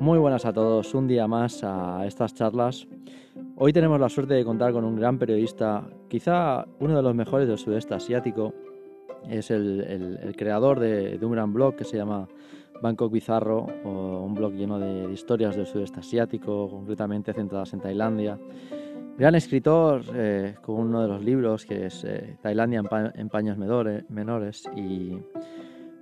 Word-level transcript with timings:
Muy 0.00 0.18
buenas 0.18 0.44
a 0.44 0.52
todos, 0.52 0.92
un 0.94 1.06
día 1.06 1.28
más 1.28 1.62
a 1.62 2.04
estas 2.04 2.34
charlas. 2.34 2.88
Hoy 3.56 3.72
tenemos 3.72 4.00
la 4.00 4.08
suerte 4.08 4.34
de 4.34 4.44
contar 4.44 4.72
con 4.72 4.84
un 4.84 4.96
gran 4.96 5.18
periodista, 5.18 5.88
quizá 6.08 6.66
uno 6.80 6.96
de 6.96 7.02
los 7.02 7.14
mejores 7.14 7.46
del 7.46 7.58
sudeste 7.58 7.94
asiático. 7.94 8.54
Es 9.28 9.52
el, 9.52 10.34
creador 10.36 10.80
de, 10.80 11.16
un 11.22 11.32
gran 11.32 11.52
blog 11.52 11.76
que 11.76 11.84
se 11.84 11.96
llama 11.96 12.26
Bangkok 12.82 13.12
Bizarro, 13.12 13.66
un 13.84 14.34
blog 14.34 14.52
lleno 14.54 14.80
de, 14.80 15.12
historias 15.12 15.54
del 15.54 15.66
sudeste 15.66 16.00
asiático, 16.00 16.68
concretamente 16.68 17.32
centradas 17.32 17.72
en 17.72 17.80
Tailandia. 17.80 18.36
Gran 19.18 19.34
escritor 19.34 20.02
eh, 20.14 20.54
con 20.62 20.76
uno 20.76 21.02
de 21.02 21.08
los 21.08 21.24
libros 21.24 21.66
que 21.66 21.86
es 21.86 22.04
eh, 22.04 22.36
Tailandia 22.40 22.84
en, 23.16 23.28
paños 23.28 23.58
menores 23.58 24.70
y 24.76 25.18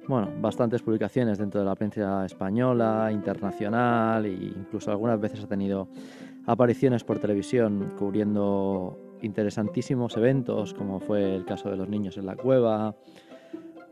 bueno, 0.06 0.30
bastantes 0.38 0.82
publicaciones 0.82 1.38
dentro 1.38 1.60
de 1.60 1.64
la 1.64 1.74
prensa 1.74 2.26
española, 2.26 3.08
internacional 3.10 4.26
e 4.26 4.32
incluso 4.32 4.90
algunas 4.90 5.18
veces 5.18 5.42
ha 5.42 5.46
tenido 5.46 5.88
apariciones 6.44 7.04
por 7.04 7.18
televisión 7.18 7.94
cubriendo 7.98 9.16
interesantísimos 9.22 10.14
eventos 10.18 10.74
como 10.74 11.00
fue 11.00 11.36
el 11.36 11.46
caso 11.46 11.70
de 11.70 11.76
los 11.78 11.88
niños 11.88 12.18
en 12.18 12.26
la 12.26 12.36
cueva 12.36 12.94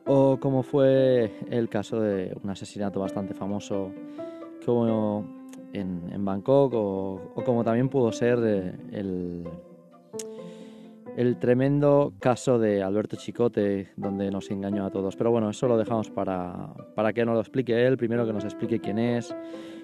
o 0.04 0.36
como 0.38 0.62
fue 0.62 1.32
el 1.48 1.70
caso 1.70 1.98
de 1.98 2.36
un 2.42 2.50
asesinato 2.50 3.00
bastante 3.00 3.32
famoso 3.32 3.91
en, 5.74 6.24
Bangkok 6.24 6.73
o, 6.74 7.33
como 7.45 7.64
también 7.64 7.88
pudo 7.88 8.12
ser 8.12 8.38
eh, 8.42 8.73
el 8.92 9.45
el 11.16 11.37
tremendo 11.37 12.12
caso 12.19 12.59
de 12.59 12.83
Alberto 12.83 13.16
Chicote, 13.16 13.91
donde 13.97 14.30
nos 14.30 14.50
engañó 14.50 14.84
a 14.84 14.91
todos. 14.91 15.16
Pero 15.16 15.30
bueno, 15.30 15.50
eso 15.50 15.69
lo 15.69 15.77
dejamos 15.77 16.10
para, 16.10 16.74
para 16.95 17.12
que 17.12 17.24
nos 17.24 17.34
lo 17.34 17.41
explique 17.41 17.86
él, 17.86 17.97
primero 17.97 18.27
que 18.27 18.33
nos 18.33 18.44
explique 18.44 18.81
quién 18.81 18.98
es, 18.98 19.34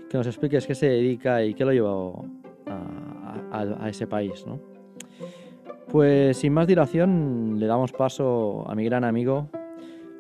que 0.09 0.17
nos 0.17 0.27
explique 0.27 0.59
qué 0.59 0.75
se 0.75 0.89
dedica 0.89 1.45
y 1.45 1.55
qué 1.55 1.65
lo 1.65 1.73
llevó 1.73 2.25
a, 2.67 3.89
ese 3.89 4.07
país. 4.07 4.45
¿no? 4.47 4.59
Pues 5.89 6.37
sin 6.37 6.53
más 6.53 6.67
dilación, 6.67 7.57
le 7.59 7.67
damos 7.67 7.93
paso 7.93 8.65
a 8.69 8.75
mi 8.75 8.85
gran 8.85 9.05
amigo 9.05 9.49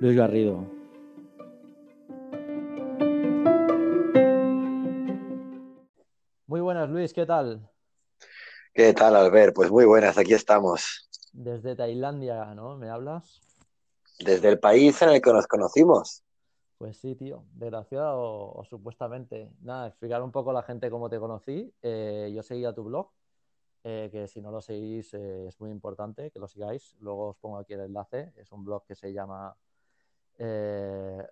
Luis 0.01 0.17
Garrido. 0.17 0.80
Buenas, 6.81 6.95
Luis, 6.95 7.13
¿qué 7.13 7.27
tal? 7.27 7.69
¿Qué 8.73 8.95
tal, 8.95 9.15
Albert? 9.15 9.55
Pues 9.55 9.71
muy 9.71 9.85
buenas, 9.85 10.17
aquí 10.17 10.33
estamos. 10.33 11.11
Desde 11.33 11.77
Tailandia, 11.77 12.55
¿no? 12.55 12.79
¿Me 12.79 12.89
hablas? 12.89 13.43
Desde 14.19 14.49
el 14.49 14.59
país 14.59 15.01
en 15.03 15.11
el 15.11 15.21
que 15.21 15.31
nos 15.31 15.47
conocimos. 15.47 16.25
Pues 16.79 16.97
sí, 16.97 17.15
tío, 17.17 17.45
desgraciado 17.53 18.55
o, 18.55 18.65
supuestamente. 18.65 19.51
Nada, 19.61 19.89
explicar 19.89 20.23
un 20.23 20.33
poco 20.33 20.51
a 20.51 20.55
la 20.55 20.63
gente 20.63 20.91
cómo 20.91 21.11
te 21.11 21.19
conocí. 21.19 21.71
Eh, 21.83 22.33
yo 22.35 22.43
seguía 22.43 22.73
tu 22.73 22.85
blog, 22.85 23.11
eh, 23.85 24.09
que 24.11 24.27
si 24.27 24.41
no 24.41 24.51
lo 24.51 24.63
seguís 24.63 25.13
eh, 25.13 25.49
es 25.49 25.61
muy 25.61 25.71
importante 25.71 26.31
que 26.31 26.39
lo 26.39 26.49
sigáis. 26.49 26.97
Luego 27.01 27.29
os 27.29 27.37
pongo 27.37 27.59
aquí 27.59 27.75
el 27.75 27.81
enlace. 27.81 28.33
Es 28.37 28.51
un 28.53 28.65
blog 28.65 28.87
que 28.87 28.95
se 28.95 29.13
llama 29.13 29.55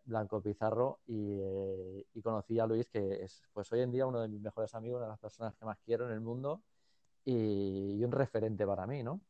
Blanco 0.05 0.43
Pizarro 0.43 1.01
y, 1.07 2.21
conocí 2.23 2.59
a 2.59 2.67
Luis, 2.67 2.89
que 2.89 3.25
es 3.25 3.43
pues 3.53 3.73
hoy 3.73 3.81
en 3.81 3.91
día 3.91 4.07
uno 4.07 4.21
de 4.21 4.29
mis 4.29 4.41
mejores 4.41 4.75
amigos, 4.75 4.99
una 4.99 5.07
de 5.07 5.13
las 5.13 5.21
personas 5.21 5.55
que 5.55 5.65
más 5.65 5.79
quiero 5.81 6.07
en 6.07 6.13
el 6.13 6.21
mundo 6.21 6.63
y, 7.25 8.03
un 8.05 8.13
referente 8.13 8.67
para 8.67 8.87
mí, 8.87 9.03
¿no? 9.03 9.21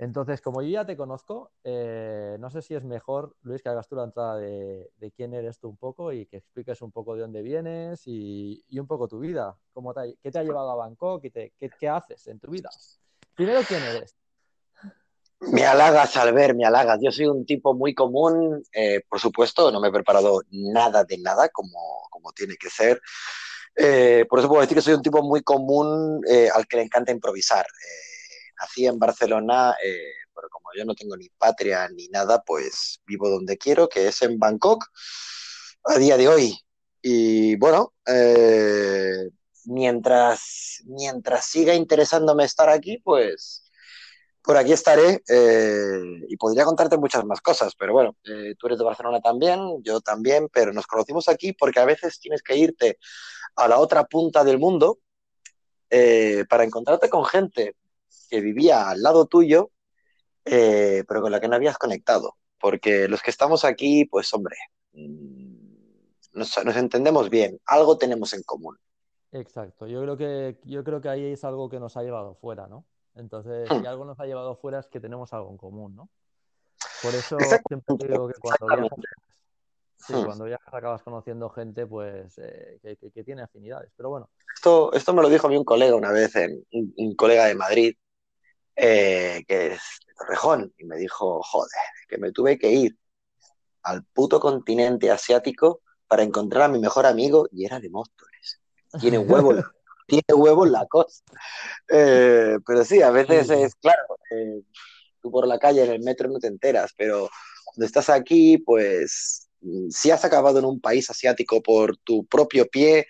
Entonces, 0.00 0.40
como 0.40 0.62
yo 0.62 0.68
ya 0.68 0.86
te 0.86 0.96
conozco, 0.96 1.50
eh, 1.64 2.36
no 2.38 2.50
sé 2.50 2.62
si 2.62 2.74
es 2.76 2.84
mejor, 2.84 3.34
Luis, 3.42 3.62
que 3.62 3.68
hagas 3.68 3.88
tú 3.88 3.96
la 3.96 4.04
entrada 4.04 4.36
de, 4.36 5.12
quién 5.16 5.34
eres 5.34 5.58
tú 5.58 5.68
un 5.68 5.76
poco 5.76 6.12
y 6.12 6.26
que 6.26 6.36
expliques 6.36 6.80
un 6.82 6.92
poco 6.92 7.16
de 7.16 7.22
dónde 7.22 7.42
vienes 7.42 8.02
y, 8.06 8.64
un 8.78 8.86
poco 8.86 9.08
tu 9.08 9.18
vida. 9.18 9.58
Cómo 9.72 9.92
¿Qué 9.92 10.30
te 10.30 10.38
ha 10.38 10.44
llevado 10.44 10.70
a 10.70 10.76
Bangkok? 10.76 11.22
¿Qué, 11.22 11.30
te, 11.30 11.52
qué, 11.80 11.88
haces 11.88 12.28
en 12.28 12.38
tu 12.38 12.48
vida? 12.52 12.70
Primero, 13.34 13.60
¿quién 13.66 13.82
eres? 13.82 14.16
Me 15.40 15.64
halagas, 15.64 16.16
Albert, 16.16 16.56
me 16.56 16.64
halagas. 16.64 16.98
Yo 17.00 17.12
soy 17.12 17.26
un 17.26 17.46
tipo 17.46 17.72
muy 17.72 17.94
común, 17.94 18.62
eh, 18.72 19.02
por 19.08 19.20
supuesto, 19.20 19.70
no 19.70 19.80
me 19.80 19.88
he 19.88 19.92
preparado 19.92 20.42
nada 20.50 21.04
de 21.04 21.16
nada 21.18 21.48
como, 21.50 22.08
como 22.10 22.32
tiene 22.32 22.56
que 22.56 22.68
ser. 22.68 23.00
Eh, 23.76 24.26
por 24.28 24.40
eso 24.40 24.48
puedo 24.48 24.62
decir 24.62 24.76
que 24.76 24.82
soy 24.82 24.94
un 24.94 25.02
tipo 25.02 25.22
muy 25.22 25.42
común 25.42 26.20
eh, 26.28 26.48
al 26.52 26.66
que 26.66 26.78
le 26.78 26.82
encanta 26.82 27.12
improvisar. 27.12 27.64
Nací 28.60 28.86
en 28.86 28.98
Barcelona, 28.98 29.76
pero 30.34 30.48
como 30.50 30.70
yo 30.76 30.84
no 30.84 30.94
tengo 30.96 31.16
ni 31.16 31.28
patria 31.28 31.88
ni 31.88 32.08
nada, 32.08 32.42
pues 32.44 33.00
vivo 33.06 33.30
donde 33.30 33.56
quiero, 33.56 33.88
que 33.88 34.08
es 34.08 34.20
en 34.22 34.38
Bangkok, 34.38 34.84
a 35.84 35.98
día 35.98 36.16
de 36.16 36.26
hoy. 36.26 36.58
Y 37.00 37.54
bueno, 37.56 37.94
mientras, 39.66 40.82
mientras 40.86 41.44
siga 41.44 41.74
interesándome 41.74 42.42
estar 42.42 42.68
aquí, 42.68 42.98
pues 42.98 43.67
por 44.42 44.56
aquí 44.56 44.72
estaré 44.72 45.22
y 46.28 46.36
podría 46.36 46.64
contarte 46.64 46.96
muchas 46.96 47.24
más 47.24 47.40
cosas, 47.40 47.74
pero 47.76 47.92
bueno, 47.92 48.16
tú 48.58 48.66
eres 48.66 48.78
de 48.78 48.84
Barcelona 48.84 49.20
también, 49.20 49.82
yo 49.82 50.00
también, 50.00 50.48
pero 50.52 50.72
nos 50.72 50.86
conocimos 50.86 51.28
aquí 51.28 51.52
porque 51.52 51.80
a 51.80 51.84
veces 51.84 52.18
tienes 52.18 52.42
que 52.42 52.56
irte 52.56 52.98
a 53.56 53.68
la 53.68 53.78
otra 53.78 54.04
punta 54.04 54.44
del 54.44 54.58
mundo 54.58 54.98
eh, 55.90 56.44
para 56.48 56.64
encontrarte 56.64 57.08
con 57.08 57.24
gente 57.24 57.74
que 58.28 58.40
vivía 58.40 58.88
al 58.88 59.02
lado 59.02 59.26
tuyo, 59.26 59.70
eh, 60.44 61.04
pero 61.08 61.22
con 61.22 61.32
la 61.32 61.40
que 61.40 61.48
no 61.48 61.56
habías 61.56 61.78
conectado. 61.78 62.36
Porque 62.60 63.08
los 63.08 63.22
que 63.22 63.30
estamos 63.30 63.64
aquí, 63.64 64.04
pues 64.04 64.32
hombre, 64.34 64.56
mm, 64.92 65.68
nos, 66.32 66.56
entendemos 66.56 67.30
bien, 67.30 67.60
algo 67.66 67.96
tenemos 67.96 68.32
en 68.34 68.42
común. 68.42 68.76
Exacto, 69.32 69.86
yo 69.86 70.02
creo 70.02 70.16
que, 70.16 70.58
yo 70.64 70.84
creo 70.84 71.00
que 71.00 71.08
ahí 71.08 71.24
es 71.32 71.44
algo 71.44 71.68
que 71.68 71.80
nos 71.80 71.96
ha 71.96 72.02
llevado 72.02 72.34
fuera, 72.34 72.66
¿no? 72.66 72.84
Entonces, 73.14 73.68
si 73.68 73.74
hmm. 73.74 73.86
algo 73.86 74.04
nos 74.04 74.20
ha 74.20 74.26
llevado 74.26 74.56
fuera 74.56 74.78
es 74.78 74.86
que 74.88 75.00
tenemos 75.00 75.32
algo 75.32 75.50
en 75.50 75.56
común, 75.56 75.96
¿no? 75.96 76.08
Por 77.02 77.14
eso 77.14 77.36
siempre 77.68 78.08
digo 78.08 78.28
que 78.28 78.34
cuando 78.40 78.88
Sí, 80.06 80.14
hmm. 80.14 80.24
cuando 80.24 80.48
ya 80.48 80.58
acabas 80.66 81.02
conociendo 81.02 81.50
gente 81.50 81.86
pues 81.86 82.38
eh, 82.38 82.78
que, 82.82 83.24
tiene 83.24 83.42
afinidades, 83.42 83.90
pero 83.96 84.10
bueno. 84.10 84.30
Esto, 84.54 84.92
esto 84.92 85.12
me 85.12 85.22
lo 85.22 85.28
dijo 85.28 85.46
a 85.46 85.50
mí 85.50 85.56
un 85.56 85.64
colega 85.64 85.96
una 85.96 86.12
vez, 86.12 86.32
un, 86.70 87.14
colega 87.16 87.46
de 87.46 87.54
Madrid, 87.54 87.96
eh, 88.76 89.44
que 89.46 89.72
es 89.72 89.80
de 90.06 90.14
Torrejón, 90.14 90.72
y 90.78 90.84
me 90.84 90.96
dijo, 90.96 91.42
joder, 91.42 91.70
que 92.08 92.18
me 92.18 92.32
tuve 92.32 92.58
que 92.58 92.70
ir 92.70 92.96
al 93.82 94.04
puto 94.04 94.38
continente 94.38 95.10
asiático 95.10 95.80
para 96.06 96.22
encontrar 96.22 96.64
a 96.64 96.68
mi 96.68 96.78
mejor 96.78 97.04
amigo 97.06 97.48
y 97.50 97.64
era 97.64 97.80
de 97.80 97.90
Móstoles. 97.90 98.60
Tiene 99.00 99.18
huevo, 99.18 99.52
tiene 100.08 100.34
huevo 100.34 100.66
en 100.66 100.72
la 100.72 100.86
costa. 100.86 101.32
Eh, 101.88 102.56
pero 102.66 102.84
sí, 102.84 103.02
a 103.02 103.10
veces 103.10 103.50
es 103.50 103.74
claro, 103.76 104.16
tú 105.20 105.30
por 105.30 105.46
la 105.46 105.58
calle 105.58 105.84
en 105.84 105.92
el 105.92 106.00
metro 106.00 106.28
no 106.28 106.38
te 106.38 106.48
enteras, 106.48 106.92
pero 106.96 107.28
cuando 107.66 107.86
estás 107.86 108.08
aquí, 108.08 108.58
pues 108.58 109.48
si 109.90 110.10
has 110.10 110.24
acabado 110.24 110.58
en 110.58 110.64
un 110.64 110.80
país 110.80 111.08
asiático 111.10 111.62
por 111.62 111.96
tu 111.98 112.24
propio 112.26 112.66
pie, 112.66 113.06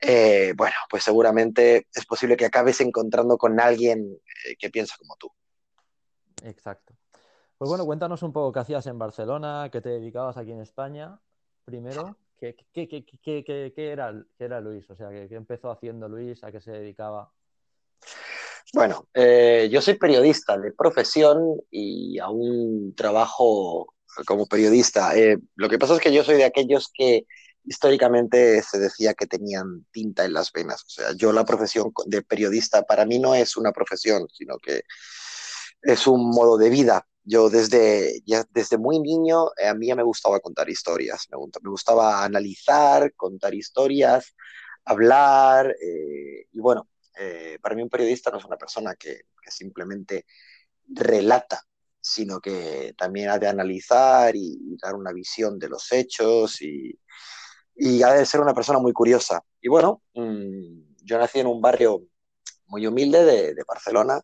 eh, 0.00 0.54
bueno, 0.56 0.76
pues 0.88 1.04
seguramente 1.04 1.88
es 1.92 2.06
posible 2.06 2.36
que 2.36 2.46
acabes 2.46 2.80
encontrando 2.80 3.36
con 3.36 3.60
alguien 3.60 4.18
eh, 4.46 4.56
que 4.56 4.70
piensa 4.70 4.96
como 4.96 5.16
tú. 5.16 5.30
Exacto. 6.44 6.94
Pues 7.58 7.68
bueno, 7.68 7.84
cuéntanos 7.84 8.22
un 8.22 8.32
poco 8.32 8.52
qué 8.52 8.60
hacías 8.60 8.86
en 8.86 8.98
Barcelona, 8.98 9.68
qué 9.72 9.80
te 9.80 9.88
dedicabas 9.88 10.36
aquí 10.36 10.52
en 10.52 10.60
España. 10.60 11.20
Primero, 11.64 12.16
¿qué, 12.38 13.66
era, 13.76 14.14
era, 14.38 14.60
Luis? 14.60 14.88
O 14.90 14.96
sea, 14.96 15.10
¿qué, 15.10 15.34
empezó 15.34 15.70
haciendo 15.70 16.08
Luis? 16.08 16.42
¿A 16.44 16.52
qué 16.52 16.60
se 16.60 16.72
dedicaba? 16.72 17.32
Bueno, 18.72 19.08
eh, 19.14 19.68
yo 19.70 19.80
soy 19.80 19.94
periodista 19.94 20.58
de 20.58 20.72
profesión 20.72 21.60
y 21.70 22.18
aún 22.18 22.94
trabajo 22.94 23.94
como 24.26 24.46
periodista. 24.46 25.16
Eh, 25.16 25.38
lo 25.56 25.68
que 25.68 25.78
pasa 25.78 25.94
es 25.94 26.00
que 26.00 26.12
yo 26.12 26.22
soy 26.22 26.36
de 26.36 26.44
aquellos 26.44 26.90
que 26.92 27.26
históricamente 27.64 28.62
se 28.62 28.78
decía 28.78 29.14
que 29.14 29.26
tenían 29.26 29.86
tinta 29.90 30.24
en 30.24 30.32
las 30.32 30.52
venas. 30.52 30.82
O 30.84 30.90
sea, 30.90 31.12
yo 31.14 31.32
la 31.32 31.44
profesión 31.44 31.92
de 32.06 32.22
periodista 32.22 32.82
para 32.82 33.04
mí 33.04 33.18
no 33.18 33.34
es 33.34 33.56
una 33.56 33.72
profesión, 33.72 34.26
sino 34.32 34.58
que 34.58 34.82
es 35.82 36.06
un 36.06 36.30
modo 36.30 36.56
de 36.56 36.70
vida. 36.70 37.06
Yo 37.28 37.50
desde, 37.50 38.22
desde 38.50 38.78
muy 38.78 39.00
niño 39.00 39.48
eh, 39.58 39.68
a 39.68 39.74
mí 39.74 39.88
ya 39.88 39.94
me 39.94 40.02
gustaba 40.02 40.40
contar 40.40 40.70
historias, 40.70 41.26
me, 41.30 41.36
gustaba 41.68 42.24
analizar, 42.24 43.12
contar 43.14 43.54
historias, 43.54 44.34
hablar. 44.84 45.76
Eh, 45.80 46.46
y 46.50 46.60
bueno, 46.60 46.88
para 47.60 47.74
mí 47.74 47.82
un 47.82 47.90
periodista 47.90 48.30
no 48.30 48.38
es 48.38 48.44
una 48.44 48.56
persona 48.56 48.94
que, 48.94 49.22
simplemente 49.50 50.26
relata 50.86 51.62
sino 52.00 52.40
que 52.40 52.94
también 52.96 53.30
ha 53.30 53.38
de 53.38 53.48
analizar 53.48 54.34
y, 54.34 54.76
dar 54.80 54.94
una 54.94 55.12
visión 55.12 55.58
de 55.58 55.68
los 55.68 55.92
hechos 55.92 56.60
y, 56.62 56.98
ha 58.02 58.12
de 58.12 58.26
ser 58.26 58.40
una 58.40 58.54
persona 58.54 58.78
muy 58.78 58.92
curiosa. 58.92 59.42
Y 59.60 59.68
bueno, 59.68 60.02
mm, 60.14 60.96
yo 61.02 61.18
nací 61.18 61.40
en 61.40 61.46
un 61.46 61.60
barrio 61.60 62.02
muy 62.66 62.86
humilde 62.86 63.24
de, 63.24 63.64
Barcelona, 63.66 64.20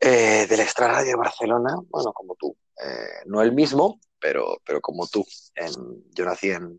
eh, 0.00 0.46
del 0.48 0.60
extrarradio 0.60 1.10
de 1.10 1.16
Barcelona, 1.16 1.76
bueno, 1.88 2.12
como 2.12 2.34
tú, 2.36 2.56
eh, 2.82 3.22
no 3.26 3.42
el 3.42 3.52
mismo, 3.52 4.00
pero, 4.18 4.60
pero 4.64 4.80
como 4.80 5.06
tú. 5.06 5.24
En, 5.54 5.70
yo 6.14 6.24
nací 6.24 6.50
en 6.50 6.78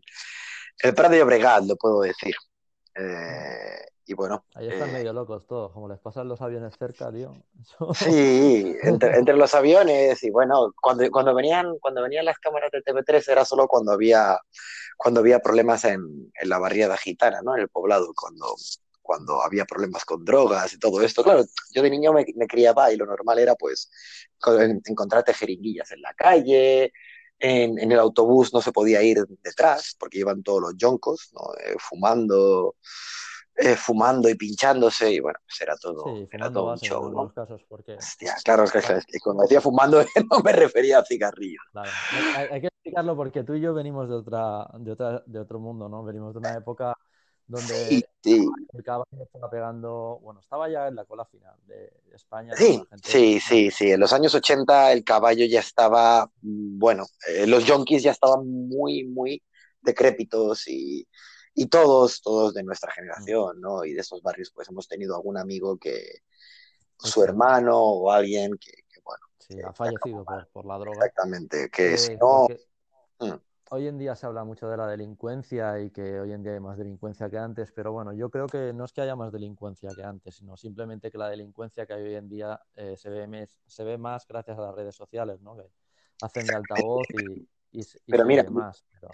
el 0.82 0.94
Prat 0.94 1.12
de 1.12 1.62
lo 1.66 1.76
puedo 1.76 2.00
decir. 2.00 2.34
Eh, 2.94 3.84
y 4.04 4.14
bueno. 4.14 4.44
Ahí 4.54 4.68
están 4.68 4.90
eh, 4.90 4.92
medio 4.92 5.12
locos 5.12 5.46
todos, 5.46 5.72
como 5.72 5.88
les 5.88 6.00
pasan 6.00 6.28
los 6.28 6.40
aviones 6.40 6.74
cerca, 6.76 7.12
tío. 7.12 7.32
Sí, 7.94 8.76
entre, 8.82 9.34
los 9.34 9.54
aviones 9.54 10.22
y 10.24 10.30
bueno, 10.30 10.72
cuando, 10.80 11.08
cuando, 11.10 11.34
venían, 11.34 11.78
cuando 11.80 12.02
venían 12.02 12.24
las 12.24 12.38
cámaras 12.38 12.70
de 12.72 12.82
TV3 12.82 13.30
era 13.30 13.44
solo 13.44 13.68
cuando 13.68 13.92
había, 13.92 14.38
cuando 14.96 15.20
había 15.20 15.38
problemas 15.38 15.84
en, 15.84 16.32
en 16.34 16.48
la 16.48 16.58
barriada 16.58 16.96
gitana, 16.96 17.40
¿no? 17.42 17.54
En 17.54 17.62
el 17.62 17.68
poblado, 17.68 18.12
cuando, 18.14 18.54
cuando 19.12 19.42
había 19.42 19.66
problemas 19.66 20.06
con 20.06 20.24
drogas 20.24 20.72
y 20.72 20.78
todo 20.78 21.02
esto. 21.02 21.22
Claro, 21.22 21.44
yo 21.74 21.82
de 21.82 21.90
niño 21.90 22.14
me, 22.14 22.24
me 22.34 22.46
criaba 22.46 22.90
y 22.90 22.96
lo 22.96 23.04
normal 23.04 23.38
era 23.38 23.54
pues 23.54 23.90
encontrarte 24.86 25.34
jeringuillas 25.34 25.90
en 25.92 26.00
la 26.00 26.14
calle, 26.14 26.94
en, 27.38 27.78
en, 27.78 27.92
el 27.92 27.98
autobús 27.98 28.54
no 28.54 28.62
se 28.62 28.72
podía 28.72 29.02
ir 29.02 29.18
detrás 29.42 29.96
porque 29.98 30.20
iban 30.20 30.42
todos 30.42 30.62
los 30.62 30.76
yoncos, 30.78 31.30
¿no? 31.34 31.42
eh, 31.62 31.76
fumando, 31.78 32.76
eh, 33.54 33.76
fumando 33.76 34.30
y 34.30 34.34
pinchándose 34.34 35.12
y 35.12 35.20
bueno, 35.20 35.40
pues 35.44 35.60
era 35.60 35.76
todo, 35.76 36.04
sí, 36.06 36.26
era 36.32 36.50
todo 36.50 36.72
un 36.72 36.78
show, 36.78 37.10
¿no? 37.10 37.34
Casos 37.34 37.62
porque... 37.68 37.96
Hostia, 37.96 38.34
claro, 38.42 38.64
es 38.64 38.72
que, 38.72 38.80
cuando 39.22 39.42
decía 39.42 39.60
fumando 39.60 40.02
no 40.30 40.40
me 40.40 40.52
refería 40.52 41.00
a 41.00 41.04
cigarrillos. 41.04 41.62
Claro. 41.72 41.90
Hay, 42.34 42.46
hay, 42.50 42.60
que 42.62 42.68
explicarlo 42.68 43.14
porque 43.14 43.44
tú 43.44 43.52
y 43.52 43.60
yo 43.60 43.74
venimos 43.74 44.08
de, 44.08 44.14
otra, 44.14 44.68
de, 44.78 44.92
otra, 44.92 45.22
de 45.26 45.38
otro 45.38 45.60
mundo, 45.60 45.86
¿no? 45.90 46.02
Venimos 46.02 46.32
de 46.32 46.38
una 46.38 46.54
época 46.54 46.96
donde 47.46 47.74
sí, 47.86 48.04
sí. 48.22 48.46
el 48.72 48.82
caballo 48.82 49.22
estaba 49.22 49.50
pegando, 49.50 50.18
bueno, 50.22 50.40
estaba 50.40 50.68
ya 50.68 50.88
en 50.88 50.96
la 50.96 51.04
cola 51.04 51.24
final 51.24 51.54
de 51.66 51.92
España. 52.12 52.54
Sí, 52.56 52.82
gente... 52.88 53.08
sí, 53.08 53.40
sí, 53.40 53.70
sí. 53.70 53.90
En 53.92 54.00
los 54.00 54.12
años 54.12 54.34
80 54.34 54.92
el 54.92 55.04
caballo 55.04 55.44
ya 55.46 55.60
estaba, 55.60 56.26
mm, 56.42 56.78
bueno, 56.78 57.06
eh, 57.28 57.46
los 57.46 57.64
yonkis 57.64 58.02
ya 58.02 58.12
estaban 58.12 58.46
muy, 58.46 59.04
muy 59.04 59.42
decrépitos 59.80 60.68
y, 60.68 61.06
y, 61.54 61.66
todos, 61.66 62.22
todos 62.22 62.54
de 62.54 62.62
nuestra 62.62 62.92
generación, 62.92 63.60
¿no? 63.60 63.84
Y 63.84 63.92
de 63.92 64.00
esos 64.00 64.22
barrios, 64.22 64.50
pues 64.54 64.68
hemos 64.68 64.88
tenido 64.88 65.16
algún 65.16 65.36
amigo 65.36 65.76
que, 65.78 66.22
su 66.98 67.22
hermano 67.24 67.76
o 67.76 68.10
alguien 68.12 68.52
que, 68.58 68.70
que 68.70 69.00
bueno. 69.02 69.26
Sí, 69.38 69.60
ha 69.60 69.72
fallecido 69.72 70.24
por, 70.24 70.48
por, 70.48 70.66
la 70.66 70.78
droga. 70.78 70.98
Exactamente, 70.98 71.68
que 71.70 71.94
eh, 71.94 71.98
si 71.98 72.16
no... 72.16 72.46
Porque... 72.46 72.62
Mm 73.18 73.51
hoy 73.74 73.88
en 73.88 73.96
día 73.96 74.14
se 74.14 74.26
habla 74.26 74.44
mucho 74.44 74.68
de 74.68 74.76
la 74.76 74.86
delincuencia 74.86 75.80
y 75.80 75.90
que 75.90 76.20
hoy 76.20 76.32
en 76.32 76.42
día 76.42 76.52
hay 76.52 76.60
más 76.60 76.76
delincuencia 76.76 77.30
que 77.30 77.38
antes, 77.38 77.72
pero 77.72 77.90
bueno, 77.90 78.12
yo 78.12 78.28
creo 78.28 78.46
que 78.46 78.74
no 78.74 78.84
es 78.84 78.92
que 78.92 79.00
haya 79.00 79.16
más 79.16 79.32
delincuencia 79.32 79.88
que 79.96 80.02
antes, 80.02 80.34
sino 80.34 80.58
simplemente 80.58 81.10
que 81.10 81.16
la 81.16 81.30
delincuencia 81.30 81.86
que 81.86 81.94
hay 81.94 82.02
hoy 82.02 82.14
en 82.16 82.28
día 82.28 82.60
eh, 82.74 82.96
se, 82.98 83.08
ve 83.08 83.26
mes, 83.26 83.58
se 83.66 83.82
ve 83.82 83.96
más 83.96 84.26
gracias 84.28 84.58
a 84.58 84.60
las 84.60 84.74
redes 84.74 84.94
sociales, 84.94 85.40
¿no? 85.40 85.56
Que 85.56 85.64
hacen 86.20 86.46
de 86.46 86.54
altavoz 86.54 87.06
y, 87.08 87.48
y, 87.72 87.80
y 87.80 88.10
pero 88.10 88.26
mira, 88.26 88.44
más. 88.50 88.84
Pero... 88.92 89.08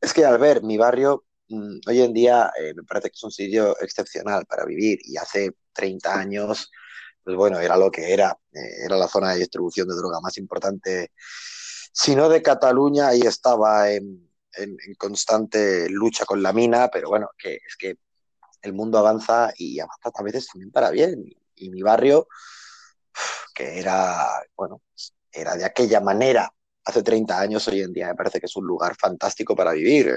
Es 0.00 0.14
que 0.14 0.24
al 0.24 0.38
ver 0.38 0.62
mi 0.62 0.78
barrio, 0.78 1.26
mmm, 1.48 1.76
hoy 1.86 2.00
en 2.00 2.14
día 2.14 2.50
eh, 2.58 2.72
me 2.74 2.84
parece 2.84 3.10
que 3.10 3.16
es 3.16 3.24
un 3.24 3.30
sitio 3.30 3.78
excepcional 3.78 4.46
para 4.46 4.64
vivir 4.64 5.00
y 5.04 5.18
hace 5.18 5.54
30 5.74 6.18
años, 6.18 6.70
pues 7.22 7.36
bueno, 7.36 7.58
era 7.60 7.76
lo 7.76 7.90
que 7.90 8.10
era, 8.10 8.34
eh, 8.54 8.86
era 8.86 8.96
la 8.96 9.06
zona 9.06 9.32
de 9.32 9.40
distribución 9.40 9.86
de 9.86 9.96
droga 9.96 10.18
más 10.22 10.38
importante 10.38 11.10
sino 11.98 12.28
de 12.28 12.42
Cataluña 12.42 13.12
y 13.12 13.22
estaba 13.22 13.90
en, 13.90 14.30
en, 14.52 14.76
en, 14.86 14.94
constante 14.94 15.90
lucha 15.90 16.24
con 16.24 16.40
la 16.40 16.52
mina, 16.52 16.88
pero 16.92 17.08
bueno, 17.08 17.30
que 17.36 17.54
es 17.54 17.76
que 17.76 17.98
el 18.62 18.72
mundo 18.72 18.98
avanza 18.98 19.52
y 19.56 19.80
avanza 19.80 20.12
a 20.14 20.22
veces 20.22 20.46
también 20.46 20.70
para 20.70 20.90
bien. 20.90 21.24
Y, 21.26 21.66
y 21.66 21.70
mi 21.70 21.82
barrio, 21.82 22.28
que 23.52 23.80
era, 23.80 24.28
bueno, 24.56 24.82
era 25.32 25.56
de 25.56 25.64
aquella 25.64 26.00
manera 26.00 26.48
hace 26.84 27.02
30 27.02 27.36
años, 27.36 27.66
hoy 27.66 27.80
en 27.80 27.92
día 27.92 28.06
me 28.06 28.14
parece 28.14 28.38
que 28.38 28.46
es 28.46 28.54
un 28.54 28.64
lugar 28.64 28.94
fantástico 28.96 29.56
para 29.56 29.72
vivir. 29.72 30.16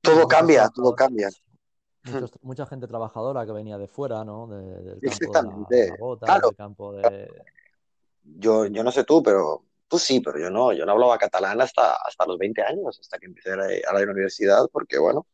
Todo 0.00 0.26
cambia, 0.26 0.68
todo 0.74 0.92
cambia. 0.92 1.30
Muchos, 2.02 2.32
mucha 2.42 2.66
gente 2.66 2.88
trabajadora 2.88 3.46
que 3.46 3.52
venía 3.52 3.78
de 3.78 3.86
fuera, 3.86 4.24
¿no? 4.24 4.48
De, 4.48 4.96
del 4.96 5.30
campo 5.32 5.66
de, 5.70 5.76
la, 5.76 5.82
de 5.84 5.88
la 5.90 5.96
bota, 6.00 6.26
claro. 6.26 6.48
del 6.48 6.56
campo 6.56 6.92
de... 6.94 7.28
Yo, 8.24 8.66
yo 8.66 8.82
no 8.82 8.90
sé 8.90 9.04
tú, 9.04 9.22
pero 9.22 9.67
Pues 9.88 10.02
sí, 10.02 10.20
pero 10.20 10.38
yo 10.38 10.50
no, 10.50 10.72
yo 10.72 10.84
no 10.84 10.92
hablaba 10.92 11.18
catalán 11.18 11.60
hasta, 11.60 11.94
hasta 11.94 12.26
los 12.26 12.38
20 12.38 12.62
años, 12.62 12.98
hasta 13.00 13.18
que 13.18 13.26
empecé 13.26 13.52
a 13.52 13.56
la, 13.56 13.64
a 13.88 13.92
la 13.94 14.02
universidad, 14.02 14.68
porque 14.70 14.98
bueno, 14.98 15.26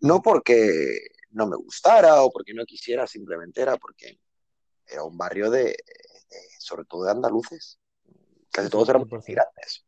no 0.00 0.22
porque 0.22 0.98
no 1.30 1.46
me 1.46 1.56
gustara 1.56 2.22
o 2.22 2.30
porque 2.30 2.54
no 2.54 2.64
quisiera, 2.64 3.06
simplemente 3.06 3.62
era 3.62 3.76
porque 3.76 4.20
era 4.86 5.04
un 5.04 5.16
barrio 5.16 5.50
de, 5.50 5.62
de 5.64 6.38
sobre 6.58 6.84
todo 6.84 7.04
de 7.04 7.12
andaluces. 7.12 7.78
Casi 8.50 8.68
todos 8.68 8.88
eran 8.88 9.02
inmigrantes. 9.02 9.84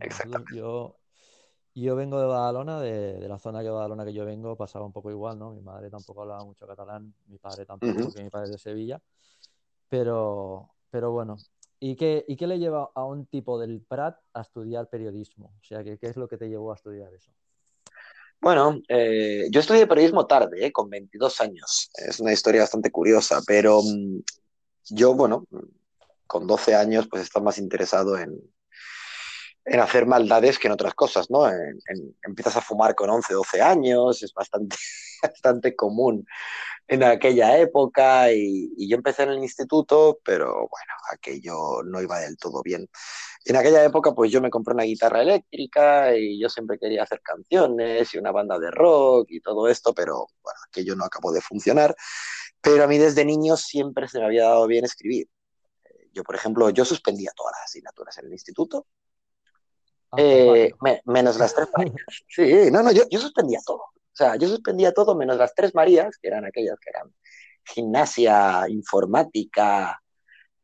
Exactamente. 0.00 0.56
Yo, 0.56 0.96
yo 1.74 1.96
vengo 1.96 2.20
de 2.20 2.26
Badalona, 2.26 2.80
de, 2.80 3.18
de, 3.18 3.28
la 3.28 3.38
zona 3.38 3.62
de 3.62 3.70
Badalona 3.70 4.04
que 4.04 4.12
yo 4.12 4.24
vengo, 4.24 4.56
pasaba 4.56 4.86
un 4.86 4.92
poco 4.92 5.10
igual, 5.10 5.38
¿no? 5.38 5.52
Mi 5.52 5.60
madre 5.60 5.90
tampoco 5.90 6.22
hablaba 6.22 6.44
mucho 6.44 6.66
catalán, 6.66 7.14
mi 7.26 7.38
padre 7.38 7.66
tampoco, 7.66 7.92
uh 7.92 7.96
-huh. 7.96 8.04
porque 8.04 8.22
mi 8.22 8.30
padre 8.30 8.46
es 8.46 8.52
de 8.52 8.58
Sevilla. 8.58 9.02
Pero, 9.88 10.70
pero 10.90 11.10
bueno, 11.10 11.36
¿Y 11.78 11.96
qué, 11.96 12.24
¿Y 12.26 12.36
qué 12.36 12.46
le 12.46 12.58
lleva 12.58 12.90
a 12.94 13.04
un 13.04 13.26
tipo 13.26 13.58
del 13.58 13.80
Prat 13.80 14.18
a 14.32 14.40
estudiar 14.40 14.88
periodismo? 14.88 15.54
O 15.60 15.64
sea, 15.64 15.84
¿qué, 15.84 15.98
es 16.00 16.16
lo 16.16 16.28
que 16.28 16.38
te 16.38 16.48
llevó 16.48 16.72
a 16.72 16.76
estudiar 16.76 17.12
eso? 17.12 17.30
Bueno, 18.40 18.80
eh, 18.88 19.46
yo 19.50 19.60
estudié 19.60 19.86
periodismo 19.86 20.26
tarde, 20.26 20.66
eh, 20.66 20.72
con 20.72 20.88
22 20.88 21.40
años. 21.40 21.90
Es 21.94 22.20
una 22.20 22.32
historia 22.32 22.62
bastante 22.62 22.90
curiosa, 22.90 23.40
pero 23.46 23.80
um, 23.80 24.22
yo, 24.88 25.14
bueno, 25.14 25.46
con 26.26 26.46
12 26.46 26.74
años, 26.74 27.08
pues 27.08 27.22
estaba 27.22 27.44
más 27.44 27.58
interesado 27.58 28.18
en, 28.18 28.40
en 29.66 29.80
hacer 29.80 30.06
maldades 30.06 30.58
que 30.58 30.68
en 30.68 30.72
otras 30.72 30.94
cosas, 30.94 31.30
¿no? 31.30 31.48
En, 31.48 31.78
en, 31.88 32.16
empiezas 32.22 32.56
a 32.56 32.60
fumar 32.60 32.94
con 32.94 33.10
11, 33.10 33.34
12 33.34 33.60
años, 33.62 34.22
es 34.22 34.32
bastante, 34.32 34.76
bastante 35.22 35.76
común 35.76 36.26
en 36.88 37.02
aquella 37.02 37.58
época 37.58 38.32
y, 38.32 38.70
yo 38.88 38.96
empecé 38.96 39.24
en 39.24 39.30
el 39.30 39.38
instituto, 39.38 40.20
pero 40.24 40.52
bueno, 40.54 40.92
aquello 41.12 41.82
no 41.84 42.00
iba 42.00 42.20
del 42.20 42.36
todo 42.36 42.62
bien. 42.62 42.88
En 43.44 43.56
aquella 43.56 43.84
época 43.84 44.12
pues 44.14 44.30
yo 44.30 44.40
me 44.40 44.50
compré 44.50 44.74
una 44.74 44.84
guitarra 44.84 45.22
eléctrica 45.22 46.16
y 46.16 46.40
yo 46.40 46.48
siempre 46.48 46.78
quería 46.78 47.02
hacer 47.02 47.20
canciones 47.22 48.12
y 48.14 48.18
una 48.18 48.32
banda 48.32 48.58
de 48.58 48.70
rock 48.70 49.28
y 49.30 49.40
todo 49.40 49.68
esto, 49.68 49.94
pero 49.94 50.26
bueno, 50.42 50.60
aquello 50.68 50.94
no 50.96 51.04
acabó 51.04 51.32
de 51.32 51.40
funcionar. 51.40 51.94
Pero 52.60 52.84
a 52.84 52.86
mí 52.86 52.98
desde 52.98 53.24
niño 53.24 53.56
siempre 53.56 54.08
se 54.08 54.18
me 54.18 54.26
había 54.26 54.44
dado 54.44 54.66
bien 54.66 54.84
escribir. 54.84 55.28
Yo, 56.12 56.24
por 56.24 56.34
ejemplo, 56.34 56.70
yo 56.70 56.84
suspendía 56.84 57.30
todas 57.36 57.52
las 57.56 57.64
asignaturas 57.66 58.16
en 58.18 58.26
el 58.26 58.32
instituto, 58.32 58.86
eh, 60.16 60.72
me, 60.80 61.00
menos 61.06 61.38
las 61.38 61.54
tres 61.54 61.68
Sí, 62.28 62.70
no, 62.70 62.82
no, 62.82 62.92
yo, 62.92 63.02
yo 63.10 63.20
suspendía 63.20 63.60
todo. 63.64 63.78
O 63.78 64.16
sea, 64.16 64.36
yo 64.36 64.48
suspendía 64.48 64.92
todo 64.92 65.14
menos 65.14 65.36
las 65.36 65.54
tres 65.54 65.74
Marías, 65.74 66.16
que 66.20 66.28
eran 66.28 66.44
aquellas 66.44 66.78
que 66.80 66.90
eran 66.90 67.12
gimnasia, 67.64 68.64
informática 68.68 70.00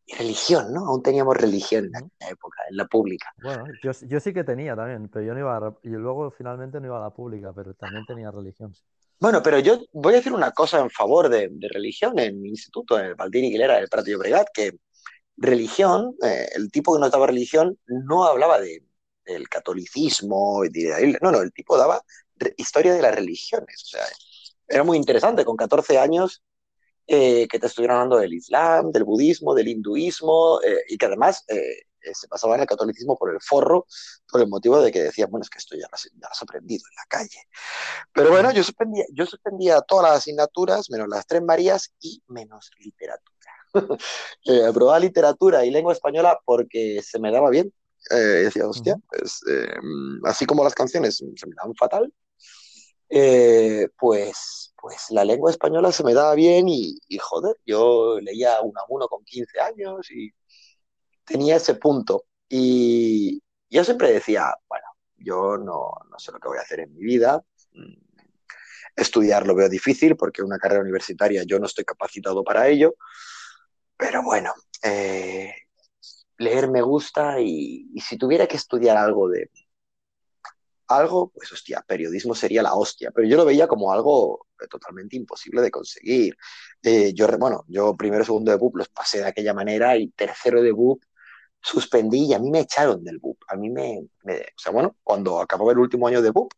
y 0.06 0.14
religión, 0.14 0.72
¿no? 0.72 0.86
Aún 0.86 1.02
teníamos 1.02 1.36
religión 1.36 1.84
en 1.84 2.10
la 2.20 2.28
época, 2.28 2.62
en 2.70 2.76
la 2.76 2.86
pública. 2.86 3.32
Bueno, 3.42 3.64
yo, 3.82 3.90
yo 4.08 4.20
sí 4.20 4.32
que 4.32 4.44
tenía 4.44 4.74
también, 4.74 5.08
pero 5.08 5.24
yo 5.24 5.34
no 5.34 5.40
iba 5.40 5.56
a, 5.56 5.76
y 5.82 5.90
luego 5.90 6.30
finalmente 6.30 6.80
no 6.80 6.86
iba 6.86 6.98
a 6.98 7.02
la 7.02 7.10
pública, 7.10 7.52
pero 7.54 7.74
también 7.74 8.04
tenía 8.06 8.30
religión. 8.30 8.72
Bueno, 9.20 9.42
pero 9.42 9.58
yo 9.58 9.78
voy 9.92 10.14
a 10.14 10.16
decir 10.16 10.32
una 10.32 10.50
cosa 10.52 10.80
en 10.80 10.90
favor 10.90 11.28
de, 11.28 11.48
de 11.52 11.68
religión 11.68 12.18
en 12.18 12.40
mi 12.40 12.48
instituto, 12.48 12.98
en 12.98 13.06
el 13.06 13.14
Baldini 13.14 13.48
Aguilera, 13.48 13.76
del 13.76 13.88
Prato 13.88 14.06
de 14.06 14.16
Obregat, 14.16 14.48
que 14.52 14.78
religión, 15.36 16.14
eh, 16.22 16.48
el 16.54 16.70
tipo 16.70 16.94
que 16.94 17.00
nos 17.00 17.10
daba 17.10 17.26
religión 17.26 17.78
no 17.86 18.24
hablaba 18.24 18.60
de, 18.60 18.82
del 19.24 19.48
catolicismo, 19.48 20.62
no, 21.20 21.32
no, 21.32 21.40
el 21.40 21.52
tipo 21.52 21.76
daba 21.76 22.02
historia 22.56 22.94
de 22.94 23.02
las 23.02 23.14
religiones. 23.14 23.82
O 23.84 23.86
sea, 23.86 24.04
era 24.68 24.84
muy 24.84 24.96
interesante 24.96 25.44
con 25.44 25.56
14 25.56 25.98
años 25.98 26.42
eh, 27.06 27.46
que 27.48 27.58
te 27.58 27.66
estuvieran 27.66 27.96
hablando 27.96 28.18
del 28.18 28.34
Islam, 28.34 28.90
del 28.90 29.04
budismo, 29.04 29.54
del 29.54 29.68
hinduismo 29.68 30.60
eh, 30.62 30.82
y 30.88 30.96
que 30.96 31.06
además 31.06 31.44
eh, 31.48 32.14
se 32.14 32.28
pasaba 32.28 32.54
en 32.54 32.62
el 32.62 32.66
catolicismo 32.66 33.16
por 33.16 33.32
el 33.32 33.40
forro, 33.40 33.86
por 34.30 34.40
el 34.40 34.48
motivo 34.48 34.80
de 34.80 34.90
que 34.90 35.02
decían, 35.02 35.30
bueno, 35.30 35.42
es 35.42 35.50
que 35.50 35.58
esto 35.58 35.76
ya 35.76 35.86
lo, 35.90 35.94
has, 35.94 36.04
ya 36.04 36.10
lo 36.20 36.28
has 36.28 36.42
aprendido 36.42 36.84
en 36.90 36.96
la 36.96 37.04
calle. 37.08 37.48
Pero 38.12 38.30
bueno, 38.30 38.52
yo 38.52 38.62
suspendía, 38.64 39.04
yo 39.12 39.26
suspendía 39.26 39.80
todas 39.82 40.10
las 40.10 40.18
asignaturas, 40.18 40.90
menos 40.90 41.08
las 41.08 41.26
tres 41.26 41.42
Marías 41.42 41.92
y 42.00 42.22
menos 42.26 42.70
literatura. 42.78 43.32
eh, 44.44 44.66
aprobaba 44.66 44.98
literatura 44.98 45.64
y 45.64 45.70
lengua 45.70 45.92
española 45.92 46.38
porque 46.44 47.00
se 47.02 47.18
me 47.18 47.30
daba 47.30 47.50
bien. 47.50 47.72
Eh, 48.10 48.44
decía, 48.44 48.66
hostia, 48.66 48.96
pues, 49.08 49.40
eh, 49.48 49.74
así 50.24 50.44
como 50.44 50.64
las 50.64 50.74
canciones 50.74 51.16
se 51.16 51.46
me 51.46 51.54
daban 51.54 51.74
fatal, 51.74 52.12
eh, 53.08 53.88
pues, 53.98 54.72
pues 54.80 55.10
la 55.10 55.24
lengua 55.24 55.50
española 55.50 55.92
se 55.92 56.02
me 56.02 56.14
daba 56.14 56.34
bien 56.34 56.68
y, 56.68 56.98
y, 57.08 57.18
joder, 57.18 57.56
yo 57.66 58.18
leía 58.20 58.60
uno 58.62 58.80
a 58.80 58.84
uno 58.88 59.06
con 59.08 59.24
15 59.24 59.60
años 59.60 60.10
y 60.10 60.30
tenía 61.24 61.56
ese 61.56 61.74
punto. 61.74 62.24
Y 62.48 63.42
yo 63.70 63.84
siempre 63.84 64.12
decía, 64.12 64.54
bueno, 64.68 64.86
yo 65.16 65.56
no, 65.56 65.92
no 66.10 66.18
sé 66.18 66.32
lo 66.32 66.40
que 66.40 66.48
voy 66.48 66.58
a 66.58 66.62
hacer 66.62 66.80
en 66.80 66.94
mi 66.94 67.02
vida. 67.02 67.42
Estudiar 68.96 69.46
lo 69.46 69.54
veo 69.54 69.68
difícil 69.68 70.16
porque 70.16 70.42
una 70.42 70.58
carrera 70.58 70.82
universitaria 70.82 71.44
yo 71.44 71.58
no 71.58 71.66
estoy 71.66 71.84
capacitado 71.84 72.44
para 72.44 72.68
ello. 72.68 72.94
Pero 73.96 74.22
bueno, 74.22 74.52
eh, 74.82 75.54
leer 76.38 76.70
me 76.70 76.82
gusta 76.82 77.40
y, 77.40 77.88
y, 77.94 78.00
si 78.00 78.16
tuviera 78.18 78.46
que 78.46 78.56
estudiar 78.56 78.96
algo 78.96 79.28
de 79.28 79.50
algo, 80.88 81.30
pues 81.34 81.50
hostia, 81.52 81.82
periodismo 81.86 82.34
sería 82.34 82.62
la 82.62 82.74
hostia, 82.74 83.10
pero 83.10 83.26
yo 83.26 83.36
lo 83.36 83.44
veía 83.44 83.66
como 83.66 83.92
algo 83.92 84.46
totalmente 84.68 85.16
imposible 85.16 85.62
de 85.62 85.70
conseguir. 85.70 86.36
Eh, 86.82 87.12
yo, 87.14 87.26
bueno, 87.38 87.64
yo 87.68 87.96
primero 87.96 88.24
segundo 88.24 88.50
de 88.50 88.58
BUP 88.58 88.76
los 88.76 88.88
pasé 88.88 89.18
de 89.18 89.26
aquella 89.26 89.54
manera 89.54 89.96
y 89.96 90.08
tercero 90.08 90.62
de 90.62 90.72
BUP 90.72 91.02
suspendí 91.60 92.26
y 92.26 92.34
a 92.34 92.38
mí 92.38 92.50
me 92.50 92.60
echaron 92.60 93.04
del 93.04 93.18
BUP. 93.18 93.38
A 93.48 93.56
mí 93.56 93.70
me, 93.70 94.06
me 94.24 94.38
o 94.40 94.58
sea, 94.58 94.72
bueno, 94.72 94.96
cuando 95.02 95.40
acabó 95.40 95.70
el 95.70 95.78
último 95.78 96.08
año 96.08 96.20
de 96.20 96.30
BUP, 96.30 96.52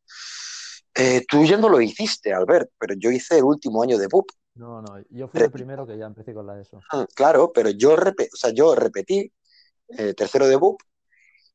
eh, 0.95 1.25
tú 1.29 1.45
ya 1.45 1.57
no 1.57 1.69
lo 1.69 1.81
hiciste, 1.81 2.33
Albert, 2.33 2.71
pero 2.79 2.95
yo 2.95 3.11
hice 3.11 3.39
el 3.39 3.45
último 3.45 3.83
año 3.83 3.99
de 3.99 4.07
BUP. 4.07 4.31
No, 4.55 4.81
no, 4.81 5.03
yo 5.11 5.27
fui 5.27 5.41
el 5.41 5.51
primero 5.51 5.85
que 5.87 5.99
ya 5.99 6.07
empecé 6.07 6.33
con 6.33 6.47
la 6.47 6.61
ESO. 6.61 6.81
Ah, 6.93 7.07
claro, 7.15 7.53
pero 7.53 7.71
yo, 7.71 7.95
o 7.95 8.37
sea, 8.37 8.51
yo 8.51 8.75
repetí 8.75 9.33
eh, 9.89 10.15
tercero 10.15 10.47
de 10.49 10.57
BUP 10.57 10.81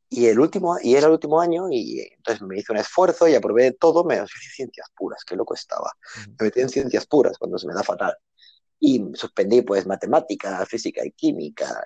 y, 0.09 0.25
el 0.25 0.39
último, 0.39 0.77
y 0.81 0.95
era 0.95 1.05
el 1.05 1.13
último 1.13 1.39
año 1.39 1.67
y 1.69 1.99
entonces 2.17 2.41
me 2.41 2.57
hice 2.57 2.71
un 2.71 2.79
esfuerzo 2.79 3.27
y 3.27 3.35
aprobé 3.35 3.73
todo 3.73 4.03
menos 4.03 4.31
ciencias 4.55 4.87
puras, 4.95 5.23
que 5.23 5.35
loco 5.35 5.53
estaba. 5.53 5.91
Me 6.39 6.45
metí 6.45 6.61
en 6.61 6.69
ciencias 6.69 7.05
puras 7.05 7.37
cuando 7.37 7.59
se 7.59 7.67
me 7.67 7.75
da 7.75 7.83
fatal. 7.83 8.15
Y 8.79 9.11
suspendí 9.13 9.61
pues 9.61 9.85
matemática, 9.85 10.65
física 10.65 11.05
y 11.05 11.11
química 11.11 11.83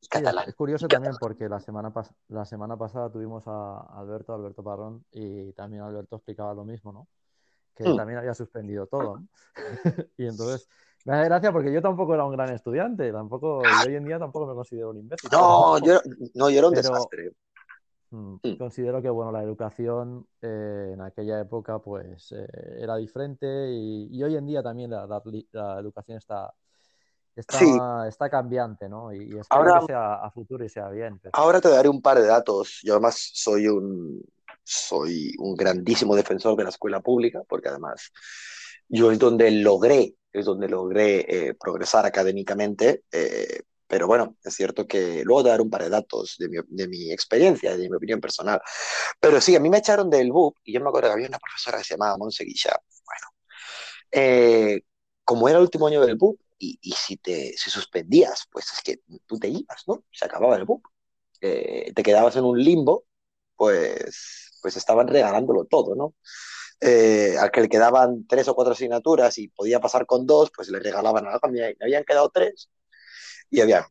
y 0.00 0.08
catalán. 0.08 0.48
es 0.48 0.54
curioso 0.54 0.88
también 0.88 1.14
porque 1.20 1.48
la 1.48 1.60
semana, 1.60 1.92
la 2.28 2.44
semana 2.46 2.76
pasada 2.78 3.10
tuvimos 3.10 3.44
a 3.46 3.80
Alberto, 3.98 4.32
Alberto 4.32 4.62
Parrón, 4.62 5.04
y 5.10 5.52
también 5.52 5.82
Alberto 5.82 6.16
explicaba 6.16 6.54
lo 6.54 6.64
mismo, 6.64 6.92
¿no? 6.92 7.08
Que 7.74 7.86
mm. 7.86 7.96
también 7.96 8.18
había 8.18 8.34
suspendido 8.34 8.86
todo. 8.86 9.22
y 10.16 10.26
entonces 10.26 10.68
me 11.04 11.16
da 11.16 11.24
gracia 11.24 11.52
porque 11.52 11.72
yo 11.72 11.80
tampoco 11.80 12.14
era 12.14 12.24
un 12.24 12.32
gran 12.32 12.50
estudiante, 12.52 13.10
tampoco, 13.12 13.62
y 13.62 13.88
hoy 13.88 13.96
en 13.96 14.04
día 14.04 14.18
tampoco 14.18 14.46
me 14.46 14.54
considero 14.54 14.90
un 14.90 14.98
imbécil. 14.98 15.30
No, 15.32 15.78
yo, 15.78 16.00
no, 16.34 16.50
yo 16.50 16.58
era 16.58 16.68
un 16.68 16.74
desastre. 16.74 17.32
Mm, 18.10 18.36
mm. 18.42 18.56
Considero 18.56 19.02
que 19.02 19.10
bueno, 19.10 19.30
la 19.30 19.42
educación 19.42 20.26
eh, 20.40 20.90
en 20.94 21.00
aquella 21.02 21.40
época 21.40 21.78
pues 21.78 22.32
eh, 22.32 22.46
era 22.78 22.96
diferente 22.96 23.46
y, 23.70 24.22
hoy 24.22 24.36
en 24.36 24.46
día 24.46 24.62
también 24.62 24.90
la, 24.90 25.06
la, 25.06 25.80
educación 25.80 26.16
está, 26.16 26.52
está, 27.36 28.08
está, 28.08 28.30
cambiante, 28.30 28.88
¿no? 28.88 29.12
Y, 29.12 29.38
espero 29.38 29.60
ahora, 29.60 29.80
que 29.80 29.86
sea 29.86 30.14
a 30.14 30.30
futuro 30.30 30.64
y 30.64 30.68
sea 30.68 30.88
bien. 30.88 31.20
Ahora 31.32 31.60
te 31.60 31.68
daré 31.68 31.88
un 31.88 32.00
par 32.00 32.18
de 32.18 32.26
datos. 32.26 32.80
Yo 32.82 32.94
además 32.94 33.30
soy 33.34 33.68
un, 33.68 34.22
soy 34.68 35.34
un 35.38 35.54
grandísimo 35.54 36.16
defensor 36.16 36.56
de 36.56 36.64
la 36.64 36.70
escuela 36.70 37.00
pública 37.00 37.42
porque 37.48 37.68
además 37.68 38.10
yo 38.88 39.10
es 39.10 39.18
donde 39.18 39.50
logré, 39.50 40.14
es 40.40 40.46
donde 40.46 40.68
logré 40.68 41.48
eh, 41.48 41.54
progresar 41.54 42.06
académicamente 42.06 43.02
pero 43.88 44.06
bueno, 44.06 44.36
es 44.44 44.54
cierto 44.54 44.86
que 44.86 45.22
luego 45.24 45.42
te 45.42 45.48
daré 45.48 45.62
un 45.62 45.70
par 45.70 45.82
de 45.82 45.88
datos 45.88 46.36
de 46.38 46.48
mi, 46.48 46.58
de 46.68 46.88
mi, 46.88 47.10
experiencia, 47.10 47.76
de 47.76 47.88
mi 47.88 47.96
opinión 47.96 48.20
personal. 48.20 48.60
Pero 49.18 49.40
sí, 49.40 49.56
a 49.56 49.60
mí 49.60 49.70
me 49.70 49.78
echaron 49.78 50.10
del 50.10 50.30
BUP 50.30 50.58
y 50.64 50.74
yo 50.74 50.80
me 50.80 50.88
acuerdo 50.88 51.08
que 51.08 51.14
había 51.14 51.28
una 51.28 51.38
profesora 51.38 51.78
que 51.78 51.84
se 51.84 51.94
llamaba 51.94 52.18
Monse 52.18 52.44
Bueno, 52.44 53.26
eh, 54.12 54.82
como 55.24 55.48
era 55.48 55.58
el 55.58 55.64
último 55.64 55.86
año 55.86 56.04
del 56.04 56.16
BUP 56.16 56.38
y, 56.58 56.78
y, 56.82 56.92
si 56.92 57.16
te 57.16 57.56
si 57.56 57.70
suspendías, 57.70 58.46
pues 58.52 58.66
es 58.72 58.82
que 58.82 59.00
tú 59.26 59.38
te 59.38 59.48
ibas, 59.48 59.84
¿no? 59.86 60.04
Se 60.12 60.26
acababa 60.26 60.56
el 60.56 60.64
BUP. 60.64 60.84
Eh, 61.40 61.92
te 61.94 62.02
quedabas 62.02 62.36
en 62.36 62.44
un 62.44 62.62
limbo, 62.62 63.06
pues, 63.56 64.58
pues 64.60 64.76
estaban 64.76 65.08
regalándolo 65.08 65.64
todo, 65.64 65.94
¿no? 65.94 66.14
Eh, 66.80 67.36
al 67.38 67.50
que 67.50 67.62
le 67.62 67.68
quedaban 67.68 68.26
tres 68.28 68.46
o 68.48 68.54
cuatro 68.54 68.72
asignaturas 68.72 69.36
y 69.38 69.48
podía 69.48 69.80
pasar 69.80 70.06
con 70.06 70.26
dos, 70.26 70.50
pues 70.54 70.68
le 70.68 70.78
regalaban 70.78 71.26
algo. 71.26 71.48
Me 71.48 71.76
habían 71.80 72.04
quedado 72.04 72.30
tres 72.30 72.70
y 73.50 73.60
había, 73.60 73.86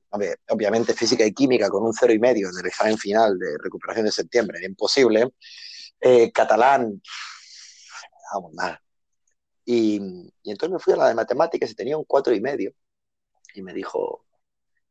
obviamente, 0.50 0.94
física 0.94 1.26
y 1.26 1.34
química 1.34 1.70
con 1.70 1.84
un 1.84 1.94
cero 1.94 2.14
y 2.14 2.20
medio 2.20 2.50
en 2.50 2.58
el 2.60 2.66
examen 2.66 2.98
final 2.98 3.38
de 3.40 3.58
recuperación 3.62 4.06
de 4.06 4.12
septiembre, 4.12 4.58
era 4.60 4.68
imposible. 4.68 5.34
Eh, 6.00 6.32
catalán, 6.32 7.02
vamos 8.34 8.54
mal. 8.54 8.80
Y, 9.66 10.00
y, 10.44 10.52
entonces 10.52 10.74
me 10.74 10.80
fui 10.80 10.94
a 10.94 10.98
la 10.98 11.08
de 11.10 11.16
matemáticas 11.16 11.72
y 11.72 11.76
tenía 11.76 11.98
un 11.98 12.06
cuatro 12.06 12.34
y 12.34 12.42
medio. 12.42 12.72
Y 13.54 13.62
me 13.62 13.74
dijo, 13.74 14.26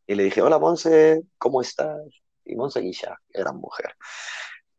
y 0.06 0.14
le 0.14 0.24
dije, 0.24 0.42
hola 0.42 0.58
Monse, 0.58 1.22
¿cómo 1.38 1.62
estás? 1.62 2.00
Y 2.44 2.56
Monse 2.56 2.80
Guilla, 2.80 3.18
gran 3.30 3.56
mujer. 3.56 3.96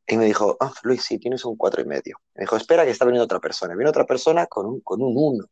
Y 0.07 0.17
me 0.17 0.25
dijo, 0.25 0.57
ah, 0.59 0.73
Luis, 0.83 1.03
sí, 1.03 1.19
tienes 1.19 1.43
un 1.45 1.57
cuatro 1.57 1.81
y 1.81 1.85
medio. 1.85 2.17
Me 2.35 2.41
dijo, 2.41 2.55
espera 2.55 2.85
que 2.85 2.91
está 2.91 3.05
viniendo 3.05 3.25
otra 3.25 3.39
persona. 3.39 3.75
Viene 3.75 3.89
otra 3.89 4.05
persona 4.05 4.47
con 4.47 4.65
un, 4.65 4.81
con 4.81 5.01
un 5.01 5.13
uno 5.17 5.45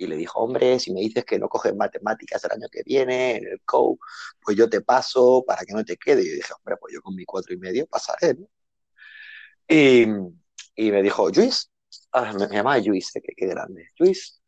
y 0.00 0.06
le 0.06 0.16
dijo, 0.16 0.40
hombre, 0.40 0.78
si 0.80 0.92
me 0.92 1.00
dices 1.00 1.24
que 1.26 1.38
no 1.38 1.48
coges 1.48 1.76
matemáticas 1.76 2.42
el 2.44 2.52
año 2.52 2.68
que 2.72 2.82
viene 2.84 3.36
en 3.36 3.46
el 3.46 3.60
COU, 3.64 3.98
pues 4.42 4.56
yo 4.56 4.68
te 4.68 4.80
paso 4.80 5.44
para 5.46 5.64
que 5.64 5.74
no 5.74 5.84
te 5.84 5.96
quede. 5.98 6.22
Y 6.22 6.30
yo 6.30 6.34
dije, 6.36 6.52
hombre, 6.58 6.76
pues 6.80 6.94
yo 6.94 7.02
con 7.02 7.14
mi 7.14 7.24
cuatro 7.26 7.54
y 7.54 7.58
medio 7.58 7.86
pasaré, 7.86 8.34
¿no? 8.34 8.46
Y, 9.68 10.06
y 10.74 10.90
me 10.90 11.02
dijo, 11.02 11.28
Luis, 11.30 11.70
ah, 12.12 12.32
me, 12.32 12.48
llamaba 12.48 12.78
Luis, 12.78 13.12
que 13.12 13.34
qué 13.36 13.46
grande, 13.46 13.90
Luis, 13.98 14.39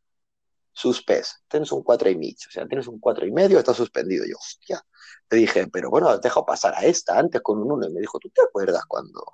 suspes, 0.72 1.42
tienes 1.48 1.70
un 1.72 1.82
cuatro 1.82 2.08
y 2.10 2.16
medio, 2.16 2.36
o 2.48 2.50
sea, 2.50 2.66
tienes 2.66 2.86
un 2.88 2.98
cuatro 2.98 3.26
y 3.26 3.32
medio, 3.32 3.58
está 3.58 3.74
suspendido. 3.74 4.24
yo, 4.26 4.36
hostia, 4.38 4.82
le 5.30 5.38
dije, 5.38 5.66
pero 5.68 5.90
bueno, 5.90 6.18
te 6.20 6.28
dejo 6.28 6.44
pasar 6.44 6.74
a 6.74 6.84
esta 6.84 7.18
antes 7.18 7.40
con 7.42 7.58
un 7.58 7.72
uno. 7.72 7.86
Y 7.88 7.92
me 7.92 8.00
dijo, 8.00 8.18
¿tú 8.18 8.30
te 8.30 8.42
acuerdas 8.42 8.84
cuando 8.86 9.24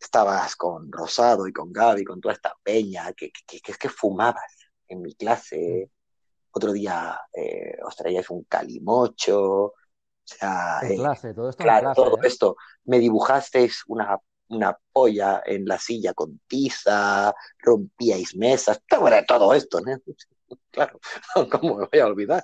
estabas 0.00 0.56
con 0.56 0.90
Rosado 0.92 1.46
y 1.46 1.52
con 1.52 1.72
Gaby, 1.72 2.04
con 2.04 2.20
toda 2.20 2.34
esta 2.34 2.54
peña, 2.62 3.12
que, 3.12 3.30
que, 3.30 3.60
que, 3.60 3.72
que 3.72 3.88
fumabas? 3.88 4.58
en 4.88 5.02
mi 5.02 5.14
clase, 5.14 5.90
otro 6.50 6.72
día 6.72 7.20
eh, 7.32 7.76
os 7.84 7.94
traíais 7.94 8.28
un 8.30 8.44
calimocho, 8.44 9.64
o 9.64 9.74
sea, 10.24 10.80
en 10.82 10.92
eh, 10.92 10.96
clase, 10.96 11.34
todo 11.34 11.50
esto. 11.50 11.62
Claro, 11.62 11.92
todo 11.94 12.16
¿eh? 12.16 12.26
esto. 12.26 12.56
Me 12.84 12.98
dibujasteis 12.98 13.84
una, 13.86 14.18
una 14.48 14.78
polla 14.92 15.42
en 15.44 15.66
la 15.66 15.78
silla 15.78 16.14
con 16.14 16.40
tiza, 16.46 17.34
rompíais 17.58 18.34
mesas, 18.36 18.80
todo 19.26 19.54
esto, 19.54 19.80
¿no? 19.80 19.96
Claro, 20.70 20.98
¿cómo 21.52 21.76
me 21.76 21.86
voy 21.92 22.00
a 22.00 22.06
olvidar? 22.06 22.42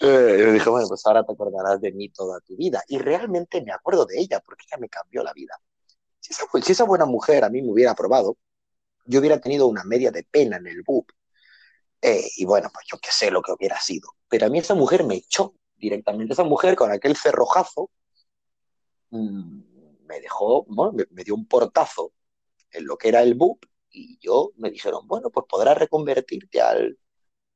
Eh, 0.00 0.36
yo 0.38 0.52
dije, 0.52 0.68
bueno, 0.68 0.86
pues 0.88 1.06
ahora 1.06 1.24
te 1.24 1.32
acordarás 1.32 1.80
de 1.80 1.90
mí 1.92 2.10
toda 2.10 2.38
tu 2.40 2.54
vida. 2.54 2.82
Y 2.86 2.98
realmente 2.98 3.62
me 3.62 3.72
acuerdo 3.72 4.04
de 4.04 4.18
ella, 4.20 4.40
porque 4.40 4.66
ella 4.68 4.78
me 4.78 4.90
cambió 4.90 5.22
la 5.22 5.32
vida. 5.32 5.58
Si 6.20 6.34
esa, 6.34 6.44
si 6.62 6.72
esa 6.72 6.84
buena 6.84 7.06
mujer 7.06 7.44
a 7.44 7.48
mí 7.48 7.62
me 7.62 7.70
hubiera 7.70 7.92
aprobado, 7.92 8.36
yo 9.06 9.20
hubiera 9.20 9.40
tenido 9.40 9.68
una 9.68 9.84
media 9.84 10.10
de 10.10 10.24
pena 10.24 10.58
en 10.58 10.66
el 10.66 10.82
BUP 10.82 11.10
eh, 12.02 12.28
y 12.36 12.44
bueno, 12.44 12.68
pues 12.72 12.86
yo 12.90 12.98
qué 12.98 13.10
sé 13.10 13.30
lo 13.30 13.42
que 13.42 13.52
hubiera 13.52 13.80
sido. 13.80 14.10
Pero 14.28 14.46
a 14.46 14.48
mí 14.50 14.58
esa 14.58 14.74
mujer 14.74 15.04
me 15.04 15.16
echó 15.16 15.54
directamente. 15.76 16.34
Esa 16.34 16.44
mujer 16.44 16.76
con 16.76 16.92
aquel 16.92 17.16
cerrojazo 17.16 17.90
mm, 19.10 19.60
me 20.06 20.20
dejó, 20.20 20.64
bueno, 20.64 20.92
me, 21.10 21.24
dio 21.24 21.34
un 21.34 21.46
portazo 21.46 22.12
en 22.70 22.86
lo 22.86 22.96
que 22.98 23.08
era 23.08 23.22
el 23.22 23.34
BUP 23.34 23.64
y 23.90 24.18
yo 24.20 24.52
me 24.56 24.70
dijeron, 24.70 25.06
bueno, 25.06 25.30
pues 25.30 25.46
podrás 25.48 25.78
reconvertirte 25.78 26.60
al, 26.60 26.98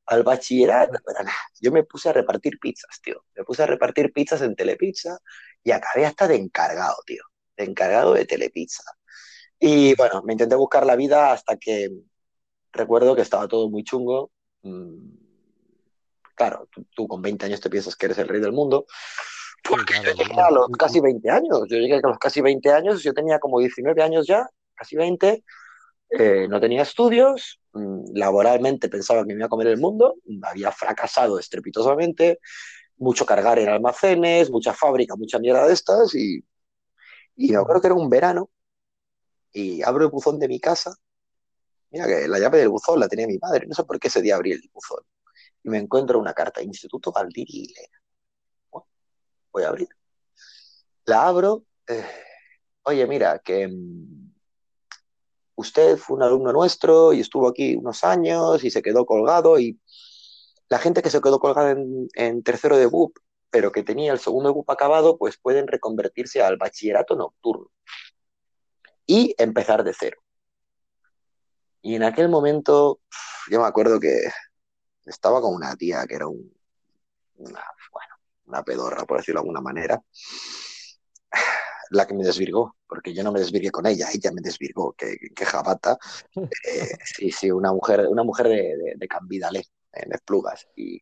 al 0.07 0.23
bachillerato. 0.23 0.99
Pero 1.05 1.23
nada, 1.23 1.37
yo 1.59 1.71
me 1.71 1.83
puse 1.83 2.09
a 2.09 2.13
repartir 2.13 2.59
pizzas, 2.59 3.01
tío. 3.01 3.25
Me 3.35 3.43
puse 3.43 3.63
a 3.63 3.67
repartir 3.67 4.11
pizzas 4.13 4.41
en 4.41 4.55
Telepizza 4.55 5.19
y 5.63 5.71
acabé 5.71 6.05
hasta 6.05 6.27
de 6.27 6.35
encargado, 6.35 6.97
tío. 7.05 7.23
De 7.57 7.65
encargado 7.65 8.13
de 8.13 8.25
Telepizza. 8.25 8.83
Y 9.59 9.95
bueno, 9.95 10.23
me 10.23 10.33
intenté 10.33 10.55
buscar 10.55 10.85
la 10.85 10.95
vida 10.95 11.31
hasta 11.31 11.57
que 11.57 11.89
recuerdo 12.71 13.15
que 13.15 13.21
estaba 13.21 13.47
todo 13.47 13.69
muy 13.69 13.83
chungo. 13.83 14.31
Mm, 14.63 15.21
claro, 16.35 16.67
tú, 16.95 17.07
con 17.07 17.21
20 17.21 17.45
años 17.45 17.61
te 17.61 17.69
piensas 17.69 17.95
que 17.95 18.07
eres 18.07 18.17
el 18.17 18.27
rey 18.27 18.41
del 18.41 18.53
mundo. 18.53 18.85
Porque 19.63 19.93
yo 20.03 20.11
llegué 20.13 20.41
a 20.41 20.51
los 20.51 20.67
casi 20.77 20.99
20 20.99 21.29
años. 21.29 21.63
Yo 21.67 21.77
llegué 21.77 21.95
a 21.95 22.07
los 22.07 22.17
casi 22.17 22.41
20 22.41 22.71
años, 22.71 23.03
yo 23.03 23.13
tenía 23.13 23.39
como 23.39 23.59
19 23.59 24.01
años 24.01 24.27
ya, 24.27 24.47
casi 24.75 24.95
20. 24.95 25.43
Eh, 26.09 26.47
no 26.49 26.59
tenía 26.59 26.81
estudios, 26.81 27.61
mm, 27.73 28.15
laboralmente 28.15 28.89
pensaba 28.89 29.21
que 29.21 29.27
me 29.27 29.35
iba 29.35 29.45
a 29.45 29.49
comer 29.49 29.67
el 29.67 29.77
mundo, 29.77 30.15
había 30.43 30.71
fracasado 30.71 31.39
estrepitosamente, 31.39 32.39
mucho 32.97 33.25
cargar 33.25 33.59
en 33.59 33.69
almacenes, 33.69 34.51
mucha 34.51 34.73
fábrica, 34.73 35.15
mucha 35.15 35.39
mierda 35.39 35.65
de 35.67 35.73
estas, 35.73 36.13
y, 36.13 36.43
y 37.37 37.51
me 37.51 37.57
acuerdo 37.57 37.81
que 37.81 37.87
era 37.87 37.95
un 37.95 38.09
verano, 38.09 38.49
y 39.53 39.81
abro 39.83 40.03
el 40.03 40.11
buzón 40.11 40.37
de 40.37 40.49
mi 40.49 40.59
casa 40.59 40.95
Mira 41.91 42.07
que 42.07 42.27
la 42.27 42.39
llave 42.39 42.59
del 42.59 42.69
buzón 42.69 42.99
la 42.99 43.07
tenía 43.09 43.27
mi 43.27 43.37
madre, 43.37 43.67
no 43.67 43.75
sé 43.75 43.83
por 43.83 43.99
qué 43.99 44.07
ese 44.07 44.21
día 44.21 44.35
abrí 44.35 44.53
el 44.53 44.61
buzón. 44.73 45.03
Y 45.63 45.69
me 45.69 45.77
encuentro 45.77 46.19
una 46.19 46.33
carta, 46.33 46.61
Instituto 46.61 47.11
Valdiri 47.11 47.73
voy 49.51 49.63
a 49.63 49.69
abrir. 49.69 49.89
La 51.05 51.27
abro. 51.27 51.63
Eh, 51.87 52.05
oye, 52.83 53.05
mira, 53.07 53.39
que 53.39 53.67
mm, 53.67 54.31
usted 55.55 55.97
fue 55.97 56.17
un 56.17 56.23
alumno 56.23 56.51
nuestro 56.51 57.13
y 57.13 57.21
estuvo 57.21 57.47
aquí 57.47 57.75
unos 57.75 58.03
años 58.03 58.63
y 58.63 58.71
se 58.71 58.81
quedó 58.81 59.05
colgado 59.05 59.59
y 59.59 59.79
la 60.69 60.79
gente 60.79 61.01
que 61.01 61.09
se 61.09 61.21
quedó 61.21 61.39
colgada 61.39 61.71
en, 61.71 62.43
tercero 62.43 62.77
de 62.77 62.85
BUP, 62.85 63.17
pero 63.49 63.71
que 63.71 63.83
tenía 63.83 64.13
el 64.13 64.19
segundo 64.19 64.53
BUP 64.53 64.69
acabado, 64.69 65.17
pues 65.17 65.37
pueden 65.37 65.67
reconvertirse 65.67 66.41
al 66.41 66.57
bachillerato 66.57 67.15
nocturno 67.15 67.69
y 69.05 69.35
empezar 69.37 69.83
de 69.83 69.93
cero. 69.93 70.21
Y 71.81 71.95
en 71.95 72.03
aquel 72.03 72.29
momento, 72.29 73.01
yo 73.49 73.59
me 73.59 73.67
acuerdo 73.67 73.99
que 73.99 74.29
estaba 75.05 75.41
con 75.41 75.53
una 75.53 75.75
tía 75.75 76.05
que 76.07 76.15
era 76.15 76.27
un, 76.27 76.53
una, 77.35 77.63
bueno, 77.91 78.10
una 78.51 78.63
pedorra, 78.63 79.05
por 79.05 79.17
decirlo 79.17 79.39
de 79.39 79.43
alguna 79.43 79.61
manera, 79.61 80.01
la 81.91 82.07
que 82.07 82.13
me 82.13 82.23
desvirgó, 82.23 82.77
porque 82.87 83.13
yo 83.13 83.23
no 83.23 83.31
me 83.31 83.39
desvirgué 83.39 83.71
con 83.71 83.85
ella, 83.85 84.07
ella 84.13 84.31
me 84.31 84.41
desvirgó, 84.41 84.93
que, 84.93 85.17
que 85.35 85.45
jabata. 85.45 85.97
Eh, 86.35 86.49
sí, 87.05 87.31
sí, 87.31 87.51
una 87.51 87.71
mujer, 87.73 88.07
una 88.07 88.23
mujer 88.23 88.47
de, 88.47 88.77
de, 88.77 88.93
de 88.95 89.07
Cambidale, 89.07 89.65
en 89.93 90.13
Esplugas. 90.13 90.67
Y, 90.75 91.01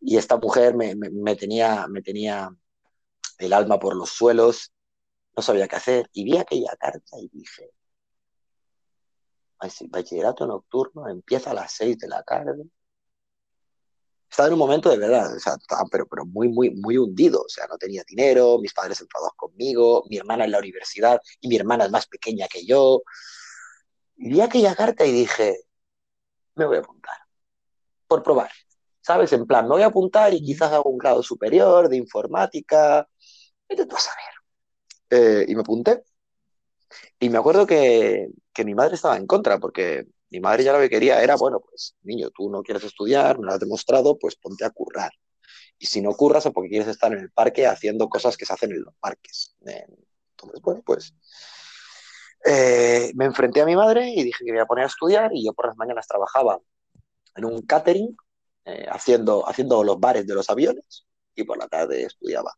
y 0.00 0.16
esta 0.16 0.36
mujer 0.36 0.74
me, 0.74 0.94
me, 0.94 1.10
me, 1.10 1.36
tenía, 1.36 1.86
me 1.88 2.02
tenía 2.02 2.50
el 3.38 3.52
alma 3.52 3.78
por 3.78 3.94
los 3.96 4.10
suelos, 4.10 4.72
no 5.36 5.42
sabía 5.42 5.68
qué 5.68 5.76
hacer, 5.76 6.10
y 6.12 6.24
vi 6.24 6.36
aquella 6.36 6.74
carta 6.78 7.18
y 7.18 7.28
dije, 7.28 7.70
bachillerato 9.88 10.46
nocturno 10.46 11.08
empieza 11.08 11.50
a 11.50 11.54
las 11.54 11.72
seis 11.72 11.98
de 11.98 12.08
la 12.08 12.22
tarde. 12.22 12.64
Estaba 14.30 14.48
en 14.48 14.52
un 14.54 14.58
momento 14.58 14.90
de 14.90 14.98
verdad, 14.98 15.34
o 15.34 15.40
sea, 15.40 15.54
estaba, 15.54 15.84
pero, 15.90 16.06
pero 16.06 16.24
muy, 16.26 16.48
muy, 16.48 16.70
muy 16.70 16.98
hundido. 16.98 17.40
O 17.42 17.48
sea, 17.48 17.66
no 17.66 17.78
tenía 17.78 18.02
dinero, 18.06 18.58
mis 18.58 18.74
padres 18.74 19.00
enfadados 19.00 19.32
conmigo, 19.36 20.04
mi 20.08 20.18
hermana 20.18 20.44
en 20.44 20.52
la 20.52 20.58
universidad 20.58 21.20
y 21.40 21.48
mi 21.48 21.56
hermana 21.56 21.86
es 21.86 21.90
más 21.90 22.06
pequeña 22.06 22.46
que 22.48 22.64
yo. 22.66 23.02
Y 24.16 24.30
vi 24.30 24.40
aquella 24.40 24.74
carta 24.74 25.06
y 25.06 25.12
dije, 25.12 25.60
me 26.56 26.66
voy 26.66 26.76
a 26.76 26.80
apuntar, 26.80 27.16
por 28.06 28.22
probar. 28.22 28.50
¿Sabes? 29.00 29.32
En 29.32 29.46
plan, 29.46 29.64
me 29.66 29.70
voy 29.74 29.82
a 29.82 29.86
apuntar 29.86 30.34
y 30.34 30.42
quizás 30.42 30.72
hago 30.72 30.90
un 30.90 30.98
grado 30.98 31.22
superior 31.22 31.88
de 31.88 31.96
informática. 31.96 32.98
A 33.70 34.00
saber. 34.00 34.34
Eh, 35.10 35.46
y 35.48 35.54
me 35.54 35.60
apunté. 35.60 36.04
Y 37.18 37.28
me 37.30 37.38
acuerdo 37.38 37.66
que, 37.66 38.28
que 38.52 38.64
mi 38.64 38.74
madre 38.74 38.96
estaba 38.96 39.16
en 39.16 39.26
contra, 39.26 39.58
porque 39.58 40.06
mi 40.30 40.40
madre 40.40 40.64
ya 40.64 40.72
lo 40.72 40.80
que 40.80 40.90
quería 40.90 41.22
era, 41.22 41.36
bueno, 41.36 41.60
pues 41.60 41.96
niño, 42.02 42.30
tú 42.30 42.50
no 42.50 42.62
quieres 42.62 42.84
estudiar, 42.84 43.38
me 43.38 43.46
lo 43.46 43.52
has 43.52 43.60
demostrado, 43.60 44.18
pues 44.18 44.36
ponte 44.36 44.64
a 44.64 44.70
currar. 44.70 45.12
Y 45.78 45.86
si 45.86 46.00
no 46.00 46.12
curras 46.14 46.44
es 46.46 46.52
porque 46.52 46.70
quieres 46.70 46.88
estar 46.88 47.12
en 47.12 47.20
el 47.20 47.30
parque 47.30 47.66
haciendo 47.66 48.08
cosas 48.08 48.36
que 48.36 48.44
se 48.44 48.52
hacen 48.52 48.72
en 48.72 48.82
los 48.82 48.94
parques. 48.96 49.56
Entonces, 49.60 50.60
bueno, 50.62 50.82
pues 50.84 51.14
eh, 52.44 53.12
me 53.14 53.26
enfrenté 53.26 53.60
a 53.60 53.66
mi 53.66 53.76
madre 53.76 54.10
y 54.10 54.22
dije 54.22 54.44
que 54.44 54.52
me 54.52 54.58
iba 54.58 54.64
a 54.64 54.66
poner 54.66 54.84
a 54.84 54.88
estudiar 54.88 55.30
y 55.32 55.44
yo 55.44 55.52
por 55.52 55.66
las 55.66 55.76
mañanas 55.76 56.06
trabajaba 56.06 56.58
en 57.36 57.44
un 57.44 57.62
catering 57.62 58.16
eh, 58.64 58.86
haciendo, 58.90 59.48
haciendo 59.48 59.82
los 59.84 59.98
bares 59.98 60.26
de 60.26 60.34
los 60.34 60.50
aviones 60.50 61.06
y 61.34 61.44
por 61.44 61.58
la 61.58 61.68
tarde 61.68 62.04
estudiaba. 62.04 62.52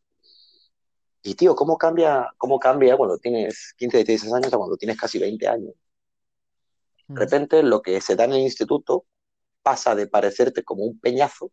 Y 1.23 1.35
tío, 1.35 1.55
¿cómo 1.55 1.77
cambia, 1.77 2.27
cómo 2.37 2.59
cambia 2.59 2.97
cuando 2.97 3.17
tienes 3.17 3.73
15, 3.77 4.03
16 4.03 4.33
años 4.33 4.53
a 4.53 4.57
cuando 4.57 4.77
tienes 4.77 4.97
casi 4.97 5.19
20 5.19 5.47
años? 5.47 5.73
De 7.13 7.19
repente 7.19 7.63
lo 7.63 7.81
que 7.81 7.99
se 8.01 8.15
da 8.15 8.25
en 8.25 8.33
el 8.33 8.39
instituto 8.41 9.05
pasa 9.61 9.95
de 9.95 10.07
parecerte 10.07 10.63
como 10.63 10.83
un 10.83 10.99
peñazo 10.99 11.51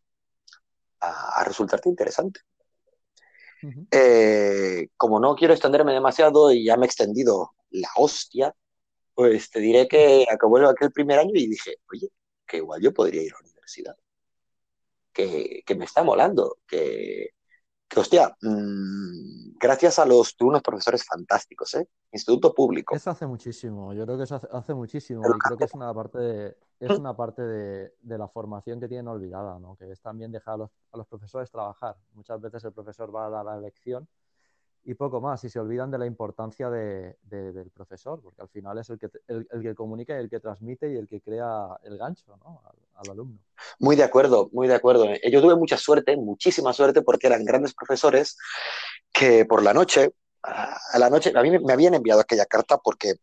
a, 1.00 1.40
a 1.40 1.44
resultarte 1.44 1.88
interesante. 1.88 2.40
Uh 3.62 3.66
-huh. 3.66 3.86
eh, 3.90 4.88
como 4.96 5.18
no 5.18 5.34
quiero 5.34 5.52
extenderme 5.52 5.92
demasiado 5.92 6.52
y 6.52 6.64
ya 6.64 6.76
me 6.76 6.86
he 6.86 6.86
extendido 6.86 7.54
la 7.70 7.88
hostia, 7.96 8.54
pues 9.14 9.50
te 9.50 9.58
diré 9.58 9.88
que 9.88 10.26
acabó 10.30 10.58
aquel 10.58 10.92
primer 10.92 11.18
año 11.18 11.32
y 11.34 11.48
dije, 11.48 11.76
oye, 11.92 12.08
que 12.46 12.58
igual 12.58 12.80
yo 12.80 12.94
podría 12.94 13.22
ir 13.22 13.32
a 13.34 13.38
la 13.40 13.48
universidad. 13.48 13.96
Que, 15.12 15.62
que 15.66 15.74
me 15.74 15.84
está 15.84 16.04
molando, 16.04 16.58
que, 16.68 17.30
que 17.88 18.00
hostia, 18.00 18.36
mmm, 18.42 19.56
gracias 19.58 19.98
a 19.98 20.04
los 20.04 20.36
unos 20.40 20.62
profesores 20.62 21.04
fantásticos, 21.04 21.74
¿eh? 21.74 21.88
Instituto 22.12 22.52
Público. 22.54 22.94
Eso 22.94 23.10
hace 23.10 23.26
muchísimo, 23.26 23.92
yo 23.94 24.04
creo 24.04 24.18
que 24.18 24.24
eso 24.24 24.36
hace, 24.36 24.48
hace 24.52 24.74
muchísimo 24.74 25.22
Pero 25.22 25.36
y 25.36 25.38
creo 25.38 25.56
que 25.56 25.64
es 25.64 25.74
una 25.74 25.94
parte, 25.94 26.18
de, 26.18 26.56
es 26.80 26.98
una 26.98 27.16
parte 27.16 27.42
de, 27.42 27.94
de, 28.00 28.18
la 28.18 28.28
formación 28.28 28.78
que 28.78 28.88
tienen 28.88 29.08
olvidada, 29.08 29.58
¿no? 29.58 29.76
Que 29.76 29.90
es 29.90 30.00
también 30.00 30.30
dejar 30.30 30.54
a 30.54 30.56
los, 30.58 30.70
a 30.92 30.98
los, 30.98 31.06
profesores 31.06 31.50
trabajar. 31.50 31.96
Muchas 32.12 32.40
veces 32.40 32.62
el 32.64 32.72
profesor 32.72 33.14
va 33.14 33.26
a 33.26 33.30
dar 33.30 33.44
la 33.44 33.58
lección 33.58 34.06
y 34.88 34.94
poco 34.94 35.20
más, 35.20 35.44
y 35.44 35.50
se 35.50 35.60
olvidan 35.60 35.90
de 35.90 35.98
la 35.98 36.06
importancia 36.06 36.70
de, 36.70 37.14
del 37.24 37.70
profesor, 37.70 38.22
porque 38.22 38.40
al 38.40 38.48
final 38.48 38.78
es 38.78 38.88
el 38.88 38.98
que, 38.98 39.10
el, 39.26 39.46
que 39.60 39.74
comunica 39.74 40.16
y 40.16 40.20
el 40.20 40.30
que 40.30 40.40
transmite 40.40 40.90
y 40.90 40.96
el 40.96 41.06
que 41.06 41.20
crea 41.20 41.76
el 41.82 41.98
gancho 41.98 42.38
¿no? 42.38 42.62
al, 42.64 42.76
al, 42.94 43.10
alumno. 43.10 43.38
Muy 43.80 43.96
de 43.96 44.04
acuerdo, 44.04 44.48
muy 44.50 44.66
de 44.66 44.74
acuerdo. 44.74 45.04
Yo 45.30 45.42
tuve 45.42 45.56
mucha 45.56 45.76
suerte, 45.76 46.16
muchísima 46.16 46.72
suerte, 46.72 47.02
porque 47.02 47.26
eran 47.26 47.44
grandes 47.44 47.74
profesores 47.74 48.38
que 49.12 49.44
por 49.44 49.62
la 49.62 49.74
noche, 49.74 50.14
a 50.40 50.98
la 50.98 51.10
noche, 51.10 51.34
a 51.36 51.42
mí 51.42 51.50
me 51.50 51.72
habían 51.74 51.92
enviado 51.92 52.22
aquella 52.22 52.46
carta 52.46 52.78
porque 52.78 53.16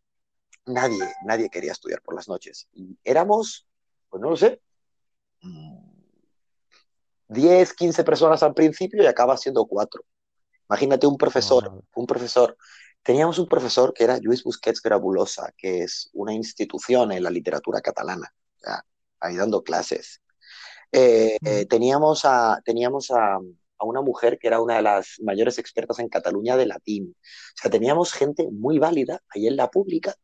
nadie, 0.67 1.03
nadie 1.25 1.49
quería 1.49 1.71
estudiar 1.71 1.99
por 2.03 2.13
las 2.13 2.27
noches. 2.27 2.67
Y 2.73 2.95
éramos, 3.03 3.65
pues 4.11 4.21
no 4.21 4.29
lo 4.29 4.37
sé, 4.37 4.61
10, 7.27 7.73
15 7.73 8.03
personas 8.03 8.43
al 8.43 8.53
principio 8.53 9.01
y 9.01 9.07
acaba 9.07 9.35
siendo 9.35 9.65
cuatro. 9.65 10.03
Imagínate 10.69 11.07
un 11.07 11.17
profesor, 11.17 11.67
oh, 11.67 11.83
un 11.95 12.05
profesor. 12.05 12.57
Teníamos 13.03 13.37
un 13.37 13.47
profesor 13.47 13.93
que 13.93 14.03
era 14.03 14.17
Lluís 14.17 14.43
Busquets 14.43 14.81
Grabulosa, 14.81 15.53
que 15.57 15.83
es 15.83 16.09
una 16.13 16.33
institución 16.33 17.11
en 17.11 17.23
la 17.23 17.29
literatura 17.29 17.81
catalana, 17.81 18.33
ya, 18.63 18.83
ahí 19.19 19.35
dando 19.35 19.63
clases. 19.63 20.21
Eh, 20.91 21.37
eh, 21.43 21.65
teníamos 21.65 22.25
a, 22.25 22.61
teníamos 22.65 23.11
a, 23.11 23.35
a, 23.35 23.85
una 23.85 24.01
mujer 24.01 24.39
que 24.39 24.47
era 24.47 24.61
una 24.61 24.77
de 24.77 24.81
las 24.81 25.15
mayores 25.21 25.59
expertas 25.59 25.99
en 25.99 26.09
Cataluña 26.09 26.57
de 26.57 26.65
latín. 26.65 27.15
O 27.15 27.61
sea, 27.61 27.69
teníamos 27.69 28.13
gente 28.13 28.47
muy 28.51 28.79
válida 28.79 29.21
ahí 29.29 29.47
en 29.47 29.57
la 29.57 29.69
pública 29.69 30.15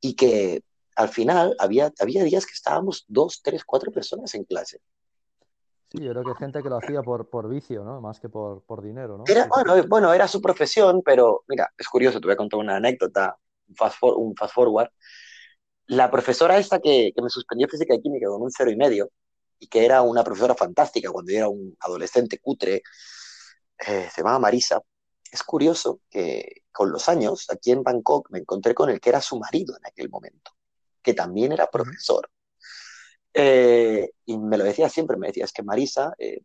y 0.00 0.14
que 0.14 0.62
al 0.94 1.10
final 1.10 1.54
había, 1.58 1.92
había 1.98 2.24
días 2.24 2.46
que 2.46 2.54
estábamos 2.54 3.04
dos, 3.08 3.42
tres, 3.42 3.64
cuatro 3.64 3.92
personas 3.92 4.34
en 4.34 4.44
clase. 4.44 4.80
Sí, 5.96 6.04
yo 6.04 6.12
creo 6.12 6.24
que 6.24 6.34
gente 6.38 6.62
que 6.62 6.68
lo 6.68 6.76
hacía 6.76 7.02
por, 7.02 7.28
por 7.28 7.48
vicio, 7.48 7.82
¿no? 7.82 8.00
Más 8.00 8.20
que 8.20 8.28
por, 8.28 8.62
por 8.64 8.82
dinero, 8.82 9.16
¿no? 9.16 9.24
Era, 9.26 9.46
bueno, 9.46 9.82
bueno, 9.88 10.12
era 10.12 10.28
su 10.28 10.42
profesión, 10.42 11.02
pero 11.02 11.44
mira, 11.48 11.72
es 11.76 11.88
curioso, 11.88 12.20
te 12.20 12.26
voy 12.26 12.34
a 12.34 12.36
contar 12.36 12.60
una 12.60 12.76
anécdota, 12.76 13.38
un 13.68 13.76
fast, 13.76 13.98
for, 13.98 14.14
un 14.16 14.36
fast 14.36 14.54
forward. 14.54 14.90
La 15.86 16.10
profesora 16.10 16.58
esta 16.58 16.80
que, 16.80 17.12
que, 17.14 17.22
me 17.22 17.30
suspendió 17.30 17.66
física 17.68 17.94
y 17.94 18.02
química 18.02 18.26
con 18.28 18.42
un 18.42 18.50
cero 18.50 18.70
y 18.70 18.76
medio, 18.76 19.10
y 19.58 19.68
que 19.68 19.84
era 19.84 20.02
una 20.02 20.22
profesora 20.22 20.54
fantástica 20.54 21.10
cuando 21.10 21.32
yo 21.32 21.38
era 21.38 21.48
un 21.48 21.74
adolescente 21.80 22.38
cutre, 22.38 22.82
eh, 23.78 24.08
se 24.12 24.20
llamaba 24.20 24.38
Marisa. 24.38 24.80
Es 25.30 25.42
curioso 25.42 26.00
que 26.10 26.62
con 26.72 26.92
los 26.92 27.08
años, 27.08 27.46
aquí 27.50 27.72
en 27.72 27.82
Bangkok, 27.82 28.30
me 28.30 28.40
encontré 28.40 28.74
con 28.74 28.90
el 28.90 29.00
que 29.00 29.08
era 29.08 29.20
su 29.20 29.38
marido 29.38 29.76
en 29.76 29.86
aquel 29.86 30.10
momento, 30.10 30.52
que 31.02 31.14
también 31.14 31.52
era 31.52 31.70
profesor. 31.70 32.28
Eh, 33.38 34.10
y 34.24 34.38
me 34.38 34.56
lo 34.56 34.64
decía 34.64 34.88
siempre, 34.88 35.18
me 35.18 35.26
decía, 35.26 35.44
es 35.44 35.52
que 35.52 35.62
Marisa 35.62 36.14
eh, 36.18 36.40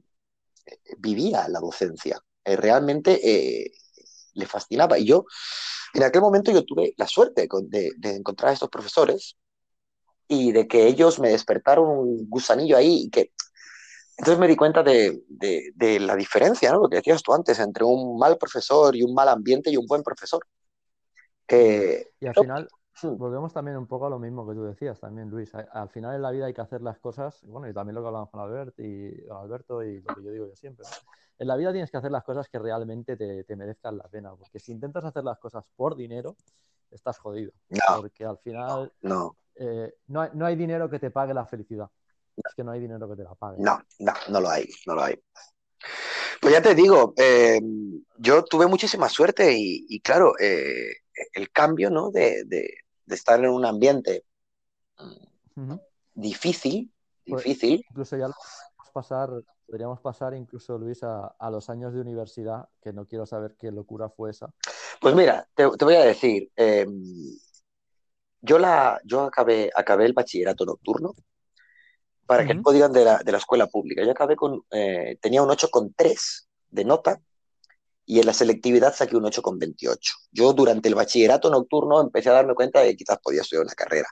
vivía 0.97 1.47
la 1.47 1.61
docencia, 1.61 2.19
eh, 2.43 2.57
realmente 2.57 3.19
eh, 3.23 3.71
le 4.33 4.45
fascinaba. 4.45 4.99
Y 4.99 5.05
yo, 5.05 5.25
en 5.93 6.03
aquel 6.03 6.21
momento 6.21 6.51
yo 6.51 6.65
tuve 6.65 6.93
la 6.97 7.07
suerte 7.07 7.47
de, 7.63 7.91
de, 7.97 8.15
encontrar 8.15 8.49
a 8.49 8.53
estos 8.53 8.69
profesores 8.69 9.37
y 10.27 10.51
de 10.51 10.67
que 10.67 10.85
ellos 10.87 11.19
me 11.19 11.29
despertaron 11.29 11.87
un 11.87 12.29
gusanillo 12.29 12.75
ahí 12.77 13.03
y 13.05 13.09
que... 13.09 13.31
Entonces 14.17 14.39
me 14.39 14.47
di 14.47 14.55
cuenta 14.57 14.83
de, 14.83 15.23
de, 15.29 15.71
de 15.73 15.99
la 15.99 16.15
diferencia, 16.15 16.71
¿no? 16.71 16.81
Lo 16.81 16.89
que 16.89 16.97
decías 16.97 17.23
tú 17.23 17.33
antes, 17.33 17.57
entre 17.59 17.85
un 17.85 18.19
mal 18.19 18.37
profesor 18.37 18.95
y 18.95 19.01
un 19.01 19.15
mal 19.15 19.29
ambiente 19.29 19.71
y 19.71 19.77
un 19.77 19.87
buen 19.87 20.03
profesor. 20.03 20.45
y 21.49 22.27
al 22.27 22.35
final, 22.35 22.67
volvemos 23.03 23.53
también 23.53 23.77
un 23.77 23.87
poco 23.87 24.07
a 24.07 24.09
lo 24.09 24.19
mismo 24.19 24.47
que 24.47 24.53
tú 24.53 24.63
decías 24.63 24.99
también, 24.99 25.29
Luis. 25.29 25.53
Al 25.53 25.89
final 25.89 26.15
en 26.15 26.21
la 26.21 26.31
vida 26.31 26.45
hay 26.45 26.53
que 26.53 26.61
hacer 26.61 26.81
las 26.81 26.99
cosas, 26.99 27.41
bueno, 27.43 27.67
y 27.69 27.73
también 27.73 27.95
lo 27.95 28.01
que 28.01 28.07
hablamos 28.07 28.29
con, 28.29 28.41
Albert 28.41 28.79
y, 28.79 29.25
con 29.27 29.37
Alberto 29.37 29.83
y 29.83 30.01
lo 30.01 30.15
que 30.15 30.23
yo 30.23 30.31
digo 30.31 30.47
yo 30.47 30.55
siempre. 30.55 30.85
¿no? 30.85 31.11
En 31.39 31.47
la 31.47 31.55
vida 31.55 31.71
tienes 31.71 31.89
que 31.89 31.97
hacer 31.97 32.11
las 32.11 32.23
cosas 32.23 32.47
que 32.49 32.59
realmente 32.59 33.17
te, 33.17 33.43
te, 33.43 33.55
merezcan 33.55 33.97
la 33.97 34.07
pena, 34.07 34.35
porque 34.35 34.59
si 34.59 34.71
intentas 34.71 35.03
hacer 35.05 35.23
las 35.23 35.39
cosas 35.39 35.63
por 35.75 35.95
dinero, 35.95 36.35
estás 36.91 37.17
jodido. 37.17 37.51
No, 37.69 38.01
porque 38.01 38.25
al 38.25 38.37
final 38.37 38.93
no, 39.01 39.37
eh, 39.55 39.95
no, 40.07 40.21
hay, 40.21 40.29
no 40.33 40.45
hay 40.45 40.55
dinero 40.55 40.89
que 40.89 40.99
te 40.99 41.09
pague 41.09 41.33
la 41.33 41.45
felicidad. 41.45 41.89
Es 42.37 42.53
que 42.55 42.63
no 42.63 42.71
hay 42.71 42.79
dinero 42.79 43.09
que 43.09 43.15
te 43.15 43.23
la 43.23 43.35
pague. 43.35 43.57
No, 43.59 43.81
no, 43.99 44.13
no 44.29 44.41
lo 44.41 44.49
hay, 44.49 44.67
no 44.85 44.95
lo 44.95 45.03
hay. 45.03 45.19
Pues 46.39 46.53
ya 46.53 46.61
te 46.61 46.75
digo, 46.75 47.13
eh, 47.17 47.59
yo 48.17 48.43
tuve 48.43 48.67
muchísima 48.67 49.09
suerte 49.09 49.53
y, 49.53 49.85
y 49.89 49.99
claro, 49.99 50.33
eh, 50.39 50.91
el 51.33 51.51
cambio, 51.51 51.89
¿no? 51.89 52.11
De, 52.11 52.43
de, 52.45 52.73
de, 53.05 53.15
estar 53.15 53.39
en 53.39 53.49
un 53.49 53.65
ambiente 53.65 54.25
uh 54.99 55.61
-huh. 55.61 55.81
difícil, 56.13 56.91
difícil. 57.25 57.77
Pues 57.77 57.89
incluso 57.89 58.17
ya 58.17 58.27
lo 58.27 58.33
podríamos 58.33 58.91
pasar, 58.93 59.29
podríamos 59.65 59.99
pasar 60.01 60.33
incluso, 60.33 60.77
Luis, 60.77 61.03
a, 61.03 61.27
a, 61.27 61.49
los 61.49 61.69
años 61.69 61.93
de 61.93 62.01
universidad, 62.01 62.67
que 62.81 62.93
no 62.93 63.05
quiero 63.05 63.25
saber 63.25 63.55
qué 63.57 63.71
locura 63.71 64.09
fue 64.09 64.31
esa. 64.31 64.53
Pues 64.99 65.15
mira, 65.15 65.47
te, 65.55 65.69
te 65.77 65.85
voy 65.85 65.95
a 65.95 66.03
decir, 66.03 66.51
eh, 66.55 66.85
yo, 68.41 68.59
la, 68.59 68.99
yo 69.03 69.21
acabé, 69.21 69.69
acabé 69.75 70.05
el 70.05 70.13
bachillerato 70.13 70.65
nocturno, 70.65 71.13
para 72.25 72.43
uh 72.43 72.45
-huh. 72.45 72.47
que 72.47 72.53
no 72.55 72.71
digan 72.71 72.93
de 72.93 73.03
la, 73.03 73.17
de 73.19 73.31
la 73.31 73.37
escuela 73.37 73.67
pública. 73.67 74.03
Yo 74.03 74.11
acabé 74.11 74.35
con, 74.35 74.63
eh, 74.71 75.17
tenía 75.21 75.43
un 75.43 75.49
8,3 75.49 76.47
de 76.69 76.85
nota 76.85 77.21
y 78.05 78.19
en 78.19 78.25
la 78.25 78.33
selectividad 78.33 78.93
saqué 78.95 79.15
un 79.15 79.23
8,28. 79.25 79.97
Yo 80.31 80.53
durante 80.53 80.89
el 80.89 80.95
bachillerato 80.95 81.49
nocturno 81.49 82.01
empecé 82.01 82.29
a 82.29 82.33
darme 82.33 82.55
cuenta 82.55 82.81
de 82.81 82.91
que 82.91 82.97
quizás 82.97 83.19
podía 83.23 83.41
estudiar 83.41 83.63
una 83.65 83.73
carrera. 83.73 84.09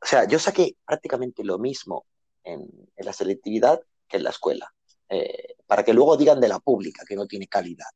O 0.00 0.06
sea, 0.06 0.26
yo 0.26 0.38
saqué 0.38 0.76
prácticamente 0.86 1.44
lo 1.44 1.58
mismo 1.58 2.06
en, 2.44 2.60
en 2.96 3.06
la 3.06 3.12
selectividad 3.12 3.80
que 4.08 4.16
en 4.18 4.24
la 4.24 4.30
escuela. 4.30 4.72
eh, 5.10 5.54
para 5.66 5.84
que 5.84 5.92
luego 5.94 6.16
digan 6.16 6.40
de 6.40 6.48
la 6.48 6.58
pública 6.60 7.04
que 7.06 7.16
no 7.16 7.26
tiene 7.26 7.46
calidad. 7.46 7.86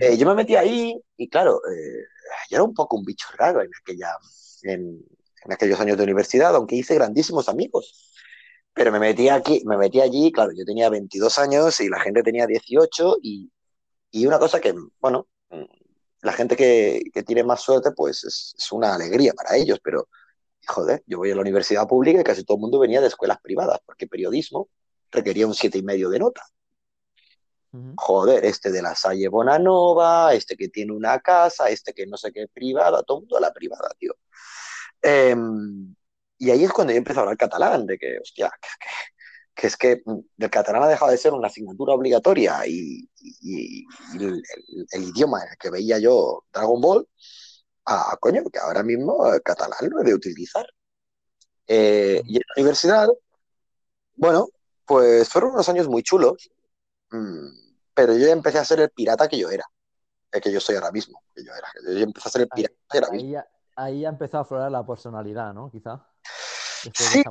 Eh, 0.00 0.16
yo 0.16 0.26
me 0.26 0.34
metí 0.34 0.56
ahí 0.56 1.00
y 1.16 1.28
claro, 1.28 1.60
eh, 1.70 2.04
yo 2.50 2.56
era 2.56 2.64
un 2.64 2.74
poco 2.74 2.96
un 2.96 3.04
bicho 3.04 3.28
raro 3.36 3.62
en, 3.62 3.70
aquella, 3.80 4.16
en, 4.62 5.04
aquellos 5.48 5.78
años 5.80 5.96
de 5.96 6.04
universidad, 6.04 6.54
aunque 6.56 6.76
hice 6.76 6.94
grandísimos 6.94 7.48
amigos. 7.48 8.12
Pero 8.74 8.92
me 8.92 8.98
metí 8.98 9.28
aquí, 9.28 9.62
me 9.64 9.76
metí 9.76 10.00
allí, 10.00 10.32
claro, 10.32 10.50
yo 10.56 10.64
tenía 10.64 10.90
22 10.90 11.38
años 11.38 11.80
y 11.80 11.88
la 11.88 12.00
gente 12.00 12.22
tenía 12.22 12.46
18 12.46 13.18
y, 13.22 13.50
y 14.10 14.26
una 14.26 14.38
cosa 14.38 14.60
que, 14.60 14.74
bueno, 15.00 15.28
la 16.22 16.32
gente 16.32 16.56
que, 16.56 17.02
que 17.12 17.22
tiene 17.22 17.44
más 17.44 17.60
suerte, 17.60 17.92
pues 17.92 18.24
es, 18.24 18.54
es, 18.58 18.72
una 18.72 18.94
alegría 18.94 19.32
para 19.34 19.56
ellos, 19.56 19.78
pero 19.82 20.08
joder, 20.66 21.02
yo 21.06 21.18
voy 21.18 21.30
a 21.30 21.34
la 21.34 21.42
universidad 21.42 21.86
pública 21.86 22.20
y 22.20 22.24
casi 22.24 22.44
todo 22.44 22.56
el 22.56 22.62
mundo 22.62 22.78
venía 22.78 23.00
de 23.00 23.08
escuelas 23.08 23.38
privadas, 23.40 23.78
porque 23.84 24.06
periodismo 24.06 24.68
requería 25.10 25.46
un 25.46 25.54
siete 25.54 25.78
y 25.78 25.82
medio 25.82 26.10
de 26.10 26.18
nota. 26.18 26.42
Joder, 27.96 28.44
este 28.44 28.70
de 28.70 28.82
la 28.82 28.94
Salle 28.94 29.26
Bonanova, 29.26 30.32
este 30.32 30.56
que 30.56 30.68
tiene 30.68 30.92
una 30.92 31.18
casa, 31.18 31.68
este 31.70 31.92
que 31.92 32.06
no 32.06 32.16
sé 32.16 32.30
qué 32.32 32.46
privada, 32.46 33.02
todo 33.02 33.18
el 33.18 33.22
mundo 33.22 33.36
a 33.36 33.40
la 33.40 33.52
privada, 33.52 33.90
tío. 33.98 34.14
Em, 35.02 35.92
y 36.38 36.50
ahí 36.50 36.64
es 36.64 36.72
cuando 36.72 36.92
yo 36.92 36.98
empecé 36.98 37.18
a 37.18 37.22
hablar 37.22 37.36
catalán, 37.36 37.86
de 37.86 37.98
que, 37.98 38.18
hostia, 38.18 38.50
que, 39.54 39.66
es 39.68 39.76
que 39.76 40.02
el 40.38 40.50
catalán 40.50 40.82
ha 40.82 40.88
dejado 40.88 41.10
de 41.10 41.18
ser 41.18 41.32
una 41.32 41.48
asignatura 41.48 41.94
obligatoria 41.94 42.66
y, 42.66 43.08
el, 44.14 45.02
idioma 45.02 45.42
en 45.42 45.50
el 45.50 45.58
que 45.58 45.70
veía 45.70 45.98
yo 45.98 46.44
Dragon 46.52 46.80
Ball, 46.80 47.08
a 47.86 48.16
coño, 48.20 48.42
que 48.50 48.58
ahora 48.58 48.82
mismo 48.82 49.32
el 49.32 49.42
catalán 49.42 49.90
lo 49.90 50.00
he 50.00 50.04
de 50.04 50.14
utilizar. 50.14 50.66
Eh, 51.66 52.22
y 52.26 52.36
en 52.36 52.42
la 52.46 52.54
universidad, 52.60 53.08
bueno, 54.16 54.48
pues 54.86 55.28
fueron 55.28 55.52
unos 55.52 55.68
años 55.68 55.88
muy 55.88 56.02
chulos, 56.02 56.50
mm, 57.10 57.48
pero 57.94 58.16
yo 58.16 58.26
empecé 58.28 58.58
a 58.58 58.64
ser 58.64 58.80
el 58.80 58.90
pirata 58.90 59.28
que 59.28 59.38
yo 59.38 59.50
era, 59.50 59.66
el 60.32 60.40
que 60.40 60.52
yo 60.52 60.60
soy 60.60 60.76
ahora 60.76 60.92
mismo, 60.92 61.22
que 61.34 61.44
yo 61.44 61.52
era. 61.52 61.68
Yo 61.86 62.04
empecé 62.04 62.28
a 62.28 62.32
ser 62.32 62.42
el 62.42 62.48
pirata 62.48 62.74
ahí, 62.74 62.86
que 62.90 62.98
era 62.98 63.08
ahí, 63.10 63.30
ya, 63.30 63.46
ahí 63.76 64.06
empezó 64.06 64.38
a 64.38 64.40
aflorar 64.42 64.70
la 64.70 64.84
personalidad, 64.86 65.54
¿no? 65.54 65.70
Quizá. 65.70 66.06
Sí, 66.92 67.22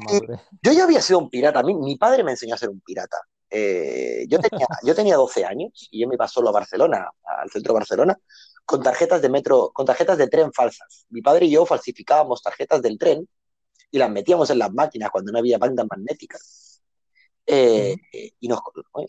yo 0.61 0.71
ya 0.71 0.83
había 0.83 1.01
sido 1.01 1.19
un 1.19 1.29
pirata. 1.29 1.59
A 1.59 1.63
mí, 1.63 1.73
mi 1.75 1.95
padre 1.95 2.23
me 2.23 2.31
enseñó 2.31 2.55
a 2.55 2.57
ser 2.57 2.69
un 2.69 2.81
pirata. 2.81 3.17
Eh, 3.49 4.25
yo, 4.27 4.39
tenía, 4.39 4.65
yo 4.83 4.95
tenía 4.95 5.15
12 5.15 5.45
años 5.45 5.87
y 5.91 6.01
yo 6.01 6.07
me 6.07 6.15
iba 6.15 6.27
solo 6.27 6.49
a 6.49 6.53
Barcelona, 6.53 7.09
al 7.23 7.49
centro 7.51 7.73
de 7.73 7.79
Barcelona, 7.79 8.17
con 8.65 8.81
tarjetas 8.81 9.21
de 9.21 9.29
metro, 9.29 9.71
con 9.73 9.85
tarjetas 9.85 10.17
de 10.17 10.27
tren 10.27 10.51
falsas. 10.53 11.05
Mi 11.09 11.21
padre 11.21 11.45
y 11.45 11.51
yo 11.51 11.65
falsificábamos 11.65 12.41
tarjetas 12.41 12.81
del 12.81 12.97
tren 12.97 13.27
y 13.91 13.97
las 13.99 14.09
metíamos 14.09 14.49
en 14.49 14.59
las 14.59 14.71
máquinas 14.73 15.11
cuando 15.11 15.31
no 15.31 15.39
había 15.39 15.57
bandas 15.59 15.85
magnéticas 15.89 16.81
eh, 17.45 17.95
y 18.39 18.47
nos 18.47 18.59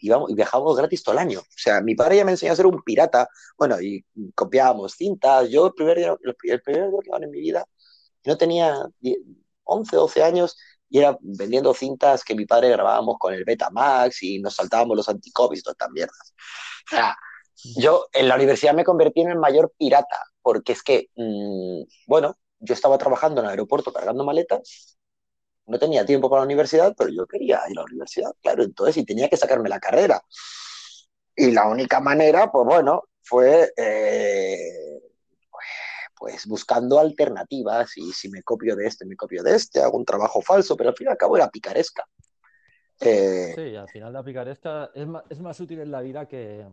íbamos 0.00 0.30
y 0.30 0.34
viajábamos 0.34 0.76
gratis 0.76 1.02
todo 1.02 1.14
el 1.14 1.20
año. 1.20 1.40
O 1.40 1.44
sea, 1.56 1.80
mi 1.80 1.94
padre 1.94 2.16
ya 2.16 2.24
me 2.24 2.32
enseñó 2.32 2.52
a 2.52 2.56
ser 2.56 2.66
un 2.66 2.82
pirata. 2.82 3.28
Bueno, 3.56 3.80
y 3.80 4.04
copiábamos 4.34 4.94
cintas. 4.94 5.48
Yo 5.50 5.68
el 5.68 5.72
primer 5.72 5.98
día, 5.98 6.16
el 6.22 6.62
primer 6.62 6.90
día 6.90 7.16
en 7.22 7.30
mi 7.30 7.40
vida, 7.40 7.64
no 8.24 8.36
tenía 8.36 8.76
11, 9.64 9.96
12 9.96 10.22
años 10.22 10.56
y 10.88 10.98
era 10.98 11.16
vendiendo 11.20 11.74
cintas 11.74 12.24
que 12.24 12.34
mi 12.34 12.46
padre 12.46 12.68
grabábamos 12.70 13.16
con 13.18 13.34
el 13.34 13.44
Betamax 13.44 14.22
y 14.22 14.38
nos 14.40 14.54
saltábamos 14.54 14.96
los 14.96 15.08
anticopies 15.08 15.62
todas 15.62 15.74
estas 15.74 15.90
mierdas. 15.90 16.34
O 16.86 16.96
sea, 16.96 17.16
yo 17.76 18.06
en 18.12 18.28
la 18.28 18.36
universidad 18.36 18.74
me 18.74 18.84
convertí 18.84 19.22
en 19.22 19.30
el 19.30 19.38
mayor 19.38 19.72
pirata, 19.78 20.18
porque 20.42 20.72
es 20.72 20.82
que, 20.82 21.08
mmm, 21.16 21.82
bueno, 22.06 22.38
yo 22.60 22.74
estaba 22.74 22.98
trabajando 22.98 23.40
en 23.40 23.46
el 23.46 23.50
aeropuerto 23.52 23.92
cargando 23.92 24.24
maletas 24.24 24.98
no 25.66 25.78
tenía 25.78 26.04
tiempo 26.04 26.28
para 26.30 26.40
la 26.40 26.46
universidad, 26.46 26.94
pero 26.96 27.10
yo 27.10 27.26
quería 27.26 27.62
ir 27.68 27.78
a 27.78 27.82
la 27.82 27.84
universidad, 27.84 28.30
claro, 28.42 28.62
entonces, 28.64 28.96
y 28.98 29.04
tenía 29.04 29.28
que 29.28 29.36
sacarme 29.36 29.68
la 29.68 29.80
carrera. 29.80 30.22
Y 31.36 31.50
la 31.52 31.66
única 31.68 32.00
manera, 32.00 32.50
pues 32.52 32.64
bueno, 32.66 33.04
fue 33.22 33.72
eh, 33.76 35.00
pues 36.24 36.46
buscando 36.46 36.98
alternativas 36.98 37.98
y 37.98 38.10
si 38.14 38.30
me 38.30 38.42
copio 38.42 38.74
de 38.74 38.86
este, 38.86 39.04
me 39.04 39.14
copio 39.14 39.42
de 39.42 39.56
este, 39.56 39.82
hago 39.82 39.98
un 39.98 40.06
trabajo 40.06 40.40
falso, 40.40 40.74
pero 40.74 40.88
al 40.88 40.96
fin 40.96 41.08
y 41.08 41.10
al 41.10 41.18
cabo 41.18 41.36
era 41.36 41.50
picaresca. 41.50 42.02
Eh, 42.98 43.52
sí, 43.54 43.76
al 43.76 43.90
final 43.90 44.10
la 44.10 44.24
picaresca 44.24 44.90
es 44.94 45.06
más, 45.06 45.22
es 45.28 45.38
más 45.40 45.60
útil 45.60 45.80
en 45.80 45.90
la 45.90 46.00
vida 46.00 46.26
que... 46.26 46.66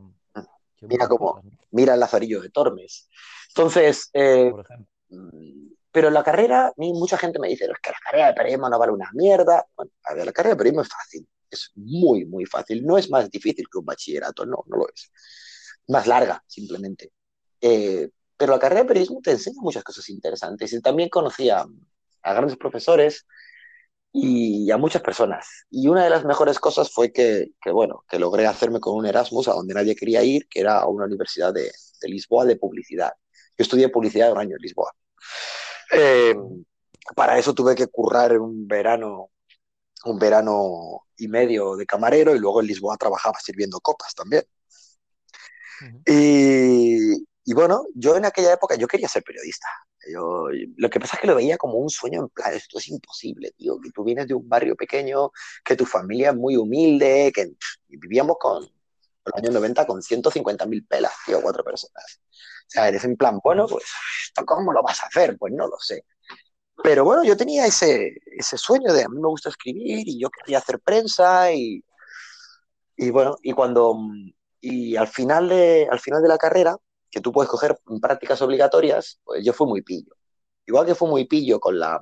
mira 0.80 1.10
cómo, 1.10 1.42
mira 1.72 1.96
el 1.96 2.00
lazarillo 2.00 2.40
de 2.42 2.50
Tormes. 2.50 3.10
Entonces, 3.50 4.10
eh, 4.14 4.52
Por 4.52 4.62
ejemplo 4.62 4.88
mm, 5.10 5.68
pero 5.92 6.10
la 6.10 6.24
carrera, 6.24 6.72
mucha 6.78 7.18
gente 7.18 7.38
me 7.38 7.50
dice, 7.50 7.66
es 7.66 7.72
que 7.84 7.92
la 7.92 8.00
carrera 8.02 8.28
de 8.28 8.34
periodismo 8.34 8.70
no 8.70 8.80
vale 8.80 8.94
una 8.94 9.12
mierda. 9.14 9.68
Bueno, 9.76 9.92
a 10.06 10.14
ver, 10.14 10.26
la 10.26 10.32
carrera 10.32 10.56
de 10.56 10.60
periodismo 10.60 10.84
es 10.84 10.88
fácil, 10.88 11.28
es 11.50 11.72
muy, 11.76 12.24
muy 12.24 12.46
fácil. 12.46 12.86
No 12.86 12.98
es 12.98 13.10
más 13.10 13.30
difícil 13.30 13.66
que 13.70 13.80
un 13.80 13.84
bachillerato, 13.84 14.46
no, 14.46 14.64
no 14.68 14.78
lo 14.78 14.88
es. 14.88 15.12
Más 15.90 16.08
larga, 16.08 16.42
simplemente. 16.48 17.12
Eh, 17.60 18.10
pero 18.42 18.54
la 18.54 18.60
carrera 18.60 18.82
de 18.82 18.88
periodismo 18.88 19.22
te 19.22 19.30
enseña 19.30 19.62
muchas 19.62 19.84
cosas 19.84 20.10
interesantes. 20.10 20.74
Y 20.74 20.82
también 20.82 21.10
conocí 21.10 21.52
a, 21.52 21.64
grandes 22.24 22.58
profesores 22.58 23.28
y 24.12 24.72
a 24.72 24.78
muchas 24.78 25.04
personas. 25.04 25.48
Y 25.70 25.88
una 25.88 26.04
de 26.04 26.10
las 26.10 26.26
mejores 26.26 26.58
cosas 26.58 26.92
fue 26.92 27.12
que, 27.14 27.52
que, 27.62 27.70
bueno, 27.70 28.04
que 28.10 28.18
logré 28.18 28.48
hacerme 28.48 28.80
con 28.80 28.96
un 28.96 29.06
Erasmus 29.06 29.48
a 29.48 29.54
donde 29.54 29.76
nadie 29.76 29.96
quería 29.96 30.24
ir, 30.24 30.48
que 30.50 30.60
era 30.60 30.80
a 30.80 30.88
una 30.88 31.06
universidad 31.06 31.54
de, 31.54 31.72
de 32.02 32.10
Lisboa 32.10 32.46
de 32.46 32.56
publicidad. 32.56 33.12
Yo 33.56 33.62
estudié 33.62 33.90
publicidad 33.90 34.32
un 34.32 34.40
año 34.40 34.56
en 34.56 34.62
Lisboa. 34.64 34.92
Eh, 35.92 36.34
para 37.16 37.38
eso 37.38 37.54
tuve 37.54 37.76
que 37.76 37.90
currar 37.90 38.40
un 38.40 38.68
verano, 38.68 39.30
un 40.06 40.18
verano 40.18 41.04
y 41.16 41.28
medio 41.28 41.76
de 41.76 41.86
camarero 41.86 42.36
y 42.36 42.40
luego 42.40 42.62
en 42.62 42.66
Lisboa 42.66 42.98
trabajaba 42.98 43.38
sirviendo 43.40 43.80
copas 43.82 44.16
también. 44.16 44.44
y, 46.08 46.81
y, 47.44 47.54
bueno, 47.54 47.86
yo 47.96 48.16
en 48.16 48.26
aquella 48.26 48.54
época 48.54 48.76
yo 48.76 48.88
quería 48.88 49.08
ser 49.08 49.24
periodista. 49.24 49.68
Yo, 50.12 50.48
lo 50.78 50.90
que 50.90 51.00
pasa 51.00 51.16
es 51.16 51.22
que 51.22 51.28
lo 51.28 51.36
veía 51.36 51.58
como 51.58 51.76
un 51.76 51.90
sueño 51.90 52.22
en 52.22 52.30
plan, 52.30 52.54
esto 52.54 52.80
es 52.80 52.88
imposible, 52.90 53.52
tío, 53.58 53.80
que 53.80 53.92
tú 53.92 54.04
vienes 54.04 54.28
de 54.28 54.34
un 54.34 54.48
barrio 54.48 54.76
pequeño, 54.76 55.32
que 55.64 55.76
tu 55.76 55.86
familia 55.86 56.32
es 56.32 56.36
muy 56.36 56.56
humilde, 56.56 57.32
que 57.34 57.52
vivíamos 57.88 58.38
con, 58.40 58.64
en 58.64 58.72
los 59.26 59.36
años 59.36 59.54
90 59.54 59.86
con 59.86 60.02
150 60.02 60.66
mil 60.66 60.86
pelas, 60.86 61.14
tío, 61.26 61.42
cuatro 61.42 61.64
personas. 61.64 62.22
O 62.24 62.66
sea, 62.68 62.88
eres 62.88 63.04
en 63.04 63.16
plan, 63.18 63.40
bueno, 63.44 63.68
pues, 63.68 63.84
¿cómo 64.46 64.74
lo 64.74 64.82
vas 64.82 65.02
a 65.04 65.08
hacer? 65.08 65.38
Pues 65.38 65.54
no 65.54 65.68
lo 65.68 65.78
sé. 65.80 66.06
Pero 66.84 67.04
bueno, 67.04 67.24
yo 67.24 67.38
tenía 67.38 67.66
ese, 67.66 68.12
ese 68.26 68.58
sueño 68.58 68.94
de 68.94 69.04
a 69.04 69.10
mí 69.10 69.20
me 69.20 69.28
gusta 69.28 69.50
escribir 69.50 70.08
y 70.08 70.20
yo 70.20 70.30
quería 70.30 70.58
hacer 70.60 70.80
prensa 70.80 71.52
y, 71.54 71.84
y 72.98 73.10
bueno, 73.12 73.36
y 73.44 73.54
cuando, 73.54 73.98
y 74.60 74.96
al 74.96 75.08
final, 75.08 75.50
de, 75.50 75.88
al 75.92 76.00
final 76.00 76.22
de 76.22 76.28
la 76.28 76.38
carrera, 76.38 76.78
que 77.12 77.22
tú 77.22 77.32
puedes 77.32 77.50
coger 77.50 77.78
prácticas 78.02 78.42
obligatorias, 78.42 79.20
pues 79.24 79.44
yo 79.44 79.54
fui 79.54 79.68
muy 79.68 79.82
pillo. 79.82 80.16
Igual 80.66 80.86
que 80.86 80.96
fui 80.96 81.10
muy 81.10 81.26
pillo 81.26 81.60
con 81.60 81.78
la, 81.78 82.00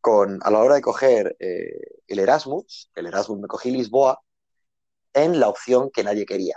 con, 0.00 0.38
a 0.42 0.50
la 0.50 0.58
hora 0.60 0.76
de 0.76 0.80
coger 0.80 1.36
eh, 1.40 2.02
el 2.06 2.18
Erasmus, 2.20 2.90
el 2.94 3.06
Erasmus 3.06 3.40
me 3.40 3.48
cogí 3.48 3.70
Lisboa, 3.70 4.20
en 5.12 5.40
la 5.40 5.48
opción 5.48 5.90
que 5.90 6.04
nadie 6.04 6.24
quería. 6.24 6.56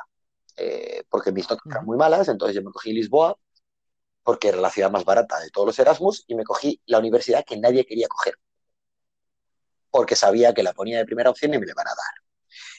Eh, 0.55 1.03
porque 1.09 1.31
mis 1.31 1.49
notas 1.49 1.65
eran 1.69 1.85
muy 1.85 1.97
malas, 1.97 2.27
entonces 2.27 2.55
yo 2.55 2.61
me 2.61 2.71
cogí 2.71 2.93
Lisboa, 2.93 3.35
porque 4.23 4.49
era 4.49 4.57
la 4.57 4.69
ciudad 4.69 4.91
más 4.91 5.03
barata 5.03 5.39
de 5.39 5.49
todos 5.49 5.67
los 5.67 5.79
Erasmus, 5.79 6.25
y 6.27 6.35
me 6.35 6.43
cogí 6.43 6.79
la 6.85 6.99
universidad 6.99 7.43
que 7.45 7.57
nadie 7.57 7.85
quería 7.85 8.07
coger, 8.07 8.35
porque 9.89 10.15
sabía 10.15 10.53
que 10.53 10.63
la 10.63 10.73
ponía 10.73 10.99
de 10.99 11.05
primera 11.05 11.31
opción 11.31 11.53
y 11.53 11.57
me 11.57 11.65
le 11.65 11.73
van 11.73 11.87
a 11.87 11.91
dar. 11.91 12.23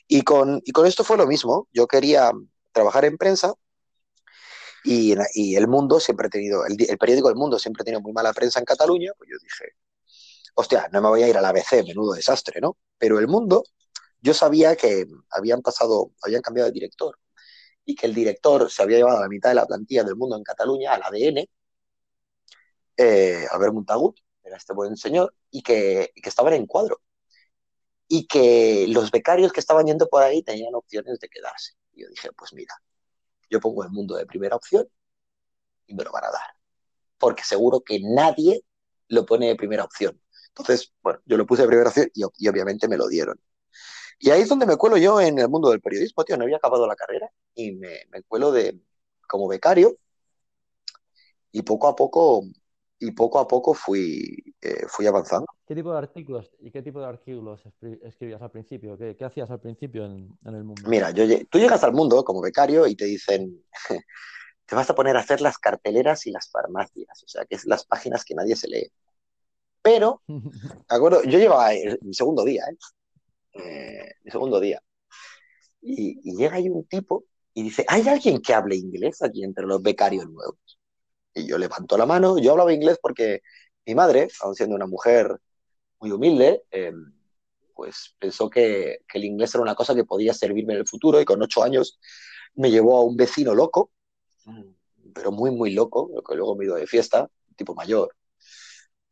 Y 0.06 0.22
con, 0.22 0.62
y 0.64 0.72
con 0.72 0.86
esto 0.86 1.02
fue 1.02 1.16
lo 1.16 1.26
mismo, 1.26 1.68
yo 1.72 1.86
quería 1.88 2.30
trabajar 2.72 3.04
en 3.04 3.18
prensa, 3.18 3.54
y, 4.84 5.14
y 5.34 5.56
el 5.56 5.66
mundo 5.66 5.98
siempre 5.98 6.26
ha 6.26 6.30
tenido, 6.30 6.66
el, 6.66 6.76
el, 6.88 6.98
periódico 6.98 7.30
El 7.30 7.36
Mundo 7.36 7.58
siempre 7.58 7.82
ha 7.82 7.84
tenido 7.84 8.02
muy 8.02 8.12
mala 8.12 8.32
prensa 8.32 8.58
en 8.58 8.66
Cataluña, 8.66 9.12
pues 9.16 9.30
yo 9.30 9.36
dije, 9.42 9.76
hostia, 10.54 10.88
no 10.92 11.02
me 11.02 11.08
voy 11.08 11.22
a 11.22 11.28
ir 11.28 11.36
a 11.36 11.40
la 11.40 11.48
ABC, 11.50 11.84
menudo 11.86 12.14
desastre, 12.14 12.60
¿no? 12.60 12.76
Pero 12.98 13.18
El 13.18 13.28
Mundo, 13.28 13.64
yo 14.20 14.34
sabía 14.34 14.76
que 14.76 15.06
habían 15.30 15.62
pasado, 15.62 16.12
habían 16.22 16.42
cambiado 16.42 16.68
de 16.68 16.74
director 16.74 17.18
y 17.84 17.94
que 17.94 18.06
el 18.06 18.14
director 18.14 18.70
se 18.70 18.82
había 18.82 18.98
llevado 18.98 19.18
a 19.18 19.22
la 19.22 19.28
mitad 19.28 19.50
de 19.50 19.56
la 19.56 19.66
plantilla 19.66 20.04
del 20.04 20.16
mundo 20.16 20.36
en 20.36 20.42
Cataluña, 20.44 20.94
al 20.94 21.02
ADN, 21.02 21.48
eh, 22.96 23.46
Albert 23.50 23.74
Montagut, 23.74 24.18
era 24.42 24.56
este 24.56 24.72
buen 24.74 24.96
señor, 24.96 25.34
y 25.50 25.62
que, 25.62 26.12
y 26.14 26.20
que 26.20 26.28
estaban 26.28 26.54
en 26.54 26.66
cuadro. 26.66 27.00
Y 28.08 28.26
que 28.26 28.86
los 28.88 29.10
becarios 29.10 29.52
que 29.52 29.60
estaban 29.60 29.86
yendo 29.86 30.08
por 30.08 30.22
ahí 30.22 30.42
tenían 30.42 30.74
opciones 30.74 31.18
de 31.20 31.28
quedarse. 31.28 31.72
Y 31.92 32.02
yo 32.02 32.08
dije, 32.08 32.30
pues 32.32 32.52
mira, 32.52 32.74
yo 33.54 33.60
pongo 33.60 33.84
el 33.84 33.90
mundo 33.90 34.16
de 34.16 34.26
primera 34.26 34.56
opción 34.56 34.88
y 35.86 35.94
me 35.94 36.04
lo 36.04 36.12
van 36.12 36.24
a 36.24 36.30
dar. 36.30 36.50
Porque 37.18 37.44
seguro 37.44 37.80
que 37.80 38.00
nadie 38.00 38.62
lo 39.08 39.26
pone 39.26 39.48
de 39.48 39.56
primera 39.56 39.84
opción. 39.84 40.20
Entonces, 40.48 40.92
bueno, 41.02 41.20
yo 41.26 41.36
lo 41.36 41.46
puse 41.46 41.62
de 41.62 41.68
primera 41.68 41.88
opción 41.90 42.08
y, 42.14 42.22
y 42.38 42.48
obviamente 42.48 42.88
me 42.88 42.96
lo 42.96 43.08
dieron. 43.08 43.40
Y 44.18 44.30
ahí 44.30 44.42
es 44.42 44.48
donde 44.48 44.66
me 44.66 44.76
cuelo 44.76 44.96
yo 44.96 45.20
en 45.20 45.38
el 45.38 45.48
mundo 45.48 45.70
del 45.70 45.80
periodismo, 45.80 46.24
tío. 46.24 46.36
No 46.36 46.44
había 46.44 46.56
acabado 46.58 46.86
la 46.86 46.96
carrera 46.96 47.30
y 47.54 47.72
me, 47.72 48.00
me 48.10 48.22
cuelo 48.22 48.52
de, 48.52 48.80
como 49.28 49.48
becario. 49.48 49.98
Y 51.52 51.62
poco 51.62 51.88
a 51.88 51.96
poco, 51.96 52.42
y 52.98 53.12
poco 53.12 53.38
a 53.38 53.46
poco 53.48 53.74
fui, 53.74 54.54
eh, 54.60 54.86
fui 54.88 55.06
avanzando. 55.06 55.46
¿Qué 55.66 55.74
tipo 55.74 55.92
de 55.92 55.98
artículos 55.98 56.50
y 56.60 56.70
qué 56.70 56.82
tipo 56.82 57.00
de 57.00 57.06
artículos 57.06 57.62
escribías 58.02 58.42
al 58.42 58.50
principio? 58.50 58.98
¿Qué, 58.98 59.16
qué 59.16 59.24
hacías 59.24 59.50
al 59.50 59.60
principio 59.60 60.04
en, 60.04 60.28
en, 60.44 60.54
el 60.54 60.64
mundo? 60.64 60.82
Mira, 60.86 61.10
yo, 61.10 61.24
tú 61.48 61.58
llegas 61.58 61.82
al 61.84 61.94
mundo 61.94 62.22
como 62.22 62.42
becario 62.42 62.86
y 62.86 62.94
te 62.94 63.06
dicen, 63.06 63.64
te 64.66 64.76
vas 64.76 64.90
a 64.90 64.94
poner 64.94 65.16
a 65.16 65.20
hacer 65.20 65.40
las 65.40 65.56
carteleras 65.56 66.26
y 66.26 66.32
las 66.32 66.50
farmacias, 66.50 67.22
o 67.24 67.28
sea, 67.28 67.46
que 67.46 67.54
es 67.54 67.64
las 67.64 67.86
páginas 67.86 68.24
que 68.26 68.34
nadie 68.34 68.56
se 68.56 68.68
lee. 68.68 68.92
Pero, 69.80 70.22
acuerdo, 70.88 71.22
yo 71.24 71.38
llevaba 71.38 71.70
mi 72.02 72.12
segundo 72.12 72.44
día, 72.44 72.64
¿eh? 72.70 72.76
eh 73.54 74.12
mi 74.22 74.30
segundo 74.30 74.60
día, 74.60 74.82
y, 75.80 76.20
y 76.30 76.36
llega 76.36 76.56
ahí 76.56 76.68
un 76.68 76.84
tipo 76.84 77.24
y 77.54 77.62
dice, 77.62 77.86
¿hay 77.88 78.06
alguien 78.06 78.42
que 78.42 78.52
hable 78.52 78.76
inglés 78.76 79.22
aquí 79.22 79.42
entre 79.42 79.64
los 79.64 79.82
becarios 79.82 80.28
nuevos? 80.28 80.58
Y 81.34 81.46
yo 81.46 81.56
levanto 81.56 81.96
la 81.96 82.04
mano, 82.04 82.38
yo 82.38 82.52
hablaba 82.52 82.72
inglés 82.72 82.98
porque 83.00 83.40
mi 83.86 83.94
madre, 83.94 84.28
aun 84.40 84.54
siendo 84.54 84.76
una 84.76 84.86
mujer 84.86 85.40
muy 86.00 86.10
humilde, 86.10 86.62
eh, 86.70 86.92
pues 87.74 88.14
pensó 88.18 88.48
que, 88.50 88.98
el 89.12 89.24
inglés 89.24 89.54
era 89.54 89.62
una 89.62 89.74
cosa 89.74 89.94
que 89.94 90.04
podía 90.04 90.34
servirme 90.34 90.74
en 90.74 90.80
el 90.80 90.86
futuro 90.86 91.20
y 91.20 91.24
con 91.24 91.42
ocho 91.42 91.62
años 91.62 91.98
me 92.54 92.70
llevó 92.70 92.98
a 92.98 93.04
un 93.04 93.16
vecino 93.16 93.54
loco, 93.54 93.90
pero 95.14 95.32
muy, 95.32 95.50
muy 95.50 95.72
loco, 95.72 96.10
que 96.28 96.36
luego 96.36 96.56
me 96.56 96.64
ido 96.64 96.76
de 96.76 96.86
fiesta, 96.86 97.28
tipo 97.56 97.74
mayor, 97.74 98.14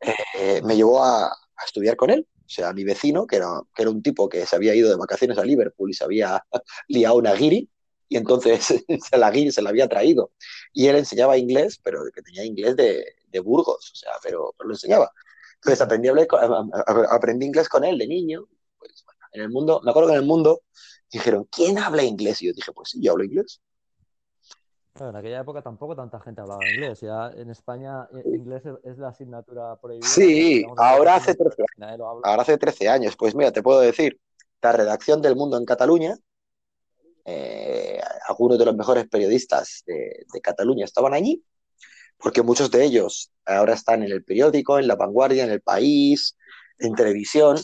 eh, 0.01 0.61
me 0.63 0.77
llevó 0.77 1.03
a, 1.03 1.27
a, 1.27 1.65
estudiar 1.65 1.97
con 1.97 2.11
él. 2.11 2.27
O 2.45 2.49
sea, 2.55 2.73
mi 2.73 2.85
vecino, 2.85 3.27
que 3.27 3.37
era, 3.37 3.49
que 3.75 3.83
era 3.83 3.91
un 3.91 4.03
tipo 4.03 4.29
que 4.29 4.45
se 4.47 4.57
había 4.57 4.75
ido 4.75 4.91
de 4.91 4.97
vacaciones 4.97 5.39
a 5.39 5.45
Liverpool 5.45 5.91
y 5.91 5.95
se 5.95 6.05
había 6.05 6.45
liado 6.89 7.17
una 7.17 7.33
guiri, 7.35 7.71
y 8.13 8.17
entonces 8.19 8.67
se 9.11 9.17
la, 9.17 9.33
se 9.33 9.63
la 9.63 9.71
había 9.71 9.89
traído. 9.89 10.33
Y 10.73 10.87
él 10.89 10.97
enseñaba 10.97 11.39
inglés, 11.39 11.81
pero 11.83 12.03
que 12.15 12.21
tenía 12.21 12.45
inglés 12.45 12.77
de, 12.77 13.05
de 13.29 13.41
Burgos, 13.41 13.91
o 13.93 13.95
sea, 13.95 14.13
pero, 14.23 14.55
pero, 14.57 14.69
lo 14.69 14.75
enseñaba. 14.75 15.11
Entonces 15.65 15.81
aprendí, 15.81 16.09
aprendí 17.09 17.47
inglés 17.47 17.69
con 17.69 17.85
él 17.85 17.97
de 17.97 18.09
niño. 18.09 18.47
Pues, 18.79 19.05
bueno, 19.05 19.21
en 19.33 19.43
el 19.43 19.51
mundo, 19.51 19.81
me 19.85 19.91
acuerdo 19.91 20.09
que 20.09 20.15
en 20.17 20.21
el 20.21 20.27
mundo 20.27 20.63
dijeron, 21.11 21.47
¿quién 21.51 21.79
habla 21.79 22.03
inglés? 22.03 22.43
Y 22.43 22.47
yo 22.47 22.53
dije, 22.53 22.73
pues 22.73 22.91
sí, 22.91 23.01
yo 23.01 23.13
hablo 23.13 23.23
inglés. 23.23 23.61
en 24.99 25.15
aquella 25.15 25.41
época 25.41 25.63
tampoco 25.63 25.95
tanta 25.95 26.19
gente 26.19 26.41
hablaba 26.41 26.69
inglés. 26.69 27.01
Ya 27.01 27.31
en 27.37 27.51
España 27.51 28.09
eh, 28.13 28.23
inglés 28.35 28.65
es 28.83 28.99
la 28.99 29.09
asignatura 29.09 29.77
prohibida. 29.81 30.09
Sí, 30.09 30.65
ahora 30.79 31.15
hace, 31.15 31.37
13, 31.37 31.63
ahora 32.25 32.43
hace 32.43 32.59
13 32.59 32.89
años. 32.89 33.17
Pues 33.17 33.37
mira, 33.37 33.53
te 33.53 33.63
puedo 33.63 33.79
decir, 33.79 34.19
la 34.61 34.73
redacción 34.73 35.23
del 35.23 35.37
Mundo 35.37 35.57
en 35.59 35.65
Cataluña 35.65 36.17
eh, 37.25 38.01
algunos 38.29 38.59
de 38.59 38.65
los 38.65 38.75
mejores 38.75 39.09
periodistas 39.09 39.85
de, 39.87 40.27
de, 40.33 40.41
Cataluña 40.41 40.85
estaban 40.85 41.15
allí, 41.15 41.45
porque 42.23 42.43
muchos 42.43 42.71
de 42.71 42.85
ellos 42.85 43.33
ahora 43.45 43.75
están 43.75 44.03
en 44.03 44.13
el 44.13 44.25
periódico, 44.25 44.79
en 44.79 44.87
La 44.87 44.95
Vanguardia, 44.95 45.45
en 45.45 45.51
El 45.51 45.61
País, 45.61 46.37
en 46.79 46.95
televisión. 46.95 47.59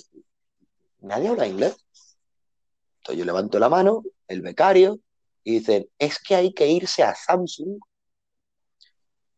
Nadie 1.01 1.29
habla 1.29 1.47
inglés. 1.47 1.77
Entonces 2.99 3.19
yo 3.19 3.25
levanto 3.25 3.59
la 3.59 3.69
mano, 3.69 4.03
el 4.27 4.43
becario, 4.43 4.99
y 5.45 5.61
dicen, 5.61 5.89
es 5.99 6.19
que 6.19 6.35
hay 6.35 6.53
que 6.53 6.67
irse 6.67 7.05
a 7.05 7.15
Samsung 7.15 7.79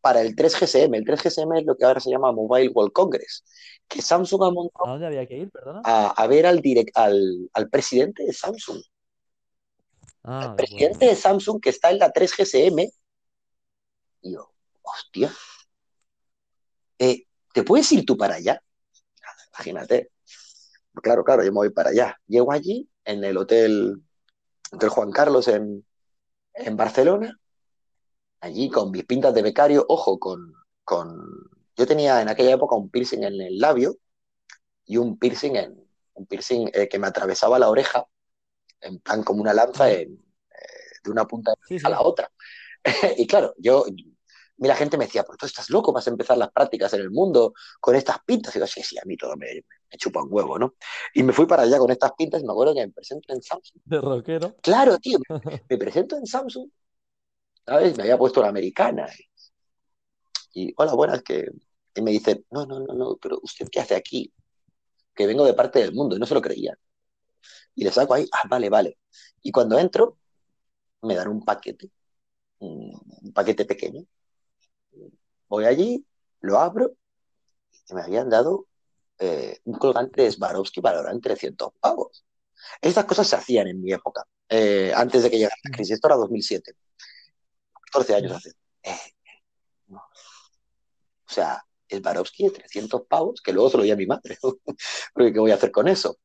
para 0.01 0.21
el 0.21 0.35
3GSM. 0.35 0.95
El 0.95 1.05
3GSM 1.05 1.59
es 1.59 1.65
lo 1.65 1.77
que 1.77 1.85
ahora 1.85 1.99
se 1.99 2.09
llama 2.09 2.31
Mobile 2.31 2.69
World 2.69 2.91
Congress, 2.91 3.43
que 3.87 4.01
Samsung 4.01 4.43
ha 4.43 4.51
montado... 4.51 4.87
¿A 4.87 4.91
dónde 4.91 5.05
había 5.05 5.27
que 5.27 5.37
ir, 5.37 5.51
perdona? 5.51 5.81
A, 5.85 6.07
a 6.09 6.27
ver 6.27 6.47
al, 6.47 6.61
direct, 6.61 6.97
al, 6.97 7.47
al 7.53 7.69
presidente 7.69 8.25
de 8.25 8.33
Samsung. 8.33 8.81
Ah, 10.23 10.47
el 10.49 10.55
presidente 10.55 10.97
bueno. 10.97 11.11
de 11.11 11.15
Samsung 11.15 11.61
que 11.61 11.69
está 11.69 11.91
en 11.91 11.99
la 11.99 12.11
3GSM. 12.11 12.91
Y 14.23 14.33
yo, 14.33 14.50
hostia, 14.81 15.31
eh, 16.99 17.25
¿te 17.53 17.63
puedes 17.63 17.91
ir 17.91 18.05
tú 18.05 18.17
para 18.17 18.35
allá? 18.35 18.61
Imagínate. 19.53 20.11
Claro, 21.01 21.23
claro, 21.23 21.43
yo 21.43 21.51
me 21.51 21.57
voy 21.57 21.69
para 21.69 21.89
allá. 21.89 22.19
Llego 22.27 22.51
allí, 22.51 22.89
en 23.05 23.23
el 23.23 23.37
hotel, 23.37 24.01
hotel 24.71 24.89
Juan 24.89 25.11
Carlos 25.11 25.47
en, 25.47 25.85
en 26.53 26.77
Barcelona, 26.77 27.39
allí 28.41 28.69
con 28.69 28.91
mis 28.91 29.05
pintas 29.05 29.33
de 29.33 29.41
becario, 29.41 29.85
ojo, 29.87 30.19
con, 30.19 30.53
con... 30.83 31.17
Yo 31.75 31.87
tenía 31.87 32.21
en 32.21 32.29
aquella 32.29 32.53
época 32.53 32.75
un 32.75 32.89
piercing 32.89 33.23
en 33.23 33.41
el 33.41 33.59
labio 33.59 33.95
y 34.85 34.97
un 34.97 35.17
piercing, 35.17 35.55
en, 35.55 35.87
un 36.13 36.25
piercing 36.25 36.69
eh, 36.73 36.87
que 36.89 36.99
me 36.99 37.07
atravesaba 37.07 37.57
la 37.59 37.69
oreja 37.69 38.05
en 38.81 38.99
plan 38.99 39.23
como 39.23 39.41
una 39.41 39.53
lanza 39.53 39.91
en, 39.91 40.13
eh, 40.13 40.99
de 41.03 41.11
una 41.11 41.25
punta 41.25 41.53
sí, 41.67 41.79
sí. 41.79 41.85
a 41.85 41.89
la 41.89 42.01
otra. 42.01 42.31
y 43.17 43.27
claro, 43.27 43.53
yo, 43.57 43.85
la 44.67 44.75
gente 44.75 44.97
me 44.97 45.05
decía, 45.05 45.23
pues 45.23 45.37
tú 45.37 45.45
estás 45.45 45.69
loco, 45.69 45.91
vas 45.91 46.07
a 46.07 46.11
empezar 46.11 46.37
las 46.37 46.51
prácticas 46.51 46.93
en 46.93 47.01
el 47.01 47.11
mundo 47.11 47.53
con 47.79 47.95
estas 47.95 48.17
pintas. 48.25 48.55
Y 48.55 48.59
yo, 48.59 48.67
sí, 48.67 48.83
sí, 48.83 48.97
a 48.97 49.03
mí 49.05 49.17
todo 49.17 49.35
me, 49.35 49.47
me 49.47 49.97
chupa 49.97 50.21
un 50.21 50.29
huevo, 50.31 50.59
¿no? 50.59 50.75
Y 51.13 51.23
me 51.23 51.33
fui 51.33 51.45
para 51.45 51.63
allá 51.63 51.77
con 51.77 51.91
estas 51.91 52.11
pintas 52.13 52.41
y 52.41 52.45
me 52.45 52.51
acuerdo 52.51 52.73
que 52.73 52.85
me 52.85 52.91
presento 52.91 53.33
en 53.33 53.41
Samsung. 53.41 53.81
De 53.85 54.01
rockero. 54.01 54.55
Claro, 54.61 54.97
tío, 54.99 55.19
me, 55.19 55.25
me 55.69 55.77
presento 55.77 56.15
en 56.17 56.25
Samsung, 56.25 56.69
¿sabes? 57.65 57.97
Me 57.97 58.03
había 58.03 58.17
puesto 58.17 58.41
la 58.41 58.49
americana. 58.49 59.07
Y, 60.53 60.69
y 60.69 60.73
hola, 60.77 60.93
buenas, 60.93 61.23
que 61.23 61.47
y 61.93 62.01
me 62.01 62.11
dicen, 62.11 62.45
no, 62.51 62.65
no, 62.65 62.79
no, 62.79 62.93
no, 62.93 63.17
pero 63.21 63.39
¿usted 63.43 63.67
qué 63.69 63.81
hace 63.81 63.95
aquí? 63.95 64.31
Que 65.13 65.27
vengo 65.27 65.45
de 65.45 65.53
parte 65.53 65.79
del 65.79 65.93
mundo, 65.93 66.15
y 66.15 66.19
no 66.19 66.25
se 66.25 66.33
lo 66.33 66.41
creían 66.41 66.77
y 67.75 67.83
le 67.83 67.91
saco 67.91 68.13
ahí, 68.13 68.27
ah, 68.31 68.47
vale, 68.47 68.69
vale. 68.69 68.97
Y 69.41 69.51
cuando 69.51 69.79
entro, 69.79 70.17
me 71.01 71.15
dan 71.15 71.29
un 71.29 71.43
paquete, 71.43 71.91
un 72.59 73.31
paquete 73.33 73.65
pequeño. 73.65 74.05
Voy 75.51 75.65
allí, 75.65 76.05
lo 76.39 76.59
abro 76.59 76.93
y 77.89 77.93
me 77.93 78.03
habían 78.03 78.29
dado 78.29 78.67
eh, 79.19 79.59
un 79.65 79.77
colgante 79.77 80.21
de 80.21 80.31
Swarovski 80.31 80.79
valorado 80.79 81.13
en 81.13 81.19
300 81.19 81.73
pavos. 81.77 82.25
Estas 82.79 83.03
cosas 83.03 83.27
se 83.27 83.35
hacían 83.35 83.67
en 83.67 83.81
mi 83.81 83.91
época, 83.91 84.23
eh, 84.47 84.93
antes 84.95 85.23
de 85.23 85.29
que 85.29 85.35
llegara 85.39 85.57
la 85.65 85.75
crisis. 85.75 85.95
Esto 85.95 86.07
era 86.07 86.15
2007, 86.15 86.73
14 87.91 88.15
años 88.15 88.31
hace. 88.31 88.51
Eh, 88.81 88.95
no. 89.87 89.97
O 89.97 91.33
sea, 91.33 91.61
Swarovski 91.89 92.45
de 92.45 92.51
300 92.51 93.01
pavos, 93.09 93.41
que 93.41 93.51
luego 93.51 93.69
se 93.69 93.75
lo 93.75 93.83
di 93.83 93.91
a 93.91 93.97
mi 93.97 94.05
madre. 94.05 94.37
Porque, 95.13 95.33
¿qué 95.33 95.39
voy 95.41 95.51
a 95.51 95.55
hacer 95.55 95.71
con 95.71 95.89
eso? 95.89 96.17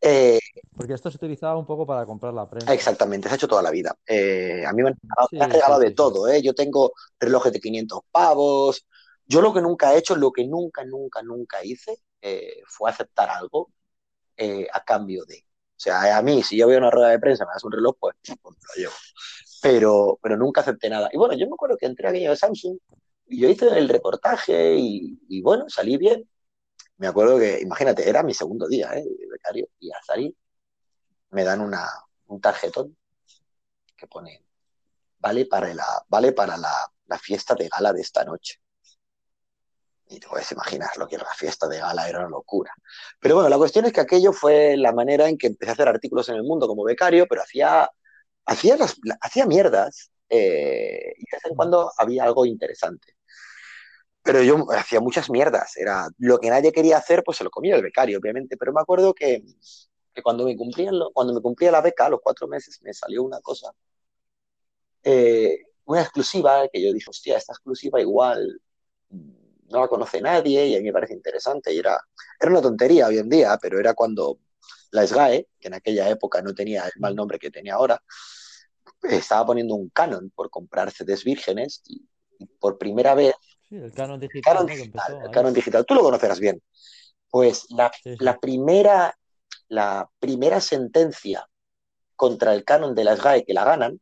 Eh, 0.00 0.38
Porque 0.76 0.94
esto 0.94 1.10
se 1.10 1.16
utilizaba 1.16 1.56
un 1.56 1.66
poco 1.66 1.86
para 1.86 2.06
comprar 2.06 2.32
la 2.32 2.48
prensa. 2.48 2.72
Exactamente, 2.72 3.28
se 3.28 3.34
ha 3.34 3.36
hecho 3.36 3.48
toda 3.48 3.62
la 3.62 3.70
vida. 3.70 3.96
Eh, 4.06 4.64
a 4.66 4.72
mí 4.72 4.82
me 4.82 4.90
han 4.90 4.96
regalado, 4.96 5.28
sí, 5.30 5.36
me 5.36 5.44
han 5.44 5.50
regalado 5.50 5.80
sí, 5.80 5.84
de 5.84 5.90
sí, 5.90 5.94
todo. 5.94 6.28
¿eh? 6.28 6.42
Yo 6.42 6.54
tengo 6.54 6.92
relojes 7.18 7.52
de 7.52 7.60
500 7.60 8.00
pavos. 8.10 8.86
Yo 9.26 9.40
lo 9.40 9.52
que 9.52 9.60
nunca 9.60 9.92
he 9.92 9.98
hecho, 9.98 10.16
lo 10.16 10.32
que 10.32 10.46
nunca, 10.46 10.84
nunca, 10.84 11.22
nunca 11.22 11.64
hice, 11.64 12.00
eh, 12.22 12.62
fue 12.66 12.90
aceptar 12.90 13.28
algo 13.28 13.70
eh, 14.36 14.66
a 14.72 14.84
cambio 14.84 15.24
de. 15.24 15.44
O 15.76 15.80
sea, 15.80 16.16
a 16.16 16.22
mí, 16.22 16.42
si 16.42 16.56
yo 16.56 16.70
a 16.70 16.76
una 16.76 16.90
rueda 16.90 17.10
de 17.10 17.18
prensa, 17.18 17.44
me 17.44 17.52
das 17.52 17.64
un 17.64 17.72
reloj, 17.72 17.96
pues, 18.00 18.14
pues 18.42 18.56
lo 18.56 18.82
llevo. 18.82 18.94
Pero, 19.62 20.18
pero 20.22 20.36
nunca 20.36 20.60
acepté 20.60 20.88
nada. 20.88 21.08
Y 21.12 21.16
bueno, 21.18 21.34
yo 21.34 21.46
me 21.46 21.54
acuerdo 21.54 21.76
que 21.76 21.86
entré 21.86 22.06
a 22.06 22.10
aquello 22.10 22.30
de 22.30 22.36
Samsung 22.36 22.78
y 23.26 23.40
yo 23.40 23.48
hice 23.48 23.66
el 23.78 23.88
reportaje 23.88 24.76
y, 24.76 25.18
y 25.28 25.42
bueno, 25.42 25.64
salí 25.68 25.96
bien 25.96 26.28
me 26.98 27.06
acuerdo 27.06 27.38
que, 27.38 27.60
imagínate, 27.60 28.08
era 28.08 28.22
mi 28.22 28.34
segundo 28.34 28.66
día 28.68 28.92
¿eh? 28.94 29.04
Becario 29.38 29.68
y 29.78 29.90
salir 30.06 30.34
me 31.30 31.44
dan 31.44 31.60
una, 31.60 31.86
un 32.26 32.40
tarjetón 32.40 32.96
que 33.96 34.06
pone, 34.06 34.44
vale 35.18 35.46
para, 35.46 35.72
la, 35.74 36.04
vale 36.08 36.32
para 36.32 36.56
la, 36.56 36.90
la, 37.06 37.18
fiesta 37.18 37.54
de 37.54 37.68
gala 37.68 37.92
de 37.92 38.00
esta 38.00 38.24
noche. 38.24 38.60
Y 40.10 40.20
te 40.20 40.26
puedes 40.26 40.50
imaginar 40.52 40.96
lo 40.96 41.06
que 41.06 41.16
era 41.16 41.24
la 41.24 41.34
fiesta 41.34 41.68
de 41.68 41.78
gala, 41.78 42.08
era 42.08 42.20
una 42.20 42.28
locura. 42.28 42.72
Pero 43.20 43.34
bueno, 43.34 43.50
la 43.50 43.58
cuestión 43.58 43.84
es 43.84 43.92
que 43.92 44.00
aquello 44.00 44.32
fue 44.32 44.76
la 44.76 44.92
manera 44.92 45.28
en 45.28 45.36
que 45.36 45.48
empecé 45.48 45.70
a 45.70 45.74
hacer 45.74 45.88
artículos 45.88 46.28
en 46.30 46.36
el 46.36 46.44
mundo 46.44 46.66
como 46.66 46.84
becario, 46.84 47.26
pero 47.28 47.42
hacía, 47.42 47.90
hacía, 48.46 48.76
las, 48.76 48.96
hacía 49.20 49.44
mierdas 49.44 50.10
eh, 50.30 51.12
y 51.16 51.24
de 51.24 51.36
vez 51.36 51.44
en 51.44 51.56
cuando 51.56 51.92
había 51.98 52.24
algo 52.24 52.46
interesante 52.46 53.17
pero 54.28 54.42
yo 54.42 54.66
hacía 54.72 55.00
muchas 55.00 55.30
mierdas. 55.30 55.74
Era 55.78 56.06
lo 56.18 56.36
que 56.38 56.50
nadie 56.50 56.70
quería 56.70 56.98
hacer, 56.98 57.22
pues 57.24 57.38
se 57.38 57.44
lo 57.44 57.50
comía 57.50 57.76
el 57.76 57.82
becario, 57.82 58.18
obviamente. 58.18 58.58
Pero 58.58 58.74
me 58.74 58.82
acuerdo 58.82 59.14
que, 59.14 59.42
que 60.12 60.22
cuando, 60.22 60.44
me 60.44 60.54
cumplía, 60.54 60.90
cuando 61.14 61.32
me 61.32 61.40
cumplía 61.40 61.72
la 61.72 61.80
beca, 61.80 62.04
a 62.04 62.10
los 62.10 62.20
cuatro 62.22 62.46
meses, 62.46 62.78
me 62.82 62.92
salió 62.92 63.22
una 63.22 63.40
cosa, 63.40 63.72
eh, 65.02 65.60
una 65.86 66.02
exclusiva, 66.02 66.68
que 66.70 66.82
yo 66.82 66.92
dije, 66.92 67.08
hostia, 67.08 67.38
esta 67.38 67.54
exclusiva 67.54 68.02
igual 68.02 68.60
no 69.08 69.80
la 69.80 69.88
conoce 69.88 70.20
nadie 70.20 70.66
y 70.66 70.76
a 70.76 70.78
mí 70.80 70.84
me 70.84 70.92
parece 70.92 71.14
interesante. 71.14 71.72
Y 71.72 71.78
era, 71.78 71.98
era 72.38 72.50
una 72.50 72.60
tontería 72.60 73.06
hoy 73.06 73.16
en 73.16 73.30
día, 73.30 73.58
pero 73.62 73.80
era 73.80 73.94
cuando 73.94 74.40
la 74.90 75.06
SGAE, 75.06 75.48
que 75.58 75.68
en 75.68 75.74
aquella 75.74 76.06
época 76.10 76.42
no 76.42 76.54
tenía 76.54 76.84
el 76.84 77.00
mal 77.00 77.16
nombre 77.16 77.38
que 77.38 77.50
tenía 77.50 77.76
ahora, 77.76 78.02
estaba 79.04 79.46
poniendo 79.46 79.74
un 79.74 79.88
canon 79.88 80.30
por 80.36 80.50
comprar 80.50 80.90
CDs 80.90 81.24
vírgenes 81.24 81.80
y 81.86 82.06
por 82.60 82.76
primera 82.76 83.14
vez 83.14 83.34
Sí, 83.68 83.76
el 83.76 83.92
canon 83.92 84.20
digital. 84.20 84.42
Canon, 84.54 84.66
¿no? 84.66 84.74
digital, 84.74 85.04
empezó, 85.06 85.26
el 85.26 85.30
canon 85.30 85.52
digital. 85.54 85.84
Tú 85.86 85.94
lo 85.94 86.02
conocerás 86.02 86.40
bien. 86.40 86.62
Pues 87.30 87.66
la, 87.70 87.90
sí, 88.02 88.16
sí. 88.16 88.24
la, 88.24 88.38
primera, 88.38 89.14
la 89.68 90.08
primera 90.18 90.60
sentencia 90.60 91.46
contra 92.16 92.54
el 92.54 92.64
canon 92.64 92.94
de 92.94 93.04
las 93.04 93.22
GAE 93.22 93.44
que 93.44 93.54
la 93.54 93.64
ganan, 93.64 94.00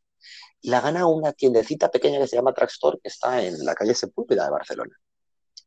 la 0.63 0.81
gana 0.81 1.07
una 1.07 1.33
tiendecita 1.33 1.91
pequeña 1.91 2.19
que 2.19 2.27
se 2.27 2.37
llama 2.37 2.55
Trackstore, 2.55 2.99
que 3.03 3.09
está 3.09 3.43
en 3.43 3.65
la 3.65 3.75
calle 3.75 3.95
Sepúlveda 3.95 4.45
de 4.45 4.51
Barcelona. 4.51 4.97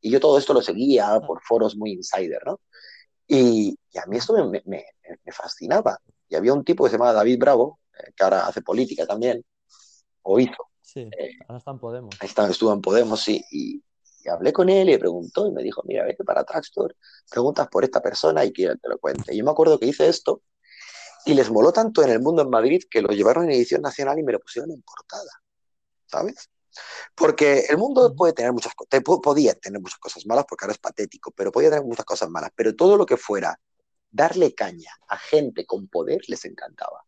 Y 0.02 0.12
yo 0.12 0.20
todo 0.20 0.38
esto 0.38 0.54
lo 0.54 0.62
seguía 0.62 1.14
Ah. 1.14 1.22
por 1.22 1.42
foros 1.42 1.76
muy 1.76 1.92
insider, 1.92 2.42
¿no? 2.46 2.60
Y, 3.28 3.78
a 3.96 4.06
mí 4.08 4.18
esto 4.18 4.34
me, 4.34 4.62
me, 4.66 4.86
me, 5.24 5.32
fascinaba. 5.32 6.00
Y 6.28 6.36
había 6.36 6.54
un 6.54 6.64
tipo 6.64 6.84
que 6.84 6.90
se 6.90 6.96
llamaba 6.98 7.14
David 7.14 7.38
Bravo, 7.40 7.80
eh, 7.98 8.12
que 8.16 8.24
ahora 8.24 8.48
hace 8.48 8.62
política 8.62 9.06
también, 9.06 9.46
o 10.24 10.40
hizo. 10.40 10.70
Sí, 10.82 11.02
eh, 11.02 11.38
ahora 11.48 11.60
está 11.60 11.72
en 11.72 11.80
Podemos. 11.80 12.16
Ahí 12.20 12.28
está, 12.28 12.50
estuvo 12.50 12.74
en 12.74 12.82
Podemos, 12.82 13.22
sí. 13.22 13.44
Y, 13.52 13.84
hablé 14.28 14.52
con 14.52 14.70
él 14.70 14.90
y 14.90 14.92
le 14.94 15.00
preguntó 15.00 15.48
y 15.48 15.52
me 15.52 15.64
dijo, 15.64 15.82
mira, 15.86 16.04
vete 16.04 16.24
para 16.24 16.44
Traxtor, 16.44 16.96
preguntas 17.30 17.68
por 17.70 17.84
esta 17.84 18.02
persona 18.02 18.44
y 18.44 18.52
quiero 18.52 18.74
que 18.74 18.80
te 18.80 18.90
lo 18.90 18.98
cuente. 18.98 19.34
Y 19.34 19.38
yo 19.38 19.46
me 19.46 19.52
acuerdo 19.52 19.80
que 19.80 19.86
hice 19.86 20.08
esto 20.08 20.42
y 21.26 21.34
les 21.34 21.50
moló 21.50 21.72
tanto 21.72 22.04
en 22.04 22.10
el 22.10 22.20
mundo 22.20 22.42
en 22.42 22.50
Madrid 22.50 22.84
que 22.90 23.02
lo 23.02 23.10
llevaron 23.10 23.46
en 23.46 23.52
edición 23.52 23.82
nacional 23.82 24.20
y 24.20 24.24
me 24.24 24.32
lo 24.32 24.40
pusieron 24.40 24.72
en 24.72 24.82
portada, 24.82 25.32
¿sabes? 26.08 26.50
Porque 27.16 27.66
el 27.70 27.78
mundo 27.78 28.16
puede 28.16 28.34
tener 28.34 28.54
muchas 28.54 28.74
cosas, 28.74 29.02
podía 29.22 29.54
tener 29.56 29.82
muchas 29.82 30.00
cosas 30.00 30.26
malas 30.26 30.46
porque 30.48 30.66
ahora 30.66 30.74
es 30.74 30.80
patético, 30.80 31.32
pero 31.32 31.52
podía 31.52 31.70
tener 31.70 31.86
muchas 31.86 32.06
cosas 32.06 32.30
malas, 32.30 32.52
pero 32.56 32.76
todo 32.76 32.98
lo 32.98 33.06
que 33.06 33.18
fuera 33.18 33.60
darle 34.12 34.54
caña 34.54 34.92
a 35.08 35.18
gente 35.18 35.66
con 35.66 35.88
poder 35.88 36.22
les 36.28 36.46
encantaba. 36.46 37.06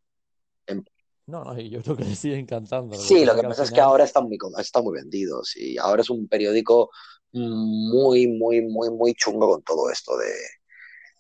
No, 1.27 1.43
no, 1.43 1.57
yo 1.59 1.81
creo 1.81 1.95
que 1.95 2.03
les 2.03 2.19
sigue 2.19 2.37
encantando. 2.37 2.95
Sí, 2.95 3.25
lo 3.25 3.35
que 3.35 3.43
pasa 3.43 3.63
es 3.63 3.71
que 3.71 3.81
ahora 3.81 4.03
está 4.03 4.21
muy, 4.21 4.37
está 4.57 4.81
muy 4.81 4.93
vendido, 4.93 5.43
sí. 5.43 5.77
Ahora 5.77 6.01
es 6.01 6.09
un 6.09 6.27
periódico 6.27 6.89
muy, 7.31 8.27
muy, 8.27 8.61
muy, 8.61 8.89
muy 8.89 9.13
chungo 9.13 9.49
con 9.49 9.63
todo 9.63 9.89
esto 9.89 10.17
de, 10.17 10.33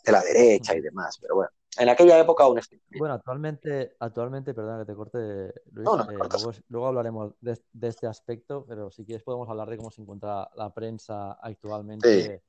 de 0.03 0.11
la 0.11 0.21
derecha 0.21 0.75
y 0.75 0.81
demás, 0.81 1.17
pero 1.21 1.35
bueno. 1.35 1.51
En 1.77 1.87
aquella 1.87 2.19
época 2.19 2.43
aún 2.43 2.59
Bueno, 2.97 3.13
actualmente, 3.13 3.95
actualmente, 3.99 4.53
perdón 4.53 4.79
que 4.79 4.91
te 4.91 4.95
corte, 4.95 5.53
Luis, 5.71 5.89
eh, 6.09 6.61
luego, 6.67 6.87
hablaremos 6.87 7.33
de, 7.39 7.57
este 7.87 8.07
aspecto, 8.07 8.65
pero 8.67 8.91
si 8.91 9.05
quieres 9.05 9.23
podemos 9.23 9.49
hablar 9.49 9.69
de 9.69 9.77
cómo 9.77 9.89
se 9.89 10.01
encuentra 10.01 10.49
la 10.55 10.73
prensa 10.73 11.31
actualmente 11.41 12.43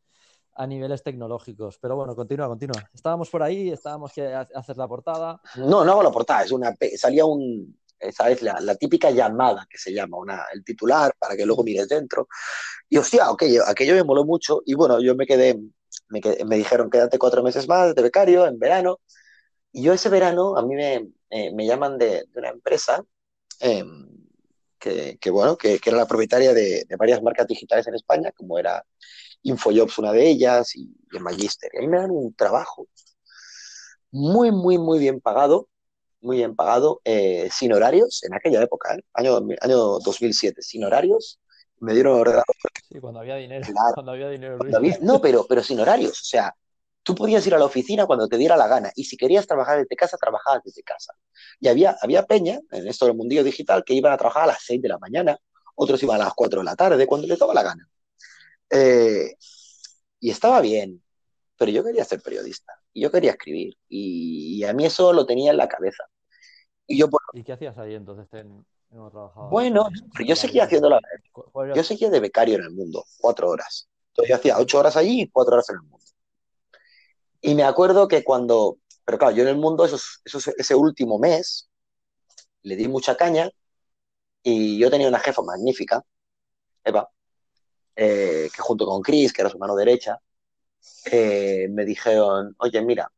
a 0.55 0.67
niveles 0.67 1.03
tecnológicos. 1.03 1.79
Pero 1.79 1.97
bueno, 1.97 2.15
continúa, 2.15 2.49
continúa. 2.49 2.89
Estábamos 2.93 3.31
por 3.31 3.43
ahí, 3.43 3.71
estábamos 3.71 4.13
que 4.13 4.27
hacer 4.27 4.77
la 4.77 4.89
portada. 4.89 5.41
No, 5.57 5.85
no 5.85 5.93
hago 5.93 6.03
la 6.03 6.11
portada, 6.11 6.45
es 6.45 6.53
una 6.53 6.75
salía 6.97 7.25
un, 7.25 7.79
¿sabes? 8.11 8.43
La, 8.43 8.59
la, 8.61 8.75
típica 8.75 9.11
llamada 9.11 9.67
que 9.69 9.79
se 9.79 9.93
llama, 9.93 10.19
una, 10.19 10.45
el 10.53 10.65
titular, 10.65 11.15
para 11.19 11.37
que 11.37 11.47
luego 11.47 11.63
mires 11.63 11.89
dentro. 11.89 12.29
Y 12.89 12.97
hostia, 12.97 13.29
aquello, 13.29 13.63
aquello 13.67 13.95
me 13.95 14.05
moló 14.05 14.25
mucho 14.25 14.63
y 14.67 14.75
bueno, 14.75 15.01
yo 15.01 15.15
me 15.15 15.27
quedé, 15.27 15.59
me, 16.09 16.21
me 16.47 16.57
dijeron, 16.57 16.91
quédate 16.91 17.19
cuatro 17.19 17.43
meses 17.43 17.69
más 17.69 17.95
de 17.95 18.03
becario 18.03 18.47
en 18.47 18.59
verano 18.59 18.99
y 19.73 19.83
yo 19.83 19.95
ese 19.95 20.11
verano, 20.11 20.57
a 20.57 20.63
mí 20.63 20.75
me, 20.75 21.09
me 21.53 21.67
llaman 21.67 21.97
de, 21.99 22.25
de, 22.29 22.39
una 22.39 22.51
empresa 22.51 23.03
em, 23.61 24.07
que, 24.79 25.17
que, 25.19 25.31
bueno, 25.31 25.57
que, 25.57 25.79
que, 25.79 25.91
era 25.91 25.99
la 25.99 26.07
propietaria 26.07 26.53
de, 26.53 26.85
de, 26.87 26.97
varias 26.97 27.23
marcas 27.23 27.47
digitales 27.47 27.87
en 27.87 27.95
España, 27.95 28.33
como 28.33 28.59
era 28.59 28.85
Infojobs 29.43 29.99
una 29.99 30.13
de 30.13 30.29
ellas 30.29 30.75
y, 30.77 30.95
el 31.13 31.21
Magister. 31.21 31.71
Y 31.75 31.79
a 31.79 31.81
mí 31.81 31.89
me 31.89 31.99
dan 31.99 32.11
un 32.11 32.35
trabajo 32.35 32.87
muy, 34.11 34.51
muy, 34.51 34.79
muy 34.79 34.99
bien 34.99 35.21
pagado, 35.21 35.69
muy 36.21 36.39
bien 36.39 36.55
pagado, 36.55 37.01
eh, 37.05 37.49
sin 37.53 37.73
horarios, 37.73 38.23
en 38.25 38.35
aquella 38.35 38.63
época, 38.63 38.95
¿eh? 38.95 39.03
año, 39.15 39.41
año 39.61 39.77
2007, 39.99 40.63
sin 40.63 40.85
horarios. 40.85 41.41
Me 41.81 41.95
dieron 41.95 42.21
ordenador. 42.21 42.45
Sí, 42.89 43.01
cuando 43.01 43.21
había 43.21 43.37
dinero. 43.37 43.67
Cuando 43.95 44.13
había 44.13 44.29
dinero. 44.29 44.59
no, 45.01 45.21
pero, 45.21 45.47
pero 45.49 45.63
sin 45.65 45.81
horarios. 45.81 46.13
O 46.13 46.25
sea, 46.25 46.55
Tú 47.05 47.17
podías 47.17 47.45
ir 47.47 47.55
a 47.55 47.59
la 47.59 47.65
oficina 47.65 48.07
cuando 48.07 48.29
te 48.29 48.37
diera 48.37 48.57
la 48.57 48.69
gana 48.69 48.93
y 48.95 49.05
si 49.05 49.17
querías 49.17 49.47
trabajar 49.47 49.79
desde 49.79 49.97
casa, 49.97 50.17
trabajabas 50.17 50.63
desde 50.65 50.83
casa. 50.83 51.13
Y 51.59 51.67
había, 51.67 51.97
había 52.01 52.25
peña 52.27 52.61
en 52.71 52.87
esto 52.87 53.07
del 53.07 53.17
mundillo 53.17 53.43
digital 53.43 53.83
que 53.85 53.95
iban 53.95 54.13
a 54.13 54.17
trabajar 54.17 54.45
a 54.45 54.47
las 54.47 54.63
6 54.65 54.81
de 54.81 54.89
la 54.89 54.99
mañana, 54.99 55.37
otros 55.75 56.01
iban 56.03 56.21
a 56.21 56.25
las 56.25 56.35
4 56.35 56.61
de 56.61 56.65
la 56.65 56.77
tarde, 56.77 57.07
cuando 57.07 57.27
les 57.27 57.39
daba 57.39 57.55
la 57.55 57.65
gana. 57.65 57.89
Eh, 58.73 59.37
y 60.19 60.31
estaba 60.31 60.61
bien, 60.63 61.03
pero 61.59 61.71
yo 61.71 61.85
quería 61.85 62.05
ser 62.05 62.23
periodista 62.23 62.73
y 62.93 63.03
yo 63.03 63.11
quería 63.11 63.33
escribir 63.33 63.77
y, 63.89 64.65
a 64.65 64.73
mí 64.73 64.87
eso 64.87 65.13
lo 65.13 65.27
tenía 65.27 65.51
en 65.51 65.59
la 65.59 65.69
cabeza. 65.69 66.05
Y, 66.87 66.99
yo, 66.99 67.09
¿Y 67.35 67.45
qué 67.45 67.53
hacías 67.53 67.77
ahí 67.77 67.95
entonces? 67.95 68.27
bueno, 69.51 69.89
yo 70.27 70.37
seguía 70.37 70.65
haciendo 70.65 70.89
la... 70.89 71.01
Yo 71.75 71.83
seguía 71.83 72.11
de 72.11 72.21
becario 72.21 72.57
en 72.57 72.65
el 72.65 72.71
mundo, 72.71 73.05
cuatro 73.19 73.49
horas. 73.49 73.89
Entonces 74.09 74.31
yo 74.31 74.37
hacía 74.37 74.59
ocho 74.59 74.79
horas 74.79 74.97
allí 74.97 75.23
y 75.23 75.29
cuatro 75.29 75.55
horas 75.55 75.69
en 75.71 75.77
el 75.77 75.83
mundo. 75.83 76.07
Y 77.41 77.55
me 77.55 77.65
acuerdo 77.65 78.09
que 78.09 78.23
cuando, 78.23 78.79
pero 79.05 79.19
claro, 79.19 79.35
yo 79.35 79.43
en 79.43 79.49
el 79.49 79.57
mundo 79.57 79.85
ese 79.85 80.75
último 80.75 81.19
mes 81.19 81.69
le 82.63 82.77
di 82.77 82.89
mucha 82.89 83.17
caña 83.17 83.51
y 84.43 84.79
yo 84.79 84.91
tenía 84.91 85.09
una 85.09 85.19
jefa 85.19 85.43
magnífica, 85.43 86.05
Eva, 86.85 87.09
eh, 87.97 88.51
que 88.55 88.63
junto 88.63 88.87
con 88.87 89.03
Chris, 89.03 89.33
que 89.33 89.43
era 89.43 89.51
su 89.51 89.59
mano 89.59 89.75
derecha, 89.77 90.19
eh, 91.11 91.69
me 91.71 91.85
dijeron, 91.85 92.55
oye, 92.59 92.83
mira, 92.83 93.11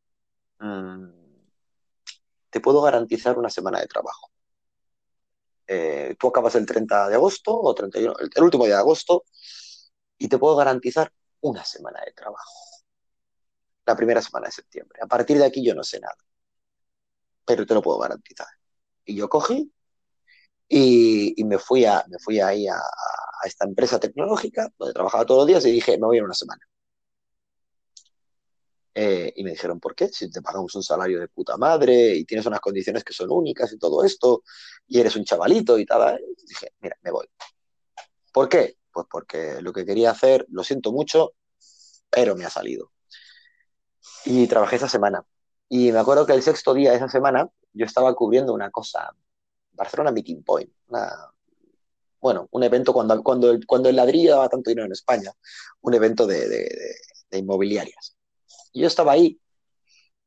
mm, 0.60 1.08
te 2.50 2.60
puedo 2.60 2.82
garantizar 2.82 3.38
una 3.38 3.50
semana 3.50 3.80
de 3.80 3.86
trabajo. 3.86 4.30
Eh, 5.66 6.14
tú 6.18 6.28
acabas 6.28 6.54
el 6.56 6.66
30 6.66 7.08
de 7.08 7.14
agosto 7.14 7.58
o 7.58 7.74
31, 7.74 8.14
el 8.18 8.42
último 8.42 8.64
día 8.66 8.74
de 8.74 8.80
agosto 8.80 9.24
y 10.18 10.28
te 10.28 10.38
puedo 10.38 10.56
garantizar 10.56 11.10
una 11.40 11.64
semana 11.64 12.00
de 12.04 12.12
trabajo 12.12 12.52
la 13.86 13.96
primera 13.96 14.22
semana 14.22 14.46
de 14.46 14.52
septiembre. 14.52 14.98
A 15.02 15.06
partir 15.06 15.38
de 15.38 15.44
aquí 15.44 15.64
yo 15.64 15.74
no 15.74 15.82
sé 15.84 16.00
nada, 16.00 16.16
pero 17.44 17.66
te 17.66 17.74
lo 17.74 17.82
puedo 17.82 17.98
garantizar. 17.98 18.48
Y 19.04 19.16
yo 19.16 19.28
cogí 19.28 19.72
y, 20.68 21.44
me, 21.44 21.58
fui 21.58 21.84
a, 21.84 22.04
me 22.08 22.18
fui 22.18 22.40
ahí 22.40 22.66
a, 22.68 22.80
esta 23.46 23.64
empresa 23.64 23.98
tecnológica 24.00 24.70
donde 24.78 24.94
trabajaba 24.94 25.26
todos 25.26 25.40
los 25.40 25.46
días 25.48 25.64
y 25.66 25.72
dije, 25.72 25.98
me 25.98 26.06
voy 26.06 26.18
en 26.18 26.24
una 26.24 26.34
semana. 26.34 26.62
Eh, 28.96 29.32
y 29.36 29.42
me 29.42 29.50
dijeron, 29.50 29.80
¿por 29.80 29.94
qué? 29.94 30.08
Si 30.08 30.30
te 30.30 30.40
pagamos 30.40 30.74
un 30.76 30.82
salario 30.82 31.18
de 31.18 31.26
puta 31.28 31.56
madre 31.56 32.14
y 32.14 32.24
tienes 32.24 32.46
unas 32.46 32.60
condiciones 32.60 33.02
que 33.02 33.12
son 33.12 33.30
únicas 33.30 33.72
y 33.72 33.78
todo 33.78 34.04
esto, 34.04 34.44
y 34.86 35.00
eres 35.00 35.16
un 35.16 35.24
chavalito 35.24 35.78
y 35.78 35.84
tal, 35.84 36.20
dije, 36.46 36.72
mira, 36.80 36.96
me 37.02 37.10
voy. 37.10 37.26
¿Por 38.32 38.48
qué? 38.48 38.78
Pues 38.92 39.06
porque 39.10 39.60
lo 39.60 39.72
que 39.72 39.84
quería 39.84 40.12
hacer, 40.12 40.46
lo 40.48 40.62
siento 40.62 40.92
mucho, 40.92 41.34
pero 42.08 42.36
me 42.36 42.44
ha 42.44 42.50
salido. 42.50 42.92
Y 44.24 44.46
trabajé 44.46 44.76
esa 44.76 44.88
semana. 44.88 45.24
Y 45.68 45.90
me 45.90 45.98
acuerdo 45.98 46.26
que 46.26 46.32
el 46.32 46.42
sexto 46.42 46.72
día 46.72 46.90
de 46.90 46.96
esa 46.98 47.08
semana 47.08 47.48
yo 47.72 47.86
estaba 47.86 48.14
cubriendo 48.14 48.54
una 48.54 48.70
cosa, 48.70 49.10
Barcelona 49.72 50.12
Meeting 50.12 50.44
Point, 50.44 50.72
bueno, 52.24 52.48
un 52.52 52.62
evento 52.62 52.94
cuando, 52.94 53.22
cuando, 53.22 53.50
el, 53.50 53.66
cuando 53.66 53.90
el 53.90 53.96
ladrillo 53.96 54.30
daba 54.30 54.48
tanto 54.48 54.70
dinero 54.70 54.86
en 54.86 54.92
España, 54.92 55.30
un 55.82 55.92
evento 55.92 56.26
de, 56.26 56.48
de, 56.48 56.94
de, 57.30 57.38
inmobiliarias. 57.38 58.16
Y 58.72 58.80
yo 58.80 58.86
estaba 58.86 59.12
ahí 59.12 59.38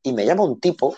y 0.04 0.12
me 0.12 0.24
llama 0.24 0.44
un 0.44 0.60
tipo 0.60 0.96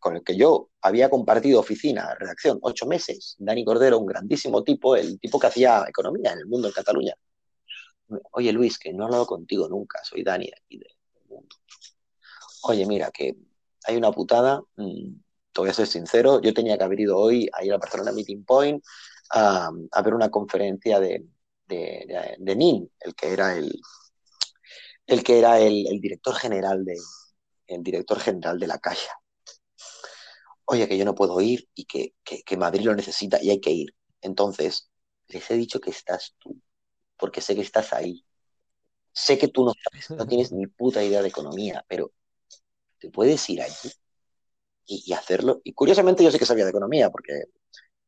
con 0.00 0.16
el 0.16 0.24
que 0.24 0.36
yo 0.36 0.70
había 0.80 1.08
compartido 1.08 1.60
oficina, 1.60 2.16
redacción, 2.18 2.58
ocho 2.62 2.84
meses, 2.86 3.36
Dani 3.38 3.64
Cordero, 3.64 4.00
un 4.00 4.06
grandísimo 4.06 4.64
tipo, 4.64 4.96
el 4.96 5.20
tipo 5.20 5.38
que 5.38 5.46
hacía 5.46 5.84
economía 5.86 6.32
en 6.32 6.40
el 6.40 6.46
mundo 6.46 6.66
en 6.66 6.74
Cataluña. 6.74 7.14
Oye 8.32 8.52
Luis, 8.52 8.76
que 8.76 8.92
no 8.92 9.04
he 9.04 9.06
hablado 9.06 9.26
contigo 9.26 9.68
nunca, 9.68 10.00
soy 10.02 10.24
Dani 10.24 10.50
aquí 10.52 10.78
del 10.78 10.96
mundo 11.28 11.54
oye, 12.62 12.86
mira, 12.86 13.12
que 13.12 13.36
hay 13.84 13.96
una 13.96 14.10
putada, 14.10 14.62
mm, 14.76 15.12
te 15.52 15.60
voy 15.60 15.72
ser 15.72 15.86
sincero, 15.86 16.40
yo 16.42 16.52
tenía 16.52 16.76
que 16.76 16.84
haber 16.84 16.98
ido 16.98 17.16
hoy 17.16 17.48
a 17.52 17.64
ir 17.64 17.72
a 17.72 17.78
Barcelona 17.78 18.10
Meeting 18.10 18.44
Point 18.44 18.82
a, 19.30 19.70
ver 20.02 20.14
una 20.14 20.30
conferencia 20.30 21.00
de, 21.00 21.26
de, 21.66 22.36
de, 22.38 22.56
NIN, 22.56 22.90
el 23.00 23.14
que 23.14 23.32
era 23.32 23.56
el, 23.56 23.80
el 25.06 25.22
que 25.22 25.38
era 25.38 25.60
el, 25.60 26.00
director 26.00 26.34
general 26.34 26.84
de 26.84 26.96
el 27.66 27.82
director 27.82 28.18
general 28.18 28.58
de 28.58 28.66
la 28.66 28.78
Caixa. 28.78 29.12
Oye, 30.64 30.88
que 30.88 30.98
yo 30.98 31.04
no 31.04 31.14
puedo 31.14 31.40
ir 31.40 31.68
y 31.74 31.84
que, 31.84 32.14
que 32.24 32.56
Madrid 32.56 32.84
lo 32.84 32.94
necesita 32.94 33.42
y 33.42 33.50
hay 33.50 33.60
que 33.60 33.70
ir. 33.70 33.94
Entonces, 34.20 34.90
les 35.28 35.50
he 35.50 35.54
dicho 35.54 35.80
que 35.80 35.90
estás 35.90 36.34
tú, 36.38 36.60
porque 37.16 37.40
sé 37.40 37.54
que 37.54 37.62
estás 37.62 37.92
ahí. 37.92 38.24
Sé 39.12 39.38
que 39.38 39.48
tú 39.48 39.64
no 39.64 39.72
sabes, 39.84 40.10
no 40.10 40.26
tienes 40.26 40.52
ni 40.52 40.66
puta 40.66 41.02
idea 41.02 41.22
de 41.22 41.28
economía, 41.28 41.84
pero 41.88 42.12
te 42.98 43.10
puedes 43.10 43.48
ir 43.50 43.62
allí 43.62 43.90
y, 44.86 45.12
hacerlo. 45.12 45.60
Y 45.64 45.72
curiosamente 45.72 46.24
yo 46.24 46.30
sé 46.30 46.38
que 46.38 46.46
sabía 46.46 46.64
de 46.64 46.70
economía, 46.70 47.10
porque 47.10 47.44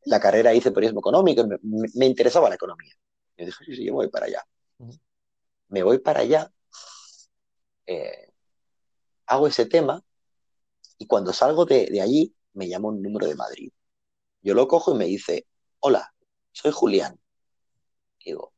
la 0.04 0.20
carrera 0.20 0.54
hice 0.54 0.72
periodismo 0.72 1.00
económico 1.00 1.44
me, 1.62 2.06
interesaba 2.06 2.48
la 2.48 2.56
economía. 2.56 2.94
Yo 3.36 3.46
dije, 3.46 3.64
sí, 3.64 3.76
sí, 3.76 3.84
yo 3.84 3.92
me 3.92 3.98
voy 3.98 4.08
para 4.08 4.26
allá. 4.26 4.44
Me 5.68 5.82
voy 5.82 5.98
para 5.98 6.20
allá, 6.20 6.52
eh, 7.86 8.32
hago 9.26 9.46
ese 9.46 9.66
tema 9.66 10.02
y 10.98 11.06
cuando 11.06 11.32
salgo 11.32 11.64
de, 11.64 11.86
de 11.86 12.00
allí 12.00 12.34
me 12.52 12.68
llama 12.68 12.88
un 12.88 13.02
número 13.02 13.26
de 13.26 13.34
Madrid. 13.34 13.72
Yo 14.42 14.54
lo 14.54 14.68
cojo 14.68 14.94
y 14.94 14.98
me 14.98 15.06
dice, 15.06 15.46
hola, 15.80 16.12
soy 16.52 16.72
Julián. 16.72 17.18
Y 18.18 18.30
digo, 18.30 18.52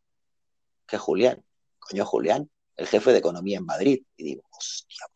¿qué 0.87 0.99
Julián? 0.99 1.45
Coño, 1.79 2.05
Julián, 2.05 2.51
el 2.77 2.87
jefe 2.87 3.13
de 3.13 3.19
economía 3.19 3.59
en 3.59 3.67
Madrid. 3.67 4.05
Y 4.17 4.25
digo, 4.25 4.43
hostia, 4.51 5.07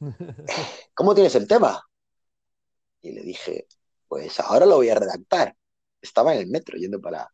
¿cómo 0.94 1.14
tienes 1.14 1.34
el 1.34 1.46
tema? 1.48 1.82
Y 3.00 3.12
le 3.12 3.22
dije, 3.22 3.66
pues 4.08 4.38
ahora 4.40 4.66
lo 4.66 4.76
voy 4.76 4.88
a 4.90 4.94
redactar. 4.96 5.56
Estaba 6.00 6.34
en 6.34 6.40
el 6.40 6.46
metro 6.48 6.76
yendo 6.78 7.00
para... 7.00 7.28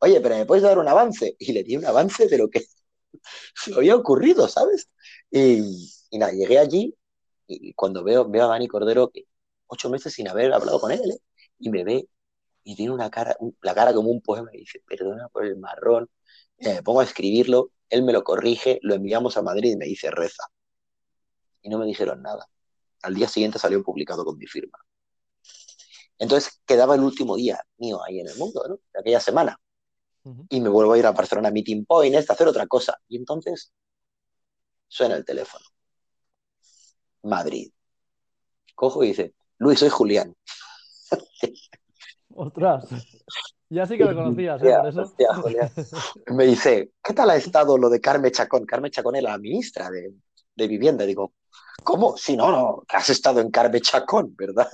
Oye, 0.00 0.20
pero 0.20 0.36
¿me 0.36 0.46
puedes 0.46 0.64
dar 0.64 0.78
un 0.78 0.88
avance? 0.88 1.36
Y 1.38 1.52
le 1.52 1.62
di 1.62 1.76
un 1.76 1.84
avance 1.86 2.26
de 2.28 2.38
lo 2.38 2.48
que, 2.48 2.64
se 3.54 3.74
había 3.74 3.96
ocurrido, 3.96 4.48
¿sabes? 4.48 4.88
Y, 5.30 5.90
y 6.10 6.18
nada, 6.18 6.32
llegué 6.32 6.58
allí 6.58 6.94
y 7.50 7.74
cuando 7.74 8.04
veo, 8.04 8.28
veo 8.28 8.44
a 8.44 8.48
Dani 8.48 8.68
Cordero, 8.68 9.10
que 9.10 9.26
ocho 9.66 9.90
meses 9.90 10.14
sin 10.14 10.28
haber 10.28 10.52
hablado 10.52 10.80
con 10.80 10.92
él, 10.92 11.00
¿eh? 11.10 11.18
y 11.58 11.70
me 11.70 11.84
ve 11.84 12.08
y 12.64 12.76
tiene 12.76 12.92
una 12.92 13.10
cara, 13.10 13.36
la 13.62 13.74
cara 13.74 13.92
como 13.94 14.10
un 14.10 14.20
poema, 14.20 14.50
y 14.52 14.58
dice, 14.58 14.82
perdona 14.86 15.28
por 15.28 15.44
el 15.46 15.56
marrón, 15.56 16.08
eh, 16.58 16.74
me 16.74 16.82
pongo 16.82 17.00
a 17.00 17.04
escribirlo, 17.04 17.72
él 17.88 18.02
me 18.02 18.12
lo 18.12 18.22
corrige, 18.24 18.78
lo 18.82 18.94
enviamos 18.94 19.36
a 19.36 19.42
Madrid 19.42 19.72
y 19.72 19.76
me 19.76 19.86
dice, 19.86 20.10
reza. 20.10 20.44
Y 21.62 21.68
no 21.68 21.78
me 21.78 21.86
dijeron 21.86 22.22
nada. 22.22 22.46
Al 23.02 23.14
día 23.14 23.28
siguiente 23.28 23.58
salió 23.58 23.82
publicado 23.82 24.24
con 24.24 24.38
mi 24.38 24.46
firma. 24.46 24.78
Entonces 26.20 26.60
quedaba 26.66 26.94
el 26.94 27.00
último 27.00 27.34
día 27.34 27.64
mío 27.78 27.98
ahí 28.06 28.20
en 28.20 28.28
el 28.28 28.36
mundo, 28.36 28.62
¿no? 28.68 28.78
De 28.92 29.00
aquella 29.00 29.20
semana. 29.20 29.58
Y 30.50 30.60
me 30.60 30.68
vuelvo 30.68 30.92
a 30.92 30.98
ir 30.98 31.06
a 31.06 31.12
Barcelona 31.12 31.48
a 31.48 31.50
Meeting 31.50 31.86
Point, 31.86 32.14
a 32.14 32.18
hacer 32.18 32.46
otra 32.46 32.66
cosa. 32.66 32.98
Y 33.08 33.16
entonces 33.16 33.72
suena 34.86 35.16
el 35.16 35.24
teléfono. 35.24 35.64
Madrid. 37.22 37.72
Cojo 38.74 39.02
y 39.02 39.08
dice, 39.08 39.34
Luis, 39.58 39.78
soy 39.78 39.88
Julián. 39.88 40.36
Ostras. 42.34 42.84
Ya 43.70 43.86
sí 43.86 43.96
que 43.96 44.04
me 44.04 44.14
conocías, 44.14 44.62
¿eh? 44.62 44.74
Por 44.76 44.88
eso. 44.88 45.96
Me 46.34 46.44
dice, 46.44 46.90
¿qué 47.02 47.14
tal 47.14 47.30
ha 47.30 47.36
estado 47.36 47.78
lo 47.78 47.88
de 47.88 48.00
Carmen 48.00 48.30
Chacón? 48.30 48.66
Carmen 48.66 48.90
Chacón 48.90 49.16
es 49.16 49.22
la 49.22 49.38
ministra 49.38 49.90
de, 49.90 50.12
de 50.54 50.68
Vivienda. 50.68 51.06
Digo, 51.06 51.32
¿cómo? 51.82 52.16
Si 52.18 52.36
no, 52.36 52.50
no, 52.50 52.82
has 52.88 53.08
estado 53.08 53.40
en 53.40 53.50
Carmen 53.50 53.80
Chacón, 53.80 54.34
¿verdad? 54.36 54.68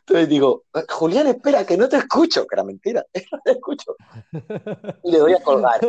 Entonces 0.00 0.28
digo, 0.28 0.64
Julián, 0.88 1.26
espera, 1.28 1.64
que 1.64 1.76
no 1.76 1.88
te 1.88 1.96
escucho, 1.96 2.46
que 2.46 2.54
era 2.54 2.64
mentira, 2.64 3.04
no 3.32 3.38
te 3.44 3.52
escucho. 3.52 3.96
Y 5.04 5.12
le 5.12 5.18
doy 5.18 5.34
a 5.34 5.42
colgar. 5.42 5.80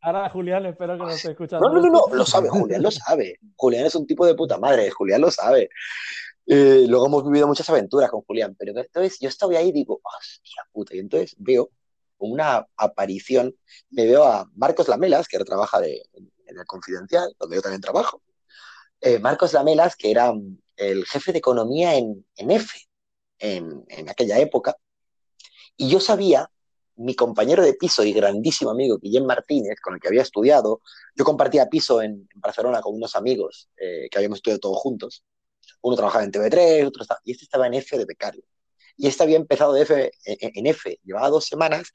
Ahora, 0.00 0.30
Julián, 0.30 0.66
espero 0.66 0.94
que 0.94 1.04
no 1.04 1.08
te 1.08 1.30
escuchas. 1.30 1.60
No, 1.60 1.72
no, 1.72 1.80
no, 1.80 1.90
no, 1.90 2.14
lo 2.14 2.24
sabe, 2.24 2.48
Julián 2.48 2.82
lo 2.82 2.90
sabe. 2.90 3.38
Julián 3.56 3.86
es 3.86 3.94
un 3.94 4.06
tipo 4.06 4.26
de 4.26 4.34
puta 4.34 4.58
madre, 4.58 4.90
Julián 4.90 5.20
lo 5.20 5.30
sabe. 5.30 5.70
Eh, 6.46 6.84
luego 6.88 7.06
hemos 7.06 7.24
vivido 7.24 7.46
muchas 7.46 7.68
aventuras 7.70 8.10
con 8.10 8.22
Julián, 8.22 8.54
pero 8.58 8.72
entonces 8.78 9.18
yo 9.20 9.28
estaba 9.28 9.56
ahí 9.56 9.68
y 9.68 9.72
digo, 9.72 10.00
hostia 10.02 10.62
puta, 10.72 10.94
y 10.94 10.98
entonces 10.98 11.34
veo 11.38 11.70
una 12.18 12.66
aparición, 12.76 13.54
me 13.90 14.04
veo 14.04 14.24
a 14.24 14.48
Marcos 14.54 14.88
Lamelas, 14.88 15.26
que 15.26 15.36
ahora 15.36 15.46
trabaja 15.46 15.80
de, 15.80 16.02
en 16.46 16.58
el 16.58 16.66
Confidencial, 16.66 17.34
donde 17.38 17.56
yo 17.56 17.62
también 17.62 17.80
trabajo. 17.80 18.22
Eh, 19.00 19.18
Marcos 19.18 19.52
Lamelas, 19.52 19.96
que 19.96 20.10
era 20.10 20.32
el 20.76 21.04
jefe 21.06 21.32
de 21.32 21.38
economía 21.38 21.94
en, 21.94 22.26
en 22.36 22.50
F, 22.50 22.78
en, 23.44 24.08
aquella 24.08 24.38
época. 24.38 24.76
Y 25.76 25.88
yo 25.88 26.00
sabía, 26.00 26.50
mi 26.96 27.14
compañero 27.14 27.62
de 27.62 27.74
piso 27.74 28.04
y 28.04 28.12
grandísimo 28.12 28.70
amigo, 28.70 28.98
Guillem 28.98 29.24
Martínez, 29.24 29.80
con 29.80 29.94
el 29.94 30.00
que 30.00 30.08
había 30.08 30.22
estudiado, 30.22 30.80
yo 31.16 31.24
compartía 31.24 31.68
piso 31.68 32.00
en, 32.02 32.28
Barcelona 32.36 32.80
con 32.80 32.94
unos 32.94 33.16
amigos 33.16 33.68
eh, 33.76 34.08
que 34.10 34.18
habíamos 34.18 34.38
estudiado 34.38 34.60
todos 34.60 34.78
juntos. 34.78 35.24
Uno 35.82 35.96
trabajaba 35.96 36.24
en 36.24 36.32
TV3, 36.32 36.86
otro 36.86 37.02
estaba, 37.02 37.20
y 37.24 37.32
este 37.32 37.44
estaba 37.44 37.66
en 37.66 37.74
F 37.74 37.98
de 37.98 38.04
becario. 38.04 38.44
Y 38.96 39.08
este 39.08 39.24
había 39.24 39.36
empezado 39.36 39.72
de 39.72 39.82
F, 39.82 40.10
en, 40.24 40.66
F, 40.66 41.00
llevaba 41.02 41.28
dos 41.30 41.46
semanas, 41.46 41.92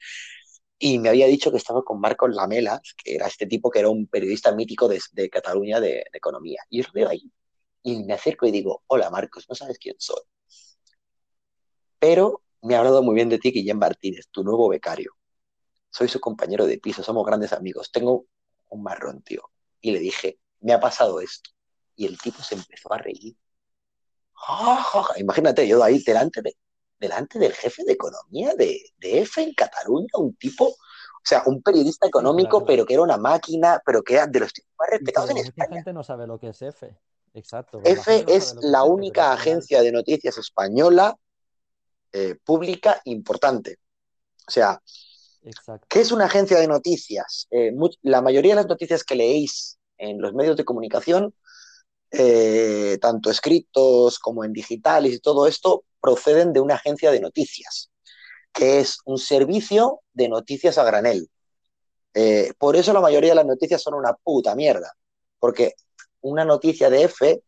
y 0.78 0.98
me 0.98 1.08
había 1.08 1.26
dicho 1.26 1.50
que 1.50 1.56
estaba 1.56 1.82
con 1.82 2.00
Marcos 2.00 2.34
Lamelas, 2.34 2.80
que 3.02 3.14
era 3.14 3.26
este 3.26 3.46
tipo 3.46 3.70
que 3.70 3.80
era 3.80 3.88
un 3.88 4.06
periodista 4.06 4.52
mítico 4.52 4.88
de, 4.88 5.00
de 5.12 5.30
Cataluña 5.30 5.80
de, 5.80 5.88
de, 5.88 6.04
economía. 6.14 6.62
Y 6.70 6.78
yo 6.78 6.88
lo 6.88 6.92
veo 6.92 7.08
ahí. 7.08 7.30
Y 7.82 8.04
me 8.04 8.14
acerco 8.14 8.46
y 8.46 8.50
digo, 8.50 8.82
hola 8.86 9.10
Marcos, 9.10 9.46
no 9.48 9.54
sabes 9.54 9.78
quién 9.78 9.96
soy 9.98 10.20
pero 12.00 12.42
me 12.62 12.74
ha 12.74 12.78
hablado 12.78 13.02
muy 13.02 13.14
bien 13.14 13.28
de 13.28 13.38
ti 13.38 13.52
Guillén 13.52 13.78
Martínez, 13.78 14.26
tu 14.30 14.42
nuevo 14.42 14.68
becario. 14.68 15.12
Soy 15.90 16.08
su 16.08 16.18
compañero 16.18 16.66
de 16.66 16.78
piso, 16.78 17.02
somos 17.02 17.24
grandes 17.26 17.52
amigos. 17.52 17.92
Tengo 17.92 18.26
un 18.68 18.82
marrón, 18.82 19.22
tío. 19.22 19.42
Y 19.80 19.92
le 19.92 19.98
dije, 19.98 20.38
me 20.60 20.72
ha 20.72 20.80
pasado 20.80 21.20
esto. 21.20 21.50
Y 21.96 22.06
el 22.06 22.18
tipo 22.18 22.42
se 22.42 22.54
empezó 22.54 22.92
a 22.92 22.98
reír. 22.98 23.36
Imagínate, 25.18 25.68
yo 25.68 25.82
ahí 25.82 26.02
delante, 26.02 26.40
de, 26.42 26.56
delante 26.98 27.38
del 27.38 27.52
jefe 27.52 27.84
de 27.84 27.92
economía 27.92 28.54
de, 28.54 28.80
de 28.98 29.20
F 29.20 29.42
en 29.42 29.52
Cataluña, 29.52 30.08
un 30.14 30.34
tipo, 30.36 30.68
o 30.68 30.76
sea, 31.24 31.42
un 31.46 31.62
periodista 31.62 32.06
económico, 32.06 32.58
claro. 32.58 32.66
pero 32.66 32.86
que 32.86 32.94
era 32.94 33.02
una 33.02 33.18
máquina, 33.18 33.82
pero 33.84 34.02
que 34.02 34.14
era 34.14 34.26
de 34.26 34.40
los 34.40 34.52
tipos 34.52 34.72
más 34.78 34.88
respetados 34.90 35.30
en 35.30 35.36
España. 35.38 35.68
Mucha 35.68 35.74
gente 35.74 35.92
no 35.92 36.02
sabe 36.02 36.26
lo 36.26 36.38
que 36.38 36.48
es 36.48 36.62
F. 36.62 36.96
Exacto. 37.34 37.80
F 37.84 38.24
es 38.28 38.54
no 38.54 38.60
la 38.62 38.84
única 38.84 39.32
agencia 39.32 39.82
de 39.82 39.92
noticias 39.92 40.38
española 40.38 41.16
eh, 42.12 42.36
pública 42.44 43.00
importante. 43.04 43.78
O 44.46 44.50
sea, 44.50 44.82
Exacto. 45.42 45.86
¿qué 45.88 46.00
es 46.00 46.10
una 46.10 46.24
agencia 46.24 46.58
de 46.58 46.66
noticias? 46.66 47.46
Eh, 47.50 47.72
la 48.02 48.20
mayoría 48.20 48.52
de 48.52 48.62
las 48.62 48.66
noticias 48.66 49.04
que 49.04 49.14
leéis 49.14 49.78
en 49.96 50.20
los 50.20 50.34
medios 50.34 50.56
de 50.56 50.64
comunicación, 50.64 51.32
eh, 52.10 52.98
tanto 53.00 53.30
escritos 53.30 54.18
como 54.18 54.44
en 54.44 54.52
digitales 54.52 55.14
y 55.14 55.20
todo 55.20 55.46
esto, 55.46 55.84
proceden 56.00 56.52
de 56.52 56.60
una 56.60 56.74
agencia 56.74 57.12
de 57.12 57.20
noticias, 57.20 57.90
que 58.52 58.80
es 58.80 58.98
un 59.04 59.18
servicio 59.18 60.00
de 60.12 60.28
noticias 60.28 60.78
a 60.78 60.84
granel. 60.84 61.30
Por 62.58 62.74
eso 62.74 62.92
la 62.92 63.00
mayoría 63.00 63.30
de 63.30 63.36
las 63.36 63.46
noticias 63.46 63.80
son 63.80 63.94
una 63.94 64.14
puta 64.14 64.56
mierda, 64.56 64.94
porque 65.38 65.74
una 66.22 66.44
noticia 66.44 66.90
de 66.90 67.04
F 67.04 67.40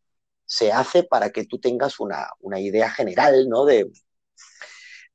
se 0.46 0.70
hace 0.70 1.02
para 1.02 1.30
que 1.30 1.46
tú 1.46 1.58
tengas 1.58 1.98
una, 1.98 2.28
una 2.40 2.60
idea 2.60 2.90
general, 2.90 3.48
¿no? 3.48 3.64
De, 3.64 3.90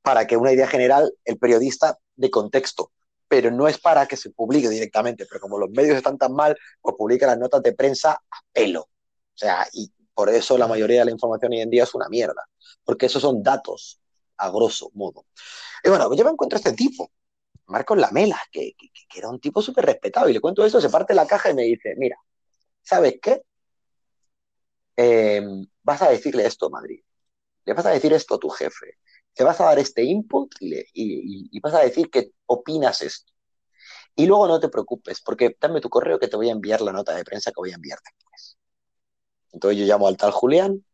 para 0.02 0.26
que 0.26 0.36
una 0.36 0.52
idea 0.52 0.66
general, 0.66 1.12
el 1.24 1.38
periodista 1.38 1.98
de 2.16 2.30
contexto, 2.30 2.92
pero 3.28 3.50
no 3.50 3.68
es 3.68 3.78
para 3.78 4.06
que 4.06 4.16
se 4.16 4.30
publique 4.30 4.68
directamente, 4.68 5.26
pero 5.26 5.40
como 5.40 5.58
los 5.58 5.70
medios 5.70 5.96
están 5.96 6.16
tan 6.16 6.32
mal, 6.32 6.56
pues 6.80 6.96
publica 6.96 7.26
las 7.26 7.38
notas 7.38 7.62
de 7.62 7.74
prensa 7.74 8.12
a 8.12 8.40
pelo. 8.52 8.80
O 8.80 9.38
sea, 9.38 9.68
y 9.72 9.92
por 10.14 10.30
eso 10.30 10.58
la 10.58 10.66
mayoría 10.66 11.00
de 11.00 11.04
la 11.04 11.10
información 11.10 11.52
hoy 11.52 11.60
en 11.60 11.70
día 11.70 11.84
es 11.84 11.94
una 11.94 12.08
mierda, 12.08 12.48
porque 12.84 13.06
esos 13.06 13.22
son 13.22 13.42
datos, 13.42 14.00
a 14.38 14.50
grosso 14.50 14.90
modo. 14.94 15.26
Y 15.84 15.90
bueno, 15.90 16.12
yo 16.14 16.24
me 16.24 16.30
encuentro 16.30 16.56
a 16.56 16.60
este 16.60 16.72
tipo, 16.72 17.12
Marcos 17.66 17.98
Lamela, 17.98 18.40
que, 18.50 18.74
era 19.14 19.28
un 19.28 19.40
tipo 19.40 19.62
súper 19.62 19.84
respetado, 19.84 20.28
y 20.28 20.32
le 20.32 20.40
cuento 20.40 20.64
eso, 20.64 20.80
se 20.80 20.88
parte 20.88 21.14
la 21.14 21.26
caja 21.26 21.50
y 21.50 21.54
me 21.54 21.62
dice, 21.62 21.94
mira, 21.96 22.16
¿sabes 22.82 23.18
qué? 23.22 23.42
Eh, 24.96 25.40
vas 25.82 26.02
a 26.02 26.10
decirle 26.10 26.46
esto 26.46 26.66
a 26.66 26.70
Madrid, 26.70 27.00
le 27.64 27.74
vas 27.74 27.86
a 27.86 27.90
decir 27.90 28.12
esto 28.12 28.34
a 28.34 28.38
tu 28.38 28.48
jefe, 28.48 28.98
te 29.38 29.44
vas 29.44 29.60
a 29.60 29.66
dar 29.66 29.78
este 29.78 30.02
input 30.02 30.52
y, 30.58 30.68
le, 30.68 30.80
y, 30.92 31.48
y, 31.56 31.60
vas 31.60 31.72
a 31.72 31.78
decir 31.78 32.10
que 32.10 32.32
opinas 32.46 33.02
esto. 33.02 33.32
Y 34.16 34.26
luego 34.26 34.48
no 34.48 34.58
te 34.58 34.68
preocupes, 34.68 35.20
porque 35.20 35.56
dame 35.60 35.80
tu 35.80 35.88
correo 35.88 36.18
que 36.18 36.26
te 36.26 36.34
voy 36.34 36.48
a 36.48 36.52
enviar 36.52 36.80
la 36.80 36.90
nota 36.90 37.14
de 37.14 37.22
prensa 37.22 37.52
que 37.52 37.60
voy 37.60 37.70
a 37.70 37.76
enviarte 37.76 38.10
después. 38.16 38.58
Entonces 39.52 39.78
yo 39.78 39.86
llamo 39.86 40.08
al 40.08 40.16
tal 40.16 40.32
Julián. 40.32 40.84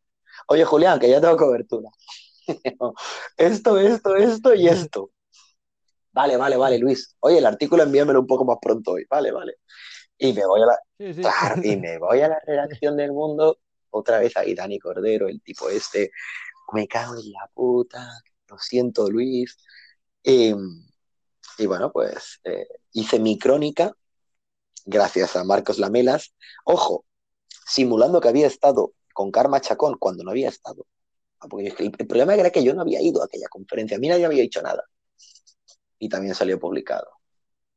Oye, 0.49 0.63
Julián, 0.67 1.01
que 1.01 1.09
ya 1.09 1.23
tengo 1.23 1.39
cobertura. 1.39 1.89
esto, 3.39 3.79
esto, 3.79 4.15
esto 4.15 4.55
y 4.55 4.69
esto. 4.69 5.11
Vale, 6.13 6.37
vale, 6.37 6.59
vale, 6.59 6.77
Luis. 6.77 7.17
Oye, 7.21 7.39
el 7.39 7.47
artículo 7.47 7.83
envíamelo 7.83 8.21
un 8.21 8.27
poco 8.27 8.45
más 8.45 8.59
pronto 8.61 8.91
hoy. 8.91 9.07
Vale, 9.09 9.33
vale. 9.33 9.55
Y 10.19 10.35
me 10.35 10.45
voy 10.45 10.61
a 10.61 10.67
la, 10.67 10.79
sí, 10.99 11.15
sí. 11.15 11.23
Claro, 11.23 11.63
y 11.65 11.79
me 11.79 11.97
voy 11.97 12.21
a 12.21 12.29
la 12.29 12.39
redacción 12.47 12.95
del 12.95 13.13
mundo. 13.13 13.59
Otra 13.89 14.19
vez 14.19 14.37
ahí 14.37 14.55
Dani 14.55 14.79
Cordero, 14.79 15.29
el 15.29 15.41
tipo 15.41 15.71
este. 15.71 16.11
Me 16.75 16.87
cago 16.87 17.15
en 17.15 17.33
la 17.33 17.49
puta 17.55 18.07
lo 18.55 18.59
siento 18.59 19.11
Luis. 19.11 19.59
Eh, 20.23 20.55
y 21.59 21.67
bueno, 21.67 21.93
pues 21.93 22.41
eh, 22.45 22.67
hice 22.93 23.19
mi 23.21 23.39
crónica 23.39 23.95
gracias 24.85 25.37
a 25.37 25.45
Marcos 25.45 25.79
Lamelas. 25.79 26.35
Ojo, 26.65 27.05
simulando 27.67 28.21
que 28.21 28.29
había 28.29 28.47
estado 28.47 28.93
con 29.13 29.31
Karma 29.31 29.61
Chacón 29.61 29.97
cuando 29.99 30.25
no 30.25 30.31
había 30.31 30.49
estado. 30.49 30.87
Ah, 31.41 31.49
el, 31.59 31.93
problema 31.93 32.35
era 32.35 32.51
que 32.51 32.65
yo 32.65 32.75
no 32.75 32.83
había 32.83 33.01
ido 33.03 33.23
a 33.23 33.27
aquella 33.27 33.49
conferencia, 33.49 33.97
a 33.97 34.01
mí 34.01 34.09
nadie 34.09 34.27
había 34.27 34.43
dicho 34.43 34.63
nada. 34.63 34.85
Y 35.99 36.09
también 36.09 36.35
salió 36.35 36.59
publicado. 36.59 37.09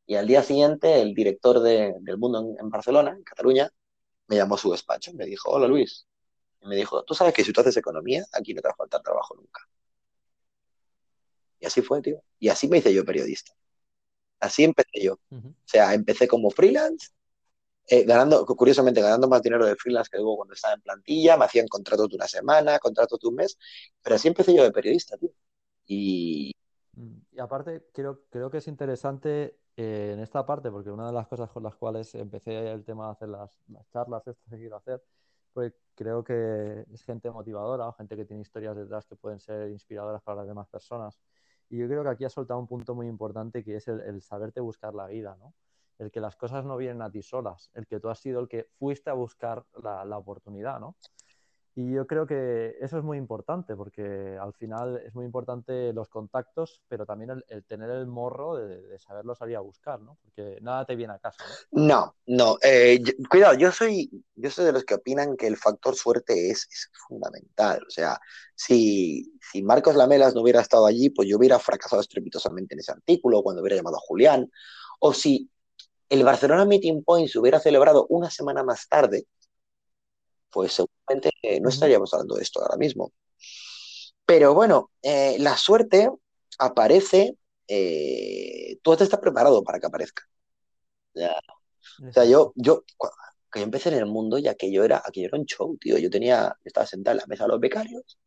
Y 0.06 0.16
al 0.16 0.28
día 0.28 0.44
siguiente, 0.44 1.02
el 1.02 1.14
director 1.14 1.60
de, 1.60 1.94
del 2.02 2.18
Mundo 2.18 2.40
en, 2.40 2.66
en, 2.66 2.70
Barcelona, 2.70 3.12
en 3.12 3.24
Cataluña, 3.24 3.70
me 4.28 4.38
llamó 4.38 4.56
a 4.56 4.58
su 4.58 4.72
despacho. 4.72 5.14
Me 5.14 5.26
dijo, 5.26 5.50
hola 5.52 5.68
Luis. 5.68 6.08
Y 6.62 6.68
me 6.68 6.76
dijo, 6.76 7.04
tú 7.04 7.14
sabes 7.14 7.34
que 7.34 7.44
si 7.44 7.54
tú 7.54 7.62
haces 7.62 7.78
economía, 7.78 8.26
aquí 8.34 8.54
no 8.54 8.62
te 8.62 8.70
va 8.70 8.74
a 8.74 8.78
faltar 8.78 9.02
trabajo 9.02 9.36
nunca. 9.36 9.62
Y 11.60 11.66
así 11.66 11.82
fue, 11.82 12.02
tío. 12.02 12.22
Y 12.40 12.50
así 12.50 12.68
me 12.68 12.78
hice 12.80 12.94
yo 12.94 13.06
periodista. 13.06 13.54
Así 14.40 14.64
empecé 14.64 15.02
yo. 15.02 15.20
Uh 15.30 15.36
-huh. 15.38 15.52
O 15.52 15.56
sea, 15.66 15.94
empecé 15.94 16.28
como 16.28 16.52
freelance, 16.52 17.10
eh, 17.90 18.04
ganando, 18.06 18.46
curiosamente, 18.46 19.02
ganando 19.02 19.28
más 19.30 19.42
dinero 19.42 19.66
de 19.66 19.76
freelance 19.76 20.10
que 20.12 20.18
luego 20.18 20.38
cuando 20.38 20.54
estaba 20.54 20.74
en 20.76 20.82
plantilla, 20.82 21.38
me 21.38 21.46
hacían 21.46 21.68
contratos 21.68 22.10
de 22.10 22.16
una 22.18 22.28
semana, 22.28 22.80
contratos 22.80 23.20
de 23.20 23.28
un 23.30 23.36
mes, 23.36 23.58
pero 24.02 24.16
así 24.16 24.28
empecé 24.28 24.54
yo 24.56 24.64
de 24.64 24.72
periodista, 24.72 25.18
tío. 25.18 25.32
Y, 25.86 26.54
mm, 26.94 27.18
y 27.32 27.40
aparte, 27.40 27.88
creo, 27.94 28.24
creo 28.30 28.52
que 28.52 28.58
es 28.58 28.68
interesante 28.68 29.58
eh, 29.78 30.12
en 30.14 30.20
esta 30.20 30.46
parte, 30.46 30.70
porque 30.72 30.90
una 30.92 31.08
de 31.08 31.14
las 31.14 31.28
cosas 31.28 31.50
con 31.52 31.64
las 31.64 31.76
cuales 31.76 32.14
empecé 32.16 32.72
el 32.72 32.84
tema 32.84 33.06
de 33.08 33.12
hacer 33.14 33.30
las, 33.30 33.58
las 33.70 33.88
charlas, 33.90 34.28
esto 34.28 34.44
que 34.50 34.58
quiero 34.58 34.76
hacer, 34.78 35.02
pues 35.54 35.74
creo 35.96 36.24
que 36.24 36.86
es 36.94 37.04
gente 37.04 37.32
motivadora 37.32 37.88
o 37.88 37.94
gente 37.94 38.16
que 38.16 38.26
tiene 38.26 38.42
historias 38.42 38.76
detrás 38.76 39.06
que 39.06 39.16
pueden 39.16 39.40
ser 39.40 39.70
inspiradoras 39.72 40.22
para 40.22 40.38
las 40.40 40.48
demás 40.48 40.68
personas. 40.68 41.20
Y 41.70 41.78
yo 41.78 41.88
creo 41.88 42.04
que 42.04 42.10
aquí 42.10 42.26
has 42.26 42.34
soltado 42.34 42.60
un 42.60 42.68
punto 42.68 42.96
muy 42.96 43.08
importante 43.08 43.64
que 43.64 43.76
es 43.76 43.88
el, 43.88 44.22
saberte 44.22 44.62
buscar 44.62 44.94
la 44.94 45.08
vida, 45.08 45.36
¿no? 45.40 45.54
el 46.00 46.12
que 46.12 46.20
las 46.20 46.36
cosas 46.36 46.64
no 46.64 46.78
vienen 46.78 47.02
a 47.02 47.12
ti 47.12 47.24
solas, 47.24 47.72
el 47.74 47.88
que 47.88 48.00
tú 48.00 48.10
has 48.10 48.20
sido 48.20 48.40
el 48.40 48.48
que 48.48 48.70
fuiste 48.78 49.10
a 49.10 49.14
buscar 49.14 49.66
la, 49.82 50.06
la 50.06 50.18
oportunidad, 50.18 50.80
¿no? 50.80 50.96
Y 51.80 51.92
yo 51.92 52.08
creo 52.08 52.26
que 52.26 52.76
eso 52.82 52.98
es 52.98 53.04
muy 53.04 53.20
importante, 53.20 53.76
porque 53.76 54.36
al 54.42 54.52
final 54.54 55.00
es 55.06 55.14
muy 55.14 55.26
importante 55.26 55.94
los 55.94 56.10
contactos, 56.10 56.82
pero 56.88 57.06
también 57.06 57.44
el, 57.50 57.66
tener 57.66 57.92
el 57.92 58.08
morro 58.08 58.56
de, 58.56 58.98
saberlo 58.98 59.36
salir 59.36 59.58
a 59.58 59.60
buscar, 59.60 60.02
¿no? 60.02 60.18
Porque 60.24 60.58
nada 60.62 60.86
te 60.86 60.96
viene 60.96 61.14
a 61.14 61.20
casa. 61.20 61.44
No, 61.70 62.16
no, 62.26 62.36
no 62.36 62.58
eh, 62.64 63.00
cuidado, 63.30 63.54
yo 63.54 63.72
soy, 63.72 64.10
yo 64.34 64.50
soy 64.50 64.66
de 64.66 64.72
los 64.72 64.86
que 64.86 64.96
opinan 64.96 65.38
que 65.38 65.46
el 65.46 65.56
factor 65.56 65.94
suerte 65.94 66.50
es, 66.50 66.68
es 66.72 66.90
fundamental. 67.08 67.84
O 67.88 67.92
sea, 67.92 68.20
si, 68.56 69.38
si, 69.40 69.62
Marcos 69.62 69.96
Lamelas 69.96 70.34
no 70.34 70.42
hubiera 70.42 70.62
estado 70.62 70.88
allí, 70.88 71.12
pues 71.12 71.30
yo 71.30 71.38
hubiera 71.38 71.60
fracasado 71.60 72.02
estrepitosamente 72.02 72.74
en 72.74 72.80
ese 72.80 72.92
artículo, 72.92 73.44
cuando 73.44 73.62
hubiera 73.62 73.76
llamado 73.76 73.98
a 73.98 74.02
Julián, 74.08 74.50
o 75.00 75.14
si 75.14 75.48
el 76.10 76.24
Barcelona 76.24 76.66
Meeting 76.66 77.04
Point 77.04 77.30
se 77.30 77.38
hubiera 77.38 77.60
celebrado 77.60 78.08
una 78.10 78.32
semana 78.32 78.64
más 78.64 78.88
tarde, 78.88 79.28
pues 80.50 80.74
seguramente 80.74 81.32
no 81.62 81.70
estaríamos 81.70 82.14
hablando 82.14 82.36
de 82.36 82.44
esto 82.44 82.62
ahora 82.62 82.78
mismo. 82.78 83.12
Pero 84.26 84.54
bueno, 84.54 84.92
eh, 85.02 85.38
la 85.40 85.56
suerte 85.58 86.10
aparece, 86.60 87.38
eh, 87.68 88.78
tú 88.82 88.96
te 88.96 89.04
estás 89.04 89.20
preparado 89.20 89.64
para 89.64 89.80
que 89.80 89.88
aparezca. 89.88 90.24
O 91.16 92.12
sea, 92.12 92.26
yo, 92.26 92.54
yo, 92.56 92.84
cuando 92.98 93.18
yo 93.56 93.62
empecé 93.62 93.90
en 93.90 93.96
el 93.96 94.06
mundo, 94.06 94.38
ya 94.38 94.56
que 94.56 94.72
yo 94.72 94.84
era, 94.84 95.02
aquello 95.04 95.28
era 95.28 95.38
un 95.40 95.46
show, 95.46 95.78
tío. 95.78 95.98
Yo 95.98 96.10
tenía, 96.10 96.56
estaba 96.64 96.86
sentado 96.86 97.14
en 97.14 97.20
la 97.20 97.28
mesa 97.28 97.46
de 97.46 97.50
los 97.50 97.60
becarios 97.60 98.18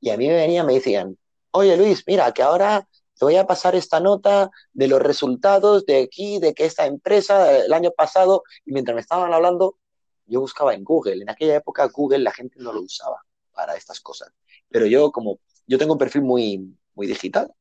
y 0.00 0.10
a 0.10 0.16
mí 0.16 0.28
me 0.28 0.34
venían, 0.34 0.66
me 0.66 0.74
decían, 0.74 1.18
oye 1.50 1.76
Luis, 1.76 2.04
mira, 2.06 2.32
que 2.32 2.42
ahora 2.42 2.88
te 3.18 3.24
voy 3.24 3.36
a 3.36 3.46
pasar 3.46 3.74
esta 3.74 4.00
nota 4.00 4.50
de 4.72 4.88
los 4.88 5.00
resultados 5.00 5.86
de 5.86 6.02
aquí, 6.02 6.38
de 6.40 6.52
que 6.54 6.66
esta 6.66 6.86
empresa 6.86 7.64
el 7.64 7.72
año 7.72 7.90
pasado, 7.92 8.42
y 8.64 8.72
mientras 8.72 8.94
me 8.94 9.00
estaban 9.00 9.32
hablando, 9.32 9.78
yo 10.26 10.40
buscaba 10.40 10.74
en 10.74 10.84
Google. 10.84 11.22
En 11.22 11.30
aquella 11.30 11.56
época 11.56 11.86
Google 11.88 12.18
la 12.18 12.32
gente 12.32 12.56
no 12.60 12.72
lo 12.72 12.82
usaba 12.82 13.22
para 13.52 13.76
estas 13.76 14.00
cosas. 14.00 14.30
Pero 14.68 14.86
yo 14.86 15.10
como, 15.12 15.38
yo 15.66 15.78
tengo 15.78 15.92
un 15.94 15.98
perfil 15.98 16.22
muy, 16.22 16.76
muy 16.94 17.06
digital. 17.06 17.52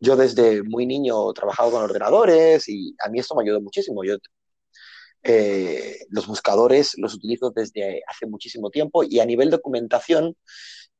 Yo 0.00 0.16
desde 0.16 0.62
muy 0.62 0.86
niño 0.86 1.30
he 1.30 1.34
trabajado 1.34 1.70
con 1.72 1.82
ordenadores 1.82 2.68
y 2.68 2.94
a 3.04 3.08
mí 3.08 3.18
esto 3.20 3.34
me 3.34 3.42
ayudó 3.42 3.60
muchísimo. 3.60 4.04
Yo 4.04 4.16
eh, 5.22 6.00
los 6.10 6.26
buscadores 6.26 6.94
los 6.98 7.14
utilizo 7.14 7.50
desde 7.50 8.02
hace 8.06 8.26
muchísimo 8.26 8.70
tiempo 8.70 9.04
y 9.04 9.20
a 9.20 9.26
nivel 9.26 9.50
documentación 9.50 10.36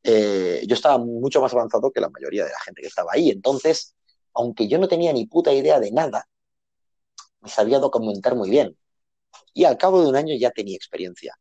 eh, 0.02 0.64
yo 0.66 0.74
estaba 0.74 0.98
mucho 0.98 1.40
más 1.40 1.52
avanzado 1.52 1.90
que 1.90 2.00
la 2.00 2.10
mayoría 2.10 2.44
de 2.44 2.50
la 2.50 2.60
gente 2.64 2.82
que 2.82 2.88
estaba 2.88 3.12
ahí. 3.12 3.30
Entonces, 3.30 3.94
aunque 4.34 4.68
yo 4.68 4.78
no 4.78 4.88
tenía 4.88 5.12
ni 5.12 5.26
puta 5.26 5.52
idea 5.52 5.80
de 5.80 5.92
nada, 5.92 6.26
me 7.40 7.48
sabía 7.50 7.78
documentar 7.78 8.34
muy 8.36 8.50
bien 8.50 8.76
y 9.54 9.64
al 9.64 9.78
cabo 9.78 10.02
de 10.02 10.08
un 10.08 10.16
año 10.16 10.34
ya 10.36 10.50
tenía 10.50 10.76
experiencia. 10.76 11.38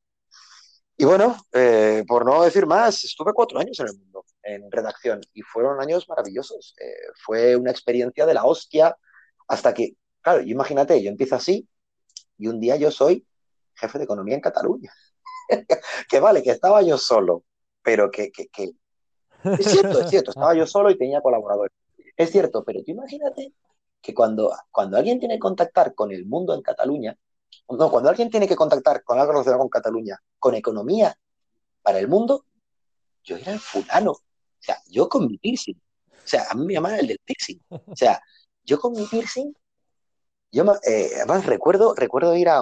Y 0.96 1.06
bueno, 1.06 1.36
eh, 1.52 2.04
por 2.08 2.24
no 2.26 2.44
decir 2.44 2.68
más, 2.68 3.04
estuve 3.04 3.34
cuatro 3.34 3.60
años 3.60 3.80
en 3.80 3.88
el 3.88 3.98
mundo, 3.98 4.26
en 4.44 4.72
redacción, 4.72 5.22
y 5.34 5.42
fueron 5.42 5.82
años 5.82 6.08
maravillosos. 6.08 6.76
Eh, 6.80 6.94
fue 7.16 7.56
una 7.56 7.72
experiencia 7.72 8.26
de 8.28 8.36
la 8.36 8.46
hostia 8.46 8.96
hasta 9.48 9.74
que, 9.74 9.96
claro, 10.22 10.42
imagínate, 10.44 11.02
yo 11.02 11.10
empiezo 11.10 11.36
así 11.36 11.68
y 12.38 12.48
un 12.48 12.60
día 12.60 12.76
yo 12.76 12.92
soy 12.92 13.26
jefe 13.76 13.98
de 13.98 14.04
economía 14.04 14.36
en 14.36 14.42
Cataluña. 14.42 14.94
que 16.10 16.20
vale, 16.20 16.44
que 16.44 16.52
estaba 16.52 16.84
yo 16.84 16.98
solo, 16.98 17.44
pero 17.82 18.12
que, 18.12 18.32
que, 18.32 18.48
que... 18.48 18.72
Es 19.60 19.66
cierto, 19.72 20.00
es 20.00 20.10
cierto, 20.10 20.30
estaba 20.30 20.54
yo 20.54 20.68
solo 20.68 20.92
y 20.92 20.98
tenía 20.98 21.22
colaboradores. 21.22 21.74
Es 22.16 22.32
cierto, 22.32 22.64
pero 22.64 22.84
tú 22.84 22.92
imagínate 22.92 23.52
que 24.00 24.14
cuando, 24.14 24.54
cuando 24.72 24.98
alguien 24.98 25.20
tiene 25.20 25.36
que 25.36 25.40
contactar 25.40 25.96
con 25.96 26.12
el 26.12 26.26
mundo 26.26 26.54
en 26.54 26.62
Cataluña, 26.62 27.18
no, 27.78 27.90
cuando 27.90 28.10
alguien 28.10 28.30
tiene 28.30 28.48
que 28.48 28.56
contactar 28.56 29.04
con 29.04 29.20
algo 29.20 29.32
relacionado 29.32 29.62
con 29.62 29.70
Cataluña, 29.70 30.20
con 30.40 30.56
economía 30.56 31.16
para 31.82 32.00
el 32.00 32.08
mundo, 32.08 32.46
yo 33.24 33.38
era 33.38 33.54
el 33.54 33.60
fulano. 33.60 34.12
O 34.12 34.22
sea, 34.60 34.78
yo 34.88 35.10
con 35.10 35.28
mi 35.28 35.38
piercing. 35.38 35.80
O 36.10 36.28
sea, 36.28 36.46
a 36.50 36.56
mí 36.56 36.66
me 36.66 36.74
llamaban 36.74 37.00
el 37.00 37.08
del 37.08 37.20
piercing. 37.20 37.60
O 37.70 37.96
sea, 37.96 38.22
yo 38.64 38.80
con 38.80 38.94
mi 38.94 39.06
piercing, 39.06 39.54
yo 40.52 40.64
eh, 40.88 41.10
además 41.18 41.46
recuerdo, 41.46 41.94
recuerdo 41.96 42.36
ir 42.36 42.50
a, 42.50 42.62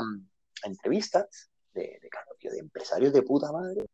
entrevistas 0.63 1.49
de, 1.73 1.99
de, 2.41 2.59
empresarios 2.59 3.13
de 3.13 3.23
puta 3.23 3.51
madre 3.51 3.85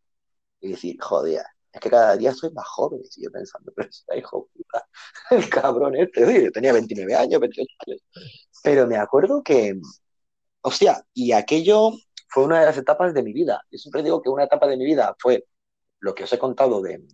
y 0.59 0.71
decir, 0.71 0.97
joder, 0.99 1.43
es 1.71 1.81
que 1.81 1.89
cada 1.89 2.15
día 2.15 2.33
soy 2.33 2.51
más 2.51 2.67
joven. 2.67 3.01
Y 3.15 3.23
yo 3.23 3.31
pensando, 3.31 3.71
pero 3.75 3.89
hijo 4.15 4.49
puta, 4.53 4.87
el 5.31 5.49
cabrón 5.49 5.95
este, 5.95 6.43
yo 6.43 6.51
tenía 6.51 6.73
29 6.73 7.15
años, 7.15 7.39
28 7.39 7.75
años. 7.87 8.01
Pero 8.63 8.87
me 8.87 8.97
acuerdo 8.97 9.43
que, 9.43 9.79
Hostia, 10.67 11.01
y 11.13 11.31
aquello 11.31 11.91
fue 12.27 12.43
una 12.43 12.59
de 12.59 12.65
las 12.65 12.77
etapas 12.77 13.13
de 13.13 13.23
mi 13.23 13.31
vida. 13.31 13.63
Yo 13.71 13.77
siempre 13.77 14.03
digo 14.03 14.21
que 14.21 14.27
una 14.27 14.43
etapa 14.43 14.67
de 14.67 14.75
mi 14.75 14.83
vida 14.83 15.15
fue 15.17 15.47
lo 15.99 16.13
que 16.13 16.25
os 16.25 16.33
he 16.33 16.37
contado 16.37 16.81
de, 16.81 17.07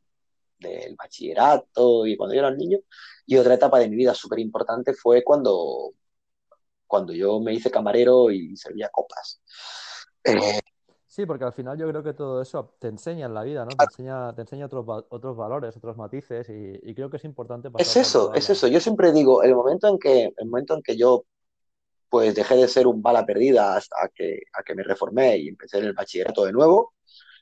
del 0.58 0.96
bachillerato 0.96 2.08
y 2.08 2.18
cuando 2.18 2.34
yo 2.34 2.40
era 2.40 2.50
un 2.50 2.58
niño, 2.58 2.80
y 3.28 3.38
otra 3.38 3.54
etapa 3.54 3.78
de 3.78 3.90
mi 3.90 3.96
vida 3.96 4.16
súper 4.16 4.40
importante 4.40 4.96
fue 4.96 5.24
cuando, 5.24 5.92
cuando 6.88 7.14
yo 7.14 7.40
me 7.40 7.54
hice 7.54 7.70
camarero 7.70 8.32
y 8.32 8.58
servía 8.58 8.90
copas. 8.90 9.40
Eh, 10.24 10.60
sí, 11.06 11.28
porque 11.28 11.44
al 11.46 11.54
final 11.54 11.78
yo 11.78 11.88
creo 11.88 12.02
que 12.02 12.14
todo 12.14 12.42
eso 12.42 12.74
te 12.80 12.88
enseña 12.88 13.28
en 13.28 13.36
la 13.36 13.44
vida, 13.44 13.66
¿no? 13.66 13.78
Te 13.78 13.84
enseña, 13.84 14.34
te 14.34 14.42
enseña 14.42 14.66
otros, 14.66 15.06
otros 15.10 15.38
valores, 15.38 15.78
otros 15.78 15.96
matices 15.96 16.50
y, 16.50 16.96
creo 16.96 17.12
que 17.12 17.18
es 17.18 17.24
importante. 17.24 17.70
Es 17.78 17.98
eso, 17.98 18.34
es 18.34 18.50
eso. 18.50 18.66
Yo 18.68 18.80
siempre 18.80 19.12
digo, 19.12 19.44
el 19.44 19.54
momento 19.54 19.88
en 19.90 20.00
que, 20.00 20.34
el 20.36 20.50
momento 20.50 20.74
en 20.74 20.82
que 20.82 20.98
yo 20.98 21.26
pues 22.14 22.36
dejé 22.36 22.56
de 22.58 22.68
ser 22.68 22.86
un 22.86 23.02
bala 23.02 23.26
perdida 23.26 23.76
hasta 23.76 23.96
que, 24.14 24.44
a 24.54 24.62
que 24.62 24.76
me 24.76 24.84
reformé 24.84 25.36
y 25.38 25.48
empecé 25.48 25.80
en 25.80 25.86
el 25.86 25.94
bachillerato 25.94 26.46
de 26.46 26.52
nuevo. 26.52 26.94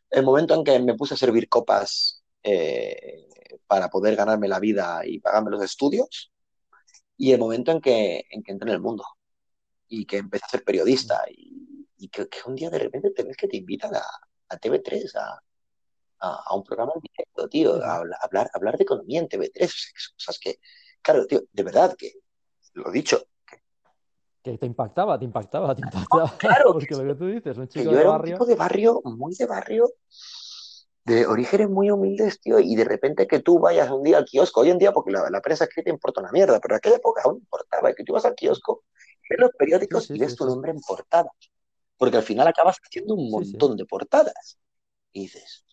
El 0.09 0.23
momento 0.23 0.55
en 0.55 0.63
que 0.63 0.79
me 0.79 0.95
puse 0.95 1.13
a 1.13 1.17
servir 1.17 1.49
copas 1.49 2.23
eh, 2.41 3.27
para 3.67 3.89
poder 3.89 4.15
ganarme 4.15 4.47
la 4.47 4.59
vida 4.61 5.01
y 5.05 5.19
pagarme 5.19 5.51
los 5.51 5.61
estudios. 5.61 6.31
Y 7.17 7.33
el 7.33 7.39
momento 7.39 7.73
en 7.73 7.81
que, 7.81 8.23
en 8.29 8.43
que 8.43 8.53
entré 8.53 8.69
en 8.69 8.75
el 8.75 8.81
mundo 8.81 9.03
y 9.89 10.05
que 10.05 10.19
empecé 10.19 10.45
a 10.45 10.49
ser 10.51 10.63
periodista 10.63 11.21
y, 11.29 12.07
que, 12.07 12.29
un 12.45 12.55
día 12.55 12.69
de 12.69 12.79
repente 12.79 13.11
te 13.11 13.23
ves 13.23 13.35
que 13.35 13.49
te 13.49 13.57
invitan 13.57 13.93
a, 13.93 14.03
a 14.47 14.57
TV3, 14.57 15.15
a, 15.17 15.37
a, 16.19 16.55
un 16.55 16.63
programa 16.63 16.93
en 16.95 17.01
directo, 17.01 17.49
tío, 17.49 17.75
a, 17.83 17.97
hablar, 18.21 18.49
hablar 18.53 18.77
de 18.77 18.83
economía 18.83 19.19
en 19.19 19.27
TV3, 19.27 20.13
cosas 20.15 20.39
que, 20.39 20.59
claro, 21.01 21.27
tío, 21.27 21.43
de 21.51 21.63
verdad 21.63 21.93
que, 21.97 22.13
lo 22.73 22.89
dicho, 22.89 23.27
que 24.43 24.57
te 24.57 24.65
impactaba, 24.65 25.17
te 25.19 25.25
impactaba, 25.25 25.75
te 25.75 25.81
impactaba. 25.85 26.37
claro. 26.37 26.73
Porque 26.73 26.95
lo 26.95 27.03
que 27.05 27.15
tú 27.15 27.27
dices, 27.27 27.57
un 27.57 27.67
chico 27.67 27.85
yo 27.85 27.91
de 27.91 28.01
era 28.01 28.09
barrio. 28.11 28.33
Un 28.33 28.39
tipo 28.39 28.45
de 28.45 28.55
barrio, 28.55 29.01
muy 29.03 29.35
de 29.35 29.45
barrio, 29.45 29.89
de 31.05 31.25
orígenes 31.25 31.69
muy 31.69 31.89
humildes, 31.89 32.39
tío, 32.39 32.59
y 32.59 32.75
de 32.75 32.83
repente 32.83 33.27
que 33.27 33.39
tú 33.39 33.59
vayas 33.59 33.89
un 33.89 34.03
día 34.03 34.17
al 34.17 34.25
kiosco, 34.25 34.61
hoy 34.61 34.69
en 34.69 34.77
día, 34.77 34.91
porque 34.91 35.11
la, 35.11 35.29
la 35.29 35.41
prensa 35.41 35.65
escrita 35.65 35.89
importa 35.89 36.21
una 36.21 36.31
mierda, 36.31 36.59
pero 36.59 36.75
en 36.75 36.77
aquella 36.77 36.95
época 36.97 37.21
aún 37.23 37.37
importaba, 37.37 37.93
que 37.93 38.03
tú 38.03 38.13
vas 38.13 38.25
al 38.25 38.35
kiosco, 38.35 38.83
ves 39.29 39.39
los 39.39 39.51
periódicos 39.57 40.09
y 40.09 40.19
ves 40.19 40.35
tu 40.35 40.45
nombre 40.45 40.71
en 40.71 40.79
portada. 40.79 41.29
Porque 41.97 42.17
al 42.17 42.23
final 42.23 42.47
acabas 42.47 42.77
haciendo 42.83 43.13
un 43.13 43.29
montón 43.29 43.77
de 43.77 43.85
portadas. 43.85 44.57
Y 45.13 45.21
dices, 45.21 45.65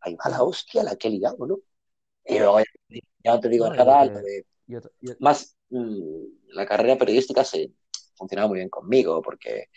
ahí 0.00 0.16
va 0.16 0.30
la 0.30 0.42
hostia 0.42 0.82
la 0.82 0.96
que 0.96 1.08
he 1.08 1.10
ligado, 1.10 1.46
¿no? 1.46 1.58
Y 2.24 2.38
luego 2.38 2.60
ya 3.24 3.34
no 3.34 3.40
te 3.40 3.48
digo 3.48 3.70
nada, 3.70 4.06
de, 4.06 4.44
más 5.18 5.56
mm, 5.70 6.24
la 6.48 6.66
carrera 6.66 6.98
periodística 6.98 7.44
se, 7.44 7.72
funcionaba 8.18 8.48
muy 8.48 8.58
bien 8.58 8.68
conmigo, 8.68 9.22
porque 9.22 9.68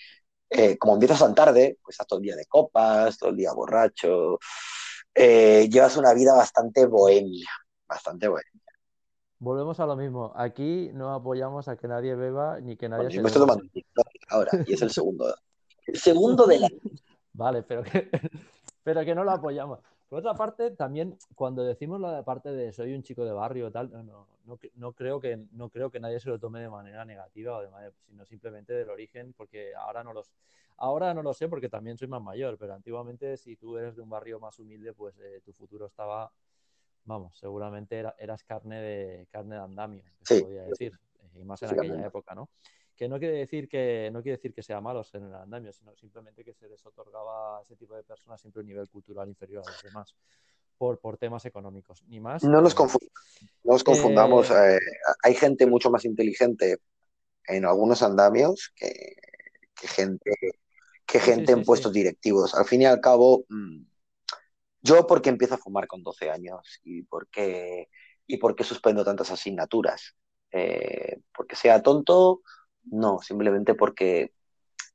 eh, 0.50 0.78
como 0.78 0.96
empiezas 0.96 1.20
tan 1.20 1.34
tarde, 1.34 1.78
pues 1.82 1.94
estás 1.94 2.08
todo 2.08 2.20
el 2.20 2.24
día 2.24 2.36
de 2.36 2.46
copas, 2.46 3.18
todo 3.18 3.30
el 3.30 3.38
día 3.38 3.54
borracho, 3.54 4.38
eh, 5.16 5.70
llevas 5.70 5.96
una 5.96 6.14
vida 6.14 6.34
bastante 6.34 6.86
bohemia, 6.86 7.48
bastante 7.88 8.28
bohemia. 8.28 8.62
Volvemos 9.40 9.80
a 9.80 9.86
lo 9.86 9.96
mismo. 9.96 10.34
Aquí 10.36 10.92
no 10.94 11.14
apoyamos 11.14 11.68
a 11.68 11.76
que 11.76 11.88
nadie 11.88 12.16
beba 12.16 12.60
ni 12.60 12.76
que 12.76 12.90
nadie 12.90 13.10
se. 13.10 13.16
Yo 13.16 13.22
me 13.24 13.30
estoy 13.30 13.42
tomando 13.42 13.64
ahora 14.30 14.52
y 14.68 14.74
es 14.74 14.82
el 14.82 14.92
segundo. 14.92 15.34
el 15.88 15.98
segundo 15.98 16.46
de 16.46 16.60
la. 16.60 16.70
Vale, 17.34 17.64
pero 17.64 17.84
que, 17.84 18.10
pero 18.84 19.04
que 19.06 19.16
no 19.16 19.24
lo 19.24 19.32
apoyamos. 19.32 19.80
Por 20.12 20.20
otra 20.20 20.34
parte, 20.34 20.72
también 20.72 21.18
cuando 21.36 21.64
decimos 21.64 21.98
la 22.02 22.22
parte 22.26 22.52
de 22.52 22.74
soy 22.74 22.94
un 22.94 23.02
chico 23.02 23.24
de 23.24 23.32
barrio 23.32 23.72
tal, 23.72 23.90
no, 24.06 24.28
no, 24.44 24.60
no, 24.76 24.92
creo 24.92 25.22
que, 25.22 25.38
no 25.54 25.70
creo 25.70 25.90
que 25.90 26.02
nadie 26.02 26.20
se 26.20 26.28
lo 26.28 26.38
tome 26.38 26.60
de 26.60 26.70
manera 26.70 27.06
negativa, 27.06 27.56
o 27.56 27.62
de 27.62 27.70
manera, 27.70 27.94
sino 28.08 28.26
simplemente 28.26 28.74
del 28.74 28.90
origen, 28.90 29.32
porque 29.32 29.74
ahora 29.74 30.04
no, 30.04 30.12
los, 30.12 30.30
ahora 30.76 31.14
no 31.14 31.24
lo 31.24 31.34
sé 31.34 31.48
porque 31.48 31.70
también 31.70 31.98
soy 31.98 32.10
más 32.10 32.22
mayor, 32.22 32.58
pero 32.58 32.74
antiguamente 32.74 33.38
si 33.38 33.56
tú 33.56 33.78
eres 33.78 33.96
de 33.96 34.02
un 34.02 34.10
barrio 34.10 34.38
más 34.42 34.60
humilde, 34.60 34.92
pues 34.92 35.18
eh, 35.20 35.40
tu 35.46 35.54
futuro 35.54 35.86
estaba, 35.86 36.30
vamos, 37.06 37.38
seguramente 37.38 37.98
era, 37.98 38.14
eras 38.20 38.44
carne 38.44 38.82
de, 38.82 39.28
carne 39.32 39.56
de 39.56 39.62
andamio, 39.62 40.04
se 40.24 40.42
podría 40.42 40.64
decir, 40.64 40.92
eh, 41.22 41.40
y 41.40 41.46
más 41.46 41.64
en 41.64 41.70
aquella 41.70 42.06
época, 42.06 42.36
¿no? 42.36 42.50
Que 43.02 43.10
no 43.10 43.18
quiere 43.18 43.38
decir 43.38 43.68
que 43.68 44.12
no 44.14 44.22
quiere 44.22 44.38
decir 44.38 44.54
que 44.54 44.62
sea 44.62 44.80
malo 44.80 45.04
ser 45.04 45.22
en 45.22 45.30
el 45.30 45.34
andamio, 45.34 45.74
sino 45.74 45.96
simplemente 45.96 46.44
que 46.44 46.54
se 46.54 46.70
les 46.70 46.86
otorgaba 46.86 47.58
a 47.58 47.62
ese 47.64 47.76
tipo 47.76 47.96
de 47.96 48.04
personas 48.04 48.40
siempre 48.40 48.62
un 48.62 48.68
nivel 48.68 48.88
cultural 48.90 49.28
inferior 49.28 49.64
a 49.66 49.72
los 49.72 49.82
demás. 49.82 50.16
Por, 50.78 51.00
por 51.00 51.18
temas 51.18 51.44
económicos, 51.46 52.04
ni 52.08 52.20
más. 52.20 52.44
No 52.44 52.62
nos, 52.62 52.76
confundamos. 52.76 54.52
Eh, 54.52 54.78
hay 55.24 55.34
gente 55.34 55.66
mucho 55.66 55.90
más 55.90 56.06
inteligente 56.06 56.78
en 57.48 57.66
algunos 57.66 58.04
andamios 58.04 58.72
que, 58.76 59.16
que 59.74 59.88
gente, 59.88 60.32
que 61.04 61.20
gente 61.20 61.54
en 61.54 61.64
puestos 61.64 61.92
directivos. 61.92 62.54
Al 62.54 62.66
fin 62.66 62.84
y 62.84 62.86
al 62.86 63.02
cabo, 63.02 63.46
mm, 63.50 63.84
yo 64.84 65.08
porque 65.08 65.32
empiezo 65.32 65.56
a 65.56 65.60
fumar 65.60 65.88
con 65.88 66.04
12 66.04 66.30
años 66.30 66.80
y 66.84 67.02
porque, 67.02 67.90
y 68.28 68.38
porque 68.38 68.64
suspendo 68.64 69.04
tantas 69.04 69.32
asignaturas. 69.32 70.16
Eh, 70.52 71.20
porque 71.34 71.56
sea 71.56 71.82
tonto, 71.82 72.42
no, 72.84 73.20
simplemente 73.22 73.76
porque 73.76 74.34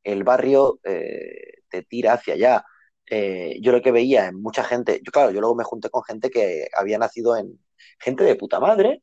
el 0.05 0.25
barrio 0.25 0.81
eh, 0.85 1.63
te 1.69 1.83
tira 1.83 2.15
hacia 2.15 2.35
allá. 2.35 2.65
Eh, 3.09 3.59
yo 3.61 3.73
lo 3.73 3.83
que 3.83 3.93
veía 3.93 4.27
en 4.27 4.41
mucha 4.43 4.65
gente, 4.65 5.01
yo 5.05 5.13
claro, 5.13 5.31
yo 5.31 5.41
luego 5.41 5.55
me 5.55 5.65
junté 5.65 5.91
con 5.91 6.03
gente 6.05 6.31
que 6.31 6.69
había 6.77 6.99
nacido 6.99 7.37
en 7.37 7.59
gente 8.01 8.25
de 8.25 8.37
puta 8.37 8.61
madre, 8.61 9.03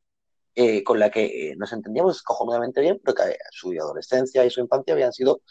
con 0.86 0.99
la 0.99 1.09
que 1.09 1.55
nos 1.57 1.73
entendíamos 1.73 2.21
cojonudamente 2.21 2.79
bien, 2.81 3.01
pero 3.03 3.15
que 3.15 3.38
su 3.51 3.71
adolescencia 3.71 4.45
y 4.45 4.51
su 4.51 4.61
infancia 4.61 4.93
habían 4.93 5.11
sido 5.11 5.41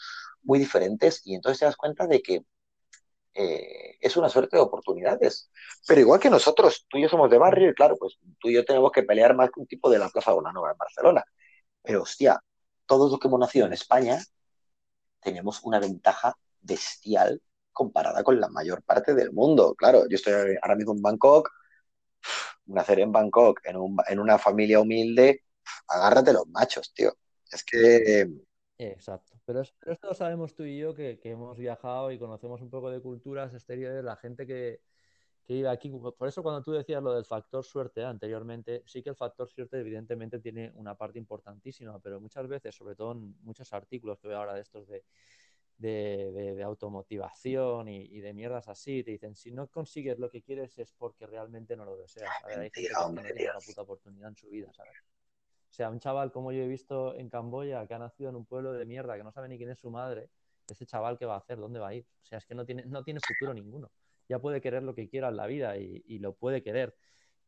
muy 0.43 0.59
diferentes 0.59 1.23
y 1.25 1.35
entonces 1.35 1.61
te 1.61 1.65
das 1.65 1.77
cuenta 1.77 2.07
de 2.07 2.23
que 2.23 2.45
eh, 3.35 3.97
es 4.01 4.17
una 4.17 4.29
suerte 4.29 4.57
de 4.57 4.63
oportunidades. 4.63 5.51
Pero 5.87 6.01
igual 6.01 6.21
que 6.21 6.31
nosotros, 6.31 6.87
tú 6.89 6.99
y 6.99 7.03
yo 7.03 7.09
somos 7.09 7.31
de 7.31 7.39
barrio 7.39 7.71
y 7.71 7.75
claro, 7.75 7.97
pues 7.99 8.19
tú 8.39 8.49
y 8.49 8.55
yo 8.55 8.65
tenemos 8.65 8.93
que 8.93 9.03
pelear 9.03 9.35
más 9.35 9.51
que 9.51 9.61
un 9.61 9.67
tipo 9.67 9.91
de 9.91 9.99
la 9.99 10.09
Plaza 10.11 10.33
Bonanova 10.33 10.73
en 10.73 10.79
Barcelona. 10.79 11.25
Pero 11.83 12.03
hostia, 12.03 12.41
todos 12.87 13.11
los 13.11 13.21
que 13.21 13.29
hemos 13.29 13.41
nacido 13.41 13.67
en 13.67 13.73
España 13.73 14.19
tenemos 15.21 15.63
una 15.63 15.79
ventaja 15.79 16.37
bestial 16.61 17.41
comparada 17.73 18.23
con 18.23 18.41
la 18.41 18.49
mayor 18.49 18.83
parte 18.83 19.15
del 19.15 19.33
mundo. 19.33 19.75
Claro, 19.75 20.09
yo 20.09 20.17
estoy 20.17 20.57
ahora 20.61 20.77
mismo 20.77 20.93
en 20.93 21.03
Bangkok, 21.03 21.51
nacer 22.67 23.01
en 23.01 23.13
Bangkok, 23.13 23.61
en, 23.65 23.77
un, 23.77 23.97
en 24.09 24.19
una 24.19 24.39
familia 24.39 24.81
humilde, 24.81 25.43
agárrate 25.89 26.33
los 26.33 26.47
machos, 26.49 26.93
tío. 26.93 27.17
Es 27.51 27.65
que... 27.65 28.29
Exacto. 28.79 29.33
Pero, 29.45 29.61
esto 29.61 30.09
lo 30.09 30.15
sabemos 30.15 30.55
tú 30.55 30.65
y 30.65 30.79
yo 30.79 30.95
que, 30.95 31.21
hemos 31.25 31.57
viajado 31.57 32.11
y 32.11 32.19
conocemos 32.19 32.61
un 32.63 32.71
poco 32.71 32.91
de 32.91 33.01
culturas 33.01 33.53
exteriores, 33.55 34.03
la 34.03 34.17
gente 34.17 34.47
que, 34.47 34.81
que 35.45 35.55
vive 35.55 35.69
aquí. 35.69 35.91
Por 35.91 36.29
eso 36.29 36.43
cuando 36.43 36.63
tú 36.63 36.73
decías 36.73 37.03
lo 37.03 37.15
del 37.15 37.25
factor 37.25 37.65
suerte 37.65 38.05
anteriormente, 38.05 38.83
sí 38.87 39.03
que 39.03 39.11
el 39.11 39.17
factor 39.17 39.49
suerte 39.49 39.81
evidentemente 39.81 40.39
tiene 40.39 40.73
una 40.75 40.95
parte 40.97 41.19
importantísima, 41.19 41.99
pero 41.99 42.21
muchas 42.21 42.47
veces, 42.49 42.75
sobre 42.75 42.95
todo 42.95 43.13
en 43.13 43.37
muchos 43.43 43.73
artículos 43.73 44.19
que 44.19 44.29
veo 44.29 44.39
ahora 44.39 44.55
de 44.55 44.63
estos 44.63 44.87
de, 44.89 45.05
de, 45.79 46.63
automotivación 46.63 47.89
y, 47.89 48.21
de 48.21 48.33
mierdas 48.33 48.69
así, 48.69 49.03
te 49.03 49.11
dicen, 49.11 49.35
si 49.35 49.51
no 49.51 49.67
consigues 49.67 50.19
lo 50.19 50.31
que 50.31 50.43
quieres 50.43 50.79
es 50.79 50.93
porque 50.93 51.27
realmente 51.27 51.77
no 51.77 51.85
lo 51.85 51.97
deseas. 51.97 52.31
Hay 52.45 52.55
gente 52.55 52.71
que 52.71 52.89
no 52.93 53.13
tiene 53.23 53.51
una 53.51 53.59
puta 53.59 53.83
oportunidad 53.83 54.29
en 54.29 54.37
su 54.37 54.49
vida, 54.49 54.73
¿sabes? 54.73 54.93
O 55.71 55.75
sea, 55.75 55.89
un 55.89 55.99
chaval 55.99 56.31
como 56.31 56.53
yo 56.53 56.63
he 56.63 56.69
visto 56.69 57.15
en 57.15 57.31
Camboya, 57.31 57.87
que 57.87 57.95
ha 57.95 57.99
nacido 57.99 58.29
en 58.29 58.37
un 58.37 58.45
pueblo 58.45 58.75
de 58.75 58.85
mierda, 58.85 59.17
que 59.17 59.25
no 59.25 59.33
sabe 59.33 59.49
ni 59.49 59.57
quién 59.57 59.71
es 59.71 59.79
su 59.79 59.91
madre, 59.91 60.29
ese 60.69 60.87
chaval 60.87 61.19
qué 61.19 61.25
va 61.25 61.35
a 61.35 61.39
hacer, 61.39 61.59
dónde 61.59 61.81
va 61.81 61.89
a 61.89 61.95
ir. 61.95 62.07
O 62.23 62.27
sea, 62.27 62.39
es 62.39 62.47
que 62.47 62.55
no 62.55 62.65
tiene, 62.65 62.85
no 62.85 63.03
tiene 63.03 63.21
futuro 63.27 63.55
ninguno. 63.55 63.91
Ya 64.29 64.39
puede 64.39 64.61
querer 64.61 64.83
lo 64.83 64.95
que 64.95 65.09
quiera 65.09 65.29
en 65.29 65.37
la 65.37 65.47
vida 65.47 65.77
y, 65.77 66.19
lo 66.19 66.35
puede 66.35 66.63
querer. 66.63 66.95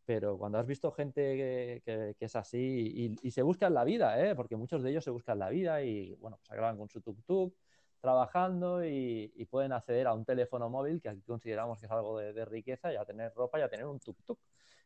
Pero 0.04 0.36
cuando 0.38 0.58
has 0.58 0.66
visto 0.66 0.92
gente 0.92 1.82
que, 1.84 2.16
es 2.18 2.36
así 2.36 3.16
y, 3.22 3.30
se 3.30 3.42
buscan 3.42 3.74
la 3.74 3.84
vida, 3.84 4.20
¿eh? 4.24 4.34
porque 4.34 4.56
muchos 4.56 4.82
de 4.82 4.90
ellos 4.90 5.04
se 5.04 5.10
buscan 5.10 5.38
la 5.38 5.48
vida 5.48 5.82
y, 5.82 6.14
bueno, 6.16 6.38
se 6.42 6.52
acaban 6.52 6.76
con 6.76 6.88
su 6.88 7.00
tuk-tuk, 7.00 7.54
trabajando 8.00 8.84
y, 8.84 9.46
pueden 9.50 9.72
acceder 9.72 10.06
a 10.06 10.14
un 10.14 10.24
teléfono 10.24 10.68
móvil, 10.68 11.00
que 11.00 11.08
aquí 11.08 11.22
consideramos 11.22 11.80
que 11.80 11.86
es 11.86 11.92
algo 11.92 12.18
de, 12.18 12.32
de 12.32 12.44
riqueza, 12.44 12.92
y 12.92 12.96
a 12.96 13.04
tener 13.04 13.32
ropa 13.34 13.58
y 13.58 13.62
a 13.62 13.68
tener 13.68 13.86
un 13.86 14.00
tuk-tuk 14.00 14.38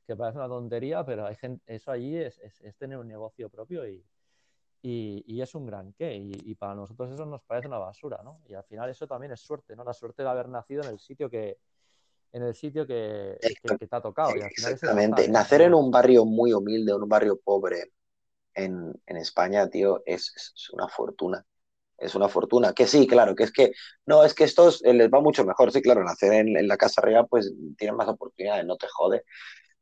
que 0.08 0.16
parece 0.16 0.38
una 0.38 0.48
tontería, 0.48 1.04
pero 1.04 1.26
hay 1.26 1.36
gente, 1.36 1.62
eso 1.66 1.90
allí 1.90 2.16
es, 2.16 2.40
tener 2.78 2.96
un 2.96 3.06
negocio 3.06 3.50
propio 3.50 3.86
y, 3.86 4.02
y, 4.80 5.42
es 5.42 5.54
un 5.54 5.66
gran 5.66 5.92
qué. 5.92 6.14
Y, 6.14 6.54
para 6.54 6.74
nosotros 6.74 7.10
eso 7.10 7.26
nos 7.26 7.42
parece 7.42 7.68
una 7.68 7.76
basura, 7.76 8.22
¿no? 8.24 8.40
Y 8.46 8.54
al 8.54 8.64
final 8.64 8.88
eso 8.88 9.06
también 9.06 9.32
es 9.32 9.40
suerte, 9.40 9.76
¿no? 9.76 9.84
La 9.84 9.92
suerte 9.92 10.22
de 10.22 10.30
haber 10.30 10.48
nacido 10.48 10.82
en 10.82 10.88
el 10.88 10.98
sitio 10.98 11.28
que, 11.28 11.58
en 12.32 12.42
el 12.42 12.54
sitio 12.54 12.86
que, 12.86 13.38
te 13.40 13.88
ha 13.90 14.00
tocado. 14.00 14.30
Exactamente. 14.34 15.28
Nacer 15.28 15.62
en 15.62 15.74
un 15.74 15.90
barrio 15.90 16.24
muy 16.24 16.52
humilde, 16.52 16.92
en 16.92 17.02
un 17.02 17.08
barrio 17.08 17.38
pobre 17.38 17.92
en, 18.54 18.94
España, 19.06 19.68
tío, 19.68 20.02
es, 20.04 20.32
una 20.72 20.88
fortuna. 20.88 21.44
Es 21.96 22.14
una 22.14 22.28
fortuna. 22.28 22.72
Que 22.72 22.86
sí, 22.86 23.06
claro, 23.06 23.34
que 23.34 23.44
es 23.44 23.52
que, 23.52 23.72
no, 24.06 24.24
es 24.24 24.34
que 24.34 24.44
estos 24.44 24.84
eh, 24.84 24.94
les 24.94 25.10
va 25.10 25.20
mucho 25.20 25.44
mejor. 25.44 25.72
Sí, 25.72 25.82
claro, 25.82 26.04
nacer 26.04 26.32
en, 26.32 26.56
en 26.56 26.68
la 26.68 26.76
Casa 26.76 27.00
Real, 27.00 27.26
pues 27.28 27.52
tienen 27.76 27.96
más 27.96 28.08
oportunidades, 28.08 28.64
no 28.66 28.76
te 28.76 28.86
jode. 28.88 29.24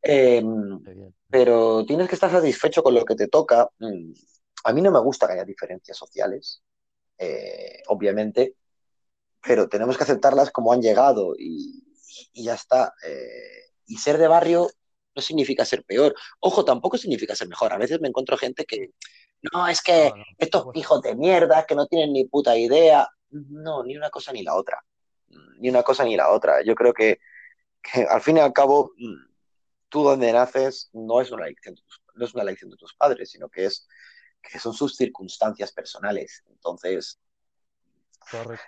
Em, 0.02 0.80
pero 1.28 1.84
tienes 1.84 2.08
que 2.08 2.14
estar 2.14 2.30
satisfecho 2.30 2.82
con 2.82 2.94
lo 2.94 3.04
que 3.04 3.16
te 3.16 3.28
toca. 3.28 3.68
Mm, 3.78 4.12
a 4.64 4.72
mí 4.72 4.82
no 4.82 4.90
me 4.90 5.00
gusta 5.00 5.26
que 5.26 5.34
haya 5.34 5.44
diferencias 5.44 5.96
sociales, 5.96 6.62
eh, 7.18 7.82
obviamente, 7.88 8.54
pero 9.42 9.68
tenemos 9.68 9.96
que 9.96 10.04
aceptarlas 10.04 10.50
como 10.50 10.72
han 10.72 10.82
llegado 10.82 11.34
y, 11.38 11.85
ya 12.34 12.54
está. 12.54 12.92
Eh, 13.06 13.72
y 13.86 13.98
ser 13.98 14.18
de 14.18 14.28
barrio 14.28 14.68
no 15.14 15.22
significa 15.22 15.64
ser 15.64 15.84
peor. 15.84 16.14
Ojo, 16.40 16.64
tampoco 16.64 16.98
significa 16.98 17.34
ser 17.34 17.48
mejor. 17.48 17.72
A 17.72 17.78
veces 17.78 18.00
me 18.00 18.08
encuentro 18.08 18.36
gente 18.36 18.64
que, 18.64 18.90
no, 19.52 19.66
es 19.68 19.80
que 19.82 20.12
estos 20.38 20.66
hijos 20.74 21.02
de 21.02 21.14
mierda 21.14 21.64
que 21.66 21.74
no 21.74 21.86
tienen 21.86 22.12
ni 22.12 22.24
puta 22.26 22.56
idea. 22.56 23.08
No, 23.30 23.82
ni 23.84 23.96
una 23.96 24.10
cosa 24.10 24.32
ni 24.32 24.42
la 24.42 24.54
otra. 24.54 24.82
Ni 25.58 25.70
una 25.70 25.82
cosa 25.82 26.04
ni 26.04 26.16
la 26.16 26.30
otra. 26.30 26.62
Yo 26.62 26.74
creo 26.74 26.92
que, 26.92 27.18
que 27.82 28.02
al 28.02 28.20
fin 28.20 28.36
y 28.36 28.40
al 28.40 28.52
cabo 28.52 28.92
mm, 28.96 29.26
tú 29.88 30.02
donde 30.02 30.32
naces 30.32 30.90
no 30.92 31.20
es 31.20 31.30
una 31.30 31.46
elección, 31.46 31.76
no 32.14 32.24
es 32.24 32.34
una 32.34 32.42
elección 32.42 32.70
de 32.70 32.76
tus 32.76 32.94
padres, 32.94 33.30
sino 33.30 33.48
que 33.48 33.66
es 33.66 33.86
que 34.42 34.58
son 34.58 34.74
sus 34.74 34.96
circunstancias 34.96 35.72
personales. 35.72 36.44
Entonces, 36.48 37.18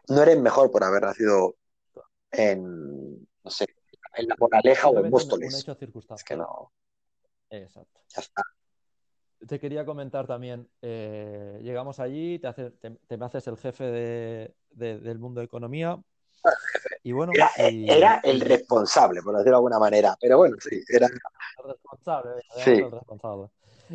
no 0.08 0.22
eres 0.22 0.38
mejor 0.38 0.70
por 0.70 0.84
haber 0.84 1.02
nacido 1.02 1.56
en, 2.30 3.28
no 3.48 3.50
sé, 3.50 3.66
en 4.16 4.28
la 4.28 4.36
Moraleja 4.38 4.88
o 4.88 5.02
en 5.02 5.10
Móstoles. 5.10 5.66
Es 5.66 6.24
que 6.24 6.36
no. 6.36 6.70
Exacto. 7.48 8.00
Ya 8.14 8.20
está. 8.20 8.42
Te 9.46 9.58
quería 9.58 9.86
comentar 9.86 10.26
también, 10.26 10.68
eh, 10.82 11.60
llegamos 11.62 11.98
allí, 11.98 12.38
te, 12.38 12.48
hace, 12.48 12.70
te, 12.72 13.16
me 13.16 13.24
haces 13.24 13.46
el 13.46 13.56
jefe 13.56 13.84
de, 13.84 14.54
del 14.70 15.18
mundo 15.18 15.40
de 15.40 15.46
economía, 15.46 15.98
y 17.02 17.12
bueno, 17.12 17.32
era, 17.56 18.20
el 18.22 18.40
responsable, 18.40 19.22
por 19.22 19.32
decirlo 19.34 19.52
de 19.52 19.56
alguna 19.56 19.78
manera. 19.78 20.16
Pero 20.20 20.38
bueno, 20.38 20.56
sí, 20.60 20.82
era. 20.88 21.06
El 21.06 21.70
responsable, 21.70 22.30
el 22.66 22.90
responsable. 22.90 23.48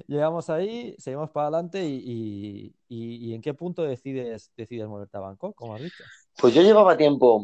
Llegamos 0.07 0.49
ahí, 0.49 0.95
seguimos 0.97 1.29
para 1.29 1.47
adelante 1.47 1.83
y, 1.85 2.73
y, 2.87 3.33
¿en 3.33 3.41
qué 3.41 3.53
punto 3.53 3.83
decides, 3.83 4.51
decides 4.57 4.87
moverte 4.87 5.17
a 5.17 5.19
Bangkok, 5.19 5.55
como 5.55 5.75
has 5.75 5.81
dicho? 5.81 6.03
Pues 6.39 6.53
yo 6.53 6.61
llevaba 6.61 6.97
tiempo, 6.97 7.43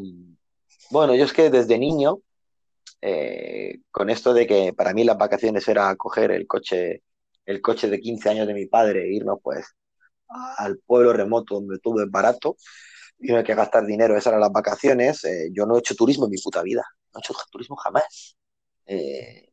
bueno, 0.88 1.14
yo 1.14 1.24
es 1.24 1.32
que 1.32 1.50
desde 1.50 1.78
niño, 1.78 2.20
eh, 3.00 3.80
con 3.90 4.10
esto 4.10 4.32
de 4.34 4.46
que 4.46 4.72
para 4.72 4.92
mí 4.92 5.04
las 5.04 5.18
vacaciones 5.18 5.66
era 5.68 5.94
coger 5.96 6.30
el 6.30 6.46
coche, 6.46 7.02
el 7.46 7.60
coche 7.60 7.88
de 7.88 8.00
15 8.00 8.30
años 8.30 8.46
de 8.46 8.54
mi 8.54 8.66
padre 8.66 9.04
e 9.04 9.14
irnos 9.14 9.38
pues 9.42 9.66
al 10.28 10.78
pueblo 10.78 11.12
remoto 11.12 11.56
donde 11.56 11.78
tuve 11.78 12.06
barato, 12.08 12.56
y 13.18 13.32
no 13.32 13.38
hay 13.38 13.44
que 13.44 13.54
gastar 13.54 13.84
dinero, 13.84 14.14
esas 14.16 14.28
eran 14.28 14.40
las 14.40 14.52
vacaciones. 14.52 15.24
Eh, 15.24 15.50
yo 15.52 15.66
no 15.66 15.76
he 15.76 15.80
hecho 15.80 15.94
turismo 15.94 16.24
en 16.24 16.30
mi 16.30 16.38
puta 16.38 16.62
vida, 16.62 16.84
no 17.12 17.18
he 17.18 17.20
hecho 17.20 17.34
turismo 17.50 17.76
jamás. 17.76 18.36
Eh, 18.86 19.52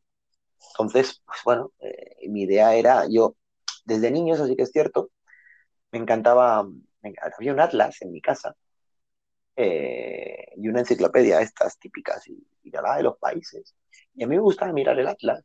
entonces, 0.72 1.22
pues 1.26 1.40
bueno, 1.44 1.72
mi 2.30 2.44
idea 2.44 2.76
era, 2.76 3.06
yo 3.10 3.36
desde 3.86 4.12
niño, 4.12 4.36
eso 4.36 4.48
sí 4.48 4.56
que 4.56 4.64
es 4.64 4.72
cierto, 4.72 5.12
me 5.92 6.00
encantaba, 6.00 6.68
había 7.38 7.54
un 7.54 7.60
atlas 7.60 8.02
en 8.02 8.12
mi 8.12 8.22
casa 8.22 8.56
y 9.58 10.68
una 10.68 10.80
enciclopedia, 10.80 11.42
estas 11.42 11.80
típicas, 11.80 12.28
y, 12.28 12.48
y 12.64 12.76
hablaba 12.76 12.98
de 12.98 13.04
los 13.04 13.18
países. 13.18 13.76
Y 14.14 14.24
a 14.24 14.28
mí 14.28 14.36
me 14.36 14.42
gustaba 14.42 14.72
mirar 14.72 15.00
el 15.00 15.08
atlas. 15.08 15.44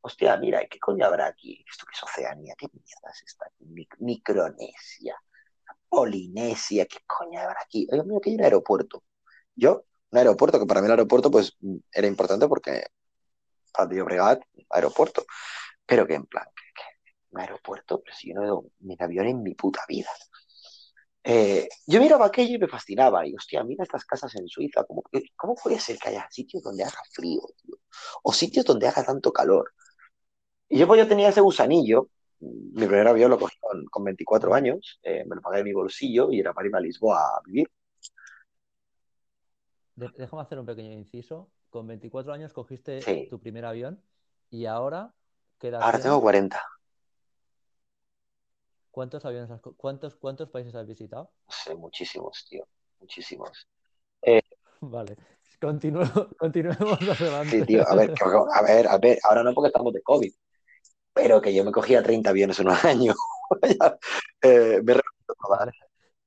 Hostia, 0.00 0.36
mira, 0.36 0.66
¿qué 0.66 0.78
coño 0.78 1.04
habrá 1.04 1.26
aquí? 1.26 1.64
¿Esto 1.68 1.84
qué 1.86 1.92
es 1.94 2.02
Oceanía? 2.02 2.54
¿Qué 2.56 2.66
mierda 2.72 3.10
es 3.12 3.22
esta? 3.26 3.46
Micronesia 3.98 5.16
Polinesia, 5.88 6.86
¿qué 6.86 6.98
coño 7.06 7.40
habrá 7.40 7.60
aquí? 7.64 7.86
Oye, 7.90 8.04
mío, 8.04 8.20
que 8.20 8.30
hay 8.30 8.36
un 8.36 8.44
aeropuerto. 8.44 9.04
Yo, 9.54 9.84
un 10.10 10.18
aeropuerto, 10.18 10.60
que 10.60 10.66
para 10.66 10.80
mí 10.80 10.86
el 10.86 10.92
aeropuerto 10.92 11.30
pues 11.30 11.56
era 11.92 12.06
importante 12.06 12.46
porque 12.46 12.86
para 13.72 14.04
Bregat, 14.04 14.42
aeropuerto. 14.70 15.24
Pero 15.86 16.06
que 16.06 16.14
en 16.14 16.26
plan, 16.26 16.46
un 17.30 17.40
aeropuerto, 17.40 18.00
pero 18.02 18.16
si 18.16 18.28
yo 18.28 18.34
no 18.34 18.40
veo 18.42 18.64
mi 18.80 18.96
avión 18.98 19.26
en 19.26 19.42
mi 19.42 19.54
puta 19.54 19.80
vida. 19.88 20.10
Eh, 21.24 21.68
yo 21.86 22.00
miraba 22.00 22.26
aquello 22.26 22.56
y 22.56 22.58
me 22.58 22.68
fascinaba. 22.68 23.26
Y 23.26 23.34
hostia, 23.34 23.64
mira 23.64 23.84
estas 23.84 24.04
casas 24.04 24.34
en 24.36 24.48
Suiza. 24.48 24.84
¿Cómo, 24.84 25.02
cómo 25.36 25.54
puede 25.54 25.78
ser 25.80 25.98
que 25.98 26.10
haya 26.10 26.26
sitios 26.30 26.62
donde 26.62 26.84
haga 26.84 27.02
frío, 27.12 27.42
O 28.22 28.32
sitios 28.32 28.64
donde 28.64 28.88
haga 28.88 29.04
tanto 29.04 29.32
calor. 29.32 29.72
Y 30.68 30.78
yo, 30.78 30.86
pues, 30.86 30.98
yo 31.00 31.08
tenía 31.08 31.28
ese 31.28 31.40
gusanillo 31.40 32.08
mi 32.40 32.86
primer 32.86 33.08
avión 33.08 33.30
lo 33.30 33.38
cogí 33.38 33.56
con, 33.90 34.04
24 34.04 34.54
años, 34.54 35.00
eh, 35.02 35.24
me 35.26 35.36
lo 35.36 35.42
pagué 35.42 35.58
de 35.58 35.64
mi 35.64 35.72
bolsillo 35.72 36.30
y 36.30 36.40
era 36.40 36.52
para 36.52 36.68
ir 36.68 36.76
a 36.76 36.80
Lisboa 36.80 37.18
a 37.18 37.40
vivir. 37.44 37.68
Déjame 39.96 40.42
hacer 40.42 40.58
un 40.58 40.66
pequeño 40.66 40.92
inciso. 40.92 41.50
Con 41.70 41.86
24 41.86 42.32
años 42.32 42.52
cogiste 42.52 43.26
tu 43.28 43.40
primer 43.40 43.64
avión 43.64 44.00
y 44.48 44.66
ahora 44.66 45.12
qué 45.58 45.74
Ahora 45.74 46.00
tengo 46.00 46.20
40. 46.20 46.62
¿Cuántos 48.98 49.24
aviones 49.24 49.48
cuántos, 49.76 50.16
cuántos 50.16 50.50
países 50.50 50.74
has 50.74 50.84
visitado? 50.84 51.30
Sé, 51.46 51.72
muchísimos, 51.76 52.44
tío. 52.50 52.66
Muchísimos. 52.98 53.68
Eh, 54.22 54.42
vale. 54.80 55.14
continuemos 55.60 56.10
adelante. 57.20 57.60
Sí, 57.60 57.62
tío, 57.64 57.88
a 57.88 57.94
ver, 57.94 58.12
a 58.52 58.62
ver, 58.62 58.88
a 58.88 58.98
ver, 58.98 59.18
ahora 59.22 59.44
no 59.44 59.54
porque 59.54 59.68
estamos 59.68 59.92
de 59.92 60.02
COVID, 60.02 60.32
pero 61.12 61.40
que 61.40 61.54
yo 61.54 61.64
me 61.64 61.70
cogía 61.70 62.02
30 62.02 62.30
aviones 62.30 62.58
en 62.58 62.66
un 62.66 62.74
año. 62.82 63.14
eh, 64.42 64.80
me 64.82 64.94
vale. 65.48 65.70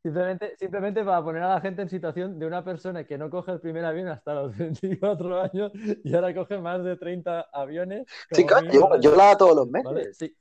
Simplemente, 0.02 0.56
simplemente 0.56 1.04
para 1.04 1.22
poner 1.22 1.44
a 1.44 1.56
la 1.56 1.60
gente 1.60 1.82
en 1.82 1.90
situación 1.90 2.40
de 2.40 2.46
una 2.46 2.64
persona 2.64 3.04
que 3.04 3.18
no 3.18 3.30
coge 3.30 3.52
el 3.52 3.60
primer 3.60 3.84
avión 3.84 4.08
hasta 4.08 4.34
los 4.34 4.58
24 4.58 5.42
años 5.42 5.74
y 5.76 6.16
ahora 6.16 6.34
coge 6.34 6.58
más 6.60 6.82
de 6.86 6.96
30 6.96 7.50
aviones. 7.52 8.08
Sí, 8.32 8.46
claro, 8.46 8.72
yo, 8.72 8.98
yo, 9.02 9.16
la 9.18 9.32
hago 9.32 9.38
todos 9.38 9.56
los 9.58 9.68
meses. 9.68 10.18
Sí. 10.18 10.34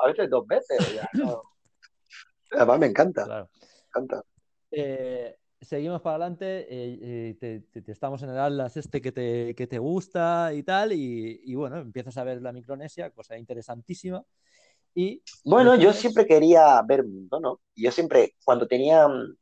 A 0.00 0.06
veces 0.06 0.30
dos 0.30 0.46
veces. 0.46 0.78
Ya, 0.94 1.10
Además 2.52 2.78
me 2.78 2.86
encanta. 2.86 3.24
Claro. 3.24 3.50
Me 3.52 3.86
encanta. 3.88 4.24
Eh, 4.70 5.36
seguimos 5.60 6.00
para 6.00 6.16
adelante. 6.16 6.66
Eh, 6.68 7.36
eh, 7.40 7.62
te, 7.72 7.92
estamos 7.92 8.22
en 8.22 8.30
el 8.30 8.38
Atlas 8.38 8.76
este 8.76 9.00
que 9.00 9.12
te, 9.12 9.54
que 9.54 9.66
te 9.66 9.78
gusta 9.78 10.52
y 10.54 10.62
tal. 10.62 10.92
Y, 10.92 11.40
y, 11.44 11.54
bueno, 11.54 11.78
empiezas 11.78 12.16
a 12.16 12.24
ver 12.24 12.42
la 12.42 12.52
Micronesia, 12.52 13.10
cosa 13.10 13.36
interesantísima. 13.36 14.24
Y 14.94 15.22
bueno, 15.44 15.74
yo 15.76 15.92
siempre 15.92 16.26
quería 16.26 16.80
ver 16.82 17.04
mundo, 17.04 17.40
¿no? 17.40 17.60
Yo 17.74 17.90
siempre, 17.90 18.34
cuando 18.44 18.66
tenía, 18.66 19.08
mm, 19.08 19.36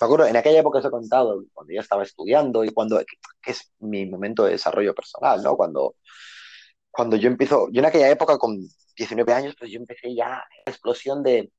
me 0.00 0.04
acuerdo, 0.04 0.26
en 0.26 0.36
aquella 0.36 0.60
época 0.60 0.78
os 0.80 0.84
he 0.84 0.90
contado, 0.90 1.44
cuando 1.52 1.72
yo 1.72 1.80
estaba 1.80 2.02
estudiando 2.02 2.64
y 2.64 2.70
cuando, 2.70 2.98
que 3.40 3.52
es 3.52 3.72
mi 3.78 4.06
momento 4.06 4.44
de 4.44 4.52
desarrollo 4.52 4.94
personal, 4.94 5.42
¿no? 5.42 5.56
Cuando, 5.56 5.94
cuando 6.90 7.16
yo 7.16 7.28
empiezo, 7.28 7.68
yo 7.70 7.80
en 7.80 7.86
aquella 7.86 8.10
época 8.10 8.38
con 8.38 8.58
19 8.96 9.32
años, 9.32 9.54
pues 9.58 9.70
yo 9.70 9.78
empecé 9.78 10.14
ya 10.14 10.44
la 10.66 10.72
explosión 10.72 11.22
de, 11.22 11.52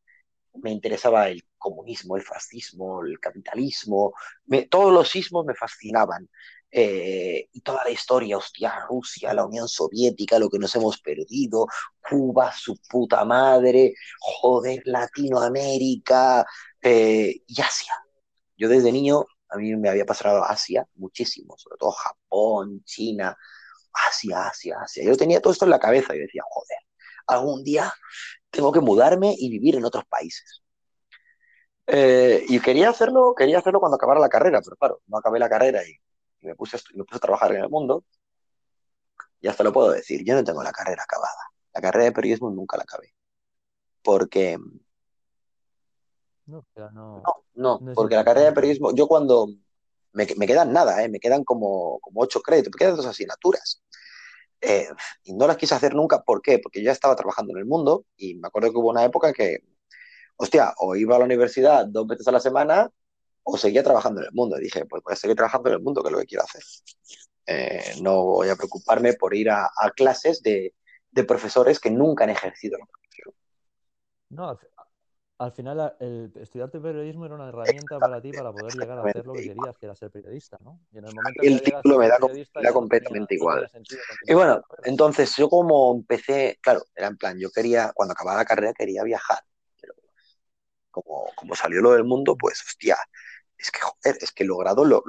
me 0.62 0.72
interesaba 0.72 1.30
el 1.30 1.44
comunismo, 1.58 2.18
el 2.18 2.24
fascismo, 2.24 3.04
el 3.04 3.20
capitalismo, 3.20 4.14
todos 4.70 4.94
los 4.94 5.10
sismos 5.10 5.46
me 5.46 5.56
fascinaban. 5.56 6.30
Eh, 6.76 7.50
y 7.52 7.62
toda 7.62 7.84
la 7.84 7.92
historia, 7.92 8.36
hostia, 8.36 8.74
Rusia, 8.90 9.32
la 9.34 9.46
Unión 9.46 9.68
Soviética, 9.68 10.40
lo 10.40 10.50
que 10.50 10.58
nos 10.58 10.76
hemos 10.76 11.00
perdido, 11.00 11.68
Cuba, 12.10 12.52
su 12.52 12.76
puta 12.90 13.24
madre, 13.26 13.94
joder, 14.20 14.82
Latinoamérica 14.86 16.44
eh, 16.82 17.44
y 17.46 17.62
Asia. 17.62 17.94
Yo 18.58 18.70
desde 18.70 18.92
niño, 18.92 19.26
a 19.50 19.58
mí 19.58 19.76
me 19.76 19.90
había 19.90 20.06
pasado 20.06 20.44
Asia 20.44 20.88
muchísimo, 20.96 21.56
sobre 21.58 21.78
todo 21.78 21.92
Japón, 21.92 22.82
China, 22.86 23.38
Asia, 23.94 24.48
Asia, 24.48 24.78
Asia. 24.82 25.04
Yo 25.04 25.16
tenía 25.16 25.42
todo 25.42 25.54
esto 25.54 25.66
en 25.66 25.72
la 25.72 25.80
cabeza 25.80 26.16
y 26.16 26.20
decía, 26.20 26.42
joder, 26.50 26.80
algún 27.28 27.64
día 27.64 27.94
tengo 28.54 28.72
que 28.72 28.80
mudarme 28.80 29.36
y 29.38 29.50
vivir 29.50 29.76
en 29.76 29.84
otros 29.84 30.06
países. 30.06 30.62
Eh, 31.88 32.46
y 32.48 32.62
quería 32.62 32.90
hacerlo, 32.90 33.36
quería 33.36 33.60
hacerlo 33.60 33.82
cuando 33.82 33.98
acabara 33.98 34.22
la 34.22 34.30
carrera, 34.30 34.62
pero 34.64 34.78
claro, 34.78 35.02
no 35.08 35.18
acabé 35.18 35.40
la 35.40 35.50
carrera 35.50 35.86
y 35.86 36.00
y 36.44 36.48
me 36.48 36.56
puse, 36.56 36.78
me 36.94 37.04
puse 37.04 37.18
a 37.18 37.20
trabajar 37.20 37.52
en 37.54 37.64
el 37.64 37.70
mundo, 37.70 38.04
y 39.40 39.48
hasta 39.48 39.64
lo 39.64 39.74
puedo 39.74 39.92
decir, 39.92 40.24
yo 40.24 40.36
no 40.36 40.44
tengo 40.44 40.64
la 40.64 40.72
carrera 40.72 41.04
acabada. 41.04 41.52
La 41.74 41.82
carrera 41.82 42.06
de 42.06 42.12
periodismo 42.12 42.50
nunca 42.50 42.78
la 42.78 42.84
acabé. 42.84 43.14
Porque... 44.02 44.58
No, 46.46 46.64
no, 47.54 47.80
no, 47.82 47.94
porque 47.94 48.16
la 48.16 48.24
carrera 48.24 48.48
de 48.48 48.54
periodismo, 48.54 48.94
yo 48.94 49.08
cuando... 49.08 49.48
Me, 50.14 50.28
me 50.38 50.46
quedan 50.46 50.72
nada, 50.72 51.04
¿eh? 51.04 51.10
me 51.10 51.20
quedan 51.20 51.44
como, 51.44 52.00
como 52.00 52.22
ocho 52.22 52.42
créditos, 52.42 52.72
me 52.74 52.78
quedan 52.78 52.96
dos 52.96 53.06
asignaturas. 53.06 53.82
Eh, 54.66 54.88
y 55.24 55.34
no 55.34 55.46
las 55.46 55.58
quise 55.58 55.76
hacer 55.76 55.94
nunca, 55.94 56.24
¿por 56.24 56.42
qué? 56.42 56.58
Porque 56.58 56.80
yo 56.80 56.86
ya 56.86 56.94
estaba 56.94 57.18
trabajando 57.18 57.52
en 57.52 57.60
el 57.60 57.66
mundo 57.66 58.06
y 58.16 58.36
me 58.36 58.48
acuerdo 58.48 58.72
que 58.72 58.78
hubo 58.78 58.92
una 58.92 59.04
época 59.04 59.34
que, 59.34 59.60
hostia, 60.38 60.74
o 60.78 60.96
iba 60.96 61.18
a 61.18 61.20
la 61.20 61.26
universidad 61.26 61.86
dos 61.86 62.08
veces 62.08 62.28
a 62.30 62.32
la 62.32 62.40
semana 62.40 62.90
o 63.44 63.58
seguía 63.58 63.84
trabajando 63.84 64.22
en 64.22 64.28
el 64.28 64.34
mundo. 64.34 64.58
Y 64.58 64.64
dije, 64.64 64.86
pues 64.86 65.04
voy 65.04 65.14
a 65.14 65.18
seguir 65.18 65.36
trabajando 65.36 65.70
en 65.70 65.76
el 65.76 65.82
mundo, 65.82 66.02
que 66.02 66.08
es 66.08 66.14
lo 66.14 66.20
que 66.20 66.26
quiero 66.26 66.46
hacer. 66.46 66.64
Eh, 67.46 67.96
no 68.02 68.24
voy 68.24 68.50
a 68.50 68.56
preocuparme 68.56 69.14
por 69.14 69.36
ir 69.36 69.50
a, 69.50 69.70
clases 69.96 70.42
de, 70.42 70.74
profesores 71.28 71.80
que 71.80 71.92
nunca 71.92 72.24
han 72.24 72.30
ejercido 72.30 72.78
la 72.78 72.86
profesión. 72.86 73.34
No, 74.30 74.58
al, 75.44 75.52
final 75.52 75.96
el 76.00 76.32
estudiarte 76.36 76.80
periodismo 76.80 77.26
era 77.26 77.36
una 77.36 77.50
herramienta 77.50 78.00
para 78.00 78.22
ti 78.22 78.32
para 78.32 78.52
poder 78.52 78.74
llegar 78.74 78.98
a 79.00 79.02
hacer 79.04 79.26
lo 79.26 79.34
que 79.34 79.44
querías, 79.44 79.78
que 79.78 79.86
era 79.86 79.96
ser 79.96 80.12
periodista, 80.12 80.58
¿no? 80.62 80.80
Y 80.92 80.98
en 80.98 81.06
el 81.06 81.14
momento 81.14 81.42
el 81.44 81.62
título 81.62 82.00
me 82.00 82.08
da, 82.08 82.18
completamente 82.72 83.36
igual. 83.36 83.70
Y 84.28 84.34
bueno, 84.34 84.62
entonces 84.84 85.36
yo 85.36 85.50
como 85.50 85.94
empecé, 85.96 86.58
claro, 86.62 86.84
era 86.96 87.08
en 87.08 87.18
plan, 87.18 87.38
yo 87.40 87.50
quería, 87.52 87.92
cuando 87.94 88.14
acababa 88.14 88.38
la 88.38 88.46
carrera 88.46 88.74
quería 88.74 89.04
viajar. 89.04 89.40
Pero 89.80 89.94
como, 90.92 91.26
como 91.36 91.56
salió 91.56 91.82
lo 91.82 91.92
del 91.92 92.04
mundo, 92.04 92.36
pues 92.38 92.62
hostia, 92.66 92.98
es 93.58 93.72
que, 93.72 93.80
joder, 93.80 94.18
es 94.22 94.32
que 94.32 94.44
he 94.44 94.48
logrado 94.48 94.86
lo, 94.86 95.04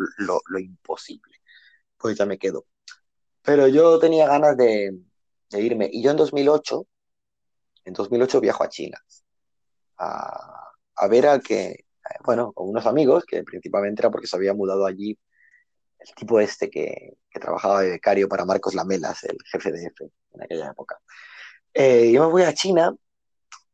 imposible. 0.58 1.40
Pues 1.96 2.16
ya 2.16 2.26
me 2.26 2.38
quedo. 2.38 2.66
Pero 3.42 3.66
yo 3.68 3.98
tenía 3.98 4.26
ganas 4.26 4.56
de, 4.56 4.96
irme. 5.52 5.88
Y 5.92 6.02
yo 6.02 6.10
en 6.10 6.16
2008, 6.16 6.86
en 7.84 7.92
2008 7.94 8.40
viajo 8.40 8.64
a 8.64 8.68
China 8.68 8.98
a, 9.98 11.08
ver 11.08 11.26
a 11.26 11.40
que, 11.40 11.84
bueno, 12.24 12.52
con 12.52 12.68
unos 12.68 12.86
amigos, 12.86 13.24
que 13.24 13.42
principalmente 13.42 14.02
era 14.02 14.10
porque 14.10 14.26
se 14.26 14.36
había 14.36 14.54
mudado 14.54 14.86
allí 14.86 15.18
el 15.98 16.14
tipo 16.14 16.40
este 16.40 16.70
que, 16.70 17.16
trabajaba 17.32 17.82
de 17.82 17.90
becario 17.90 18.28
para 18.28 18.44
Marcos 18.44 18.74
Lamelas, 18.74 19.24
el 19.24 19.36
jefe 19.50 19.72
de 19.72 19.86
F 19.86 20.10
en 20.32 20.42
aquella 20.42 20.70
época. 20.70 21.00
Eh, 21.72 22.12
yo 22.12 22.24
me 22.24 22.30
voy 22.30 22.42
a 22.42 22.54
China 22.54 22.94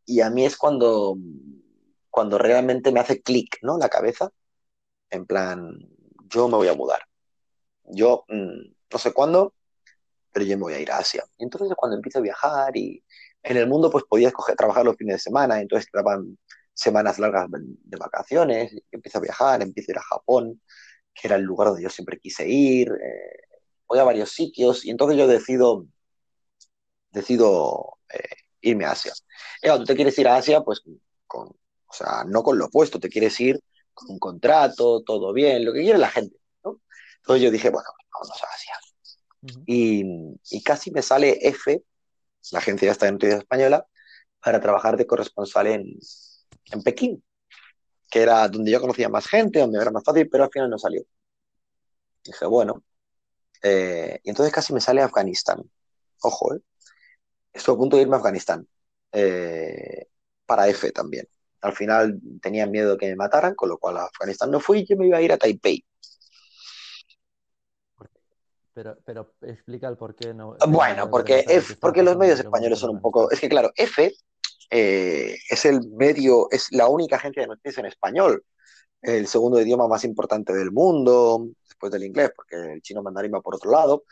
y 0.06 0.20
a 0.22 0.30
mí 0.30 0.46
es 0.46 0.56
cuando, 0.56 1.16
cuando 2.08 2.38
realmente 2.38 2.90
me 2.90 3.00
hace 3.00 3.20
clic, 3.20 3.58
¿no? 3.62 3.78
La 3.78 3.88
cabeza 3.90 4.30
en 5.10 5.26
plan, 5.26 5.76
yo 6.28 6.48
me 6.48 6.56
voy 6.56 6.68
a 6.68 6.74
mudar. 6.74 7.02
Yo 7.84 8.24
mm, 8.28 8.72
no 8.92 8.98
sé 8.98 9.12
cuándo, 9.12 9.54
pero 10.32 10.46
yo 10.46 10.56
me 10.56 10.62
voy 10.62 10.74
a 10.74 10.80
ir 10.80 10.90
a 10.90 10.98
Asia. 10.98 11.24
Y 11.38 11.44
entonces 11.44 11.70
cuando 11.76 11.96
empiezo 11.96 12.18
a 12.20 12.22
viajar 12.22 12.76
y 12.76 13.04
en 13.42 13.56
el 13.56 13.66
mundo 13.66 13.90
pues 13.90 14.04
podía 14.04 14.28
escoger 14.28 14.56
trabajar 14.56 14.84
los 14.84 14.96
fines 14.96 15.16
de 15.16 15.20
semana, 15.20 15.60
entonces 15.60 15.88
daban 15.92 16.38
semanas 16.74 17.18
largas 17.18 17.48
de 17.50 17.96
vacaciones, 17.96 18.72
empiezo 18.90 19.18
a 19.18 19.22
viajar, 19.22 19.62
empiezo 19.62 19.90
a 19.90 19.94
ir 19.94 19.98
a 19.98 20.02
Japón, 20.02 20.62
que 21.14 21.28
era 21.28 21.36
el 21.36 21.42
lugar 21.42 21.68
donde 21.68 21.82
yo 21.82 21.90
siempre 21.90 22.18
quise 22.18 22.48
ir, 22.48 22.88
eh, 22.88 23.58
voy 23.86 23.98
a 23.98 24.04
varios 24.04 24.30
sitios 24.30 24.84
y 24.84 24.90
entonces 24.90 25.18
yo 25.18 25.26
decido, 25.26 25.86
decido 27.10 27.98
eh, 28.12 28.36
irme 28.60 28.84
a 28.84 28.92
Asia. 28.92 29.12
Y 29.62 29.66
cuando 29.66 29.84
tú 29.84 29.86
te 29.86 29.96
quieres 29.96 30.18
ir 30.18 30.28
a 30.28 30.36
Asia, 30.36 30.62
pues 30.62 30.82
con, 31.26 31.48
o 31.48 31.92
sea, 31.92 32.24
no 32.26 32.42
con 32.42 32.58
lo 32.58 32.66
opuesto, 32.66 33.00
te 33.00 33.08
quieres 33.08 33.38
ir 33.40 33.60
un 34.08 34.18
contrato, 34.18 35.02
todo 35.02 35.32
bien, 35.32 35.64
lo 35.64 35.72
que 35.72 35.82
quiere 35.82 35.98
la 35.98 36.08
gente. 36.08 36.36
¿no? 36.64 36.80
Entonces 37.18 37.42
yo 37.42 37.50
dije, 37.50 37.70
bueno, 37.70 37.88
vamos 38.12 38.42
a 38.42 38.46
Asia. 38.54 38.74
y, 39.66 40.62
casi 40.62 40.90
me 40.90 41.02
sale 41.02 41.38
F, 41.48 41.82
la 42.52 42.58
agencia 42.58 42.88
de 42.88 42.92
esta 42.92 43.08
entidad 43.08 43.38
española, 43.38 43.86
para 44.42 44.60
trabajar 44.60 44.96
de 44.96 45.06
corresponsal 45.06 45.66
en, 45.68 45.98
en 46.72 46.82
Pekín, 46.82 47.22
que 48.10 48.22
era 48.22 48.48
donde 48.48 48.70
yo 48.70 48.80
conocía 48.80 49.08
más 49.08 49.26
gente, 49.26 49.60
donde 49.60 49.80
era 49.80 49.90
más 49.90 50.04
fácil, 50.04 50.28
pero 50.28 50.44
al 50.44 50.50
final 50.50 50.70
no 50.70 50.78
salió. 50.78 51.02
Dije, 52.24 52.46
bueno. 52.46 52.82
Eh, 53.62 54.20
y 54.24 54.30
entonces 54.30 54.52
casi 54.52 54.72
me 54.72 54.80
sale 54.80 55.02
Afganistán. 55.02 55.62
Ojo, 56.22 56.54
¿eh? 56.54 56.60
Estuve 57.52 57.74
a 57.74 57.78
punto 57.78 57.96
de 57.96 58.02
irme 58.02 58.16
a 58.16 58.18
Afganistán. 58.18 58.66
Eh, 59.12 60.06
para 60.46 60.68
F 60.68 60.90
también. 60.92 61.28
Al 61.60 61.74
final 61.74 62.20
tenían 62.42 62.70
miedo 62.70 62.92
de 62.92 62.98
que 62.98 63.06
me 63.06 63.16
mataran, 63.16 63.54
con 63.54 63.68
lo 63.68 63.78
cual 63.78 63.98
a 63.98 64.04
Afganistán 64.04 64.50
no 64.50 64.60
fui 64.60 64.84
yo 64.84 64.96
me 64.96 65.06
iba 65.06 65.18
a 65.18 65.22
ir 65.22 65.32
a 65.32 65.38
Taipei. 65.38 65.84
Pero, 68.72 68.96
pero 69.04 69.34
explica 69.42 69.88
el 69.88 69.96
por 69.96 70.14
qué 70.14 70.32
no. 70.32 70.56
Bueno, 70.68 71.10
porque, 71.10 71.44
porque 71.80 72.02
los 72.02 72.16
medios 72.16 72.38
españoles 72.38 72.78
son 72.78 72.90
un 72.90 73.00
poco. 73.00 73.30
Es 73.30 73.40
que, 73.40 73.48
claro, 73.48 73.72
F 73.74 74.12
eh, 74.70 75.36
es 75.48 75.64
el 75.64 75.80
medio, 75.90 76.48
es 76.50 76.68
la 76.70 76.88
única 76.88 77.16
agencia 77.16 77.42
de 77.42 77.48
noticias 77.48 77.78
en 77.78 77.86
español, 77.86 78.44
el 79.02 79.26
segundo 79.26 79.60
idioma 79.60 79.88
más 79.88 80.04
importante 80.04 80.52
del 80.52 80.70
mundo, 80.70 81.48
después 81.68 81.90
del 81.90 82.04
inglés, 82.04 82.30
porque 82.34 82.74
el 82.74 82.82
chino 82.82 83.02
mandarín 83.02 83.34
va 83.34 83.40
por 83.40 83.56
otro 83.56 83.70
lado. 83.70 84.04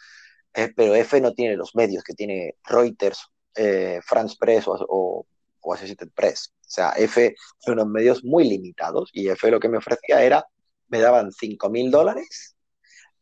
Eh, 0.55 0.73
pero 0.75 0.95
F 0.95 1.21
no 1.21 1.35
tiene 1.35 1.57
los 1.57 1.75
medios 1.77 2.03
que 2.03 2.15
tiene 2.15 2.57
Reuters, 2.65 3.29
eh, 3.55 4.01
France 4.03 4.37
Press 4.39 4.65
o 4.67 5.27
o 5.61 5.75
Associated 5.75 6.11
Press. 6.15 6.53
O 6.61 6.71
sea, 6.71 6.91
F 6.97 7.35
son 7.59 7.75
unos 7.75 7.89
medios 7.89 8.25
muy 8.25 8.45
limitados 8.49 9.11
y 9.13 9.29
F 9.29 9.51
lo 9.51 9.61
que 9.61 9.69
me 9.69 9.79
ofrecía 9.79 10.23
era, 10.23 10.47
me 10.89 11.01
daban 11.01 11.33
5 11.33 11.71
mil 11.71 11.91
dólares, 11.91 12.57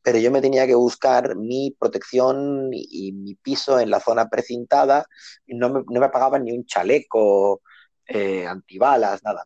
pero 0.06 0.20
yo 0.20 0.30
me 0.30 0.40
tenía 0.40 0.68
que 0.68 0.76
buscar 0.76 1.34
mi 1.34 1.74
protección 1.76 2.70
y, 2.70 3.10
mi 3.10 3.34
piso 3.34 3.80
en 3.80 3.90
la 3.90 3.98
zona 3.98 4.28
precintada 4.28 5.04
y 5.44 5.56
no 5.56 5.68
me, 5.68 5.82
no 5.84 6.00
me 6.00 6.08
pagaban 6.10 6.44
ni 6.44 6.52
un 6.52 6.64
chaleco 6.64 7.60
eh, 8.06 8.46
antibalas, 8.46 9.20
nada. 9.24 9.44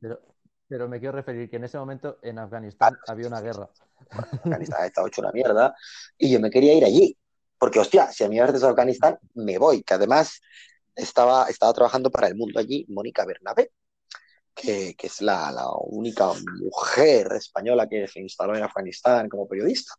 pero, 0.00 0.20
pero, 0.66 0.88
me 0.88 0.98
quiero 0.98 1.12
referir 1.12 1.48
que 1.48 1.54
en 1.54 1.62
ese 1.62 1.78
momento 1.78 2.18
en 2.20 2.40
Afganistán 2.40 2.98
había 3.06 3.28
una 3.28 3.40
guerra. 3.40 3.70
Afganistán 4.10 4.84
estaba 4.86 5.06
hecho 5.06 5.20
una 5.20 5.30
mierda 5.30 5.72
y 6.18 6.28
yo 6.28 6.40
me 6.40 6.50
quería 6.50 6.74
ir 6.74 6.84
allí. 6.84 7.16
Porque, 7.58 7.78
hostia, 7.78 8.10
si 8.10 8.24
a 8.24 8.28
mí 8.28 8.34
me 8.34 8.42
a 8.42 8.46
Afganistán, 8.46 9.20
me 9.34 9.56
voy. 9.56 9.84
Que 9.84 9.94
además 9.94 10.40
estaba, 10.96 11.48
estaba 11.48 11.72
trabajando 11.72 12.10
para 12.10 12.26
el 12.26 12.34
mundo 12.34 12.58
allí 12.58 12.84
Mónica 12.88 13.24
Bernabé, 13.24 13.70
que, 14.56 14.94
que 14.96 15.06
es 15.06 15.20
la, 15.20 15.52
la, 15.52 15.68
única 15.80 16.32
mujer 16.58 17.28
española 17.34 17.86
que 17.86 18.08
se 18.08 18.20
instaló 18.20 18.56
en 18.56 18.62
Afganistán 18.62 19.28
como 19.28 19.46
periodista. 19.46 19.94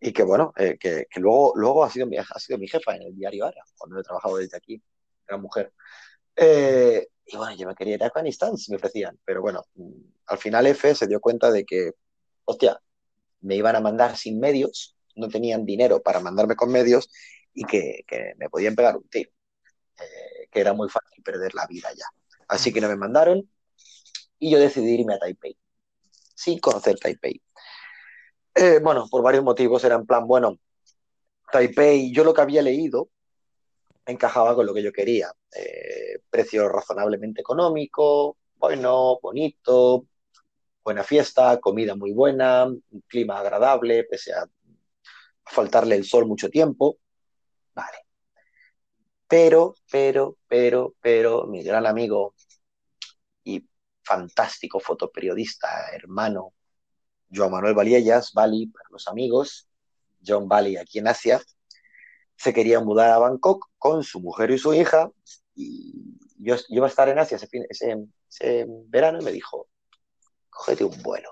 Y 0.00 0.12
que 0.12 0.24
bueno, 0.24 0.52
eh, 0.56 0.76
que, 0.78 1.06
que, 1.08 1.20
luego, 1.20 1.52
luego 1.54 1.84
ha, 1.84 1.90
sido, 1.90 2.08
ha 2.18 2.40
sido 2.40 2.58
mi 2.58 2.68
jefa 2.68 2.96
en 2.96 3.02
el 3.02 3.16
diario 3.16 3.46
Ara, 3.46 3.62
cuando 3.78 3.98
he 3.98 4.02
trabajado 4.02 4.36
desde 4.36 4.56
aquí, 4.56 4.82
era 5.26 5.38
mujer. 5.38 5.72
Eh, 6.36 7.06
y 7.24 7.36
bueno, 7.36 7.56
yo 7.56 7.66
me 7.68 7.74
quería 7.74 7.94
ir 7.94 8.02
a 8.02 8.08
Afganistán 8.08 8.58
si 8.58 8.72
me 8.72 8.76
ofrecían, 8.76 9.18
pero 9.24 9.40
bueno, 9.40 9.64
al 10.26 10.38
final 10.38 10.66
F 10.66 10.94
se 10.94 11.06
dio 11.06 11.20
cuenta 11.20 11.50
de 11.50 11.64
que, 11.64 11.92
hostia, 12.44 12.78
me 13.42 13.54
iban 13.54 13.76
a 13.76 13.80
mandar 13.80 14.16
sin 14.16 14.40
medios, 14.40 14.96
no 15.14 15.28
tenían 15.28 15.64
dinero 15.64 16.02
para 16.02 16.20
mandarme 16.20 16.56
con 16.56 16.70
medios 16.70 17.08
y 17.54 17.64
que, 17.64 18.04
que 18.06 18.34
me 18.36 18.50
podían 18.50 18.74
pegar 18.74 18.96
un 18.96 19.08
tiro, 19.08 19.30
eh, 20.00 20.48
que 20.50 20.60
era 20.60 20.72
muy 20.72 20.88
fácil 20.90 21.22
perder 21.22 21.54
la 21.54 21.66
vida 21.66 21.90
ya. 21.96 22.06
Así 22.48 22.72
que 22.72 22.80
no 22.80 22.88
me 22.88 22.96
mandaron 22.96 23.48
y 24.44 24.50
yo 24.50 24.58
decidí 24.58 25.00
irme 25.00 25.14
a 25.14 25.18
Taipei, 25.18 25.56
sin 26.34 26.58
conocer 26.60 26.98
Taipei. 26.98 27.40
Eh, 28.54 28.78
bueno, 28.82 29.06
por 29.10 29.22
varios 29.22 29.42
motivos, 29.42 29.82
era 29.84 29.94
en 29.94 30.04
plan, 30.04 30.26
bueno, 30.26 30.58
Taipei, 31.50 32.12
yo 32.12 32.24
lo 32.24 32.34
que 32.34 32.42
había 32.42 32.60
leído 32.60 33.08
encajaba 34.04 34.54
con 34.54 34.66
lo 34.66 34.74
que 34.74 34.82
yo 34.82 34.92
quería. 34.92 35.32
Eh, 35.50 36.18
precio 36.28 36.68
razonablemente 36.68 37.40
económico, 37.40 38.36
bueno, 38.56 39.18
bonito, 39.22 40.08
buena 40.84 41.04
fiesta, 41.04 41.58
comida 41.58 41.94
muy 41.94 42.12
buena, 42.12 42.70
clima 43.06 43.38
agradable, 43.38 44.04
pese 44.04 44.34
a 44.34 44.44
faltarle 45.46 45.96
el 45.96 46.04
sol 46.04 46.26
mucho 46.26 46.50
tiempo. 46.50 46.98
Vale. 47.74 47.96
Pero, 49.26 49.74
pero, 49.90 50.36
pero, 50.46 50.94
pero, 51.00 51.46
mi 51.46 51.62
gran 51.62 51.86
amigo 51.86 52.34
fantástico 54.04 54.80
fotoperiodista, 54.80 55.68
hermano, 55.92 56.52
Joan 57.32 57.50
Manuel 57.50 57.74
Valiellas, 57.74 58.32
Bali 58.32 58.66
para 58.66 58.88
los 58.90 59.08
amigos, 59.08 59.68
John 60.24 60.48
Bali 60.48 60.76
aquí 60.76 60.98
en 60.98 61.08
Asia, 61.08 61.42
se 62.36 62.52
quería 62.52 62.80
mudar 62.80 63.10
a 63.10 63.18
Bangkok 63.18 63.70
con 63.78 64.02
su 64.02 64.20
mujer 64.20 64.50
y 64.50 64.58
su 64.58 64.74
hija 64.74 65.10
y 65.54 66.18
yo, 66.36 66.56
iba 66.68 66.86
a 66.86 66.88
estar 66.88 67.08
en 67.08 67.18
Asia 67.18 67.38
ese, 67.38 68.66
verano 68.86 69.20
y 69.20 69.24
me 69.24 69.32
dijo, 69.32 69.68
cógete 70.50 70.84
un 70.84 71.02
vuelo 71.02 71.30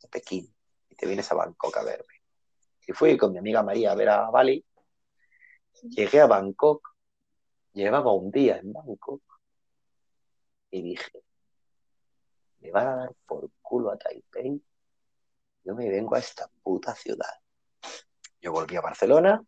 de 0.00 0.08
Pekín 0.08 0.52
y 0.88 0.96
te 0.96 1.06
vienes 1.06 1.30
a 1.30 1.34
Bangkok 1.34 1.76
a 1.76 1.82
verme. 1.82 2.14
Y 2.86 2.92
fui 2.92 3.16
con 3.16 3.32
mi 3.32 3.38
amiga 3.38 3.62
María 3.62 3.92
a 3.92 3.94
ver 3.94 4.08
a 4.08 4.30
Bali. 4.30 4.64
Llegué 5.82 6.20
a 6.20 6.26
Bangkok, 6.26 6.96
llevaba 7.72 8.12
un 8.12 8.30
día 8.30 8.58
en 8.58 8.72
Bangkok 8.72 9.22
y 10.70 10.82
dije, 10.82 11.22
me 12.64 12.70
van 12.70 12.86
a 12.86 12.96
dar 12.96 13.14
por 13.26 13.50
culo 13.60 13.90
a 13.90 13.98
Taipei, 13.98 14.60
yo 15.64 15.74
me 15.74 15.88
vengo 15.88 16.14
a 16.14 16.18
esta 16.18 16.48
puta 16.62 16.94
ciudad. 16.94 17.28
Yo 18.40 18.52
volví 18.52 18.76
a 18.76 18.80
Barcelona, 18.80 19.42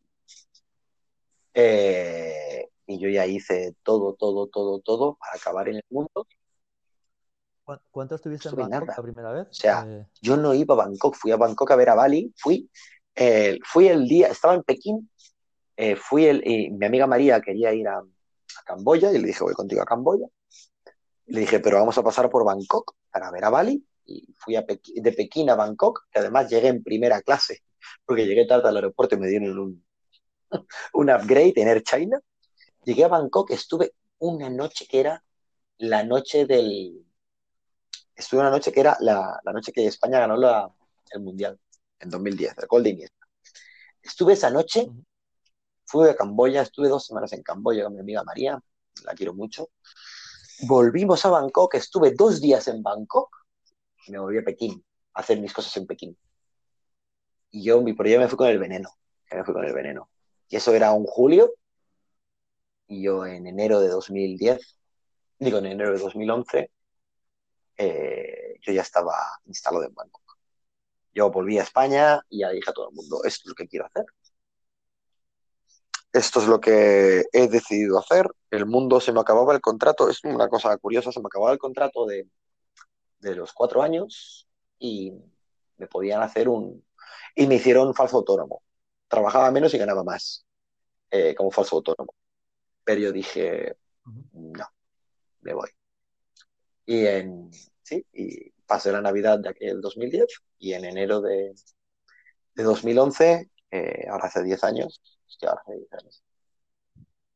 eh, 1.54 2.68
y 2.86 2.98
yo 2.98 3.08
ya 3.08 3.26
hice 3.26 3.74
todo, 3.82 4.14
todo, 4.14 4.48
todo, 4.48 4.80
todo 4.80 5.16
para 5.16 5.32
acabar 5.34 5.68
en 5.68 5.76
el 5.76 5.84
mundo. 5.88 6.26
¿Cuánto 7.90 8.14
estuviste 8.14 8.48
en 8.50 8.56
Bangkok 8.56 8.88
la 8.96 9.02
primera 9.02 9.32
vez? 9.32 9.48
O 9.48 9.54
sea, 9.54 9.84
eh... 9.88 10.06
yo 10.20 10.36
no 10.36 10.54
iba 10.54 10.74
a 10.74 10.78
Bangkok, 10.78 11.16
fui 11.16 11.32
a 11.32 11.36
Bangkok 11.36 11.70
a 11.70 11.76
ver 11.76 11.88
a 11.88 11.94
Bali, 11.94 12.32
fui, 12.36 12.70
eh, 13.14 13.58
fui 13.64 13.88
el 13.88 14.06
día, 14.06 14.28
estaba 14.28 14.54
en 14.54 14.62
Pekín, 14.62 15.10
fui 15.96 16.26
el, 16.26 16.42
mi 16.72 16.86
amiga 16.86 17.06
María 17.06 17.40
quería 17.40 17.72
ir 17.72 17.88
a, 17.88 17.98
a, 17.98 18.62
Camboya 18.64 19.10
y 19.10 19.18
le 19.18 19.26
dije, 19.26 19.42
voy 19.42 19.54
contigo 19.54 19.82
a 19.82 19.86
Camboya. 19.86 20.26
Le 21.26 21.40
dije, 21.40 21.58
pero 21.58 21.78
vamos 21.78 21.98
a 21.98 22.04
pasar 22.04 22.30
por 22.30 22.44
Bangkok 22.44 22.94
para 23.16 23.30
ver 23.30 23.44
a 23.46 23.50
Bali. 23.50 23.82
Y 24.04 24.28
fui 24.34 24.56
a 24.56 24.62
de 24.62 25.12
Pekín 25.12 25.48
a 25.48 25.54
Bangkok, 25.54 26.06
que 26.10 26.18
además 26.18 26.50
llegué 26.50 26.68
en 26.68 26.82
primera 26.82 27.22
clase, 27.22 27.62
porque 28.04 28.26
llegué 28.26 28.46
tarde 28.46 28.68
al 28.68 28.76
aeropuerto 28.76 29.16
y 29.16 29.18
me 29.18 29.26
dieron 29.26 29.58
un, 29.58 29.84
un 30.92 31.10
upgrade 31.10 31.54
en 31.56 31.68
Air 31.68 31.82
China. 31.82 32.20
Llegué 32.84 33.04
a 33.04 33.08
Bangkok, 33.08 33.50
estuve 33.50 33.94
una 34.18 34.50
noche 34.50 34.86
que 34.86 35.00
era 35.00 35.24
la 35.78 36.04
noche 36.04 36.44
del... 36.46 37.04
Estuve 38.14 38.40
una 38.40 38.50
noche 38.50 38.70
que 38.70 38.80
era 38.80 38.96
la, 39.00 39.40
la 39.42 39.52
noche 39.52 39.72
que 39.72 39.86
España 39.86 40.20
ganó 40.20 40.36
la, 40.36 40.70
el 41.10 41.20
Mundial, 41.20 41.58
en 41.98 42.10
2010, 42.10 42.58
el 42.58 42.66
gol 42.66 42.82
de 42.82 42.90
Iniesta. 42.90 43.26
Estuve 44.02 44.34
esa 44.34 44.50
noche, 44.50 44.86
fui 45.84 46.08
a 46.08 46.14
Camboya, 46.14 46.62
estuve 46.62 46.88
dos 46.88 47.06
semanas 47.06 47.32
en 47.32 47.42
Camboya 47.42 47.84
con 47.84 47.94
mi 47.94 48.00
amiga 48.00 48.22
María, 48.24 48.58
la 49.04 49.14
quiero 49.14 49.34
mucho. 49.34 49.70
Volvimos 50.60 51.24
a 51.24 51.30
Bangkok, 51.30 51.74
estuve 51.74 52.12
dos 52.12 52.40
días 52.40 52.66
en 52.68 52.82
Bangkok 52.82 53.46
me 54.12 54.18
volví 54.18 54.38
a 54.38 54.42
Pekín, 54.42 54.84
a 55.14 55.20
hacer 55.20 55.40
mis 55.40 55.52
cosas 55.52 55.76
en 55.76 55.86
Pekín. 55.86 56.16
Y 57.50 57.64
yo, 57.64 57.80
mi 57.80 57.94
yo 57.94 58.20
me 58.20 58.28
fui 58.28 58.36
con 58.36 58.48
el 58.48 58.58
veneno, 58.58 58.90
me 59.30 59.44
fui 59.44 59.54
con 59.54 59.64
el 59.64 59.72
veneno. 59.72 60.10
Y 60.48 60.56
eso 60.56 60.74
era 60.74 60.92
un 60.92 61.04
julio. 61.06 61.52
Y 62.88 63.02
yo 63.02 63.26
en 63.26 63.46
enero 63.46 63.80
de 63.80 63.88
2010, 63.88 64.78
digo 65.38 65.58
en 65.58 65.66
enero 65.66 65.92
de 65.92 65.98
2011, 65.98 66.70
eh, 67.78 68.58
yo 68.60 68.72
ya 68.72 68.82
estaba 68.82 69.14
instalado 69.46 69.84
en 69.84 69.94
Bangkok. 69.94 70.38
Yo 71.12 71.30
volví 71.30 71.58
a 71.58 71.62
España 71.62 72.20
y 72.28 72.40
ya 72.40 72.50
dije 72.50 72.70
a 72.70 72.74
todo 72.74 72.90
el 72.90 72.94
mundo, 72.94 73.22
esto 73.24 73.42
es 73.44 73.48
lo 73.48 73.54
que 73.54 73.66
quiero 73.66 73.86
hacer. 73.86 74.04
Esto 76.16 76.40
es 76.40 76.46
lo 76.46 76.60
que 76.60 77.24
he 77.32 77.48
decidido 77.48 77.98
hacer. 77.98 78.26
El 78.50 78.66
mundo 78.66 79.00
se 79.00 79.12
me 79.12 79.20
acababa 79.20 79.54
el 79.54 79.60
contrato. 79.60 80.08
Es 80.08 80.24
una 80.24 80.48
cosa 80.48 80.76
curiosa, 80.78 81.12
se 81.12 81.20
me 81.20 81.26
acababa 81.26 81.52
el 81.52 81.58
contrato 81.58 82.06
de, 82.06 82.26
de 83.20 83.34
los 83.34 83.52
cuatro 83.52 83.82
años 83.82 84.48
y 84.78 85.12
me 85.76 85.86
podían 85.86 86.22
hacer 86.22 86.48
un... 86.48 86.84
Y 87.34 87.46
me 87.46 87.56
hicieron 87.56 87.94
falso 87.94 88.16
autónomo 88.18 88.62
trabajaba 89.08 89.50
menos 89.50 89.72
y 89.74 89.78
ganaba 89.78 90.04
más 90.04 90.44
eh, 91.10 91.34
como 91.34 91.50
falso 91.50 91.76
autónomo. 91.76 92.14
Pero 92.84 93.00
yo 93.00 93.12
dije, 93.12 93.76
no, 94.32 94.66
me 95.40 95.54
voy. 95.54 95.70
Y 96.84 97.06
en, 97.06 97.50
sí, 97.82 98.04
y 98.12 98.50
pasé 98.66 98.92
la 98.92 99.00
Navidad 99.00 99.38
de 99.38 99.48
aquel 99.48 99.80
2010 99.80 100.26
y 100.58 100.72
en 100.74 100.84
enero 100.84 101.20
de, 101.20 101.54
de 102.54 102.62
2011, 102.62 103.50
eh, 103.70 104.06
ahora 104.08 104.26
hace 104.26 104.42
10 104.42 104.62
años, 104.64 105.00
hostia, 105.26 105.50
ahora 105.50 105.62
hace 105.62 105.74
10 105.74 105.92
años, 105.92 106.22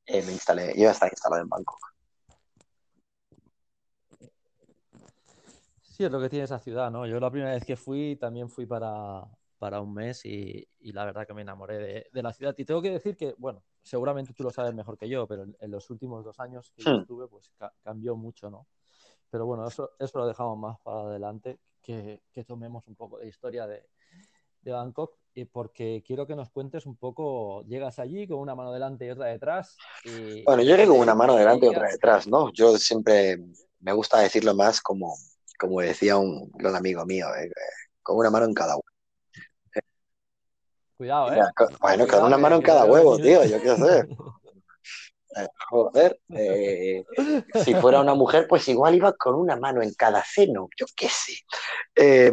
eh, 0.07 0.22
me 0.22 0.32
instalé, 0.32 0.74
yo 0.76 0.91
estaba 0.91 1.11
instalado 1.12 1.43
en 1.43 1.49
Bangkok. 1.49 1.78
Sí, 5.82 6.05
es 6.05 6.11
lo 6.11 6.20
que 6.20 6.28
tiene 6.28 6.47
esa 6.47 6.59
ciudad, 6.59 6.91
¿no? 6.91 7.07
Yo 7.07 7.20
la 7.20 7.30
primera 7.30 7.53
vez 7.53 7.64
que 7.64 7.76
fui 7.76 8.16
también 8.16 8.49
fui 8.49 8.66
para, 8.66 9.22
para 9.59 9.80
un 9.80 9.93
mes 9.95 10.24
y, 10.24 10.66
y, 10.80 10.93
la 10.93 11.05
verdad 11.05 11.26
que 11.26 11.34
me 11.34 11.43
enamoré 11.43 11.78
de, 11.78 12.07
de, 12.12 12.22
la 12.22 12.32
ciudad. 12.32 12.55
Y 12.57 12.64
tengo 12.64 12.80
que 12.82 12.91
decir 12.91 13.16
que, 13.16 13.34
bueno, 13.38 13.62
seguramente 13.82 14.32
tú 14.32 14.43
lo 14.43 14.51
sabes 14.51 14.74
mejor 14.74 14.97
que 14.97 15.09
yo, 15.09 15.26
pero 15.28 15.45
en, 15.45 15.57
en 15.61 15.70
los 15.70 15.91
últimos 15.91 16.24
dos 16.24 16.41
años 16.41 16.72
que 16.74 16.82
yo 16.82 16.91
Hmm. 16.91 17.01
estuve, 17.03 17.28
pues 17.28 17.51
ca 17.59 17.72
cambió 17.84 18.16
mucho, 18.16 18.51
¿no? 18.51 18.66
Pero 19.30 19.47
bueno, 19.47 19.68
eso, 19.68 19.93
eso 19.99 20.18
lo 20.18 20.26
dejamos 20.26 20.59
más 20.59 20.80
para 20.80 21.03
adelante, 21.03 21.61
que, 21.82 22.22
que 22.32 22.45
tomemos 22.45 22.88
un 22.88 22.97
poco 22.97 23.18
de 23.18 23.28
historia 23.28 23.66
de, 23.66 23.88
de 24.62 24.72
Bangkok, 24.72 25.16
y 25.34 25.44
porque 25.44 26.02
quiero 26.06 26.26
que 26.26 26.36
nos 26.36 26.50
cuentes 26.50 26.86
un 26.86 26.96
poco, 26.96 27.62
llegas 27.66 27.98
allí 27.98 28.26
con 28.26 28.38
una 28.38 28.54
mano 28.54 28.72
delante 28.72 29.06
y 29.06 29.11
otra 29.11 29.26
detrás. 29.26 29.76
Y, 30.04 30.42
Bueno, 30.44 30.62
yo 30.62 30.76
llegué 30.76 30.88
con 30.88 30.98
una 30.98 31.14
mano 31.14 31.36
delante 31.36 31.66
y 31.66 31.68
otra 31.68 31.88
detrás, 31.88 32.26
¿no? 32.26 32.52
Yo 32.52 32.76
siempre 32.78 33.38
me 33.80 33.92
gusta 33.92 34.20
decirlo 34.20 34.54
más 34.54 34.80
como, 34.80 35.14
como 35.58 35.80
decía 35.80 36.16
un 36.16 36.50
gran 36.52 36.76
amigo 36.76 37.04
mío, 37.06 37.26
eh, 37.34 37.50
con 38.02 38.16
una 38.16 38.30
mano 38.30 38.46
en 38.46 38.54
cada 38.54 38.74
uno. 38.74 38.84
Cuidado, 40.96 41.32
¿eh? 41.32 41.40
Con, 41.56 41.68
bueno, 41.80 42.06
con 42.06 42.24
una 42.24 42.36
mano 42.36 42.56
en 42.56 42.62
cada 42.62 42.84
huevo, 42.84 43.16
tío, 43.16 43.44
yo 43.44 43.61
qué 43.61 43.76
sé. 43.76 44.08
Eh, 45.36 45.46
joder, 45.68 46.18
eh, 46.30 47.04
si 47.62 47.72
fuera 47.74 48.00
una 48.00 48.14
mujer, 48.14 48.48
pues 48.48 48.66
igual 48.66 48.96
iba 48.96 49.12
con 49.12 49.36
una 49.36 49.54
mano 49.54 49.80
en 49.80 49.94
cada 49.94 50.24
seno, 50.24 50.68
yo 50.76 50.86
qué 50.96 51.08
sé. 51.08 51.34
Eh, 51.94 52.32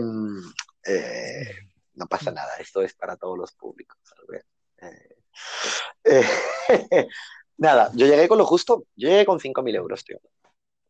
no 1.97 2.07
pasa 2.07 2.31
nada, 2.31 2.55
esto 2.59 2.81
es 2.81 2.93
para 2.93 3.17
todos 3.17 3.37
los 3.37 3.51
públicos. 3.53 3.97
Eh, 6.03 6.23
nada, 7.57 7.91
yo 7.93 8.05
llegué 8.07 8.27
con 8.27 8.37
lo 8.37 8.45
justo, 8.45 8.85
yo 8.95 9.09
llegué 9.09 9.25
con 9.25 9.39
5.000 9.39 9.75
euros, 9.75 10.03
tío. 10.03 10.19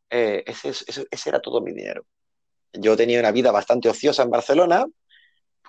Ese, 0.10 0.70
ese, 0.70 1.08
ese 1.10 1.30
era 1.30 1.42
todo 1.42 1.62
mi 1.62 1.74
dinero. 1.74 2.06
Yo 2.74 2.96
tenía 2.96 3.20
una 3.20 3.32
vida 3.32 3.52
bastante 3.52 3.90
ociosa 3.90 4.24
en 4.24 4.30
Barcelona, 4.30 4.86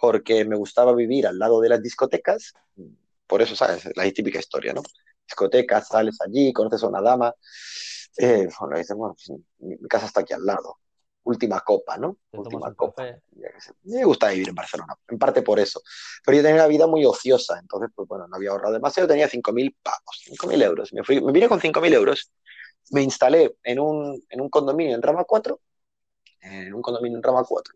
porque 0.01 0.45
me 0.45 0.57
gustaba 0.57 0.95
vivir 0.95 1.27
al 1.27 1.39
lado 1.39 1.61
de 1.61 1.69
las 1.69 1.83
discotecas, 1.83 2.53
por 3.27 3.43
eso, 3.43 3.57
¿sabes? 3.57 3.89
La 3.97 4.11
típica 4.13 4.39
historia, 4.39 4.73
¿no? 4.73 4.83
Discotecas, 5.27 5.89
sales 5.89 6.19
allí, 6.21 6.53
conoces 6.53 6.83
a 6.83 6.89
una 6.89 7.03
dama, 7.03 7.35
eh, 8.17 8.49
bueno, 8.59 8.79
dices, 8.79 8.97
bueno, 8.97 9.15
pues, 9.15 9.39
mi 9.59 9.89
casa 9.89 10.07
está 10.07 10.21
aquí 10.21 10.33
al 10.33 10.45
lado, 10.45 10.79
última 11.29 11.61
copa, 11.61 11.99
¿no? 11.99 12.17
Te 12.31 12.39
última 12.39 12.75
copa. 12.75 13.05
Me 13.85 14.05
gusta 14.05 14.31
vivir 14.31 14.49
en 14.49 14.55
Barcelona, 14.55 14.97
en 15.09 15.19
parte 15.19 15.43
por 15.43 15.61
eso. 15.61 15.83
Pero 16.25 16.37
yo 16.37 16.43
tenía 16.43 16.57
una 16.57 16.67
vida 16.67 16.87
muy 16.87 17.05
ociosa, 17.05 17.59
entonces, 17.59 17.91
pues 17.95 18.09
bueno, 18.09 18.27
no 18.27 18.37
había 18.37 18.51
ahorrado 18.51 18.73
demasiado, 18.73 19.09
tenía 19.09 19.29
5.000 19.29 19.77
pavos, 19.83 20.25
5.000 20.27 20.63
euros. 20.63 20.93
Me, 20.95 21.05
fui, 21.05 21.21
me 21.21 21.31
vine 21.33 21.49
con 21.49 21.61
5.000 21.61 21.93
euros, 21.93 22.33
me 22.93 23.03
instalé 23.03 23.57
en 23.63 23.79
un, 23.79 24.25
en 24.31 24.41
un 24.41 24.49
condominio 24.49 24.95
en 24.95 25.03
Rama 25.03 25.25
4, 25.25 25.61
en 26.41 26.73
un 26.73 26.81
condominio 26.81 27.19
en 27.19 27.23
Rama 27.23 27.45
4. 27.45 27.75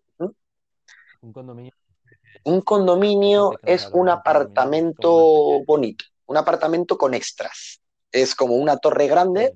Un 1.21 1.33
condominio. 1.33 1.73
Un 2.45 2.63
condominio 2.63 3.53
es 3.63 3.89
un 3.93 4.09
apartamento 4.09 5.63
bonito, 5.67 6.07
un 6.27 6.39
apartamento 6.39 6.97
con 6.97 7.13
extras. 7.13 7.83
Es 8.11 8.35
como 8.35 8.57
una 8.57 8.79
torre 8.79 9.07
grande 9.07 9.55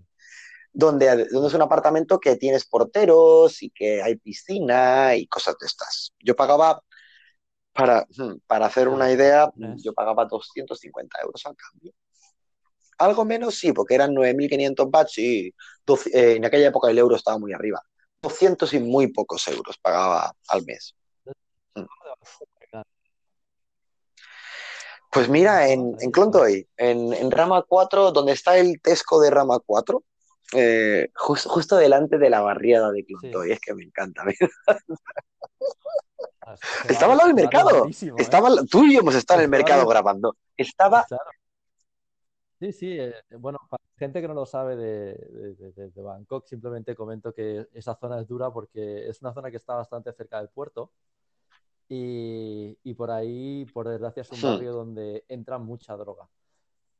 donde, 0.77 1.27
donde 1.31 1.49
es 1.49 1.55
un 1.55 1.63
apartamento 1.63 2.21
que 2.21 2.37
tienes 2.37 2.67
porteros 2.67 3.63
y 3.63 3.71
que 3.71 4.03
hay 4.03 4.17
piscina 4.17 5.17
y 5.17 5.27
cosas 5.27 5.57
de 5.59 5.67
estas. 5.67 6.13
Yo 6.19 6.37
pagaba, 6.37 6.83
para, 7.73 8.07
hmm, 8.17 8.41
para 8.47 8.67
hacer 8.67 8.89
una 8.89 9.11
idea, 9.11 9.51
yo 9.79 9.95
pagaba 9.95 10.27
250 10.27 11.19
euros 11.23 11.47
al 11.47 11.57
cambio. 11.57 11.93
Algo 12.99 13.25
menos, 13.25 13.55
sí, 13.55 13.73
porque 13.73 13.95
eran 13.95 14.15
9.500 14.15 14.91
bats 14.91 15.19
y 15.19 15.47
eh, 16.13 16.35
en 16.37 16.45
aquella 16.45 16.69
época 16.69 16.91
el 16.91 16.99
euro 16.99 17.17
estaba 17.17 17.39
muy 17.39 17.55
arriba. 17.55 17.81
200 18.21 18.75
y 18.75 18.79
muy 18.81 19.07
pocos 19.09 19.49
euros 19.49 19.79
pagaba 19.79 20.31
al 20.49 20.63
mes. 20.67 20.95
Hmm. 21.75 21.85
Pues 25.11 25.31
mira, 25.31 25.69
en, 25.71 25.97
en 26.01 26.11
Clontoy, 26.11 26.69
en, 26.77 27.15
en 27.15 27.31
Rama 27.31 27.65
4, 27.67 28.13
donde 28.13 28.33
está 28.33 28.59
el 28.59 28.79
Tesco 28.83 29.19
de 29.23 29.31
Rama 29.31 29.59
4, 29.65 30.03
eh, 30.55 31.11
justo 31.15 31.77
delante 31.77 32.19
de 32.19 32.31
la 32.31 32.41
barriada 32.41 32.93
de 32.93 33.05
Clontoy, 33.05 33.53
es 33.53 33.61
que 33.61 33.75
me 33.75 33.85
encanta. 33.85 34.23
Ah, 36.49 36.55
Estaba 36.89 37.15
al 37.15 37.19
lado 37.19 37.27
del 37.27 37.35
mercado. 37.35 37.87
¿eh? 37.89 38.13
Estaba, 38.19 38.49
tú 38.71 38.85
y 38.85 38.95
yo 38.95 39.01
hemos 39.01 39.17
estado 39.17 39.41
en 39.41 39.47
el 39.47 39.51
mercado 39.51 39.85
grabando. 39.85 40.37
Estaba. 40.57 41.05
Sí, 42.61 42.73
sí. 42.73 42.97
Eh, 43.01 43.13
bueno, 43.37 43.59
para 43.69 43.83
gente 43.99 44.21
que 44.21 44.29
no 44.29 44.35
lo 44.35 44.47
sabe 44.47 44.77
de, 44.77 45.15
de, 45.75 46.03
Bangkok, 46.03 46.47
simplemente 46.47 46.95
comento 46.95 47.35
que 47.35 47.67
esa 47.73 47.97
zona 47.97 48.21
es 48.21 48.29
dura 48.29 48.53
porque 48.53 49.09
es 49.09 49.21
una 49.23 49.35
zona 49.35 49.51
que 49.51 49.57
está 49.57 49.75
bastante 49.75 50.13
cerca 50.13 50.39
del 50.39 50.49
puerto. 50.49 50.93
Y, 51.89 52.79
y 52.85 52.95
por 52.95 53.11
ahí, 53.11 53.67
por 53.75 53.89
desgracia, 53.89 54.21
es 54.21 54.31
un 54.31 54.39
hmm. 54.39 54.53
barrio 54.53 54.73
donde 54.73 55.25
entra 55.29 55.59
mucha 55.59 55.97
droga. 55.97 56.29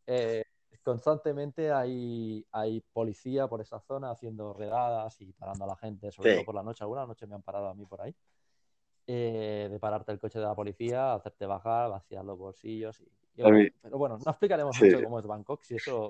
Eh, 0.09 0.45
constantemente 0.87 1.73
hay, 1.73 2.47
hay 2.53 2.81
policía 2.93 3.49
por 3.49 3.61
esa 3.61 3.81
zona 3.81 4.13
haciendo 4.13 4.55
redadas 4.55 5.21
y 5.21 5.33
parando 5.33 5.65
a 5.65 5.67
la 5.67 5.77
gente, 5.77 6.13
sobre 6.13 6.35
todo 6.35 6.45
por 6.45 6.55
la 6.55 6.63
noche. 6.63 6.85
Alguna 6.85 7.05
noche 7.05 7.27
me 7.27 7.35
han 7.35 7.43
parado 7.43 7.67
a 7.67 7.75
mí 7.75 7.85
por 7.87 8.03
ahí. 8.03 8.15
Eh, 9.05 9.67
de 9.69 9.81
pararte 9.81 10.13
el 10.13 10.21
coche 10.21 10.39
de 10.39 10.45
la 10.45 10.55
policía, 10.55 11.15
hacerte 11.15 11.45
bajar, 11.45 11.91
vaciar 11.91 12.25
los 12.25 12.39
bolsillos. 12.39 13.01
Y, 13.01 13.05
pero 13.83 13.99
bueno, 13.99 14.17
no 14.25 14.31
explicaremos 14.31 14.81
mucho 14.81 15.03
cómo 15.03 15.19
es 15.19 15.27
Bangkok. 15.27 15.65
Si 15.65 15.75
eso 15.75 16.07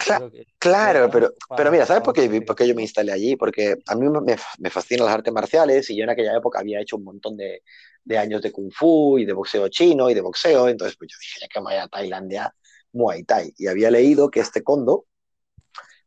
claro, 0.59 1.09
pero, 1.11 1.33
pero 1.57 1.71
mira, 1.71 1.87
¿sabes 1.87 2.03
por 2.03 2.13
qué, 2.13 2.43
por 2.43 2.55
qué, 2.55 2.69
yo 2.69 2.75
me 2.75 2.83
instalé 2.83 3.13
allí? 3.13 3.35
Porque 3.35 3.77
a 3.87 3.95
mí 3.95 4.07
me, 4.07 4.37
me, 4.59 4.71
fascinan 4.71 5.07
las 5.07 5.15
artes 5.15 5.33
marciales 5.33 5.89
y 5.89 5.97
yo 5.97 6.05
en 6.05 6.11
aquella 6.11 6.37
época 6.37 6.59
había 6.59 6.83
hecho 6.83 6.97
un 6.97 7.05
montón 7.05 7.39
de, 7.39 7.63
de, 8.05 8.19
años 8.19 8.43
de 8.43 8.53
kung 8.53 8.71
fu 8.71 9.17
y 9.17 9.25
de 9.25 9.33
boxeo 9.33 9.69
chino 9.69 10.11
y 10.11 10.15
de 10.15 10.21
boxeo. 10.21 10.69
Entonces, 10.69 10.99
pues 10.99 11.11
yo 11.11 11.17
dije, 11.19 11.49
que 11.49 11.61
me 11.61 11.65
vaya 11.65 11.85
a 11.85 11.89
Tailandia 11.89 12.55
Muay 12.97 13.25
Thai. 13.25 13.55
Y 13.57 13.69
había 13.69 13.91
leído 13.91 14.31
que 14.31 14.41
este 14.41 14.63
condo, 14.63 15.07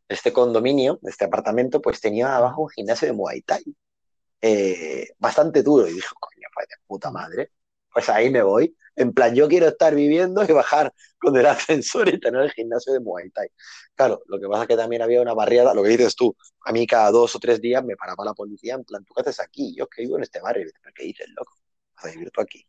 este 0.07 0.33
condominio, 0.33 0.99
este 1.03 1.25
apartamento, 1.25 1.81
pues 1.81 2.01
tenía 2.01 2.35
abajo 2.35 2.63
un 2.63 2.69
gimnasio 2.69 3.07
de 3.07 3.13
Muay 3.13 3.41
Thai. 3.43 3.63
Eh, 4.41 5.09
bastante 5.19 5.63
duro. 5.63 5.87
Y 5.87 5.93
dije, 5.93 6.07
coño, 6.19 6.47
pues 6.53 6.67
de 6.67 6.75
puta 6.87 7.11
madre. 7.11 7.51
Pues 7.93 8.09
ahí 8.09 8.29
me 8.29 8.41
voy. 8.43 8.75
En 8.95 9.13
plan, 9.13 9.33
yo 9.33 9.47
quiero 9.47 9.67
estar 9.67 9.95
viviendo 9.95 10.43
y 10.43 10.51
bajar 10.51 10.93
con 11.19 11.35
el 11.37 11.45
ascensor 11.45 12.09
y 12.09 12.19
tener 12.19 12.41
el 12.41 12.51
gimnasio 12.51 12.93
de 12.93 12.99
Muay 12.99 13.29
Thai. 13.31 13.49
Claro, 13.95 14.21
lo 14.27 14.39
que 14.39 14.47
pasa 14.47 14.63
es 14.63 14.67
que 14.67 14.77
también 14.77 15.01
había 15.01 15.21
una 15.21 15.33
barriada, 15.33 15.73
lo 15.73 15.83
que 15.83 15.89
dices 15.89 16.15
tú, 16.15 16.35
a 16.65 16.71
mí 16.71 16.87
cada 16.87 17.11
dos 17.11 17.35
o 17.35 17.39
tres 17.39 17.61
días 17.61 17.83
me 17.83 17.95
paraba 17.95 18.25
la 18.25 18.33
policía, 18.33 18.75
en 18.75 18.83
plan, 18.83 19.03
¿tú 19.05 19.13
qué 19.13 19.21
haces 19.21 19.39
aquí? 19.39 19.75
Yo 19.75 19.87
que 19.87 20.01
vivo 20.03 20.17
en 20.17 20.23
este 20.23 20.41
barrio. 20.41 20.69
¿Qué 20.95 21.03
dices, 21.03 21.27
loco? 21.29 21.53
Vas 21.95 22.05
a 22.05 22.09
vivir 22.11 22.31
tú 22.31 22.41
aquí. 22.41 22.65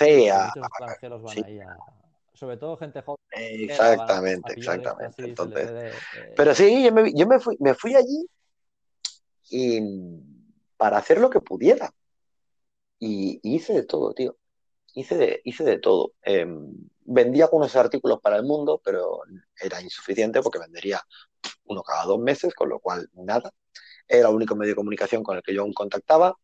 Eh, 0.00 0.50
Sí, 1.32 1.44
Sobre 2.34 2.56
todo 2.56 2.76
gente 2.76 3.02
joven. 3.02 3.20
Exactamente, 3.30 4.54
exactamente. 4.54 5.24
Entonces, 5.24 5.94
pero 6.36 6.54
sí, 6.54 6.84
yo, 6.84 6.92
me, 6.92 7.12
yo 7.12 7.26
me, 7.26 7.38
fui, 7.38 7.56
me 7.60 7.74
fui 7.74 7.94
allí 7.94 8.28
y, 9.50 9.80
para 10.76 10.98
hacer 10.98 11.18
lo 11.18 11.30
que 11.30 11.40
pudiera. 11.40 11.92
Y, 12.98 13.40
hice 13.42 13.74
de 13.74 13.84
todo, 13.84 14.12
tío. 14.14 14.36
Hice 14.94 15.16
de, 15.16 15.40
hice 15.44 15.64
de 15.64 15.78
todo. 15.78 16.12
Em, 16.22 16.72
vendía 17.04 17.44
algunos 17.44 17.74
artículos 17.76 18.20
para 18.20 18.36
el 18.36 18.44
mundo, 18.44 18.80
pero 18.84 19.22
era 19.60 19.80
insuficiente 19.80 20.42
porque 20.42 20.58
vendería 20.58 21.00
uno 21.64 21.82
cada 21.82 22.04
dos 22.04 22.18
meses, 22.18 22.54
con 22.54 22.68
lo 22.68 22.80
cual 22.80 23.08
nada. 23.14 23.52
Era 24.08 24.28
el 24.28 24.34
único 24.34 24.56
medio 24.56 24.72
de 24.72 24.76
comunicación 24.76 25.22
con 25.22 25.36
el 25.36 25.42
que 25.42 25.54
yo 25.54 25.62
aún 25.62 25.72
contactaba. 25.72 26.36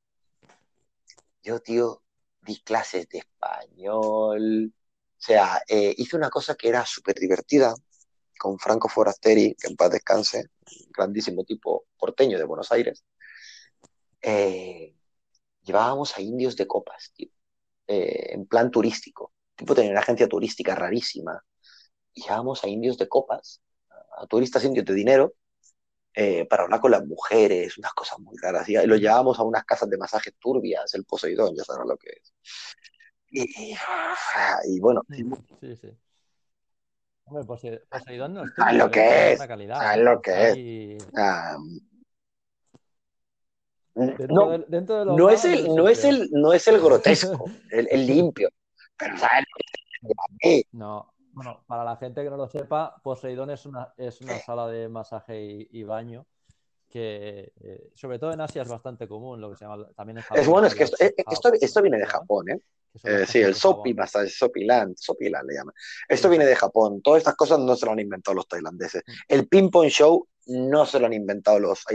Yo, 1.42 1.61
tío, 1.61 2.03
di 2.43 2.61
clases 2.62 3.09
de 3.09 3.18
español, 3.18 4.72
o 5.20 5.22
sea, 5.22 5.62
eh, 5.68 5.95
hice 5.99 6.16
una 6.16 6.30
cosa 6.30 6.55
que 6.55 6.68
era 6.68 6.84
súper 6.86 7.16
divertida 7.16 7.74
con 8.38 8.59
Franco 8.59 8.88
Forasteri, 8.88 9.55
que 9.61 9.68
en 9.68 9.76
paz 9.76 9.91
descanse, 9.91 10.47
grandísimo 10.91 11.45
tipo 11.45 11.86
porteño 11.99 12.38
de 12.38 12.45
Buenos 12.45 12.72
Aires. 12.72 13.05
Eh, 14.22 14.95
llevábamos 15.62 16.16
a 16.16 16.22
indios 16.22 16.57
de 16.57 16.66
copas, 16.66 17.12
tío, 17.14 17.28
eh, 17.86 18.32
en 18.32 18.47
plan 18.47 18.70
turístico. 18.70 19.34
Tipo 19.55 19.74
tenía 19.74 19.91
una 19.91 20.01
agencia 20.01 20.28
turística 20.28 20.74
rarísima. 20.74 21.45
Llevábamos 22.14 22.64
a 22.64 22.68
indios 22.68 22.97
de 22.99 23.09
copas, 23.09 23.61
a 24.18 24.26
turistas 24.26 24.64
indios 24.64 24.86
de 24.86 24.95
dinero, 24.95 25.34
eh, 26.15 26.45
para 26.47 26.65
hablar 26.65 26.81
con 26.81 26.91
las 26.91 27.07
mujeres, 27.07 27.79
unas 27.79 27.93
cosas 27.95 28.19
muy 28.19 28.37
raras. 28.39 28.69
Y 28.69 28.75
lo 28.75 28.97
llevábamos 28.97 29.39
a 29.39 29.43
unas 29.43 29.65
casas 29.65 29.89
de 29.89 29.97
masajes 29.97 30.35
turbias, 30.39 30.93
el 30.95 31.05
Poseidón, 31.05 31.55
ya 31.57 31.65
sabes 31.65 31.87
lo 31.87 31.97
que 31.97 32.11
es. 32.11 32.35
Y, 33.31 34.81
bueno. 34.81 35.03
Sí, 35.61 35.77
sí. 35.77 35.89
Hombre, 37.25 37.45
Poseidón 37.45 38.35
no 38.35 38.45
es 38.45 38.51
¿Sabes 38.57 38.77
lo 38.77 38.91
que 38.91 39.33
es? 39.33 39.39
¿Sabes 39.39 40.05
lo 40.05 40.21
que 40.21 40.51
es? 40.51 41.05
no, 44.29 44.59
no, 45.17 45.31
es 45.31 45.45
el, 45.45 45.69
no, 45.75 45.89
es 45.89 46.05
el, 46.05 46.29
no 46.33 46.53
es 46.53 46.67
el 46.67 46.81
grotesco, 46.81 47.45
el, 47.71 47.87
el 47.91 48.07
limpio. 48.07 48.51
Pero 48.97 49.17
¿sabes 49.17 49.45
lo 50.03 50.11
que 50.41 50.59
es? 50.59 50.65
No, 50.73 51.13
bueno, 51.43 51.64
para 51.66 51.84
la 51.84 51.97
gente 51.97 52.22
que 52.22 52.28
no 52.28 52.36
lo 52.36 52.49
sepa, 52.49 53.01
Poseidón 53.03 53.49
es 53.49 53.64
una, 53.64 53.95
es 53.97 54.20
una 54.20 54.38
sala 54.41 54.68
de 54.68 54.91
masaje 54.91 55.41
y, 55.70 55.82
baño 55.84 56.26
que, 56.86 57.55
eh, 57.62 57.91
sobre 57.95 58.18
todo 58.18 58.30
en 58.34 58.43
Asia, 58.43 58.61
es 58.61 58.68
bastante 58.68 59.09
común, 59.09 59.41
lo 59.41 59.49
que 59.49 59.57
se 59.57 59.64
llama 59.64 59.88
también 59.97 60.18
en 60.18 60.24
Es 60.38 60.47
bueno, 60.47 60.66
es 60.66 60.74
que 60.74 60.84
eh, 60.84 61.14
esto, 61.30 61.51
esto, 61.59 61.80
viene 61.80 61.97
de 61.97 62.05
Japón, 62.05 62.51
¿eh? 62.51 62.61
eh 63.05 63.24
sí, 63.26 63.41
el 63.41 63.55
Sopi 63.55 63.95
Massage, 63.95 64.28
Sopiland, 64.28 64.95
Sopiland 64.99 65.49
le 65.49 65.55
llaman. 65.55 65.74
Esto 66.07 66.28
viene 66.28 66.45
de 66.45 66.55
Japón. 66.55 67.01
Todas 67.01 67.20
estas 67.20 67.36
cosas 67.36 67.59
no 67.59 67.74
se 67.74 67.86
lo 67.86 67.93
han 67.93 68.01
inventado 68.01 68.34
los 68.34 68.47
tailandeses. 68.47 69.03
Mm. 69.07 69.12
El 69.28 69.49
ping 69.49 69.70
pong 69.70 69.88
show 69.88 70.28
no 70.45 70.84
se 70.84 71.01
lo 71.01 71.07
han 71.07 71.14
inventado 71.14 71.59
los, 71.59 71.86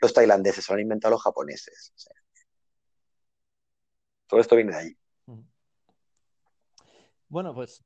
los 0.00 0.12
tailandeses, 0.12 0.66
se 0.66 0.70
lo 0.70 0.74
han 0.74 0.82
inventado 0.82 1.12
los 1.12 1.22
japoneses. 1.22 1.94
Todo 4.26 4.38
esto 4.38 4.54
viene 4.54 4.72
de 4.72 4.78
ahí. 4.78 4.96
Mm. 5.24 5.40
Bueno, 7.30 7.54
pues 7.54 7.82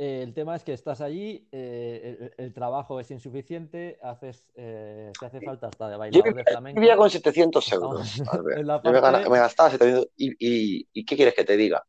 eh, 0.00 0.22
el 0.22 0.32
tema 0.32 0.56
es 0.56 0.64
que 0.64 0.72
estás 0.72 1.02
allí, 1.02 1.46
eh, 1.52 2.30
el, 2.38 2.54
trabajo 2.54 3.00
es 3.00 3.10
insuficiente, 3.10 3.98
haces, 4.02 4.50
eh, 4.54 5.12
te 5.20 5.26
hace 5.26 5.42
falta 5.42 5.66
hasta 5.66 5.90
de 5.90 5.96
bailar 5.98 6.34
de 6.34 6.42
flamenco. 6.42 6.76
Yo 6.76 6.80
vivía 6.80 6.96
con 6.96 7.10
700 7.10 7.72
euros. 7.72 8.18
me, 9.28 9.38
gastaba 9.38 9.68
700 9.68 10.08
y, 10.16 10.86
y, 10.90 11.04
¿qué 11.04 11.16
quieres 11.16 11.34
que 11.34 11.44
te 11.44 11.54
diga? 11.54 11.84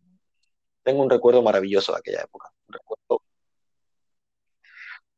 Tengo 0.84 1.04
un 1.04 1.10
recuerdo 1.10 1.42
maravilloso 1.42 1.94
de 1.94 2.00
aquella 2.00 2.24
época. 2.24 2.52
recuerdo. 2.68 3.22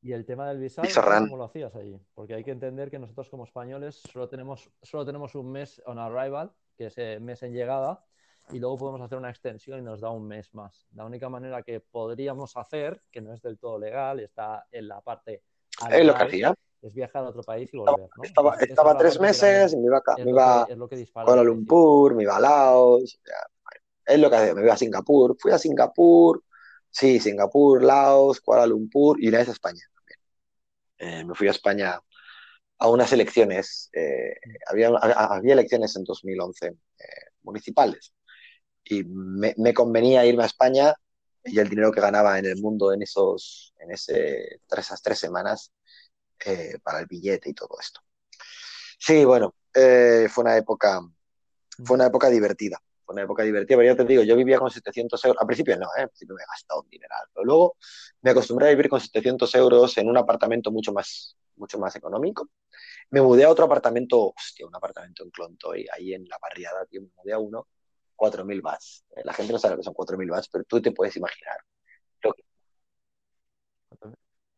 Y 0.04 0.12
el 0.12 0.24
tema 0.24 0.48
del 0.50 0.60
visado, 0.60 0.88
¿cómo 0.94 1.38
lo 1.38 1.46
hacías 1.46 1.74
allí? 1.76 2.00
Porque 2.14 2.36
hay 2.36 2.44
que 2.44 2.52
entender 2.52 2.92
que 2.92 3.00
nosotros 3.00 3.28
como 3.28 3.46
españoles 3.46 4.04
solo 4.12 4.30
tenemos, 4.30 4.70
solo 4.84 5.04
tenemos 5.04 5.34
un 5.34 5.52
mes 5.52 5.82
on 5.88 5.98
arrival, 5.98 6.52
que 6.78 6.86
es 6.86 6.98
el 7.00 7.22
mes 7.22 7.42
en 7.42 7.54
llegada, 7.54 8.06
y 8.52 8.60
luego 8.60 8.78
podemos 8.78 9.02
hacer 9.02 9.18
una 9.18 9.30
extensión 9.30 9.80
y 9.80 9.82
nos 9.82 10.02
da 10.02 10.10
un 10.10 10.28
mes 10.28 10.54
más. 10.54 10.86
La 10.94 11.06
única 11.06 11.30
manera 11.30 11.64
que 11.64 11.80
podríamos 11.80 12.56
hacer, 12.58 13.02
que 13.12 13.22
no 13.22 13.34
es 13.34 13.42
del 13.42 13.58
todo 13.58 13.80
legal, 13.80 14.20
está 14.20 14.68
en 14.72 14.88
la 14.88 15.02
parte... 15.02 15.44
Es 15.90 16.06
lo 16.06 16.14
que 16.14 16.24
hacía. 16.24 16.54
Es 16.82 16.94
viajar 16.94 17.24
a 17.24 17.30
otro 17.30 17.44
país 17.44 17.74
y 17.74 17.78
volver. 17.78 18.10
¿no? 18.18 18.24
Estaba, 18.24 18.56
estaba 18.58 18.98
tres 18.98 19.20
meses, 19.20 19.74
me 19.76 19.86
iba, 19.86 20.02
me 20.18 20.30
iba 20.30 20.64
a 20.64 20.68
Kuala 21.24 21.44
Lumpur, 21.44 22.14
me 22.14 22.24
iba 22.24 22.36
a 22.36 22.42
Laos, 22.42 23.20
es 24.06 24.20
lo 24.20 24.30
que 24.30 24.36
hacía, 24.36 24.54
me 24.54 24.64
iba 24.64 24.74
a 24.74 24.78
Singapur, 24.78 25.38
fui 25.40 25.52
a 25.52 25.58
Singapur, 25.58 26.44
sí, 26.90 27.22
Singapur, 27.22 27.82
Laos, 27.82 28.42
Kuala 28.42 28.66
Lumpur 28.66 29.24
y 29.24 29.30
una 29.30 29.38
vez 29.38 29.48
a 29.48 29.54
España 29.54 29.82
también. 29.96 30.20
Eh, 30.98 31.26
me 31.26 31.34
fui 31.36 31.48
a 31.48 31.52
España 31.52 32.00
a 32.78 32.90
unas 32.90 33.14
elecciones, 33.14 33.90
eh, 33.94 34.36
había, 34.68 34.90
había 34.90 35.54
elecciones 35.54 35.96
en 35.96 36.04
2011, 36.04 36.76
municipales. 37.44 38.14
Y 38.86 39.04
me, 39.04 39.54
me, 39.58 39.74
convenía 39.74 40.26
irme 40.26 40.44
a 40.44 40.48
España 40.48 40.94
y 41.44 41.60
el 41.60 41.70
dinero 41.70 41.92
que 41.92 42.02
ganaba 42.02 42.38
en 42.40 42.46
el 42.46 42.62
mundo 42.62 42.94
en, 42.94 43.02
esos, 43.02 43.74
en 43.80 43.92
ese, 43.92 44.62
esas 44.78 45.02
tres 45.02 45.20
semanas 45.20 45.72
eh, 46.46 46.78
para 46.84 47.00
el 47.00 47.06
billete 47.06 47.50
y 47.50 47.54
todo 47.54 47.78
esto. 47.80 48.02
Sí, 48.98 49.26
bueno, 49.26 49.56
eh, 49.74 50.28
fue 50.30 50.44
una 50.44 50.58
época, 50.58 51.02
fue 51.84 51.96
una 51.96 52.08
época 52.08 52.30
divertida. 52.30 52.82
Fue 53.06 53.14
una 53.14 53.24
época 53.24 53.44
divertida, 53.44 53.78
pero 53.78 53.92
ya 53.92 53.98
te 53.98 54.06
digo, 54.06 54.24
yo 54.24 54.36
vivía 54.36 54.60
con 54.60 54.72
700 54.72 55.26
euros. 55.26 55.42
Al 55.42 55.48
principio 55.48 55.78
no, 55.78 55.88
¿eh? 55.98 56.04
al 56.04 56.10
principio 56.10 56.36
me 56.36 56.44
he 56.44 56.46
gastado 56.46 56.82
un 56.82 56.90
dineral. 56.90 57.28
Pero 57.34 57.46
luego 57.46 57.78
me 58.22 58.32
acostumbré 58.32 58.68
a 58.68 58.70
vivir 58.70 58.90
con 58.90 59.02
700 59.02 59.54
euros 59.56 59.98
en 59.98 60.10
un 60.10 60.18
apartamento 60.18 60.72
mucho 60.72 60.94
más, 60.94 61.38
mucho 61.58 61.78
más 61.80 61.96
económico. 61.96 62.50
Me 63.10 63.22
mudé 63.22 63.44
a 63.44 63.50
otro 63.50 63.66
apartamento, 63.66 64.34
hostia, 64.36 64.66
un 64.66 64.76
apartamento 64.76 65.24
en 65.24 65.32
Clontoy, 65.32 65.86
ahí 65.94 66.14
en 66.14 66.26
la 66.28 66.38
barriada, 66.42 66.86
tío, 66.86 67.02
me 67.02 67.10
mudé 67.18 67.34
a 67.34 67.40
uno, 67.40 67.68
4.000 68.16 68.64
watts. 68.64 69.06
Eh, 69.16 69.22
la 69.24 69.34
gente 69.34 69.54
no 69.54 69.60
sabe 69.60 69.76
lo 69.76 69.78
que 69.80 69.84
son 69.84 69.94
4.000 69.94 70.32
watts, 70.32 70.50
pero 70.50 70.64
tú 70.66 70.82
te 70.82 70.92
puedes 70.92 71.16
imaginar. 71.18 71.58
Lo 72.22 72.34
que... 72.34 72.44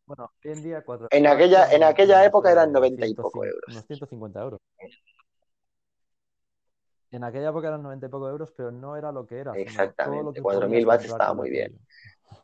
Bueno, 0.06 0.32
hoy 0.44 0.52
en 0.52 0.62
día... 0.62 0.84
4, 0.84 1.08
en 1.10 1.26
aquella, 1.26 1.72
en 1.72 1.82
aquella 1.82 2.24
época 2.24 2.50
eran 2.52 2.72
90 2.72 3.06
y 3.06 3.14
poco 3.14 3.44
euros. 3.44 3.64
Unos 3.68 3.86
150 3.86 4.40
euros. 4.40 4.60
En 7.10 7.24
aquella 7.24 7.48
época 7.48 7.68
eran 7.68 7.82
90 7.82 8.06
y 8.06 8.08
poco 8.08 8.28
euros, 8.28 8.52
pero 8.56 8.70
no 8.70 8.96
era 8.96 9.10
lo 9.10 9.26
que 9.26 9.38
era. 9.38 9.52
Exactamente, 9.56 10.42
4.000 10.42 10.86
watts 10.86 11.04
estaba 11.06 11.34
muy 11.34 11.50
bien. 11.50 11.78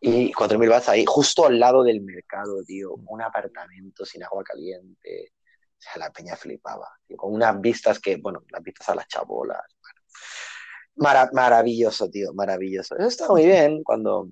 Y 0.01 0.33
4.000 0.33 0.71
watts 0.71 0.89
ahí, 0.89 1.05
justo 1.07 1.47
al 1.47 1.59
lado 1.59 1.83
del 1.83 2.01
mercado, 2.01 2.63
tío. 2.65 2.95
Un 2.95 3.23
apartamento 3.23 4.05
sin 4.05 4.23
agua 4.25 4.43
caliente. 4.43 5.33
O 5.33 5.81
sea, 5.83 5.99
la 5.99 6.11
peña 6.11 6.37
flipaba. 6.37 6.89
Tío, 7.07 7.17
con 7.17 7.35
unas 7.35 7.61
vistas 7.61 7.99
que, 7.99 8.17
bueno, 8.17 8.45
las 8.51 8.63
vistas 8.63 8.89
a 8.89 8.95
las 8.95 9.09
chabolas. 9.09 9.63
Bueno. 9.81 10.01
Maravilloso, 10.97 12.09
tío, 12.11 12.33
maravilloso. 12.35 12.97
Eso 12.97 13.09
está 13.09 13.29
muy 13.29 13.47
bien 13.47 13.83
cuando, 13.83 14.29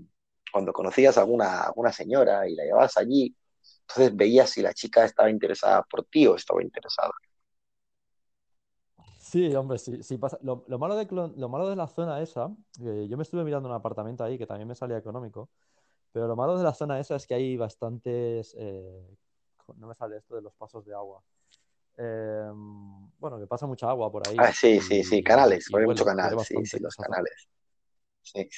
cuando 0.53 0.73
conocías 0.73 1.17
a 1.19 1.23
alguna, 1.23 1.93
señora 1.93 2.49
y 2.49 2.55
la 2.55 2.65
llevabas 2.65 2.97
allí. 2.97 3.35
Entonces 3.83 4.15
veías 4.17 4.51
si 4.51 4.63
la 4.63 4.73
chica 4.73 5.05
estaba 5.05 5.31
interesada 5.31 5.83
por 5.83 6.05
ti 6.05 6.27
o 6.27 6.37
estaba 6.37 6.63
interesada 6.63 7.11
Sí, 9.19 9.55
hombre, 9.55 9.79
sí, 9.79 10.03
sí 10.03 10.19
pasa. 10.19 10.39
Lo, 10.43 10.65
malo 10.79 10.97
de, 10.97 11.07
lo 11.11 11.49
malo 11.49 11.69
de 11.69 11.77
la 11.77 11.87
zona 11.87 12.21
esa, 12.21 12.51
yo 12.79 13.17
me 13.17 13.23
estuve 13.23 13.45
mirando 13.45 13.69
un 13.69 13.75
apartamento 13.75 14.25
ahí 14.25 14.37
que 14.39 14.47
también 14.47 14.67
me 14.67 14.75
salía 14.75 14.97
económico, 14.97 15.51
pero 16.13 16.27
lo 16.27 16.35
malo 16.35 16.59
de 16.59 16.65
la 16.65 16.75
zona 16.75 16.99
esa 16.99 17.17
es 17.17 17.27
que 17.27 17.35
hay 17.35 17.57
bastantes, 17.57 18.57
eh, 18.59 19.17
no 19.77 19.87
me 19.87 19.95
sale 19.95 20.17
esto 20.17 20.35
de 20.35 20.43
los 20.43 20.55
pasos 20.55 20.85
de 20.85 20.95
agua. 20.95 21.23
Em, 21.97 23.11
bueno, 23.19 23.39
que 23.39 23.47
pasa 23.47 23.67
mucha 23.67 23.89
agua 23.89 24.11
por 24.11 24.27
ahí. 24.27 24.37
Ah, 24.39 24.53
sí, 24.53 24.81
sí, 24.81 25.05
sí, 25.05 25.23
canales, 25.23 25.67
hay 25.75 25.85
mucho 25.85 26.05
canal, 26.05 26.39
sí, 26.45 26.65
sí, 26.65 26.79
los 26.79 26.95
canales. 26.97 27.49
Sí. 28.23 28.49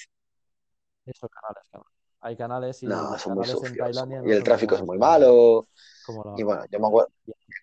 Eso, 1.05 1.29
canales, 1.29 1.89
Hay 2.21 2.37
canales 2.37 2.83
y, 2.83 2.87
no, 2.87 3.19
son 3.19 3.35
muy 3.35 3.47
y 3.47 4.31
el 4.33 4.45
tráfico 4.45 4.77
es 4.77 4.83
muy 4.83 4.99
malo. 4.99 5.69
Y 6.37 6.43
bueno, 6.43 6.65
yo 6.71 6.79
me 6.79 6.87
acuerdo, 6.87 7.13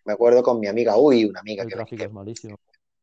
me 0.06 0.14
acuerdo 0.14 0.44
con 0.44 0.60
mi 0.60 0.68
amiga 0.68 0.98
Uy, 0.98 1.26
una 1.26 1.40
amiga 1.40 1.64
el 1.64 1.70
que, 1.70 1.76
tráfico 1.76 2.04
es 2.04 2.12
malísimo 2.12 2.60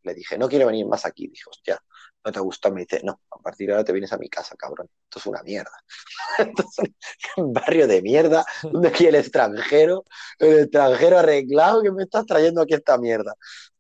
le 0.07 0.15
dije, 0.15 0.39
no 0.39 0.49
quiero 0.49 0.67
venir 0.67 0.87
más 0.87 1.05
aquí. 1.05 1.29
Dijo, 1.29 1.51
hostia, 1.51 1.83
¿no 2.25 2.33
te 2.33 2.41
gusta? 2.41 2.71
Me 2.71 2.83
dice, 2.83 3.01
no, 3.05 3.21
a 3.31 3.39
partir 3.39 3.67
de 3.67 3.75
ahora 3.75 3.85
te 3.85 3.93
vienes 3.93 4.13
a 4.13 4.19
mi 4.19 4.29
casa, 4.29 4.55
cabrón. 4.57 4.89
Esto 5.05 5.19
es 5.19 5.27
una 5.27 5.43
mierda. 5.43 5.73
Entonces, 6.39 6.91
un 7.37 7.53
barrio 7.53 7.87
de 7.87 8.01
mierda, 8.03 8.45
donde 8.63 8.89
aquí 8.89 9.07
el 9.07 9.17
extranjero, 9.17 10.05
el 10.39 10.61
extranjero 10.61 11.19
arreglado 11.19 11.83
que 11.83 11.93
me 11.93 12.05
estás 12.05 12.25
trayendo 12.25 12.63
aquí 12.63 12.75
esta 12.75 12.97
mierda. 12.99 13.35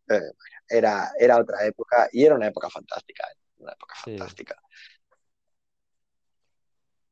Eh, 0.08 0.20
era, 0.68 1.12
era 1.18 1.38
otra 1.38 1.64
época 1.64 2.08
y 2.12 2.24
era 2.24 2.34
una 2.34 2.48
época 2.48 2.68
fantástica, 2.68 3.24
¿eh? 3.24 3.38
una 3.58 3.72
época 3.72 3.94
fantástica. 3.96 4.56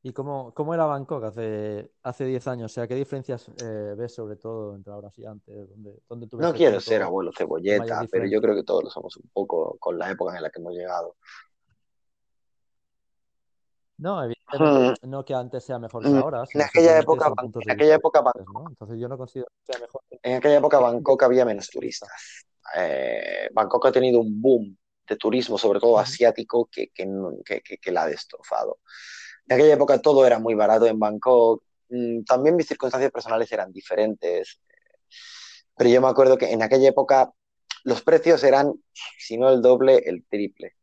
¿Y 0.05 0.13
cómo, 0.13 0.53
cómo, 0.53 0.75
era 0.75 0.85
Bangkok 0.85 1.23
hace, 1.23 1.93
hace 2.03 2.25
10 2.25 2.47
años? 2.47 2.71
O 2.71 2.75
sea, 2.75 2.87
¿qué 2.87 2.93
diferencias 2.93 3.49
eh, 3.63 3.95
ves 3.97 4.13
sobre 4.13 4.35
todo 4.35 4.75
entre 4.75 4.93
ahora 4.93 5.09
y 5.17 5.25
antes? 5.25 5.67
¿Dónde, 5.67 5.99
dónde 6.07 6.27
no 6.33 6.53
quiero 6.53 6.79
ser 6.79 7.01
abuelo 7.01 7.31
cebolleta, 7.35 8.05
pero 8.11 8.27
yo 8.27 8.39
creo 8.39 8.53
que 8.53 8.61
todos 8.61 8.83
lo 8.83 8.91
somos 8.91 9.17
un 9.17 9.27
poco 9.33 9.77
con 9.79 9.97
la 9.97 10.11
época 10.11 10.35
en 10.37 10.43
la 10.43 10.51
que 10.51 10.59
hemos 10.59 10.75
llegado. 10.75 11.15
No, 13.97 14.23
evidentemente, 14.23 15.07
no 15.07 15.25
que 15.25 15.33
antes 15.33 15.63
sea 15.63 15.79
mejor 15.79 16.03
que 16.03 16.15
ahora. 16.15 16.43
En 16.53 16.61
aquella 16.61 16.99
época, 16.99 17.33
en 17.41 17.71
aquella 17.71 17.95
época 17.95 18.23
¿no? 18.53 18.65
Entonces 18.69 18.99
yo 18.99 19.07
no 19.07 19.17
considero 19.17 19.47
que 19.47 19.73
sea 19.73 19.81
mejor. 19.81 20.01
En 20.21 20.35
aquella 20.35 20.57
época 20.57 20.77
Bangkok 20.77 21.23
había 21.23 21.45
menos 21.45 21.67
turistas. 21.67 22.45
Eh, 22.77 23.49
Bangkok 23.51 23.87
ha 23.87 23.91
tenido 23.91 24.19
un 24.19 24.39
boom 24.39 24.77
de 25.07 25.15
turismo, 25.15 25.57
sobre 25.57 25.79
todo 25.79 25.97
asiático, 25.97 26.69
que, 26.71 26.89
que, 26.89 27.07
que, 27.43 27.77
que 27.79 27.91
la 27.91 28.03
ha 28.03 28.07
destrozado. 28.07 28.77
En 29.47 29.55
aquella 29.55 29.73
época 29.75 30.01
todo 30.01 30.25
era 30.25 30.39
muy 30.39 30.55
barato 30.55 30.85
en 30.85 30.99
Bangkok. 30.99 31.63
Mm, 31.89 32.23
también 32.23 32.55
mis 32.55 32.67
circunstancias 32.67 33.11
personales 33.11 33.51
eran 33.51 33.71
diferentes. 33.71 34.59
Pero 35.75 35.89
yo 35.89 36.01
me 36.01 36.07
acuerdo 36.07 36.37
que 36.37 36.51
en 36.51 36.63
aquella 36.63 36.89
época 36.89 37.31
los 37.83 38.01
precios 38.01 38.43
eran, 38.43 38.73
si 39.19 39.37
no 39.37 39.49
el 39.49 39.61
doble, 39.61 39.97
el 40.05 40.25
triple. 40.25 40.75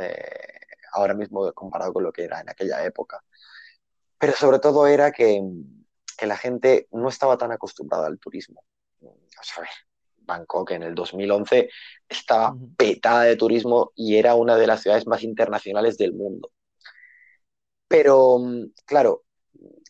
Eh, 0.00 0.58
ahora 0.92 1.14
mismo 1.14 1.52
comparado 1.52 1.92
con 1.92 2.02
lo 2.02 2.12
que 2.12 2.24
era 2.24 2.40
en 2.40 2.50
aquella 2.50 2.84
época. 2.84 3.22
Pero 4.18 4.32
sobre 4.32 4.58
todo 4.58 4.86
era 4.86 5.12
que, 5.12 5.40
que 6.16 6.26
la 6.26 6.36
gente 6.36 6.88
no 6.92 7.08
estaba 7.08 7.38
tan 7.38 7.52
acostumbrada 7.52 8.06
al 8.06 8.18
turismo. 8.18 8.64
Bangkok 10.28 10.72
en 10.72 10.82
el 10.82 10.94
2011 10.94 11.70
estaba 12.08 12.54
petada 12.76 13.22
de 13.22 13.36
turismo 13.36 13.92
y 13.94 14.16
era 14.16 14.34
una 14.34 14.56
de 14.56 14.66
las 14.66 14.82
ciudades 14.82 15.06
más 15.06 15.22
internacionales 15.22 15.96
del 15.96 16.12
mundo. 16.12 16.50
Pero, 17.88 18.38
mm, 18.38 18.72
claro, 18.84 19.24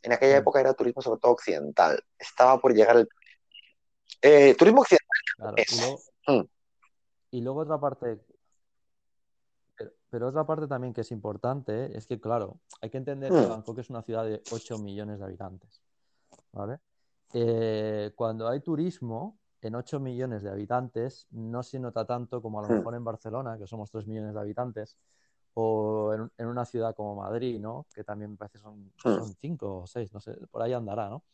en 0.03 0.13
aquella 0.13 0.37
mm. 0.37 0.41
época 0.41 0.61
era 0.61 0.75
turismo 0.75 1.03
sobre 1.03 1.21
todo 1.21 1.33
occidental. 1.33 2.03
Estaba 2.19 2.61
por 2.61 2.73
llegar 2.73 2.97
el 2.97 3.09
eh, 4.23 4.55
turismo 4.55 4.83
occidental. 4.83 5.55
Mm. 6.27 6.45
y, 7.31 7.41
luego, 7.41 7.61
otra 7.61 7.79
parte, 7.79 8.21
pero, 10.11 10.29
otra 10.29 10.47
parte 10.47 10.67
también 10.67 10.93
que 10.95 11.03
es 11.03 11.11
importante 11.11 11.97
es 11.97 12.07
que, 12.07 12.21
claro, 12.21 12.61
hay 12.81 12.91
que 12.91 12.99
entender 12.99 13.31
que 13.31 13.47
Bangkok 13.47 13.79
es 13.79 13.91
una 13.91 14.03
ciudad 14.03 14.25
de 14.25 14.43
8 14.51 14.79
millones 14.79 15.19
de 15.19 15.25
habitantes. 15.25 15.83
¿Vale? 16.53 16.81
Eh, 17.35 18.13
cuando 18.15 18.49
hay 18.49 18.61
turismo 18.61 19.39
en 19.61 19.75
8 19.75 20.01
millones 20.01 20.43
de 20.43 20.51
habitantes, 20.51 21.27
no 21.31 21.63
se 21.63 21.79
nota 21.79 22.07
tanto 22.07 22.41
como 22.41 22.61
a 22.61 22.63
lo 22.63 22.69
mejor 22.69 22.95
en 22.95 23.05
Barcelona, 23.05 23.59
que 23.59 23.67
somos 23.67 23.91
3 23.91 24.07
millones 24.07 24.35
de 24.35 24.41
habitantes, 24.41 24.97
o 25.61 26.15
en, 26.15 26.47
una 26.47 26.65
ciudad 26.65 26.95
como 26.95 27.17
Madrid, 27.17 27.59
¿no? 27.59 27.87
Que 27.93 28.05
también 28.05 28.31
me 28.31 28.37
parece 28.37 28.59
son, 28.59 28.85
hmm. 28.85 28.93
son 29.03 29.35
cinco 29.35 29.79
o 29.79 29.87
seis, 29.89 30.13
no 30.15 30.21
sé, 30.21 30.35
por 30.53 30.63
ahí 30.63 30.73
andará, 30.73 31.09
¿no? 31.09 31.25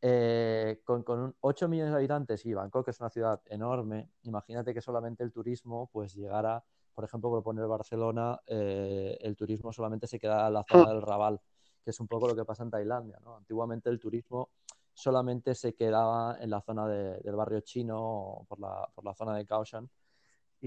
Eh, 0.00 0.82
con, 0.84 1.02
con 1.02 1.34
8 1.40 1.68
millones 1.68 1.90
de 1.90 1.98
habitantes 1.98 2.46
y 2.46 2.54
Bangkok 2.54 2.86
es 2.88 3.00
una 3.00 3.10
ciudad 3.10 3.40
enorme, 3.46 4.10
imagínate 4.22 4.72
que 4.72 4.80
solamente 4.80 5.24
el 5.24 5.32
turismo 5.32 5.90
pues 5.92 6.14
llegara, 6.14 6.62
por 6.94 7.04
ejemplo, 7.04 7.28
por 7.28 7.42
poner 7.42 7.66
Barcelona, 7.66 8.40
eh, 8.46 9.18
el 9.20 9.34
turismo 9.34 9.72
solamente 9.72 10.06
se 10.06 10.20
queda 10.20 10.46
en 10.46 10.52
la 10.52 10.64
zona 10.64 10.84
hmm. 10.84 10.88
del 10.88 11.02
Raval, 11.02 11.40
que 11.82 11.90
es 11.90 11.98
un 11.98 12.06
poco 12.06 12.28
lo 12.28 12.36
que 12.36 12.44
pasa 12.44 12.62
en 12.62 12.70
Tailandia, 12.70 13.18
¿no? 13.24 13.36
Antiguamente 13.36 13.90
el 13.90 13.98
turismo 13.98 14.50
solamente 14.94 15.56
se 15.56 15.74
quedaba 15.74 16.36
en 16.40 16.50
la 16.50 16.60
zona 16.60 16.86
del 16.86 17.34
barrio 17.34 17.60
chino 17.62 18.46
por 18.48 18.60
la, 18.60 18.88
por 18.94 19.04
la 19.04 19.14
zona 19.14 19.36
de 19.36 19.44
Kaohsiung 19.44 19.88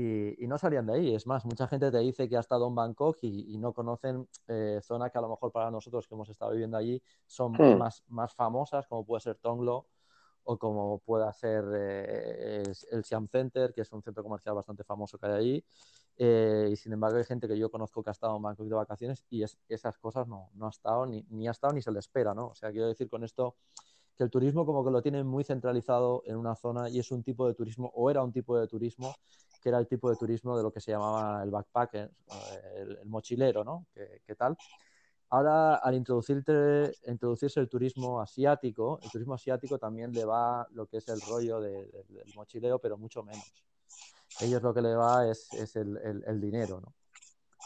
y, 0.02 0.48
no 0.48 0.58
salían 0.58 0.86
de 0.86 0.94
ahí. 0.94 1.16
Es 1.16 1.28
más, 1.28 1.46
mucha 1.46 1.68
gente 1.68 1.92
te 1.92 1.98
dice 2.00 2.30
que 2.30 2.38
ha 2.38 2.40
estado 2.40 2.68
en 2.68 2.76
Bangkok 2.76 3.18
y, 3.22 3.58
no 3.58 3.74
conocen 3.74 4.28
eh, 4.48 4.80
zonas 4.82 5.12
que 5.12 5.18
a 5.18 5.22
lo 5.22 5.30
mejor 5.30 5.52
para 5.52 5.70
nosotros 5.70 6.08
que 6.08 6.16
hemos 6.16 6.30
estado 6.30 6.52
viviendo 6.52 6.78
allí 6.78 7.02
son 7.26 7.54
hmm. 7.54 7.78
más, 7.78 8.04
más 8.08 8.34
famosas, 8.34 8.88
como 8.88 9.06
puede 9.06 9.22
ser 9.22 9.36
Tonglo 9.36 9.88
o 10.44 10.58
como 10.58 11.00
pueda 11.00 11.32
ser 11.34 11.66
eh, 11.76 12.64
el 12.92 13.04
Siam 13.04 13.28
Center, 13.28 13.74
que 13.74 13.82
es 13.82 13.92
un 13.92 14.02
centro 14.02 14.24
comercial 14.24 14.56
bastante 14.56 14.84
famoso 14.84 15.18
que 15.18 15.28
hay 15.28 15.34
allí. 15.34 15.66
Eh, 16.18 16.70
y 16.72 16.76
sin 16.76 16.94
embargo, 16.94 17.18
hay 17.18 17.24
gente 17.26 17.48
que 17.48 17.58
yo 17.58 17.70
conozco 17.70 18.02
que 18.04 18.10
ha 18.10 18.12
estado 18.12 18.36
en 18.38 18.42
Bangkok 18.42 18.68
de 18.68 18.76
vacaciones 18.76 19.26
y 19.30 19.44
esas 19.44 19.98
cosas 19.98 20.28
no, 20.28 20.50
no 20.54 20.68
ha 20.68 20.70
estado 20.70 21.06
ni, 21.06 21.26
ni 21.30 21.48
ha 21.48 21.52
estado 21.52 21.74
ni 21.74 21.82
se 21.82 21.92
le 21.92 22.00
espera, 22.00 22.34
¿no? 22.34 22.48
O 22.48 22.56
sea, 22.56 22.72
quiero 22.72 22.88
decir 22.88 23.10
con 23.10 23.24
esto 23.24 23.56
que 24.20 24.26
el 24.26 24.30
turismo 24.30 24.66
como 24.66 24.84
que 24.84 24.92
lo 24.92 25.02
tienen 25.02 25.26
muy 25.26 25.46
centralizado 25.46 26.24
en 26.26 26.36
una 26.36 26.54
zona 26.54 26.90
y 26.90 27.00
es 27.00 27.10
un 27.10 27.24
tipo 27.24 27.48
de 27.48 27.54
turismo, 27.54 27.90
o 27.96 28.12
era 28.12 28.22
un 28.22 28.34
tipo 28.34 28.60
de 28.60 28.68
turismo, 28.68 29.16
que 29.64 29.70
era 29.70 29.80
el 29.80 29.88
tipo 29.88 30.10
de 30.10 30.18
turismo 30.18 30.58
de 30.58 30.64
lo 30.64 30.74
que 30.74 30.82
se 30.82 30.92
llamaba 30.92 31.42
el 31.42 31.50
backpacker, 31.50 32.12
el, 32.76 33.00
mochilero, 33.06 33.64
¿no? 33.64 33.88
¿Qué, 33.94 34.36
tal? 34.36 34.58
Ahora, 35.30 35.76
al 35.76 35.96
introducirse 35.96 37.62
el 37.62 37.70
turismo 37.70 38.20
asiático, 38.20 39.00
el 39.02 39.10
turismo 39.10 39.36
asiático 39.36 39.80
también 39.80 40.12
le 40.12 40.26
va 40.26 40.68
lo 40.72 40.86
que 40.86 40.98
es 40.98 41.08
el 41.08 41.22
rollo 41.22 41.62
del 41.62 41.90
mochileo, 42.36 42.78
pero 42.78 42.98
mucho 42.98 43.24
menos. 43.24 43.54
Ellos 44.42 44.62
lo 44.62 44.74
que 44.74 44.82
le 44.82 44.96
va 44.96 45.30
es, 45.30 45.48
el, 45.78 45.98
el, 46.28 46.42
dinero, 46.42 46.82
¿no? 46.82 46.94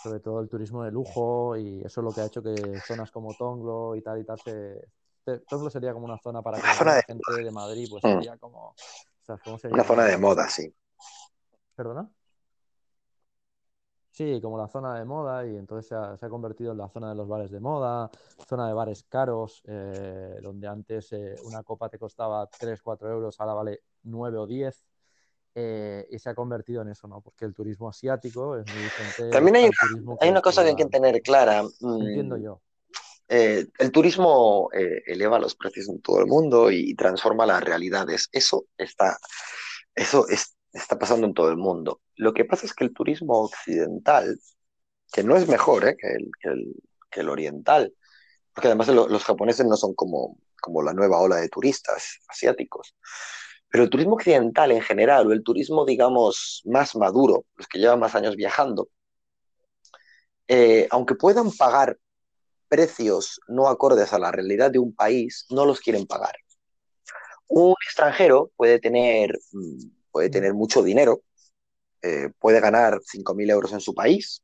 Sobre 0.03 0.19
todo 0.19 0.39
el 0.39 0.49
turismo 0.49 0.83
de 0.83 0.91
lujo 0.91 1.57
y 1.57 1.79
eso 1.79 2.01
es 2.01 2.05
lo 2.05 2.11
que 2.11 2.21
ha 2.21 2.25
hecho 2.27 2.43
que 2.43 2.79
zonas 2.85 3.09
como 3.09 3.33
Tonglo 3.33 3.95
y 3.95 4.03
tal 4.03 4.19
y 4.19 4.23
tal 4.23 4.39
se, 4.39 4.87
todo 5.47 5.69
sería 5.69 5.93
como 5.93 6.05
una 6.05 6.17
zona 6.17 6.41
para 6.41 6.57
que 6.57 6.85
la 6.85 7.01
gente 7.01 7.43
de 7.43 7.51
Madrid, 7.51 7.87
pues 7.89 8.03
mm. 8.03 8.07
sería 8.07 8.37
como. 8.37 8.75
Una 9.71 9.83
zona 9.83 10.03
de 10.03 10.17
moda, 10.17 10.49
sí. 10.49 10.73
¿Perdona? 11.75 12.09
Sí, 14.13 14.39
como 14.41 14.59
la 14.59 14.67
zona 14.67 14.99
de 14.99 15.05
moda 15.05 15.43
y 15.47 15.57
entonces 15.57 15.87
se 15.87 15.95
ha, 15.95 16.29
convertido 16.29 16.71
en 16.73 16.77
la 16.77 16.87
zona 16.87 17.09
de 17.09 17.15
los 17.15 17.27
bares 17.27 17.49
de 17.49 17.59
moda, 17.59 18.11
zona 18.47 18.67
de 18.67 18.73
bares 18.73 19.03
caros, 19.09 19.63
eh, 19.65 20.37
donde 20.39 20.67
antes 20.67 21.11
eh, 21.13 21.35
una 21.45 21.63
copa 21.63 21.89
te 21.89 21.97
costaba 21.97 22.45
3, 22.45 22.79
4 22.83 23.11
euros, 23.11 23.39
ahora 23.39 23.53
vale 23.53 23.81
9 24.03 24.37
o 24.37 24.45
10. 24.45 24.85
Eh, 25.55 26.07
y 26.11 26.19
se 26.19 26.29
ha 26.29 26.35
convertido 26.35 26.83
en 26.83 26.89
eso, 26.89 27.07
¿no? 27.07 27.21
Porque 27.21 27.45
el 27.45 27.55
turismo 27.55 27.89
asiático 27.89 28.55
es 28.57 28.71
muy 28.71 28.83
diferente. 28.83 29.29
También 29.31 29.55
hay, 29.55 29.71
hay 30.19 30.29
una 30.29 30.41
cosa 30.41 30.61
que 30.61 30.69
hay 30.69 30.75
que 30.75 30.85
tener 30.85 31.19
clara. 31.21 31.63
Entiendo 31.81 32.37
mm, 32.37 32.41
yo. 33.29 33.35
el 33.79 33.91
turismo 33.91 34.69
eleva 34.71 35.39
los 35.39 35.55
precios 35.55 35.89
en 35.89 36.01
todo 36.01 36.19
el 36.19 36.27
mundo 36.27 36.71
y 36.71 36.95
transforma 36.95 37.45
las 37.45 37.63
realidades. 37.63 38.29
Eso 38.31 38.65
está, 38.77 39.17
eso 39.95 40.27
es, 40.27 40.55
está 40.73 40.97
pasando 40.97 41.27
en 41.27 41.33
todo 41.33 41.49
el 41.49 41.57
mundo. 41.57 42.01
Lo 42.15 42.33
que 42.33 42.45
pasa 42.45 42.65
es 42.65 42.73
que 42.73 42.83
el 42.83 42.93
turismo 42.93 43.43
occidental, 43.43 44.39
que 45.11 45.23
no 45.23 45.35
es 45.35 45.47
mejor 45.47 45.87
¿eh? 45.87 45.95
que, 45.97 46.07
el, 46.07 46.31
que, 46.39 46.49
el, 46.49 46.75
que, 47.11 47.19
el, 47.21 47.29
oriental, 47.29 47.93
porque 48.53 48.67
además 48.67 48.87
los 48.87 49.23
japoneses 49.23 49.65
no 49.65 49.77
son 49.77 49.93
como, 49.93 50.37
como 50.61 50.81
la 50.81 50.93
nueva 50.93 51.19
ola 51.19 51.37
de 51.37 51.49
turistas 51.49 52.19
asiáticos, 52.27 52.95
pero 53.69 53.83
el 53.83 53.89
turismo 53.89 54.13
occidental 54.15 54.71
en 54.71 54.81
general, 54.81 55.27
o 55.27 55.31
el 55.31 55.43
turismo, 55.43 55.85
digamos, 55.85 56.61
más 56.65 56.95
maduro, 56.95 57.45
los 57.55 57.67
que 57.67 57.79
llevan 57.79 57.99
más 57.99 58.15
años 58.15 58.35
viajando, 58.35 58.89
eh, 60.47 60.87
aunque 60.91 61.15
puedan 61.15 61.51
pagar 61.51 61.97
precios 62.67 63.39
no 63.47 63.67
acordes 63.67 64.13
a 64.13 64.19
la 64.19 64.31
realidad 64.31 64.71
de 64.71 64.79
un 64.79 64.93
país, 64.95 65.45
no 65.49 65.65
los 65.65 65.79
quieren 65.79 66.05
pagar. 66.07 66.35
Un 67.47 67.75
extranjero 67.85 68.51
puede 68.55 68.79
tener 68.79 69.37
mm, 69.51 69.79
puede 70.13 70.29
tener 70.29 70.53
mucho 70.53 70.81
dinero, 70.83 71.23
eh, 72.01 72.29
puede 72.39 72.61
ganar 72.61 73.01
5.000 73.01 73.49
euros 73.49 73.73
en 73.73 73.81
su 73.81 73.93
país 73.93 74.43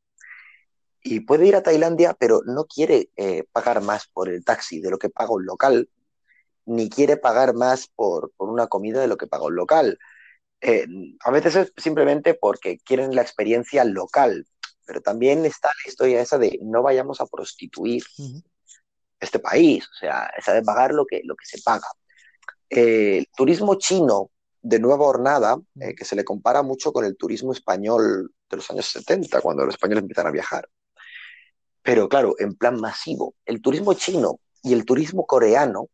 y 1.02 1.20
puede 1.20 1.46
ir 1.46 1.56
a 1.56 1.62
Tailandia, 1.62 2.14
pero 2.18 2.42
no 2.44 2.66
quiere 2.66 3.08
eh, 3.16 3.44
pagar 3.52 3.80
más 3.80 4.06
por 4.08 4.28
el 4.28 4.44
taxi 4.44 4.80
de 4.80 4.90
lo 4.90 4.98
que 4.98 5.08
paga 5.08 5.30
un 5.32 5.46
local, 5.46 5.88
ni 6.66 6.90
quiere 6.90 7.16
pagar 7.16 7.54
más 7.54 7.88
por, 7.88 8.32
una 8.36 8.66
comida 8.66 9.00
de 9.00 9.06
lo 9.06 9.16
que 9.16 9.28
paga 9.28 9.46
un 9.46 9.54
local. 9.54 9.98
Eh, 10.60 10.86
a 11.24 11.30
veces 11.30 11.56
es 11.56 11.72
simplemente 11.76 12.34
porque 12.34 12.78
quieren 12.84 13.14
la 13.14 13.22
experiencia 13.22 13.84
local, 13.84 14.46
pero 14.90 15.02
también 15.02 15.46
está 15.46 15.68
la 15.68 15.88
historia 15.88 16.20
esa 16.20 16.36
de 16.36 16.58
no 16.62 16.82
vayamos 16.82 17.20
a 17.20 17.26
prostituir 17.26 18.02
este 19.20 19.38
país, 19.38 19.84
o 19.84 19.94
sea, 19.94 20.28
esa 20.36 20.52
de 20.52 20.62
pagar 20.64 20.92
lo 20.92 21.06
que, 21.06 21.20
lo 21.22 21.36
que 21.36 21.46
se 21.46 21.62
paga. 21.62 21.86
el 22.68 23.28
turismo 23.36 23.76
chino 23.76 24.32
de 24.60 24.80
nueva 24.80 25.06
hornada, 25.06 25.60
eh, 25.80 25.94
que 25.94 26.04
se 26.04 26.16
le 26.16 26.24
compara 26.24 26.64
mucho 26.64 26.92
con 26.92 27.04
el 27.04 27.16
turismo 27.16 27.52
español 27.52 28.34
de 28.50 28.56
los 28.56 28.68
años 28.68 28.86
70, 28.86 29.40
cuando 29.40 29.64
los 29.64 29.74
españoles 29.74 30.02
empiezan 30.02 30.26
a 30.26 30.32
viajar. 30.32 30.68
Pero 31.82 32.08
claro, 32.08 32.34
en 32.40 32.56
plan 32.56 32.80
masivo, 32.80 33.36
el 33.46 33.62
turismo 33.62 33.94
chino 33.94 34.40
y 34.60 34.72
el 34.72 34.84
turismo 34.84 35.24
coreano, 35.24 35.88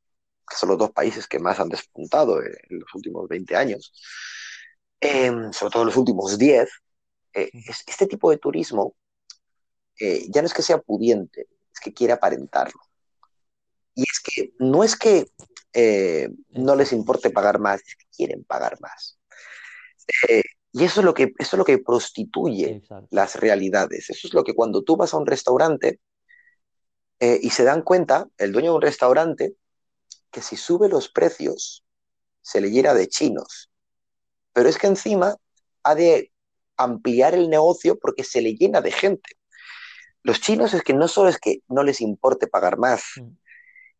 que 0.49 0.57
son 0.57 0.71
los 0.71 0.79
dos 0.79 0.93
países 0.93 1.29
que 1.29 1.39
más 1.39 1.61
han 1.61 1.69
despuntado 1.69 2.43
en 2.43 2.81
los 2.81 2.95
últimos 2.95 3.29
20 3.29 3.57
años, 3.57 3.93
em, 5.01 5.53
sobre 5.53 5.73
todo 5.73 5.83
en 5.83 5.89
los 5.89 5.97
últimos 5.99 6.39
10, 6.39 6.71
eh, 7.37 7.51
este 7.87 8.07
tipo 8.07 8.31
de 8.31 8.39
turismo 8.39 8.95
eh, 9.99 10.27
ya 10.29 10.43
no 10.43 10.47
es 10.47 10.55
que 10.55 10.63
sea 10.63 10.79
pudiente, 10.79 11.47
es 11.73 11.81
que 11.81 11.93
quiere 11.93 12.13
aparentarlo. 12.13 12.81
Y 13.95 14.03
es 14.03 14.21
que 14.21 14.53
no 14.59 14.85
es 14.85 14.97
que 14.97 15.27
eh, 15.73 16.29
no 16.51 16.77
les 16.77 16.93
importe 16.93 17.31
pagar 17.31 17.59
más, 17.59 17.81
es 17.81 17.97
que 17.97 18.07
quieren 18.15 18.45
pagar 18.45 18.79
más. 18.81 19.19
Eh, 20.29 20.43
y 20.73 20.85
eso 20.85 21.01
es 21.01 21.07
lo 21.07 21.15
que, 21.15 21.33
eso 21.39 21.57
es 21.57 21.59
lo 21.59 21.65
que 21.65 21.79
prostituye 21.79 22.83
las 23.11 23.37
realidades. 23.37 24.11
Eso 24.11 24.29
es 24.29 24.35
lo 24.35 24.45
que 24.45 24.55
cuando 24.55 24.83
tú 24.83 24.97
vas 24.97 25.15
a 25.15 25.19
un 25.19 25.27
restaurante 25.27 26.01
y 27.19 27.49
se 27.49 27.65
dan 27.65 27.81
cuenta, 27.81 28.29
el 28.37 28.53
dueño 28.53 28.73
de 28.73 28.77
un 28.77 28.83
restaurante, 28.83 29.57
que 30.31 30.43
si 30.43 30.57
sube 30.57 30.91
los 30.91 31.09
precios, 31.09 31.83
se 32.43 32.61
le 32.61 32.71
llena 32.71 32.93
de 32.93 33.09
chinos. 33.09 33.71
Pero 34.53 34.69
es 34.69 34.77
que 34.77 34.87
encima 34.87 35.35
ha 35.83 35.95
de 35.95 36.31
ampliar 36.77 37.35
el 37.35 37.49
negocio 37.49 37.99
porque 37.99 38.25
se 38.25 38.41
le 38.41 38.55
llena 38.55 38.81
de 38.81 38.93
gente. 38.93 39.31
Los 40.23 40.41
chinos 40.41 40.75
es 40.75 40.83
que 40.83 40.93
no 40.93 41.09
solo 41.09 41.29
es 41.29 41.39
que 41.39 41.61
no 41.69 41.83
les 41.85 42.01
importe 42.01 42.47
pagar 42.47 42.79
más, 42.79 43.05
mm. 43.17 43.29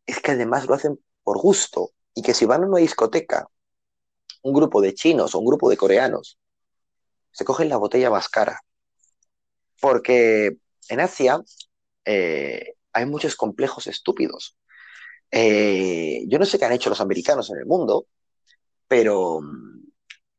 es 0.05 0.19
que 0.19 0.31
además 0.31 0.65
lo 0.65 0.73
hacen 0.73 0.99
por 1.23 1.39
gusto 1.39 1.91
y 2.13 2.21
que 2.21 2.33
si 2.33 2.45
van 2.45 2.63
a 2.63 2.67
una 2.67 2.79
discoteca, 2.79 3.47
un 4.43 4.53
grupo 4.53 4.81
de 4.81 4.93
chinos 4.93 5.35
o 5.35 5.39
un 5.39 5.45
grupo 5.45 5.69
de 5.69 5.77
coreanos, 5.77 6.39
se 7.31 7.45
cogen 7.45 7.69
la 7.69 7.77
botella 7.77 8.09
más 8.09 8.29
cara. 8.29 8.61
Porque 9.79 10.57
en 10.89 10.99
Asia 10.99 11.39
eh, 12.05 12.73
hay 12.93 13.05
muchos 13.05 13.35
complejos 13.35 13.87
estúpidos. 13.87 14.57
Eh, 15.31 16.23
yo 16.27 16.39
no 16.39 16.45
sé 16.45 16.57
qué 16.57 16.65
han 16.65 16.71
hecho 16.71 16.89
los 16.89 17.01
americanos 17.01 17.49
en 17.49 17.57
el 17.57 17.65
mundo, 17.65 18.07
pero, 18.87 19.41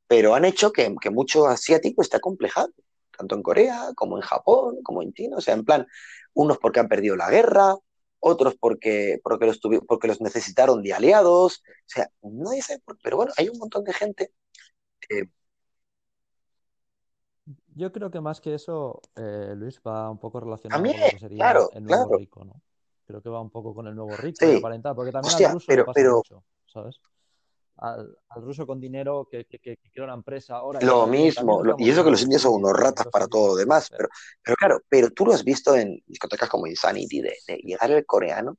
pero 0.09 0.35
han 0.35 0.44
hecho 0.44 0.72
que, 0.72 0.94
que 1.01 1.10
mucho 1.10 1.47
asiático 1.47 2.02
está 2.02 2.18
complejado, 2.18 2.70
tanto 3.16 3.36
en 3.36 3.43
Corea 3.43 3.93
como 3.94 4.16
en 4.16 4.22
Japón, 4.22 4.82
como 4.82 5.02
en 5.02 5.12
China. 5.12 5.36
O 5.36 5.40
sea, 5.40 5.55
en 5.55 5.64
plan, 5.64 5.86
unos 6.32 6.59
porque 6.59 6.80
han 6.80 6.89
perdido 6.89 7.14
la 7.14 7.30
guerra, 7.30 7.76
otros 8.20 8.56
porque, 8.59 9.20
porque, 9.22 9.47
los 9.47 9.60
porque 9.86 10.09
los 10.09 10.20
necesitaron 10.20 10.82
de 10.82 10.94
aliados, 10.94 11.62
o 11.62 11.86
sea, 11.86 12.10
no 12.22 12.51
dice, 12.51 12.82
pero 13.02 13.18
bueno, 13.18 13.32
hay 13.36 13.48
un 13.48 13.59
montón 13.59 13.85
de 13.85 13.93
gente. 13.93 14.32
Yo 17.74 17.93
creo 17.93 18.10
que 18.10 18.20
más 18.20 18.40
que 18.40 18.55
eso, 18.55 19.01
eh, 19.14 19.55
Luis, 19.56 19.80
va 19.86 20.10
un 20.10 20.18
poco 20.18 20.40
relacionado 20.40 20.82
con 20.82 20.90
lo 20.90 21.06
que 21.10 21.18
sería 21.18 21.55
el 21.74 21.85
nuevo 21.85 22.16
rico, 22.16 22.44
¿no? 22.44 22.60
Creo 23.06 23.22
que 23.22 23.28
va 23.28 23.40
un 23.40 23.51
poco 23.51 23.74
con 23.74 23.86
el 23.86 23.94
nuevo 23.94 24.16
rico, 24.16 24.36
sí. 24.40 24.60
porque 24.60 25.12
también 25.12 25.32
Hostia, 25.32 25.52
ruso 25.52 25.66
pero, 25.68 25.86
pasa 25.86 26.01
mucho, 26.10 26.44
¿sabes? 26.66 27.01
Al, 27.81 28.17
ruso 28.37 28.67
con 28.67 28.81
dinero 28.81 29.29
que, 29.31 29.45
que, 29.45 29.59
quiere 29.59 30.05
una 30.05 30.15
empresa 30.15 30.57
ahora. 30.57 30.81
Lo 30.81 31.07
mismo, 31.07 31.63
y 31.79 31.91
eso 31.91 32.03
que 32.03 32.11
los 32.11 32.23
indios 32.23 32.43
son 32.43 32.55
unos 32.55 32.73
ratas 32.73 33.07
para 33.07 33.29
todo 33.29 33.49
lo 33.49 33.55
demás, 33.55 33.89
pero, 33.91 34.09
pero 34.43 34.57
claro, 34.57 34.81
pero 34.89 35.11
tú 35.11 35.27
lo 35.27 35.33
has 35.33 35.45
visto 35.45 35.77
en 35.77 36.03
discotecas 36.07 36.49
como 36.49 36.67
Insanity, 36.67 37.21
de, 37.21 37.37
de 37.47 37.57
llegar 37.59 37.91
el 37.93 38.05
coreano 38.05 38.57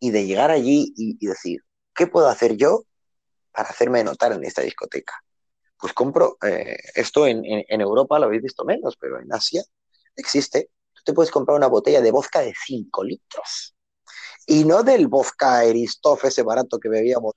y 0.00 0.10
de 0.10 0.26
llegar 0.26 0.50
allí 0.50 0.92
y, 0.96 1.26
decir, 1.26 1.60
¿qué 1.94 2.06
puedo 2.06 2.28
hacer 2.28 2.56
yo 2.56 2.84
para 3.52 3.68
hacerme 3.68 4.04
notar 4.04 4.32
en 4.32 4.44
esta 4.44 4.62
discoteca? 4.62 5.14
Pues 5.78 5.92
compro, 5.92 6.36
eh, 6.42 6.76
esto 6.94 7.26
en, 7.26 7.42
en, 7.44 7.80
Europa 7.80 8.18
lo 8.18 8.26
habéis 8.26 8.42
visto 8.42 8.64
menos, 8.64 8.96
pero 8.96 9.20
en 9.20 9.32
Asia 9.32 9.62
existe. 10.16 10.70
Tú 10.92 11.02
te 11.04 11.12
puedes 11.12 11.30
comprar 11.30 11.56
una 11.56 11.68
botella 11.68 12.00
de 12.00 12.10
vodka 12.10 12.40
de 12.40 12.52
5 12.66 13.04
litros. 13.04 13.76
Y 14.50 14.64
no 14.64 14.82
del 14.82 15.08
vodka 15.08 15.62
Eristoff, 15.62 16.24
ese 16.24 16.42
barato 16.42 16.80
que 16.80 16.88
bebíamos 16.88 17.34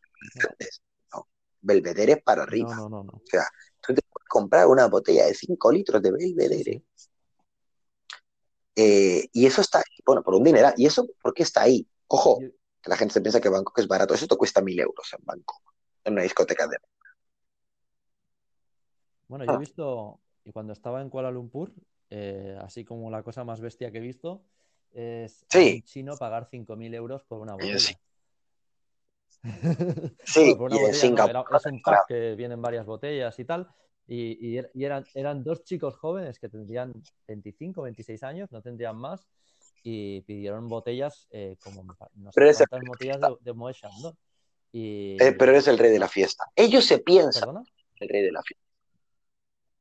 no, 1.13 1.27
Belvedere 1.59 2.17
para 2.17 2.43
arriba. 2.43 2.73
No, 2.73 2.87
no, 2.87 3.03
no, 3.03 3.11
O 3.11 3.21
sea, 3.25 3.43
tú 3.81 3.93
te 3.93 4.01
puedes 4.01 4.29
comprar 4.29 4.65
una 4.67 4.87
botella 4.87 5.25
de 5.25 5.33
5 5.33 5.71
litros 5.73 6.01
de 6.01 6.09
Belvedere. 6.09 6.83
Eh, 8.77 9.27
y 9.33 9.45
eso 9.45 9.59
está, 9.59 9.83
bueno, 10.05 10.23
por 10.23 10.35
un 10.35 10.43
dineral. 10.45 10.73
¿Y 10.77 10.85
eso 10.85 11.05
por 11.21 11.33
qué 11.33 11.43
está 11.43 11.63
ahí? 11.63 11.85
Ojo, 12.07 12.39
que 12.39 12.89
la 12.89 12.95
gente 12.95 13.13
se 13.13 13.19
piensa 13.19 13.41
que 13.41 13.49
Bangkok 13.49 13.77
es 13.79 13.89
barato. 13.89 14.13
Eso 14.13 14.27
te 14.27 14.37
cuesta 14.37 14.61
mil 14.61 14.79
euros 14.79 15.11
en 15.11 15.25
Bangkok, 15.25 15.73
en 16.05 16.13
una 16.13 16.23
discoteca 16.23 16.65
de. 16.65 16.77
Bueno, 19.27 19.43
yo 19.43 19.51
he 19.51 19.55
ah. 19.55 19.59
visto, 19.59 20.21
y 20.45 20.53
cuando 20.53 20.71
estaba 20.71 21.01
en 21.01 21.09
Kuala 21.09 21.29
Lumpur, 21.29 21.73
eh, 22.09 22.57
así 22.61 22.85
como 22.85 23.11
la 23.11 23.21
cosa 23.21 23.43
más 23.43 23.59
bestia 23.59 23.91
que 23.91 23.97
he 23.97 24.01
visto, 24.01 24.45
es 24.93 25.45
sí. 25.49 25.81
chino 25.83 26.17
pagar 26.17 26.47
5.000 26.49 26.93
euros 26.95 27.23
por 27.23 27.39
una 27.39 27.53
botella. 27.53 27.79
Sí. 27.79 27.95
Sí, 30.23 30.55
y 30.69 30.77
en 30.77 30.93
Singapur. 30.93 31.55
es 31.55 31.65
un 31.65 31.81
pack 31.81 32.07
que 32.07 32.35
vienen 32.35 32.61
varias 32.61 32.85
botellas 32.85 33.37
y 33.39 33.45
tal. 33.45 33.67
Y, 34.07 34.57
er, 34.57 34.69
y, 34.73 34.83
eran, 34.83 35.05
eran 35.13 35.43
dos 35.43 35.63
chicos 35.63 35.95
jóvenes 35.95 36.37
que 36.37 36.49
tendrían 36.49 36.91
25, 37.27 37.81
26 37.81 38.23
años, 38.23 38.51
no 38.51 38.61
tendrían 38.61 38.97
más, 38.97 39.25
y 39.83 40.21
pidieron 40.21 40.67
botellas 40.67 41.27
eh, 41.31 41.55
como 41.63 41.83
no 42.15 42.31
sé 42.31 42.65
cuántas 42.67 42.81
botellas 42.87 43.19
de, 43.21 43.53
de 43.53 43.73
Chandon. 43.73 44.17
Y... 44.73 45.17
Eh, 45.21 45.33
pero 45.33 45.51
eres 45.51 45.67
el 45.67 45.77
rey 45.77 45.91
de 45.91 45.99
la 45.99 46.07
fiesta. 46.07 46.45
Ellos 46.55 46.85
se 46.85 46.99
piensan 46.99 47.63
el 47.99 48.09
rey 48.09 48.21
de 48.23 48.31
la 48.31 48.41
fiesta. 48.43 48.65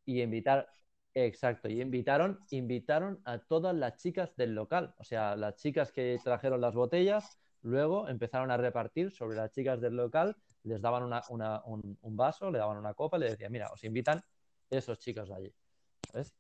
Y 0.07 0.23
invitar, 0.23 0.69
exacto, 1.15 1.69
y 1.69 1.81
invitaron, 1.81 2.41
invitaron 2.51 3.21
a 3.25 3.39
todas 3.39 3.75
las 3.75 3.97
chicas 3.97 4.35
del 4.37 4.55
local, 4.55 4.95
o 4.99 5.05
sea, 5.05 5.37
las 5.37 5.57
chicas 5.57 5.93
que 5.93 6.19
trajeron 6.23 6.61
las 6.61 6.75
botellas 6.75 7.41
Luego 7.63 8.09
empezaron 8.09 8.51
a 8.51 8.57
repartir 8.57 9.11
sobre 9.11 9.37
las 9.37 9.51
chicas 9.53 9.81
del 9.81 9.95
local, 9.95 10.37
les 10.65 10.81
daban 10.81 11.03
un, 11.29 12.17
vaso, 12.17 12.51
le 12.51 12.59
daban 12.59 12.79
una 12.79 12.95
copa 12.95 13.19
le 13.19 13.31
decían, 13.31 13.53
mira, 13.53 13.69
os 13.71 13.85
invitan 13.85 14.23
esos 14.71 14.99
chicos 14.99 15.29
de 15.29 15.35
allí. 15.35 15.55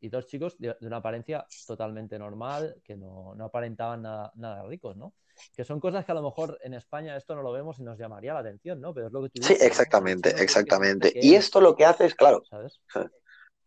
Y 0.01 0.09
dos 0.09 0.27
chicos 0.27 0.57
de, 0.59 0.77
una 0.81 0.97
apariencia 0.97 1.47
totalmente 1.67 2.19
normal, 2.19 2.77
que 2.83 2.97
no, 2.97 3.37
aparentaban 3.41 4.03
nada, 4.03 4.67
ricos, 4.67 4.97
¿no? 4.97 5.15
Que 5.55 5.65
son 5.65 5.79
cosas 5.79 6.05
que 6.05 6.13
a 6.13 6.15
lo 6.15 6.23
mejor 6.23 6.59
en 6.63 6.75
España 6.75 7.17
esto 7.17 7.35
no 7.35 7.43
lo 7.43 7.53
vemos 7.53 7.79
y 7.79 7.83
nos 7.83 7.99
llamaría 7.99 8.35
la 8.35 8.41
atención, 8.41 8.81
¿no? 8.81 8.93
Pero 8.93 9.07
es 9.07 9.13
lo 9.13 9.23
que 9.23 9.29
tú 9.29 9.41
dices, 9.41 9.59
Sí, 9.59 9.65
exactamente, 9.65 10.31
exactamente. 10.43 11.13
Y 11.15 11.35
esto 11.35 11.61
lo 11.61 11.77
que 11.77 11.85
hace 11.85 12.07
es, 12.07 12.15
claro, 12.15 12.43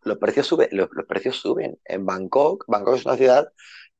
los 0.04 0.18
precios, 0.18 0.46
suben, 0.46 0.68
los, 0.72 0.88
precios 1.08 1.36
suben. 1.36 1.78
En 1.84 2.04
Bangkok, 2.06 2.64
Bangkok 2.68 2.96
es 2.96 3.04
una 3.04 3.16
ciudad, 3.16 3.48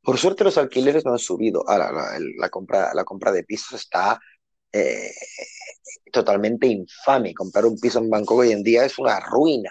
por 0.02 0.18
suerte 0.18 0.44
los 0.44 0.58
alquileres 0.58 1.04
no 1.04 1.12
han 1.12 1.18
subido. 1.18 1.68
Ahora, 1.68 2.18
la, 2.38 2.48
compra, 2.50 2.92
la 2.94 3.04
compra 3.04 3.32
de 3.32 3.44
pisos 3.44 3.80
está 3.80 4.20
eh, 4.70 5.12
totalmente 6.12 6.66
infame. 6.66 7.34
Comprar 7.34 7.64
un 7.64 7.78
piso 7.78 7.98
en 7.98 8.10
Bangkok 8.10 8.38
hoy 8.38 8.52
en 8.52 8.62
día 8.62 8.84
es 8.84 8.98
una 8.98 9.18
ruina. 9.20 9.70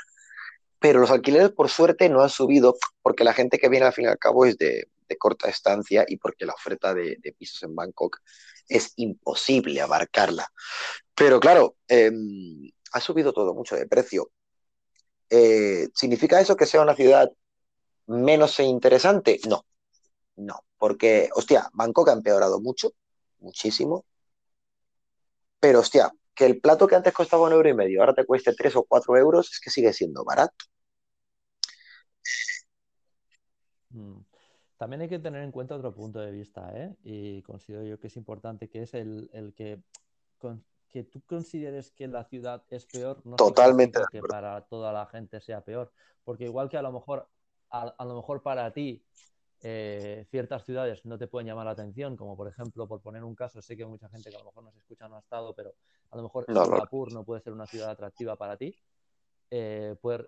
Pero 0.79 0.99
los 0.99 1.11
alquileres, 1.11 1.51
por 1.51 1.69
suerte, 1.69 2.09
no 2.09 2.21
han 2.21 2.29
subido 2.29 2.75
porque 3.01 3.23
la 3.23 3.33
gente 3.33 3.59
que 3.59 3.69
viene 3.69 3.85
al 3.85 3.93
fin 3.93 4.05
y 4.05 4.07
al 4.07 4.17
cabo 4.17 4.45
es 4.45 4.57
de, 4.57 4.87
corta 5.19 5.47
estancia 5.47 6.03
y 6.07 6.17
porque 6.17 6.43
la 6.43 6.53
oferta 6.53 6.91
de, 6.95 7.19
pisos 7.37 7.61
en 7.61 7.75
Bangkok 7.75 8.17
es 8.67 8.93
imposible 8.95 9.79
abarcarla. 9.79 10.51
Pero 11.13 11.39
claro, 11.39 11.75
em, 11.87 12.71
ha 12.91 12.99
subido 12.99 13.31
todo 13.31 13.53
mucho 13.53 13.75
de 13.75 13.85
precio. 13.85 14.31
Eh, 15.35 15.89
¿Significa 15.95 16.39
eso 16.39 16.55
que 16.55 16.67
sea 16.67 16.83
una 16.83 16.95
ciudad 16.95 17.31
menos 18.05 18.59
interesante? 18.59 19.39
No, 19.49 19.65
no, 20.35 20.63
porque, 20.77 21.29
hostia, 21.33 21.69
Bangkok 21.73 22.09
ha 22.09 22.13
empeorado 22.13 22.59
mucho, 22.61 22.91
muchísimo, 23.39 24.05
pero, 25.59 25.79
hostia, 25.79 26.11
que 26.35 26.45
el 26.45 26.61
plato 26.61 26.87
que 26.87 26.95
antes 26.95 27.13
costaba 27.13 27.47
un 27.47 27.53
euro 27.53 27.67
y 27.67 27.73
medio 27.73 28.01
ahora 28.01 28.13
te 28.13 28.25
cueste 28.25 28.53
tres 28.53 28.75
o 28.75 28.83
cuatro 28.83 29.17
euros, 29.17 29.51
es 29.51 29.59
que 29.59 29.71
sigue 29.71 29.91
siendo 29.91 30.23
barato. 30.23 30.65
Mm. 33.89 34.19
También 34.77 35.01
hay 35.01 35.09
que 35.09 35.19
tener 35.19 35.41
en 35.41 35.51
cuenta 35.51 35.75
otro 35.75 35.95
punto 35.95 36.19
de 36.19 36.31
vista, 36.31 36.71
¿eh? 36.75 36.95
y 37.03 37.41
considero 37.41 37.83
yo 37.85 37.99
que 37.99 38.07
es 38.07 38.17
importante, 38.17 38.69
que 38.69 38.83
es 38.83 38.93
el, 38.93 39.53
que, 39.55 39.79
que 40.93 41.03
tú 41.03 41.23
consideres 41.25 41.89
que 41.89 42.07
la 42.07 42.23
ciudad 42.23 42.63
es 42.69 42.85
peor, 42.85 43.19
no 43.25 43.35
Totalmente 43.35 43.99
que 44.11 44.21
para 44.21 44.61
toda 44.61 44.93
la 44.93 45.07
gente 45.07 45.41
sea 45.41 45.61
peor, 45.61 45.91
porque 46.23 46.43
igual 46.43 46.69
que 46.69 46.77
a 46.77 46.83
lo 46.83 46.91
mejor, 46.91 47.27
a, 47.71 48.05
lo 48.05 48.15
mejor 48.15 48.43
para 48.43 48.71
ti 48.71 49.03
eh, 49.63 50.27
ciertas 50.29 50.63
ciudades 50.63 51.03
no 51.03 51.17
te 51.17 51.25
pueden 51.25 51.47
llamar 51.47 51.65
la 51.65 51.71
atención, 51.71 52.15
como 52.15 52.37
por 52.37 52.47
ejemplo, 52.47 52.87
por 52.87 53.01
poner 53.01 53.23
un 53.23 53.33
caso, 53.33 53.59
sé 53.59 53.75
que 53.75 53.87
mucha 53.87 54.07
gente 54.07 54.29
que 54.29 54.35
a 54.35 54.39
lo 54.39 54.45
mejor 54.45 54.65
no 54.65 54.71
se 54.71 54.77
escucha 54.77 55.07
no 55.07 55.15
ha 55.15 55.19
estado, 55.19 55.55
pero 55.55 55.73
a 56.11 56.17
lo 56.17 56.21
mejor 56.21 56.45
Singapur 56.45 57.11
no. 57.11 57.23
puede 57.23 57.41
ser 57.41 57.53
una 57.53 57.65
ciudad 57.65 57.89
atractiva 57.89 58.35
para 58.35 58.55
ti, 58.55 58.75
eh, 59.49 59.95
puede, 59.99 60.27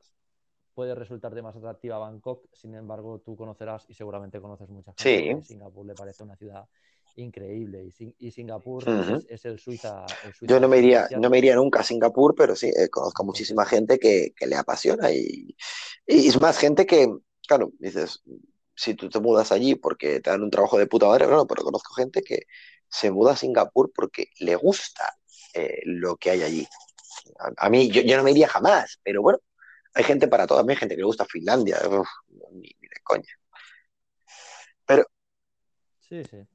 puede 0.74 0.96
resultarte 0.96 1.44
más 1.44 1.56
atractiva 1.56 2.00
Bangkok, 2.00 2.48
sin 2.54 2.74
embargo 2.74 3.20
tú 3.20 3.36
conocerás 3.36 3.86
y 3.88 3.94
seguramente 3.94 4.42
conoces 4.42 4.68
mucha 4.70 4.96
gente 4.98 5.44
sí. 5.44 5.44
Singapur 5.44 5.86
le 5.86 5.94
parece 5.94 6.24
una 6.24 6.36
ciudad 6.36 6.68
increíble. 7.16 7.92
Y, 8.20 8.32
Singapur 8.32 8.84
es, 9.28 9.46
el, 9.46 9.60
Suiza, 9.60 10.06
Yo 10.42 10.60
no 10.60 10.68
me, 10.68 10.80
iría, 10.80 11.08
no 11.20 11.30
me 11.30 11.38
iría 11.38 11.56
nunca 11.56 11.80
a 11.80 11.84
Singapur, 11.84 12.36
pero 12.36 12.56
sí, 12.56 12.68
eh, 12.68 12.90
conozco 12.90 13.24
muchísima 13.24 13.66
gente 13.66 14.00
que, 14.00 14.34
le 14.46 14.56
apasiona 14.56 15.12
y, 15.12 15.56
es 16.06 16.40
más 16.42 16.58
gente 16.58 16.86
que, 16.86 17.08
claro, 17.48 17.72
dices, 17.80 18.22
si 18.76 18.94
tú 18.94 19.10
te 19.10 19.20
mudas 19.20 19.52
allí 19.52 19.76
porque 19.76 20.20
te 20.20 20.30
dan 20.30 20.44
un 20.44 20.52
trabajo 20.52 20.78
de 20.78 20.88
puta 20.88 21.08
madre, 21.08 21.26
bueno, 21.26 21.48
pero 21.48 21.64
conozco 21.64 21.94
gente 21.94 22.22
que 22.22 22.44
se 22.88 23.12
muda 23.12 23.34
a 23.34 23.38
Singapur 23.38 23.92
porque 23.94 24.30
le 24.40 24.56
gusta 24.56 25.18
eh, 25.54 25.82
lo 25.86 26.18
que 26.18 26.32
hay 26.32 26.44
allí. 26.44 26.68
A, 27.58 27.70
mí, 27.70 27.90
yo, 27.90 28.18
no 28.18 28.24
me 28.24 28.32
iría 28.32 28.48
jamás, 28.48 29.00
pero 29.04 29.22
bueno, 29.22 29.40
hay 29.94 30.04
gente 30.04 30.28
para 30.28 30.46
todo. 30.46 30.60
A 30.60 30.64
mí 30.64 30.74
hay 30.74 30.78
gente 30.78 30.96
que 30.96 31.02
le 31.02 31.06
gusta 31.06 31.26
Finlandia, 31.26 31.80
ni, 32.52 32.70
ni 32.80 32.88
de 32.88 33.02
coña. 33.04 33.34
Pero... 34.86 35.06
Sí, 36.00 36.24
sí. 36.24 36.46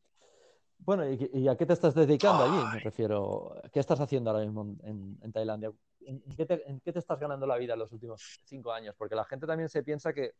Bueno, 0.90 1.04
¿y, 1.08 1.46
a 1.46 1.54
qué 1.54 1.66
te 1.66 1.72
estás 1.72 1.94
dedicando 1.94 2.42
allí? 2.42 2.64
Me 2.74 2.80
refiero, 2.80 3.54
¿qué 3.72 3.78
estás 3.78 4.00
haciendo 4.00 4.30
ahora 4.30 4.42
mismo 4.42 4.74
en, 4.82 5.32
Tailandia? 5.32 5.70
¿En 6.00 6.20
qué, 6.34 6.44
te, 6.44 6.98
estás 6.98 7.20
ganando 7.20 7.46
la 7.46 7.58
vida 7.58 7.74
en 7.74 7.78
los 7.78 7.92
últimos 7.92 8.40
cinco 8.44 8.72
años? 8.72 8.96
Porque 8.98 9.14
la 9.14 9.24
gente 9.24 9.46
también 9.46 9.68
se 9.68 9.84
piensa 9.84 10.12
que, 10.12 10.32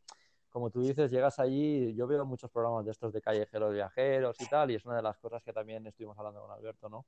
como 0.48 0.68
tú 0.68 0.82
dices, 0.82 1.08
llegas 1.12 1.38
allí, 1.38 1.94
yo 1.94 2.08
veo 2.08 2.26
muchos 2.26 2.50
programas 2.50 2.84
de 2.84 2.90
estos 2.90 3.12
de 3.12 3.22
callejeros 3.22 3.72
viajeros 3.72 4.40
y 4.40 4.48
tal, 4.48 4.72
y 4.72 4.74
es 4.74 4.84
una 4.84 4.96
de 4.96 5.02
las 5.02 5.16
cosas 5.18 5.40
que 5.44 5.52
también 5.52 5.86
estuvimos 5.86 6.18
hablando 6.18 6.40
con 6.40 6.50
Alberto, 6.50 6.88
¿no? 6.88 7.06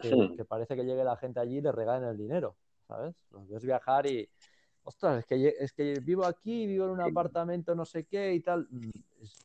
Que, 0.00 0.46
parece 0.46 0.74
que 0.74 0.82
llegue 0.82 1.04
la 1.04 1.18
gente 1.18 1.40
allí 1.40 1.58
y 1.58 1.60
le 1.60 1.72
regalen 1.72 2.08
el 2.08 2.16
dinero, 2.16 2.56
¿sabes? 2.86 3.14
Los 3.32 3.46
ves 3.50 3.66
viajar 3.66 4.06
y, 4.06 4.26
ostras, 4.88 5.18
es 5.18 5.26
que, 5.26 5.54
es 5.58 5.72
que 5.72 6.00
vivo 6.00 6.24
aquí, 6.24 6.66
vivo 6.66 6.86
en 6.86 6.92
un 6.92 7.00
apartamento 7.02 7.74
no 7.74 7.84
sé 7.84 8.04
qué 8.04 8.32
y 8.32 8.40
tal. 8.40 8.66
Mm, 8.70 8.90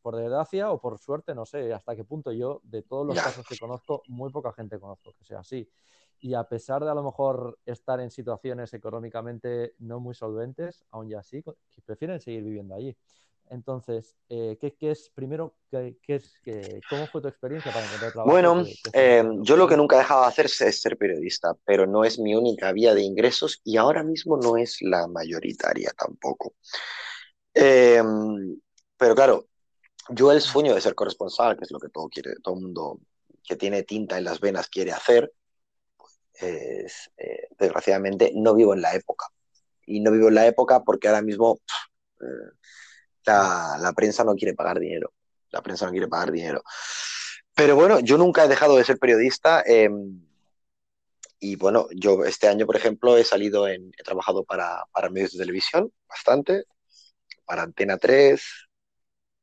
por 0.01 0.15
desgracia 0.15 0.71
o 0.71 0.79
por 0.79 0.97
suerte, 0.99 1.35
no 1.35 1.45
sé 1.45 1.73
hasta 1.73 1.95
qué 1.95 2.05
punto 2.05 2.31
yo, 2.31 2.61
de 2.63 2.83
todos 2.83 3.05
los 3.05 3.15
casos 3.15 3.45
que 3.47 3.57
conozco, 3.57 4.03
muy 4.07 4.31
poca 4.31 4.53
gente 4.53 4.79
conozco 4.79 5.13
que 5.17 5.25
sea 5.25 5.39
así. 5.39 5.67
Y 6.19 6.35
a 6.35 6.43
pesar 6.45 6.83
de 6.85 6.91
a 6.91 6.93
lo 6.93 7.03
mejor 7.03 7.59
estar 7.65 7.99
en 7.99 8.09
situaciones 8.09 8.73
económicamente 8.73 9.75
no 9.79 9.99
muy 9.99 10.15
solventes, 10.15 10.85
aún 10.91 11.09
ya 11.09 11.19
así, 11.19 11.43
prefieren 11.85 12.21
seguir 12.21 12.43
viviendo 12.43 12.75
allí. 12.75 12.95
Entonces, 13.53 14.17
eh, 14.29 14.57
¿qué, 14.59 14.75
es, 14.89 15.11
primero, 15.13 15.55
qué, 15.69 15.95
es, 16.07 16.33
cómo 16.89 17.05
fue 17.05 17.21
tu 17.21 17.27
experiencia 17.27 17.71
para 17.71 17.85
encontrar 17.85 18.11
trabajo? 18.11 18.31
Bueno, 18.31 18.65
eh, 18.93 19.23
yo 19.41 19.55
lo 19.55 19.67
que 19.67 19.77
nunca 19.77 19.95
he 19.95 19.99
dejado 19.99 20.21
de 20.21 20.27
hacer 20.27 20.47
es 20.47 20.81
ser 20.81 20.97
periodista, 20.97 21.55
pero 21.63 21.85
no 21.85 22.03
es 22.03 22.17
mi 22.17 22.33
única 22.33 22.71
vía 22.71 22.95
de 22.95 23.03
ingresos 23.03 23.61
y 23.63 23.77
ahora 23.77 24.03
mismo 24.03 24.37
no 24.37 24.57
es 24.57 24.81
la 24.81 25.07
mayoritaria 25.07 25.91
tampoco. 25.95 26.55
Em, 27.53 28.59
pero 28.97 29.13
claro, 29.13 29.45
yo 30.09 30.31
el 30.31 30.41
sueño 30.41 30.73
de 30.73 30.81
ser 30.81 30.95
corresponsal, 30.95 31.55
que 31.55 31.65
es 31.65 31.71
lo 31.71 31.79
que 31.79 31.89
todo 31.89 32.09
quiere, 32.09 32.33
todo 32.41 32.55
mundo 32.55 33.01
que 33.43 33.55
tiene 33.55 33.83
tinta 33.83 34.17
en 34.17 34.23
las 34.23 34.39
venas 34.39 34.67
quiere 34.67 34.93
hacer, 34.93 35.31
pues, 35.95 36.19
desgraciadamente 37.59 38.31
no 38.33 38.55
vivo 38.55 38.73
en 38.73 38.81
la 38.81 38.95
época. 38.95 39.27
Y 39.85 39.99
no 39.99 40.11
vivo 40.11 40.29
en 40.29 40.35
la 40.35 40.47
época 40.47 40.81
porque 40.83 41.07
ahora 41.07 41.21
mismo 41.21 41.59
la, 43.25 43.93
prensa 43.95 44.23
no 44.23 44.35
quiere 44.35 44.53
pagar 44.53 44.79
dinero. 44.79 45.13
La 45.51 45.61
prensa 45.61 45.85
no 45.85 45.91
quiere 45.91 46.07
pagar 46.07 46.31
dinero. 46.31 46.63
Pero 47.55 47.75
bueno, 47.75 47.99
yo 47.99 48.17
nunca 48.17 48.45
he 48.45 48.47
dejado 48.47 48.77
de 48.77 48.83
ser 48.83 48.97
periodista. 48.97 49.63
Em, 49.65 50.21
y 51.39 51.55
bueno, 51.55 51.87
yo 51.91 52.23
este 52.25 52.47
año, 52.47 52.65
por 52.65 52.75
ejemplo, 52.75 53.17
he 53.17 53.23
salido 53.23 53.67
en, 53.67 53.91
he 53.97 54.03
trabajado 54.03 54.43
para, 54.43 54.85
para 54.91 55.09
medios 55.09 55.33
de 55.33 55.39
televisión, 55.39 55.91
bastante, 56.07 56.65
para 57.45 57.63
Antena 57.63 57.97
3, 57.97 58.41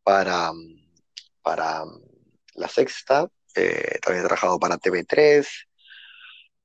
para, 0.03 0.51
para 1.43 1.85
La 2.55 2.69
Sexta, 2.69 3.29
eh, 3.55 3.99
también 4.03 4.25
he 4.25 4.29
trabajado 4.29 4.59
para 4.59 4.79
TV3, 4.79 5.47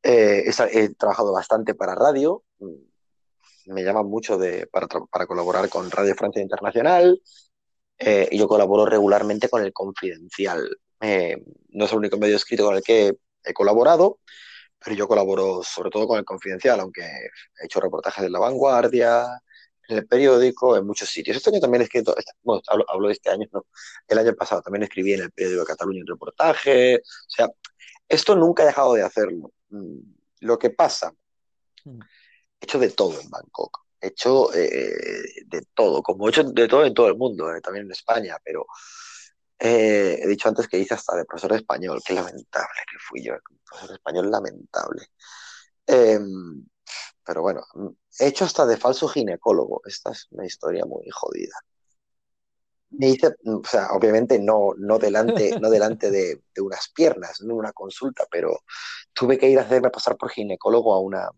eh, 0.04 0.52
he, 0.72 0.90
trabajado 0.96 1.34
bastante 1.34 1.74
para 1.74 1.96
radio, 1.96 2.44
me 3.68 3.84
llaman 3.84 4.06
mucho 4.08 4.38
de, 4.38 4.68
para, 4.68 4.88
para 4.88 5.26
colaborar 5.28 5.70
con 5.70 5.90
Radio 5.92 6.16
Francia 6.16 6.42
Internacional 6.42 7.22
eh, 7.98 8.28
y 8.32 8.38
yo 8.38 8.48
colaboro 8.48 8.86
regularmente 8.86 9.50
con 9.50 9.64
El 9.64 9.74
Confidencial. 9.74 10.78
Eh, 11.02 11.38
no 11.70 11.86
es 11.86 11.92
el 11.92 11.98
único 11.98 12.18
medio 12.18 12.36
escrito 12.36 12.66
con 12.66 12.76
el 12.76 12.84
que 12.84 13.18
he 13.44 13.54
colaborado, 13.54 14.20
pero 14.84 14.96
yo 14.96 15.08
colaboro 15.08 15.64
sobre 15.64 15.90
todo 15.90 16.08
con 16.08 16.20
El 16.20 16.26
Confidencial, 16.26 16.80
aunque 16.80 17.02
he 17.02 17.66
hecho 17.66 17.80
reportajes 17.80 18.26
en 18.26 18.32
La 18.32 18.40
Vanguardia, 18.40 19.26
en 19.88 19.98
el 19.98 20.08
periódico, 20.08 20.78
en 20.78 20.86
muchos 20.86 21.10
sitios. 21.10 21.38
Este 21.38 21.50
año 21.50 21.60
también 21.60 21.82
he 21.82 21.86
escrito, 21.86 22.16
este, 22.18 22.32
bueno, 22.44 22.62
hablo, 22.68 23.08
de 23.08 23.14
este 23.14 23.30
año, 23.30 23.48
no, 23.52 23.66
el 24.08 24.18
año 24.18 24.34
pasado 24.36 24.62
también 24.62 24.84
escribí 24.84 25.14
en 25.14 25.22
el 25.22 25.32
periódico 25.32 25.62
de 25.62 25.68
Cataluña 25.68 26.02
un 26.02 26.08
reportaje, 26.08 26.98
o 26.98 27.30
sea, 27.30 27.48
esto 28.08 28.36
nunca 28.36 28.64
he 28.64 28.68
dejado 28.68 28.94
de 28.94 29.04
hacerlo. 29.04 29.52
Mm, 29.70 30.00
lo 30.42 30.60
que 30.60 30.70
pasa 30.70 31.14
mm 31.86 32.00
hecho 32.66 32.80
de 32.80 32.90
todo 32.90 33.20
en 33.20 33.30
Bangkok, 33.30 33.86
hecho 34.02 34.54
eh, 34.54 35.44
de 35.46 35.62
todo, 35.74 36.02
como 36.04 36.28
he 36.28 36.32
hecho 36.32 36.44
de 36.44 36.68
todo 36.68 36.86
en 36.86 36.94
todo 36.94 37.08
el 37.08 37.16
mundo, 37.16 37.54
eh, 37.54 37.62
también 37.62 37.86
en 37.86 37.92
España, 37.92 38.38
pero 38.44 38.66
eh, 39.60 40.20
he 40.22 40.28
dicho 40.28 40.50
antes 40.50 40.68
que 40.68 40.78
hice 40.80 40.96
hasta 40.96 41.16
de 41.16 41.26
profesor 41.26 41.52
de 41.52 41.58
español, 41.58 42.02
qué 42.06 42.14
lamentable 42.14 42.82
que 42.92 42.98
fui 43.00 43.24
yo, 43.24 43.34
profesor 43.66 43.90
de 43.90 43.96
español 43.96 44.32
lamentable. 44.32 45.08
Em, 45.88 46.66
pero 47.24 47.42
bueno, 47.42 47.62
he 48.20 48.28
hecho 48.28 48.46
hasta 48.46 48.66
de 48.66 48.78
falso 48.78 49.08
ginecólogo, 49.08 49.82
esta 49.86 50.12
es 50.12 50.28
una 50.32 50.46
historia 50.46 50.86
muy 50.86 51.08
jodida. 51.12 51.56
Me 52.92 53.10
hice, 53.10 53.36
o 53.46 53.62
sea, 53.68 53.90
obviamente 53.92 54.40
no, 54.40 54.74
no 54.78 54.98
delante, 55.00 55.60
no 55.60 55.70
delante 55.70 56.12
de, 56.12 56.42
de 56.54 56.62
unas 56.62 56.90
piernas, 56.90 57.42
no 57.42 57.56
una 57.56 57.74
consulta, 57.74 58.26
pero 58.32 58.60
tuve 59.14 59.38
que 59.38 59.50
ir 59.50 59.60
a 59.60 59.64
hacerme 59.64 59.90
pasar 59.90 60.18
por 60.18 60.30
ginecólogo 60.30 60.94
a 60.94 61.00
una, 61.02 61.30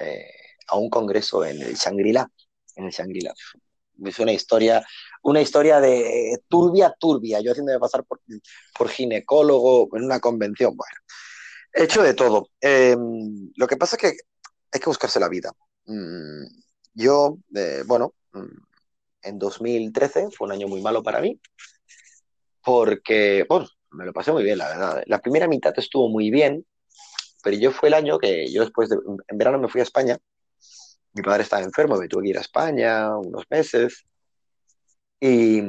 eh, 0.00 0.30
a 0.68 0.76
un 0.76 0.88
congreso 0.88 1.44
en 1.44 1.60
el 1.62 1.74
Shangri-La, 1.74 2.30
en 2.76 2.84
el 2.84 2.90
Shangri-La. 2.90 3.34
Es 4.04 4.18
una 4.18 4.32
historia, 4.32 4.84
una 5.22 5.40
historia 5.40 5.80
de 5.80 6.38
turbia, 6.48 6.94
turbia, 6.98 7.40
yo 7.40 7.52
haciéndome 7.52 7.78
pasar 7.78 8.04
por, 8.04 8.88
ginecólogo 8.88 9.94
en 9.96 10.04
una 10.04 10.20
convención, 10.20 10.76
bueno, 10.76 10.96
he 11.74 11.84
hecho 11.84 12.02
de 12.02 12.14
todo. 12.14 12.48
Em, 12.60 13.50
lo 13.56 13.66
que 13.66 13.76
pasa 13.76 13.96
es 13.96 14.02
que 14.02 14.18
hay 14.72 14.80
que 14.80 14.90
buscarse 14.90 15.20
la 15.20 15.28
vida. 15.28 15.52
Mm, 15.86 16.46
yo, 16.94 17.38
eh, 17.54 17.82
bueno, 17.86 18.14
mm, 18.32 18.56
en 19.22 19.38
2013 19.38 20.28
fue 20.30 20.46
un 20.46 20.52
año 20.52 20.68
muy 20.68 20.80
malo 20.80 21.02
para 21.02 21.20
mí, 21.20 21.38
porque, 22.64 23.44
bueno, 23.48 23.66
me 23.90 24.04
lo 24.04 24.12
pasé 24.12 24.32
muy 24.32 24.44
bien, 24.44 24.58
la 24.58 24.68
verdad. 24.68 25.02
La 25.06 25.20
primera 25.20 25.48
mitad 25.48 25.72
estuvo 25.76 26.08
muy 26.08 26.30
bien, 26.30 26.64
pero 27.42 27.56
yo 27.56 27.72
fue 27.72 27.88
el 27.88 27.94
año 27.94 28.18
que 28.18 28.50
yo 28.52 28.62
después 28.62 28.88
de, 28.88 28.96
en 29.28 29.38
verano 29.38 29.58
me 29.58 29.68
fui 29.68 29.80
a 29.80 29.84
España. 29.84 30.18
Mi 31.12 31.22
padre 31.22 31.42
estaba 31.42 31.62
enfermo, 31.62 31.96
me 31.96 32.08
tuve 32.08 32.24
que 32.24 32.30
ir 32.30 32.38
a 32.38 32.42
España 32.42 33.16
unos 33.16 33.44
meses. 33.50 34.06
Y, 35.20 35.62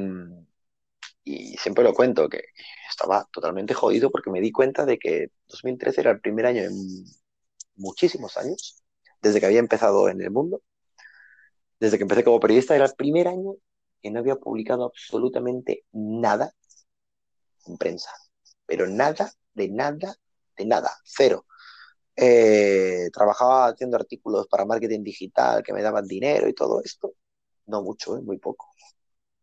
siempre 1.58 1.84
lo 1.84 1.94
cuento 1.94 2.28
que 2.30 2.42
estaba 2.90 3.28
totalmente 3.32 3.74
jodido 3.74 4.10
porque 4.12 4.32
me 4.32 4.42
di 4.42 4.52
cuenta 4.52 4.86
de 4.86 4.98
que 4.98 5.28
2013 5.48 6.02
era 6.02 6.12
el 6.12 6.20
primer 6.22 6.46
año 6.48 6.64
en 6.64 6.74
muchísimos 7.76 8.38
años, 8.38 8.84
desde 9.22 9.40
que 9.40 9.46
había 9.46 9.60
empezado 9.60 10.10
en 10.10 10.22
el 10.22 10.32
mundo, 10.32 10.62
desde 11.80 11.98
que 11.98 12.04
empecé 12.04 12.24
como 12.24 12.40
periodista, 12.40 12.76
era 12.76 12.86
el 12.86 12.94
primer 12.96 13.28
año 13.28 13.56
que 14.02 14.12
no 14.12 14.20
había 14.20 14.36
publicado 14.36 14.86
absolutamente 14.86 15.86
nada 15.92 16.54
en 17.66 17.78
prensa, 17.78 18.12
pero 18.66 18.88
nada, 18.88 19.32
de 19.54 19.70
nada, 19.70 20.16
de 20.58 20.66
nada, 20.66 20.92
cero. 21.04 21.46
Eh, 22.24 23.10
trabajaba 23.12 23.68
haciendo 23.70 23.98
artículos 23.98 24.48
para 24.48 24.64
marketing 24.66 25.02
digital 25.04 25.64
que 25.64 25.74
me 25.74 25.82
daban 25.82 26.06
dinero 26.06 26.48
y 26.48 26.54
todo 26.54 26.80
esto, 26.84 27.16
no 27.66 27.82
mucho, 27.82 28.16
¿eh? 28.16 28.22
muy 28.22 28.38
poco. 28.38 28.70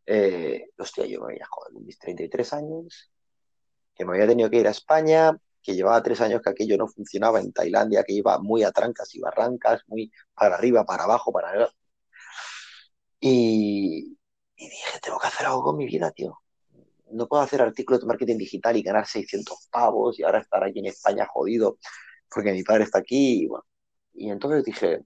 Eh, 0.06 0.70
hostia, 0.78 1.06
yo 1.06 1.20
me 1.22 1.34
había 1.34 1.46
jodido 1.50 1.80
mis 1.80 1.98
33 1.98 2.52
años, 2.54 3.10
que 3.94 4.04
me 4.04 4.14
había 4.14 4.28
tenido 4.28 4.50
que 4.50 4.58
ir 4.58 4.68
a 4.68 4.72
España, 4.72 5.36
que 5.62 5.74
llevaba 5.74 6.02
tres 6.02 6.20
años 6.20 6.42
que 6.42 6.50
aquello 6.50 6.76
no 6.78 6.88
funcionaba 6.88 7.40
en 7.40 7.52
Tailandia, 7.52 8.04
que 8.04 8.14
iba 8.14 8.38
muy 8.38 8.62
a 8.64 8.72
trancas 8.72 9.14
y 9.14 9.20
barrancas, 9.20 9.82
muy 9.88 10.12
para 10.34 10.56
arriba, 10.56 10.84
para 10.86 11.04
abajo, 11.04 11.32
para 11.32 11.50
arriba. 11.50 11.70
Y, 13.20 14.16
y 14.56 14.68
dije, 14.68 15.00
tengo 15.02 15.18
que 15.18 15.26
hacer 15.28 15.46
algo 15.46 15.62
con 15.62 15.76
mi 15.76 15.86
vida, 15.86 16.10
tío. 16.12 16.38
No 17.12 17.26
puedo 17.28 17.42
hacer 17.42 17.62
artículos 17.62 18.00
de 18.02 18.06
marketing 18.06 18.38
digital 18.38 18.76
y 18.76 18.82
ganar 18.82 19.06
600 19.06 19.68
pavos 19.70 20.18
y 20.18 20.24
ahora 20.24 20.40
estar 20.40 20.62
aquí 20.64 20.80
en 20.80 20.86
España 20.86 21.26
jodido 21.26 21.78
porque 22.30 22.52
mi 22.52 22.62
padre 22.62 22.84
está 22.84 22.98
aquí. 22.98 23.44
Y, 23.44 23.46
bueno. 23.46 23.64
y 24.14 24.30
entonces 24.30 24.64
dije, 24.64 25.04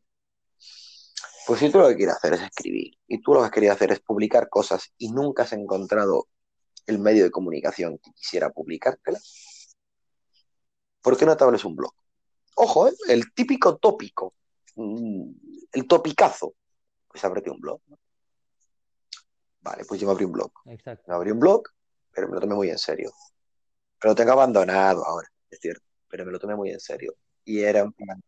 pues 1.47 1.61
si 1.61 1.71
tú 1.71 1.79
lo 1.79 1.89
que 1.89 1.97
quieres 1.97 2.17
hacer 2.17 2.35
es 2.35 2.43
escribir 2.43 2.99
y 3.07 3.21
tú 3.21 3.35
lo 3.35 3.41
que 3.41 3.47
has 3.47 3.51
querido 3.51 3.73
hacer 3.73 3.93
es 3.93 4.01
publicar 4.01 4.49
cosas 4.49 4.93
y 4.99 5.11
nunca 5.11 5.43
has 5.43 5.53
encontrado 5.53 6.29
el 6.87 6.99
medio 6.99 7.25
de 7.25 7.31
comunicación 7.31 7.99
que 7.99 8.13
quisiera 8.13 8.51
publicártela, 8.51 9.19
¿por 11.01 11.17
qué 11.17 11.27
no 11.27 11.37
te 11.37 11.45
abres 11.45 11.65
un 11.65 11.77
blog? 11.77 11.93
Ojo, 12.57 12.89
¿eh? 12.89 12.93
el 13.09 13.33
típico 13.33 13.77
tópico, 13.77 14.35
mm, 14.77 15.31
el 15.73 15.87
topicazo, 15.87 16.55
pues 17.09 17.25
ábrete 17.25 17.51
un 17.51 17.61
blog. 17.61 17.81
Vale, 19.61 19.85
pues 19.85 20.01
yo 20.01 20.07
me 20.07 20.13
abrí 20.13 20.25
un 20.25 20.33
blog. 20.33 20.53
Exacto. 20.67 21.05
Me 21.07 21.15
abrí 21.15 21.31
un 21.31 21.39
blog, 21.39 21.63
pero 22.13 22.29
me 22.29 22.35
lo 22.35 22.41
tomé 22.41 22.55
muy 22.55 22.69
en 22.69 22.79
serio. 22.79 23.13
Pero 23.99 24.13
lo 24.13 24.15
tengo 24.17 24.33
abandonado 24.33 25.05
ahora, 25.07 25.29
es 25.49 25.61
cierto, 25.61 25.85
pero 26.13 26.27
me 26.27 26.33
lo 26.33 26.41
tomé 26.41 26.57
muy 26.57 26.71
en 26.73 26.81
serio. 26.81 27.15
Y 27.47 27.61
era 27.63 27.85
un 27.85 27.93
plan. 27.95 28.23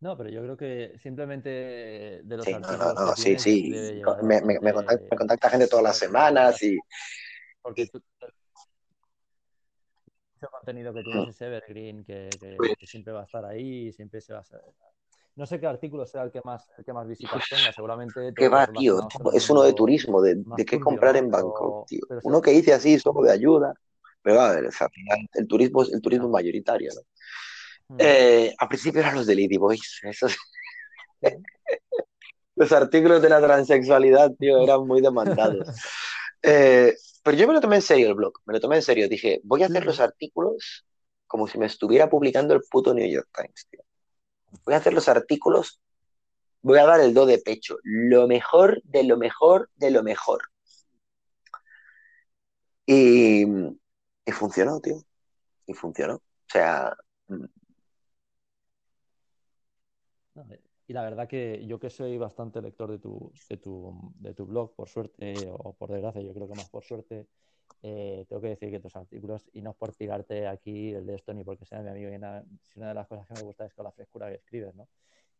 No, 0.00 0.16
pero 0.16 0.30
yo 0.30 0.42
creo 0.42 0.56
que 0.56 0.98
simplemente 0.98 1.50
de 2.24 2.36
los 2.36 2.46
Sí, 2.46 2.54
no, 2.54 2.76
no, 2.76 2.94
no, 2.94 3.14
sí, 3.16 3.36
sí. 3.38 3.70
Me, 4.22 4.40
me, 4.40 4.58
me 4.60 4.72
contacta, 4.72 5.04
me 5.10 5.16
bastante, 5.16 5.16
contacta 5.16 5.50
gente 5.50 5.68
todas 5.68 5.84
las 5.84 5.98
semanas 5.98 6.62
y, 6.62 6.78
porque 7.62 7.86
tú- 7.86 8.02
mucho 10.34 10.50
contenido 10.50 10.94
que 10.94 11.02
tienes 11.02 11.28
es 11.28 11.40
evergreen, 11.42 12.04
que, 12.04 12.30
que- 12.40 12.76
que 12.78 12.86
siempre 12.86 13.12
va 13.12 13.20
a 13.22 13.24
estar 13.24 13.44
ahí, 13.44 13.92
siempre 13.92 14.20
se 14.20 14.32
va 14.32 14.40
a... 14.40 14.44
No 15.36 15.46
sé 15.46 15.60
qué 15.60 15.66
artículo 15.66 16.06
sea 16.06 16.22
el 16.22 16.30
que 16.32 16.40
más, 16.44 16.68
el 16.78 16.84
que 16.84 16.92
más 16.92 17.06
visitas 17.06 17.48
tenga, 17.48 17.72
seguramente 17.72 18.32
¿Qué 18.34 18.48
va, 18.48 18.66
tío? 18.66 19.00
Es 19.34 19.50
uno 19.50 19.62
de 19.62 19.72
turismo, 19.74 20.20
de, 20.22 20.36
de 20.36 20.64
qué 20.64 20.80
comprar 20.80 21.16
en 21.16 21.30
Bangkok, 21.30 21.86
tío. 21.86 22.00
Uno 22.24 22.40
que 22.40 22.52
hice 22.52 22.72
así, 22.72 22.98
solo 22.98 23.22
de 23.22 23.32
ayuda, 23.32 23.74
pero 24.22 24.40
a 24.40 24.52
ver, 24.52 24.66
o 24.66 24.72
sea, 24.72 24.86
al 24.86 24.92
final 24.92 25.18
el 25.34 25.46
turismo 25.46 25.82
es 25.82 25.92
el 25.92 26.00
turismo 26.00 26.28
mayoritario, 26.28 26.90
¿no? 26.94 27.96
Mm. 27.96 27.98
Eh, 27.98 28.54
al 28.58 28.68
principio 28.68 29.00
eran 29.00 29.16
los 29.16 29.26
de 29.26 29.34
Lady 29.34 29.56
Boys, 29.56 30.00
esos, 30.02 30.36
los 32.56 32.72
artículos 32.72 33.22
de 33.22 33.28
la 33.28 33.40
transexualidad, 33.40 34.32
tío, 34.38 34.62
eran 34.62 34.86
muy 34.86 35.00
demandados. 35.00 35.66
Eh, 36.42 36.96
pero 37.22 37.36
yo 37.36 37.46
me 37.46 37.52
lo 37.52 37.60
tomé 37.60 37.76
en 37.76 37.82
serio 37.82 38.08
el 38.08 38.14
blog, 38.14 38.32
me 38.46 38.54
lo 38.54 38.60
tomé 38.60 38.76
en 38.76 38.82
serio. 38.82 39.10
Dije, 39.10 39.42
voy 39.44 39.62
a 39.62 39.66
hacer 39.66 39.84
los 39.84 40.00
artículos 40.00 40.86
como 41.26 41.46
si 41.46 41.58
me 41.58 41.66
estuviera 41.66 42.08
publicando 42.08 42.54
el 42.54 42.62
puto 42.62 42.94
New 42.94 43.06
York 43.06 43.28
Times, 43.32 43.66
tío. 43.70 43.82
Voy 44.64 44.74
a 44.74 44.78
hacer 44.78 44.94
los 44.94 45.08
artículos, 45.08 45.80
voy 46.62 46.78
a 46.78 46.86
dar 46.86 47.00
el 47.00 47.14
do 47.14 47.26
de 47.26 47.38
pecho, 47.38 47.76
lo 47.82 48.26
mejor 48.26 48.80
de 48.84 49.04
lo 49.04 49.16
mejor 49.16 49.70
de 49.76 49.90
lo 49.90 50.02
mejor. 50.02 50.40
Y, 52.86 53.44
y 54.30 54.32
funcionó, 54.32 54.80
tío. 54.80 55.02
Y 55.66 55.74
funcionó. 55.74 56.14
O 56.14 56.22
sea, 56.46 56.96
mm, 57.26 57.44
Y 60.86 60.92
la 60.92 61.02
verdad 61.02 61.28
que 61.28 61.66
yo 61.66 61.78
que 61.78 61.90
soy 61.90 62.16
bastante 62.16 62.62
lector 62.62 62.90
de 62.90 62.98
tu, 62.98 63.32
de 63.48 63.56
tu, 63.56 64.12
de 64.20 64.34
tu 64.34 64.46
blog, 64.46 64.74
por 64.74 64.88
suerte 64.88 65.48
o 65.52 65.72
por 65.72 65.90
desgracia, 65.90 66.20
yo 66.22 66.32
creo 66.32 66.48
que 66.48 66.54
más 66.54 66.68
por 66.70 66.84
suerte, 66.84 67.26
eh, 67.82 68.24
tengo 68.28 68.40
que 68.42 68.48
decir 68.48 68.70
que 68.70 68.80
tus 68.80 68.96
artículos, 68.96 69.48
y 69.52 69.62
no 69.62 69.70
es 69.70 69.76
por 69.76 69.92
tirarte 69.94 70.46
aquí 70.46 70.92
el 70.92 71.06
de 71.06 71.14
esto 71.16 71.32
ni 71.34 71.44
porque 71.44 71.64
sea 71.64 71.80
mi 71.82 71.90
amigo, 71.90 72.12
y 72.12 72.18
nada, 72.18 72.44
si 72.62 72.78
una 72.78 72.88
de 72.88 72.94
las 72.94 73.06
cosas 73.08 73.26
que 73.26 73.34
me 73.34 73.42
gusta 73.42 73.66
es 73.66 73.74
con 73.74 73.84
la 73.84 73.92
frescura 73.92 74.28
que 74.28 74.36
escribes, 74.36 74.74
¿no? 74.74 74.88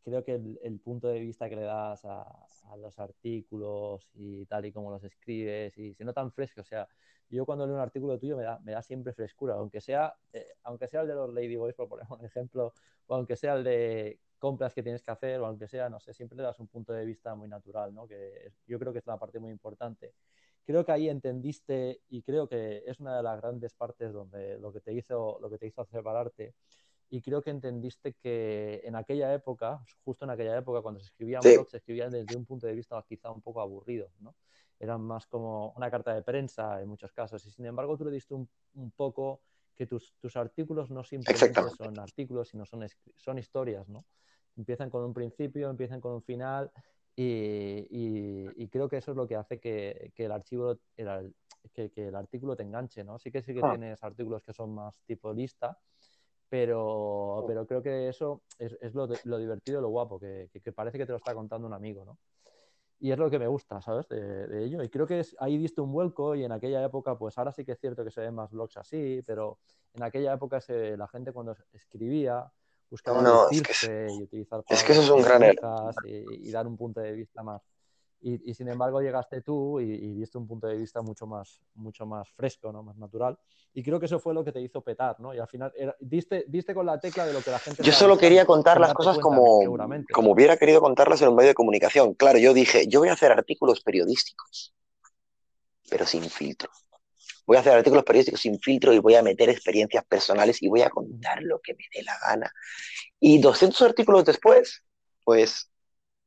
Creo 0.02 0.24
que 0.24 0.34
el, 0.34 0.58
el 0.62 0.80
punto 0.80 1.08
de 1.08 1.20
vista 1.20 1.48
que 1.48 1.56
le 1.56 1.62
das 1.62 2.04
a, 2.04 2.22
a 2.22 2.76
los 2.78 2.98
artículos 2.98 4.08
y 4.14 4.46
tal 4.46 4.64
y 4.66 4.72
como 4.72 4.90
los 4.90 5.04
escribes, 5.04 5.76
y 5.78 5.94
si 5.94 6.04
no 6.04 6.12
tan 6.14 6.32
fresco, 6.32 6.62
o 6.62 6.64
sea, 6.64 6.88
yo 7.28 7.44
cuando 7.46 7.66
leo 7.66 7.74
un 7.76 7.80
artículo 7.82 8.18
tuyo 8.18 8.36
me 8.36 8.42
da, 8.44 8.58
me 8.60 8.72
da 8.72 8.82
siempre 8.82 9.12
frescura, 9.12 9.54
aunque 9.54 9.80
sea, 9.80 10.14
eh, 10.32 10.46
aunque 10.62 10.88
sea 10.88 11.02
el 11.02 11.08
de 11.08 11.14
los 11.14 11.32
Ladyboys, 11.32 11.74
por 11.74 11.88
poner 11.88 12.06
un 12.10 12.24
ejemplo, 12.24 12.72
o 13.06 13.14
aunque 13.14 13.36
sea 13.36 13.54
el 13.54 13.64
de 13.64 14.20
compras 14.38 14.74
que 14.74 14.82
tienes 14.82 15.02
que 15.02 15.10
hacer, 15.10 15.40
o 15.40 15.46
aunque 15.46 15.68
sea, 15.68 15.88
no 15.90 16.00
sé, 16.00 16.14
siempre 16.14 16.36
le 16.36 16.44
das 16.44 16.58
un 16.60 16.68
punto 16.68 16.92
de 16.94 17.04
vista 17.04 17.34
muy 17.34 17.48
natural, 17.48 17.92
¿no? 17.94 18.06
Que 18.08 18.46
es- 18.46 18.62
yo 18.66 18.78
creo 18.78 18.92
que 18.92 18.98
es 19.00 19.06
una 19.06 19.18
parte 19.18 19.38
muy 19.38 19.50
importante. 19.52 20.14
Creo 20.64 20.84
que 20.84 20.92
ahí 20.92 21.08
entendiste, 21.08 22.02
y 22.08 22.22
creo 22.22 22.48
que 22.48 22.82
es 22.86 23.00
una 23.00 23.16
de 23.16 23.22
las 23.22 23.40
grandes 23.40 23.74
partes 23.74 24.12
donde 24.12 24.58
lo 24.58 24.72
que 24.72 24.80
te 24.80 24.92
hizo, 24.92 25.38
lo 25.40 25.50
que 25.50 25.58
te 25.58 25.66
hizo 25.66 25.84
separarte, 25.86 26.54
y 27.10 27.22
creo 27.22 27.42
que 27.42 27.50
entendiste 27.50 28.14
que 28.14 28.80
en 28.84 28.96
aquella 28.96 29.34
época, 29.34 29.84
justo 30.04 30.24
en 30.24 30.30
aquella 30.30 30.56
época, 30.58 30.80
cuando 30.82 31.00
se 31.00 31.06
escribían 31.06 31.48
sí, 31.48 31.50
blogs, 31.50 31.72
se 31.72 31.78
escribían 31.78 32.12
desde 32.12 32.36
un 32.36 32.46
punto 32.46 32.66
de 32.66 32.74
vista 32.74 33.02
quizá 33.08 33.30
un 33.30 33.42
poco 33.42 33.60
aburrido, 33.60 34.10
¿no? 34.20 34.34
Eran 34.78 35.02
más 35.02 35.26
como 35.26 35.72
una 35.76 35.90
carta 35.90 36.14
de 36.14 36.22
prensa 36.22 36.80
en 36.80 36.88
muchos 36.88 37.12
casos, 37.12 37.44
y 37.46 37.50
sin 37.50 37.66
embargo 37.66 37.96
tú 37.98 38.04
le 38.04 38.12
diste 38.12 38.34
un, 38.34 38.48
un 38.74 38.90
poco 38.92 39.42
que 39.74 39.86
tus, 39.86 40.14
tus 40.20 40.36
artículos 40.36 40.90
no 40.90 41.04
simplemente 41.04 41.70
son 41.70 41.98
artículos, 41.98 42.48
sino 42.48 42.64
son, 42.66 42.86
son 43.16 43.38
historias, 43.38 43.88
¿no? 43.88 44.04
Empiezan 44.56 44.90
con 44.90 45.04
un 45.04 45.14
principio, 45.14 45.70
empiezan 45.70 46.00
con 46.00 46.12
un 46.12 46.22
final, 46.22 46.70
y, 47.16 47.86
y- 47.90 48.52
y 48.56 48.68
creo 48.68 48.88
que 48.88 48.98
eso 48.98 49.10
es 49.12 49.16
lo 49.16 49.26
que 49.26 49.36
hace 49.36 49.58
que, 49.60 50.12
que 50.14 50.24
el 50.26 50.32
archivo, 50.32 50.78
el- 50.96 51.34
que, 51.72 51.90
que 51.90 52.08
el 52.08 52.14
artículo 52.14 52.56
te 52.56 52.62
enganche, 52.62 53.04
¿no? 53.04 53.18
Sí 53.18 53.30
que 53.30 53.42
sí 53.42 53.54
que 53.54 53.62
Ah, 53.62 53.64
tienes 53.64 54.02
artículos 54.02 54.42
que 54.42 54.52
son 54.52 54.74
más 54.74 55.02
tipo 55.06 55.32
lista, 55.32 55.78
pero, 56.50 57.44
pero 57.46 57.66
creo 57.66 57.80
que 57.82 58.08
eso 58.08 58.42
es, 58.58 58.76
es 58.82 58.92
lo, 58.94 59.08
lo 59.24 59.38
divertido, 59.38 59.80
lo 59.80 59.88
guapo, 59.88 60.18
que, 60.18 60.50
que- 60.62 60.72
parece 60.72 60.98
que 60.98 61.06
te 61.06 61.12
lo 61.12 61.18
está 61.18 61.32
contando 61.32 61.66
un 61.66 61.72
amigo, 61.72 62.04
¿no? 62.04 62.18
Y 62.98 63.12
es 63.12 63.18
lo 63.18 63.30
que 63.30 63.38
me 63.38 63.46
gusta, 63.46 63.80
¿sabes? 63.80 64.06
De, 64.08 64.46
de 64.48 64.64
ello. 64.64 64.82
Y 64.82 64.90
creo 64.90 65.06
que 65.06 65.20
es- 65.20 65.34
ahí 65.40 65.56
diste 65.56 65.80
un 65.80 65.92
vuelco 65.92 66.34
y 66.34 66.44
en 66.44 66.52
aquella 66.52 66.84
época, 66.84 67.16
pues 67.16 67.38
ahora 67.38 67.52
sí 67.52 67.64
que 67.64 67.72
es 67.72 67.80
cierto 67.80 68.04
que 68.04 68.10
se 68.10 68.20
ven 68.20 68.34
más 68.34 68.50
blogs 68.50 68.76
así, 68.76 69.22
pero 69.24 69.58
en 69.94 70.02
aquella 70.02 70.34
época 70.34 70.60
se- 70.60 70.96
la 70.96 71.08
gente 71.08 71.32
cuando 71.32 71.56
escribía 71.72 72.52
buscaba 72.90 73.22
No, 73.22 73.48
es 73.48 73.62
que, 73.78 74.08
y 74.18 74.22
utilizar 74.24 74.64
es 74.68 74.82
que 74.82 74.92
eso 74.92 75.02
es 75.02 75.10
un 75.10 75.22
gran 75.22 75.42
error. 75.44 75.94
y, 76.04 76.48
y 76.48 76.50
dar 76.50 76.66
un 76.66 76.76
punto 76.76 77.00
de 77.00 77.12
vista 77.12 77.42
más. 77.42 77.62
Y, 78.22 78.50
y 78.50 78.54
sin 78.54 78.68
embargo 78.68 79.00
llegaste 79.00 79.40
tú 79.42 79.80
y, 79.80 79.84
y 79.92 80.14
diste 80.14 80.36
un 80.38 80.46
punto 80.46 80.66
de 80.66 80.76
vista 80.76 81.00
mucho 81.02 81.26
más, 81.26 81.60
mucho 81.74 82.04
más 82.06 82.28
fresco, 82.30 82.70
¿no? 82.72 82.82
Más 82.82 82.96
natural. 82.96 83.38
Y 83.72 83.82
creo 83.82 83.98
que 83.98 84.06
eso 84.06 84.18
fue 84.18 84.34
lo 84.34 84.44
que 84.44 84.52
te 84.52 84.60
hizo 84.60 84.82
petar, 84.82 85.18
¿no? 85.20 85.32
Y 85.34 85.38
al 85.38 85.48
final 85.48 85.72
era- 85.76 85.96
diste, 86.00 86.44
diste 86.48 86.74
con 86.74 86.84
la 86.86 87.00
tecla 87.00 87.24
de 87.26 87.32
lo 87.32 87.40
que 87.40 87.50
la 87.50 87.58
gente 87.58 87.82
Yo 87.82 87.92
solo 87.92 88.18
quería 88.18 88.44
contar 88.44 88.80
las 88.80 88.92
cosas 88.92 89.18
como, 89.18 89.60
como 90.12 90.32
hubiera 90.32 90.56
querido 90.56 90.80
contarlas 90.80 91.22
en 91.22 91.28
un 91.28 91.36
medio 91.36 91.48
de 91.48 91.54
comunicación. 91.54 92.14
Claro, 92.14 92.38
yo 92.38 92.52
dije, 92.52 92.86
yo 92.88 93.00
voy 93.00 93.08
a 93.08 93.14
hacer 93.14 93.32
artículos 93.32 93.80
periodísticos, 93.80 94.74
pero 95.88 96.06
sin 96.06 96.28
filtro. 96.30 96.70
Voy 97.46 97.56
a 97.58 97.60
hacer 97.60 97.74
artículos 97.74 98.04
periodísticos 98.04 98.40
sin 98.42 98.60
filtro 98.60 98.92
y 98.94 98.98
voy 99.00 99.16
a 99.16 99.22
meter 99.22 99.50
experiencias 99.50 100.04
personales 100.06 100.62
y 100.62 100.68
voy 100.68 100.82
a 100.82 100.90
contar 100.90 101.42
lo 101.42 101.60
que 101.60 101.74
me 101.74 101.84
dé 101.94 102.02
la 102.04 102.18
gana. 102.26 102.52
Y 103.20 103.40
200 103.40 103.82
artículos 103.82 104.24
después, 104.24 104.84
pues 105.24 105.70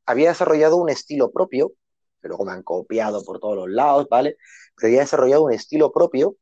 había 0.05 0.29
desarrollado 0.29 0.77
un 0.77 0.89
estilo 0.89 1.31
propio, 1.31 1.73
que 2.23 2.29
luego 2.29 2.45
me 2.45 2.53
han 2.53 2.63
copiado 2.63 3.23
por 3.23 3.39
todos 3.39 3.57
los 3.57 3.69
lados, 3.69 4.07
¿vale? 4.09 4.37
Pero 4.75 4.87
había 4.87 5.01
desarrollado 5.01 5.43
un 5.43 5.53
estilo 5.53 5.91
propio 5.91 6.37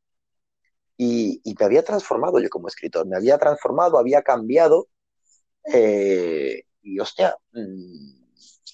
y, 0.96 1.42
y 1.44 1.56
me 1.60 1.66
había 1.66 1.84
transformado 1.84 2.40
yo 2.40 2.50
como 2.50 2.68
escritor, 2.70 3.08
me 3.08 3.18
había 3.18 3.38
transformado, 3.40 3.98
había 3.98 4.22
cambiado 4.22 4.88
eh, 5.74 6.64
y 6.82 7.00
hostia, 7.00 7.36
mm, 7.54 8.21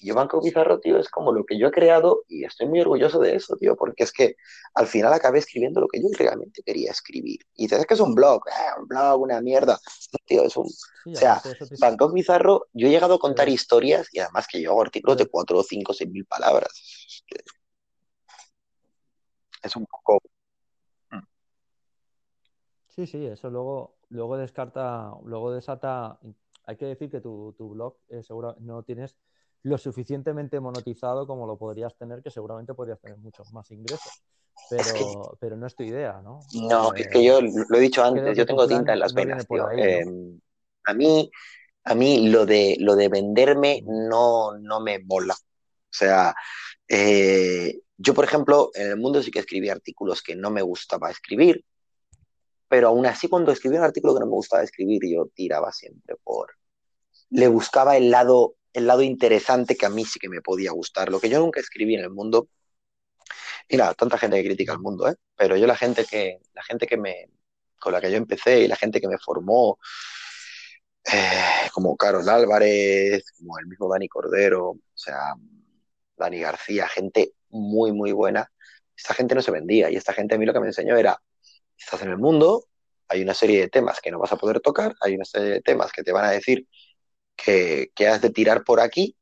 yo 0.00 0.14
Banco 0.14 0.40
Bizarro, 0.40 0.80
tío, 0.80 0.98
es 0.98 1.08
como 1.08 1.32
lo 1.32 1.44
que 1.44 1.58
yo 1.58 1.68
he 1.68 1.70
creado 1.70 2.24
y 2.28 2.44
estoy 2.44 2.66
muy 2.66 2.80
orgulloso 2.80 3.18
de 3.18 3.34
eso, 3.34 3.56
tío, 3.56 3.76
porque 3.76 4.04
es 4.04 4.12
que 4.12 4.36
al 4.74 4.86
final 4.86 5.12
acabé 5.12 5.38
escribiendo 5.38 5.80
lo 5.80 5.88
que 5.88 6.00
yo 6.00 6.08
realmente 6.16 6.62
quería 6.62 6.90
escribir. 6.90 7.40
Y 7.54 7.64
dices, 7.64 7.86
que 7.86 7.94
es 7.94 8.00
un 8.00 8.14
blog, 8.14 8.42
eh, 8.48 8.80
un 8.80 8.86
blog, 8.86 9.20
una 9.20 9.40
mierda. 9.40 9.78
tío, 10.24 10.44
es 10.44 10.56
un... 10.56 10.66
o 10.66 11.14
sea, 11.14 11.40
Banco 11.80 12.12
Bizarro, 12.12 12.66
yo 12.72 12.88
he 12.88 12.90
llegado 12.90 13.14
a 13.14 13.18
contar 13.18 13.48
historias 13.48 14.08
y 14.12 14.20
además 14.20 14.46
que 14.46 14.60
yo 14.60 14.70
hago 14.70 14.82
artículos 14.82 15.16
de 15.18 15.26
4 15.26 15.58
o 15.58 15.62
5 15.62 15.92
6 15.92 16.10
mil 16.10 16.24
palabras. 16.26 16.72
Es 19.62 19.76
un 19.76 19.86
poco... 19.86 20.18
Sí, 22.88 23.06
sí, 23.06 23.26
eso 23.26 23.48
luego, 23.48 23.96
luego 24.08 24.36
descarta, 24.36 25.12
luego 25.24 25.52
desata 25.52 26.18
hay 26.68 26.76
que 26.76 26.84
decir 26.84 27.10
que 27.10 27.22
tu, 27.22 27.54
blog 27.58 27.96
eh, 28.10 28.22
seguro 28.22 28.54
no 28.60 28.82
tienes 28.82 29.16
lo 29.62 29.78
suficientemente 29.78 30.60
monetizado 30.60 31.26
como 31.26 31.46
lo 31.46 31.56
podrías 31.56 31.96
tener, 31.96 32.22
que 32.22 32.30
seguramente 32.30 32.74
podrías 32.74 33.00
tener 33.00 33.18
muchos 33.18 33.52
más 33.52 33.70
ingresos. 33.70 34.22
Pero, 34.70 35.36
pero 35.40 35.56
no 35.56 35.66
es 35.66 35.74
tu 35.74 35.82
idea, 35.82 36.20
¿no? 36.22 36.40
No, 36.52 36.92
es 36.94 37.08
que 37.08 37.24
yo 37.24 37.40
lo 37.40 37.76
he 37.76 37.80
dicho 37.80 38.02
antes, 38.02 38.36
yo 38.36 38.44
tengo 38.44 38.66
tinta 38.66 38.92
en 38.92 38.98
las 38.98 39.14
venas. 39.14 39.46
Em, 39.76 40.40
a 40.84 40.94
mí, 40.94 41.30
a 41.84 41.94
mí 41.94 42.28
lo 42.28 42.44
de 42.44 42.76
lo 42.80 42.96
de 42.96 43.08
venderme 43.08 43.82
no, 43.86 44.58
no 44.58 44.80
me 44.80 44.98
mola. 44.98 45.34
O 45.34 45.92
sea, 45.92 46.34
eh, 46.88 47.80
yo, 47.96 48.14
por 48.14 48.24
ejemplo, 48.24 48.70
en 48.74 48.88
el 48.88 48.96
mundo 48.96 49.22
sí 49.22 49.30
que 49.30 49.40
escribí 49.40 49.68
artículos 49.68 50.22
que 50.22 50.36
no 50.36 50.50
me 50.50 50.62
gustaba 50.62 51.10
escribir, 51.10 51.64
pero 52.68 52.88
aún 52.88 53.06
así 53.06 53.28
cuando 53.28 53.52
escribí 53.52 53.76
un 53.76 53.84
artículo 53.84 54.14
que 54.14 54.20
no 54.20 54.26
me 54.26 54.32
gustaba 54.32 54.62
escribir, 54.62 55.02
yo 55.04 55.26
tiraba 55.34 55.72
siempre 55.72 56.16
por... 56.22 56.52
Le 57.30 57.48
buscaba 57.48 57.96
el 57.96 58.10
lado, 58.10 58.54
el 58.72 58.86
lado 58.86 59.02
interesante 59.02 59.76
que 59.76 59.86
a 59.86 59.90
mí 59.90 60.04
sí 60.04 60.18
que 60.18 60.28
me 60.28 60.42
podía 60.42 60.72
gustar. 60.72 61.10
Lo 61.10 61.20
que 61.20 61.28
yo 61.28 61.40
nunca 61.40 61.60
escribí 61.60 61.94
en 61.94 62.02
el 62.02 62.10
mundo, 62.10 62.48
mira, 63.70 63.94
tanta 63.94 64.18
gente 64.18 64.36
que 64.38 64.48
critica 64.48 64.72
el 64.72 64.80
mundo, 64.80 65.08
¿eh? 65.08 65.14
pero 65.36 65.56
yo 65.56 65.66
la 65.66 65.76
gente 65.76 66.04
que, 66.04 66.38
la 66.54 66.62
gente 66.62 66.86
que 66.86 66.96
me, 66.96 67.30
con 67.78 67.92
la 67.92 68.00
que 68.00 68.10
yo 68.10 68.16
empecé 68.16 68.60
y 68.60 68.68
la 68.68 68.76
gente 68.76 69.00
que 69.00 69.08
me 69.08 69.18
formó, 69.18 69.78
eh, 71.12 71.68
como 71.72 71.96
Carol 71.96 72.28
Álvarez, 72.28 73.24
como 73.38 73.58
el 73.58 73.66
mismo 73.66 73.88
Dani 73.88 74.08
Cordero, 74.08 74.70
o 74.70 74.80
sea, 74.94 75.34
Dani 76.16 76.40
García, 76.40 76.88
gente 76.88 77.32
muy, 77.50 77.92
muy 77.92 78.12
buena, 78.12 78.50
esta 78.96 79.14
gente 79.14 79.34
no 79.34 79.42
se 79.42 79.50
vendía 79.50 79.90
y 79.90 79.96
esta 79.96 80.12
gente 80.12 80.34
a 80.34 80.38
mí 80.38 80.46
lo 80.46 80.52
que 80.52 80.60
me 80.60 80.66
enseñó 80.66 80.96
era 80.96 81.20
estás 81.76 82.02
en 82.02 82.10
el 82.10 82.18
mundo, 82.18 82.64
hay 83.08 83.22
una 83.22 83.34
serie 83.34 83.60
de 83.60 83.68
temas 83.68 84.00
que 84.00 84.10
no 84.10 84.18
vas 84.18 84.32
a 84.32 84.36
poder 84.36 84.60
tocar, 84.60 84.94
hay 85.00 85.14
una 85.14 85.24
serie 85.24 85.50
de 85.50 85.60
temas 85.62 85.92
que 85.92 86.02
te 86.02 86.12
van 86.12 86.24
a 86.26 86.30
decir 86.30 86.66
que, 87.42 87.90
has 88.08 88.20
de 88.20 88.30
tirar 88.30 88.64
por 88.64 88.80
aquí, 88.80 89.16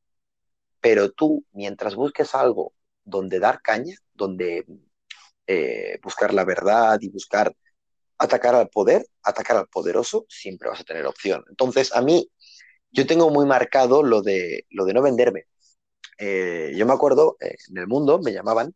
pero 0.80 1.12
tú, 1.12 1.44
mientras 1.52 1.94
busques 1.94 2.34
algo 2.34 2.72
donde 3.04 3.38
dar 3.38 3.62
caña, 3.62 3.96
donde 4.14 4.66
eh, 5.46 5.98
buscar 6.02 6.34
la 6.34 6.44
verdad 6.44 6.98
y 7.00 7.08
buscar 7.08 7.54
atacar 8.18 8.54
al 8.54 8.68
poder, 8.68 9.06
atacar 9.22 9.56
al 9.58 9.68
poderoso, 9.68 10.26
siempre 10.28 10.68
vas 10.68 10.80
a 10.80 10.84
tener 10.84 11.06
opción. 11.06 11.44
Entonces, 11.50 11.94
a 11.94 12.02
mí, 12.02 12.30
yo 12.90 13.06
tengo 13.06 13.30
muy 13.30 13.46
marcado 13.46 14.02
lo 14.02 14.22
de, 14.22 14.66
lo 14.70 14.84
de 14.86 14.94
no 14.94 15.02
venderme. 15.02 15.44
Eh, 16.18 16.72
yo 16.76 16.86
me 16.86 16.94
acuerdo, 16.94 17.36
eh, 17.40 17.56
en 17.68 17.78
el 17.78 17.86
mundo 17.86 18.18
me 18.20 18.32
llamaban, 18.32 18.74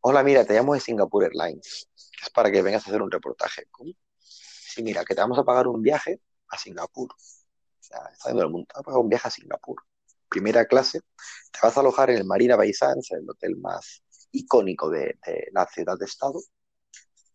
hola, 0.00 0.22
mira, 0.24 0.44
te 0.44 0.54
llamo 0.54 0.74
de 0.74 0.80
Singapore 0.80 1.26
Airlines 1.26 1.88
es 2.22 2.30
para 2.30 2.50
que 2.50 2.62
vengas 2.62 2.86
a 2.86 2.90
hacer 2.90 3.02
un 3.02 3.10
reportaje. 3.10 3.64
Sí, 4.18 4.82
mira, 4.82 5.04
que 5.04 5.14
te 5.14 5.20
vamos 5.20 5.38
a 5.38 5.44
pagar 5.44 5.68
un 5.68 5.82
viaje 5.82 6.20
a 6.48 6.58
Singapur. 6.58 7.10
Sea, 7.86 8.10
está 8.12 8.30
viendo 8.30 8.42
el 8.42 8.50
mundo, 8.50 8.66
te 8.66 8.74
vamos 8.74 8.82
a 8.82 8.86
pagar 8.86 9.00
un 9.00 9.08
viaje 9.08 9.28
a 9.28 9.30
Singapur. 9.30 9.76
Primera 10.28 10.66
clase, 10.66 11.00
te 11.52 11.58
vas 11.62 11.76
a 11.76 11.80
alojar 11.80 12.10
en 12.10 12.16
el 12.16 12.24
Marina 12.24 12.56
Bay 12.56 12.72
Sands, 12.72 13.12
el 13.12 13.30
hotel 13.30 13.56
más 13.56 14.02
icónico 14.32 14.90
de, 14.90 15.18
la 15.52 15.66
ciudad 15.66 15.96
de 15.96 16.04
estado 16.06 16.40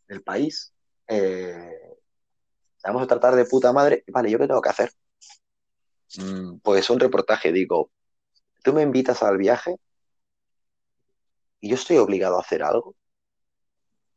del 0.10 0.22
país. 0.24 0.74
Eh, 1.08 1.98
vamos 2.84 3.04
a 3.04 3.08
tratar 3.08 3.36
de 3.36 3.46
puta 3.46 3.72
madre. 3.72 4.04
Vale, 4.08 4.30
¿yo 4.30 4.38
qué 4.38 4.48
tengo 4.48 4.62
que 4.62 4.70
hacer? 4.70 4.92
Mm, 6.18 6.58
pues 6.60 6.90
un 6.90 7.00
reportaje, 7.00 7.54
digo, 7.54 7.90
tú 8.62 8.74
me 8.74 8.82
invitas 8.82 9.24
al 9.24 9.38
viaje 9.38 9.78
y 11.62 11.70
yo 11.70 11.76
estoy 11.76 11.98
obligado 11.98 12.38
a 12.38 12.42
hacer 12.42 12.62
algo. 12.62 12.96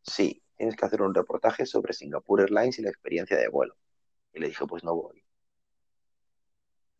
Sí, 0.02 0.42
tienes 0.56 0.74
que 0.74 0.84
hacer 0.84 1.00
un 1.00 1.14
reportaje 1.14 1.64
sobre 1.64 1.92
Singapore 1.92 2.42
Airlines 2.42 2.78
y 2.80 2.82
la 2.82 2.90
experiencia 2.90 3.36
de 3.36 3.48
vuelo. 3.48 3.76
Y 4.32 4.40
le 4.40 4.48
dije, 4.48 4.66
pues 4.66 4.82
no 4.82 4.96
voy. 4.96 5.24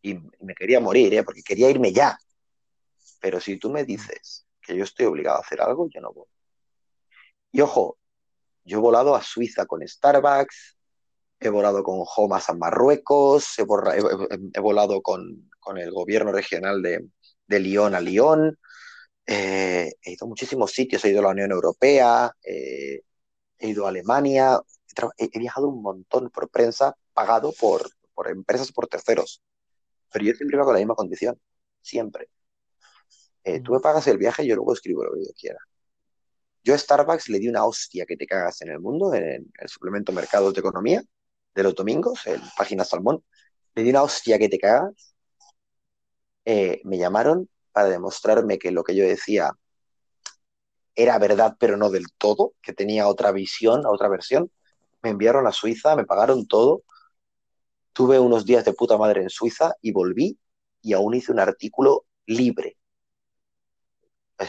Y, 0.04 0.20
me 0.40 0.54
quería 0.54 0.80
morir, 0.80 1.14
¿eh? 1.14 1.24
porque 1.24 1.42
quería 1.42 1.70
irme 1.70 1.92
ya. 1.92 2.18
Pero 3.20 3.40
si 3.40 3.58
tú 3.58 3.70
me 3.70 3.84
dices 3.84 4.46
que 4.60 4.76
yo 4.76 4.84
estoy 4.84 5.06
obligado 5.06 5.38
a 5.38 5.40
hacer 5.40 5.62
algo, 5.62 5.88
yo 5.88 6.00
no 6.02 6.12
voy. 6.12 6.26
Y 7.50 7.62
ojo, 7.62 7.96
yo 8.64 8.78
he 8.78 8.80
volado 8.80 9.14
a 9.14 9.22
Suiza 9.22 9.64
con 9.64 9.86
Starbucks, 9.86 10.76
he 11.40 11.48
volado 11.48 11.82
con 11.82 12.04
Homas 12.16 12.50
a 12.50 12.54
Marruecos, 12.54 13.58
he, 13.58 13.62
volado 14.60 15.00
con, 15.00 15.50
el 15.76 15.90
gobierno 15.90 16.32
regional 16.32 16.82
de, 16.82 17.06
de 17.46 17.60
Lyon 17.60 17.94
a 17.94 18.00
Lyon, 18.00 18.58
eh, 19.26 19.90
he 20.02 20.12
ido 20.12 20.26
a 20.26 20.28
muchísimos 20.28 20.72
sitios, 20.72 21.02
he 21.04 21.10
ido 21.10 21.20
a 21.20 21.24
la 21.24 21.30
Unión 21.30 21.50
Europea, 21.50 22.30
eh, 22.42 23.00
he 23.58 23.68
ido 23.68 23.86
a 23.86 23.88
Alemania, 23.88 24.60
he, 25.16 25.38
viajado 25.38 25.68
un 25.68 25.82
montón 25.82 26.28
por 26.30 26.50
prensa, 26.50 26.94
pagado 27.14 27.52
por, 27.58 27.88
por 28.14 28.28
empresas, 28.28 28.70
por 28.72 28.86
terceros. 28.86 29.42
Pero 30.14 30.26
yo 30.26 30.34
siempre 30.34 30.56
iba 30.56 30.64
con 30.64 30.74
la 30.74 30.78
misma 30.78 30.94
condición, 30.94 31.40
siempre. 31.82 32.28
Eh, 33.42 33.60
tú 33.60 33.72
me 33.72 33.80
pagas 33.80 34.06
el 34.06 34.16
viaje 34.16 34.44
y 34.44 34.46
yo 34.46 34.54
luego 34.54 34.72
escribo 34.72 35.02
lo 35.02 35.12
que 35.12 35.24
yo 35.24 35.32
quiera. 35.36 35.58
Yo 36.62 36.72
a 36.72 36.78
Starbucks 36.78 37.28
le 37.30 37.40
di 37.40 37.48
una 37.48 37.64
hostia 37.64 38.06
que 38.06 38.16
te 38.16 38.24
cagas 38.24 38.62
en 38.62 38.70
el 38.70 38.78
mundo, 38.78 39.12
en, 39.12 39.52
el 39.58 39.68
suplemento 39.68 40.12
Mercados 40.12 40.54
de 40.54 40.60
Economía 40.60 41.02
de 41.52 41.62
los 41.64 41.74
domingos, 41.74 42.24
en 42.28 42.40
Página 42.56 42.84
Salmón. 42.84 43.24
Le 43.74 43.82
di 43.82 43.90
una 43.90 44.04
hostia 44.04 44.38
que 44.38 44.48
te 44.48 44.56
cagas. 44.56 45.16
Eh, 46.44 46.80
me 46.84 46.96
llamaron 46.96 47.50
para 47.72 47.88
demostrarme 47.88 48.60
que 48.60 48.70
lo 48.70 48.84
que 48.84 48.94
yo 48.94 49.04
decía 49.04 49.50
era 50.94 51.18
verdad, 51.18 51.56
pero 51.58 51.76
no 51.76 51.90
del 51.90 52.06
todo, 52.18 52.54
que 52.62 52.72
tenía 52.72 53.08
otra 53.08 53.32
visión, 53.32 53.84
otra 53.84 54.08
versión. 54.08 54.48
Me 55.02 55.10
enviaron 55.10 55.48
a 55.48 55.50
Suiza, 55.50 55.96
me 55.96 56.04
pagaron 56.04 56.46
todo. 56.46 56.84
Tuve 57.94 58.18
unos 58.18 58.44
días 58.44 58.64
de 58.64 58.72
puta 58.74 58.98
madre 58.98 59.22
en 59.22 59.30
Suiza 59.30 59.74
y 59.80 59.92
volví 59.92 60.36
y 60.82 60.92
aún 60.94 61.14
hice 61.14 61.30
un 61.32 61.38
artículo 61.38 62.06
libre. 62.26 62.76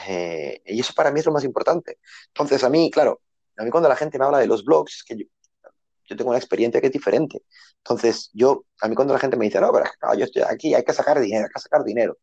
Eh, 0.08 0.62
y 0.66 0.80
eso 0.80 0.94
para 0.96 1.12
mí 1.12 1.20
es 1.20 1.28
lo 1.28 1.32
más 1.32 1.44
importante. 1.44 2.00
Entonces, 2.28 2.64
a 2.64 2.70
mí, 2.70 2.90
claro, 2.90 3.22
a 3.58 3.64
mí 3.64 3.70
cuando 3.70 3.88
la 3.88 3.96
gente 3.96 4.18
me 4.18 4.26
habla 4.26 4.40
de 4.40 4.48
los 4.48 4.66
blogs, 4.66 4.96
es 4.96 5.04
que 5.04 5.16
yo, 5.16 6.18
tengo 6.18 6.32
una 6.32 6.40
experiencia 6.40 6.82
que 6.82 6.88
es 6.88 6.94
diferente. 6.94 7.44
Entonces, 7.78 8.32
yo, 8.34 8.66
a 8.82 8.88
mí 8.88 8.96
cuando 8.96 9.14
la 9.14 9.20
gente 9.20 9.38
me 9.38 9.46
dice, 9.46 9.62
no, 9.62 9.72
pero 9.72 9.86
yo 10.18 10.26
estoy 10.26 10.42
aquí, 10.42 10.74
hay 10.74 10.84
que 10.84 10.94
sacar 10.94 11.20
dinero, 11.20 11.46
hay 11.46 11.52
que 11.54 11.62
sacar 11.62 11.84
dinero. 11.84 12.18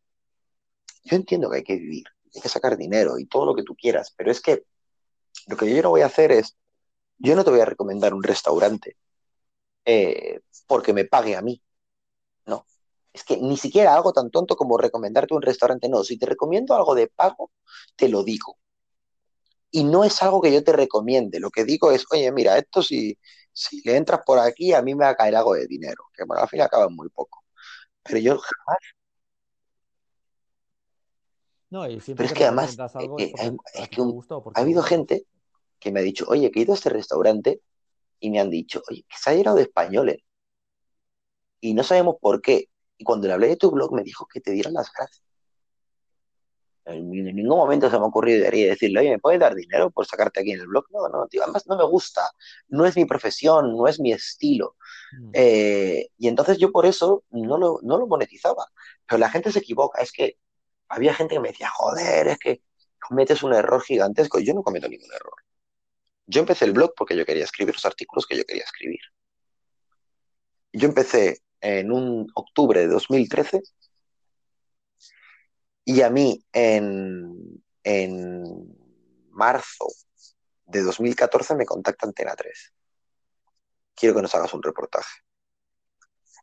Yo 1.05 1.17
entiendo 1.17 1.51
que 1.51 1.59
hay 1.59 1.65
que 1.65 1.77
vivir, 1.77 2.05
hay 2.35 2.41
que 2.41 2.49
sacar 2.49 2.77
dinero 2.77 3.17
y 3.19 3.27
todo 3.27 3.47
lo 3.47 3.55
que 3.55 3.63
tú 3.63 3.77
quieras, 3.77 4.13
pero 4.17 4.33
es 4.33 4.41
que 4.41 4.65
lo 5.47 5.57
que 5.57 5.73
yo 5.73 5.83
no 5.83 5.91
voy 5.91 6.03
a 6.03 6.07
hacer 6.07 6.33
es, 6.33 6.57
yo 7.19 7.37
no 7.37 7.45
te 7.45 7.51
voy 7.51 7.61
a 7.61 7.65
recomendar 7.65 8.13
un 8.13 8.23
restaurante 8.25 8.97
eh, 9.85 10.41
porque 10.67 10.93
me 10.93 11.05
pague 11.05 11.37
a 11.37 11.43
mí. 11.43 11.63
No, 12.47 12.67
es 13.13 13.25
que 13.25 13.37
ni 13.37 13.57
siquiera 13.57 13.95
algo 13.95 14.13
tan 14.13 14.31
tonto 14.31 14.57
como 14.57 14.79
recomendarte 14.79 15.35
un 15.35 15.43
restaurante, 15.43 15.89
no, 15.89 16.05
si 16.05 16.19
te 16.19 16.27
recomiendo 16.27 16.75
algo 16.75 16.95
de 16.95 17.09
pago, 17.09 17.51
te 17.97 18.09
lo 18.09 18.23
digo. 18.25 18.59
Y 19.71 19.85
no 19.85 20.05
es 20.05 20.23
algo 20.23 20.41
que 20.43 20.53
yo 20.53 20.63
te 20.63 20.73
recomiende, 20.73 21.41
lo 21.41 21.51
que 21.51 21.65
digo 21.65 21.91
es, 21.93 22.05
oye, 22.13 22.31
mira, 22.31 22.59
esto 22.59 22.83
si, 22.83 23.19
si 23.53 23.81
le 23.85 23.97
entras 23.97 24.21
por 24.27 24.39
aquí, 24.39 24.75
a 24.75 24.83
mí 24.83 24.95
me 24.95 25.05
va 25.05 25.11
a 25.11 25.17
caer 25.17 25.37
algo 25.37 25.55
de 25.55 25.67
dinero, 25.67 26.05
que 26.15 26.25
bueno, 26.25 26.43
al 26.43 26.49
fin 26.49 26.61
acaba 26.61 26.89
muy 26.89 27.09
poco. 27.09 27.45
Pero 28.03 28.19
yo 28.19 28.39
jamás 28.39 28.79
no, 31.73 31.89
y 31.89 31.99
Pero 32.01 32.25
es 32.25 32.35
que 32.35 32.45
además, 32.45 32.77
eh, 33.19 33.33
eh, 33.39 33.57
ha 34.55 34.61
habido 34.61 34.83
gente 34.83 35.25
que 35.79 35.91
me 35.91 36.01
ha 36.01 36.03
dicho, 36.03 36.27
oye, 36.29 36.51
que 36.51 36.61
he 36.61 36.63
ido 36.65 36.75
a 36.75 36.77
este 36.77 36.91
restaurante 36.91 37.63
y 38.23 38.31
me 38.31 38.39
han 38.39 38.51
dicho, 38.51 38.81
oye, 38.89 39.05
que 39.09 39.17
se 39.19 39.31
ha 39.31 39.35
llenado 39.35 39.57
de 39.57 39.65
españoles. 39.65 40.19
Y 41.61 41.75
no 41.75 41.83
sabemos 41.83 42.17
por 42.21 42.41
qué. 42.41 42.69
Y 42.97 43.03
cuando 43.03 43.27
le 43.27 43.35
hablé 43.35 43.49
de 43.49 43.57
tu 43.57 43.73
blog 43.73 43.93
me 43.93 44.05
dijo 44.05 44.27
que 44.33 44.41
te 44.41 44.53
dieran 44.53 44.75
las 44.75 44.93
gracias. 44.97 45.25
En, 46.85 47.11
ningún 47.11 47.59
momento 47.59 47.91
se 47.91 47.99
me 47.99 48.05
ha 48.05 48.07
ocurrido 48.07 48.49
decirle, 48.49 49.01
oye, 49.01 49.11
¿me 49.11 49.19
puedes 49.19 49.41
dar 49.41 49.57
dinero 49.57 49.91
por 49.91 50.07
sacarte 50.07 50.41
aquí 50.41 50.53
en 50.53 50.61
el 50.61 50.69
blog? 50.69 50.85
No, 50.91 51.09
no, 51.09 51.27
tío, 51.27 51.43
además 51.43 51.67
no 51.67 51.77
me 51.77 51.85
gusta, 51.85 52.23
no 52.69 52.87
es 52.87 52.97
mi 52.97 53.07
profesión, 53.07 53.77
no 53.77 53.89
es 53.89 53.99
mi 53.99 54.13
estilo. 54.13 54.77
Mm. 55.19 55.31
Eh, 55.33 56.09
y 56.17 56.29
entonces 56.29 56.59
yo 56.59 56.71
por 56.71 56.87
eso 56.87 57.25
no 57.31 57.59
lo, 57.59 57.81
no 57.83 57.99
lo 57.99 58.07
monetizaba. 58.07 58.69
Pero 59.09 59.19
la 59.19 59.31
gente 59.31 59.51
se 59.51 59.59
equivoca, 59.59 60.01
es 60.01 60.13
que 60.13 60.39
había 60.89 61.13
gente 61.13 61.35
que 61.35 61.41
me 61.41 61.49
decía, 61.49 61.71
joder, 61.71 62.29
es 62.29 62.39
que 62.39 62.63
cometes 63.01 63.43
un 63.43 63.53
error 63.53 63.83
gigantesco. 63.83 64.39
Yo 64.39 64.55
no 64.55 64.63
cometo 64.63 64.89
ningún 64.89 65.13
error. 65.13 65.35
Yo 66.33 66.41
empecé 66.41 66.65
el 66.65 66.73
blog 66.73 66.95
porque 66.97 67.15
yo 67.15 67.27
quería 67.27 67.45
escribir 67.45 67.75
los 67.75 67.85
artículos 67.85 68.27
que 68.27 68.37
yo 68.39 68.45
quería 68.45 68.65
escribir. 68.65 69.01
Yo 70.73 70.89
empecé 70.89 71.43
en 71.61 71.93
un 71.93 72.27
octubre 72.35 72.81
de 72.81 72.89
2013 72.89 73.61
Y 75.85 76.01
a 76.03 76.11
mí 76.11 76.43
en, 76.53 77.63
en 77.85 78.45
marzo 79.31 79.87
de 80.65 80.83
2014 80.83 81.55
me 81.57 81.67
contacta 81.67 82.07
Antena 82.07 82.35
3. 82.35 82.73
Quiero 83.95 84.15
que 84.15 84.23
nos 84.23 84.35
hagas 84.35 84.55
un 84.55 84.63
reportaje. 84.63 85.21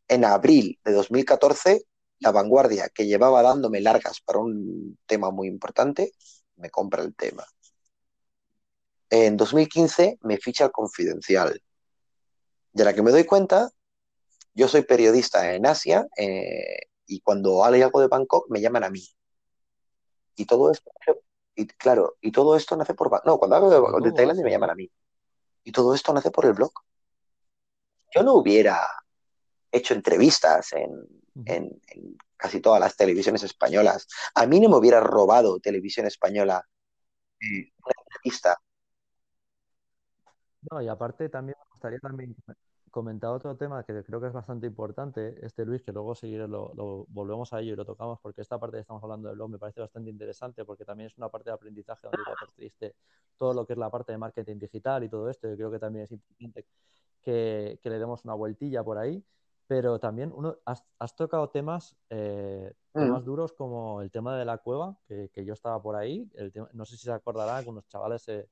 En 0.08 0.26
abril 0.26 0.80
de 0.84 0.92
2014, 0.92 1.84
La 2.20 2.32
Vanguardia, 2.32 2.90
que 2.90 3.08
llevaba 3.08 3.42
dándome 3.42 3.80
largas 3.82 4.20
para 4.22 4.40
un 4.40 5.00
tema 5.06 5.32
muy 5.32 5.48
importante, 5.48 6.12
me 6.58 6.70
compra 6.70 7.04
el 7.04 7.16
tema. 7.16 7.46
En 9.10 9.38
2015 9.38 10.20
me 10.22 10.38
ficha 10.38 10.66
el 10.66 10.72
Confidencial. 10.72 11.62
A 12.76 12.84
la 12.84 12.94
que 12.94 13.02
me 13.02 13.12
doy 13.12 13.26
cuenta, 13.26 13.72
yo 14.54 14.68
soy 14.68 14.84
periodista 14.84 15.54
en 15.54 15.66
Asia 15.66 16.08
eh, 16.18 16.88
y 17.06 17.22
cuando 17.22 17.64
hay 17.66 17.82
algo 17.82 18.02
de 18.02 18.08
Bangkok 18.08 18.50
me 18.50 18.62
llaman 18.62 18.84
a 18.84 18.90
mí. 18.90 19.04
Y 20.36 20.46
todo 20.46 20.72
esto, 20.72 20.90
y 21.56 21.68
claro, 21.68 22.18
y 22.22 22.32
todo 22.32 22.56
esto 22.56 22.78
nace 22.78 22.94
por... 22.94 23.10
No, 23.26 23.38
cuando 23.38 23.56
hablo 23.58 24.00
de, 24.00 24.12
Tailandia 24.12 24.46
me 24.46 24.52
llaman 24.52 24.70
a 24.70 24.76
mí. 24.76 24.90
Y 25.64 25.72
todo 25.72 25.94
esto 25.94 26.14
nace 26.14 26.32
por 26.32 26.46
el 26.46 26.54
blog. 26.54 26.72
Yo 28.16 28.24
no 28.24 28.36
hubiera 28.36 28.88
hecho 29.72 29.94
entrevistas 29.94 30.74
en, 30.74 30.90
en, 31.46 31.82
casi 32.38 32.62
todas 32.62 32.80
las 32.80 32.96
televisiones 32.96 33.44
españolas. 33.44 34.08
A 34.36 34.46
mí 34.46 34.60
no 34.60 34.70
me 34.70 34.78
hubiera 34.78 35.02
robado 35.02 35.60
televisión 35.60 36.06
española 36.06 36.64
eh, 37.42 37.72
una 37.84 37.94
entrevista. 38.06 38.58
No, 40.70 40.82
y 40.82 40.88
aparte 40.88 41.30
también 41.30 41.58
me 41.60 41.70
gustaría 41.72 42.00
también 42.00 42.36
comentar 42.92 43.32
otro 43.32 43.56
tema 43.56 43.84
que 43.84 44.04
creo 44.04 44.20
que 44.20 44.28
es 44.28 44.34
bastante 44.34 44.68
importante, 44.68 45.46
este 45.46 45.66
Luis, 45.66 45.84
que 45.84 45.92
luego 45.92 46.16
seguiré, 46.16 46.48
lo, 46.48 47.06
volvemos 47.10 47.54
a 47.54 47.60
ello 47.60 47.74
y 47.74 47.76
lo 47.76 47.86
tocamos, 47.86 48.20
porque 48.20 48.42
esta 48.42 48.60
parte 48.60 48.78
que 48.78 48.82
estamos 48.82 49.04
hablando 49.04 49.28
del 49.28 49.38
blog 49.38 49.50
me 49.52 49.60
parece 49.60 49.80
bastante 49.80 50.10
interesante, 50.10 50.66
porque 50.66 50.86
también 50.86 51.08
es 51.08 51.18
una 51.18 51.30
parte 51.30 51.50
de 51.50 51.54
aprendizaje 51.54 52.08
donde 52.08 52.72
ya 52.80 52.92
todo 53.38 53.54
lo 53.54 53.66
que 53.66 53.74
es 53.74 53.80
la 53.80 53.90
parte 53.90 54.12
de 54.12 54.18
marketing 54.18 54.58
digital 54.58 55.04
y 55.04 55.10
todo 55.10 55.30
esto, 55.30 55.52
y 55.52 55.56
creo 55.56 55.72
que 55.72 55.80
también 55.80 56.06
es 56.06 56.12
importante 56.12 56.66
que, 57.22 57.80
que 57.82 57.90
le 57.90 58.00
demos 58.00 58.26
una 58.26 58.34
vueltilla 58.34 58.84
por 58.84 58.98
ahí 58.98 59.24
pero 59.70 60.00
también 60.00 60.32
uno, 60.36 60.58
has, 60.66 61.16
tocado 61.16 61.52
temas, 61.52 61.96
eh, 62.10 62.74
mm. 62.96 63.24
duros 63.24 63.54
como 63.54 64.02
el 64.02 64.10
tema 64.10 64.36
de 64.36 64.44
la 64.44 64.58
cueva, 64.58 64.98
que, 65.08 65.46
yo 65.46 65.54
estaba 65.54 65.80
por 65.80 65.96
ahí, 65.96 66.28
no 66.74 66.86
sé 66.86 66.98
si 66.98 67.04
se 67.04 67.12
acordará, 67.12 67.58
algunos 67.58 67.88
chavales 67.88 68.24
se, 68.24 68.50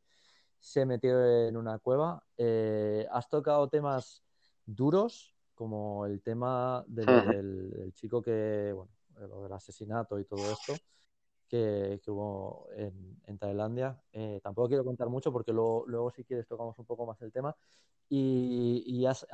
se 0.60 0.86
metieron 0.86 1.26
en 1.26 1.58
una 1.58 1.80
cueva. 1.80 2.24
Eh, 2.38 3.08
has 3.12 3.30
tocado 3.30 3.68
temas 3.70 4.24
duros, 4.66 5.36
como 5.56 6.06
el 6.06 6.22
tema 6.22 6.84
del, 6.88 7.92
chico 7.96 8.22
que, 8.22 8.74
bueno, 8.74 8.92
lo 9.28 9.44
del 9.44 9.54
asesinato 9.54 10.20
y 10.20 10.26
todo 10.26 10.52
esto 10.52 10.74
que, 11.48 12.02
hubo 12.08 12.68
en, 12.76 13.38
Tailandia. 13.38 14.02
Eh, 14.12 14.40
tampoco 14.44 14.68
quiero 14.68 14.84
contar 14.84 15.10
mucho 15.10 15.32
porque 15.32 15.54
luego, 15.54 15.86
luego, 15.88 16.12
si 16.12 16.24
quieres 16.24 16.48
tocamos 16.48 16.78
un 16.80 16.86
poco 16.86 17.06
más 17.06 17.22
el 17.22 17.32
tema. 17.32 17.56
Y, 18.10 19.06
has, 19.06 19.26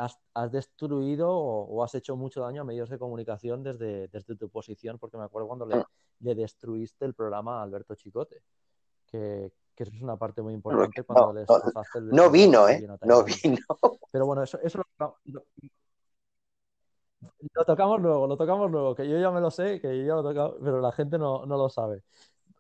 destruido 0.52 1.30
o, 1.32 1.84
has 1.84 1.94
hecho 1.94 2.16
mucho 2.16 2.42
daño 2.42 2.62
a 2.62 2.66
medios 2.66 2.90
de 2.90 2.98
comunicación 2.98 3.62
desde, 3.62 4.08
desde 4.08 4.36
tu 4.36 4.50
posición, 4.50 4.98
porque 4.98 5.18
me 5.18 5.24
acuerdo 5.24 5.48
cuando 5.48 5.66
le, 5.68 6.36
destruiste 6.36 7.06
el 7.06 7.14
programa 7.14 7.60
a 7.60 7.64
Alberto 7.64 7.94
Chicote, 7.96 8.42
que, 9.06 9.52
eso 9.82 9.92
es 9.96 10.02
una 10.02 10.16
parte 10.18 10.44
muy 10.44 10.54
importante 10.54 11.04
cuando 11.04 11.34
no, 11.34 11.40
el... 11.40 12.10
No 12.10 12.30
vino, 12.30 12.70
¿eh? 12.70 12.86
No 13.02 13.24
vino. 13.24 13.58
Pero 14.12 14.28
bueno, 14.28 14.44
eso, 14.44 14.60
eso 14.62 14.84
lo 17.54 17.66
tocamos 17.66 18.02
luego, 18.02 18.28
lo 18.28 18.38
tocamos 18.38 18.70
luego, 18.70 18.96
que 18.96 19.10
yo 19.10 19.18
ya 19.18 19.32
me 19.32 19.42
lo 19.42 19.50
sé, 19.50 19.82
que 19.82 19.98
yo 19.98 20.06
ya 20.06 20.14
lo 20.16 20.20
he 20.22 20.34
tocado, 20.34 20.58
pero 20.64 20.80
la 20.80 20.92
gente 20.92 21.18
no, 21.18 21.46
no 21.46 21.58
lo 21.58 21.70
sabe. 21.70 22.04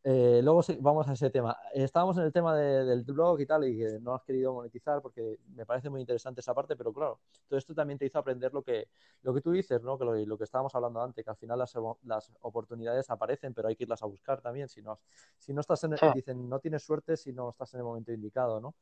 Eh, 0.05 0.41
luego 0.43 0.61
vamos 0.81 1.07
a 1.07 1.13
ese 1.13 1.29
tema. 1.29 1.57
Estábamos 1.73 2.17
en 2.17 2.23
el 2.23 2.33
tema 2.33 2.53
del 2.57 3.03
blog 3.03 3.39
y 3.39 3.45
tal, 3.45 3.63
y 3.63 3.77
que 3.77 3.99
no 4.01 4.13
has 4.13 4.23
querido 4.23 4.53
monetizar 4.53 5.01
porque 5.01 5.39
me 5.55 5.65
parece 5.65 5.89
muy 5.89 6.01
interesante 6.01 6.41
esa 6.41 6.53
parte, 6.53 6.75
pero 6.75 6.91
claro, 6.91 7.21
todo 7.47 7.57
esto 7.57 7.73
también 7.73 7.97
te 7.97 8.05
hizo 8.05 8.19
aprender 8.19 8.53
lo 8.53 8.63
que, 8.63 8.89
lo 9.21 9.33
que 9.33 9.39
tú 9.39 9.51
dices, 9.51 9.81
¿no? 9.81 9.97
que 9.97 10.03
lo, 10.03 10.37
que 10.37 10.43
estábamos 10.43 10.75
hablando 10.75 11.01
antes, 11.01 11.23
que 11.23 11.29
al 11.29 11.37
final 11.37 11.57
las, 11.57 11.73
las, 12.03 12.31
oportunidades 12.41 13.09
aparecen, 13.09 13.53
pero 13.53 13.69
hay 13.69 13.77
que 13.77 13.85
irlas 13.85 14.03
a 14.03 14.05
buscar 14.05 14.41
también. 14.41 14.67
Si 14.67 14.81
no, 14.81 14.99
si 15.37 15.53
no 15.53 15.61
estás 15.61 15.81
en, 15.85 15.93
ah. 15.93 16.11
dicen, 16.13 16.49
no 16.49 16.59
tienes 16.59 16.83
suerte 16.83 17.15
si 17.15 17.31
no 17.31 17.49
estás 17.49 17.73
en 17.73 17.79
el 17.79 17.85
momento 17.85 18.11
indicado, 18.11 18.59
¿no? 18.59 18.75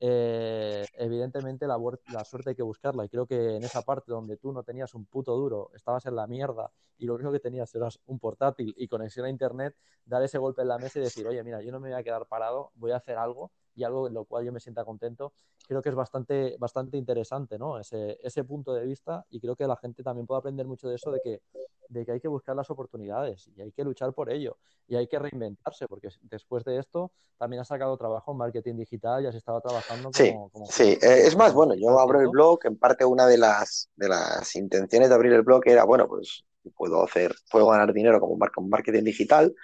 Eh, 0.00 0.86
evidentemente 0.94 1.66
la, 1.66 1.76
la, 2.12 2.24
suerte 2.24 2.50
hay 2.50 2.56
que 2.56 2.62
buscarla 2.62 3.04
y 3.04 3.08
creo 3.08 3.26
que 3.26 3.56
en 3.56 3.64
esa 3.64 3.82
parte 3.82 4.12
donde 4.12 4.36
tú 4.36 4.52
no 4.52 4.62
tenías 4.62 4.94
un 4.94 5.06
puto 5.06 5.34
duro, 5.34 5.72
estabas 5.74 6.06
en 6.06 6.14
la 6.14 6.28
mierda 6.28 6.70
y 6.98 7.06
lo 7.06 7.14
único 7.14 7.32
que 7.32 7.40
tenías 7.40 7.74
era 7.74 7.88
un 8.06 8.20
portátil 8.20 8.74
y 8.76 8.86
conexión 8.86 9.26
a 9.26 9.30
internet, 9.30 9.74
dar 10.04 10.22
ese 10.22 10.38
golpe 10.38 10.62
en 10.68 10.80
la 10.80 10.84
mesa 10.84 10.98
y 10.98 11.02
decir, 11.02 11.26
oye, 11.26 11.42
mira, 11.42 11.62
yo 11.62 11.72
no 11.72 11.80
me 11.80 11.88
voy 11.88 11.98
a 11.98 12.02
quedar 12.02 12.26
parado, 12.26 12.70
voy 12.74 12.92
a 12.92 12.96
hacer 12.96 13.16
algo 13.16 13.50
y 13.74 13.84
algo 13.84 14.08
en 14.08 14.14
lo 14.14 14.24
cual 14.24 14.44
yo 14.44 14.52
me 14.52 14.60
sienta 14.60 14.84
contento, 14.84 15.32
creo 15.66 15.80
que 15.80 15.88
es 15.88 15.94
bastante, 15.94 16.56
bastante 16.58 16.96
interesante, 16.96 17.58
¿no? 17.58 17.78
Ese, 17.78 18.18
ese 18.22 18.42
punto 18.44 18.74
de 18.74 18.84
vista 18.84 19.24
y 19.30 19.40
creo 19.40 19.54
que 19.54 19.66
la 19.66 19.76
gente 19.76 20.02
también 20.02 20.26
puede 20.26 20.40
aprender 20.40 20.66
mucho 20.66 20.88
de 20.88 20.96
eso, 20.96 21.12
de 21.12 21.20
que, 21.22 21.42
de 21.88 22.04
que 22.04 22.12
hay 22.12 22.20
que 22.20 22.28
buscar 22.28 22.56
las 22.56 22.70
oportunidades 22.70 23.48
y 23.54 23.62
hay 23.62 23.72
que 23.72 23.84
luchar 23.84 24.12
por 24.12 24.30
ello 24.30 24.58
y 24.88 24.96
hay 24.96 25.06
que 25.06 25.18
reinventarse, 25.18 25.86
porque 25.86 26.08
después 26.22 26.64
de 26.64 26.78
esto 26.78 27.12
también 27.36 27.60
has 27.60 27.68
sacado 27.68 27.96
trabajo 27.96 28.32
en 28.32 28.38
marketing 28.38 28.76
digital 28.76 29.22
y 29.22 29.26
has 29.26 29.34
estado 29.34 29.60
trabajando 29.60 30.10
como... 30.10 30.50
Sí, 30.66 30.72
sí. 30.72 30.98
Eh, 31.00 31.26
es 31.26 31.36
más, 31.36 31.54
bueno, 31.54 31.74
yo 31.74 31.98
abro 32.00 32.20
el 32.20 32.28
blog, 32.28 32.58
en 32.64 32.76
parte 32.76 33.04
una 33.04 33.26
de 33.26 33.38
las, 33.38 33.90
de 33.96 34.08
las 34.08 34.56
intenciones 34.56 35.08
de 35.08 35.14
abrir 35.14 35.32
el 35.32 35.42
blog 35.42 35.62
era, 35.66 35.84
bueno, 35.84 36.08
pues 36.08 36.44
puedo 36.76 37.04
hacer, 37.04 37.34
puedo 37.50 37.68
ganar 37.68 37.92
dinero 37.92 38.20
como 38.20 38.36
marketing 38.36 39.04
digital, 39.04 39.54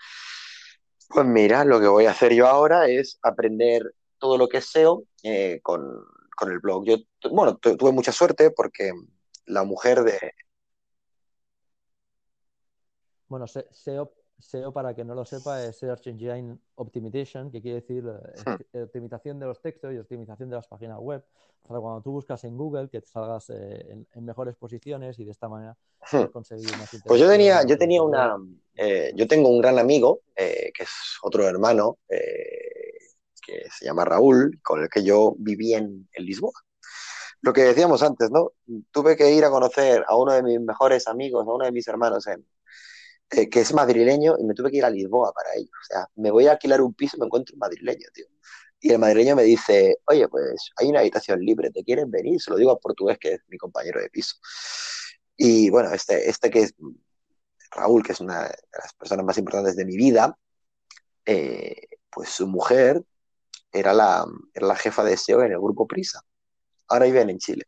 pues 1.09 1.27
mira, 1.27 1.65
lo 1.65 1.81
que 1.81 1.87
voy 1.87 2.07
a 2.07 2.11
hacer 2.11 2.35
yo 2.35 2.47
ahora 2.47 2.89
es 2.89 3.19
aprender 3.23 3.95
todo 4.19 4.39
lo 4.39 4.49
que 4.49 4.59
es 4.59 4.67
SEO 4.71 5.05
eh, 5.23 5.61
con, 5.63 6.05
el 6.47 6.59
blog. 6.59 6.85
Yo, 6.85 6.97
bueno, 7.31 7.57
tuve 7.57 7.93
mucha 7.93 8.13
suerte 8.13 8.51
porque 8.51 8.93
la 9.47 9.65
mujer 9.65 10.03
de... 10.03 10.33
Bueno, 13.29 13.47
SEO 13.47 14.13
SEO, 14.39 14.73
para 14.73 14.94
que 14.94 15.05
no 15.05 15.15
lo 15.15 15.24
sepa, 15.24 15.65
es 15.65 15.77
Search 15.77 16.06
Engine 16.09 16.59
Optimization, 16.77 17.51
que 17.51 17.62
quiere 17.62 17.81
decir 17.81 18.05
eh, 18.06 18.61
hmm. 18.73 18.82
optimización 18.85 19.39
de 19.39 19.47
los 19.47 19.61
textos 19.61 19.93
y 19.93 19.98
optimización 19.98 20.51
de 20.51 20.56
las 20.56 20.66
páginas 20.66 20.98
web. 21.01 21.24
Para 21.66 21.81
cuando 21.81 22.02
tú 22.02 22.12
buscas 22.12 22.44
en 22.44 22.56
Google, 22.56 22.90
que 22.90 23.01
te 23.01 23.06
salgas 23.06 23.48
eh, 23.48 24.05
en, 24.12 24.24
mejores 24.24 24.55
posiciones 24.56 25.19
y 25.19 25.24
de 25.24 25.31
esta 25.31 25.48
manera 25.48 25.77
hmm. 26.12 26.24
conseguir 26.32 26.70
más 26.77 26.90
Pues 27.06 27.20
yo 27.20 27.28
tenía, 27.28 27.65
yo 27.66 27.78
tenía 27.78 28.02
una, 28.02 28.36
eh, 28.74 29.12
yo 29.15 29.27
tengo 29.27 29.48
un 29.48 29.61
gran 29.61 29.78
amigo, 29.78 30.20
que 30.36 30.73
es 30.78 30.90
otro 31.23 31.48
hermano, 31.48 31.98
que 32.09 33.66
se 33.70 33.85
llama 33.85 34.05
Raúl, 34.05 34.61
con 34.62 34.82
el 34.82 34.89
que 34.89 35.02
yo 35.02 35.35
viví 35.39 35.74
en, 35.74 36.09
en 36.12 36.24
Lisboa 36.24 36.52
lo 37.44 37.52
que 37.52 37.61
decíamos 37.61 38.02
antes, 38.02 38.31
¿no? 38.31 38.52
Tuve 38.90 39.19
que 39.19 39.31
ir 39.31 39.44
a 39.44 39.51
conocer 39.51 40.02
a 40.09 40.16
uno 40.16 40.32
de 40.32 40.43
mis 40.43 40.59
mejores 40.62 41.06
amigos, 41.06 41.47
a 41.47 41.52
uno 41.52 41.66
de 41.66 41.73
mis 41.73 41.86
hermanos 41.86 42.27
en, 42.27 42.47
eh, 43.36 43.48
que 43.48 43.61
es 43.61 43.73
madrileño 43.74 44.36
y 44.39 44.44
me 44.44 44.55
tuve 44.55 44.70
que 44.70 44.77
ir 44.78 44.85
a 44.85 44.90
Lisboa 44.90 45.32
para 45.32 45.55
ello. 45.55 45.70
O 45.70 45.85
sea, 45.86 46.09
me 46.16 46.31
voy 46.31 46.47
a 46.47 46.52
alquilar 46.52 46.81
un 46.81 46.94
piso 46.94 47.16
y 47.16 47.20
me 47.20 47.27
encuentro 47.27 47.55
un 47.55 47.59
madrileño, 47.59 48.06
tío. 48.12 48.27
Y 48.81 48.93
el 48.93 48.98
madrileño 48.98 49.35
me 49.35 49.43
dice, 49.44 49.98
oye, 50.06 50.28
pues 50.28 50.70
hay 50.77 50.89
una 50.89 51.01
habitación 51.01 51.40
libre, 51.40 51.70
¿te 51.70 51.82
quieren 51.82 52.11
venir? 52.11 52.40
Se 52.40 52.51
lo 52.51 52.56
digo 52.56 52.70
a 52.70 52.78
portugués, 52.78 53.19
que 53.19 53.35
es 53.35 53.40
mi 53.48 53.59
compañero 53.59 54.01
de 54.01 54.11
piso. 54.11 54.36
Y 55.36 55.70
bueno, 55.70 55.93
este, 55.93 56.28
este 56.28 56.51
que 56.51 56.61
es 56.61 56.74
Raúl, 57.70 58.05
que 58.05 58.12
es 58.12 58.20
una 58.20 58.44
de 58.44 58.55
las 58.78 58.94
personas 58.94 59.24
más 59.24 59.39
importantes 59.39 59.77
de 59.77 59.85
mi 59.85 59.97
vida, 59.97 60.39
eh, 61.27 61.89
pues 62.11 62.28
su 62.28 62.47
mujer 62.47 63.02
era 63.73 63.93
la, 63.93 64.27
era 64.52 64.66
la 64.66 64.77
jefa 64.77 65.02
de 65.02 65.16
SEO 65.16 65.43
en 65.43 65.52
el 65.52 65.59
grupo 65.59 65.86
Prisa. 65.86 66.20
Ahora 66.89 67.06
viven 67.06 67.31
en 67.31 67.39
Chile 67.39 67.65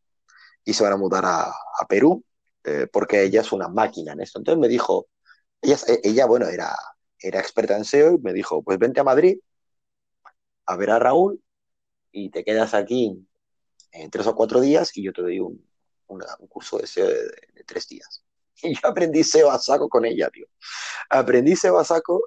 y 0.65 0.75
se 0.75 0.85
van 0.85 0.93
a 0.93 0.97
mudar 0.97 1.25
a, 1.25 1.43
a 1.51 1.87
Perú 1.89 2.25
eh, 2.65 2.89
porque 2.93 3.23
ella 3.23 3.41
es 3.41 3.53
una 3.53 3.69
máquina 3.69 4.13
en 4.13 4.21
esto. 4.21 4.39
Entonces 4.39 4.61
me 4.61 4.69
dijo, 4.69 5.09
ella, 5.63 6.27
bueno, 6.27 6.47
era, 6.49 6.77
era 7.19 7.41
experta 7.41 7.77
en 7.77 7.85
SEO 7.85 8.15
y 8.15 8.19
me 8.19 8.33
dijo, 8.33 8.63
pues 8.63 8.79
vente 8.79 9.01
a 9.01 9.05
Madrid 9.05 9.39
a 10.67 10.77
ver 10.77 10.91
a 10.91 10.99
Raúl 10.99 11.41
y 12.13 12.31
te 12.31 12.45
quedas 12.45 12.75
aquí 12.75 13.27
en 13.93 14.11
tres 14.11 14.27
o 14.27 14.35
cuatro 14.35 14.61
días 14.61 14.97
y 14.97 15.03
yo 15.03 15.13
te 15.13 15.23
doy 15.23 15.41
un, 15.41 15.65
curso 16.49 16.79
de 16.79 16.87
SEO 16.87 17.07
de, 17.07 17.65
tres 17.67 17.89
días. 17.89 18.23
Y 18.63 18.75
yo 18.75 18.89
aprendí 18.89 19.23
SEO 19.23 19.51
a 19.51 19.59
saco 19.59 19.87
con 19.89 20.07
ella, 20.07 20.31
tío. 20.31 20.47
Aprendí 21.11 21.55
SEO 21.57 21.79
a 21.79 21.85
saco. 21.85 22.23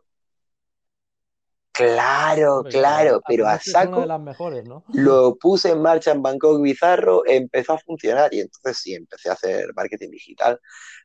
Claro, 1.72 2.64
claro, 2.70 3.22
pero 3.28 3.48
a 3.48 3.60
saco. 3.60 4.06
Lo 4.94 5.36
puse 5.38 5.72
en 5.72 5.82
marcha 5.82 6.12
en 6.12 6.22
Bangkok 6.22 6.62
Bizarro, 6.62 7.24
empezó 7.26 7.74
a 7.74 7.80
funcionar 7.80 8.34
y 8.34 8.42
entonces 8.42 8.78
sí, 8.78 8.94
empecé 8.94 9.30
a 9.30 9.34
hacer 9.34 9.74
marketing 9.74 10.10
digital 10.12 10.60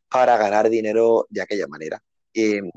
para 0.08 0.36
ganar 0.36 0.68
dinero 0.68 1.26
de 1.30 1.42
aquella 1.42 1.66
manera. 1.68 2.02
Hmm. 2.34 2.70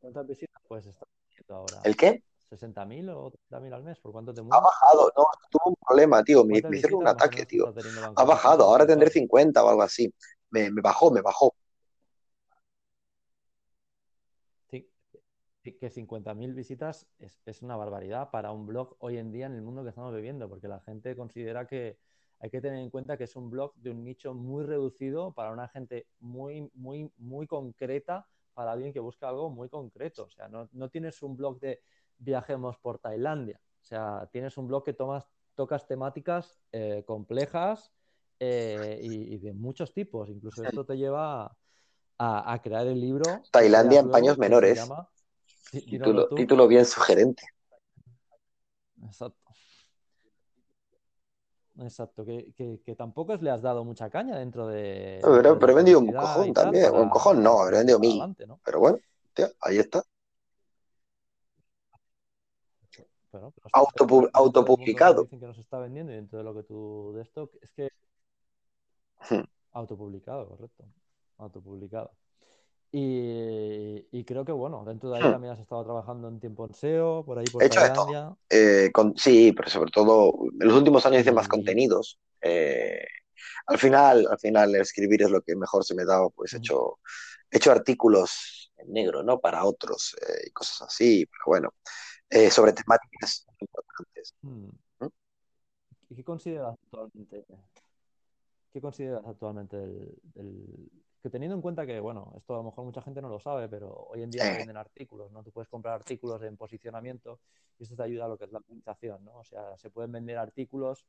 ¿Cuántas 0.00 0.26
visitas 0.26 0.62
puedes 0.66 0.86
estar 0.86 1.06
ahora? 1.48 1.80
¿El 1.84 1.96
qué? 1.96 2.22
¿60.000 2.50 3.08
o 3.10 3.32
30.000 3.50 3.72
al 3.72 3.82
mes? 3.82 3.98
¿Por 4.00 4.12
cuánto 4.12 4.34
te 4.34 4.40
Ha 4.40 4.60
bajado, 4.60 5.10
no, 5.16 5.24
tuve 5.50 5.62
un 5.66 5.76
problema, 5.76 6.22
tío. 6.22 6.44
Me, 6.44 6.58
hicieron 6.58 7.00
un 7.00 7.08
ataque, 7.08 7.46
tío. 7.46 7.72
Ha 8.16 8.24
bajado, 8.24 8.64
ahora 8.64 8.86
tendré 8.86 9.08
50 9.08 9.64
o 9.64 9.68
algo 9.68 9.82
así. 9.82 10.12
Me, 10.50 10.70
me 10.70 10.82
bajó, 10.82 11.10
me 11.10 11.22
bajó. 11.22 11.54
que 15.62 15.92
50.000 15.92 16.54
visitas 16.54 17.06
es, 17.20 17.40
es, 17.46 17.62
una 17.62 17.76
barbaridad 17.76 18.30
para 18.30 18.50
un 18.50 18.66
blog 18.66 18.96
hoy 18.98 19.18
en 19.18 19.30
día 19.30 19.46
en 19.46 19.54
el 19.54 19.62
mundo 19.62 19.84
que 19.84 19.90
estamos 19.90 20.12
viviendo, 20.12 20.48
porque 20.48 20.66
la 20.66 20.80
gente 20.80 21.14
considera 21.14 21.68
que 21.68 21.98
hay 22.42 22.50
que 22.50 22.60
tener 22.60 22.80
en 22.80 22.90
cuenta 22.90 23.16
que 23.16 23.24
es 23.24 23.36
un 23.36 23.50
blog 23.50 23.72
de 23.76 23.90
un 23.90 24.02
nicho 24.02 24.34
muy 24.34 24.64
reducido 24.64 25.30
para 25.32 25.52
una 25.52 25.68
gente 25.68 26.08
muy, 26.18 26.68
muy, 26.74 27.08
muy 27.16 27.46
concreta, 27.46 28.26
para 28.52 28.72
alguien 28.72 28.92
que 28.92 28.98
busca 28.98 29.28
algo 29.28 29.48
muy 29.48 29.68
concreto. 29.68 30.24
O 30.24 30.30
sea, 30.30 30.48
no, 30.48 30.68
no 30.72 30.90
tienes 30.90 31.22
un 31.22 31.36
blog 31.36 31.60
de 31.60 31.80
viajemos 32.18 32.76
por 32.78 32.98
Tailandia. 32.98 33.60
O 33.80 33.84
sea, 33.84 34.28
tienes 34.32 34.58
un 34.58 34.66
blog 34.66 34.82
que 34.84 34.92
tomas, 34.92 35.24
tocas 35.54 35.86
temáticas 35.86 36.60
eh, 36.72 37.04
complejas 37.06 37.92
eh, 38.40 38.98
y, 39.00 39.34
y, 39.34 39.38
de 39.38 39.52
muchos 39.52 39.94
tipos. 39.94 40.28
Incluso 40.28 40.64
esto 40.64 40.84
te 40.84 40.96
lleva 40.96 41.56
a, 42.18 42.52
a 42.52 42.60
crear 42.60 42.88
el 42.88 43.00
libro. 43.00 43.22
Tailandia 43.52 44.00
en 44.00 44.10
paños 44.10 44.36
menores. 44.36 44.78
Llama, 44.78 45.08
título, 45.70 46.26
título, 46.30 46.66
bien 46.66 46.86
sugerente. 46.86 47.44
Exacto. 49.04 49.38
Exacto, 51.78 52.24
que, 52.24 52.52
que, 52.52 52.80
que, 52.84 52.94
tampoco 52.94 53.34
le 53.36 53.50
has 53.50 53.62
dado 53.62 53.82
mucha 53.84 54.10
caña 54.10 54.38
dentro 54.38 54.66
de. 54.66 55.20
Pero, 55.22 55.58
pero 55.58 55.72
he 55.72 55.76
vendido 55.76 56.00
un 56.00 56.12
cojón 56.12 56.52
también. 56.52 56.90
Para, 56.90 57.02
un 57.02 57.08
cojón 57.08 57.42
no, 57.42 57.66
he 57.66 57.70
vendido 57.70 57.98
mil. 57.98 58.10
Adelante, 58.10 58.46
¿no? 58.46 58.60
Pero 58.62 58.80
bueno, 58.80 58.98
tío, 59.32 59.46
ahí 59.60 59.78
está. 59.78 60.02
Pero, 63.30 63.50
pero 63.50 63.68
Autopub 63.72 64.28
autopublicado. 64.34 65.22
Dicen 65.22 65.40
que 65.40 65.46
nos 65.46 65.58
está 65.58 65.78
vendiendo 65.78 66.12
y 66.12 66.16
dentro 66.16 66.36
de 66.36 66.44
lo 66.44 66.54
que 66.54 66.62
tú 66.64 67.14
de 67.14 67.22
esto 67.22 67.50
es 67.62 67.70
que 67.70 67.88
hmm. 69.30 69.44
autopublicado, 69.72 70.48
correcto. 70.48 70.84
Autopublicado. 71.38 72.10
Y, 72.94 74.06
y, 74.10 74.24
creo 74.24 74.44
que 74.44 74.52
bueno, 74.52 74.84
dentro 74.84 75.10
de 75.10 75.16
ahí 75.16 75.24
hmm. 75.26 75.32
también 75.32 75.54
has 75.54 75.60
estado 75.60 75.82
trabajando 75.82 76.28
en 76.28 76.38
tiempo 76.38 76.66
en 76.66 76.74
SEO, 76.74 77.24
por 77.24 77.38
ahí 77.38 77.46
por 77.46 77.62
He 77.62 77.66
hecho 77.66 77.80
esto. 77.80 78.36
Eh, 78.50 78.90
con, 78.92 79.16
sí, 79.16 79.52
pero 79.52 79.70
sobre 79.70 79.90
todo 79.90 80.34
en 80.60 80.68
los 80.68 80.76
últimos 80.76 81.06
años 81.06 81.22
hice 81.22 81.32
más 81.32 81.48
contenidos. 81.48 82.20
Eh, 82.42 83.02
al 83.66 83.78
final, 83.78 84.26
al 84.30 84.38
final 84.38 84.74
escribir 84.74 85.22
es 85.22 85.30
lo 85.30 85.40
que 85.40 85.56
mejor 85.56 85.86
se 85.86 85.94
me 85.94 86.04
da, 86.04 86.28
pues 86.28 86.52
he 86.52 86.58
hecho, 86.58 86.98
he 87.50 87.56
hecho 87.56 87.72
artículos 87.72 88.70
en 88.76 88.92
negro, 88.92 89.22
¿no? 89.22 89.40
Para 89.40 89.64
otros 89.64 90.14
eh, 90.20 90.48
y 90.48 90.50
cosas 90.50 90.82
así, 90.82 91.24
pero 91.24 91.42
bueno, 91.46 91.70
sobre 92.50 92.74
temáticas 92.74 93.46
importantes. 93.58 94.34
Hmm. 94.42 94.68
¿Mm? 94.98 95.08
¿Y 96.10 96.14
qué 96.14 96.24
consideras 96.24 96.74
actualmente? 96.74 97.46
¿Qué 98.70 98.80
consideras 98.82 99.24
actualmente 99.24 99.82
el, 99.82 100.14
el, 100.34 100.90
que 101.22 101.30
teniendo 101.30 101.54
en 101.54 101.62
cuenta 101.62 101.86
que, 101.86 102.00
bueno, 102.00 102.32
esto 102.36 102.54
a 102.54 102.58
lo 102.58 102.64
mejor 102.64 102.84
mucha 102.84 103.00
gente 103.00 103.22
no 103.22 103.28
lo 103.28 103.38
sabe, 103.38 103.68
pero 103.68 103.90
hoy 104.10 104.22
en 104.22 104.30
día 104.30 104.42
se 104.44 104.58
venden 104.58 104.76
artículos, 104.76 105.30
¿no? 105.30 105.44
Tú 105.44 105.52
puedes 105.52 105.68
comprar 105.68 105.94
artículos 105.94 106.42
en 106.42 106.56
posicionamiento 106.56 107.40
y 107.78 107.84
eso 107.84 107.94
te 107.94 108.02
ayuda 108.02 108.24
a 108.24 108.28
lo 108.28 108.36
que 108.36 108.46
es 108.46 108.52
la 108.52 108.58
optimización, 108.58 109.24
¿no? 109.24 109.36
O 109.36 109.44
sea, 109.44 109.76
se 109.78 109.90
pueden 109.90 110.10
vender 110.10 110.36
artículos 110.36 111.06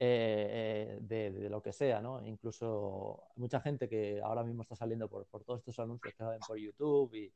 eh, 0.00 0.98
de, 1.02 1.30
de, 1.30 1.48
lo 1.48 1.62
que 1.62 1.72
sea, 1.72 2.00
¿no? 2.00 2.26
Incluso 2.26 3.22
mucha 3.36 3.60
gente 3.60 3.88
que 3.88 4.20
ahora 4.20 4.42
mismo 4.42 4.62
está 4.62 4.74
saliendo 4.74 5.08
por, 5.08 5.24
por 5.26 5.44
todos 5.44 5.60
estos 5.60 5.78
anuncios 5.78 6.12
que 6.12 6.24
salen 6.24 6.40
por 6.40 6.58
YouTube 6.58 7.14
y, 7.14 7.32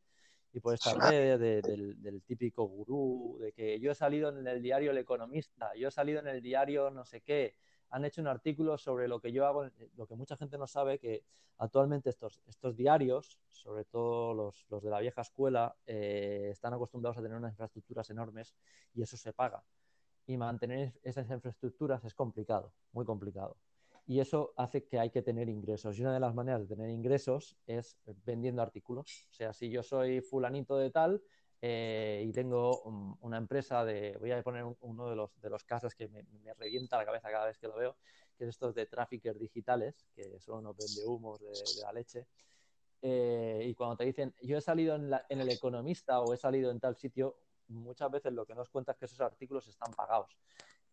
y 0.54 0.60
por 0.60 0.74
estas 0.74 0.96
redes 0.96 1.38
de, 1.38 1.62
del, 1.62 2.02
del, 2.02 2.22
típico 2.22 2.64
gurú, 2.64 3.38
de 3.40 3.52
que 3.52 3.78
yo 3.78 3.92
he 3.92 3.94
salido 3.94 4.30
en 4.30 4.46
el 4.46 4.60
diario 4.60 4.90
El 4.90 4.98
Economista, 4.98 5.72
yo 5.76 5.88
he 5.88 5.90
salido 5.92 6.18
en 6.20 6.26
el 6.26 6.42
diario 6.42 6.90
no 6.90 7.04
sé 7.04 7.20
qué, 7.20 7.54
han 7.90 8.04
hecho 8.04 8.20
un 8.20 8.28
artículo 8.28 8.76
sobre 8.78 9.08
lo 9.08 9.20
que 9.20 9.32
yo 9.32 9.46
hago, 9.46 9.68
lo 9.96 10.06
que 10.06 10.14
mucha 10.14 10.36
gente 10.36 10.58
no 10.58 10.66
sabe, 10.66 10.98
que 10.98 11.24
actualmente 11.58 12.10
estos, 12.10 12.40
estos 12.46 12.76
diarios, 12.76 13.38
sobre 13.50 13.84
todo 13.84 14.34
los, 14.34 14.66
los 14.68 14.82
de 14.82 14.90
la 14.90 15.00
vieja 15.00 15.22
escuela, 15.22 15.76
eh, 15.86 16.48
están 16.50 16.74
acostumbrados 16.74 17.18
a 17.18 17.22
tener 17.22 17.36
unas 17.36 17.52
infraestructuras 17.52 18.10
enormes 18.10 18.54
y 18.94 19.02
eso 19.02 19.16
se 19.16 19.32
paga. 19.32 19.62
Y 20.26 20.36
mantener 20.36 20.94
esas 21.02 21.30
infraestructuras 21.30 22.04
es 22.04 22.14
complicado, 22.14 22.72
muy 22.92 23.04
complicado. 23.04 23.56
Y 24.06 24.20
eso 24.20 24.52
hace 24.56 24.84
que 24.84 24.98
hay 24.98 25.10
que 25.10 25.22
tener 25.22 25.48
ingresos. 25.48 25.98
Y 25.98 26.02
una 26.02 26.12
de 26.12 26.20
las 26.20 26.34
maneras 26.34 26.60
de 26.60 26.66
tener 26.66 26.90
ingresos 26.90 27.56
es 27.66 27.98
vendiendo 28.24 28.60
artículos. 28.60 29.28
O 29.30 29.34
sea, 29.34 29.52
si 29.52 29.70
yo 29.70 29.82
soy 29.82 30.20
fulanito 30.20 30.76
de 30.76 30.90
tal, 30.90 31.22
eh, 31.66 32.22
y 32.26 32.30
tengo 32.30 32.82
um, 32.82 33.16
una 33.22 33.38
empresa 33.38 33.86
de, 33.86 34.18
voy 34.20 34.30
a 34.32 34.42
poner 34.42 34.64
un, 34.64 34.76
uno 34.82 35.08
de 35.08 35.16
los, 35.16 35.40
de 35.40 35.48
los 35.48 35.64
casos 35.64 35.94
que 35.94 36.08
me, 36.08 36.22
me, 36.42 36.52
revienta 36.52 36.98
la 36.98 37.06
cabeza 37.06 37.30
cada 37.30 37.46
vez 37.46 37.56
que 37.56 37.68
lo 37.68 37.76
veo, 37.76 37.96
que 38.36 38.44
es 38.44 38.50
estos 38.50 38.74
de 38.74 38.84
traffickers 38.84 39.40
digitales, 39.40 40.06
que 40.14 40.38
son 40.40 40.58
unos 40.58 40.76
vendehumos 40.76 41.40
de, 41.40 41.46
de 41.46 41.82
la 41.82 41.92
leche. 41.92 42.26
Eh, 43.00 43.64
y 43.66 43.74
cuando 43.74 43.96
te 43.96 44.04
dicen, 44.04 44.34
yo 44.42 44.58
he 44.58 44.60
salido 44.60 44.94
en, 44.94 45.08
la, 45.08 45.24
en, 45.30 45.40
el 45.40 45.48
economista 45.48 46.20
o 46.20 46.34
he 46.34 46.36
salido 46.36 46.70
en 46.70 46.80
tal 46.80 46.96
sitio, 46.96 47.38
muchas 47.68 48.10
veces 48.10 48.34
lo 48.34 48.44
que 48.44 48.54
nos 48.54 48.68
cuenta 48.68 48.92
es 48.92 48.98
que 48.98 49.06
esos 49.06 49.22
artículos 49.22 49.66
están 49.66 49.94
pagados. 49.94 50.36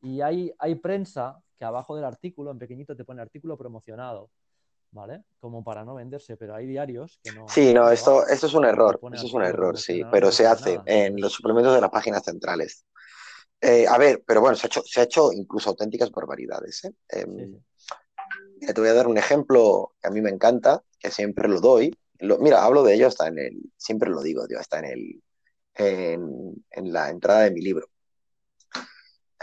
Y 0.02 0.22
hay, 0.22 0.53
hay 0.57 0.76
prensa 0.76 1.43
que 1.57 1.65
abajo 1.65 1.98
del 1.98 2.06
artículo, 2.06 2.49
en 2.49 2.60
pequeñito, 2.60 2.95
te 2.95 3.03
pone 3.03 3.22
artículo 3.22 3.57
promocionado. 3.57 4.31
¿Vale? 4.92 5.24
Como 5.40 5.64
para 5.64 5.84
no 5.84 5.96
venderse, 5.96 6.38
pero 6.38 6.56
hay 6.56 6.68
diarios 6.68 7.20
que 7.24 7.32
no. 7.32 7.48
Sí, 7.48 7.74
no, 7.74 7.90
esto, 7.90 8.28
esto 8.28 8.48
es 8.48 8.54
un 8.54 8.66
error, 8.66 9.00
eso 9.14 9.26
es 9.26 9.34
un 9.34 9.44
error, 9.44 9.78
sí, 9.78 10.04
pero 10.12 10.32
se 10.32 10.46
hace 10.46 10.78
nada. 10.78 10.84
en 10.88 11.20
los 11.20 11.34
suplementos 11.34 11.74
de 11.74 11.82
las 11.82 11.90
páginas 11.90 12.24
centrales. 12.24 12.86
Eh, 13.60 13.86
a 13.88 13.98
ver, 13.98 14.24
pero 14.26 14.42
bueno, 14.42 14.56
se 14.56 14.66
ha 14.66 14.68
hecho, 14.68 14.82
se 14.84 15.02
ha 15.02 15.04
hecho 15.04 15.32
incluso 15.32 15.70
auténticas 15.70 16.12
barbaridades. 16.12 16.84
¿eh? 16.86 16.94
Eh, 17.10 17.26
sí. 18.60 18.66
Te 18.66 18.80
voy 18.82 18.90
a 18.90 18.94
dar 18.94 19.08
un 19.08 19.18
ejemplo 19.18 19.94
que 20.02 20.08
a 20.08 20.12
mí 20.12 20.22
me 20.22 20.30
encanta, 20.30 20.84
que 21.00 21.12
siempre 21.12 21.48
lo 21.48 21.60
doy. 21.60 21.96
Lo, 22.20 22.38
mira, 22.40 22.64
hablo 22.64 22.84
de 22.84 22.96
ello 22.96 23.08
hasta 23.08 23.28
en 23.28 23.40
el, 23.40 23.72
siempre 23.78 24.10
lo 24.10 24.22
digo, 24.22 24.48
tío, 24.48 24.60
hasta 24.60 24.80
en, 24.80 24.86
el, 24.86 25.24
en, 25.76 26.66
en 26.72 26.94
la 26.94 27.10
entrada 27.10 27.42
de 27.42 27.52
mi 27.52 27.62
libro. 27.62 27.88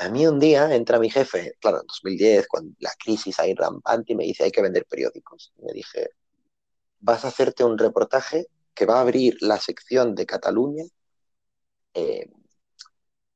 A 0.00 0.08
mí 0.10 0.26
un 0.26 0.38
día 0.38 0.72
entra 0.74 1.00
mi 1.00 1.10
jefe, 1.10 1.54
claro, 1.60 1.80
en 1.80 1.86
2010, 1.88 2.46
cuando 2.46 2.72
la 2.78 2.92
crisis 3.02 3.38
ahí 3.40 3.52
rampante, 3.54 4.12
y 4.12 4.16
me 4.16 4.24
dice, 4.24 4.44
hay 4.44 4.52
que 4.52 4.62
vender 4.62 4.86
periódicos. 4.86 5.52
Y 5.58 5.62
me 5.64 5.72
dije, 5.72 6.10
vas 7.00 7.24
a 7.24 7.28
hacerte 7.28 7.64
un 7.64 7.76
reportaje 7.76 8.46
que 8.74 8.86
va 8.86 8.98
a 8.98 9.00
abrir 9.00 9.36
la 9.40 9.58
sección 9.58 10.14
de 10.14 10.24
Cataluña 10.24 10.84
eh, 11.94 12.30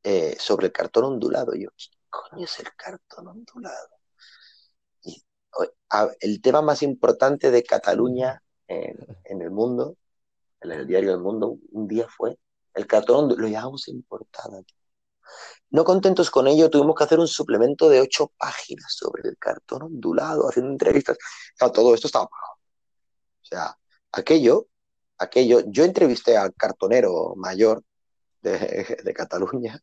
eh, 0.05 0.37
sobre 0.39 0.67
el 0.67 0.73
cartón 0.73 1.05
ondulado. 1.05 1.55
Y 1.55 1.65
yo, 1.65 1.71
¿qué 1.71 1.89
coño 2.11 2.45
es 2.45 2.61
el 2.61 2.73
cartón 2.77 3.27
ondulado? 3.27 3.89
Y, 5.03 5.21
el 6.21 6.41
tema 6.41 6.63
más 6.63 6.83
importante 6.85 7.51
de 7.51 7.65
Cataluña 7.65 8.41
en, 8.69 9.43
el 9.43 9.51
mundo, 9.51 9.97
en 10.61 10.73
el 10.73 10.87
diario 10.87 11.11
del 11.11 11.21
mundo, 11.21 11.59
un 11.73 11.89
día 11.89 12.07
fue 12.09 12.39
el 12.75 12.87
cartón. 12.87 13.35
Lo 13.37 13.49
llevamos 13.49 13.89
en 13.89 14.03
portada. 14.05 14.63
No 15.71 15.85
contentos 15.85 16.31
con 16.31 16.47
ello, 16.47 16.71
tuvimos 16.71 16.95
que 16.97 17.05
hacer 17.05 17.19
un 17.19 17.29
suplemento 17.29 17.89
de 17.89 18.01
ocho 18.01 18.33
páginas 18.37 18.95
sobre 18.95 19.29
el 19.29 19.39
cartón 19.39 19.83
ondulado, 19.83 20.49
haciendo 20.49 20.73
entrevistas. 20.73 21.17
Claro, 21.57 21.73
todo 21.73 21.95
esto 21.95 22.09
estaba 22.09 22.29
pagado. 22.29 22.55
O 23.43 23.45
sea, 23.45 23.79
aquello, 24.13 24.69
aquello, 25.19 25.63
yo 25.67 25.85
entrevisté 25.85 26.37
al 26.37 26.55
cartonero 26.55 27.35
mayor 27.37 27.83
de, 28.43 28.99
de 29.05 29.15
Cataluña, 29.15 29.83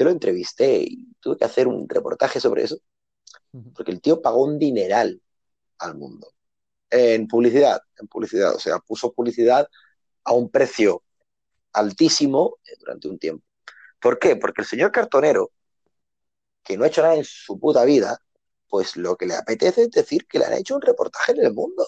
yo 0.00 0.04
lo 0.04 0.10
entrevisté 0.10 0.82
y 0.82 1.12
tuve 1.20 1.36
que 1.36 1.44
hacer 1.44 1.68
un 1.68 1.88
reportaje 1.88 2.40
sobre 2.40 2.64
eso, 2.64 2.78
porque 3.74 3.92
el 3.92 4.00
tío 4.00 4.22
pagó 4.22 4.44
un 4.44 4.58
dineral 4.58 5.20
al 5.78 5.94
mundo. 5.96 6.32
En 6.88 7.28
publicidad, 7.28 7.80
en 7.98 8.08
publicidad, 8.08 8.54
o 8.54 8.58
sea, 8.58 8.78
puso 8.78 9.12
publicidad 9.12 9.68
a 10.24 10.32
un 10.32 10.50
precio 10.50 11.02
altísimo 11.74 12.56
durante 12.78 13.08
un 13.08 13.18
tiempo. 13.18 13.44
¿Por 14.00 14.18
qué? 14.18 14.36
Porque 14.36 14.62
el 14.62 14.66
señor 14.66 14.92
cartonero, 14.92 15.50
que 16.62 16.76
no 16.76 16.84
ha 16.84 16.88
hecho 16.88 17.02
nada 17.02 17.16
en 17.16 17.24
su 17.24 17.58
puta 17.58 17.84
vida, 17.84 18.18
pues 18.68 18.96
lo 18.96 19.16
que 19.16 19.26
le 19.26 19.34
apetece 19.34 19.82
es 19.82 19.90
decir 19.90 20.26
que 20.26 20.38
le 20.38 20.46
han 20.46 20.54
hecho 20.54 20.76
un 20.76 20.82
reportaje 20.82 21.32
en 21.32 21.44
el 21.44 21.52
mundo. 21.52 21.86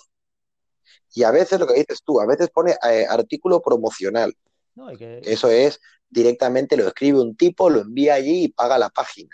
Y 1.14 1.24
a 1.24 1.30
veces 1.30 1.60
lo 1.60 1.66
que 1.66 1.74
dices 1.74 2.02
tú, 2.05 2.20
a 2.20 2.26
veces 2.26 2.51
pone 2.51 2.76
eh, 2.90 3.06
artículo 3.09 3.60
promocional. 3.60 4.36
No, 4.74 4.97
que... 4.97 5.20
Eso 5.24 5.48
es 5.48 5.80
directamente 6.09 6.76
lo 6.76 6.86
escribe 6.86 7.20
un 7.20 7.36
tipo, 7.36 7.70
lo 7.70 7.80
envía 7.80 8.14
allí 8.14 8.44
y 8.44 8.48
paga 8.48 8.78
la 8.78 8.90
página. 8.90 9.30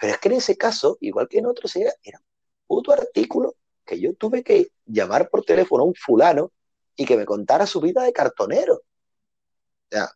Pero 0.00 0.12
es 0.12 0.18
que 0.18 0.28
en 0.28 0.34
ese 0.34 0.56
caso, 0.56 0.98
igual 1.00 1.28
que 1.28 1.38
en 1.38 1.46
otros, 1.46 1.74
era, 1.76 1.92
era 2.02 2.18
un 2.18 2.24
puto 2.66 2.92
artículo 2.92 3.56
que 3.84 4.00
yo 4.00 4.14
tuve 4.14 4.42
que 4.42 4.72
llamar 4.86 5.30
por 5.30 5.44
teléfono 5.44 5.84
a 5.84 5.86
un 5.86 5.94
fulano 5.94 6.52
y 6.96 7.06
que 7.06 7.16
me 7.16 7.24
contara 7.24 7.66
su 7.66 7.80
vida 7.80 8.02
de 8.02 8.12
cartonero. 8.12 8.74
O 8.74 8.82
sea, 9.90 10.10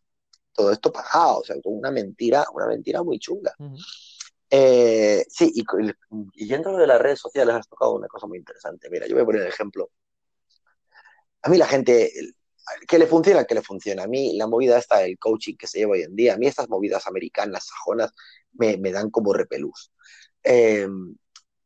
todo 0.53 0.71
esto 0.71 0.91
pagado, 0.91 1.39
o 1.39 1.43
sea, 1.43 1.55
una 1.65 1.91
mentira, 1.91 2.45
una 2.53 2.67
mentira 2.67 3.03
muy 3.03 3.19
chunga. 3.19 3.53
Uh 3.59 3.65
-huh. 3.65 3.85
eh, 4.49 5.25
sí, 5.27 5.51
y, 5.55 5.63
y 6.35 6.47
dentro 6.47 6.77
de 6.77 6.87
las 6.87 7.01
redes 7.01 7.19
sociales 7.19 7.55
has 7.55 7.67
tocado 7.67 7.95
una 7.95 8.07
cosa 8.07 8.27
muy 8.27 8.37
interesante. 8.37 8.89
Mira, 8.89 9.07
yo 9.07 9.15
voy 9.15 9.23
a 9.23 9.25
poner 9.25 9.41
el 9.41 9.47
ejemplo. 9.47 9.89
A 11.41 11.49
mí 11.49 11.57
la 11.57 11.67
gente, 11.67 12.11
que 12.87 12.97
le 12.97 13.07
funciona, 13.07 13.45
que 13.45 13.55
le 13.55 13.61
funciona. 13.61 14.03
A 14.03 14.07
mí 14.07 14.37
la 14.37 14.47
movida 14.47 14.77
esta 14.77 14.99
del 14.99 15.17
coaching 15.17 15.55
que 15.57 15.67
se 15.67 15.79
lleva 15.79 15.93
hoy 15.93 16.03
en 16.03 16.15
día, 16.15 16.35
a 16.35 16.37
mí 16.37 16.47
estas 16.47 16.69
movidas 16.69 17.07
americanas, 17.07 17.65
sajonas, 17.67 18.11
me, 18.53 18.77
me 18.77 18.91
dan 18.91 19.09
como 19.09 19.33
repelús. 19.33 19.91
Eh, 20.43 20.87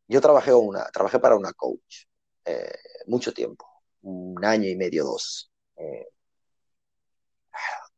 yo 0.08 0.22
trabajé, 0.22 0.54
una, 0.54 0.86
trabajé 0.86 1.20
para 1.20 1.36
una 1.36 1.54
coach 1.54 2.06
eh, 2.46 2.74
mucho 3.08 3.34
tiempo, 3.34 3.66
un 4.02 4.44
año 4.46 4.70
y 4.70 4.76
medio, 4.76 5.04
dos. 5.04 5.52
Eh, 5.76 6.08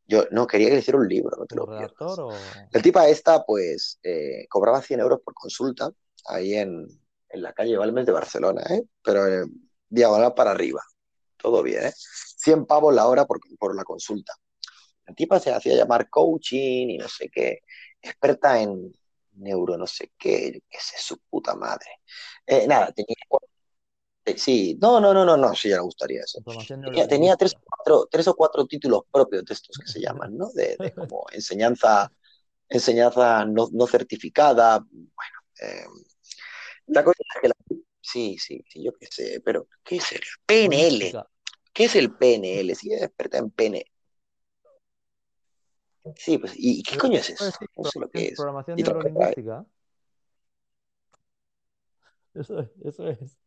Yo 0.09 0.25
no 0.31 0.47
quería 0.47 0.69
que 0.69 0.73
le 0.73 0.79
hiciera 0.79 0.97
un 0.97 1.07
libro, 1.07 1.37
no 1.37 1.45
te 1.45 1.55
lo 1.55 1.67
redactor 1.67 2.19
o... 2.21 2.31
El 2.71 2.81
tipo 2.81 2.99
esta, 2.99 3.45
pues, 3.45 3.99
eh, 4.01 4.47
cobraba 4.49 4.81
100 4.81 5.01
euros 5.01 5.19
por 5.23 5.35
consulta 5.35 5.91
ahí 6.25 6.55
en, 6.55 6.87
en 7.29 7.41
la 7.43 7.53
calle 7.53 7.77
Valmes 7.77 8.07
de 8.07 8.11
Barcelona, 8.11 8.63
¿eh? 8.71 8.81
pero 9.03 9.27
eh, 9.27 9.45
diagonal 9.87 10.33
para 10.33 10.49
arriba. 10.49 10.81
Todo 11.37 11.61
bien, 11.61 11.85
¿eh? 11.85 11.93
100 11.95 12.65
pavos 12.65 12.91
la 12.91 13.07
hora 13.07 13.25
por, 13.25 13.39
por 13.59 13.75
la 13.75 13.83
consulta. 13.83 14.33
La 15.05 15.13
tipa 15.13 15.39
se 15.39 15.53
hacía 15.53 15.75
llamar 15.75 16.09
coaching 16.09 16.89
y 16.89 16.97
no 16.97 17.07
sé 17.07 17.29
qué, 17.29 17.59
experta 18.01 18.59
en 18.59 18.91
neuro, 19.33 19.77
no 19.77 19.85
sé 19.85 20.11
qué, 20.17 20.63
qué 20.67 20.77
sé, 20.79 20.97
su 20.97 21.19
puta 21.29 21.53
madre. 21.53 22.01
Eh, 22.47 22.65
nada, 22.67 22.91
tenía 22.93 23.15
Sí, 24.37 24.77
no, 24.81 24.99
no, 24.99 25.13
no, 25.13 25.25
no, 25.25 25.37
no, 25.37 25.55
sí, 25.55 25.69
ya 25.69 25.75
le 25.75 25.81
gustaría 25.81 26.21
eso. 26.21 26.41
Tenía, 26.67 27.07
tenía 27.07 27.35
tres, 27.35 27.55
o 27.55 27.59
cuatro, 27.63 28.07
tres, 28.09 28.27
o 28.27 28.35
cuatro, 28.35 28.65
títulos 28.65 29.03
propios 29.11 29.45
de 29.45 29.53
estos 29.53 29.77
que 29.77 29.87
se 29.87 29.99
llaman, 30.01 30.37
¿no? 30.37 30.49
De, 30.51 30.75
de 30.77 30.93
como 30.93 31.25
enseñanza, 31.31 32.11
enseñanza 32.67 33.45
no, 33.45 33.69
no 33.71 33.87
certificada. 33.87 34.79
Bueno, 34.79 35.39
eh, 35.61 35.85
la 36.87 37.03
cosa 37.03 37.17
es 37.35 37.41
que 37.41 37.47
la, 37.47 37.55
sí, 38.01 38.37
sí, 38.37 38.63
sí, 38.67 38.83
yo 38.83 38.93
qué 38.93 39.07
sé, 39.09 39.41
pero 39.43 39.67
¿qué 39.83 39.97
es 39.97 40.11
el 40.11 40.21
PNL? 40.45 41.23
¿Qué 41.71 41.85
es 41.85 41.95
el 41.95 42.15
PNL? 42.15 42.75
Sí, 42.75 42.91
es 42.91 43.01
experta 43.01 43.37
en 43.37 43.51
PNL. 43.51 43.85
Sí, 46.15 46.37
pues, 46.37 46.53
¿y 46.55 46.81
qué 46.83 46.97
coño 46.97 47.19
es 47.19 47.29
eso? 47.29 47.45
No 47.77 47.89
sé 47.89 47.99
lo 47.99 48.09
que 48.09 48.27
es. 48.29 48.35
Programación 48.35 48.77
neurolingüística. 48.77 49.65
Eso, 52.33 52.69
eso 52.83 53.07
es. 53.07 53.37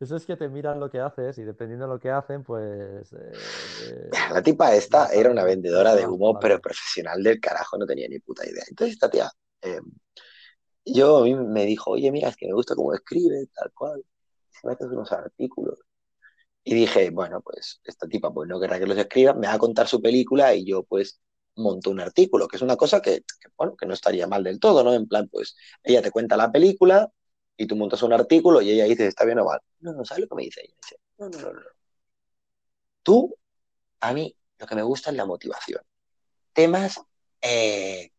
Eso 0.00 0.16
es 0.16 0.26
que 0.26 0.36
te 0.36 0.48
miran 0.48 0.80
lo 0.80 0.90
que 0.90 1.00
haces 1.00 1.38
y 1.38 1.42
dependiendo 1.42 1.86
de 1.86 1.94
lo 1.94 2.00
que 2.00 2.10
hacen, 2.10 2.42
pues. 2.42 3.12
Eh, 3.12 4.10
la 4.32 4.42
tipa 4.42 4.74
esta 4.74 5.08
era 5.08 5.30
una 5.30 5.44
vendedora 5.44 5.94
de 5.94 6.06
humo, 6.06 6.38
pero 6.38 6.60
profesional 6.60 7.22
del 7.22 7.40
carajo, 7.40 7.78
no 7.78 7.86
tenía 7.86 8.08
ni 8.08 8.18
puta 8.18 8.44
idea. 8.48 8.64
Entonces, 8.68 8.94
esta 8.94 9.10
tía, 9.10 9.30
eh, 9.62 9.80
yo 10.84 11.18
a 11.18 11.22
mí 11.24 11.34
me 11.34 11.66
dijo, 11.66 11.92
oye, 11.92 12.10
mira, 12.12 12.28
es 12.28 12.36
que 12.36 12.46
me 12.46 12.54
gusta 12.54 12.74
cómo 12.74 12.94
escribe, 12.94 13.46
tal 13.54 13.72
cual. 13.72 14.04
Se 14.50 14.66
metes 14.66 14.88
unos 14.88 15.10
artículos. 15.12 15.78
Y 16.64 16.74
dije, 16.74 17.10
bueno, 17.10 17.40
pues 17.42 17.80
esta 17.84 18.08
tipa 18.08 18.32
pues 18.32 18.48
no 18.48 18.58
querrá 18.60 18.78
que 18.78 18.86
los 18.86 18.98
escriba, 18.98 19.34
me 19.34 19.46
va 19.46 19.54
a 19.54 19.58
contar 19.58 19.86
su 19.86 20.02
película 20.02 20.54
y 20.54 20.64
yo 20.64 20.82
pues 20.82 21.20
monto 21.56 21.90
un 21.90 22.00
artículo, 22.00 22.48
que 22.48 22.56
es 22.56 22.62
una 22.62 22.76
cosa 22.76 23.00
que, 23.00 23.20
que, 23.20 23.48
bueno, 23.56 23.76
que 23.76 23.86
no 23.86 23.94
estaría 23.94 24.26
mal 24.26 24.44
del 24.44 24.60
todo, 24.60 24.82
¿no? 24.84 24.92
En 24.92 25.06
plan, 25.06 25.28
pues 25.28 25.56
ella 25.82 26.02
te 26.02 26.10
cuenta 26.10 26.36
la 26.36 26.52
película, 26.52 27.10
y 27.56 27.66
tú 27.66 27.76
montas 27.76 28.02
un 28.02 28.12
artículo 28.12 28.60
y 28.60 28.70
ella 28.70 28.84
dice, 28.84 29.06
¿está 29.06 29.24
bien 29.24 29.38
o 29.38 29.44
mal? 29.44 29.60
No, 29.80 29.92
no, 29.92 30.04
¿sabes 30.04 30.22
lo 30.22 30.28
que 30.28 30.34
me 30.34 30.42
dice 30.42 30.62
ella? 30.62 30.74
No, 31.18 31.28
no, 31.28 31.38
no, 31.38 31.52
no. 31.52 31.60
Tú, 33.02 33.36
a 34.00 34.12
mí, 34.12 34.36
lo 34.58 34.66
que 34.66 34.74
me 34.74 34.82
gusta 34.82 35.10
es 35.10 35.16
la 35.16 35.24
motivación. 35.24 35.80
Temas 36.52 37.00
eh, 37.40 38.10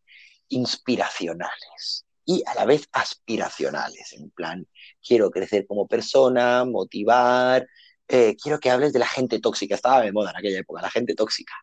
inspiracionales 0.49 2.05
y 2.25 2.43
a 2.45 2.55
la 2.55 2.65
vez 2.65 2.87
aspiracionales, 2.91 4.13
en 4.13 4.29
plan, 4.31 4.67
quiero 5.05 5.31
crecer 5.31 5.65
como 5.65 5.87
persona, 5.87 6.65
motivar, 6.65 7.67
eh, 8.07 8.35
quiero 8.41 8.59
que 8.59 8.69
hables 8.69 8.93
de 8.93 8.99
la 8.99 9.07
gente 9.07 9.39
tóxica. 9.39 9.75
Estaba 9.75 10.01
de 10.01 10.11
moda 10.11 10.31
en 10.31 10.37
aquella 10.37 10.59
época, 10.59 10.81
la 10.81 10.89
gente 10.89 11.15
tóxica. 11.15 11.53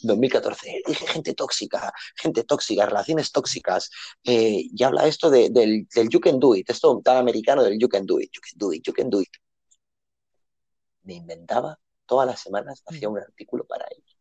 2014, 0.00 0.82
dije 0.86 1.06
gente 1.06 1.34
tóxica, 1.34 1.92
gente 2.16 2.44
tóxica, 2.44 2.86
relaciones 2.86 3.30
tóxicas. 3.32 3.90
Eh, 4.24 4.64
y 4.72 4.82
habla 4.84 5.06
esto 5.06 5.30
de, 5.30 5.50
del, 5.50 5.86
del, 5.94 6.08
you 6.08 6.20
can 6.20 6.38
do 6.40 6.54
it, 6.54 6.68
esto 6.70 7.00
tan 7.04 7.16
americano 7.18 7.62
del 7.62 7.78
you 7.78 7.88
can 7.88 8.06
do 8.06 8.20
it, 8.20 8.30
you 8.32 8.40
can 8.40 8.58
do 8.58 8.72
it, 8.72 8.86
you 8.86 8.92
can 8.92 9.10
do 9.10 9.20
it. 9.20 9.30
Me 11.04 11.14
inventaba, 11.14 11.78
todas 12.06 12.26
las 12.26 12.40
semanas 12.40 12.82
hacía 12.86 13.08
un 13.08 13.18
artículo 13.18 13.64
para 13.66 13.86
ellos. 13.90 14.16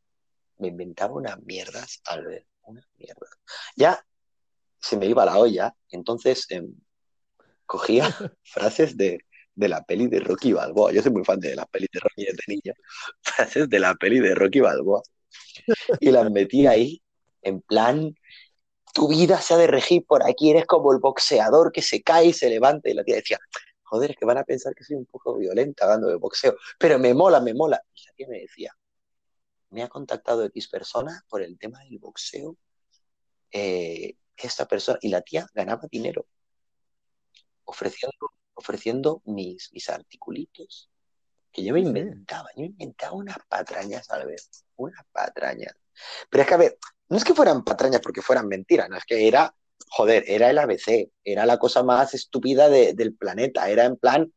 Me 0.57 0.67
inventaba 0.67 1.13
unas 1.13 1.39
mierdas, 1.43 2.01
Albert, 2.05 2.47
unas 2.63 2.85
mierdas. 2.97 3.29
Ya 3.75 4.05
se 4.79 4.97
me 4.97 5.05
iba 5.07 5.25
la 5.25 5.37
olla, 5.37 5.75
entonces 5.89 6.45
eh, 6.49 6.63
cogía 7.65 8.05
frases 8.43 8.97
de, 8.97 9.19
de 9.55 9.67
la 9.67 9.83
peli 9.83 10.07
de 10.07 10.19
Rocky 10.19 10.53
Balboa. 10.53 10.91
Yo 10.91 11.01
soy 11.01 11.11
muy 11.11 11.23
fan 11.23 11.39
de 11.39 11.55
las 11.55 11.67
pelis 11.67 11.89
de 11.91 11.99
Rocky 11.99 12.25
desde 12.25 12.43
niño. 12.47 12.73
De 13.69 13.79
la 13.79 13.95
peli 13.95 14.19
de 14.19 14.35
Rocky 14.35 14.59
Balboa. 14.59 15.01
Y 15.99 16.11
las 16.11 16.29
metí 16.31 16.67
ahí, 16.67 17.01
en 17.41 17.61
plan, 17.61 18.15
tu 18.93 19.07
vida 19.09 19.39
se 19.41 19.53
ha 19.53 19.57
de 19.57 19.67
regir 19.67 20.05
por 20.05 20.23
aquí, 20.27 20.51
eres 20.51 20.65
como 20.65 20.91
el 20.93 20.99
boxeador 20.99 21.71
que 21.71 21.81
se 21.81 22.01
cae 22.01 22.27
y 22.27 22.33
se 22.33 22.49
levanta. 22.49 22.89
Y 22.89 22.93
la 22.93 23.03
tía 23.03 23.15
decía, 23.15 23.39
joder, 23.83 24.11
es 24.11 24.17
que 24.17 24.25
van 24.25 24.37
a 24.37 24.43
pensar 24.43 24.73
que 24.75 24.83
soy 24.83 24.95
un 24.97 25.05
poco 25.05 25.37
violenta 25.37 25.85
hablando 25.85 26.07
de 26.07 26.15
boxeo, 26.15 26.55
pero 26.79 26.99
me 26.99 27.13
mola, 27.13 27.39
me 27.39 27.53
mola. 27.53 27.81
Y 27.93 28.05
la 28.05 28.13
tía 28.13 28.27
me 28.29 28.39
decía, 28.39 28.75
me 29.69 29.83
ha 29.83 29.89
contactado 29.89 30.43
X 30.45 30.67
persona 30.69 31.23
por 31.29 31.41
el 31.41 31.57
tema 31.57 31.79
del 31.83 31.99
boxeo. 31.99 32.57
Eh, 33.51 34.15
esta 34.37 34.65
persona, 34.67 34.97
y 35.01 35.09
la 35.09 35.21
tía 35.21 35.47
ganaba 35.53 35.87
dinero 35.91 36.25
ofreciendo 37.65 38.31
ofreciendo 38.61 39.21
mis, 39.25 39.71
mis 39.73 39.89
articulitos, 39.89 40.89
que 41.51 41.63
yo 41.63 41.73
me 41.73 41.81
inventaba, 41.81 42.49
yo 42.55 42.61
me 42.61 42.67
inventaba 42.67 43.13
unas 43.13 43.37
patrañas 43.47 44.09
al 44.09 44.25
ver, 44.25 44.39
unas 44.77 45.05
patrañas. 45.11 45.75
Pero 46.29 46.41
es 46.43 46.47
que, 46.47 46.53
a 46.53 46.57
ver, 46.57 46.77
no 47.09 47.17
es 47.17 47.23
que 47.23 47.33
fueran 47.33 47.63
patrañas 47.63 48.01
porque 48.01 48.21
fueran 48.21 48.47
mentiras, 48.47 48.89
no 48.89 48.97
es 48.97 49.05
que 49.05 49.27
era, 49.27 49.53
joder, 49.89 50.23
era 50.27 50.49
el 50.49 50.57
ABC, 50.57 51.11
era 51.23 51.45
la 51.45 51.57
cosa 51.57 51.83
más 51.83 52.13
estúpida 52.13 52.69
de, 52.69 52.93
del 52.93 53.15
planeta, 53.15 53.69
era 53.69 53.85
en 53.85 53.97
plan... 53.97 54.31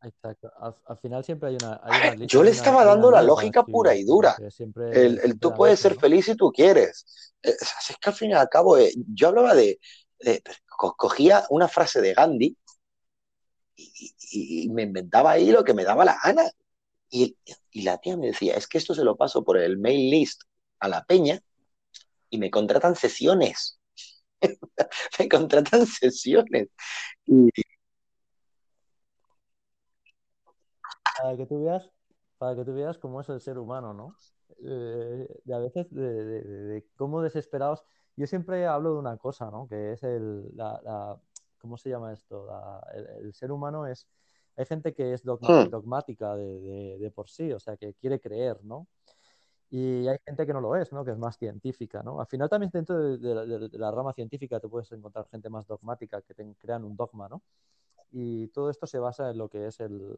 Exacto. 0.00 0.52
Al, 0.60 0.76
al, 0.86 0.98
final 0.98 1.24
siempre 1.24 1.48
hay 1.48 1.56
una. 1.60 1.80
Hay 1.82 2.18
una 2.18 2.26
yo 2.26 2.44
le 2.44 2.52
estaba 2.52 2.82
una, 2.82 2.90
dando 2.92 3.10
la 3.10 3.20
lógica 3.20 3.64
pura 3.64 3.96
y 3.96 4.04
dura. 4.04 4.36
El, 4.92 5.18
el, 5.18 5.40
tú 5.40 5.52
puedes 5.52 5.80
ser 5.80 5.98
feliz 5.98 6.26
si 6.26 6.36
tú 6.36 6.52
quieres. 6.52 7.34
Es, 7.42 7.60
es, 7.60 7.96
que 8.00 8.08
al 8.08 8.14
fin 8.14 8.30
y 8.30 8.34
al 8.34 8.48
cabo, 8.48 8.78
eh, 8.78 8.92
yo 8.94 9.28
hablaba 9.28 9.56
de, 9.56 9.80
eh, 10.20 10.42
cogía 10.68 11.44
una 11.50 11.68
frase 11.68 12.00
de 12.00 12.14
Gandhi 12.14 12.56
y, 13.76 14.14
y, 14.30 14.64
y, 14.64 14.68
me 14.70 14.82
inventaba 14.82 15.32
ahí 15.32 15.50
lo 15.50 15.64
que 15.64 15.74
me 15.74 15.84
daba 15.84 16.04
la 16.04 16.18
gana. 16.22 16.50
Y, 17.10 17.36
y, 17.70 17.82
la 17.82 17.98
tía 17.98 18.16
me 18.16 18.28
decía, 18.28 18.54
es 18.54 18.66
que 18.66 18.78
esto 18.78 18.94
se 18.94 19.04
lo 19.04 19.16
paso 19.16 19.44
por 19.44 19.58
el 19.58 19.78
mail 19.78 20.10
list 20.10 20.42
a 20.80 20.88
la 20.88 21.04
peña 21.04 21.40
y 22.30 22.38
me 22.38 22.50
contratan 22.50 22.96
sesiones. 22.96 23.80
me 25.18 25.28
contratan 25.28 25.86
sesiones. 25.86 26.68
Y... 27.26 27.50
Para 31.16 31.36
que 31.36 31.46
tú 31.46 31.64
veas, 31.64 31.90
para 32.38 32.56
que 32.56 32.64
tú 32.64 32.74
veas 32.74 32.98
cómo 32.98 33.20
es 33.20 33.28
el 33.28 33.40
ser 33.40 33.58
humano, 33.58 33.94
¿no? 33.94 34.16
Eh, 34.64 35.28
de 35.44 35.54
a 35.54 35.58
veces 35.58 35.90
de, 35.90 36.24
de, 36.24 36.42
de, 36.42 36.86
cómo 36.96 37.22
desesperados 37.22 37.84
yo 38.18 38.26
siempre 38.26 38.66
hablo 38.66 38.94
de 38.94 38.98
una 38.98 39.16
cosa, 39.16 39.48
¿no? 39.50 39.68
Que 39.68 39.92
es 39.92 40.02
el, 40.02 40.50
la, 40.56 40.80
la 40.82 41.20
¿cómo 41.58 41.76
se 41.76 41.88
llama 41.88 42.12
esto? 42.12 42.46
La, 42.46 42.84
el, 42.94 43.26
el, 43.26 43.32
ser 43.32 43.52
humano 43.52 43.86
es, 43.86 44.08
hay 44.56 44.66
gente 44.66 44.92
que 44.92 45.12
es 45.14 45.22
dogma, 45.22 45.64
hmm. 45.64 45.70
dogmática 45.70 46.34
de, 46.34 46.60
de, 46.60 46.98
de, 46.98 47.10
por 47.12 47.28
sí, 47.28 47.52
o 47.52 47.60
sea, 47.60 47.76
que 47.76 47.94
quiere 47.94 48.20
creer, 48.20 48.58
¿no? 48.64 48.88
Y 49.70 50.08
hay 50.08 50.16
gente 50.24 50.46
que 50.46 50.52
no 50.52 50.60
lo 50.60 50.74
es, 50.74 50.92
¿no? 50.92 51.04
Que 51.04 51.12
es 51.12 51.18
más 51.18 51.36
científica, 51.38 52.02
¿no? 52.02 52.20
Al 52.20 52.26
final 52.26 52.48
también 52.48 52.70
dentro 52.72 53.16
de, 53.18 53.68
la 53.78 53.90
rama 53.92 54.12
científica 54.12 54.58
te 54.58 54.68
puedes 54.68 54.90
encontrar 54.90 55.28
gente 55.28 55.48
más 55.48 55.66
dogmática 55.66 56.20
que 56.22 56.34
te 56.34 56.54
crean 56.56 56.84
un 56.84 56.96
dogma, 56.96 57.28
¿no? 57.28 57.42
Y 58.10 58.48
todo 58.48 58.70
esto 58.70 58.86
se 58.86 58.98
basa 58.98 59.30
en 59.30 59.38
lo 59.38 59.48
que 59.48 59.68
es 59.68 59.78
el... 59.78 60.16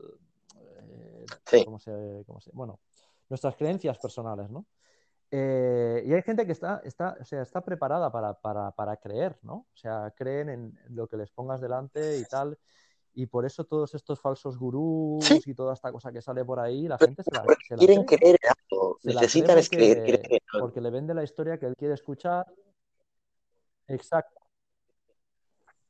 Eh, 0.57 1.27
sí. 1.45 1.65
¿cómo 1.67 1.79
se, 1.79 2.23
cómo 2.27 2.41
se, 2.41 2.51
bueno, 2.53 2.81
nuestras 3.29 3.57
creencias 3.57 3.99
personales, 3.99 4.49
¿no? 4.49 4.65
Eh, 5.33 6.03
y 6.07 6.13
hay 6.13 6.23
gente 6.23 6.45
que 6.45 6.53
está, 6.53 6.81
está, 6.85 7.17
o 7.21 7.25
sea, 7.25 7.43
está 7.43 7.61
preparada 7.61 8.11
para, 8.11 8.35
para, 8.35 8.73
para, 8.73 8.97
creer, 8.97 9.39
¿no? 9.43 9.55
O 9.55 9.77
sea, 9.77 10.13
creen 10.17 10.49
en 10.49 10.79
lo 10.89 11.07
que 11.07 11.17
les 11.17 11.31
pongas 11.31 11.61
delante 11.61 12.19
y 12.19 12.25
tal. 12.25 12.59
Y 13.15 13.27
por 13.27 13.45
eso 13.45 13.65
todos 13.65 13.95
estos 13.95 14.21
falsos 14.21 14.59
gurús 14.59 15.25
sí. 15.25 15.41
y 15.47 15.55
toda 15.55 15.75
esta 15.75 15.93
cosa 15.93 16.13
que 16.13 16.23
sale 16.23 16.45
por 16.45 16.59
ahí, 16.59 16.89
la 16.89 16.99
gente 16.99 17.23
se 17.23 17.31
la, 17.33 17.45
se 17.67 17.75
quieren 17.77 18.05
cree. 18.05 18.19
creer 18.19 18.39
algo, 18.49 18.99
necesitan 19.03 19.57
porque, 19.57 19.77
creer, 19.77 20.43
porque 20.59 20.81
le 20.81 20.91
vende 20.91 21.15
la 21.15 21.23
historia 21.23 21.59
que 21.59 21.67
él 21.67 21.77
quiere 21.77 21.95
escuchar. 21.95 22.47
Exacto. 23.87 24.41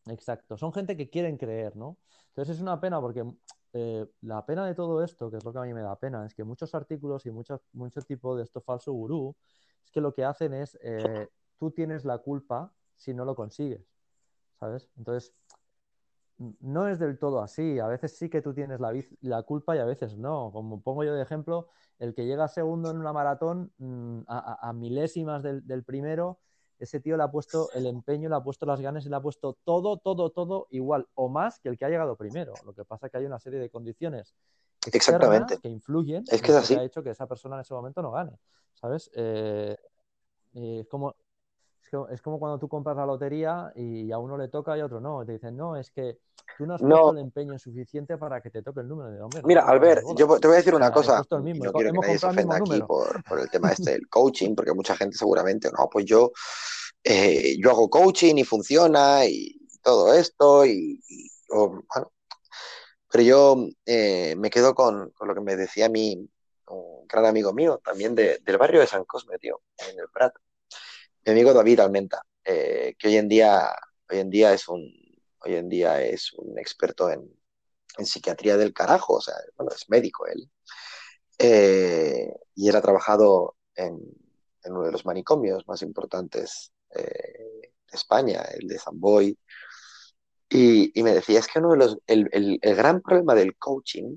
Exacto. 0.06 0.56
Son 0.56 0.72
gente 0.72 0.96
que 0.96 1.08
quieren 1.08 1.36
creer, 1.36 1.76
¿no? 1.76 1.98
Entonces 2.28 2.56
es 2.56 2.62
una 2.62 2.80
pena 2.80 3.00
porque 3.00 3.24
eh, 3.72 4.06
la 4.22 4.44
pena 4.44 4.66
de 4.66 4.74
todo 4.74 5.02
esto, 5.02 5.30
que 5.30 5.36
es 5.36 5.44
lo 5.44 5.52
que 5.52 5.58
a 5.58 5.62
mí 5.62 5.72
me 5.72 5.82
da 5.82 5.96
pena, 5.96 6.26
es 6.26 6.34
que 6.34 6.44
muchos 6.44 6.74
artículos 6.74 7.26
y 7.26 7.30
mucho, 7.30 7.62
mucho 7.72 8.00
tipo 8.02 8.36
de 8.36 8.44
esto 8.44 8.60
falso 8.60 8.92
gurú, 8.92 9.36
es 9.84 9.90
que 9.90 10.00
lo 10.00 10.12
que 10.12 10.24
hacen 10.24 10.54
es, 10.54 10.78
eh, 10.82 11.28
tú 11.58 11.70
tienes 11.70 12.04
la 12.04 12.18
culpa 12.18 12.72
si 12.96 13.14
no 13.14 13.24
lo 13.24 13.34
consigues, 13.34 13.86
¿sabes? 14.58 14.90
Entonces, 14.96 15.34
no 16.60 16.88
es 16.88 16.98
del 16.98 17.18
todo 17.18 17.42
así, 17.42 17.78
a 17.78 17.86
veces 17.86 18.16
sí 18.16 18.30
que 18.30 18.40
tú 18.40 18.54
tienes 18.54 18.80
la, 18.80 19.42
culpa 19.42 19.76
y 19.76 19.78
a 19.78 19.84
veces 19.84 20.16
no. 20.16 20.50
Como 20.52 20.80
pongo 20.82 21.04
yo 21.04 21.14
de 21.14 21.22
ejemplo, 21.22 21.68
el 21.98 22.14
que 22.14 22.24
llega 22.26 22.48
segundo 22.48 22.90
en 22.90 22.98
una 22.98 23.12
maratón 23.12 23.72
mm, 23.78 24.20
a, 24.26 24.68
a, 24.68 24.72
milésimas 24.72 25.42
del 25.42 25.84
primero, 25.84 26.40
ese 26.80 26.98
tío 26.98 27.16
le 27.16 27.22
ha 27.22 27.30
puesto 27.30 27.70
el 27.74 27.86
empeño, 27.86 28.28
le 28.28 28.34
ha 28.34 28.42
puesto 28.42 28.66
las 28.66 28.80
ganas 28.80 29.04
y 29.04 29.08
le 29.08 29.16
ha 29.16 29.20
puesto 29.20 29.58
todo, 29.64 29.98
todo, 29.98 30.30
todo 30.30 30.66
igual 30.70 31.06
o 31.14 31.28
más 31.28 31.60
que 31.60 31.68
el 31.68 31.76
que 31.76 31.84
ha 31.84 31.88
llegado 31.88 32.16
primero. 32.16 32.54
Lo 32.64 32.72
que 32.72 32.84
pasa 32.84 33.06
es 33.06 33.12
que 33.12 33.18
hay 33.18 33.26
una 33.26 33.38
serie 33.38 33.58
de 33.58 33.68
condiciones 33.70 34.34
Exactamente. 34.86 35.58
que 35.58 35.68
influyen 35.68 36.24
es 36.26 36.40
que, 36.40 36.52
es 36.52 36.56
así. 36.56 36.74
ha 36.74 36.82
hecho 36.82 37.02
que 37.02 37.10
esa 37.10 37.26
persona 37.26 37.56
en 37.56 37.60
ese 37.60 37.74
momento 37.74 38.00
no 38.00 38.12
gane, 38.12 38.38
¿sabes? 38.74 39.10
Eh, 39.14 39.76
es 40.54 40.88
como 40.88 41.14
es 42.10 42.22
como 42.22 42.38
cuando 42.38 42.58
tú 42.58 42.68
compras 42.68 42.96
la 42.96 43.06
lotería 43.06 43.72
y 43.74 44.12
a 44.12 44.18
uno 44.18 44.36
le 44.36 44.48
toca 44.48 44.76
y 44.76 44.80
a 44.80 44.86
otro 44.86 45.00
no. 45.00 45.24
Te 45.24 45.32
dicen, 45.32 45.56
no, 45.56 45.76
es 45.76 45.90
que 45.90 46.18
tú 46.56 46.66
no 46.66 46.74
has 46.74 46.80
puesto 46.80 47.12
el 47.12 47.18
empeño 47.18 47.58
suficiente 47.58 48.16
para 48.16 48.40
que 48.40 48.50
te 48.50 48.62
toque 48.62 48.80
el 48.80 48.88
número 48.88 49.10
de 49.10 49.20
hombre. 49.20 49.42
Mira, 49.44 49.66
Albert, 49.66 50.02
yo 50.16 50.38
te 50.38 50.46
voy 50.46 50.54
a 50.54 50.58
decir 50.58 50.74
una 50.74 50.92
cosa. 50.92 51.24
no 51.28 51.72
quiero 51.72 51.72
que 51.72 51.92
nadie 51.92 52.18
se 52.18 52.26
ofenda 52.26 52.56
aquí 52.56 52.80
por, 52.82 53.24
por, 53.24 53.40
el 53.40 53.50
tema 53.50 53.72
este 53.72 53.92
del 53.92 54.08
coaching, 54.08 54.54
porque 54.54 54.72
mucha 54.72 54.94
gente 54.94 55.16
seguramente, 55.16 55.70
no, 55.76 55.88
pues 55.90 56.04
yo, 56.04 56.30
eh, 57.04 57.56
yo 57.58 57.70
hago 57.70 57.90
coaching 57.90 58.36
y 58.36 58.44
funciona 58.44 59.24
y 59.26 59.56
todo 59.82 60.14
esto 60.14 60.66
y, 60.66 61.00
bueno, 61.48 61.84
pero 63.10 63.24
yo 63.24 63.68
eh, 63.86 64.34
me 64.36 64.50
quedo 64.50 64.74
con, 64.74 65.10
con, 65.10 65.28
lo 65.28 65.34
que 65.34 65.40
me 65.40 65.56
decía 65.56 65.88
mi, 65.88 66.28
un 66.68 67.06
gran 67.08 67.26
amigo 67.26 67.52
mío, 67.52 67.80
también 67.84 68.14
de, 68.14 68.38
del 68.44 68.58
barrio 68.58 68.80
de 68.80 68.86
San 68.86 69.04
Cosme, 69.04 69.38
tío, 69.38 69.62
en 69.78 69.98
el 69.98 70.08
Prat 70.12 70.34
mi 71.24 71.32
amigo 71.32 71.52
David 71.52 71.80
Almenta, 71.80 72.22
eh, 72.44 72.94
que 72.98 73.08
hoy 73.08 73.16
en 73.16 73.28
día, 73.28 73.74
hoy 74.10 74.18
en 74.18 74.30
día 74.30 74.52
es 74.52 74.68
un, 74.68 74.90
hoy 75.44 75.54
en 75.54 75.68
día 75.68 76.02
es 76.02 76.32
un 76.32 76.58
experto 76.58 77.10
en, 77.10 77.30
en 77.98 78.06
psiquiatría 78.06 78.56
del 78.56 78.72
carajo, 78.72 79.14
o 79.14 79.20
sea, 79.20 79.34
bueno, 79.56 79.72
es 79.74 79.88
médico 79.88 80.26
él. 80.26 80.50
Eh, 81.38 82.32
y 82.54 82.68
él 82.68 82.76
ha 82.76 82.82
trabajado 82.82 83.56
en, 83.74 83.98
en, 84.62 84.72
uno 84.72 84.84
de 84.84 84.92
los 84.92 85.04
manicomios 85.06 85.66
más 85.66 85.82
importantes 85.82 86.72
eh, 86.94 87.72
de 87.90 87.96
España, 87.96 88.42
el 88.58 88.68
de 88.68 88.78
Zamboy. 88.78 89.38
Y, 90.48 90.98
y, 90.98 91.02
me 91.02 91.14
decía, 91.14 91.38
es 91.38 91.46
que 91.46 91.60
uno 91.60 91.72
de 91.72 91.76
los, 91.78 91.98
el, 92.06 92.28
el, 92.32 92.58
el 92.60 92.74
gran 92.74 93.00
problema 93.02 93.34
del 93.34 93.56
coaching 93.56 94.16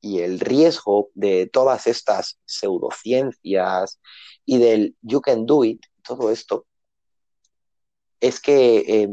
y 0.00 0.20
el 0.20 0.38
riesgo 0.40 1.10
de 1.14 1.48
todas 1.52 1.86
estas 1.86 2.38
pseudociencias 2.44 4.00
y 4.44 4.58
del 4.58 4.96
you 5.02 5.20
can 5.20 5.44
do 5.44 5.64
it, 5.64 5.84
todo 6.02 6.30
esto, 6.30 6.66
es 8.20 8.40
que 8.40 8.78
eh, 8.78 9.08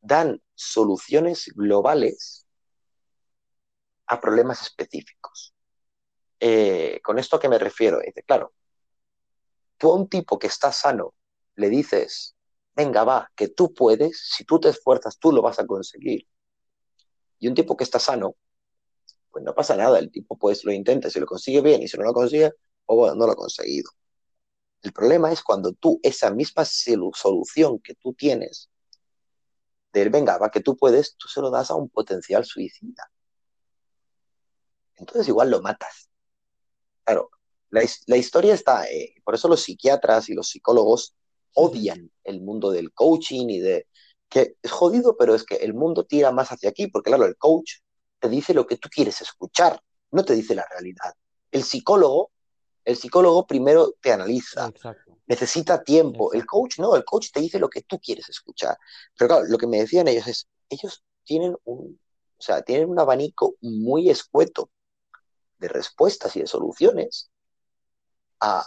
dan 0.00 0.42
soluciones 0.54 1.52
globales 1.54 2.46
a 4.06 4.20
problemas 4.20 4.62
específicos. 4.62 5.54
Eh, 6.38 7.00
¿Con 7.02 7.18
esto 7.18 7.36
a 7.36 7.40
qué 7.40 7.48
me 7.48 7.58
refiero? 7.58 7.98
Dice, 8.00 8.22
claro, 8.22 8.52
tú 9.78 9.90
a 9.90 9.94
un 9.96 10.08
tipo 10.08 10.38
que 10.38 10.46
está 10.46 10.72
sano 10.72 11.14
le 11.56 11.68
dices, 11.70 12.36
venga, 12.74 13.04
va, 13.04 13.30
que 13.36 13.48
tú 13.48 13.74
puedes, 13.74 14.28
si 14.34 14.44
tú 14.44 14.60
te 14.60 14.68
esfuerzas, 14.70 15.18
tú 15.18 15.32
lo 15.32 15.42
vas 15.42 15.58
a 15.58 15.66
conseguir. 15.66 16.26
Y 17.38 17.48
un 17.48 17.54
tipo 17.54 17.76
que 17.76 17.84
está 17.84 17.98
sano 17.98 18.36
pues 19.36 19.44
no 19.44 19.54
pasa 19.54 19.76
nada, 19.76 19.98
el 19.98 20.10
tipo 20.10 20.38
pues 20.38 20.64
lo 20.64 20.72
intenta, 20.72 21.10
si 21.10 21.20
lo 21.20 21.26
consigue 21.26 21.60
bien 21.60 21.82
y 21.82 21.88
si 21.88 21.98
no 21.98 22.04
lo 22.04 22.14
consigue, 22.14 22.54
o 22.86 22.96
bueno, 22.96 23.16
no 23.16 23.26
lo 23.26 23.32
ha 23.32 23.36
conseguido. 23.36 23.90
El 24.80 24.94
problema 24.94 25.30
es 25.30 25.42
cuando 25.42 25.72
tú 25.74 26.00
esa 26.02 26.30
misma 26.30 26.64
solución 26.64 27.78
que 27.80 27.94
tú 27.96 28.14
tienes, 28.14 28.70
del 29.92 30.08
venga, 30.08 30.38
va 30.38 30.50
que 30.50 30.60
tú 30.60 30.74
puedes, 30.74 31.16
tú 31.18 31.28
se 31.28 31.42
lo 31.42 31.50
das 31.50 31.70
a 31.70 31.74
un 31.74 31.90
potencial 31.90 32.46
suicida. 32.46 33.10
Entonces 34.94 35.28
igual 35.28 35.50
lo 35.50 35.60
matas. 35.60 36.08
Claro, 37.04 37.28
la, 37.68 37.82
la 38.06 38.16
historia 38.16 38.54
está, 38.54 38.86
eh, 38.86 39.16
por 39.22 39.34
eso 39.34 39.48
los 39.48 39.62
psiquiatras 39.62 40.30
y 40.30 40.34
los 40.34 40.48
psicólogos 40.48 41.14
odian 41.56 42.10
el 42.22 42.40
mundo 42.40 42.70
del 42.70 42.92
coaching 42.92 43.48
y 43.48 43.60
de 43.60 43.88
que 44.28 44.56
es 44.62 44.70
jodido, 44.70 45.16
pero 45.16 45.34
es 45.34 45.44
que 45.44 45.56
el 45.56 45.74
mundo 45.74 46.04
tira 46.04 46.30
más 46.32 46.50
hacia 46.50 46.70
aquí, 46.70 46.88
porque 46.88 47.10
claro, 47.10 47.24
el 47.26 47.36
coach 47.36 47.78
te 48.18 48.28
dice 48.28 48.54
lo 48.54 48.66
que 48.66 48.76
tú 48.76 48.88
quieres 48.88 49.20
escuchar, 49.20 49.80
no 50.10 50.24
te 50.24 50.34
dice 50.34 50.54
la 50.54 50.66
realidad. 50.70 51.14
El 51.50 51.62
psicólogo, 51.62 52.30
el 52.84 52.96
psicólogo 52.96 53.46
primero 53.46 53.94
te 54.00 54.12
analiza, 54.12 54.72
necesita 55.26 55.82
tiempo. 55.82 56.32
El 56.32 56.44
coach 56.44 56.78
no, 56.78 56.94
el 56.96 57.04
coach 57.04 57.28
te 57.32 57.40
dice 57.40 57.58
lo 57.58 57.68
que 57.68 57.82
tú 57.82 57.98
quieres 57.98 58.28
escuchar. 58.28 58.76
Pero 59.16 59.28
claro, 59.28 59.44
lo 59.46 59.58
que 59.58 59.66
me 59.66 59.78
decían 59.78 60.08
ellos 60.08 60.26
es, 60.26 60.48
ellos 60.68 61.04
tienen 61.24 61.56
un, 61.64 61.98
o 62.36 62.42
sea, 62.42 62.62
tienen 62.62 62.90
un 62.90 62.98
abanico 62.98 63.54
muy 63.60 64.10
escueto 64.10 64.70
de 65.58 65.68
respuestas 65.68 66.36
y 66.36 66.40
de 66.40 66.46
soluciones 66.46 67.30
a, 68.40 68.64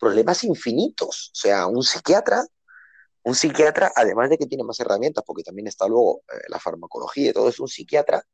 problemas 0.00 0.44
infinitos. 0.44 1.30
O 1.32 1.36
sea, 1.36 1.66
un 1.66 1.82
psiquiatra, 1.82 2.44
un 3.22 3.34
psiquiatra, 3.34 3.92
además 3.94 4.30
de 4.30 4.38
que 4.38 4.46
tiene 4.46 4.64
más 4.64 4.80
herramientas, 4.80 5.24
porque 5.26 5.42
también 5.42 5.66
está 5.68 5.86
luego 5.88 6.22
eh, 6.32 6.40
la 6.48 6.60
farmacología 6.60 7.30
y 7.30 7.32
todo 7.32 7.48
eso, 7.48 7.62
un 7.62 7.68
psiquiatra 7.68 8.24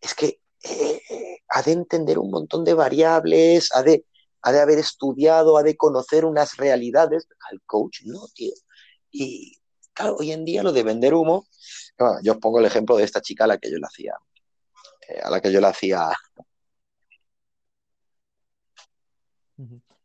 es 0.00 0.14
que 0.14 0.40
eh, 0.62 1.38
ha 1.48 1.62
de 1.62 1.72
entender 1.72 2.18
un 2.18 2.30
montón 2.30 2.64
de 2.64 2.74
variables, 2.74 3.70
ha 3.74 3.82
de, 3.82 4.06
ha 4.42 4.52
de 4.52 4.60
haber 4.60 4.78
estudiado, 4.78 5.56
ha 5.56 5.62
de 5.62 5.76
conocer 5.76 6.24
unas 6.24 6.56
realidades. 6.56 7.26
Al 7.50 7.60
coach 7.66 8.02
no, 8.04 8.26
tío. 8.34 8.54
Y 9.10 9.58
claro, 9.92 10.16
hoy 10.18 10.32
en 10.32 10.44
día 10.44 10.62
lo 10.62 10.72
de 10.72 10.82
vender 10.82 11.14
humo, 11.14 11.46
yo 12.22 12.32
os 12.32 12.38
pongo 12.38 12.58
el 12.60 12.66
ejemplo 12.66 12.96
de 12.96 13.04
esta 13.04 13.20
chica 13.20 13.44
a 13.44 13.46
la 13.46 13.58
que 13.58 13.70
yo 13.70 13.78
le 13.78 13.86
hacía, 13.86 14.14
eh, 15.08 15.20
a 15.22 15.30
la 15.30 15.40
que 15.40 15.52
yo 15.52 15.60
le 15.60 15.66
hacía. 15.66 16.10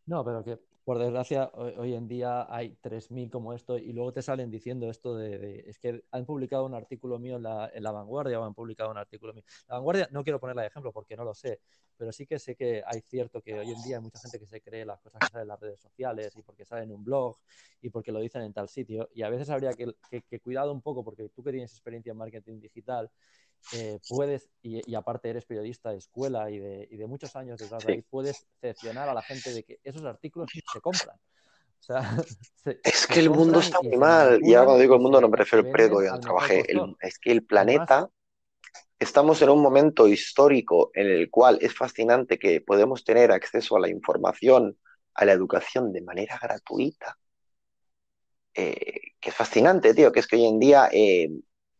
No, 0.07 0.23
pero 0.23 0.43
que 0.43 0.59
por 0.83 0.99
desgracia, 0.99 1.49
hoy, 1.55 1.95
en 1.95 2.07
día 2.07 2.45
hay 2.47 2.77
3.000 2.79 3.31
como 3.31 3.53
esto 3.53 3.75
y 3.75 3.91
luego 3.91 4.13
te 4.13 4.21
salen 4.21 4.51
diciendo 4.51 4.87
esto 4.87 5.15
de, 5.15 5.63
es 5.65 5.79
que 5.79 6.03
han 6.11 6.25
publicado 6.25 6.63
un 6.63 6.75
artículo 6.75 7.17
mío 7.17 7.37
en 7.37 7.43
la, 7.43 7.71
en 7.73 7.81
la, 7.81 7.91
Vanguardia 7.91 8.39
o 8.39 8.43
han 8.43 8.53
publicado 8.53 8.91
un 8.91 8.97
artículo 8.99 9.33
mío. 9.33 9.43
La 9.67 9.77
Vanguardia 9.77 10.07
no 10.11 10.23
quiero 10.23 10.39
ponerla 10.39 10.61
de 10.61 10.67
ejemplo 10.67 10.93
porque 10.93 11.17
no 11.17 11.23
lo 11.23 11.33
sé, 11.33 11.59
pero 11.97 12.11
sí 12.11 12.27
que 12.27 12.37
sé 12.37 12.55
que 12.55 12.83
hay 12.85 13.01
cierto 13.01 13.41
que 13.41 13.55
hoy 13.55 13.71
en 13.71 13.81
día 13.81 13.97
hay 13.97 14.03
mucha 14.03 14.19
gente 14.19 14.39
que 14.39 14.45
se 14.45 14.61
cree 14.61 14.85
las 14.85 15.01
cosas 15.01 15.21
que 15.21 15.27
salen 15.27 15.41
en 15.41 15.47
las 15.47 15.59
redes 15.59 15.79
sociales 15.79 16.35
y 16.37 16.43
porque 16.43 16.65
salen 16.65 16.83
en 16.91 16.91
un 16.91 17.03
blog 17.03 17.39
y 17.81 17.89
porque 17.89 18.11
lo 18.11 18.19
dicen 18.19 18.43
en 18.43 18.53
tal 18.53 18.69
sitio 18.69 19.09
y 19.15 19.23
a 19.23 19.29
veces 19.29 19.49
habría 19.49 19.73
que, 19.73 19.91
que, 20.11 20.21
que 20.21 20.39
cuidado 20.39 20.71
un 20.71 20.83
poco 20.83 21.03
porque 21.03 21.29
tú 21.29 21.43
que 21.43 21.49
tienes 21.49 21.71
experiencia 21.71 22.11
en 22.11 22.17
marketing 22.17 22.59
digital, 22.59 23.09
eh, 23.73 23.99
puedes, 24.09 24.49
y, 24.61 24.93
aparte 24.95 25.29
eres 25.29 25.45
periodista 25.45 25.91
de 25.91 25.97
escuela 25.97 26.49
y 26.51 26.59
de, 26.59 26.87
y 26.91 26.97
de 26.97 27.07
muchos 27.07 27.35
años 27.35 27.59
detrás 27.59 27.85
de 27.85 27.93
ahí, 27.93 28.01
puedes 28.01 28.45
decepcionar 28.61 29.09
a 29.09 29.13
la 29.13 29.21
gente 29.21 29.53
de 29.53 29.63
que 29.63 29.79
esos 29.83 30.03
artículos 30.03 30.49
se 30.71 30.81
compran. 30.81 31.17
O 31.79 31.83
sea, 31.83 32.17
es 32.83 33.07
que 33.07 33.19
el 33.19 33.29
mundo 33.29 33.59
está 33.59 33.79
muy 33.81 33.97
mal. 33.97 34.39
Y 34.43 34.53
ahora 34.53 34.65
cuando 34.65 34.81
digo 34.81 34.95
el 34.95 35.01
mundo 35.01 35.21
no 35.21 35.29
me 35.29 35.37
refiero 35.37 35.65
al 35.65 35.71
periódico 35.71 36.01
donde 36.01 36.21
trabajé. 36.21 36.65
es 37.01 37.19
que 37.19 37.31
el 37.31 37.45
planeta, 37.45 38.09
estamos 38.99 39.41
en 39.41 39.49
un 39.49 39.61
momento 39.61 40.07
histórico 40.07 40.91
en 40.93 41.07
el 41.07 41.29
cual 41.29 41.57
es 41.61 41.75
fascinante 41.75 42.39
que 42.39 42.61
podemos 42.61 43.03
tener 43.03 43.31
acceso 43.31 43.75
a 43.75 43.79
la 43.79 43.89
información, 43.89 44.77
a 45.13 45.25
la 45.25 45.33
educación 45.33 45.91
de 45.91 46.01
manera 46.01 46.39
gratuita. 46.41 47.17
Eh, 48.53 49.01
que 49.19 49.31
es 49.31 49.35
fascinante, 49.35 49.93
tío, 49.93 50.11
que 50.11 50.21
es 50.21 50.27
que 50.27 50.37
hoy 50.37 50.45
en 50.45 50.59
día 50.59 50.89
eh, 50.93 51.29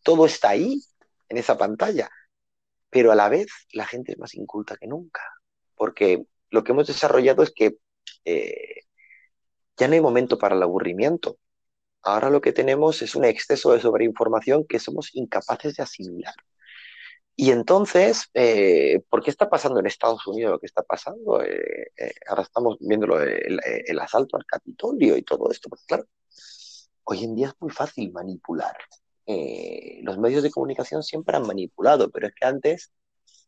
todo 0.03 0.25
está 0.25 0.49
ahí, 0.49 0.81
en 1.30 1.38
esa 1.38 1.57
pantalla, 1.57 2.10
pero 2.89 3.11
a 3.11 3.15
la 3.15 3.30
vez 3.30 3.47
la 3.73 3.85
gente 3.85 4.14
es 4.14 4.19
más 4.19 4.35
inculta 4.35 4.77
que 4.77 4.88
nunca, 4.88 5.22
porque 5.76 6.26
lo 6.49 6.64
que 6.64 6.72
hemos 6.72 6.88
desarrollado 6.88 7.43
es 7.43 7.52
que 7.52 7.77
eh, 8.26 8.81
ya 9.77 9.88
no 9.88 9.93
hay 9.95 10.02
momento 10.02 10.38
para 10.38 10.56
el 10.56 10.64
aburrimiento. 10.64 11.38
Ahora 12.03 12.30
lo 12.30 12.41
que 12.41 12.53
tenemos 12.53 13.02
es 13.02 13.15
un 13.15 13.26
exceso 13.26 13.73
de 13.73 13.81
sobreinformación 13.81 14.65
que 14.68 14.80
somos 14.80 15.14
incapaces 15.15 15.76
de 15.76 15.84
asimilar. 15.84 16.35
Y 17.38 17.52
entonces, 17.52 18.30
eh, 18.34 19.02
¿por 19.10 19.22
qué 19.22 19.30
está 19.30 19.49
pasando 19.49 19.80
en 19.80 19.88
Estados 19.88 20.26
Unidos 20.27 20.52
lo 20.53 20.60
que 20.60 20.68
está 20.68 20.84
pasando? 20.84 21.43
Eh, 21.43 21.91
ahora 22.30 22.43
estamos 22.43 22.77
viendo 22.80 23.19
el, 23.19 23.60
el, 23.65 23.99
asalto 23.99 24.38
al 24.38 24.45
Capitolio 24.45 25.18
y 25.18 25.23
todo 25.23 25.52
esto. 25.52 25.68
Pues 25.69 25.84
claro, 25.85 26.06
hoy 27.03 27.23
en 27.26 27.35
día 27.35 27.47
es 27.47 27.56
muy 27.60 27.72
fácil 27.72 28.11
manipular. 28.14 28.77
Eh, 29.27 29.99
los 30.03 30.18
medios 30.18 30.43
de 30.43 30.52
comunicación 30.52 31.03
siempre 31.03 31.35
han 31.35 31.47
manipulado, 31.47 32.11
pero 32.11 32.27
es 32.27 32.34
que 32.35 32.45
antes 32.45 32.91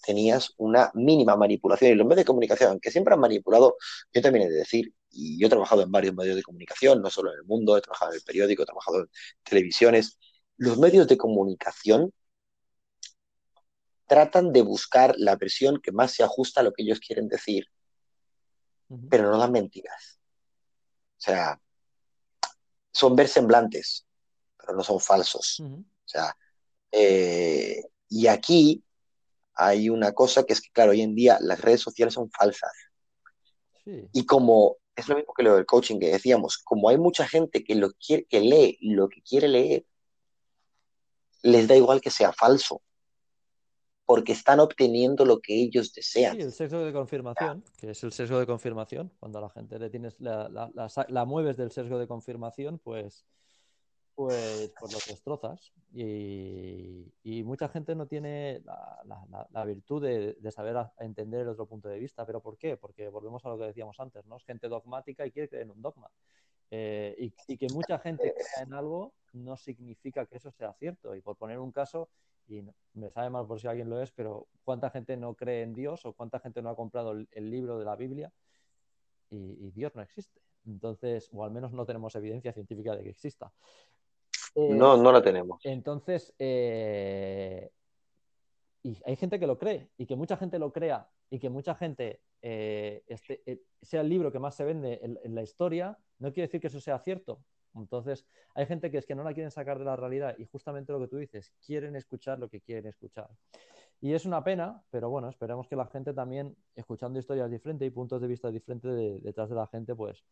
tenías 0.03 0.53
una 0.57 0.91
mínima 0.93 1.35
manipulación 1.35 1.91
y 1.91 1.95
los 1.95 2.05
medios 2.07 2.21
de 2.21 2.25
comunicación, 2.25 2.71
aunque 2.71 2.91
siempre 2.91 3.13
han 3.13 3.19
manipulado, 3.19 3.77
yo 4.13 4.21
también 4.21 4.47
he 4.47 4.49
de 4.49 4.57
decir, 4.57 4.93
y 5.11 5.39
yo 5.39 5.47
he 5.47 5.49
trabajado 5.49 5.81
en 5.83 5.91
varios 5.91 6.15
medios 6.15 6.35
de 6.35 6.43
comunicación, 6.43 7.01
no 7.01 7.09
solo 7.09 7.31
en 7.31 7.39
el 7.39 7.45
mundo, 7.45 7.77
he 7.77 7.81
trabajado 7.81 8.11
en 8.11 8.17
el 8.17 8.23
periódico, 8.23 8.63
he 8.63 8.65
trabajado 8.65 9.01
en 9.01 9.09
televisiones, 9.43 10.17
los 10.57 10.77
medios 10.77 11.07
de 11.07 11.17
comunicación 11.17 12.11
tratan 14.07 14.53
de 14.53 14.61
buscar 14.61 15.15
la 15.17 15.35
versión 15.35 15.79
que 15.81 15.91
más 15.91 16.11
se 16.11 16.23
ajusta 16.23 16.61
a 16.61 16.63
lo 16.63 16.73
que 16.73 16.83
ellos 16.83 16.99
quieren 16.99 17.27
decir, 17.27 17.67
pero 19.09 19.29
no 19.29 19.37
dan 19.37 19.51
mentiras. 19.51 20.19
O 21.17 21.21
sea, 21.21 21.61
son 22.91 23.15
ver 23.15 23.27
semblantes, 23.27 24.06
no 24.73 24.83
son 24.83 24.99
falsos. 24.99 25.59
O 25.61 25.83
sea, 26.05 26.35
eh, 26.91 27.83
y 28.09 28.27
aquí 28.27 28.83
hay 29.53 29.89
una 29.89 30.13
cosa 30.13 30.43
que 30.43 30.53
es 30.53 30.61
que, 30.61 30.69
claro, 30.71 30.91
hoy 30.91 31.01
en 31.01 31.15
día 31.15 31.37
las 31.41 31.59
redes 31.61 31.81
sociales 31.81 32.13
son 32.13 32.29
falsas. 32.29 32.71
Y 34.11 34.25
como 34.25 34.77
es 34.95 35.07
lo 35.07 35.15
mismo 35.15 35.33
que 35.33 35.43
lo 35.43 35.55
del 35.55 35.65
coaching 35.65 35.99
que 35.99 36.09
decíamos, 36.09 36.57
como 36.57 36.89
hay 36.89 36.97
mucha 36.97 37.27
gente 37.27 37.63
que, 37.63 37.75
lo 37.75 37.91
quiere, 37.93 38.25
que 38.25 38.41
lee 38.41 38.77
lo 38.81 39.07
que 39.07 39.21
quiere 39.21 39.47
leer, 39.47 39.85
les 41.43 41.67
da 41.67 41.75
igual 41.75 42.01
que 42.01 42.11
sea 42.11 42.33
falso. 42.33 42.81
porque 44.05 44.31
están 44.31 44.61
obteniendo 44.61 45.25
lo 45.25 45.41
que 45.41 45.53
ellos 45.53 45.93
desean. 45.93 46.37
Sí, 46.37 46.41
el 46.41 46.53
sesgo 46.53 46.79
de 46.79 46.93
confirmación, 46.93 47.61
que 47.77 47.91
es 47.91 48.01
el 48.05 48.13
sesgo 48.13 48.39
de 48.39 48.45
confirmación. 48.45 49.11
Cuando 49.19 49.39
a 49.39 49.41
la 49.41 49.49
gente 49.49 49.77
le 49.77 49.89
tienes 49.89 50.15
la, 50.21 50.47
la, 51.09 51.25
mueves 51.25 51.57
del 51.57 51.71
sesgo 51.71 51.99
de 51.99 52.07
confirmación, 52.07 52.79
pues, 52.79 53.25
pues, 54.17 54.73
pues 54.79 54.91
lo 54.91 54.97
destrozas. 55.07 55.71
Y, 55.93 57.05
y, 57.21 57.43
mucha 57.43 57.69
gente 57.69 57.93
no 57.93 58.07
tiene 58.07 58.63
la, 58.63 59.63
virtud 59.63 60.01
de, 60.01 60.51
saber 60.51 60.75
entender 60.97 61.41
el 61.41 61.49
otro 61.49 61.67
punto 61.67 61.87
de 61.87 61.99
vista. 61.99 62.25
¿Pero 62.25 62.41
por 62.41 62.57
qué? 62.57 62.77
Porque 62.77 63.09
volvemos 63.09 63.45
a 63.45 63.49
lo 63.49 63.59
que 63.59 63.65
decíamos 63.65 63.99
antes, 63.99 64.25
¿no? 64.25 64.37
Es 64.37 64.43
gente 64.43 64.69
dogmática 64.69 65.23
y 65.23 65.31
quiere 65.31 65.47
creer 65.47 65.65
en 65.65 65.71
un 65.71 65.83
dogma. 65.83 66.09
Eh, 66.71 67.15
y, 67.19 67.53
y, 67.53 67.57
que 67.57 67.67
mucha 67.71 67.99
gente 67.99 68.33
crea 68.33 68.65
en 68.65 68.73
algo 68.73 69.13
no 69.33 69.55
significa 69.55 70.25
que 70.25 70.37
eso 70.37 70.49
sea 70.49 70.73
cierto. 70.73 71.13
Y 71.13 71.21
por 71.21 71.35
poner 71.37 71.59
un 71.59 71.71
caso, 71.71 72.09
y 72.47 72.63
me 72.95 73.11
sabe 73.11 73.29
mal 73.29 73.45
por 73.45 73.61
si 73.61 73.67
alguien 73.67 73.87
lo 73.87 74.01
es, 74.01 74.11
pero 74.11 74.47
¿cuánta 74.63 74.89
gente 74.89 75.15
no 75.15 75.35
cree 75.35 75.61
en 75.61 75.75
Dios 75.75 76.03
o 76.07 76.13
cuánta 76.13 76.39
gente 76.39 76.63
no 76.63 76.71
ha 76.71 76.75
comprado 76.75 77.11
el, 77.11 77.49
libro 77.51 77.77
de 77.77 77.85
la 77.85 77.95
Biblia 77.95 78.33
y, 79.29 79.69
Dios 79.69 79.93
no 79.93 80.01
existe? 80.01 80.41
Entonces, 80.65 81.29
o 81.31 81.43
al 81.43 81.51
menos 81.51 81.71
no 81.71 81.85
tenemos 81.85 82.15
evidencia 82.15 82.51
científica 82.51 82.95
de 82.95 83.03
que 83.03 83.09
exista. 83.11 83.53
No, 84.57 84.97
no 84.97 85.11
la 85.11 85.21
tenemos. 85.21 85.63
Entonces, 85.63 86.33
eh, 86.39 87.69
y 88.83 88.97
hay 89.05 89.15
gente 89.15 89.39
que 89.39 89.47
lo 89.47 89.57
cree 89.57 89.89
y 89.97 90.05
que 90.05 90.15
mucha 90.15 90.37
gente 90.37 90.59
lo 90.59 90.71
crea 90.71 91.09
y 91.29 91.39
que 91.39 91.49
mucha 91.49 91.75
gente 91.75 92.21
eh, 92.41 93.03
este, 93.07 93.43
eh, 93.45 93.61
sea 93.81 94.01
el 94.01 94.09
libro 94.09 94.31
que 94.31 94.39
más 94.39 94.55
se 94.55 94.63
vende 94.63 94.99
en, 95.01 95.35
la 95.35 95.43
historia, 95.43 95.97
no 96.19 96.31
quiere 96.33 96.47
decir 96.47 96.61
que 96.61 96.67
eso 96.67 96.79
sea 96.79 96.99
cierto. 96.99 97.39
Entonces, 97.75 98.25
hay 98.55 98.65
gente 98.65 98.89
que 98.89 98.97
es 98.97 99.05
que 99.05 99.13
no 99.13 99.23
la 99.23 99.33
quieren 99.33 99.51
sacar 99.51 99.77
de 99.77 99.85
la 99.85 99.95
realidad 99.95 100.35
y 100.39 100.45
justamente 100.45 100.91
lo 100.91 100.99
que 100.99 101.07
tú 101.07 101.17
dices, 101.17 101.53
quieren 101.63 101.95
escuchar 101.95 102.39
lo 102.39 102.49
que 102.49 102.61
quieren 102.61 102.87
escuchar. 102.87 103.29
Y 103.99 104.13
es 104.13 104.25
una 104.25 104.43
pena, 104.43 104.83
pero 104.89 105.09
bueno, 105.09 105.29
esperemos 105.29 105.67
que 105.67 105.75
la 105.75 105.85
gente 105.87 106.13
también, 106.13 106.55
escuchando 106.75 107.19
historias 107.19 107.51
diferentes 107.51 107.87
y 107.87 107.91
puntos 107.91 108.21
de 108.21 108.27
vista 108.27 108.49
diferentes 108.49 109.21
detrás 109.21 109.49
de 109.49 109.55
la 109.55 109.67
gente, 109.67 109.95
pues, 109.95 110.23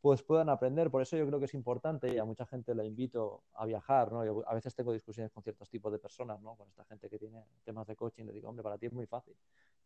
pues 0.00 0.22
puedan 0.22 0.48
aprender. 0.48 0.90
Por 0.90 1.02
eso 1.02 1.16
yo 1.16 1.26
creo 1.26 1.38
que 1.38 1.46
es 1.46 1.54
importante 1.54 2.12
y 2.12 2.18
a 2.18 2.24
mucha 2.24 2.46
gente 2.46 2.74
la 2.74 2.84
invito 2.84 3.44
a 3.54 3.66
viajar, 3.66 4.12
¿no? 4.12 4.20
a 4.46 4.54
veces 4.54 4.74
tengo 4.74 4.92
discusiones 4.92 5.32
con 5.32 5.42
ciertos 5.42 5.68
tipos 5.68 5.90
de 5.92 5.98
personas, 5.98 6.40
¿no? 6.40 6.54
Con 6.54 6.68
esta 6.68 6.84
gente 6.84 7.08
que 7.08 7.18
tiene 7.18 7.44
temas 7.64 7.86
de 7.86 7.96
coaching, 7.96 8.24
le 8.24 8.32
digo, 8.32 8.48
hombre, 8.48 8.62
para 8.62 8.78
ti 8.78 8.86
es 8.86 8.92
muy 8.92 9.06
fácil. 9.06 9.34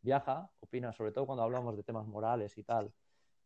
Viaja, 0.03 0.51
opina, 0.61 0.93
sobre 0.93 1.13
todo 1.13 1.27
cuando 1.27 1.43
hablamos 1.43 1.77
de 1.77 1.83
temas 1.83 2.07
morales 2.07 2.57
y 2.59 2.63
tal. 2.63 2.93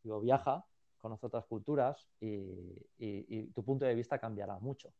Digo, 0.02 0.20
viaja, 0.20 0.64
conoce 0.98 1.26
otras 1.26 1.46
culturas 1.46 2.08
y, 2.20 3.46
tu 3.54 3.62
punto 3.62 3.84
de 3.84 3.94
vista 3.94 4.18
cambiará 4.18 4.58
mucho. 4.58 4.92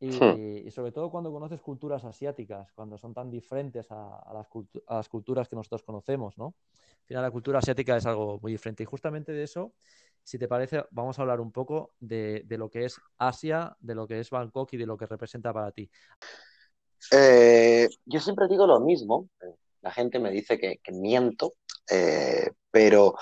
Hmm. 0.00 0.64
Y, 0.66 0.70
sobre 0.70 0.92
todo 0.92 1.10
cuando 1.10 1.30
conoces 1.30 1.60
culturas 1.60 2.04
asiáticas, 2.04 2.72
cuando 2.72 2.96
son 2.98 3.12
tan 3.12 3.30
diferentes 3.30 3.86
a, 3.90 4.32
las, 4.32 5.08
culturas 5.08 5.48
que 5.48 5.56
nosotros 5.56 5.82
conocemos, 5.82 6.36
¿no? 6.38 6.54
Al 7.00 7.06
final 7.06 7.22
la 7.22 7.30
cultura 7.30 7.58
asiática 7.58 7.96
es 7.96 8.06
algo 8.06 8.38
muy 8.40 8.52
diferente. 8.52 8.82
Y 8.82 8.86
justamente 8.86 9.32
de 9.32 9.42
eso, 9.42 9.72
si 10.30 10.38
te 10.38 10.46
parece, 10.46 10.84
vamos 10.92 11.18
a 11.18 11.22
hablar 11.22 11.40
un 11.40 11.50
poco 11.50 11.90
de, 11.98 12.44
lo 12.50 12.70
que 12.70 12.84
es 12.84 13.00
Asia, 13.18 13.76
de 13.80 13.96
lo 13.96 14.06
que 14.06 14.20
es 14.20 14.30
Bangkok 14.30 14.72
y 14.74 14.76
de 14.76 14.86
lo 14.86 14.96
que 14.96 15.06
representa 15.06 15.52
para 15.52 15.72
ti. 15.72 15.90
Eh, 17.10 17.88
yo 18.04 18.20
siempre 18.20 18.46
digo 18.46 18.64
lo 18.64 18.78
mismo. 18.78 19.28
La 19.80 19.90
gente 19.90 20.20
me 20.20 20.30
dice 20.30 20.56
que, 20.56 20.78
miento, 20.92 21.54
eh, 21.90 22.52
pero 22.70 23.16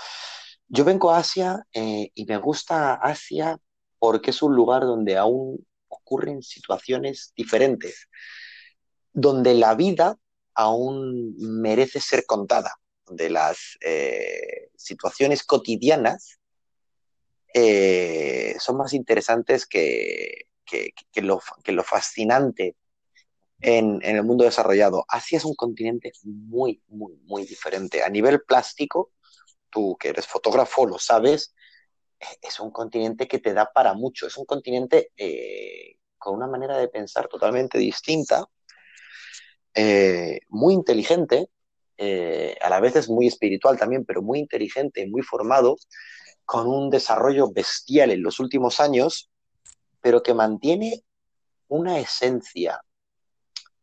yo 0.66 0.84
vengo 0.84 1.10
a 1.10 1.20
Asia 1.20 1.66
eh, 1.72 2.10
y 2.12 2.26
me 2.26 2.36
gusta 2.36 2.96
Asia 2.96 3.58
porque 3.98 4.28
es 4.28 4.42
un 4.42 4.54
lugar 4.54 4.82
donde 4.82 5.16
aún 5.16 5.66
ocurren 5.88 6.42
situaciones 6.42 7.32
diferentes, 7.34 8.06
donde 9.14 9.54
la 9.54 9.74
vida 9.74 10.18
aún 10.52 11.34
merece 11.38 12.00
ser 12.00 12.26
contada, 12.26 12.74
donde 13.06 13.30
las 13.30 13.78
eh, 13.80 14.68
situaciones 14.76 15.42
cotidianas 15.42 16.37
eh, 17.54 18.56
son 18.58 18.76
más 18.76 18.92
interesantes 18.92 19.66
que, 19.66 20.46
lo, 21.16 21.40
fascinante 21.82 22.76
en, 23.60 24.00
en, 24.02 24.16
el 24.16 24.22
mundo 24.22 24.44
desarrollado. 24.44 25.04
Asia 25.08 25.38
es 25.38 25.44
un 25.44 25.54
continente 25.54 26.12
muy, 26.24 26.82
muy, 26.88 27.16
muy 27.24 27.44
diferente. 27.44 28.02
A 28.02 28.08
nivel 28.08 28.42
plástico, 28.42 29.12
tú 29.70 29.96
que 29.98 30.10
eres 30.10 30.26
fotógrafo 30.26 30.86
lo 30.86 30.98
sabes, 30.98 31.54
es 32.42 32.60
un 32.60 32.70
continente 32.70 33.28
que 33.28 33.38
te 33.38 33.54
da 33.54 33.70
para 33.72 33.94
mucho, 33.94 34.26
es 34.26 34.36
un 34.36 34.44
continente 34.44 35.12
eh, 35.16 35.96
con 36.18 36.34
una 36.34 36.48
manera 36.48 36.76
de 36.76 36.88
pensar 36.88 37.28
totalmente 37.28 37.78
distinta, 37.78 38.44
eh, 39.74 40.40
muy 40.48 40.74
inteligente, 40.74 41.48
a 42.60 42.70
la 42.70 42.78
vez 42.78 42.94
es 42.94 43.08
muy 43.08 43.26
espiritual 43.26 43.76
también, 43.76 44.04
pero 44.04 44.22
muy 44.22 44.38
inteligente, 44.38 45.04
muy 45.08 45.22
formado, 45.22 45.76
con 46.48 46.66
un 46.66 46.88
desarrollo 46.88 47.50
bestial 47.52 48.10
en 48.10 48.22
los 48.22 48.40
últimos 48.40 48.80
años, 48.80 49.30
pero 50.00 50.22
que 50.22 50.32
mantiene 50.32 51.04
una 51.68 51.98
esencia 51.98 52.82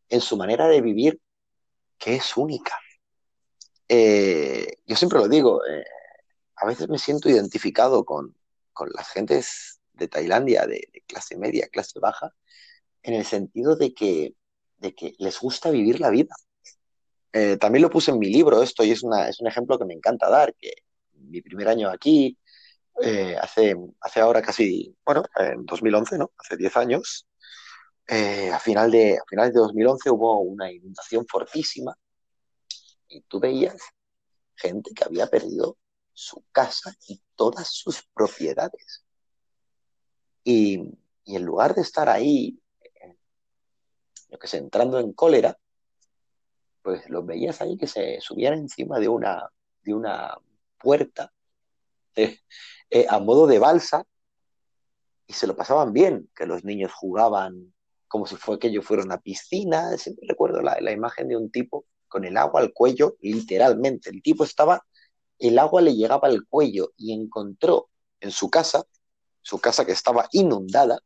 en 0.09 0.19
su 0.19 0.35
manera 0.35 0.67
de 0.67 0.81
vivir 0.81 1.21
que 1.99 2.15
es 2.15 2.35
única. 2.35 2.75
Eh, 3.87 4.77
yo 4.83 4.95
siempre 4.95 5.19
lo 5.19 5.27
digo, 5.27 5.63
eh, 5.63 5.85
a 6.55 6.65
veces 6.65 6.89
me 6.89 6.97
siento 6.97 7.29
identificado 7.29 8.03
con, 8.03 8.35
las 8.95 9.09
gentes 9.09 9.79
de 9.93 10.07
Tailandia 10.07 10.65
de, 10.65 10.89
clase 11.05 11.37
media, 11.37 11.67
clase 11.67 11.99
baja, 11.99 12.33
en 13.03 13.13
el 13.13 13.25
sentido 13.25 13.75
de 13.75 13.93
que, 13.93 14.33
de 14.77 14.95
que 14.95 15.13
les 15.19 15.39
gusta 15.39 15.69
vivir 15.69 15.99
la 15.99 16.09
vida. 16.09 16.35
Eh, 17.31 17.57
también 17.57 17.83
lo 17.83 17.91
puse 17.91 18.09
en 18.09 18.17
mi 18.17 18.33
libro 18.33 18.63
esto 18.63 18.83
y 18.83 18.89
es, 18.89 19.03
una, 19.03 19.29
es 19.29 19.39
un 19.39 19.45
ejemplo 19.45 19.77
que 19.77 19.85
me 19.85 19.93
encanta 19.93 20.31
dar, 20.31 20.55
que 20.55 20.73
mi 21.13 21.41
primer 21.41 21.67
año 21.67 21.91
aquí, 21.91 22.39
hace, 23.41 23.75
hace 24.01 24.19
ahora 24.19 24.41
casi, 24.41 24.95
bueno, 25.05 25.23
en 25.35 25.65
2011, 25.65 26.17
¿no? 26.17 26.31
Hace 26.37 26.57
10 26.57 26.77
años, 26.77 27.27
a, 28.07 28.59
final 28.59 28.91
de, 28.91 29.17
a 29.17 29.23
finales 29.27 29.53
de 29.53 29.59
2011 29.59 30.11
hubo 30.11 30.39
una 30.41 30.71
inundación 30.71 31.25
fortísima 31.27 31.97
y 33.07 33.21
tú 33.21 33.39
veías 33.39 33.81
gente 34.55 34.91
que 34.93 35.03
había 35.03 35.27
perdido 35.27 35.77
su 36.13 36.43
casa 36.51 36.95
y 37.07 37.21
todas 37.35 37.69
sus 37.69 38.03
propiedades. 38.13 39.03
Y, 40.43 40.97
en 41.25 41.43
lugar 41.43 41.73
de 41.73 41.81
estar 41.81 42.07
ahí, 42.07 42.61
yo 44.29 44.39
que 44.39 44.47
sé, 44.47 44.57
entrando 44.57 44.99
en 44.99 45.11
cólera, 45.13 45.57
pues 46.83 47.09
los 47.09 47.25
veías 47.25 47.61
ahí 47.61 47.77
que 47.77 47.87
se 47.87 48.21
subían 48.21 48.53
encima 48.53 48.99
de 48.99 49.07
una, 49.07 49.49
de 49.83 49.93
una 49.93 50.37
puerta 50.79 51.33
eh, 52.21 52.39
eh, 52.89 53.05
a 53.09 53.19
modo 53.19 53.47
de 53.47 53.59
balsa 53.59 54.05
y 55.27 55.33
se 55.33 55.47
lo 55.47 55.55
pasaban 55.55 55.93
bien, 55.93 56.29
que 56.35 56.45
los 56.45 56.63
niños 56.63 56.93
jugaban 56.93 57.73
como 58.07 58.27
si 58.27 58.35
fue 58.35 58.55
aquello 58.55 58.81
fuera 58.81 59.03
una 59.03 59.19
piscina. 59.19 59.97
Siempre 59.97 60.27
recuerdo 60.27 60.61
la, 60.61 60.77
la 60.79 60.91
imagen 60.91 61.27
de 61.27 61.37
un 61.37 61.51
tipo 61.51 61.85
con 62.07 62.23
el 62.25 62.37
agua 62.37 62.61
al 62.61 62.73
cuello, 62.73 63.17
literalmente. 63.21 64.09
El 64.09 64.21
tipo 64.21 64.43
estaba, 64.43 64.85
el 65.39 65.59
agua 65.59 65.81
le 65.81 65.95
llegaba 65.95 66.27
al 66.27 66.45
cuello 66.47 66.93
y 66.95 67.13
encontró 67.13 67.89
en 68.21 68.31
su 68.31 68.49
casa, 68.49 68.85
su 69.41 69.59
casa 69.59 69.85
que 69.85 69.91
estaba 69.91 70.27
inundada, 70.31 70.99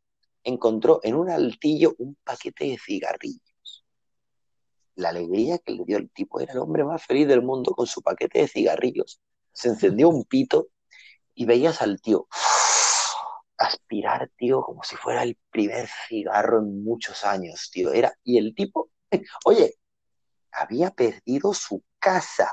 encontró 0.44 1.00
en 1.02 1.14
un 1.14 1.30
altillo 1.30 1.94
un 1.98 2.16
paquete 2.22 2.66
de 2.66 2.78
cigarrillos. 2.78 3.84
La 4.94 5.08
alegría 5.08 5.58
que 5.58 5.72
le 5.72 5.84
dio 5.84 5.96
el 5.96 6.10
tipo 6.10 6.40
era 6.40 6.52
el 6.52 6.58
hombre 6.58 6.84
más 6.84 7.02
feliz 7.04 7.26
del 7.26 7.42
mundo 7.42 7.72
con 7.72 7.86
su 7.86 8.02
paquete 8.02 8.40
de 8.40 8.48
cigarrillos. 8.48 9.20
Se 9.52 9.68
encendió 9.68 10.08
un 10.08 10.24
pito 10.24 10.68
y 11.34 11.44
veías 11.46 11.82
al 11.82 12.00
tío 12.00 12.26
aspirar, 13.58 14.30
tío, 14.36 14.62
como 14.62 14.82
si 14.82 14.96
fuera 14.96 15.22
el 15.22 15.36
primer 15.50 15.88
cigarro 16.08 16.58
en 16.58 16.82
muchos 16.82 17.24
años, 17.24 17.70
tío. 17.72 17.92
Era, 17.92 18.12
y 18.24 18.38
el 18.38 18.54
tipo, 18.54 18.90
oye, 19.44 19.74
había 20.52 20.90
perdido 20.90 21.54
su 21.54 21.82
casa. 21.98 22.52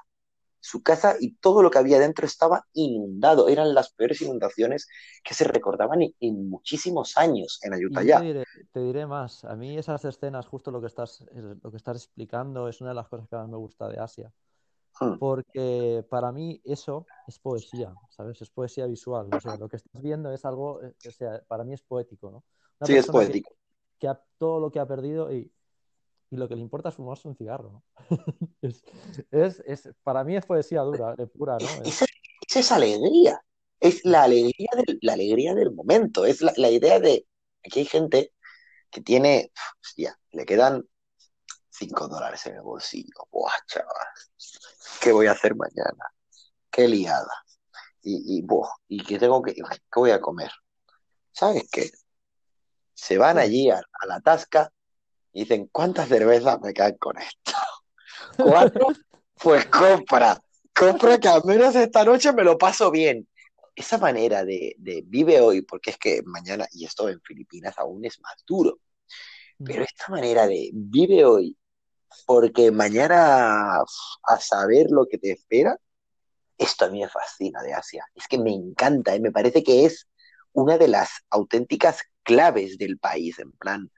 Su 0.59 0.83
casa 0.83 1.15
y 1.17 1.35
todo 1.35 1.61
lo 1.61 1.71
que 1.71 1.77
había 1.77 1.97
dentro 1.97 2.25
estaba 2.25 2.65
inundado. 2.73 3.47
Eran 3.47 3.73
las 3.73 3.93
peores 3.93 4.21
inundaciones 4.21 4.87
que 5.23 5.33
se 5.33 5.45
recordaban 5.45 6.01
en, 6.19 6.49
muchísimos 6.49 7.15
años 7.15 7.59
en 7.61 7.73
Ayutthaya. 7.73 8.19
Te, 8.19 8.43
te 8.73 8.79
diré, 8.81 9.05
más. 9.05 9.45
A 9.45 9.55
mí 9.55 9.77
esas 9.77 10.03
escenas, 10.03 10.45
justo 10.45 10.71
lo 10.71 10.81
que 10.81 10.87
estás, 10.87 11.23
lo 11.33 11.71
que 11.71 11.77
estás 11.77 11.95
explicando, 11.97 12.67
es 12.67 12.81
una 12.81 12.89
de 12.89 12.95
las 12.95 13.07
cosas 13.07 13.29
que 13.29 13.37
más 13.37 13.47
me 13.47 13.55
gusta 13.55 13.87
de 13.87 13.99
Asia. 13.99 14.33
Hmm. 14.99 15.17
Porque 15.19 16.05
para 16.09 16.31
mí 16.31 16.61
eso 16.63 17.05
es 17.27 17.39
poesía, 17.39 17.93
¿sabes? 18.09 18.41
Es 18.41 18.49
poesía 18.49 18.85
visual. 18.87 19.29
O 19.31 19.39
sea, 19.39 19.55
lo 19.57 19.69
que 19.69 19.77
estás 19.77 20.01
viendo 20.01 20.31
es 20.31 20.43
algo, 20.45 20.81
eh, 20.81 20.95
o 21.07 21.11
sea, 21.11 21.41
para 21.47 21.63
mí 21.63 21.73
es 21.73 21.81
poético, 21.81 22.31
¿no? 22.31 22.43
sí, 22.85 22.95
es 22.95 23.07
poético. 23.07 23.51
Que, 23.99 24.11
todo 24.37 24.59
lo 24.59 24.71
que 24.71 24.79
ha 24.79 24.87
perdido 24.87 25.31
y 25.33 25.51
y 26.29 26.35
lo 26.35 26.47
que 26.47 26.55
le 26.55 26.61
importa 26.61 26.89
es 26.89 26.95
fumarse 26.95 27.27
un 27.27 27.35
cigarro. 27.35 27.71
¿no? 27.71 27.83
es, 29.31 29.63
es, 29.65 29.89
para 30.03 30.23
mí 30.23 30.35
es 30.35 30.45
poesía 30.45 30.81
dura, 30.81 31.15
de 31.15 31.27
pura, 31.27 31.57
¿no? 31.59 31.83
Es, 31.83 32.03
esa 32.55 32.75
alegría, 32.75 33.41
es 33.79 34.03
la 34.03 34.23
alegría 34.23 34.69
del, 34.75 34.99
la 35.01 35.13
alegría 35.13 35.53
del 35.53 35.71
momento, 35.71 36.25
es 36.25 36.41
la, 36.41 36.69
idea 36.69 36.99
de 36.99 37.27
que 37.61 37.81
hay 37.81 37.85
gente 37.85 38.33
que 38.89 39.01
tiene, 39.01 39.51
ya, 39.95 40.17
le 40.31 40.45
quedan 40.45 40.87
5 41.77 42.07
dólares 42.07 42.45
en 42.47 42.55
el 42.55 42.61
bolsillo. 42.61 43.27
Buah, 43.31 43.53
chaval. 43.67 44.07
¿Qué 44.99 45.11
voy 45.11 45.27
a 45.27 45.31
hacer 45.31 45.55
mañana? 45.55 46.11
Qué 46.71 46.87
liada. 46.87 47.45
Y, 48.01 48.37
y, 48.37 48.41
buah, 48.41 48.69
¿y 48.87 49.03
qué 49.03 49.19
tengo 49.19 49.41
que, 49.41 49.53
qué 49.53 49.63
voy 49.95 50.11
a 50.11 50.21
comer? 50.21 50.51
¿Sabes 51.31 51.67
qué? 51.71 51.91
Se 52.93 53.17
van 53.17 53.37
allí 53.37 53.69
a, 53.69 53.77
a 53.77 54.05
la 54.07 54.21
tasca 54.21 54.71
y 55.31 55.41
dicen, 55.41 55.69
¿cuántas 55.71 56.07
cervezas 56.07 56.59
me 56.61 56.73
caen 56.73 56.97
con 56.97 57.17
esto? 57.17 57.51
¿Cuatro? 58.37 58.87
Pues 59.35 59.65
compra, 59.67 60.41
compra 60.75 61.19
que 61.19 61.27
al 61.27 61.43
menos 61.45 61.75
esta 61.75 62.03
noche 62.03 62.33
me 62.33 62.43
lo 62.43 62.57
paso 62.57 62.89
bien. 62.89 63.27
Esa 63.75 63.99
manera 63.99 64.43
de, 64.43 64.75
de 64.79 65.03
vive 65.05 65.39
hoy, 65.39 65.61
porque 65.61 65.91
es 65.91 65.97
que 65.97 66.23
mañana, 66.25 66.67
y 66.71 66.85
esto 66.85 67.07
en 67.09 67.21
Filipinas 67.21 67.77
aún 67.77 68.03
es 68.05 68.19
más 68.21 68.35
duro, 68.47 68.79
pero 69.63 69.83
esta 69.83 70.09
manera 70.09 70.47
de 70.47 70.69
vive 70.73 71.25
hoy, 71.25 71.56
porque 72.25 72.71
mañana 72.71 73.79
a 73.79 74.39
saber 74.39 74.87
lo 74.91 75.05
que 75.05 75.17
te 75.17 75.31
espera, 75.31 75.77
esto 76.57 76.85
a 76.85 76.89
mí 76.89 77.01
me 77.01 77.09
fascina 77.09 77.61
de 77.61 77.73
Asia. 77.73 78.05
Es 78.15 78.27
que 78.27 78.37
me 78.37 78.51
encanta, 78.51 79.15
¿eh? 79.15 79.19
me 79.19 79.31
parece 79.31 79.63
que 79.63 79.85
es 79.85 80.07
una 80.53 80.77
de 80.77 80.87
las 80.87 81.09
auténticas 81.29 82.01
claves 82.23 82.77
del 82.77 82.97
país, 82.97 83.39
en 83.39 83.51
plan, 83.51 83.91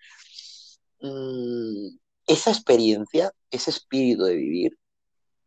mmm, 1.01 1.97
esa 2.27 2.51
experiencia, 2.51 3.31
ese 3.49 3.71
espíritu 3.71 4.23
de 4.25 4.35
vivir, 4.35 4.77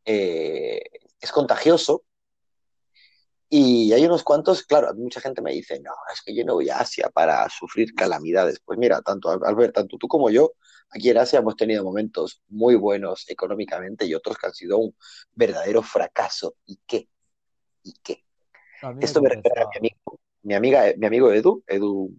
eh, 0.05 0.83
es 1.21 1.31
contagioso. 1.31 2.03
Y 3.55 3.93
hay 3.93 4.07
unos 4.07 4.25
cuantos, 4.25 4.63
claro, 4.63 4.95
mucha 4.95 5.21
gente 5.21 5.43
me 5.43 5.53
dice, 5.53 5.79
no, 5.79 5.93
es 6.11 6.23
que 6.23 6.35
yo 6.35 6.43
no 6.43 6.55
voy 6.55 6.71
a 6.71 6.79
Asia 6.79 7.11
para 7.11 7.47
sufrir 7.51 7.95
calamidades. 7.95 8.61
Pues 8.65 8.79
mira, 8.79 9.03
tanto 9.03 9.29
Albert, 9.29 9.75
tanto 9.75 9.99
tú 9.99 10.09
como 10.09 10.31
yo, 10.31 10.55
aquí 10.89 11.11
en 11.11 11.19
Asia 11.19 11.41
hemos 11.41 11.55
tenido 11.55 11.85
momentos 11.85 12.43
muy 12.49 12.77
buenos 12.77 13.29
económicamente 13.29 14.07
y 14.07 14.15
otros 14.15 14.39
que 14.39 14.47
han 14.47 14.55
sido 14.55 14.79
un 14.79 14.97
verdadero 15.35 15.83
fracaso. 15.83 16.57
¿Y 16.65 16.81
qué? 16.87 17.11
¿Y 17.83 17.93
qué? 18.03 18.25
Esto 19.03 19.21
me 19.21 19.29
refiero 19.29 19.67
a 19.67 19.69
mi 19.69 19.77
amigo, 19.77 20.21
mi, 20.45 20.55
amiga, 20.55 20.85
mi 20.97 21.07
amigo 21.07 21.31
Edu, 21.31 21.63
Edu, 21.67 22.11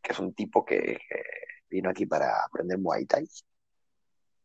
que 0.00 0.12
es 0.12 0.18
un 0.20 0.32
tipo 0.32 0.64
que, 0.64 0.78
que 0.78 1.22
vino 1.68 1.90
aquí 1.90 2.06
para 2.06 2.44
aprender 2.44 2.78
Muay 2.78 3.04
Thai. 3.04 3.28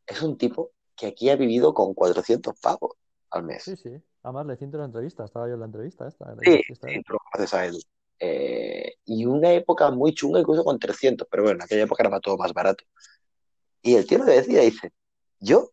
Es 0.08 0.24
un 0.24 0.36
tipo 0.40 0.72
que 0.96 1.06
aquí 1.06 1.30
ha 1.30 1.36
vivido 1.36 1.76
con 1.76 1.94
400 1.94 2.60
pavos 2.60 2.94
al 3.30 3.44
mes. 3.44 3.66
Sí, 3.66 3.76
sí. 3.76 4.02
Además, 4.24 4.46
le 4.48 4.56
siento 4.56 4.78
la 4.78 4.86
entrevista. 4.86 5.26
Estaba 5.26 5.48
yo 5.48 5.54
en 5.54 5.60
la 5.60 5.66
entrevista 5.66 6.08
esta. 6.08 6.26
La 6.34 6.42
Sí, 6.44 6.52
entrevista 6.52 6.88
sí, 6.88 7.04
tú 7.06 7.14
lo 7.14 7.20
conoces 7.32 7.54
a 7.54 7.66
Edu. 7.66 7.80
Eh, 8.20 8.96
y 9.06 9.26
una 9.26 9.52
época 9.52 9.92
muy 9.92 10.14
chunga, 10.14 10.40
incluso 10.40 10.64
con 10.64 10.80
300, 10.80 11.28
pero 11.30 11.44
bueno, 11.44 11.58
en 11.58 11.64
aquella 11.64 11.84
época 11.84 12.04
era 12.04 12.20
todo 12.20 12.38
más 12.38 12.54
barato. 12.54 12.84
Y 13.82 13.96
el 13.96 14.08
tío 14.08 14.20
lo 14.20 14.26
decía, 14.26 14.62
dice, 14.62 14.94
yo, 15.40 15.72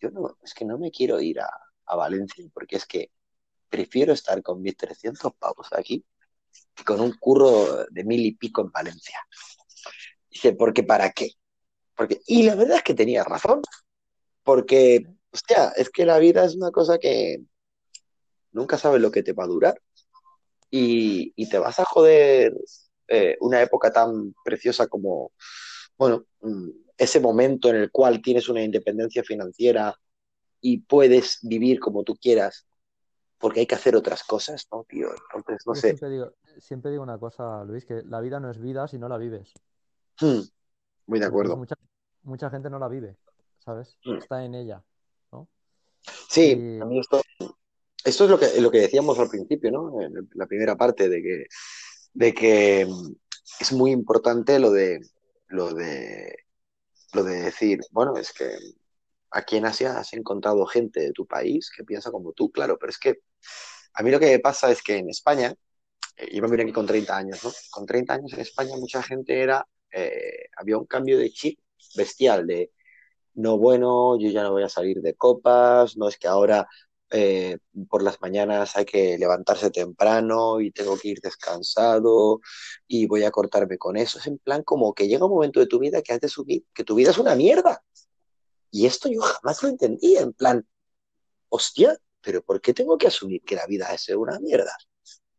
yo 0.00 0.10
no, 0.10 0.36
es 0.42 0.52
que 0.52 0.66
no 0.66 0.78
me 0.78 0.90
quiero 0.90 1.20
ir 1.20 1.40
a, 1.40 1.50
a 1.86 1.96
Valencia, 1.96 2.44
porque 2.52 2.76
es 2.76 2.86
que 2.86 3.10
prefiero 3.70 4.12
estar 4.12 4.42
con 4.42 4.60
mis 4.60 4.76
300 4.76 5.32
pavos 5.38 5.68
aquí 5.72 6.04
que 6.74 6.84
con 6.84 7.00
un 7.00 7.12
curro 7.18 7.86
de 7.90 8.04
mil 8.04 8.24
y 8.26 8.32
pico 8.32 8.60
en 8.62 8.70
Valencia. 8.70 9.18
Dice, 10.28 10.52
porque 10.52 10.82
¿para 10.82 11.10
qué? 11.12 11.30
Porque, 11.96 12.20
y 12.26 12.42
la 12.42 12.54
verdad 12.54 12.78
es 12.78 12.82
que 12.82 12.94
tenía 12.94 13.24
razón, 13.24 13.62
porque, 14.42 15.06
hostia, 15.32 15.70
es 15.76 15.90
que 15.90 16.04
la 16.04 16.18
vida 16.18 16.44
es 16.44 16.56
una 16.56 16.70
cosa 16.70 16.98
que 16.98 17.42
nunca 18.52 18.78
sabes 18.78 19.00
lo 19.00 19.10
que 19.10 19.22
te 19.22 19.32
va 19.32 19.44
a 19.44 19.48
durar 19.48 19.80
y, 20.70 21.32
y 21.36 21.48
te 21.48 21.58
vas 21.58 21.78
a 21.78 21.84
joder 21.84 22.54
eh, 23.08 23.36
una 23.40 23.60
época 23.60 23.92
tan 23.92 24.34
preciosa 24.44 24.86
como, 24.86 25.32
bueno, 25.98 26.24
mm, 26.42 26.68
ese 26.96 27.20
momento 27.20 27.68
en 27.70 27.76
el 27.76 27.90
cual 27.90 28.22
tienes 28.22 28.48
una 28.48 28.62
independencia 28.62 29.24
financiera 29.24 29.94
y 30.60 30.78
puedes 30.78 31.38
vivir 31.42 31.80
como 31.80 32.04
tú 32.04 32.14
quieras, 32.16 32.66
porque 33.38 33.60
hay 33.60 33.66
que 33.66 33.74
hacer 33.74 33.96
otras 33.96 34.22
cosas, 34.22 34.68
¿no, 34.70 34.84
tío? 34.84 35.08
Entonces, 35.34 35.66
no 35.66 35.74
Yo 35.74 35.80
sé. 35.80 35.88
siempre 35.88 36.10
digo, 36.10 36.32
siempre 36.58 36.90
digo 36.90 37.02
una 37.02 37.18
cosa, 37.18 37.64
Luis, 37.64 37.84
que 37.84 38.02
la 38.04 38.20
vida 38.20 38.38
no 38.38 38.50
es 38.50 38.60
vida 38.60 38.86
si 38.86 38.98
no 38.98 39.08
la 39.08 39.16
vives. 39.16 39.52
Hmm, 40.20 40.40
muy 41.06 41.18
de 41.18 41.26
acuerdo. 41.26 41.56
mucha, 41.56 41.76
mucha 42.22 42.50
gente 42.50 42.68
no 42.68 42.78
la 42.78 42.88
vive, 42.88 43.16
¿sabes? 43.58 43.96
Hmm. 44.04 44.18
Está 44.18 44.44
en 44.44 44.54
ella, 44.54 44.84
¿no? 45.32 45.48
Sí, 46.28 46.52
Y 46.52 46.80
a 46.80 46.84
mí 46.84 47.00
esto, 47.00 47.22
esto 48.04 48.24
es 48.24 48.30
lo 48.30 48.38
que, 48.38 48.60
lo 48.60 48.70
que 48.70 48.80
decíamos 48.80 49.18
al 49.18 49.28
principio, 49.28 49.70
¿no? 49.70 50.00
En 50.00 50.28
la 50.34 50.46
primera 50.46 50.76
parte 50.76 51.08
de 51.08 51.22
que, 51.22 51.46
de 52.12 52.34
que 52.34 52.88
es 53.60 53.72
muy 53.72 53.90
importante 53.90 54.58
lo 54.58 54.70
de, 54.70 55.00
lo 55.48 55.72
de, 55.74 56.34
lo 57.12 57.24
de 57.24 57.42
decir, 57.42 57.80
bueno, 57.90 58.16
es 58.16 58.32
que 58.32 58.50
aquí 59.30 59.56
en 59.56 59.66
Asia 59.66 59.98
has 59.98 60.12
encontrado 60.12 60.64
gente 60.66 61.00
de 61.00 61.12
tu 61.12 61.26
país 61.26 61.70
que 61.74 61.84
piensa 61.84 62.10
como 62.10 62.32
tú, 62.32 62.50
claro, 62.50 62.78
pero 62.78 62.90
es 62.90 62.98
que 62.98 63.20
a 63.94 64.02
mí 64.02 64.10
lo 64.10 64.20
que 64.20 64.38
pasa 64.38 64.70
es 64.70 64.82
que 64.82 64.96
en 64.96 65.10
España, 65.10 65.54
yo 66.32 66.42
me 66.42 66.50
vine 66.50 66.64
aquí 66.64 66.72
con 66.72 66.86
30 66.86 67.16
años, 67.16 67.44
¿no? 67.44 67.50
Con 67.70 67.86
30 67.86 68.14
años 68.14 68.32
en 68.32 68.40
España 68.40 68.76
mucha 68.76 69.02
gente 69.02 69.40
era, 69.40 69.66
eh, 69.92 70.48
había 70.56 70.78
un 70.78 70.86
cambio 70.86 71.18
de 71.18 71.30
chip 71.30 71.58
bestial, 71.96 72.46
de 72.46 72.72
no, 73.34 73.58
bueno, 73.58 74.18
yo 74.18 74.30
ya 74.30 74.42
no 74.42 74.52
voy 74.52 74.62
a 74.62 74.68
salir 74.68 75.00
de 75.00 75.14
copas, 75.14 75.96
no 75.96 76.08
es 76.08 76.18
que 76.18 76.28
ahora 76.28 76.68
eh, 77.10 77.58
por 77.88 78.02
las 78.02 78.20
mañanas 78.20 78.76
hay 78.76 78.84
que 78.84 79.18
levantarse 79.18 79.70
temprano 79.70 80.60
y 80.60 80.70
tengo 80.70 80.96
que 80.96 81.08
ir 81.08 81.20
descansado 81.20 82.40
y 82.86 83.06
voy 83.06 83.24
a 83.24 83.30
cortarme 83.30 83.78
con 83.78 83.96
eso. 83.96 84.18
Es 84.18 84.26
en 84.26 84.38
plan 84.38 84.62
como 84.62 84.94
que 84.94 85.08
llega 85.08 85.24
un 85.24 85.32
momento 85.32 85.60
de 85.60 85.66
tu 85.66 85.78
vida 85.78 86.02
que 86.02 86.12
has 86.12 86.20
de 86.20 86.28
subir, 86.28 86.64
que 86.72 86.84
tu 86.84 86.94
vida 86.94 87.10
es 87.10 87.18
una 87.18 87.34
mierda. 87.34 87.82
Y 88.70 88.86
esto 88.86 89.08
yo 89.08 89.20
jamás 89.20 89.62
lo 89.62 89.68
entendía, 89.68 90.20
en 90.20 90.32
plan, 90.32 90.66
hostia, 91.48 91.98
pero 92.20 92.42
¿por 92.42 92.60
qué 92.60 92.72
tengo 92.72 92.96
que 92.96 93.08
asumir 93.08 93.42
que 93.42 93.56
la 93.56 93.66
vida 93.66 93.92
es 93.92 94.08
una 94.10 94.38
mierda? 94.38 94.76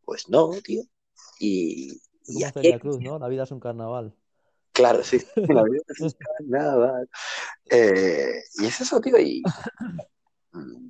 Pues 0.04 0.28
no, 0.28 0.52
tío. 0.64 0.84
Y, 1.40 2.02
y 2.26 2.44
aquí, 2.44 2.60
Celia 2.60 2.80
Cruz, 2.80 3.00
¿no? 3.00 3.18
La 3.18 3.30
vida 3.30 3.44
es 3.44 3.52
un 3.52 3.62
carnaval. 3.62 4.14
claro, 4.74 5.04
sí, 5.04 5.22
la 5.36 5.64
vida 5.64 5.84
es 5.88 6.02
un 6.02 6.12
carnaval. 6.12 7.10
Eh, 7.70 8.44
y 8.56 8.66
es 8.66 8.82
eso, 8.82 9.00
tío. 9.00 9.18
Y 9.18 9.42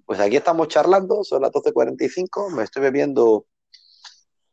pues 0.06 0.20
aquí 0.20 0.36
estamos 0.38 0.68
charlando, 0.68 1.24
son 1.24 1.42
las 1.42 1.52
12.45, 1.52 2.56
me 2.56 2.64
estoy 2.64 2.82
bebiendo 2.82 3.46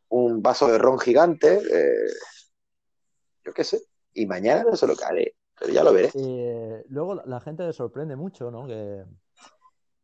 un 0.09 0.43
vaso 0.43 0.69
de 0.69 0.79
ron 0.79 0.99
gigante, 0.99 1.61
eh, 1.71 2.11
yo 3.45 3.53
qué 3.53 3.65
sé, 3.65 3.83
y 4.15 4.27
mañana 4.27 4.65
no 4.65 4.77
sé 4.77 4.87
lo 4.87 4.97
que 4.97 5.05
haré, 5.05 5.35
pero 5.59 5.73
ya 5.73 5.83
lo 5.83 5.93
veré. 5.93 6.11
Eh, 6.15 6.85
luego 6.89 7.15
la, 7.15 7.41
gente 7.41 7.65
le 7.65 7.73
sorprende 7.73 8.17
mucho, 8.17 8.51
¿no? 8.51 8.67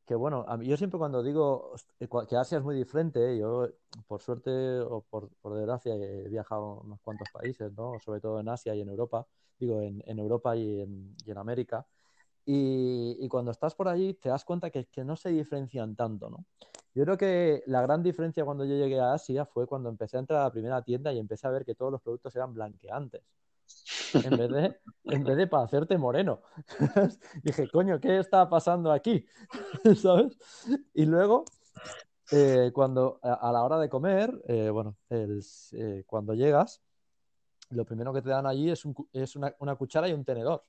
Que, 0.06 0.14
bueno, 0.14 0.44
yo 0.62 0.76
siempre 0.76 0.98
cuando 0.98 1.22
digo 1.22 1.74
eh, 1.98 2.08
que 2.28 2.36
Asia 2.36 2.58
es 2.58 2.64
muy 2.64 2.74
diferente, 2.74 3.38
yo 3.38 3.68
por 4.06 4.20
suerte 4.20 4.50
o 4.80 5.02
por, 5.02 5.30
desgracia 5.54 5.94
he 5.94 6.28
viajado 6.28 6.62
a 6.62 6.80
unos 6.80 7.00
cuantos 7.00 7.28
países, 7.32 7.72
¿no? 7.72 7.98
Sobre 8.04 8.20
todo 8.20 8.40
en 8.40 8.48
Asia 8.48 8.74
y 8.74 8.82
en 8.82 8.88
Europa, 8.90 9.26
digo, 9.58 9.80
en, 9.80 10.18
Europa 10.18 10.56
y 10.56 10.84
y 11.24 11.30
en 11.30 11.38
América. 11.38 11.86
Y, 12.46 13.26
cuando 13.28 13.50
estás 13.50 13.74
por 13.74 13.88
allí 13.88 14.14
te 14.14 14.28
das 14.28 14.44
cuenta 14.44 14.70
que, 14.70 14.86
no 15.04 15.16
se 15.16 15.30
diferencian 15.30 15.96
tanto, 15.96 16.28
¿no? 16.28 16.44
Yo 16.94 17.04
creo 17.04 17.16
que 17.16 17.64
la 17.66 17.82
gran 17.82 18.02
diferencia 18.02 18.44
cuando 18.44 18.64
yo 18.64 18.76
llegué 18.76 19.00
a 19.00 19.14
Asia 19.14 19.46
fue 19.46 19.66
cuando 19.66 19.88
empecé 19.88 20.16
a 20.16 20.20
entrar 20.20 20.40
a 20.40 20.44
la 20.44 20.52
primera 20.52 20.82
tienda 20.82 21.12
y 21.12 21.18
empecé 21.18 21.46
a 21.46 21.50
ver 21.50 21.64
que 21.64 21.74
todos 21.74 21.90
los 21.90 22.00
productos 22.00 22.36
eran 22.36 22.54
blanqueantes. 22.54 23.22
En 24.12 24.36
vez 24.36 24.50
de, 24.50 24.76
en 25.04 25.24
vez 25.24 25.36
de 25.36 25.46
para 25.48 25.64
hacerte 25.64 25.98
moreno. 25.98 26.42
Dije, 27.42 27.68
coño, 27.68 27.98
¿qué 27.98 28.18
está 28.18 28.48
pasando 28.48 28.92
aquí? 28.92 29.26
¿Sabes? 29.96 30.38
Y 30.92 31.06
luego, 31.06 31.46
eh, 32.30 32.70
cuando 32.72 33.18
a, 33.22 33.50
la 33.50 33.64
hora 33.64 33.78
de 33.78 33.88
comer, 33.88 34.40
eh, 34.46 34.70
bueno, 34.70 34.96
eh, 35.10 36.04
cuando 36.06 36.34
llegas, 36.34 36.80
lo 37.70 37.84
primero 37.84 38.12
que 38.12 38.22
te 38.22 38.28
dan 38.28 38.46
allí 38.46 38.70
es, 38.70 38.84
una, 39.34 39.74
cuchara 39.76 40.08
y 40.08 40.12
un 40.12 40.24
tenedor. 40.24 40.64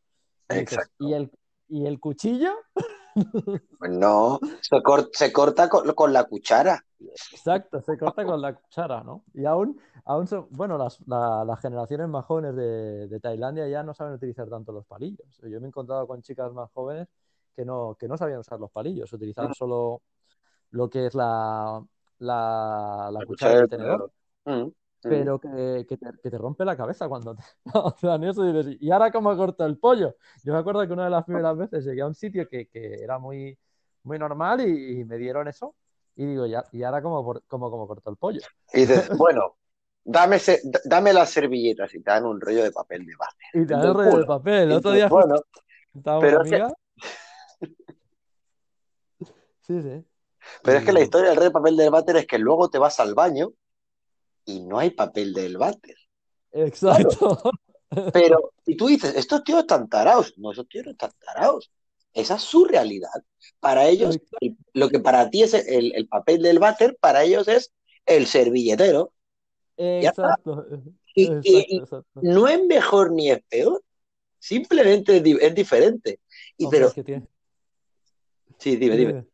Y. 0.49 1.05
¿y 1.05 1.13
el, 1.13 1.31
y 1.67 1.85
el 1.85 1.99
cuchillo? 1.99 2.51
Pues 3.77 3.91
no, 3.91 4.39
se, 4.61 4.81
cor- 4.81 5.09
se 5.13 5.31
corta 5.31 5.69
con, 5.69 5.91
con 5.93 6.13
la 6.13 6.23
cuchara. 6.25 6.83
Exacto, 7.31 7.81
se 7.81 7.97
corta 7.97 8.25
con 8.25 8.41
la 8.41 8.53
cuchara, 8.53 9.03
¿no? 9.03 9.23
Y 9.33 9.45
aún, 9.45 9.79
aún 10.05 10.27
son- 10.27 10.47
bueno, 10.51 10.77
las, 10.77 10.99
la- 11.07 11.43
las 11.45 11.59
generaciones 11.59 12.07
más 12.07 12.25
jóvenes 12.25 12.55
de, 12.55 13.07
de 13.07 13.19
Tailandia 13.19 13.67
ya 13.67 13.83
no 13.83 13.93
saben 13.93 14.13
utilizar 14.13 14.49
tanto 14.49 14.71
los 14.71 14.85
palillos. 14.85 15.39
Yo 15.43 15.59
me 15.59 15.67
he 15.67 15.69
encontrado 15.69 16.07
con 16.07 16.21
chicas 16.21 16.51
más 16.53 16.71
jóvenes 16.73 17.07
que 17.55 17.65
no, 17.65 17.95
que 17.99 18.07
no 18.07 18.17
sabían 18.17 18.39
usar 18.39 18.59
los 18.59 18.71
palillos, 18.71 19.11
utilizaban 19.13 19.53
solo 19.53 20.01
lo 20.71 20.89
que 20.89 21.07
es 21.07 21.15
la, 21.15 21.83
la, 22.19 23.09
la 23.11 23.21
La 23.21 23.25
cuchara 23.25 23.55
y 23.55 23.57
cuchara 23.57 23.61
el 23.61 23.61
del 23.61 23.69
tenedor. 23.69 24.11
Mm, 24.45 24.51
mm. 24.51 24.71
Pero 25.07 25.39
que, 25.39 25.85
que 25.87 25.97
te, 25.97 26.07
que 26.21 26.29
te 26.31 26.37
rompe 26.37 26.65
la 26.65 26.75
cabeza 26.77 27.07
cuando 27.07 27.35
te, 27.35 27.43
dan 28.07 28.23
eso 28.23 28.47
y 28.47 28.53
dices, 28.53 28.77
¿y 28.79 28.91
ahora 28.91 29.11
cómo 29.11 29.35
corto 29.37 29.65
el 29.65 29.77
pollo? 29.77 30.15
Yo 30.43 30.53
me 30.53 30.59
acuerdo 30.59 30.85
que 30.87 30.93
una 30.93 31.05
de 31.05 31.09
las 31.11 31.25
primeras 31.25 31.57
veces 31.57 31.85
llegué 31.85 32.01
a 32.01 32.07
un 32.07 32.15
sitio 32.15 32.47
que, 32.47 32.67
que 32.67 32.95
era 33.03 33.19
muy, 33.19 33.57
muy 34.03 34.19
normal 34.19 34.61
y, 34.67 35.01
y 35.01 35.05
me 35.05 35.17
dieron 35.17 35.47
eso 35.47 35.75
y 36.15 36.25
digo, 36.25 36.45
¿y, 36.45 36.83
ahora 36.83 37.01
cómo, 37.01 37.23
cómo, 37.47 37.69
cómo 37.71 37.87
corto 37.87 38.09
el 38.09 38.17
pollo? 38.17 38.41
Y 38.73 38.81
dices, 38.81 39.09
bueno, 39.17 39.57
dame, 40.03 40.39
se- 40.39 40.61
dame 40.85 41.13
las 41.13 41.29
servilletas 41.29 41.93
y 41.93 42.01
te 42.01 42.11
dan 42.11 42.25
un 42.25 42.39
rollo 42.39 42.63
de 42.63 42.71
papel 42.71 43.05
de 43.05 43.15
váter. 43.15 43.47
Y 43.53 43.65
te 43.65 43.73
dan 43.73 43.85
el 43.85 43.93
rollo 43.93 44.17
de 44.19 44.25
papel. 44.25 44.59
El 44.63 44.71
otro 44.71 44.93
día 44.93 45.07
bueno, 45.07 45.35
pero 46.19 46.41
es 46.41 46.49
que 46.49 46.55
amiga 46.55 46.73
Sí, 49.61 49.81
sí. 49.81 50.05
Pero 50.63 50.77
es 50.77 50.85
que 50.85 50.93
la 50.93 51.01
historia 51.01 51.29
del 51.29 51.39
rey 51.39 51.49
papel 51.49 51.75
del 51.75 51.89
váter 51.89 52.17
es 52.17 52.27
que 52.27 52.37
luego 52.37 52.69
te 52.69 52.77
vas 52.77 52.99
al 52.99 53.15
baño 53.15 53.51
y 54.45 54.61
no 54.61 54.79
hay 54.79 54.91
papel 54.91 55.33
del 55.33 55.57
váter. 55.57 55.95
Exacto. 56.51 57.41
Pero, 58.13 58.53
y 58.65 58.75
tú 58.75 58.87
dices, 58.87 59.15
estos 59.15 59.43
tíos 59.43 59.59
están 59.59 59.87
tarados. 59.89 60.33
No, 60.37 60.51
esos 60.51 60.67
tíos 60.67 60.85
no 60.85 60.91
están 60.91 61.11
tarados. 61.23 61.71
Esa 62.13 62.35
es 62.35 62.41
su 62.43 62.65
realidad. 62.65 63.23
Para 63.59 63.87
ellos, 63.87 64.19
lo 64.73 64.89
que 64.89 64.99
para 64.99 65.29
ti 65.29 65.43
es 65.43 65.53
el, 65.53 66.07
papel 66.07 66.41
del 66.41 66.59
váter, 66.59 66.97
para 66.99 67.23
ellos 67.23 67.47
es 67.47 67.73
el 68.05 68.25
servilletero. 68.25 69.11
Exacto. 69.77 70.65
Y, 71.13 71.81
no 72.15 72.47
es 72.47 72.63
mejor 72.65 73.11
ni 73.11 73.31
es 73.31 73.41
peor. 73.49 73.83
Simplemente 74.39 75.17
es, 75.17 75.55
diferente. 75.55 76.19
Y 76.57 76.67
pero... 76.69 76.91
Sí, 78.57 78.77
dime, 78.77 78.95
dime. 78.95 79.25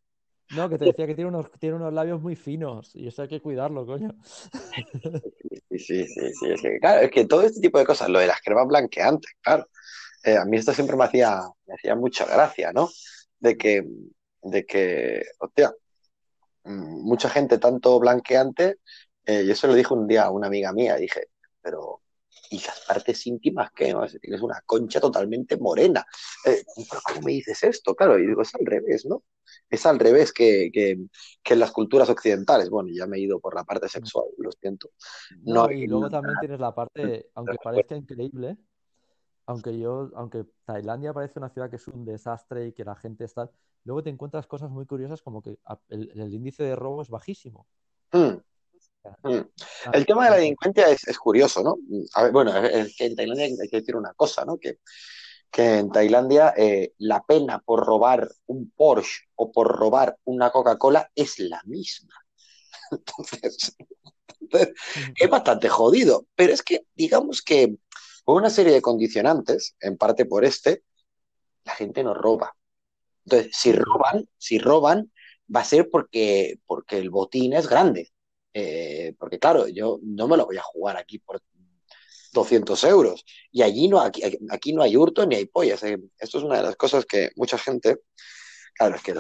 No, 0.56 0.70
que 0.70 0.78
te 0.78 0.86
decía 0.86 1.08
que 1.08 1.16
tiene 1.16 1.30
unos, 1.30 1.50
tiene 1.60 1.76
unos 1.76 1.94
labios 1.94 2.22
muy 2.22 2.36
finos 2.36 2.96
y 2.96 3.08
eso 3.08 3.22
hay 3.22 3.28
que 3.28 3.42
cuidarlo, 3.42 3.86
coño. 3.86 4.14
Sí, 5.70 5.80
sí, 5.80 6.06
sí, 6.06 6.34
sí. 6.34 6.52
Es 6.52 6.62
que, 6.62 6.80
claro, 6.80 7.02
es 7.02 7.12
que 7.12 7.26
todo 7.26 7.44
este 7.44 7.62
tipo 7.62 7.80
de 7.80 7.86
cosas, 7.86 8.10
lo 8.10 8.20
de 8.20 8.28
las 8.28 8.42
cremas 8.42 8.68
blanqueantes, 8.68 9.32
claro. 9.42 9.68
Eh, 10.24 10.38
a 10.38 10.46
mí 10.46 10.58
esto 10.58 10.74
siempre 10.74 10.96
me 10.96 11.06
hacía, 11.06 11.42
me 11.66 11.74
hacía 11.74 11.96
mucha 11.96 12.26
gracia, 12.26 12.72
¿no? 12.74 12.90
De 13.40 13.58
que, 13.58 13.88
de 14.42 14.66
que, 14.66 15.24
hostia, 15.40 15.74
mm, 16.66 17.04
mucha 17.08 17.30
gente 17.30 17.58
tanto 17.58 18.00
blanqueante, 18.00 18.80
eh, 19.26 19.46
yo 19.46 19.56
se 19.56 19.68
lo 19.68 19.74
dije 19.74 19.94
un 19.94 20.08
día 20.08 20.24
a 20.24 20.32
una 20.32 20.48
amiga 20.48 20.74
mía, 20.74 20.96
dije, 20.96 21.28
pero 21.62 22.02
¿y 22.50 22.60
las 22.60 22.82
partes 22.82 23.26
íntimas 23.28 23.72
qué? 23.74 23.94
¿no? 23.94 24.06
Tienes 24.08 24.42
una 24.42 24.62
concha 24.66 25.00
totalmente 25.00 25.58
morena. 25.58 26.06
Eh, 26.46 26.64
¿Cómo 27.06 27.22
me 27.22 27.32
dices 27.32 27.64
esto? 27.64 27.96
Claro, 27.96 28.20
y 28.20 28.28
digo, 28.28 28.42
es 28.42 28.54
al 28.56 28.66
revés, 28.66 29.06
¿no? 29.06 29.24
Es 29.72 29.86
al 29.86 29.98
revés 29.98 30.34
que, 30.34 30.70
en 30.74 31.60
las 31.60 31.72
culturas 31.72 32.10
occidentales. 32.10 32.70
Bueno, 32.70 32.90
ya 32.92 33.08
me 33.08 33.18
he 33.18 33.22
ido 33.22 33.40
por 33.40 33.56
la 33.56 33.64
parte 33.64 33.88
sexual, 33.88 34.26
lo 34.38 34.52
siento. 34.52 34.90
No, 35.44 35.72
y 35.72 35.88
luego 35.88 36.10
también 36.10 36.36
tienes 36.40 36.60
la 36.60 36.76
parte, 36.76 37.30
aunque 37.34 37.56
parezca 37.64 37.96
increíble, 37.96 38.58
aunque 39.46 39.80
yo, 39.80 40.12
aunque 40.16 40.46
Tailandia 40.66 41.14
parece 41.14 41.40
una 41.40 41.50
ciudad 41.50 41.70
que 41.70 41.78
es 41.78 41.88
un 41.88 42.04
desastre 42.04 42.68
y 42.68 42.74
que 42.74 42.84
la 42.84 42.96
gente 42.96 43.24
está, 43.24 43.50
luego 43.86 44.04
te 44.04 44.10
encuentras 44.10 44.46
cosas 44.46 44.70
muy 44.70 44.86
curiosas 44.86 45.22
como 45.22 45.42
que 45.42 45.58
el, 45.88 46.34
índice 46.34 46.64
de 46.64 46.76
robo 46.76 47.02
es 47.02 47.10
bajísimo. 47.10 47.66
Hmm. 48.12 48.42
Hmm. 49.24 49.42
El 49.94 50.06
tema 50.06 50.26
de 50.26 50.32
la 50.32 50.36
delincuencia 50.36 50.90
es, 50.90 51.18
curioso, 51.18 51.64
¿no? 51.64 51.78
bueno, 52.32 52.56
es 52.58 52.96
que 52.96 53.06
en 53.06 53.16
Tailandia 53.16 53.46
hay 53.46 53.70
que 53.70 53.78
decir 53.78 53.96
una 53.96 54.14
cosa, 54.14 54.44
¿no? 54.44 54.58
Que 54.58 54.80
que 55.52 55.78
en 55.80 55.92
Tailandia 55.92 56.54
eh, 56.56 56.94
la 57.00 57.24
pena 57.24 57.60
por 57.60 57.86
robar 57.86 58.30
un 58.48 58.72
Porsche 58.72 59.26
o 59.36 59.52
por 59.52 59.68
robar 59.68 60.18
una 60.24 60.50
Coca-Cola 60.50 61.12
es 61.14 61.40
la 61.40 61.62
misma. 61.66 62.14
Entonces, 62.92 63.76
es 65.16 65.30
bastante 65.30 65.70
jodido. 65.70 66.26
Pero 66.36 66.54
es 66.54 66.64
que, 66.64 66.86
digamos 66.96 67.42
que 67.42 67.76
por 68.24 68.38
una 68.38 68.50
serie 68.50 68.74
de 68.74 68.82
condicionantes, 68.82 69.76
en 69.80 69.98
parte 69.98 70.26
por 70.26 70.46
este, 70.46 70.84
la 71.66 71.74
gente 71.74 72.04
no 72.04 72.14
roba. 72.14 72.56
Entonces, 73.26 73.52
si 73.56 73.74
roban, 73.74 74.28
si 74.38 74.58
roban, 74.58 75.12
va 75.54 75.62
a 75.62 75.66
ser 75.66 75.90
porque, 75.90 76.60
porque 76.66 76.98
el 76.98 77.10
botín 77.10 77.54
es 77.54 77.68
grande. 77.68 78.12
Eh, 78.54 79.16
porque 79.20 79.40
claro, 79.40 79.68
yo 79.68 80.00
no 80.04 80.28
me 80.28 80.38
lo 80.38 80.46
voy 80.46 80.58
a 80.58 80.64
jugar 80.64 80.98
aquí 80.98 81.20
por 81.20 81.42
200 82.32 82.84
euros. 82.86 83.26
Y 83.52 83.62
allí 83.62 83.88
no, 83.88 84.00
aquí, 84.00 84.22
aquí 84.50 84.74
no 84.74 84.84
hay 84.84 84.96
hurto 84.96 85.26
ni 85.26 85.36
hay 85.36 85.46
pollas. 85.46 85.84
Esto 85.84 86.38
es 86.38 86.44
una 86.44 86.58
de 86.58 86.64
las 86.64 86.76
cosas 86.76 87.06
que 87.06 87.32
mucha 87.36 87.58
gente, 87.58 88.02
claro, 88.76 88.96
es 88.96 89.02
que, 89.02 89.14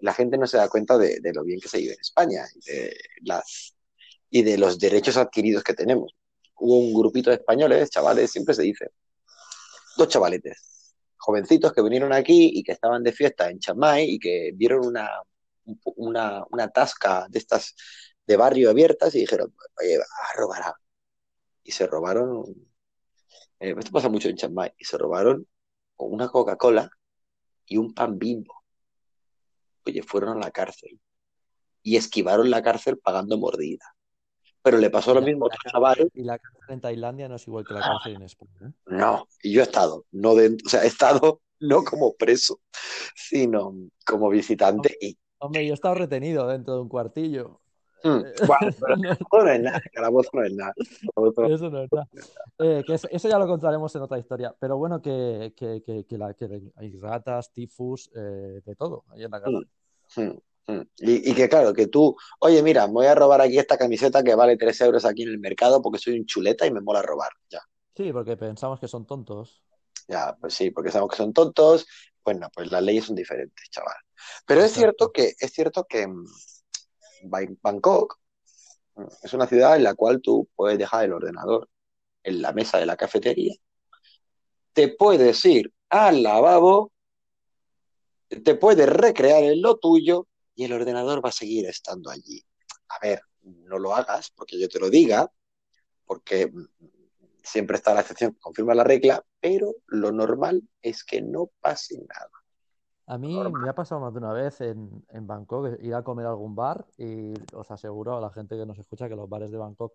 la 0.00 0.14
gente 0.14 0.38
no 0.38 0.46
se 0.46 0.56
da 0.56 0.68
cuenta 0.68 0.98
de, 0.98 1.20
lo 1.32 1.44
bien 1.44 1.60
que 1.60 1.68
se 1.68 1.78
vive 1.78 1.94
en 1.94 2.00
España 2.00 2.44
y 2.54 2.70
de, 2.70 2.96
las, 3.22 3.74
y 4.30 4.42
de 4.42 4.58
los 4.58 4.78
derechos 4.78 5.16
adquiridos 5.16 5.62
que 5.62 5.74
tenemos. 5.74 6.14
Hubo 6.58 6.78
un 6.78 6.94
grupito 6.94 7.30
de 7.30 7.36
españoles, 7.36 7.90
chavales, 7.90 8.30
siempre 8.30 8.54
se 8.54 8.62
dice, 8.62 8.90
dos 9.96 10.08
chavaletes, 10.08 10.94
jovencitos 11.16 11.72
que 11.72 11.82
vinieron 11.82 12.12
aquí 12.12 12.50
y 12.54 12.62
que 12.62 12.72
estaban 12.72 13.02
de 13.02 13.12
fiesta 13.12 13.50
en 13.50 13.58
Chamay 13.58 14.10
y 14.10 14.18
que 14.18 14.52
vieron 14.54 14.86
una, 14.86 15.08
una, 15.96 16.44
una 16.50 16.68
tasca 16.68 17.26
de 17.28 17.38
estas 17.38 17.74
de 18.26 18.36
barrio 18.36 18.70
abiertas 18.70 19.14
y 19.14 19.20
dijeron, 19.20 19.52
oye, 19.80 19.96
a 19.96 20.36
robar 20.36 20.62
y 21.62 21.72
se 21.72 21.86
robaron, 21.86 22.44
eh, 23.60 23.74
esto 23.78 23.90
pasa 23.90 24.08
mucho 24.08 24.28
en 24.28 24.36
Chiang 24.36 24.72
y 24.78 24.84
se 24.84 24.98
robaron 24.98 25.46
una 25.96 26.28
Coca-Cola 26.28 26.90
y 27.66 27.76
un 27.76 27.94
pan 27.94 28.18
bimbo. 28.18 28.54
Oye, 29.86 30.02
fueron 30.02 30.36
a 30.36 30.40
la 30.40 30.50
cárcel 30.50 31.00
y 31.82 31.96
esquivaron 31.96 32.50
la 32.50 32.62
cárcel 32.62 32.98
pagando 32.98 33.38
mordida. 33.38 33.84
Pero 34.62 34.78
le 34.78 34.90
pasó 34.90 35.12
lo 35.12 35.22
mismo 35.22 35.44
a 35.44 35.48
otros 35.48 35.72
chavales. 35.72 36.06
Y 36.14 36.22
la 36.22 36.38
cárcel 36.38 36.74
en 36.74 36.80
Tailandia 36.80 37.28
no 37.28 37.34
es 37.34 37.46
igual 37.48 37.64
que 37.66 37.74
la 37.74 37.80
cárcel 37.80 38.14
en 38.14 38.22
España. 38.22 38.52
¿eh? 38.62 38.72
No, 38.86 39.26
y 39.42 39.52
yo 39.52 39.60
he 39.60 39.64
estado, 39.64 40.06
no 40.12 40.34
dentro, 40.36 40.64
o 40.66 40.70
sea, 40.70 40.84
he 40.84 40.86
estado 40.86 41.40
no 41.60 41.82
como 41.84 42.14
preso, 42.14 42.60
sino 43.16 43.74
como 44.06 44.28
visitante. 44.28 44.96
Y... 45.00 45.18
Hombre, 45.38 45.66
yo 45.66 45.72
he 45.72 45.74
estado 45.74 45.96
retenido 45.96 46.46
dentro 46.46 46.74
de 46.74 46.80
un 46.80 46.88
cuartillo. 46.88 47.61
Mm, 48.04 48.22
no, 49.32 49.50
es 49.50 49.60
nada, 49.60 49.82
no 50.32 50.44
es 50.44 50.52
nada. 50.54 50.74
Eso 51.48 51.70
no 51.70 51.82
es 51.82 51.92
nada. 51.92 52.08
Eh, 52.58 52.82
que 52.86 52.94
eso, 52.94 53.28
ya 53.28 53.38
lo 53.38 53.46
contaremos 53.46 53.94
en 53.94 54.02
otra 54.02 54.18
historia. 54.18 54.54
Pero 54.58 54.76
bueno, 54.76 55.00
que, 55.00 55.52
que, 55.56 56.04
que, 56.08 56.18
la, 56.18 56.34
que 56.34 56.72
hay 56.76 56.98
ratas, 56.98 57.52
tifus, 57.52 58.10
eh, 58.14 58.60
de 58.64 58.74
todo 58.76 59.04
ahí 59.10 59.22
en 59.24 59.30
la 59.30 59.40
casa. 59.40 59.58
Mm, 60.16 60.72
mm, 60.72 60.88
y, 60.98 61.30
y, 61.30 61.34
que 61.34 61.48
claro, 61.48 61.72
que 61.72 61.86
tú, 61.86 62.16
oye, 62.40 62.62
mira, 62.62 62.86
me 62.86 62.94
voy 62.94 63.06
a 63.06 63.14
robar 63.14 63.40
aquí 63.40 63.58
esta 63.58 63.78
camiseta 63.78 64.22
que 64.22 64.34
vale 64.34 64.56
3 64.56 64.80
euros 64.82 65.04
aquí 65.04 65.22
en 65.22 65.30
el 65.30 65.38
mercado 65.38 65.80
porque 65.80 65.98
soy 65.98 66.18
un 66.18 66.26
chuleta 66.26 66.66
y 66.66 66.72
me 66.72 66.80
mola 66.80 67.02
robar. 67.02 67.30
Ya. 67.50 67.60
Sí, 67.94 68.12
porque 68.12 68.36
pensamos 68.36 68.80
que 68.80 68.88
son 68.88 69.06
tontos. 69.06 69.62
Ya, 70.08 70.36
pues 70.40 70.54
sí, 70.54 70.70
porque 70.70 70.90
sabemos 70.90 71.10
que 71.10 71.18
son 71.18 71.32
tontos. 71.32 71.86
Bueno, 72.24 72.48
pues 72.54 72.70
las 72.70 72.82
leyes 72.82 73.04
son 73.04 73.16
diferentes, 73.16 73.68
chaval. 73.70 73.96
Pero 74.46 74.62
es 74.62 74.72
cierto 74.72 75.10
que, 75.12 75.34
es 75.38 75.52
cierto 75.52 75.84
que, 75.84 76.06
Bangkok 77.24 78.18
es 79.22 79.32
una 79.32 79.46
ciudad 79.46 79.76
en 79.76 79.84
la 79.84 79.94
cual 79.94 80.20
tú 80.20 80.48
puedes 80.54 80.78
dejar 80.78 81.04
el 81.04 81.12
ordenador 81.12 81.68
en 82.22 82.42
la 82.42 82.52
mesa 82.52 82.78
de 82.78 82.86
la 82.86 82.96
cafetería, 82.96 83.54
te 84.72 84.88
puedes 84.88 85.44
ir 85.44 85.72
al 85.88 86.22
lavabo, 86.22 86.92
te 88.28 88.54
puedes 88.54 88.88
recrear 88.88 89.42
en 89.42 89.60
lo 89.60 89.76
tuyo 89.76 90.26
y 90.54 90.64
el 90.64 90.72
ordenador 90.72 91.24
va 91.24 91.30
a 91.30 91.32
seguir 91.32 91.66
estando 91.66 92.10
allí. 92.10 92.42
A 92.88 92.98
ver, 93.00 93.20
no 93.42 93.78
lo 93.78 93.94
hagas 93.94 94.30
porque 94.30 94.58
yo 94.58 94.68
te 94.68 94.78
lo 94.78 94.88
diga, 94.90 95.30
porque 96.06 96.50
siempre 97.42 97.76
está 97.76 97.94
la 97.94 98.00
excepción 98.00 98.32
que 98.32 98.40
confirma 98.40 98.74
la 98.74 98.84
regla, 98.84 99.24
pero 99.40 99.74
lo 99.86 100.12
normal 100.12 100.62
es 100.80 101.04
que 101.04 101.20
no 101.20 101.50
pase 101.60 101.96
nada. 101.98 102.30
A 103.06 103.18
mí 103.18 103.36
me 103.36 103.68
ha 103.68 103.74
pasado 103.74 104.00
más 104.00 104.12
de 104.12 104.18
una 104.18 104.32
vez 104.32 104.60
en, 104.60 105.04
en, 105.08 105.26
Bangkok 105.26 105.80
ir 105.80 105.94
a 105.94 106.02
comer 106.02 106.26
a 106.26 106.30
algún 106.30 106.54
bar 106.54 106.86
y 106.96 107.34
os 107.52 107.70
aseguro 107.70 108.16
a 108.16 108.20
la 108.20 108.30
gente 108.30 108.56
que 108.56 108.64
nos 108.64 108.78
escucha 108.78 109.08
que 109.08 109.16
los 109.16 109.28
bares 109.28 109.50
de 109.50 109.58
Bangkok 109.58 109.94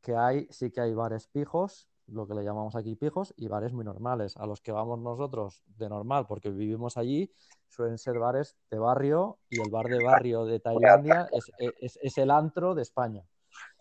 que 0.00 0.16
hay, 0.16 0.46
sí 0.50 0.70
que 0.70 0.80
hay 0.80 0.94
bares 0.94 1.26
pijos, 1.26 1.88
lo 2.06 2.26
que 2.26 2.34
le 2.34 2.44
llamamos 2.44 2.74
aquí 2.76 2.94
pijos, 2.94 3.34
y 3.36 3.48
bares 3.48 3.72
muy 3.72 3.84
normales. 3.84 4.36
A 4.36 4.46
los 4.46 4.60
que 4.60 4.72
vamos 4.72 4.98
nosotros 4.98 5.62
de 5.66 5.88
normal, 5.88 6.26
porque 6.26 6.50
vivimos 6.50 6.96
allí, 6.96 7.30
suelen 7.68 7.98
ser 7.98 8.18
bares 8.18 8.56
de 8.70 8.78
barrio 8.78 9.38
y 9.50 9.60
el 9.60 9.70
bar 9.70 9.86
de 9.86 10.02
barrio 10.02 10.44
de 10.46 10.60
Tailandia 10.60 11.28
es, 11.32 11.50
es, 11.80 11.98
es 12.00 12.18
el 12.18 12.30
antro 12.30 12.74
de 12.74 12.82
España. 12.82 13.24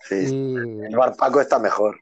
Sí, 0.01 0.55
el 0.55 0.95
bar 0.95 1.15
Paco 1.15 1.39
está 1.39 1.59
mejor 1.59 1.97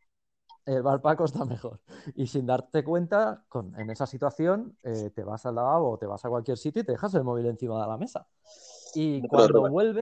el 0.66 0.82
Valpaco 0.82 1.26
está 1.26 1.46
mejor. 1.46 1.80
Y 2.16 2.28
sin 2.28 2.46
darte 2.46 2.84
cuenta, 2.84 3.46
con, 3.48 3.80
en 3.80 3.90
esa 3.90 4.06
situación, 4.06 4.78
eh, 4.84 5.12
te 5.14 5.24
vas 5.24 5.46
al 5.46 5.56
lavabo 5.56 5.92
o 5.92 5.98
te 5.98 6.06
vas 6.06 6.24
a 6.26 6.30
cualquier 6.30 6.58
sitio 6.58 6.82
y 6.82 6.86
te 6.86 6.94
dejas 6.94 7.14
el 7.14 7.24
móvil 7.24 7.46
encima 7.46 7.82
de 7.82 7.88
la 7.88 7.98
mesa. 7.98 8.28
Y 8.94 9.28
cuando 9.28 9.70
vuelve, 9.70 10.02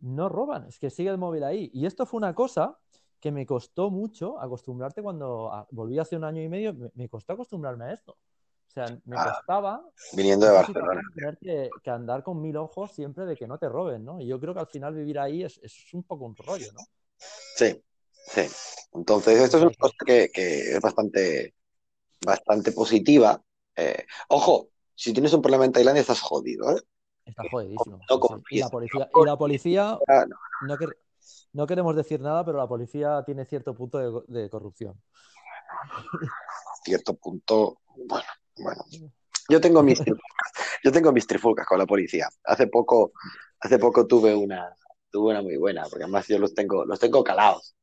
no 0.00 0.28
roban, 0.28 0.66
es 0.66 0.78
que 0.78 0.90
sigue 0.90 1.10
el 1.10 1.18
móvil 1.18 1.44
ahí. 1.44 1.70
Y 1.74 1.86
esto 1.86 2.06
fue 2.06 2.18
una 2.18 2.34
cosa 2.34 2.78
que 3.20 3.32
me 3.32 3.46
costó 3.46 3.90
mucho 3.90 4.40
acostumbrarte 4.40 5.02
cuando 5.02 5.66
volví 5.70 5.98
hace 5.98 6.16
un 6.16 6.24
año 6.24 6.42
y 6.42 6.48
medio, 6.48 6.74
me, 6.94 7.08
costó 7.08 7.32
acostumbrarme 7.32 7.86
a 7.86 7.92
esto. 7.92 8.12
O 8.12 8.70
sea, 8.74 8.86
me 9.04 9.16
ah, 9.16 9.36
costaba. 9.36 9.86
Viniendo 10.14 10.46
de 10.46 10.52
Barcelona. 10.52 11.00
Tener 11.14 11.38
que, 11.38 11.90
andar 11.90 12.22
con 12.22 12.40
mil 12.40 12.56
ojos 12.56 12.92
siempre 12.92 13.24
de 13.24 13.36
que 13.36 13.46
no 13.46 13.58
te 13.58 13.68
roben, 13.68 14.04
¿no? 14.04 14.20
Y 14.20 14.26
yo 14.26 14.40
creo 14.40 14.52
que 14.52 14.60
al 14.60 14.66
final 14.66 14.94
vivir 14.94 15.18
ahí 15.18 15.44
es, 15.44 15.58
es 15.62 15.94
un 15.94 16.02
poco 16.02 16.24
un 16.24 16.36
rollo, 16.36 16.66
¿no? 16.72 16.80
Sí, 17.56 17.82
sí. 18.26 18.42
Entonces, 18.92 19.40
esto 19.40 19.58
es 19.58 19.62
una 19.64 19.74
cosa 19.74 19.94
que, 20.04 20.30
es 20.34 20.80
bastante, 20.80 21.54
bastante 22.24 22.72
positiva. 22.72 23.42
Eh, 23.76 24.06
ojo, 24.28 24.68
si 24.94 25.12
tienes 25.12 25.32
un 25.32 25.42
problema 25.42 25.64
en 25.64 25.72
Tailandia 25.72 26.00
estás 26.00 26.20
jodido, 26.20 26.76
¿eh? 26.76 26.80
Está 27.24 27.42
jodidísimo. 27.50 27.98
y, 28.50 28.60
la 28.60 28.68
policía, 28.68 29.08
y 29.14 29.24
la 29.24 29.36
policía 29.36 29.98
no, 31.52 31.66
queremos 31.66 31.96
decir 31.96 32.20
nada, 32.20 32.44
pero 32.44 32.58
la 32.58 32.68
policía 32.68 33.22
tiene 33.24 33.46
cierto 33.46 33.74
punto 33.74 34.24
de, 34.26 34.50
corrupción. 34.50 35.00
Cierto 36.84 37.14
punto, 37.14 37.80
bueno, 37.96 38.26
bueno. 38.58 38.84
Yo 39.48 39.60
tengo 39.60 39.82
mis 39.82 40.00
yo 40.84 40.92
tengo 40.92 41.12
mis 41.12 41.26
trifulcas 41.26 41.66
con 41.66 41.78
la 41.78 41.86
policía. 41.86 42.28
Hace 42.44 42.66
poco, 42.66 43.12
hace 43.60 43.78
poco 43.78 44.06
tuve 44.06 44.34
una, 44.34 44.74
tuve 45.10 45.30
una 45.30 45.42
muy 45.42 45.56
buena, 45.56 45.84
porque 45.84 46.04
además 46.04 46.26
yo 46.28 46.38
los 46.38 46.54
tengo, 46.54 46.84
los 46.84 46.98
tengo 46.98 47.24
calados. 47.24 47.74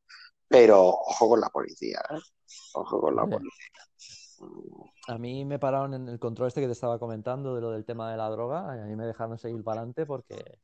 Pero 0.52 0.90
ojo 0.90 1.30
con 1.30 1.40
la 1.40 1.49
policía, 1.49 2.02
¿eh? 2.10 2.19
Ojo 2.73 2.99
con 2.99 3.15
la 3.15 3.26
policía. 3.26 3.69
A 5.07 5.18
mí 5.18 5.45
me 5.45 5.60
pararon 5.60 5.94
en 5.94 6.10
el 6.10 6.19
control 6.19 6.49
este 6.49 6.60
que 6.60 6.68
te 6.68 6.73
estaba 6.73 6.99
comentando 6.99 7.56
de 7.56 7.61
lo 7.61 7.72
del 7.72 7.86
tema 7.86 8.11
de 8.11 8.18
la 8.18 8.30
droga 8.30 8.76
y 8.76 8.80
a 8.82 8.84
mí 8.84 8.95
me 8.95 9.06
dejaron 9.06 9.38
seguir 9.38 9.64
para 9.64 9.80
adelante 9.80 10.06
porque, 10.06 10.60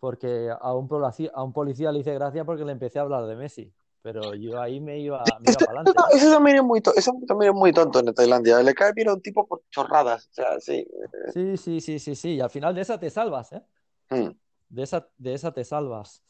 porque 0.00 0.50
a, 0.58 0.74
un 0.74 0.88
policía, 0.88 1.30
a 1.34 1.42
un 1.42 1.52
policía 1.52 1.92
le 1.92 1.98
hice 1.98 2.14
gracia 2.14 2.44
porque 2.44 2.64
le 2.64 2.72
empecé 2.72 2.98
a 2.98 3.02
hablar 3.02 3.26
de 3.26 3.36
Messi. 3.36 3.72
Pero 4.00 4.34
yo 4.34 4.60
ahí 4.60 4.80
me 4.80 4.98
iba, 4.98 5.22
me 5.40 5.52
iba 5.52 5.58
para 5.58 5.80
adelante. 5.80 5.92
eso, 6.16 6.32
también 6.32 6.56
es 6.56 6.62
muy 6.64 6.82
eso 6.96 7.12
también 7.26 7.52
es 7.52 7.58
muy 7.58 7.72
tonto 7.72 8.00
en 8.00 8.12
Tailandia. 8.14 8.60
Le 8.62 8.74
cae 8.74 8.92
bien 8.94 9.10
a 9.10 9.14
un 9.14 9.20
tipo 9.20 9.46
por 9.46 9.62
chorradas. 9.70 10.26
O 10.28 10.32
sea, 10.32 10.58
sí. 10.58 10.88
Sí, 11.32 11.56
sí, 11.56 11.80
sí, 11.80 11.98
sí, 11.98 12.14
sí. 12.16 12.34
Y 12.34 12.40
al 12.40 12.50
final 12.50 12.74
de 12.74 12.80
esa 12.80 12.98
te 12.98 13.10
salvas, 13.10 13.52
¿eh? 13.52 13.62
Hmm. 14.10 14.30
De, 14.70 14.82
esa, 14.82 15.08
de 15.18 15.34
esa 15.34 15.52
te 15.52 15.64
salvas. 15.64 16.24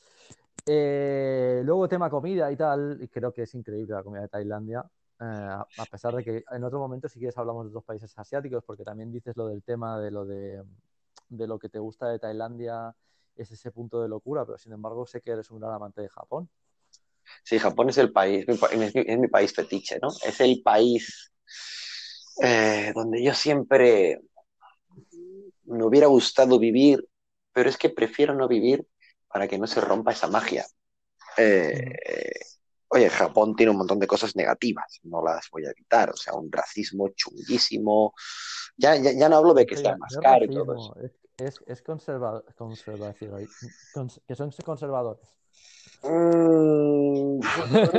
Eh, 0.67 1.63
luego 1.65 1.89
tema 1.89 2.09
comida 2.09 2.51
y 2.53 2.57
tal, 2.57 2.99
y 3.01 3.09
creo 3.09 3.33
que 3.33 3.43
es 3.43 3.55
increíble 3.55 3.95
la 3.95 4.03
comida 4.03 4.23
de 4.23 4.29
Tailandia. 4.29 4.85
Eh, 5.21 5.25
a 5.25 5.87
pesar 5.91 6.15
de 6.15 6.25
que 6.25 6.45
en 6.51 6.65
otro 6.65 6.79
momento 6.79 7.09
si 7.09 7.19
quieres 7.19 7.37
hablamos 7.39 7.65
de 7.65 7.69
otros 7.71 7.85
países 7.85 8.17
asiáticos, 8.19 8.65
porque 8.65 8.85
también 8.85 9.13
dices 9.13 9.37
lo 9.37 9.49
del 9.49 9.63
tema 9.63 10.01
de 10.01 10.11
lo 10.11 10.25
de, 10.25 10.63
de 11.29 11.47
lo 11.47 11.59
que 11.59 11.69
te 11.69 11.79
gusta 11.79 12.09
de 12.09 12.19
Tailandia, 12.19 12.95
es 13.37 13.51
ese 13.51 13.71
punto 13.71 14.03
de 14.03 14.09
locura, 14.09 14.45
pero 14.45 14.59
sin 14.59 14.73
embargo 14.73 15.07
sé 15.07 15.21
que 15.21 15.31
eres 15.31 15.51
un 15.51 15.61
gran 15.61 15.73
amante 15.73 16.03
de 16.03 16.09
Japón. 16.09 16.49
Sí, 17.45 17.59
Japón 17.59 17.89
es 17.91 17.99
el 17.99 18.13
país, 18.13 18.45
es 18.49 19.19
mi, 19.19 19.29
país 19.29 19.53
fetiche, 19.55 19.99
¿no? 20.01 20.09
Es 20.25 20.41
el 20.41 20.61
país 20.63 21.33
eh, 22.43 22.93
donde 22.95 23.23
yo 23.23 23.33
siempre 23.35 24.21
me 25.65 25.85
hubiera 25.85 26.09
gustado 26.09 26.59
vivir, 26.59 27.09
pero 27.53 27.69
es 27.69 27.77
que 27.77 27.91
prefiero 27.91 28.35
no 28.35 28.49
vivir 28.49 28.87
para 29.33 29.49
que 29.49 29.59
no 29.59 29.67
se 29.67 29.81
rompa 29.81 30.13
esa 30.13 30.29
magia. 30.29 30.67
Eh, 31.37 32.33
Oye, 32.95 33.09
Japón 33.09 33.57
tiene 33.57 33.73
un 33.73 33.79
montón 33.79 33.99
de 33.99 34.07
cosas 34.07 34.37
negativas, 34.37 35.01
no 35.05 35.25
las 35.25 35.49
voy 35.51 35.65
a 35.65 35.71
evitar, 35.71 36.11
o 36.11 36.17
sea, 36.17 36.35
un 36.35 36.53
racismo 36.53 37.09
chunguísimo. 37.17 38.13
Ya, 38.77 38.97
ya, 38.97 39.31
no 39.31 39.37
hablo 39.37 39.55
de 39.55 39.65
que 39.65 39.79
sea 39.79 39.97
más 39.97 40.15
caro 40.21 40.45
y 40.45 40.49
todo 40.51 40.75
eso. 40.75 40.95
Es, 41.39 41.59
es, 41.67 41.81
conserva, 41.81 42.45
que 42.45 44.35
son 44.35 44.51
conservadores. 44.63 45.35
Mm, 46.03 47.41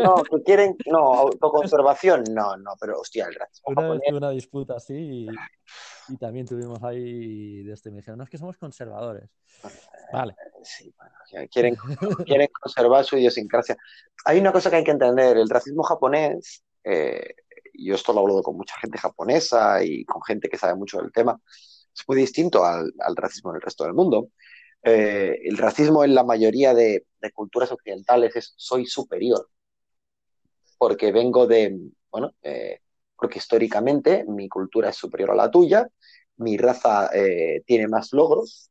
no, 0.03 0.15
que 0.29 0.43
quieren, 0.45 0.77
no, 0.85 1.13
autoconservación, 1.21 2.25
no, 2.31 2.55
no, 2.57 2.73
pero 2.79 2.99
hostia, 2.99 3.25
el 3.25 3.33
racismo 3.33 3.71
una 3.71 3.81
japonés... 3.81 4.13
Una 4.13 4.29
disputa 4.29 4.75
así 4.75 4.93
y, 4.93 5.27
también 6.19 6.45
tuvimos 6.45 6.81
ahí, 6.83 7.63
desde 7.63 7.91
me 7.91 7.97
dijeron, 7.97 8.17
no 8.17 8.23
es 8.23 8.29
que 8.29 8.37
somos 8.37 8.57
conservadores. 8.57 9.29
Vale. 10.11 10.35
Sí, 10.63 10.93
bueno, 10.97 11.13
quieren, 11.51 11.75
quieren 12.25 12.49
conservar 12.59 13.05
su 13.05 13.17
idiosincrasia. 13.17 13.77
Hay 14.25 14.39
una 14.39 14.51
cosa 14.51 14.69
que 14.69 14.77
hay 14.77 14.83
que 14.83 14.91
entender, 14.91 15.37
el 15.37 15.49
racismo 15.49 15.83
japonés, 15.83 16.63
eh, 16.83 17.35
yo 17.73 17.95
esto 17.95 18.13
lo 18.13 18.21
hablo 18.21 18.43
con 18.43 18.57
mucha 18.57 18.75
gente 18.79 18.97
japonesa 18.97 19.83
y 19.83 20.05
con 20.05 20.21
gente 20.23 20.49
que 20.49 20.57
sabe 20.57 20.75
mucho 20.75 20.99
del 20.99 21.11
tema, 21.11 21.39
es 21.45 22.03
muy 22.07 22.17
distinto 22.17 22.63
al, 22.63 22.93
al 22.99 23.15
racismo 23.15 23.51
en 23.51 23.57
el 23.57 23.61
resto 23.61 23.83
del 23.83 23.93
mundo. 23.93 24.29
Eh, 24.83 25.39
el 25.45 25.57
racismo 25.57 26.03
en 26.03 26.13
la 26.13 26.23
mayoría 26.25 26.73
de, 26.73 27.05
culturas 27.33 27.71
occidentales 27.71 28.35
es 28.35 28.53
soy 28.57 28.85
superior, 28.85 29.49
porque 30.77 31.13
vengo 31.13 31.47
de, 31.47 31.79
bueno, 32.11 32.31
eh, 32.41 32.81
porque 33.23 33.39
históricamente 33.39 34.25
mi 34.27 34.49
cultura 34.49 34.89
es 34.89 34.97
superior 34.97 35.31
a 35.31 35.35
la 35.35 35.49
tuya, 35.49 35.87
mi 36.35 36.57
raza 36.57 37.09
eh, 37.13 37.63
tiene 37.65 37.87
más 37.87 38.11
logros. 38.11 38.69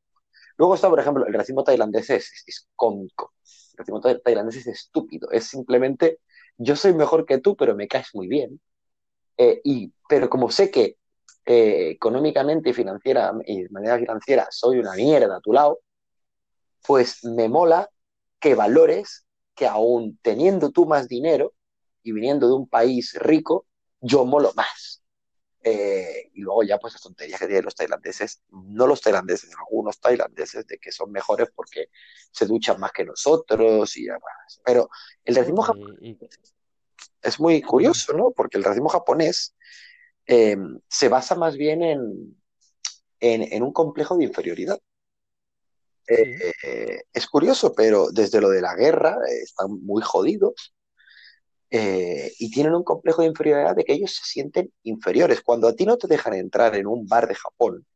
Luego 0.58 0.74
está, 0.74 0.90
por 0.90 1.00
ejemplo, 1.00 1.26
el 1.26 1.32
racismo 1.32 1.64
tailandés 1.64 2.10
es, 2.10 2.44
es, 2.46 2.68
cómico, 2.76 3.32
el 3.72 3.78
racismo 3.78 4.00
tailandés 4.00 4.56
es 4.56 4.66
estúpido, 4.66 5.30
es 5.30 5.46
simplemente 5.46 6.18
yo 6.58 6.76
soy 6.76 6.92
mejor 6.92 7.24
que 7.24 7.38
tú, 7.38 7.56
pero 7.56 7.74
me 7.74 7.88
caes 7.88 8.08
muy 8.12 8.28
bien. 8.28 8.60
y, 9.64 9.90
pero 10.06 10.28
como 10.28 10.50
sé 10.50 10.70
que 10.70 10.98
económicamente 11.46 12.70
y 12.70 12.72
financiera 12.74 13.32
y 13.46 13.62
de 13.62 13.70
manera 13.70 13.98
financiera 13.98 14.46
soy 14.50 14.78
una 14.80 14.94
mierda 14.94 15.38
a 15.38 15.40
tu 15.40 15.54
lado, 15.54 15.80
pues 16.86 17.24
me 17.24 17.48
mola 17.48 17.88
que 18.38 18.54
valores 18.54 19.24
que 19.54 19.66
aún 19.66 20.18
teniendo 20.20 20.72
tú 20.72 20.84
más 20.84 21.08
dinero 21.08 21.54
y 22.02 22.12
viniendo 22.12 22.48
de 22.48 22.54
un 22.54 22.68
país 22.68 23.14
rico, 23.18 23.64
yo 24.02 24.26
molo 24.26 24.52
más. 24.54 25.02
Eh, 25.64 26.30
y 26.34 26.40
luego 26.40 26.64
ya 26.64 26.76
pues 26.78 26.92
las 26.94 27.02
tonterías 27.02 27.38
que 27.38 27.46
tienen 27.46 27.64
los 27.64 27.76
tailandeses, 27.76 28.42
no 28.50 28.84
los 28.86 29.00
tailandeses, 29.00 29.50
algunos 29.56 30.00
tailandeses 30.00 30.66
de 30.66 30.76
que 30.78 30.90
son 30.90 31.12
mejores 31.12 31.50
porque 31.54 31.86
se 32.32 32.46
duchan 32.46 32.80
más 32.80 32.90
que 32.90 33.04
nosotros 33.04 33.96
y 33.96 34.06
demás. 34.06 34.60
Pero 34.64 34.90
el 35.24 35.36
racismo 35.36 35.62
japonés 35.62 36.16
es 37.22 37.38
muy 37.38 37.62
curioso, 37.62 38.12
¿no? 38.12 38.32
Porque 38.32 38.58
el 38.58 38.64
racismo 38.64 38.88
japonés 38.88 39.54
eh, 40.26 40.56
se 40.88 41.08
basa 41.08 41.36
más 41.36 41.56
bien 41.56 41.82
en, 41.82 42.36
en 43.20 43.62
un 43.62 43.72
complejo 43.72 44.16
de 44.16 44.24
inferioridad. 44.24 44.80
Eh, 46.08 47.04
es 47.12 47.26
curioso, 47.28 47.72
pero 47.72 48.10
desde 48.10 48.40
lo 48.40 48.48
de 48.48 48.60
la 48.60 48.74
guerra 48.74 49.16
eh, 49.28 49.42
están 49.42 49.80
muy 49.84 50.02
jodidos 50.02 50.74
eh, 51.72 52.32
y 52.38 52.50
tienen 52.50 52.74
un 52.74 52.84
complejo 52.84 53.22
de 53.22 53.28
inferioridad 53.28 53.74
de 53.74 53.84
que 53.84 53.94
ellos 53.94 54.14
se 54.14 54.24
sienten 54.24 54.72
inferiores. 54.84 55.42
Cuando 55.42 55.68
a 55.68 55.74
ti 55.74 55.86
no 55.86 55.96
te 55.96 56.06
dejan 56.06 56.34
entrar 56.34 56.74
en 56.76 56.86
un 56.86 57.06
bar 57.06 57.26
de 57.28 57.34
Japón, 57.34 57.86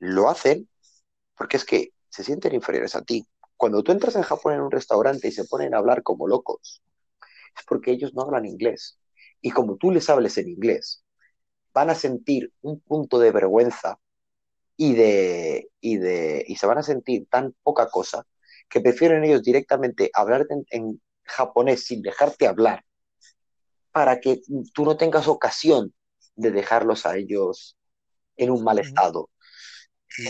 lo 0.00 0.28
hacen 0.28 0.68
porque 1.36 1.56
es 1.56 1.64
que 1.64 1.92
se 2.10 2.24
sienten 2.24 2.54
inferiores 2.54 2.94
a 2.96 3.02
ti. 3.02 3.26
Cuando 3.56 3.82
tú 3.82 3.92
entras 3.92 4.16
en 4.16 4.22
Japón 4.22 4.54
en 4.54 4.60
un 4.62 4.70
restaurante 4.70 5.28
y 5.28 5.32
se 5.32 5.44
ponen 5.44 5.74
a 5.74 5.78
hablar 5.78 6.02
como 6.02 6.26
locos, 6.26 6.82
es 7.56 7.64
porque 7.66 7.92
ellos 7.92 8.14
no 8.14 8.22
hablan 8.22 8.46
inglés. 8.46 8.98
Y 9.40 9.50
como 9.50 9.76
tú 9.76 9.90
les 9.90 10.10
hables 10.10 10.36
en 10.38 10.48
inglés, 10.48 11.04
van 11.72 11.90
a 11.90 11.94
sentir 11.94 12.52
un 12.62 12.80
punto 12.80 13.18
de 13.18 13.32
vergüenza 13.32 13.98
y, 14.76 14.94
de, 14.94 15.70
y, 15.80 15.98
de, 15.98 16.44
y 16.46 16.56
se 16.56 16.66
van 16.66 16.78
a 16.78 16.82
sentir 16.82 17.26
tan 17.30 17.54
poca 17.62 17.88
cosa 17.88 18.26
que 18.70 18.80
prefieren 18.80 19.24
ellos 19.24 19.42
directamente 19.42 20.10
hablar 20.14 20.46
en, 20.70 21.02
japonés 21.24 21.84
sin 21.84 22.02
dejarte 22.02 22.48
hablar 22.48 22.84
para 23.92 24.18
que 24.20 24.40
tú 24.72 24.84
no 24.84 24.96
tengas 24.96 25.28
ocasión 25.28 25.94
de 26.34 26.50
dejarlos 26.50 27.06
a 27.06 27.16
ellos 27.16 27.76
en 28.36 28.50
un 28.50 28.64
mal 28.64 28.78
estado. 28.78 29.30
Y 30.18 30.24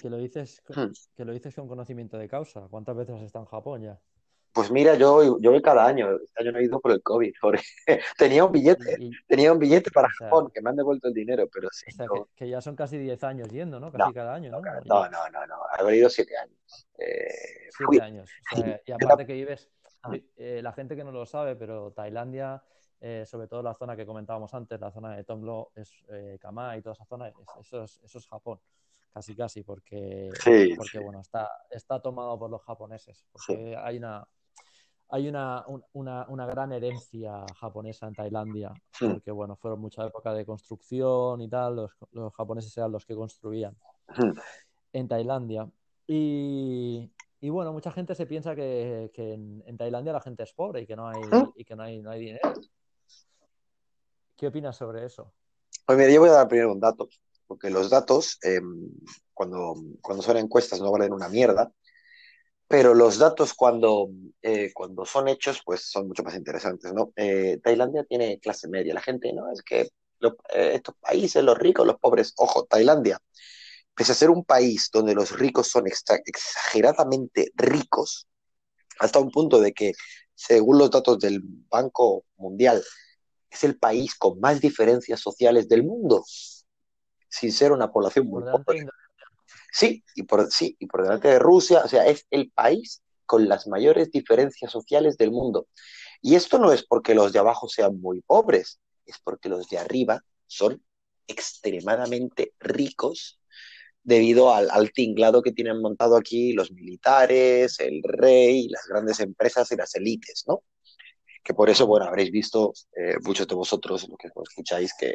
que, 0.00 0.10
lo 0.10 0.16
dices, 0.16 0.60
hmm. 0.68 0.90
que 1.16 1.24
lo 1.24 1.32
dices 1.32 1.54
con 1.54 1.68
conocimiento 1.68 2.18
de 2.18 2.28
causa. 2.28 2.66
¿Cuántas 2.68 2.96
veces 2.96 3.14
has 3.14 3.22
estado 3.22 3.44
en 3.44 3.50
Japón 3.50 3.82
ya? 3.82 4.00
Pues 4.54 4.70
mira, 4.70 4.94
yo, 4.94 5.40
yo 5.40 5.50
voy 5.50 5.60
cada 5.60 5.84
año. 5.84 6.16
Este 6.22 6.42
año 6.42 6.52
no 6.52 6.58
he 6.60 6.64
ido 6.64 6.80
por 6.80 6.92
el 6.92 7.02
COVID. 7.02 7.34
tenía 8.16 8.44
un 8.44 8.52
billete, 8.52 8.96
tenía 9.26 9.52
un 9.52 9.58
billete 9.58 9.90
para 9.90 10.08
Japón, 10.08 10.48
que 10.54 10.62
me 10.62 10.70
han 10.70 10.76
devuelto 10.76 11.08
el 11.08 11.14
dinero, 11.14 11.48
pero 11.52 11.68
sí. 11.72 11.86
que, 12.36 12.48
ya 12.48 12.60
son 12.60 12.76
casi 12.76 12.96
10 12.96 13.24
años 13.24 13.48
yendo, 13.48 13.80
¿no? 13.80 13.90
Casi 13.90 14.12
cada 14.12 14.32
año, 14.32 14.52
¿no? 14.52 14.60
No, 14.60 15.10
no, 15.10 15.28
no, 15.30 15.46
no. 15.48 15.88
He 15.88 15.96
ido 15.96 16.08
7 16.08 16.36
años. 16.38 16.88
Eh, 16.98 17.68
7 17.76 18.00
años. 18.00 18.30
y 18.86 18.92
aparte 18.92 19.26
que 19.26 19.32
vives, 19.32 19.68
ah. 20.04 20.12
eh, 20.36 20.60
la 20.62 20.72
gente 20.72 20.94
que 20.94 21.02
no 21.02 21.10
lo 21.10 21.26
sabe, 21.26 21.56
pero 21.56 21.90
Tailandia, 21.90 22.62
eh, 23.00 23.24
sobre 23.26 23.48
todo 23.48 23.60
la 23.60 23.74
zona 23.74 23.96
que 23.96 24.06
comentábamos 24.06 24.54
antes, 24.54 24.80
la 24.80 24.92
zona 24.92 25.16
de 25.16 25.24
Tonglo, 25.24 25.72
es 25.74 25.90
eh, 26.10 26.38
Kama 26.40 26.76
y 26.76 26.82
toda 26.82 26.92
esa 26.92 27.06
zona, 27.06 27.32
eso, 27.60 27.82
es, 27.82 28.00
eso 28.04 28.18
es 28.18 28.26
Japón 28.28 28.60
casi 29.12 29.36
casi 29.36 29.62
porque, 29.62 30.32
porque 30.76 30.98
bueno 30.98 31.20
está 31.20 31.48
está 31.70 32.02
tomado 32.02 32.36
por 32.36 32.50
los 32.50 32.60
japoneses 32.62 33.24
porque 33.30 33.76
hay 33.76 33.98
una 33.98 34.26
hay 35.10 35.28
una, 35.28 35.64
una, 35.92 36.46
gran 36.46 36.72
herencia 36.72 37.44
japonesa 37.56 38.08
en 38.08 38.14
Tailandia, 38.14 38.72
porque 38.98 39.30
bueno, 39.30 39.56
fueron 39.56 39.80
mucha 39.80 40.06
época 40.06 40.32
de 40.32 40.44
construcción 40.44 41.40
y 41.40 41.48
tal, 41.48 41.76
los, 42.12 42.34
japoneses 42.34 42.76
eran 42.76 42.92
los 42.92 43.04
que 43.04 43.14
construían 43.14 43.76
en 44.92 45.08
Tailandia. 45.08 45.68
Y, 46.06 47.10
bueno, 47.42 47.72
mucha 47.72 47.92
gente 47.92 48.14
se 48.14 48.26
piensa 48.26 48.54
que, 48.54 49.10
en, 49.16 49.76
Tailandia 49.76 50.12
la 50.12 50.20
gente 50.20 50.42
es 50.42 50.52
pobre 50.52 50.82
y 50.82 50.86
que 50.86 50.96
no 50.96 51.08
hay, 51.08 51.20
y 51.56 51.64
que 51.64 51.76
no 51.76 51.82
hay, 51.82 52.00
no 52.00 52.10
hay 52.10 52.20
dinero. 52.20 52.52
¿Qué 54.36 54.48
opinas 54.48 54.76
sobre 54.76 55.04
eso? 55.04 55.32
Pues 55.86 55.98
mira, 55.98 56.10
yo 56.10 56.20
voy 56.20 56.30
a 56.30 56.32
dar 56.32 56.48
primero 56.48 56.72
un 56.72 56.80
dato, 56.80 57.08
porque 57.46 57.70
los 57.70 57.90
datos, 57.90 58.38
em, 58.42 58.90
cuando, 59.32 59.74
cuando 60.00 60.22
son 60.22 60.38
encuestas, 60.38 60.80
no 60.80 60.90
valen 60.90 61.12
una 61.12 61.28
mierda 61.28 61.70
pero 62.68 62.94
los 62.94 63.18
datos 63.18 63.54
cuando, 63.54 64.08
eh, 64.42 64.72
cuando 64.74 65.04
son 65.04 65.28
hechos, 65.28 65.60
pues 65.64 65.82
son 65.90 66.08
mucho 66.08 66.22
más 66.22 66.34
interesantes, 66.34 66.92
¿no? 66.92 67.12
Eh, 67.16 67.60
Tailandia 67.62 68.04
tiene 68.04 68.38
clase 68.40 68.68
media, 68.68 68.94
la 68.94 69.02
gente, 69.02 69.32
¿no? 69.32 69.50
Es 69.52 69.62
que 69.62 69.80
eh, 69.82 70.72
estos 70.74 70.94
países, 70.96 71.42
los 71.44 71.58
ricos, 71.58 71.86
los 71.86 71.98
pobres, 71.98 72.32
ojo, 72.36 72.64
Tailandia, 72.64 73.18
pese 73.94 74.12
a 74.12 74.14
ser 74.14 74.30
un 74.30 74.44
país 74.44 74.90
donde 74.92 75.14
los 75.14 75.38
ricos 75.38 75.68
son 75.68 75.84
exageradamente 75.86 77.52
ricos, 77.54 78.26
hasta 78.98 79.18
un 79.18 79.30
punto 79.30 79.60
de 79.60 79.72
que, 79.72 79.92
según 80.34 80.78
los 80.78 80.90
datos 80.90 81.18
del 81.20 81.40
Banco 81.42 82.24
Mundial, 82.36 82.82
es 83.50 83.64
el 83.64 83.78
país 83.78 84.14
con 84.16 84.40
más 84.40 84.60
diferencias 84.60 85.20
sociales 85.20 85.68
del 85.68 85.84
mundo. 85.84 86.24
sin 87.28 87.52
ser 87.52 87.72
una 87.72 87.90
población 87.90 88.28
muy 88.28 88.42
pobre. 88.44 88.86
Sí 89.74 90.04
y, 90.14 90.22
por, 90.22 90.52
sí, 90.52 90.76
y 90.78 90.86
por 90.86 91.02
delante 91.02 91.26
de 91.26 91.40
Rusia, 91.40 91.82
o 91.84 91.88
sea, 91.88 92.06
es 92.06 92.26
el 92.30 92.52
país 92.52 93.02
con 93.26 93.48
las 93.48 93.66
mayores 93.66 94.12
diferencias 94.12 94.70
sociales 94.70 95.16
del 95.16 95.32
mundo. 95.32 95.66
Y 96.22 96.36
esto 96.36 96.60
no 96.60 96.72
es 96.72 96.86
porque 96.86 97.12
los 97.12 97.32
de 97.32 97.40
abajo 97.40 97.68
sean 97.68 98.00
muy 98.00 98.20
pobres, 98.20 98.78
es 99.04 99.16
porque 99.24 99.48
los 99.48 99.68
de 99.68 99.78
arriba 99.78 100.20
son 100.46 100.80
extremadamente 101.26 102.52
ricos 102.60 103.40
debido 104.04 104.54
al, 104.54 104.70
al, 104.70 104.92
tinglado 104.92 105.42
que 105.42 105.50
tienen 105.50 105.80
montado 105.80 106.16
aquí 106.16 106.52
los 106.52 106.70
militares, 106.70 107.80
el 107.80 108.00
rey, 108.04 108.68
las 108.68 108.86
grandes 108.86 109.18
empresas 109.18 109.72
y 109.72 109.76
las 109.76 109.92
élites, 109.96 110.44
¿no? 110.46 110.62
Que 111.42 111.52
por 111.52 111.68
eso, 111.68 111.88
bueno, 111.88 112.06
habréis 112.06 112.30
visto 112.30 112.74
eh, 112.96 113.16
muchos 113.24 113.48
de 113.48 113.56
vosotros, 113.56 114.08
lo 114.08 114.16
que 114.16 114.28
escucháis, 114.28 114.92
que 114.96 115.14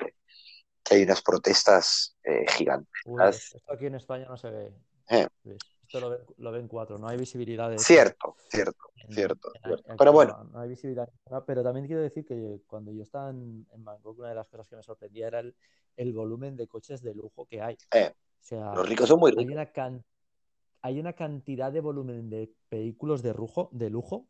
hay 0.91 1.03
unas 1.03 1.21
protestas 1.21 2.17
eh, 2.23 2.45
gigantes. 2.49 2.91
Uy, 3.05 3.21
esto 3.27 3.73
aquí 3.73 3.85
en 3.85 3.95
España 3.95 4.25
no 4.27 4.37
se 4.37 4.49
ve. 4.49 4.73
Eh. 5.09 5.27
Esto 5.81 5.99
lo, 5.99 6.17
lo, 6.37 6.51
ven 6.51 6.67
cuatro, 6.67 6.97
no 6.97 7.07
hay 7.07 7.17
visibilidad. 7.17 7.69
De 7.69 7.79
cierto, 7.79 8.35
cierto, 8.49 8.91
en, 8.95 9.13
cierto, 9.13 9.51
en, 9.55 9.63
cierto. 9.63 9.95
pero 9.97 10.11
bueno. 10.11 10.43
No, 10.51 10.59
hay 10.59 10.69
visibilidad. 10.69 11.09
Pero 11.47 11.63
también 11.63 11.87
quiero 11.87 12.01
decir 12.01 12.25
que 12.25 12.61
cuando 12.67 12.91
yo 12.91 13.03
estaba 13.03 13.31
en, 13.31 13.65
en 13.71 13.83
Bangkok, 13.83 14.19
una 14.19 14.29
de 14.29 14.35
las 14.35 14.47
cosas 14.47 14.67
que 14.67 14.75
me 14.75 14.83
sorprendía 14.83 15.27
era 15.27 15.39
el, 15.39 15.55
el 15.97 16.13
volumen 16.13 16.55
de 16.55 16.67
coches 16.67 17.01
de 17.01 17.13
lujo 17.13 17.45
que 17.45 17.61
hay. 17.61 17.77
Eh. 17.91 18.13
O 18.13 18.43
sea, 18.43 18.73
los 18.73 18.87
ricos 18.87 19.09
son 19.09 19.19
muy 19.19 19.31
ricos. 19.31 19.45
Hay 19.45 19.51
una, 19.51 19.65
can... 19.71 20.03
hay 20.81 20.99
una 20.99 21.13
cantidad 21.13 21.71
de 21.71 21.81
volumen 21.81 22.29
de 22.29 22.53
vehículos 22.71 23.21
de 23.21 23.33
lujo, 23.33 23.69
de 23.73 23.89
lujo, 23.89 24.27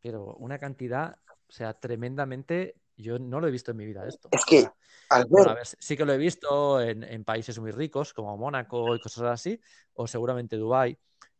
pero 0.00 0.34
una 0.36 0.58
cantidad, 0.58 1.18
o 1.48 1.52
sea, 1.52 1.74
tremendamente. 1.74 2.76
Yo 2.96 3.18
no 3.18 3.40
lo 3.40 3.48
he 3.48 3.50
visto 3.50 3.70
en 3.70 3.76
mi 3.76 3.86
vida 3.86 4.06
esto. 4.06 4.28
Es 4.30 4.44
que, 4.44 4.68
al 5.08 5.26
bueno, 5.26 5.50
a 5.50 5.54
ver, 5.54 5.66
sí 5.66 5.96
que 5.96 6.04
lo 6.04 6.12
he 6.12 6.18
visto 6.18 6.80
en, 6.80 7.02
en, 7.02 7.24
países 7.24 7.58
muy 7.58 7.70
ricos 7.70 8.12
como 8.12 8.36
Mónaco 8.36 8.94
y 8.94 9.00
cosas 9.00 9.24
así, 9.24 9.60
o 9.94 10.06
seguramente 10.06 10.56
Dubai, 10.56 10.96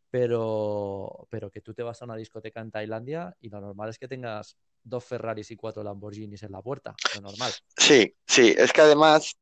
pero, 0.09 1.27
pero 1.29 1.51
que 1.51 1.61
tú 1.61 1.73
te 1.73 1.83
vas 1.83 2.01
a 2.01 2.05
una 2.05 2.15
discoteca 2.15 2.61
en 2.61 2.71
Tailandia 2.71 3.35
y 3.41 3.49
lo 3.49 3.59
normal 3.59 3.89
es 3.89 3.99
que 3.99 4.07
tengas 4.07 4.57
dos 4.83 5.03
Ferraris 5.03 5.51
y 5.51 5.55
cuatro 5.55 5.83
Lamborghinis 5.83 6.43
en 6.43 6.51
la 6.51 6.61
puerta, 6.61 6.95
lo 7.15 7.21
normal. 7.21 7.51
Sí, 7.77 8.15
sí, 8.25 8.53
es 8.57 8.71
que 8.71 8.81
además 8.81 9.35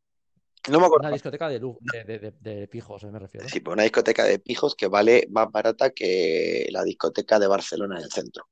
no 0.70 0.80
me 0.80 0.86
acuerdo. 0.86 1.08
Una 1.08 1.14
discoteca 1.14 1.50
de, 1.50 1.60
de, 1.60 2.04
de, 2.20 2.34
de, 2.40 2.68
pijos, 2.68 3.04
me 3.04 3.20
refiero. 3.20 3.48
Sí, 3.50 3.60
pues 3.60 3.74
una 3.74 3.84
discoteca 3.84 4.24
de 4.24 4.40
pijos 4.40 4.76
que 4.76 4.88
vale 4.88 5.28
más 5.30 5.52
barata 5.52 5.92
que 5.92 6.68
la 6.72 6.84
discoteca 6.84 7.38
de 7.38 7.48
Barcelona 7.48 7.98
en 7.98 8.06
el 8.06 8.12
centro. 8.12 8.48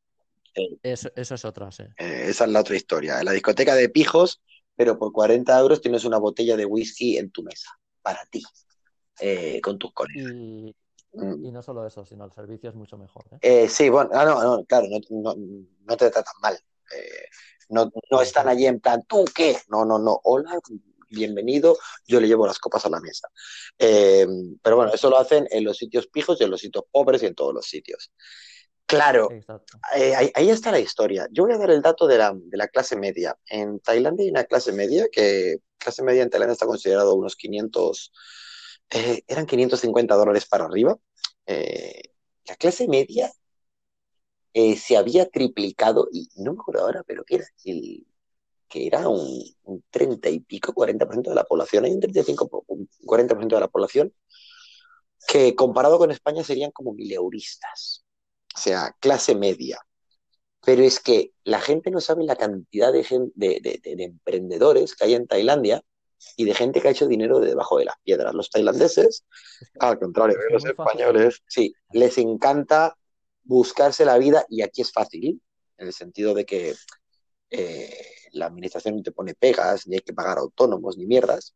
Eh, 0.54 0.78
eso, 0.84 1.10
eso, 1.16 1.36
es 1.36 1.46
otra, 1.46 1.72
sí. 1.72 1.84
Eh, 1.98 2.26
esa 2.28 2.46
es 2.46 2.52
la 2.52 2.60
otra 2.62 2.76
historia. 2.76 3.24
La 3.24 3.32
discoteca 3.32 3.76
de 3.76 3.90
pijos, 3.90 4.42
pero 4.76 4.98
por 4.98 5.12
40 5.12 5.58
euros 5.60 5.82
tienes 5.82 6.06
una 6.06 6.18
botella 6.18 6.58
de 6.58 6.66
whisky 6.66 7.18
en 7.18 7.32
tu 7.32 7.44
mesa, 7.44 7.70
para 8.02 8.26
ti, 8.26 8.44
eh, 9.20 9.60
con 9.62 9.78
tus 9.78 9.94
colegas. 9.94 10.32
Y, 10.34 10.76
mm. 11.14 11.46
y, 11.46 11.52
no 11.52 11.62
solo 11.62 11.86
eso, 11.86 12.06
sino 12.06 12.26
el 12.26 12.32
servicio 12.32 12.70
es 12.70 12.76
mucho 12.76 12.98
mejor. 12.98 13.26
sí, 13.70 13.90
bueno, 13.90 14.10
ah, 14.14 14.26
no, 14.26 14.44
no, 14.44 14.66
claro, 14.66 14.88
no, 14.90 15.00
no, 15.10 15.36
no 15.36 15.98
te 15.98 16.10
tratan 16.10 16.34
mal. 16.42 16.60
no, 17.70 17.92
no 18.10 18.22
están 18.22 18.48
allí 18.48 18.66
en 18.66 18.80
plan, 18.80 19.04
¿tú 19.08 19.26
qué? 19.34 19.58
No, 19.70 19.86
no, 19.86 20.00
no, 20.00 20.20
hola, 20.24 20.60
bienvenido, 21.12 21.78
yo 22.08 22.20
le 22.20 22.28
llevo 22.28 22.48
las 22.48 22.60
copas 22.60 22.86
a 22.86 22.90
la 22.90 23.00
mesa. 23.00 23.28
Eh, 23.78 24.26
pero 24.62 24.78
bueno, 24.78 24.94
eso 24.94 25.10
lo 25.10 25.18
hacen 25.18 25.48
en 25.52 25.64
los 25.64 25.78
sitios 25.78 26.08
pijos 26.08 26.40
y 26.40 26.46
en 26.46 26.52
los 26.52 26.62
sitios 26.62 26.86
pobres 26.90 27.22
y 27.22 27.28
en 27.28 27.36
todos 27.36 27.54
los 27.54 27.66
sitios. 27.66 28.12
Claro, 28.92 29.30
eh, 29.96 30.16
ahí, 30.16 30.32
ahí, 30.36 30.50
está 30.50 30.70
la 30.70 30.80
historia. 30.80 31.26
Yo 31.32 31.46
voy 31.46 31.54
a 31.54 31.58
dar 31.58 31.72
el 31.72 31.82
dato 31.82 32.08
de 32.08 32.18
la, 32.18 32.34
de 32.36 32.58
la, 32.58 32.68
clase 32.68 32.98
media. 32.98 33.38
En 33.46 33.80
Tailandia 33.80 34.26
hay 34.26 34.32
una 34.32 34.44
clase 34.44 34.74
media 34.74 35.08
que, 35.10 35.60
clase 35.78 36.04
media 36.04 36.24
en 36.24 36.30
Tailandia 36.30 36.54
está 36.54 36.66
considerado 36.66 37.16
unos 37.16 37.38
500, 37.38 38.12
eh, 38.90 39.24
eran 39.28 39.46
550 39.46 40.14
dólares 40.16 40.46
para 40.46 40.66
arriba. 40.66 40.98
Eh, 41.46 42.02
la 42.46 42.56
clase 42.58 42.90
media 42.90 43.32
eh, 44.54 44.76
se 44.76 44.98
había 44.98 45.30
triplicado, 45.30 46.10
y 46.12 46.28
no 46.36 46.54
me 46.54 46.60
acuerdo 46.60 46.82
ahora, 46.82 47.04
pero 47.08 47.24
que 47.24 47.36
era 47.36 47.46
el, 47.64 48.06
que 48.68 48.88
era 48.88 49.08
un, 49.08 49.42
un 49.64 49.84
30 49.90 50.30
y 50.30 50.42
pico, 50.42 50.74
40% 50.74 51.30
de 51.30 51.36
la 51.36 51.46
población, 51.46 51.86
hay 51.86 51.94
un 51.94 52.02
35, 52.02 52.66
un 52.68 52.90
40% 53.06 53.56
de 53.56 53.60
la 53.62 53.70
población, 53.70 54.14
que 55.28 55.56
comparado 55.56 55.98
con 55.98 56.12
España 56.12 56.44
serían 56.44 56.72
como 56.72 56.94
mileuristas, 56.94 58.04
o 58.56 58.60
sea, 58.60 58.96
clase 59.00 59.36
media. 59.36 59.80
Pero 60.64 60.84
es 60.84 61.00
que 61.00 61.34
la 61.44 61.60
gente 61.60 61.90
no 61.90 62.02
sabe 62.02 62.24
la 62.24 62.36
cantidad 62.36 62.94
de, 62.94 63.04
gente, 63.04 63.32
de, 63.36 63.60
de, 63.62 63.96
de 63.96 64.04
emprendedores 64.04 64.96
que 64.96 65.06
hay 65.06 65.16
en 65.16 65.28
Tailandia 65.28 65.84
y 66.36 66.46
de 66.46 66.54
gente 66.54 66.82
que 66.82 66.88
ha 66.88 66.92
hecho 66.92 67.08
dinero 67.08 67.40
de 67.40 67.50
debajo 67.50 67.78
de 67.78 67.86
las 67.86 67.96
piedras. 68.04 68.34
Los 68.34 68.50
tailandeses, 68.50 69.26
al 69.80 70.00
contrario 70.00 70.38
de 70.38 70.54
los 70.54 70.66
españoles, 70.66 71.42
sí, 71.48 71.74
les 71.92 72.18
encanta 72.18 72.96
buscarse 73.44 74.06
la 74.06 74.18
vida 74.18 74.46
y 74.50 74.62
aquí 74.62 74.82
es 74.82 74.92
fácil, 74.92 75.42
en 75.78 75.88
el 75.88 75.94
sentido 75.94 76.34
de 76.34 76.46
que 76.46 76.76
eh, 77.50 78.06
la 78.34 78.46
administración 78.46 78.96
no 78.96 79.04
te 79.04 79.12
pone 79.12 79.34
pegas, 79.34 79.88
ni 79.88 79.96
hay 79.96 80.02
que 80.02 80.14
pagar 80.14 80.38
autónomos, 80.38 80.98
ni 80.98 81.06
mierdas, 81.06 81.56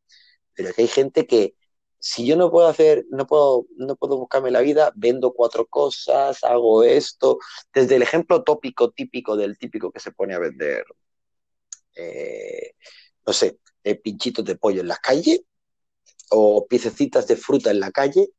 pero 0.54 0.74
que 0.74 0.82
hay 0.82 0.88
gente 0.88 1.28
que 1.28 1.56
si 2.00 2.26
yo 2.26 2.36
no 2.36 2.52
puedo 2.52 2.68
hacer, 2.68 3.06
no 3.10 3.26
puedo, 3.26 3.66
no 3.78 3.96
puedo 3.96 4.18
buscarme 4.18 4.52
la 4.52 4.62
vida, 4.62 4.92
vendo 4.96 5.34
cuatro 5.34 5.66
cosas, 5.66 6.44
hago 6.44 6.84
esto, 6.84 7.40
desde 7.74 7.96
el 7.96 8.04
ejemplo 8.04 8.44
tópico, 8.44 8.92
típico 8.92 9.36
del 9.36 9.58
típico 9.58 9.92
que 9.92 10.00
se 10.00 10.12
pone 10.12 10.34
a 10.34 10.40
vender, 10.40 10.86
eh, 11.96 12.74
no 13.26 13.34
sé, 13.34 13.60
eh, 13.84 13.96
pinchitos 13.96 14.46
de 14.46 14.56
pollo 14.56 14.82
en 14.82 14.88
la 14.88 14.98
calle, 14.98 15.46
o 16.30 16.68
piececitas 16.68 17.28
de 17.28 17.36
fruta 17.36 17.72
en 17.72 17.80
la 17.80 17.92
calle, 17.92 18.30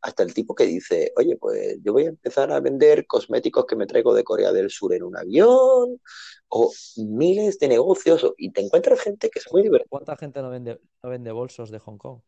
hasta 0.00 0.24
el 0.24 0.34
tipo 0.34 0.54
que 0.54 0.64
dice, 0.64 1.12
oye, 1.16 1.36
pues 1.36 1.78
yo 1.82 1.92
voy 1.92 2.06
a 2.06 2.08
empezar 2.08 2.50
a 2.50 2.58
vender 2.58 3.06
cosméticos 3.06 3.66
que 3.66 3.76
me 3.76 3.86
traigo 3.86 4.14
de 4.14 4.24
Corea 4.24 4.50
del 4.50 4.68
Sur 4.68 4.94
en 4.94 5.04
un 5.04 5.16
avión, 5.16 6.00
o 6.48 6.72
miles 6.96 7.58
de 7.60 7.68
negocios, 7.68 8.32
y 8.36 8.50
te 8.50 8.62
encuentras 8.62 9.00
gente 9.00 9.30
que 9.30 9.38
es 9.38 9.52
muy 9.52 9.62
divertida. 9.62 9.88
¿Cuánta 9.88 10.16
gente 10.16 10.42
no 10.42 10.50
vende, 10.50 10.80
no 11.02 11.08
vende 11.08 11.30
bolsos 11.30 11.70
de 11.70 11.78
Hong 11.78 11.98
Kong? 11.98 12.20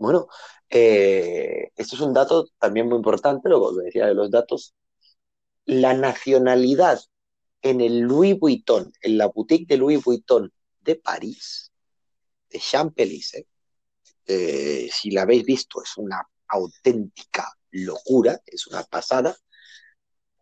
Bueno, 0.00 0.28
eh, 0.70 1.70
esto 1.76 1.94
es 1.94 2.00
un 2.00 2.14
dato 2.14 2.48
también 2.58 2.88
muy 2.88 2.96
importante, 2.96 3.50
lo 3.50 3.70
que 3.76 3.84
decía 3.84 4.06
de 4.06 4.14
los 4.14 4.30
datos. 4.30 4.74
La 5.66 5.94
nacionalidad 5.94 7.00
en 7.62 7.82
el 7.82 8.00
Louis 8.00 8.38
Vuitton, 8.38 8.92
en 9.02 9.18
la 9.18 9.26
boutique 9.28 9.66
de 9.68 9.76
Louis 9.78 10.02
Vuitton 10.02 10.50
de 10.80 10.96
París, 10.96 11.72
de 12.50 12.60
Champs-Élysées, 12.60 13.46
eh, 14.26 14.88
si 14.92 15.10
la 15.10 15.22
habéis 15.22 15.44
visto, 15.44 15.82
es 15.82 15.96
una 15.98 16.22
auténtica 16.48 17.52
locura, 17.72 18.40
es 18.46 18.66
una 18.68 18.82
pasada. 18.84 19.36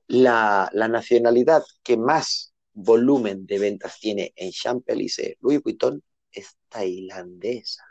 La, 0.09 0.71
la 0.73 0.89
nacionalidad 0.89 1.65
que 1.83 1.97
más 1.97 2.53
volumen 2.75 3.47
de 3.47 3.59
ventas 3.59 3.99
tiene 3.99 4.33
en 4.37 4.53
Champs-Élysées, 4.53 5.37
Louis 5.41 5.63
Vuitton, 5.63 6.03
es 6.31 6.57
tailandesa. 6.69 7.88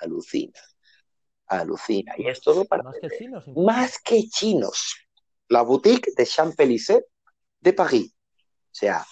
Alucina, 0.00 0.60
alucina. 1.46 2.14
Y 2.18 2.28
es 2.28 2.40
todo 2.40 2.64
para... 2.64 2.82
Más 2.82 2.96
que 3.00 3.08
chinos. 3.10 3.44
Más 3.56 3.98
que 4.02 4.28
chinos. 4.28 4.96
La 5.48 5.62
boutique 5.62 6.12
de 6.16 6.24
Champs-Élysées 6.24 7.04
de 7.60 7.72
París. 7.72 8.12
O 8.12 8.74
sea, 8.74 9.06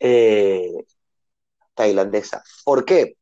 eh, 0.00 0.84
tailandesa. 1.74 2.42
¿Por 2.64 2.84
qué? 2.84 3.16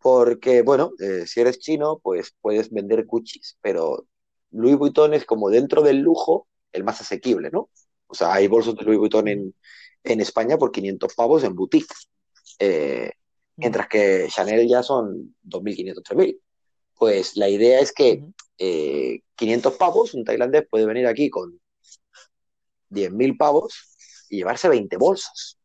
porque, 0.00 0.62
bueno, 0.62 0.92
eh, 1.00 1.26
si 1.26 1.40
eres 1.40 1.58
chino, 1.58 1.98
pues 2.02 2.34
puedes 2.40 2.70
vender 2.70 3.06
cuchis, 3.06 3.58
pero 3.60 4.06
Louis 4.50 4.76
Vuitton 4.76 5.14
es 5.14 5.24
como 5.24 5.50
dentro 5.50 5.82
del 5.82 5.98
lujo 5.98 6.48
el 6.72 6.84
más 6.84 7.00
asequible, 7.00 7.50
¿no? 7.50 7.70
O 8.06 8.14
sea, 8.14 8.32
hay 8.32 8.46
bolsos 8.48 8.76
de 8.76 8.84
Louis 8.84 8.98
Vuitton 8.98 9.28
en, 9.28 9.54
en 10.04 10.20
España 10.20 10.56
por 10.56 10.72
500 10.72 11.14
pavos 11.14 11.44
en 11.44 11.54
boutique, 11.54 11.94
eh, 12.58 13.12
mientras 13.58 13.88
que 13.88 14.26
Chanel 14.30 14.66
ya 14.68 14.82
son 14.82 15.34
2.500, 15.42 16.02
3.000. 16.02 16.40
Pues 16.94 17.36
la 17.36 17.48
idea 17.48 17.80
es 17.80 17.92
que 17.92 18.24
eh, 18.56 19.22
500 19.36 19.74
pavos, 19.74 20.14
un 20.14 20.24
tailandés 20.24 20.66
puede 20.68 20.86
venir 20.86 21.06
aquí 21.06 21.28
con 21.28 21.60
10.000 22.88 23.36
pavos 23.36 23.96
y 24.30 24.38
llevarse 24.38 24.68
20 24.68 24.96
bolsos. 24.96 25.58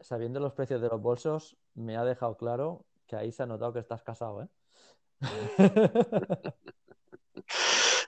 Sabiendo 0.00 0.40
los 0.40 0.52
precios 0.52 0.80
de 0.80 0.88
los 0.88 1.00
bolsos, 1.00 1.56
me 1.74 1.96
ha 1.96 2.04
dejado 2.04 2.36
claro 2.36 2.84
que 3.06 3.16
ahí 3.16 3.32
se 3.32 3.42
ha 3.42 3.46
notado 3.46 3.72
que 3.72 3.78
estás 3.78 4.02
casado, 4.02 4.42
¿eh? 4.42 4.48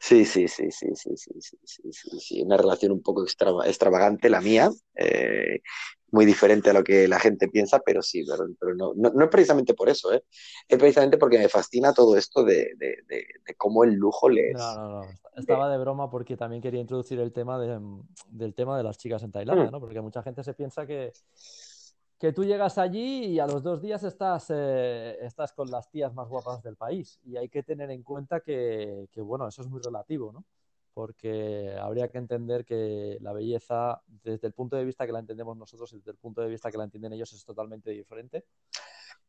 Sí, 0.00 0.24
sí, 0.24 0.48
sí, 0.48 0.70
sí, 0.70 0.86
sí, 0.94 1.16
sí, 1.16 1.32
sí, 1.38 1.58
sí, 1.64 1.92
sí, 1.92 2.20
sí. 2.20 2.42
Una 2.42 2.56
relación 2.56 2.92
un 2.92 3.02
poco 3.02 3.24
extra, 3.24 3.50
extravagante 3.66 4.30
la 4.30 4.40
mía, 4.40 4.70
eh, 4.94 5.60
muy 6.10 6.24
diferente 6.24 6.70
a 6.70 6.72
lo 6.72 6.82
que 6.82 7.06
la 7.06 7.18
gente 7.18 7.48
piensa, 7.48 7.80
pero 7.80 8.02
sí, 8.02 8.24
pero, 8.28 8.46
pero 8.58 8.74
no, 8.74 8.92
no, 8.94 9.10
no, 9.10 9.24
es 9.24 9.30
precisamente 9.30 9.74
por 9.74 9.88
eso, 9.88 10.12
¿eh? 10.12 10.24
es 10.66 10.78
precisamente 10.78 11.18
porque 11.18 11.38
me 11.38 11.48
fascina 11.48 11.92
todo 11.92 12.16
esto 12.16 12.44
de, 12.44 12.72
de, 12.76 12.96
de, 13.06 13.26
de 13.46 13.54
cómo 13.56 13.84
el 13.84 13.94
lujo 13.94 14.28
les... 14.28 14.56
No, 14.56 14.74
no, 14.74 14.88
no, 14.88 15.08
estaba 15.36 15.70
de 15.70 15.78
broma 15.78 16.10
porque 16.10 16.36
también 16.36 16.62
quería 16.62 16.80
introducir 16.80 17.20
el 17.20 17.32
tema 17.32 17.58
de, 17.58 17.80
del 18.28 18.54
tema 18.54 18.76
de 18.76 18.84
las 18.84 18.98
chicas 18.98 19.22
en 19.22 19.32
Tailandia, 19.32 19.70
¿no? 19.70 19.80
Porque 19.80 20.00
mucha 20.00 20.22
gente 20.22 20.42
se 20.42 20.54
piensa 20.54 20.86
que, 20.86 21.12
que 22.18 22.32
tú 22.32 22.44
llegas 22.44 22.78
allí 22.78 23.26
y 23.26 23.38
a 23.38 23.46
los 23.46 23.62
dos 23.62 23.80
días 23.80 24.02
estás, 24.02 24.46
eh, 24.48 25.16
estás 25.20 25.52
con 25.52 25.70
las 25.70 25.90
tías 25.90 26.12
más 26.14 26.28
guapas 26.28 26.62
del 26.62 26.76
país. 26.76 27.20
Y 27.24 27.36
hay 27.36 27.48
que 27.48 27.62
tener 27.62 27.90
en 27.90 28.02
cuenta 28.02 28.40
que, 28.40 29.08
que, 29.12 29.20
bueno, 29.20 29.46
eso 29.46 29.62
es 29.62 29.68
muy 29.68 29.80
relativo, 29.80 30.32
¿no? 30.32 30.44
Porque 30.98 31.76
habría 31.80 32.08
que 32.08 32.18
entender 32.18 32.64
que 32.64 33.18
la 33.20 33.32
belleza, 33.32 34.02
desde 34.08 34.48
el 34.48 34.52
punto 34.52 34.74
de 34.74 34.84
vista 34.84 35.06
que 35.06 35.12
la 35.12 35.20
entendemos 35.20 35.56
nosotros 35.56 35.92
y 35.92 35.98
desde 35.98 36.10
el 36.10 36.16
punto 36.16 36.40
de 36.40 36.48
vista 36.48 36.72
que 36.72 36.76
la 36.76 36.82
entienden 36.82 37.12
ellos, 37.12 37.32
es 37.32 37.44
totalmente 37.44 37.92
diferente. 37.92 38.46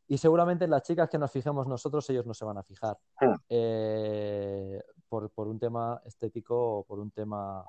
Y 0.07 0.17
seguramente 0.17 0.67
las 0.67 0.81
chicas 0.81 1.07
que 1.11 1.19
nos 1.19 1.31
fijemos 1.31 1.67
nosotros, 1.67 2.09
ellos 2.09 2.25
no 2.25 2.33
se 2.33 2.43
van 2.43 2.57
a 2.57 2.63
fijar. 2.63 2.97
Hmm. 3.21 3.35
Eh, 3.49 4.81
por, 5.07 5.29
por, 5.29 5.47
un 5.47 5.59
tema 5.59 6.01
estético 6.05 6.79
o 6.79 6.83
por 6.83 6.97
un 6.97 7.11
tema 7.11 7.63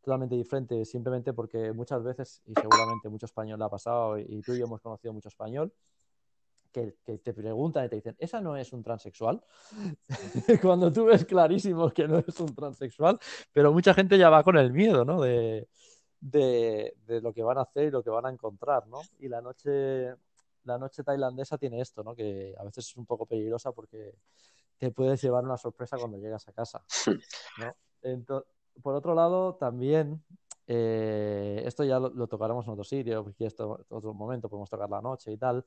totalmente 0.00 0.36
diferente, 0.36 0.82
simplemente 0.86 1.34
porque 1.34 1.70
muchas 1.74 2.02
veces, 2.02 2.40
y 2.46 2.54
seguramente 2.58 3.10
mucho 3.10 3.26
español 3.26 3.60
ha 3.60 3.68
pasado, 3.68 4.18
y 4.18 4.40
tú 4.40 4.54
y 4.54 4.60
yo 4.60 4.64
hemos 4.64 4.80
conocido 4.80 5.12
mucho 5.12 5.28
español, 5.28 5.70
que, 6.74 7.18
te 7.18 7.32
preguntan 7.32 7.86
y 7.86 7.88
te 7.88 7.96
dicen, 7.96 8.16
¿esa 8.18 8.40
no 8.40 8.56
es 8.56 8.72
un 8.72 8.82
transexual? 8.82 9.40
Cuando 10.62 10.92
tú 10.92 11.04
ves 11.04 11.24
clarísimo 11.24 11.90
que 11.90 12.08
no 12.08 12.18
es 12.18 12.40
un 12.40 12.54
transexual, 12.54 13.18
pero 13.52 13.72
mucha 13.72 13.94
gente 13.94 14.18
ya 14.18 14.28
va 14.28 14.42
con 14.42 14.58
el 14.58 14.72
miedo, 14.72 15.04
¿no? 15.04 15.20
De, 15.20 15.68
de, 16.20 16.96
de, 17.06 17.20
lo 17.20 17.32
que 17.32 17.42
van 17.42 17.58
a 17.58 17.62
hacer 17.62 17.88
y 17.88 17.90
lo 17.90 18.02
que 18.02 18.10
van 18.10 18.26
a 18.26 18.30
encontrar, 18.30 18.86
¿no? 18.88 19.00
Y 19.20 19.28
la 19.28 19.40
noche, 19.40 20.14
la 20.64 20.78
noche 20.78 21.04
tailandesa 21.04 21.56
tiene 21.58 21.80
esto, 21.80 22.02
¿no? 22.02 22.14
Que 22.14 22.54
a 22.58 22.64
veces 22.64 22.88
es 22.88 22.96
un 22.96 23.06
poco 23.06 23.24
peligrosa 23.24 23.70
porque 23.72 24.16
te 24.78 24.90
puedes 24.90 25.22
llevar 25.22 25.44
una 25.44 25.56
sorpresa 25.56 25.96
cuando 25.96 26.18
llegas 26.18 26.48
a 26.48 26.52
casa, 26.52 26.84
¿no? 27.58 27.76
Entonces, 28.02 28.50
por 28.82 28.94
otro 28.96 29.14
lado, 29.14 29.54
también, 29.54 30.24
eh, 30.66 31.62
esto 31.64 31.84
ya 31.84 32.00
lo, 32.00 32.26
tocaremos 32.26 32.66
en 32.66 32.72
otro 32.72 32.84
sitio, 32.84 33.22
porque 33.22 33.46
esto 33.46 33.86
otro 33.88 34.12
momento 34.12 34.48
podemos 34.48 34.68
tocar 34.68 34.90
la 34.90 35.00
noche 35.00 35.30
y 35.30 35.36
tal, 35.36 35.64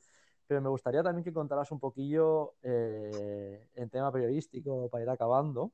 pero 0.47 0.61
me 0.61 0.69
gustaría 0.69 1.03
también 1.03 1.23
que 1.23 1.33
contaras 1.33 1.71
un 1.71 1.79
poquillo 1.79 2.55
eh, 2.63 3.67
en 3.75 3.89
tema 3.89 4.11
periodístico 4.11 4.89
para 4.89 5.03
ir 5.03 5.09
acabando. 5.09 5.71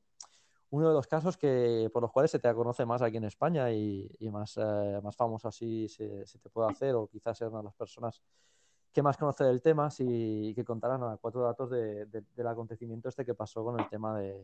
Uno 0.72 0.88
de 0.88 0.94
los 0.96 1.06
casos 1.06 1.38
que, 1.38 1.90
por 1.94 2.02
los 2.02 2.12
cuales 2.12 2.32
se 2.32 2.40
te 2.40 2.52
conoce 2.54 2.86
más 2.86 3.02
aquí 3.04 3.18
en 3.18 3.26
España 3.26 3.72
y, 3.72 4.10
más, 4.32 4.58
eh, 4.58 5.00
más 5.04 5.16
famoso 5.16 5.48
así 5.48 5.88
se, 5.88 6.26
se, 6.26 6.40
te 6.40 6.50
puede 6.50 6.72
hacer, 6.72 6.96
o 6.96 7.08
quizás 7.08 7.38
ser 7.38 7.50
una 7.50 7.60
de 7.60 7.66
las 7.66 7.76
personas 7.76 8.24
¿Qué 8.94 9.02
más 9.02 9.18
conoce 9.18 9.44
del 9.44 9.60
tema? 9.60 9.90
Si 9.90 10.54
que 10.56 10.64
contaras 10.64 11.00
nada, 11.00 11.18
cuatro 11.18 11.42
datos 11.42 11.72
de, 11.72 12.06
del 12.06 12.48
acontecimiento 12.48 13.10
este 13.10 13.26
que 13.26 13.34
pasó 13.34 13.64
con 13.64 13.80
el 13.80 13.90
tema 13.90 14.20
de, 14.20 14.38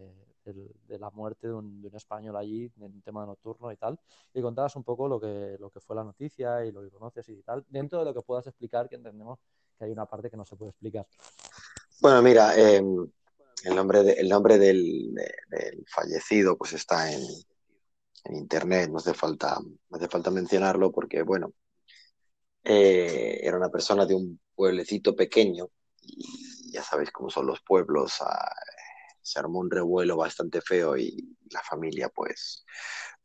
la 0.88 1.12
muerte 1.12 1.48
de 1.48 1.54
un, 1.54 1.88
español 1.94 2.36
allí, 2.36 2.72
en 2.78 2.96
un 2.96 3.02
tema 3.04 3.28
nocturno 3.28 3.72
y 3.72 3.78
tal, 3.78 4.00
y 4.34 4.42
contaras 4.42 4.76
un 4.76 4.84
poco 4.84 5.08
lo 5.08 5.20
que, 5.20 5.56
lo 5.60 5.70
que 5.70 5.80
fue 5.80 5.96
la 5.96 6.04
noticia 6.04 6.66
y 6.66 6.72
lo 6.72 6.82
que 6.82 6.90
conoces 6.90 7.30
y 7.30 7.44
tal, 7.44 7.64
dentro 7.70 8.00
de 8.00 8.06
lo 8.06 8.14
que 8.16 8.24
puedas 8.24 8.48
explicar, 8.48 8.90
que 8.90 8.96
entendemos 8.96 9.38
que 9.80 9.86
hay 9.86 9.92
una 9.92 10.06
parte 10.06 10.30
que 10.30 10.38
no 10.38 10.46
se 10.46 10.56
puede 10.56 10.72
explicar. 10.72 11.08
Bueno, 12.02 12.22
mira, 12.22 12.56
em, 12.56 13.10
el 13.64 13.76
nombre, 13.76 14.02
el 14.12 14.30
nombre 14.30 14.58
del, 14.58 15.16
fallecido 15.88 16.58
pues 16.58 16.74
está 16.74 17.12
en, 17.12 17.22
internet, 18.32 18.90
no 18.92 18.98
hace 18.98 19.14
falta, 19.14 19.58
no 19.60 19.98
hace 19.98 20.08
falta 20.08 20.30
mencionarlo 20.30 20.92
porque, 20.92 21.24
bueno, 21.24 21.54
eh, 22.64 23.40
era 23.42 23.58
una 23.58 23.70
persona 23.70 24.06
de 24.06 24.14
un 24.14 24.40
pueblecito 24.54 25.16
pequeño 25.16 25.70
y 26.02 26.72
ya 26.72 26.84
sabéis 26.84 27.12
cómo 27.12 27.30
son 27.30 27.48
los 27.48 27.62
pueblos. 27.62 28.22
Ah, 28.22 28.54
se 29.22 29.40
armó 29.40 29.60
un 29.60 29.72
revuelo 29.72 30.18
bastante 30.18 30.62
feo 30.62 30.98
y 30.98 31.38
la 31.52 31.62
familia 31.62 32.10
pues 32.10 32.66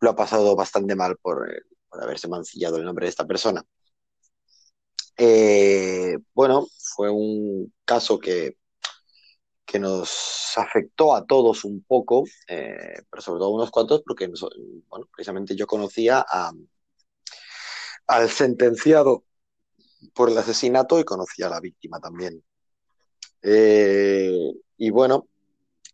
lo 0.00 0.10
ha 0.10 0.16
pasado 0.16 0.54
bastante 0.56 0.94
mal 0.94 1.16
por, 1.16 1.50
eh, 1.50 1.62
haberse 1.92 2.28
mancillado 2.28 2.76
el 2.76 2.84
nombre 2.84 3.06
de 3.06 3.10
esta 3.10 3.26
persona. 3.26 3.62
Eh, 5.16 6.18
bueno, 6.34 6.66
fue 6.94 7.10
un 7.10 7.72
caso 7.84 8.18
que, 8.18 8.56
que 9.64 9.78
nos 9.78 10.52
afectó 10.56 11.14
a 11.14 11.26
todos 11.26 11.64
un 11.64 11.82
poco, 11.82 12.24
pero 12.46 13.22
sobre 13.22 13.38
todo 13.38 13.50
unos 13.50 13.70
cuantos, 13.70 14.02
porque 14.06 14.30
precisamente 15.14 15.56
yo 15.56 15.66
conocía 15.66 16.24
a, 16.28 16.52
al 18.06 18.28
sentenciado 18.30 19.24
por 20.14 20.30
el 20.30 20.38
asesinato 20.38 20.98
y 20.98 21.04
conocía 21.04 21.46
a 21.46 21.50
la 21.50 21.60
víctima 21.60 22.00
también. 22.00 22.42
Eh, 23.42 24.52
y 24.78 24.90
bueno, 24.90 25.28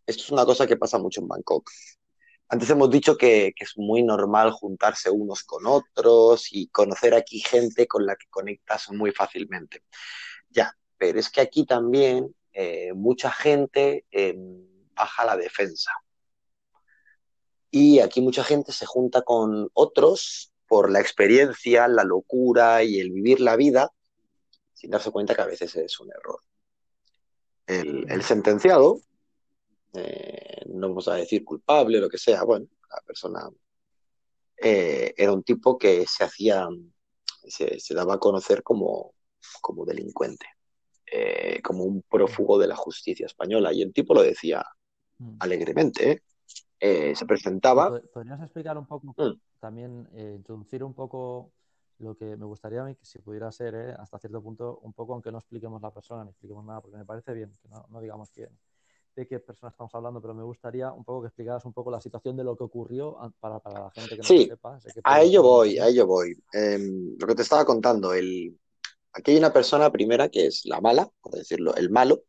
esto 0.05 0.23
es 0.23 0.31
una 0.31 0.45
cosa 0.45 0.67
que 0.67 0.77
pasa 0.77 0.97
mucho 0.97 1.21
en 1.21 1.27
Bangkok. 1.27 1.69
Antes 2.53 2.69
hemos 2.69 2.89
dicho 2.89 3.17
que, 3.17 3.53
es 3.55 3.77
muy 3.77 4.03
normal 4.03 4.51
juntarse 4.51 5.09
unos 5.09 5.41
con 5.43 5.65
otros 5.65 6.49
y 6.51 6.67
conocer 6.67 7.13
aquí 7.13 7.39
gente 7.39 7.87
con 7.87 8.05
la 8.05 8.17
que 8.17 8.27
conectas 8.29 8.91
muy 8.91 9.11
fácilmente. 9.11 9.83
Ya, 10.49 10.75
pero 10.97 11.17
es 11.17 11.29
que 11.29 11.39
aquí 11.39 11.65
también 11.65 12.35
eh, 12.51 12.91
mucha 12.93 13.31
gente 13.31 14.05
em, 14.11 14.67
baja 14.93 15.23
la 15.23 15.37
defensa. 15.37 15.91
Y 17.69 17.99
aquí 17.99 18.19
mucha 18.19 18.43
gente 18.43 18.73
se 18.73 18.85
junta 18.85 19.21
con 19.21 19.69
otros 19.71 20.51
por 20.67 20.91
la 20.91 20.99
experiencia, 20.99 21.87
la 21.87 22.03
locura 22.03 22.83
y 22.83 22.99
el 22.99 23.11
vivir 23.11 23.39
la 23.39 23.55
vida, 23.55 23.93
sin 24.73 24.91
darse 24.91 25.09
cuenta 25.09 25.35
que 25.35 25.41
a 25.41 25.45
veces 25.45 25.73
es 25.77 25.97
un 26.01 26.09
error. 26.11 26.41
El, 27.65 28.23
sentenciado, 28.23 28.99
eh, 29.93 30.63
no 30.67 30.89
vamos 30.89 31.07
a 31.07 31.15
decir 31.15 31.43
culpable, 31.43 31.99
lo 31.99 32.09
que 32.09 32.17
sea, 32.17 32.43
bueno, 32.43 32.67
la 32.89 33.01
persona 33.05 33.49
eh, 34.57 35.13
era 35.17 35.33
un 35.33 35.43
tipo 35.43 35.77
que 35.77 36.05
se 36.07 36.23
hacía, 36.23 36.67
se, 37.45 37.93
daba 37.93 38.15
a 38.15 38.19
conocer 38.19 38.63
como, 38.63 39.13
como 39.61 39.85
delincuente, 39.85 40.45
eh, 41.05 41.61
como 41.61 41.83
un 41.83 42.03
prófugo 42.03 42.57
de 42.57 42.67
la 42.67 42.75
justicia 42.75 43.25
española, 43.25 43.73
y 43.73 43.81
el 43.81 43.93
tipo 43.93 44.13
lo 44.13 44.23
decía 44.23 44.63
mm. 45.17 45.37
alegremente, 45.39 46.23
se 46.79 47.25
presentaba. 47.27 48.01
¿Podrías 48.11 48.41
explicar 48.41 48.75
un 48.77 48.87
poco? 48.87 49.13
Mm 49.17 49.39
también 49.61 50.09
introducir 50.15 50.83
un 50.83 50.93
poco 50.93 51.53
lo 51.99 52.17
que 52.17 52.35
me 52.35 52.45
gustaría 52.45 52.81
a 52.81 52.85
mí, 52.85 52.95
que 52.95 53.05
si 53.05 53.19
pudiera 53.19 53.51
ser, 53.51 53.75
eh, 53.75 53.95
hasta 53.97 54.17
cierto 54.17 54.41
punto, 54.41 54.79
un 54.79 54.91
poco, 54.91 55.13
aunque 55.13 55.31
no 55.31 55.37
expliquemos 55.37 55.81
la 55.81 55.93
persona 55.93 56.23
ni 56.23 56.31
expliquemos 56.31 56.65
nada, 56.65 56.81
porque 56.81 56.97
me 56.97 57.05
parece 57.05 57.31
bien, 57.33 57.55
que 57.61 57.69
no, 57.69 58.01
digamos 58.01 58.31
que, 58.31 58.49
de 59.15 59.27
qué 59.27 59.39
persona 59.39 59.69
estamos 59.69 59.93
hablando, 59.93 60.21
pero 60.21 60.33
me 60.33 60.43
gustaría 60.43 60.91
un 60.91 61.03
poco 61.03 61.21
que 61.21 61.27
explicaras 61.27 61.65
un 61.65 61.73
poco 61.73 61.91
la 61.91 62.01
situación 62.01 62.37
de 62.37 62.43
lo 62.43 62.55
que 62.55 62.63
ocurrió 62.63 63.17
para, 63.39 63.59
para 63.59 63.85
la 63.85 63.91
gente 63.91 64.11
que 64.11 64.17
no 64.17 64.23
sí, 64.23 64.45
lo 64.47 64.55
sepa. 64.55 64.79
a 65.03 65.21
ello 65.21 65.41
voy, 65.41 65.77
a 65.77 65.87
ello 65.87 66.07
voy. 66.07 66.35
Em, 66.53 67.15
lo 67.17 67.27
que 67.27 67.35
te 67.35 67.41
estaba 67.41 67.65
contando, 67.65 68.13
el... 68.13 68.57
aquí 69.13 69.31
hay 69.31 69.37
una 69.37 69.53
persona 69.53 69.91
primera 69.91 70.29
que 70.29 70.47
es 70.47 70.65
la 70.65 70.81
mala, 70.81 71.09
por 71.21 71.33
decirlo, 71.33 71.75
el 71.75 71.89
malo, 71.89 72.23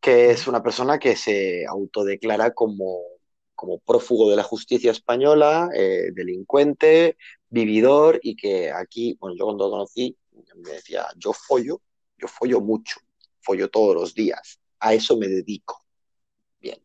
que 0.00 0.30
es 0.30 0.46
una 0.46 0.62
persona 0.62 0.98
que 0.98 1.16
se 1.16 1.64
autodeclara 1.66 2.52
como 2.52 3.00
como 3.54 3.78
prófugo 3.78 4.30
de 4.30 4.36
la 4.36 4.42
justicia 4.42 4.90
española, 4.90 5.70
eh, 5.74 6.10
delincuente, 6.12 7.16
vividor 7.48 8.18
y 8.22 8.36
que 8.36 8.70
aquí, 8.70 9.16
bueno, 9.20 9.36
yo 9.38 9.44
cuando 9.44 9.64
lo 9.64 9.70
conocí 9.70 10.16
me 10.56 10.70
decía, 10.70 11.06
yo 11.16 11.32
follo, 11.32 11.80
yo 12.18 12.28
follo 12.28 12.60
mucho, 12.60 13.00
follo 13.40 13.68
todos 13.68 13.94
los 13.94 14.14
días, 14.14 14.60
a 14.84 14.92
eso 14.92 15.16
me 15.16 15.28
dedico. 15.28 15.82
Bien, 16.60 16.78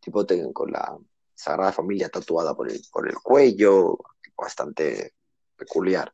tipo 0.00 0.24
con 0.52 0.72
la 0.72 0.98
Sagrada 1.34 1.72
Familia 1.72 2.08
tatuada 2.08 2.54
por 2.54 2.70
el, 2.70 2.80
por 2.90 3.06
el 3.06 3.16
cuello, 3.16 3.98
bastante 4.36 5.12
peculiar. 5.54 6.12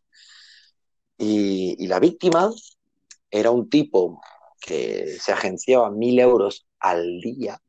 Y, 1.16 1.76
y 1.78 1.86
la 1.86 2.00
víctima 2.00 2.50
era 3.30 3.52
un 3.52 3.68
tipo 3.70 4.20
que 4.60 5.18
se 5.20 5.32
agenciaba 5.32 5.90
mil 5.90 6.18
euros 6.18 6.66
al 6.80 7.20
día, 7.20 7.62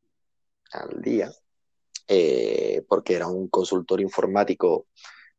al 0.72 1.02
día, 1.02 1.32
eh, 2.08 2.84
porque 2.90 3.14
era 3.16 3.28
un 3.28 3.48
consultor 3.48 4.02
informático 4.02 4.88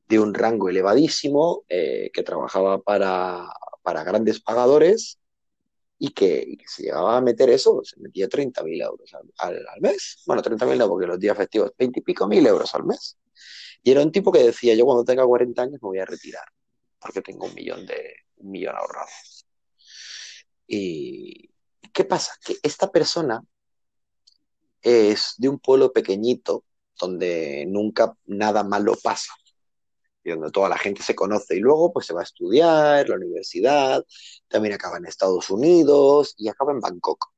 de 0.07 0.21
un 0.21 0.33
rango 0.33 0.69
elevadísimo, 0.69 1.65
eh, 1.69 2.11
que 2.13 2.23
trabajaba 2.23 2.81
para, 2.83 3.49
para, 3.83 4.05
grandes 4.05 4.41
pagadores 4.41 5.19
y 6.05 6.09
que, 6.09 6.57
se 6.67 6.83
llegaba 6.83 7.17
a 7.17 7.21
meter 7.21 7.49
eso, 7.49 7.81
se 7.85 8.01
metía 8.01 8.29
30.000 8.29 8.83
euros 8.83 9.15
al, 9.15 9.65
al, 9.69 9.81
mes. 9.81 10.21
Bueno, 10.27 10.43
30.000 10.43 10.77
no, 10.77 10.89
porque 10.89 11.07
los 11.07 11.17
días 11.17 11.37
festivos, 11.37 11.71
20 11.79 12.01
y 12.01 12.03
pico 12.03 12.27
mil 12.27 12.45
euros 12.45 12.75
al 12.75 12.83
mes. 12.83 13.17
Y 13.85 13.93
era 13.93 14.03
un 14.03 14.11
tipo 14.11 14.33
que 14.33 14.43
decía, 14.43 14.75
yo 14.75 14.85
cuando 14.85 15.05
tenga 15.05 15.25
40 15.25 15.63
años 15.63 15.75
me 15.75 15.87
voy 15.87 16.01
a 16.01 16.05
retirar, 16.05 16.45
porque 16.99 17.23
tengo 17.23 17.47
un 17.47 17.55
millón, 17.55 17.87
de, 17.87 18.17
un 18.39 18.51
millón 18.51 18.75
ahorrado. 18.75 19.07
¿Y 20.67 21.49
qué 21.93 22.03
pasa? 22.03 22.33
Que 22.45 22.57
esta 22.65 22.91
persona 22.91 23.41
es 24.81 25.35
de 25.39 25.49
un 25.51 25.61
pueblo 25.61 25.93
pequeñito 25.93 26.65
donde 26.99 27.65
nunca 27.69 28.13
nada 28.27 28.65
malo 28.65 28.97
pasa 29.01 29.33
y 30.25 30.31
donde 30.31 30.51
toda 30.51 30.69
la 30.69 30.79
gente 30.79 31.03
se 31.03 31.15
conoce 31.15 31.57
y 31.57 31.61
luego 31.61 31.93
pues 31.93 32.07
se 32.07 32.15
va 32.15 32.21
a 32.21 32.25
estudiar 32.25 33.09
la 33.09 33.17
universidad, 33.17 34.05
también 34.49 34.75
acaba 34.75 34.99
en 34.99 35.07
Estados 35.07 35.51
Unidos 35.51 36.35
y 36.37 36.49
acaba 36.49 36.73
en 36.73 36.81
Bangkok. 36.81 37.33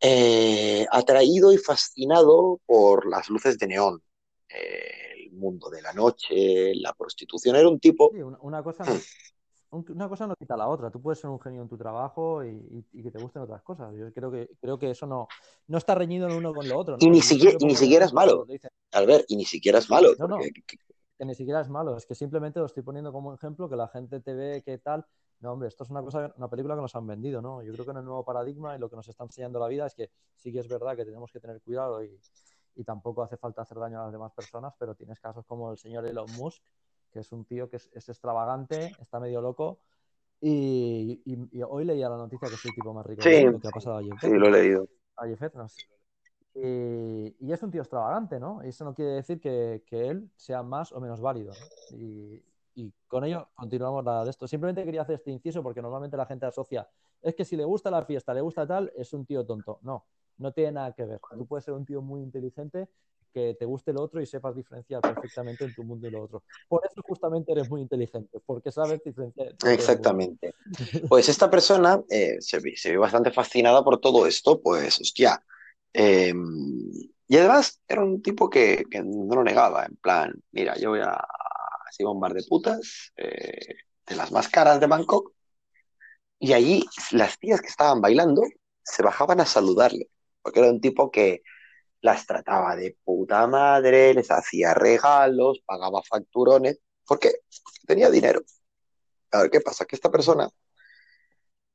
Eh, 0.00 0.86
atraído 0.90 1.52
y 1.52 1.56
fascinado 1.56 2.60
por 2.66 3.06
las 3.06 3.30
luces 3.30 3.56
de 3.58 3.68
neón, 3.68 4.02
eh, 4.48 5.14
el 5.24 5.32
mundo 5.32 5.70
de 5.70 5.80
la 5.80 5.94
noche, 5.94 6.74
la 6.74 6.92
prostitución, 6.92 7.56
era 7.56 7.68
un 7.68 7.80
tipo... 7.80 8.10
una, 8.42 8.62
cosa, 8.62 8.84
mm. 8.84 9.00
Una 9.74 10.08
cosa 10.08 10.26
no 10.26 10.36
quita 10.36 10.56
la 10.56 10.68
otra. 10.68 10.90
Tú 10.90 11.00
puedes 11.00 11.18
ser 11.20 11.30
un 11.30 11.40
genio 11.40 11.62
en 11.62 11.68
tu 11.68 11.76
trabajo 11.76 12.44
y, 12.44 12.84
que 12.92 13.10
te 13.10 13.18
gusten 13.18 13.42
otras 13.42 13.62
cosas. 13.62 13.94
Yo 13.94 14.12
creo 14.12 14.30
que, 14.30 14.50
creo 14.60 14.78
que 14.78 14.90
eso 14.90 15.06
no, 15.06 15.28
no 15.66 15.78
está 15.78 15.94
reñido 15.94 16.28
en 16.28 16.36
uno 16.36 16.54
con 16.54 16.68
lo 16.68 16.78
otro. 16.78 16.96
Y 17.00 17.10
ni 17.10 17.20
siquiera, 17.20 17.56
ni 17.60 17.74
siquiera 17.74 18.04
es 18.04 18.12
malo. 18.12 18.46
Albert, 18.92 19.26
y 19.28 19.36
ni 19.36 19.44
siquiera 19.44 19.78
es 19.78 19.90
malo. 19.90 20.14
No, 20.18 20.38
que 20.38 21.24
ni 21.24 21.34
siquiera 21.34 21.60
es 21.60 21.68
malo. 21.68 21.96
Es 21.96 22.06
que 22.06 22.14
simplemente 22.14 22.60
lo 22.60 22.66
estoy 22.66 22.82
poniendo 22.82 23.12
como 23.12 23.34
ejemplo, 23.34 23.68
que 23.68 23.76
la 23.76 23.88
gente 23.88 24.20
te 24.20 24.34
ve 24.34 24.62
que 24.64 24.78
tal. 24.78 25.06
No, 25.40 25.52
hombre, 25.52 25.68
esto 25.68 25.84
es 25.84 25.90
una 25.90 26.02
cosa, 26.02 26.32
una 26.36 26.48
película 26.48 26.74
que 26.74 26.80
nos 26.80 26.94
han 26.94 27.06
vendido, 27.06 27.42
¿no? 27.42 27.62
Yo 27.62 27.72
creo 27.72 27.84
que 27.84 27.90
en 27.90 27.98
el 27.98 28.04
nuevo 28.04 28.24
paradigma 28.24 28.76
y 28.76 28.78
lo 28.78 28.88
que 28.88 28.96
nos 28.96 29.08
está 29.08 29.24
enseñando 29.24 29.58
la 29.58 29.68
vida 29.68 29.86
es 29.86 29.94
que 29.94 30.10
sí 30.36 30.52
que 30.52 30.60
es 30.60 30.68
verdad 30.68 30.96
que 30.96 31.04
tenemos 31.04 31.30
que 31.30 31.40
tener 31.40 31.60
cuidado 31.60 32.02
y, 32.02 32.18
y 32.76 32.84
tampoco 32.84 33.22
hace 33.22 33.36
falta 33.36 33.62
hacer 33.62 33.78
daño 33.78 34.00
a 34.00 34.04
las 34.04 34.12
demás 34.12 34.32
personas, 34.32 34.74
pero 34.78 34.94
tienes 34.94 35.20
casos 35.20 35.44
como 35.46 35.70
el 35.70 35.78
señor 35.78 36.06
Elon 36.06 36.30
Musk, 36.36 36.62
que 37.14 37.20
es 37.20 37.30
un 37.30 37.44
tío 37.44 37.70
que 37.70 37.76
es, 37.76 38.08
extravagante, 38.08 38.90
está 39.00 39.20
medio 39.20 39.40
loco. 39.40 39.78
Y, 40.40 41.22
hoy 41.62 41.84
leía 41.84 42.08
la 42.08 42.16
noticia 42.16 42.48
que 42.48 42.56
es 42.56 42.64
el 42.64 42.74
tipo 42.74 42.92
más 42.92 43.06
rico 43.06 43.22
sí, 43.22 43.30
que 43.30 43.68
ha 43.68 43.70
pasado 43.70 43.98
ayer. 43.98 44.14
Sí, 44.20 44.30
lo 44.30 44.48
he 44.48 44.50
leído. 44.50 44.88
A 45.16 45.28
Y, 45.28 45.32
es 47.52 47.62
un 47.62 47.70
tío 47.70 47.82
extravagante, 47.82 48.40
¿no? 48.40 48.64
Y 48.64 48.68
eso 48.68 48.84
no 48.84 48.94
quiere 48.94 49.12
decir 49.12 49.40
que, 49.40 49.80
él 49.90 50.28
sea 50.34 50.64
más 50.64 50.90
o 50.90 51.00
menos 51.00 51.20
válido. 51.20 51.52
Y, 51.92 52.42
con 53.06 53.24
ello 53.24 53.48
continuamos 53.54 54.04
la 54.04 54.24
de 54.24 54.30
esto. 54.30 54.48
Simplemente 54.48 54.84
quería 54.84 55.02
hacer 55.02 55.14
este 55.14 55.30
inciso 55.30 55.62
porque 55.62 55.80
normalmente 55.80 56.16
la 56.16 56.26
gente 56.26 56.46
asocia, 56.46 56.88
es 57.22 57.36
que 57.36 57.44
si 57.44 57.56
le 57.56 57.64
gusta 57.64 57.92
la 57.92 58.04
fiesta, 58.04 58.34
le 58.34 58.40
gusta 58.40 58.66
tal, 58.66 58.92
es 58.96 59.12
un 59.12 59.24
tío 59.24 59.46
tonto. 59.46 59.78
No, 59.82 60.04
no 60.38 60.52
tiene 60.52 60.72
nada 60.72 60.90
que 60.92 61.04
ver. 61.04 61.20
Tú 61.38 61.46
puedes 61.46 61.64
ser 61.64 61.74
un 61.74 61.86
tío 61.86 62.02
muy 62.02 62.22
inteligente 62.22 62.88
que 63.34 63.56
te 63.58 63.64
guste 63.64 63.90
el 63.90 63.98
otro 63.98 64.22
y 64.22 64.26
sepas 64.26 64.54
diferenciar 64.54 65.02
perfectamente 65.02 65.64
en 65.64 65.74
tu 65.74 65.82
mundo 65.82 66.06
y 66.06 66.10
lo 66.12 66.22
otro. 66.22 66.44
Por 66.68 66.82
eso 66.86 67.02
justamente 67.02 67.50
eres 67.50 67.68
muy 67.68 67.82
inteligente, 67.82 68.38
porque 68.46 68.70
sabes 68.70 69.02
diferenciar. 69.04 69.54
Exactamente. 69.66 70.54
Pues 71.08 71.28
esta 71.28 71.50
persona 71.50 72.00
eh, 72.08 72.36
se, 72.38 72.60
ve, 72.60 72.96
bastante 72.96 73.32
fascinada 73.32 73.82
por 73.82 74.00
todo 74.00 74.26
esto, 74.26 74.60
pues 74.60 75.00
hostia. 75.00 75.44
Em, 75.92 76.90
y 77.26 77.36
además 77.36 77.80
era 77.88 78.04
un 78.04 78.22
tipo 78.22 78.48
que, 78.48 78.84
no 79.04 79.34
lo 79.34 79.42
negaba, 79.42 79.84
en 79.84 79.96
plan, 79.96 80.32
mira, 80.52 80.76
yo 80.76 80.90
voy 80.90 81.00
a, 81.00 81.10
a 81.10 82.10
un 82.10 82.20
bar 82.20 82.34
de 82.34 82.44
putas, 82.48 83.12
eh, 83.16 83.76
de 84.06 84.16
las 84.16 84.30
más 84.30 84.48
caras 84.48 84.78
de 84.78 84.86
Bangkok, 84.86 85.32
y 86.38 86.52
allí 86.52 86.84
las 87.12 87.38
tías 87.38 87.60
que 87.60 87.68
estaban 87.68 88.00
bailando 88.00 88.42
se 88.82 89.02
bajaban 89.02 89.40
a 89.40 89.46
saludarle, 89.46 90.08
porque 90.42 90.60
era 90.60 90.70
un 90.70 90.80
tipo 90.80 91.10
que 91.10 91.42
las 92.04 92.26
trataba 92.26 92.76
de 92.76 92.98
puta 93.02 93.46
madre, 93.46 94.12
les 94.12 94.30
hacía 94.30 94.74
regalos, 94.74 95.62
pagaba 95.64 96.02
facturones, 96.02 96.78
porque 97.06 97.32
tenía 97.86 98.10
dinero. 98.10 98.42
A 99.30 99.40
ver, 99.40 99.50
¿qué 99.50 99.62
pasa? 99.62 99.86
Que 99.86 99.96
esta 99.96 100.10
persona 100.10 100.50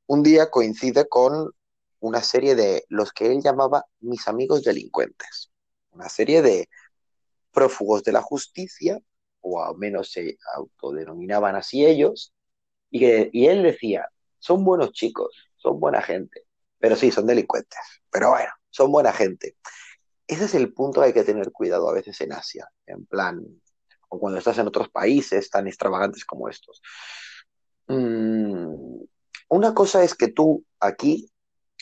un 0.06 0.22
día 0.22 0.48
coincide 0.48 1.08
con 1.08 1.52
una 1.98 2.22
serie 2.22 2.54
de 2.54 2.84
los 2.88 3.12
que 3.12 3.26
él 3.26 3.42
llamaba 3.42 3.86
mis 3.98 4.28
amigos 4.28 4.62
delincuentes, 4.62 5.50
una 5.90 6.08
serie 6.08 6.42
de 6.42 6.68
prófugos 7.50 8.04
de 8.04 8.12
la 8.12 8.22
justicia, 8.22 9.00
o 9.40 9.60
al 9.60 9.78
menos 9.78 10.12
se 10.12 10.38
autodenominaban 10.54 11.56
así 11.56 11.84
ellos, 11.84 12.32
y, 12.88 13.00
que, 13.00 13.30
y 13.32 13.46
él 13.46 13.64
decía, 13.64 14.08
son 14.38 14.64
buenos 14.64 14.92
chicos, 14.92 15.50
son 15.56 15.80
buena 15.80 16.00
gente, 16.02 16.44
pero 16.78 16.94
sí, 16.94 17.10
son 17.10 17.26
delincuentes, 17.26 17.80
pero 18.12 18.30
bueno, 18.30 18.52
son 18.70 18.92
buena 18.92 19.12
gente 19.12 19.56
ese 20.30 20.44
es 20.44 20.54
el 20.54 20.72
punto 20.72 21.00
que 21.00 21.08
hay 21.08 21.12
que 21.12 21.24
tener 21.24 21.50
cuidado 21.50 21.88
a 21.88 21.92
veces 21.92 22.20
en 22.20 22.32
Asia, 22.32 22.68
en 22.86 23.04
plan, 23.06 23.44
o 24.08 24.18
cuando 24.18 24.38
estás 24.38 24.58
en 24.58 24.68
otros 24.68 24.88
países 24.88 25.50
tan 25.50 25.66
extravagantes 25.66 26.24
como 26.24 26.48
estos. 26.48 26.80
Mm, 27.88 29.02
una 29.48 29.74
cosa 29.74 30.04
es 30.04 30.14
que 30.14 30.28
tú 30.28 30.64
aquí 30.78 31.30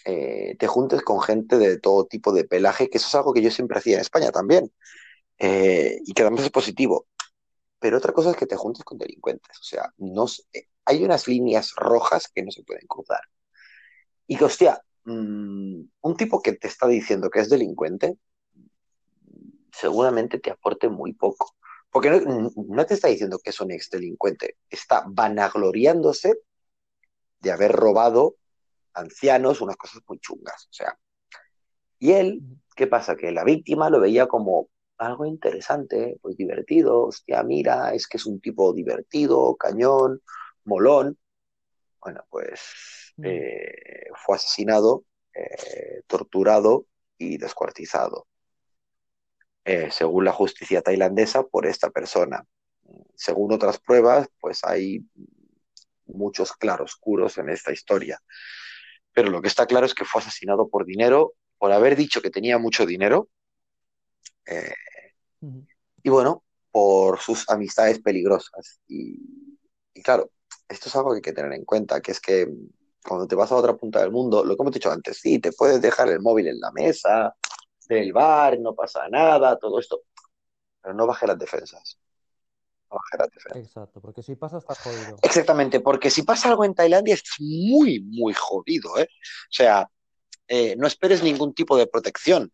eh, 0.05 0.57
te 0.59 0.67
juntes 0.67 1.02
con 1.02 1.20
gente 1.20 1.59
de 1.59 1.78
todo 1.78 2.07
tipo 2.07 2.33
de 2.33 2.44
pelaje, 2.44 2.89
que 2.89 2.99
eso 2.99 3.09
es 3.09 3.15
algo 3.15 3.35
que 3.35 3.43
yo 3.43 3.51
siempre 3.51 3.78
hacía 3.78 3.97
en 3.97 4.01
España 4.01 4.31
también, 4.31 4.73
eh, 5.39 5.99
y 6.05 6.15
que 6.15 6.23
además 6.23 6.44
es 6.44 6.51
positivo. 6.51 7.07
Pero 7.81 7.99
otra 7.99 8.12
cosa 8.12 8.31
es 8.31 8.36
que 8.36 8.47
te 8.47 8.57
juntes 8.57 8.85
con 8.85 8.99
delincuentes, 8.99 9.59
o 9.60 9.65
sea, 9.65 9.93
no, 9.99 10.27
hay 10.86 11.05
unas 11.05 11.28
líneas 11.28 11.75
rojas 11.77 12.28
que 12.35 12.43
no 12.43 12.51
se 12.51 12.65
pueden 12.65 12.86
cruzar. 12.86 13.20
Y 14.27 14.36
que, 14.36 14.44
hostia, 14.44 14.83
mm, 15.05 15.83
un 16.01 16.17
tipo 16.17 16.43
que 16.43 16.52
te 16.55 16.68
está 16.68 16.89
diciendo 16.89 17.31
que 17.31 17.41
es 17.41 17.51
delincuente, 17.51 18.17
seguramente 19.78 20.39
te 20.39 20.50
aporte 20.50 20.89
muy 20.89 21.12
poco. 21.12 21.55
Porque 21.90 22.10
no, 22.10 22.86
te 22.86 22.94
está 22.94 23.08
diciendo 23.08 23.39
que 23.42 23.50
es 23.50 23.60
un 23.60 23.70
ex 23.70 23.89
delincuente, 23.90 24.58
está 24.68 25.05
vanagloriándose 25.07 26.40
de 27.40 27.50
haber 27.50 27.73
robado 27.73 28.36
ancianos, 28.92 29.60
unas 29.60 29.76
cosas 29.76 30.02
muy 30.07 30.18
chungas. 30.18 30.66
O 30.66 30.73
sea, 30.73 30.98
y 31.98 32.12
él, 32.12 32.42
¿qué 32.76 32.86
pasa? 32.86 33.16
Que 33.16 33.32
la 33.32 33.44
víctima 33.44 33.89
lo 33.89 34.00
veía 34.00 34.26
como 34.26 34.68
algo 34.98 35.24
interesante, 35.24 36.18
pues 36.20 36.36
divertido, 36.36 37.07
hostia, 37.07 37.42
mira, 37.42 37.94
es 37.94 38.07
que 38.07 38.18
es 38.18 38.26
un 38.26 38.40
tipo 38.40 38.73
divertido, 38.74 39.57
cañón, 39.57 40.20
molón. 40.65 41.18
Bueno, 42.00 42.24
pues 42.28 43.15
eh, 43.23 44.10
fue 44.24 44.36
asesinado, 44.36 45.05
eh, 45.34 46.02
torturado 46.07 46.86
y 47.16 47.39
descuartizado. 47.39 48.26
Eh, 49.70 49.90
según 49.90 50.24
la 50.24 50.32
justicia 50.32 50.80
tailandesa, 50.80 51.42
por 51.42 51.66
esta 51.66 51.90
persona. 51.90 52.42
Según 53.14 53.52
otras 53.52 53.78
pruebas, 53.78 54.26
pues 54.40 54.64
hay 54.64 55.05
muchos 56.06 56.55
claroscuros 56.55 57.36
en 57.36 57.50
esta 57.50 57.70
historia. 57.70 58.18
Pero 59.12 59.28
lo 59.28 59.42
que 59.42 59.48
está 59.48 59.66
claro 59.66 59.84
es 59.84 59.92
que 59.92 60.06
fue 60.06 60.22
asesinado 60.22 60.70
por 60.70 60.86
dinero, 60.86 61.34
por 61.58 61.70
haber 61.70 61.97
dicho 61.97 62.22
que 62.22 62.30
tenía 62.30 62.56
mucho 62.56 62.86
dinero. 62.86 63.28
Eh, 64.47 64.72
y 66.02 66.08
bueno, 66.08 66.44
por 66.70 67.18
sus 67.18 67.47
amistades 67.50 68.00
peligrosas. 68.00 68.80
Y, 68.88 69.18
y, 69.92 70.00
claro, 70.00 70.30
esto 70.66 70.88
es 70.88 70.97
algo 70.97 71.10
que 71.10 71.16
hay 71.16 71.22
que 71.22 71.34
tener 71.34 71.52
en 71.52 71.66
cuenta, 71.66 72.00
que 72.00 72.12
es 72.12 72.20
que 72.20 72.48
cuando 73.06 73.28
te 73.28 73.34
vas 73.34 73.52
a 73.52 73.56
otra 73.56 73.76
punta 73.76 74.00
del 74.00 74.12
mundo, 74.12 74.42
lo 74.47 74.56
que 74.56 74.62
hemos 74.62 74.72
dicho 74.72 74.90
antes, 74.90 75.18
sí, 75.18 75.38
te 75.38 75.52
puedes 75.52 75.82
dejar 75.82 76.08
el 76.08 76.20
móvil 76.20 76.48
en 76.48 76.58
la 76.58 76.72
mesa, 76.72 77.34
del 77.89 78.12
bar, 78.12 78.58
no 78.60 78.75
pasa 78.75 79.08
nada, 79.08 79.58
todo 79.58 79.78
esto. 79.78 80.02
Pero 80.81 80.94
no 80.94 81.07
baje 81.07 81.26
las 81.26 81.39
defensas. 81.39 81.99
No 82.91 82.97
baje 82.97 83.18
las 83.18 83.31
defensas. 83.31 83.62
Exacto, 83.62 84.00
porque 84.00 84.23
si 84.23 84.36
pasa 84.36 84.58
estás 84.58 84.78
jodido. 84.78 85.17
Exactamente, 85.23 85.81
porque 85.81 86.10
si 86.10 86.23
pasa 86.23 86.49
algo 86.49 86.65
en 86.65 86.75
Tailandia 86.75 87.15
estás 87.15 87.36
muy, 87.41 88.00
muy 88.00 88.34
jodido, 88.34 88.99
¿eh? 88.99 89.08
O 89.10 89.52
sea, 89.52 89.91
eh, 90.47 90.76
no 90.76 90.86
esperes 90.86 91.23
ningún 91.23 91.55
tipo 91.55 91.76
de 91.76 91.86
protección. 91.86 92.52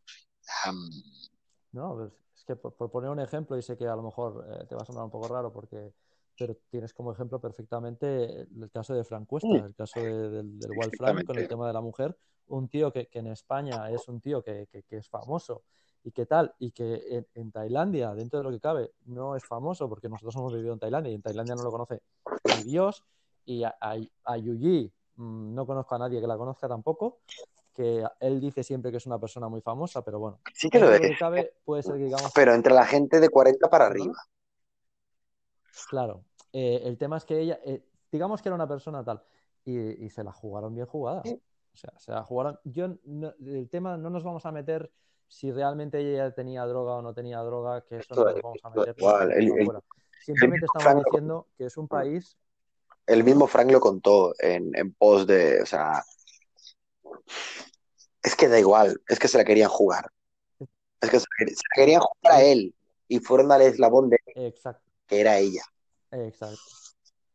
No, 1.73 1.95
pues, 1.95 2.13
es 2.37 2.45
que 2.45 2.57
por, 2.57 2.91
poner 2.91 3.11
un 3.11 3.21
ejemplo, 3.21 3.59
y 3.59 3.63
sé 3.63 3.77
que 3.77 3.87
a 3.87 3.97
lo 3.97 4.03
mejor 4.03 4.47
eh, 4.49 4.67
te 4.69 4.75
va 4.75 4.83
a 4.83 4.85
sonar 4.85 5.05
un 5.05 5.11
poco 5.11 5.29
raro 5.29 5.53
porque 5.53 5.93
pero 6.37 6.57
tienes 6.69 6.93
como 6.93 7.13
ejemplo 7.13 7.41
perfectamente 7.41 8.41
el 8.41 8.71
caso 8.73 8.93
de 8.93 9.05
Frank 9.05 9.27
Cuesta, 9.27 9.49
mm. 9.49 9.67
el 9.67 9.75
caso 9.77 10.01
del, 10.01 10.59
del 10.59 10.71
Wild 10.73 10.97
Frank 10.97 11.25
con 11.25 11.39
el 11.39 11.47
tema 11.47 11.69
de 11.69 11.73
la 11.73 11.81
mujer, 11.81 12.17
un 12.49 12.69
tío 12.69 12.93
que, 12.93 13.09
en 13.13 13.27
España 13.29 13.91
es 13.91 14.09
un 14.09 14.21
tío 14.21 14.43
que, 14.43 14.69
es 14.91 15.09
famoso 15.09 15.63
y 16.03 16.13
que 16.13 16.27
tal, 16.27 16.55
y 16.59 16.71
que 16.73 17.27
en, 17.35 17.51
Tailandia, 17.51 18.15
dentro 18.15 18.39
de 18.39 18.45
lo 18.45 18.51
que 18.51 18.61
cabe, 18.61 18.93
no 19.07 19.37
es 19.37 19.45
famoso 19.45 19.89
porque 19.89 20.09
nosotros 20.09 20.37
hemos 20.37 20.53
vivido 20.53 20.75
en 20.75 20.79
Tailandia 20.79 21.11
y 21.11 21.15
en 21.15 21.23
Tailandia 21.23 21.55
no 21.55 21.63
lo 21.63 21.71
conoce 21.71 22.03
ni 22.57 22.65
Dios, 22.65 23.05
y 23.47 23.65
a, 23.65 23.75
a, 23.81 23.97
mm, 23.97 25.55
no 25.55 25.67
conozco 25.67 25.95
a 25.95 25.99
nadie 25.99 26.21
que 26.21 26.27
la 26.27 26.37
conozca 26.37 26.69
tampoco, 26.69 27.21
que 27.73 28.05
él 28.21 28.41
dice 28.41 28.63
siempre 28.63 28.91
que 28.91 28.99
es 28.99 29.07
una 29.07 29.19
persona 29.19 29.49
muy 29.49 29.61
famosa, 29.61 30.03
pero 30.03 30.19
bueno, 30.19 30.41
sí 30.53 30.69
que 30.71 30.79
lo 30.79 30.91
Que 30.91 31.17
cabe, 31.19 31.55
puede 31.65 31.83
ser 31.83 31.95
que 31.95 32.05
digamos... 32.05 32.33
Pero 32.35 32.55
entre 32.55 32.73
la 32.73 32.87
gente 32.87 33.19
de 33.19 33.29
40 33.29 33.69
para 33.69 33.87
arriba. 33.87 34.15
Claro, 35.89 36.25
eh, 36.53 36.83
el 36.85 36.97
tema 36.99 37.17
es 37.17 37.25
que 37.25 37.41
ella, 37.41 37.59
eh, 37.65 37.83
digamos 38.13 38.41
que 38.41 38.49
era 38.49 38.55
una 38.55 38.69
persona 38.69 39.03
tal, 39.03 39.23
y, 39.65 40.05
y 40.05 40.11
se 40.11 40.23
la 40.23 40.33
jugaron 40.33 40.75
bien 40.75 40.87
jugada. 40.87 41.23
O 41.75 41.77
sea, 41.77 41.93
se 41.99 42.13
jugaron. 42.27 42.59
Yo, 42.65 42.87
el 42.87 43.69
tema 43.69 43.97
no 43.97 44.09
nos 44.09 44.23
vamos 44.23 44.47
a 44.47 44.53
meter 44.53 44.91
si 45.27 45.51
realmente 45.51 45.99
ella 45.99 46.33
tenía 46.33 46.65
droga 46.67 46.95
o 46.95 47.03
no 47.03 47.13
tenía 47.13 47.41
droga, 47.41 47.85
que 47.85 47.97
eso 47.99 48.15
no 48.15 48.25
nos 48.25 48.43
vamos 48.43 48.61
a 48.63 48.71
meter. 48.71 48.95
Simplemente 50.25 50.67
estamos 50.67 51.05
diciendo 51.05 51.49
que 51.59 51.67
es 51.67 51.77
un 51.77 51.89
país. 51.89 52.39
El 53.07 53.25
mismo 53.25 53.47
Frank 53.47 53.71
lo 53.71 53.81
contó 53.81 54.35
en, 54.39 54.71
en 54.77 54.95
pos 54.95 55.27
de. 55.27 55.61
O 55.63 55.67
sea. 55.67 56.03
Es 58.23 58.37
que 58.37 58.49
da 58.49 58.59
igual, 58.59 58.99
es 59.09 59.19
que 59.19 59.29
se 59.29 59.37
la 59.37 59.45
querían 59.45 59.69
jugar. 59.69 60.11
Es 61.01 61.11
que 61.11 61.21
se 61.21 61.27
la, 61.39 61.47
querían 61.75 62.01
jugar 62.01 62.35
a 62.35 62.43
él 62.43 62.75
y 63.09 63.19
fueron 63.19 63.53
al 63.53 63.61
eslabón 63.63 64.09
de 64.09 64.19
Exacto. 64.35 64.83
que 65.07 65.21
era 65.21 65.39
ella. 65.39 65.63
Exacto. 66.11 66.63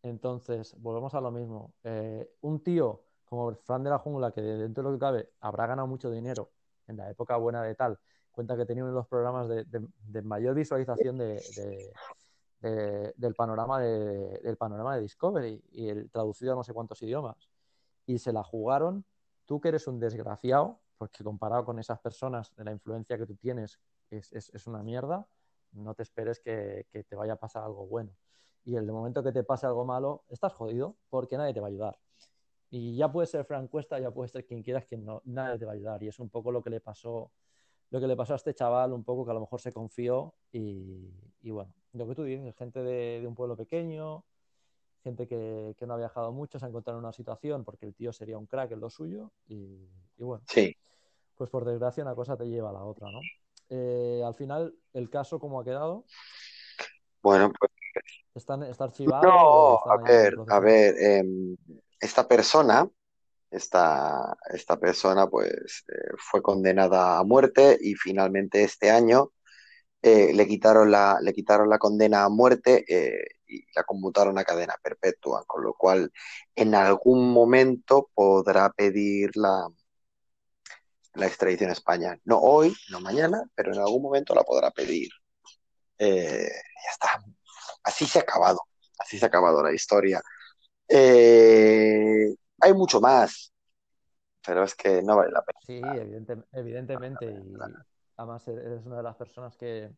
Entonces, 0.02 0.74
volvemos 0.80 1.14
a 1.14 1.22
lo 1.22 1.30
mismo. 1.30 1.74
Eh, 1.84 2.28
un 2.42 2.64
tío 2.64 3.04
como 3.30 3.54
Fran 3.56 3.84
de 3.84 3.92
la 3.92 4.00
Jungla, 4.00 4.32
que 4.32 4.42
dentro 4.42 4.84
de 4.84 4.90
lo 4.90 4.96
que 4.96 5.00
cabe 5.00 5.30
habrá 5.40 5.68
ganado 5.68 5.88
mucho 5.88 6.10
dinero 6.10 6.50
en 6.88 6.98
la 6.98 7.10
época 7.10 7.38
buena 7.38 7.62
de 7.62 7.76
tal, 7.76 8.00
cuenta 8.32 8.58
que 8.58 8.66
tenía 8.66 8.84
uno 8.84 8.92
de 8.92 8.98
los 8.98 9.08
programas 9.08 9.48
de, 9.48 10.22
mayor 10.24 10.56
visualización 10.56 11.18
de, 11.18 11.94
del, 12.62 13.36
panorama 13.36 13.80
de, 13.80 14.40
del 14.40 14.58
panorama 14.58 14.96
de 14.96 15.02
Discovery 15.02 15.64
y 15.72 15.90
el 15.90 16.10
traducido 16.10 16.54
a 16.54 16.56
no 16.56 16.64
sé 16.64 16.74
cuántos 16.74 17.02
idiomas. 17.04 17.50
Y 18.08 18.18
se 18.18 18.34
la 18.34 18.44
jugaron, 18.44 19.06
tú 19.46 19.62
que 19.62 19.70
eres 19.70 19.88
un 19.88 20.00
desgraciado, 20.00 20.80
porque 20.98 21.24
comparado 21.24 21.64
con 21.64 21.80
esas 21.80 22.00
personas, 22.00 22.54
de 22.56 22.64
la 22.64 22.72
influencia 22.72 23.18
que 23.18 23.28
tú 23.28 23.36
tienes, 23.36 23.80
es, 24.10 24.32
es, 24.32 24.66
una 24.66 24.82
mierda, 24.82 25.28
no 25.72 25.94
te 25.94 26.02
esperes 26.02 26.40
que, 26.40 26.88
que, 26.92 27.04
te 27.04 27.16
vaya 27.16 27.34
a 27.34 27.36
pasar 27.36 27.64
algo 27.64 27.86
bueno. 27.86 28.12
Y 28.66 28.76
el 28.76 28.92
momento 28.92 29.22
que 29.22 29.32
te 29.32 29.44
pase 29.44 29.68
algo 29.68 29.86
malo, 29.86 30.24
estás 30.30 30.54
jodido 30.54 30.96
porque 31.10 31.38
nadie 31.38 31.54
te 31.54 31.60
va 31.60 31.68
a 31.68 31.70
ayudar. 31.70 32.00
Y 32.72 32.96
ya 32.96 33.12
puede 33.12 33.28
ser 33.28 33.46
Frank 33.46 33.70
Cuesta, 33.70 34.00
ya 34.00 34.12
puede 34.12 34.30
ser 34.30 34.46
quien 34.46 34.62
quieras, 34.62 34.86
que 34.86 34.98
no, 34.98 35.22
nadie 35.26 35.58
te 35.58 35.66
va 35.66 35.72
a 35.72 35.76
ayudar. 35.76 36.04
Y 36.04 36.08
es 36.08 36.20
un 36.20 36.30
poco 36.30 36.52
lo 36.52 36.62
que 36.62 36.70
le 36.70 36.80
pasó, 36.80 37.32
lo 37.90 38.00
que 38.00 38.08
le 38.08 38.16
pasó 38.16 38.34
a 38.34 38.36
este 38.36 38.54
chaval, 38.54 38.94
un 38.94 39.04
poco 39.04 39.26
que 39.26 39.32
a 39.32 39.34
lo 39.34 39.40
mejor 39.40 39.60
se 39.60 39.72
confió 39.72 40.36
y, 40.52 41.10
y 41.42 41.50
bueno, 41.50 41.74
lo 41.94 42.08
que 42.08 42.16
tú 42.16 42.24
dices, 42.24 42.56
gente 42.56 42.84
de, 42.84 43.22
de 43.22 43.28
un 43.28 43.34
pueblo 43.34 43.58
pequeño, 43.58 44.24
gente 45.04 45.28
que, 45.28 45.76
que, 45.78 45.88
no 45.88 45.96
ha 45.96 45.98
viajado 45.98 46.32
mucho, 46.32 46.60
se 46.60 46.66
ha 46.66 46.70
encontrado 46.70 47.00
en 47.00 47.06
una 47.06 47.14
situación 47.14 47.64
porque 47.64 47.86
el 47.86 47.96
tío 47.96 48.14
sería 48.14 48.38
un 48.38 48.46
crack 48.46 48.72
en 48.72 48.82
lo 48.82 48.90
suyo 48.90 49.32
y, 49.48 49.90
y 50.18 50.24
bueno, 50.24 50.44
sí. 50.48 50.76
pues 51.36 51.50
por 51.50 51.66
desgracia 51.66 52.04
una 52.04 52.16
cosa 52.16 52.38
te 52.38 52.48
lleva 52.48 52.70
a 52.70 52.74
la 52.74 52.84
otra, 52.84 53.10
¿no? 53.10 53.22
Eh, 53.70 54.22
al 54.26 54.36
final, 54.36 54.76
¿el 54.94 55.10
caso 55.10 55.40
cómo 55.40 55.60
ha 55.60 55.64
quedado? 55.64 56.06
Bueno, 57.22 57.52
pues... 57.58 57.72
¿Están, 58.36 58.64
¿Está 58.64 58.86
archivado? 58.86 59.24
No, 59.24 59.92
a 59.92 59.98
ver, 59.98 60.36
a 60.48 60.60
ver, 60.60 60.96
eh, 60.98 61.24
esta 62.00 62.28
persona, 62.28 62.90
esta, 63.52 64.38
esta 64.54 64.80
persona 64.80 65.28
pues 65.28 65.84
eh, 65.88 66.14
fue 66.18 66.42
condenada 66.42 67.20
a 67.20 67.24
muerte 67.24 67.78
y 67.82 67.96
finalmente 67.96 68.64
este 68.64 68.92
año 68.92 69.32
eh, 70.02 70.34
le, 70.34 70.48
quitaron 70.48 70.92
la, 70.92 71.20
le 71.22 71.34
quitaron 71.34 71.70
la 71.70 71.80
condena 71.80 72.24
a 72.24 72.30
muerte 72.30 72.86
eh, 72.88 73.26
y 73.48 73.66
la 73.76 73.84
conmutaron 73.84 74.38
a 74.38 74.44
cadena 74.46 74.76
perpetua, 74.82 75.44
con 75.48 75.64
lo 75.64 75.74
cual 75.74 76.12
en 76.56 76.76
algún 76.76 77.32
momento 77.34 78.10
podrá 78.14 78.70
pedir 78.72 79.32
la, 79.36 79.68
la 81.16 81.28
extradición 81.28 81.70
a 81.72 81.74
España. 81.74 82.18
No 82.26 82.40
hoy, 82.40 82.76
no 82.90 83.02
mañana, 83.02 83.44
pero 83.56 83.74
en 83.74 83.80
algún 83.80 84.04
momento 84.04 84.36
la 84.36 84.44
podrá 84.44 84.72
pedir. 84.72 85.10
ya 86.00 86.08
está. 86.92 87.24
Así 87.84 88.06
se 88.06 88.20
ha 88.20 88.22
acabado. 88.22 88.60
Así 89.00 89.18
se 89.20 89.26
ha 89.26 89.28
acabado 89.30 89.64
la 89.64 89.74
historia. 89.74 90.22
Eh, 90.90 92.36
hay 92.62 92.74
mucho 92.74 93.00
más, 93.00 93.54
pero 94.46 94.64
es 94.64 94.74
que 94.74 95.02
no 95.04 95.18
vale 95.18 95.32
la 95.32 95.44
pena. 95.44 95.60
Sí, 95.62 95.82
evidentemente. 96.52 97.32
Y 97.32 97.54
además 98.18 98.48
eres 98.48 98.86
una 98.86 98.98
de 98.98 99.04
las 99.04 99.16
personas 99.16 99.56
que 99.56 99.92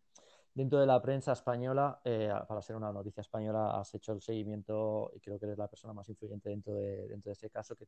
dentro 0.54 0.80
de 0.80 0.86
la 0.86 1.02
prensa 1.02 1.32
española, 1.32 2.02
eh, 2.04 2.32
para 2.48 2.62
ser 2.62 2.76
una 2.76 2.92
noticia 2.92 3.22
española, 3.22 3.80
has 3.80 3.94
hecho 3.96 4.12
el 4.12 4.22
seguimiento 4.22 5.12
y 5.16 5.20
creo 5.20 5.40
que 5.40 5.46
eres 5.46 5.58
la 5.58 5.68
persona 5.68 5.94
más 5.94 6.10
influyente 6.10 6.50
dentro 6.50 6.74
de, 6.74 7.08
dentro 7.08 7.30
de 7.30 7.34
ese 7.34 7.50
caso. 7.50 7.76
Que, 7.76 7.88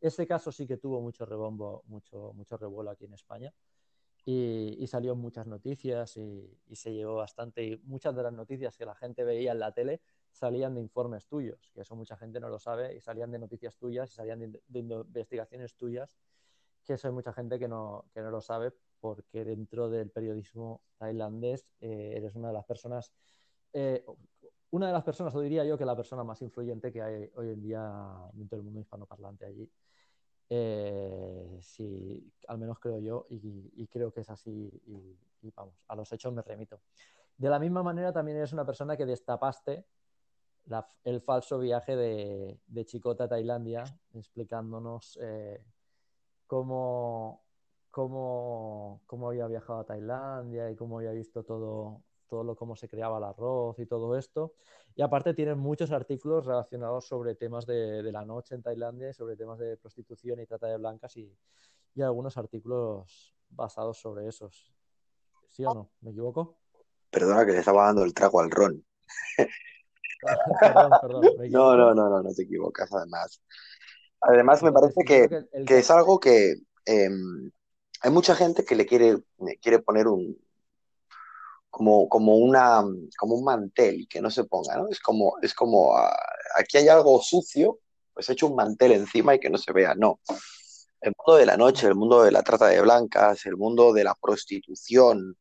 ese 0.00 0.26
caso 0.26 0.52
sí 0.52 0.66
que 0.66 0.76
tuvo 0.76 1.00
mucho 1.00 1.24
rebombo, 1.24 1.82
mucho, 1.86 2.32
mucho 2.34 2.56
revuelo 2.56 2.90
aquí 2.90 3.06
en 3.06 3.14
España. 3.14 3.52
Y, 4.24 4.76
y, 4.78 4.86
salió 4.86 5.16
muchas 5.16 5.48
noticias 5.48 6.16
y, 6.16 6.58
y, 6.68 6.76
se 6.76 6.92
llevó 6.92 7.16
bastante. 7.16 7.64
Y 7.64 7.76
muchas 7.78 8.14
de 8.14 8.22
las 8.22 8.32
noticias 8.32 8.76
que 8.76 8.86
la 8.86 8.94
gente 8.94 9.24
veía 9.24 9.50
en 9.50 9.58
la 9.58 9.72
tele 9.72 10.00
salían 10.32 10.74
de 10.74 10.80
informes 10.80 11.26
tuyos, 11.26 11.70
que 11.74 11.82
eso 11.82 11.94
mucha 11.94 12.16
gente 12.16 12.40
no 12.40 12.48
lo 12.48 12.58
sabe, 12.58 12.96
y 12.96 13.00
salían 13.00 13.30
de 13.30 13.38
noticias 13.38 13.76
tuyas 13.76 14.10
y 14.10 14.14
salían 14.14 14.40
de, 14.40 14.78
investigaciones 14.78 15.76
tuyas, 15.76 16.18
que 16.84 16.94
eso 16.94 17.06
hay 17.06 17.14
mucha 17.14 17.32
gente 17.32 17.58
que 17.58 17.68
no, 17.68 18.06
que 18.12 18.20
no 18.22 18.30
lo 18.30 18.40
sabe 18.40 18.72
porque 18.98 19.44
dentro 19.44 19.90
del 19.90 20.10
periodismo 20.10 20.82
tailandés 20.96 21.68
eh, 21.80 22.14
eres 22.16 22.34
una 22.34 22.48
de 22.48 22.54
las 22.54 22.64
personas, 22.64 23.12
eh, 23.72 24.04
una 24.70 24.86
de 24.86 24.92
las 24.92 25.04
personas, 25.04 25.34
o 25.34 25.40
diría 25.40 25.64
yo 25.64 25.76
que 25.76 25.84
la 25.84 25.94
persona 25.94 26.24
más 26.24 26.40
influyente 26.40 26.90
que 26.90 27.02
hay 27.02 27.30
hoy 27.34 27.50
en 27.50 27.62
día 27.62 28.30
dentro 28.32 28.56
del 28.56 28.64
mundo 28.64 28.80
hispanoparlante 28.80 29.44
allí. 29.44 29.70
Eh, 30.48 31.58
sí, 31.60 32.32
al 32.48 32.58
menos 32.58 32.78
creo 32.78 32.98
yo, 32.98 33.26
y, 33.28 33.70
y 33.74 33.86
creo 33.86 34.12
que 34.12 34.20
es 34.20 34.30
así, 34.30 34.50
y, 34.86 35.46
y, 35.46 35.50
vamos, 35.50 35.74
a 35.88 35.94
los 35.94 36.10
hechos 36.12 36.32
me 36.32 36.42
remito. 36.42 36.80
De 37.36 37.48
la 37.48 37.58
misma 37.58 37.82
manera, 37.82 38.12
también 38.12 38.38
eres 38.38 38.52
una 38.52 38.64
persona 38.64 38.96
que 38.96 39.06
destapaste 39.06 39.84
el 41.04 41.20
falso 41.20 41.58
viaje 41.58 41.96
de, 41.96 42.58
de, 42.66 42.84
Chicota 42.84 43.24
a 43.24 43.28
Tailandia, 43.28 43.84
explicándonos 44.14 45.18
eh, 45.20 45.62
cómo, 46.46 47.42
cómo, 47.90 49.02
cómo, 49.06 49.28
había 49.28 49.46
viajado 49.46 49.80
a 49.80 49.84
Tailandia 49.84 50.70
y 50.70 50.76
cómo 50.76 50.98
había 50.98 51.12
visto 51.12 51.42
todo, 51.42 52.02
todo 52.28 52.44
lo 52.44 52.56
cómo 52.56 52.76
se 52.76 52.88
creaba 52.88 53.18
el 53.18 53.24
arroz 53.24 53.78
y 53.78 53.86
todo 53.86 54.16
esto. 54.16 54.54
Y 54.94 55.02
aparte 55.02 55.34
tienen 55.34 55.58
muchos 55.58 55.90
artículos 55.90 56.46
relacionados 56.46 57.06
sobre 57.06 57.34
temas 57.34 57.66
de, 57.66 58.02
de 58.02 58.12
la 58.12 58.24
noche 58.24 58.54
en 58.54 58.62
Tailandia 58.62 59.10
y 59.10 59.14
sobre 59.14 59.36
temas 59.36 59.58
de 59.58 59.76
prostitución 59.76 60.40
y 60.40 60.46
trata 60.46 60.68
de 60.68 60.76
blancas 60.76 61.16
y, 61.16 61.36
y 61.94 62.02
algunos 62.02 62.36
artículos 62.36 63.34
basados 63.50 63.98
sobre 63.98 64.28
esos. 64.28 64.72
¿Sí 65.48 65.64
o 65.64 65.74
no? 65.74 65.90
¿Me 66.00 66.10
equivoco? 66.10 66.58
Perdona 67.10 67.44
que 67.44 67.52
le 67.52 67.58
estaba 67.58 67.84
dando 67.86 68.04
el 68.04 68.14
trago 68.14 68.40
al 68.40 68.50
ron. 68.50 68.84
no, 71.50 71.76
no, 71.76 71.94
no, 71.94 72.08
no, 72.08 72.22
no 72.22 72.34
te 72.34 72.42
equivocas, 72.42 72.92
además. 72.92 73.40
Además, 74.20 74.62
me 74.62 74.72
parece 74.72 75.02
que, 75.04 75.46
que, 75.66 75.78
es 75.78 75.90
algo 75.90 76.20
que 76.20 76.54
eh, 76.86 77.10
hay 78.02 78.10
mucha 78.10 78.34
gente 78.34 78.64
que 78.64 78.76
le 78.76 78.86
quiere, 78.86 79.18
quiere 79.60 79.80
poner 79.80 80.06
un 80.06 80.36
como, 81.72 82.06
como 82.08 82.36
una 82.36 82.84
como 83.16 83.34
un 83.34 83.44
mantel 83.44 84.06
que 84.08 84.20
no 84.20 84.30
se 84.30 84.44
ponga, 84.44 84.76
¿no? 84.76 84.88
Es 84.90 85.00
como, 85.00 85.36
es 85.40 85.54
como 85.54 85.92
uh, 85.92 86.10
aquí 86.56 86.76
hay 86.76 86.88
algo 86.88 87.20
sucio, 87.22 87.78
pues 88.12 88.28
he 88.28 88.34
hecho 88.34 88.46
un 88.46 88.56
mantel 88.56 88.92
encima 88.92 89.34
y 89.34 89.40
que 89.40 89.48
no 89.48 89.56
se 89.56 89.72
vea. 89.72 89.94
No. 89.94 90.20
El 91.00 91.14
mundo 91.16 91.38
de 91.38 91.46
la 91.46 91.56
noche, 91.56 91.86
el 91.86 91.94
mundo 91.94 92.22
de 92.22 92.30
la 92.30 92.42
trata 92.42 92.66
de 92.66 92.80
blancas, 92.82 93.46
el 93.46 93.56
mundo 93.56 93.92
de 93.92 94.04
la 94.04 94.14
prostitución, 94.14 95.36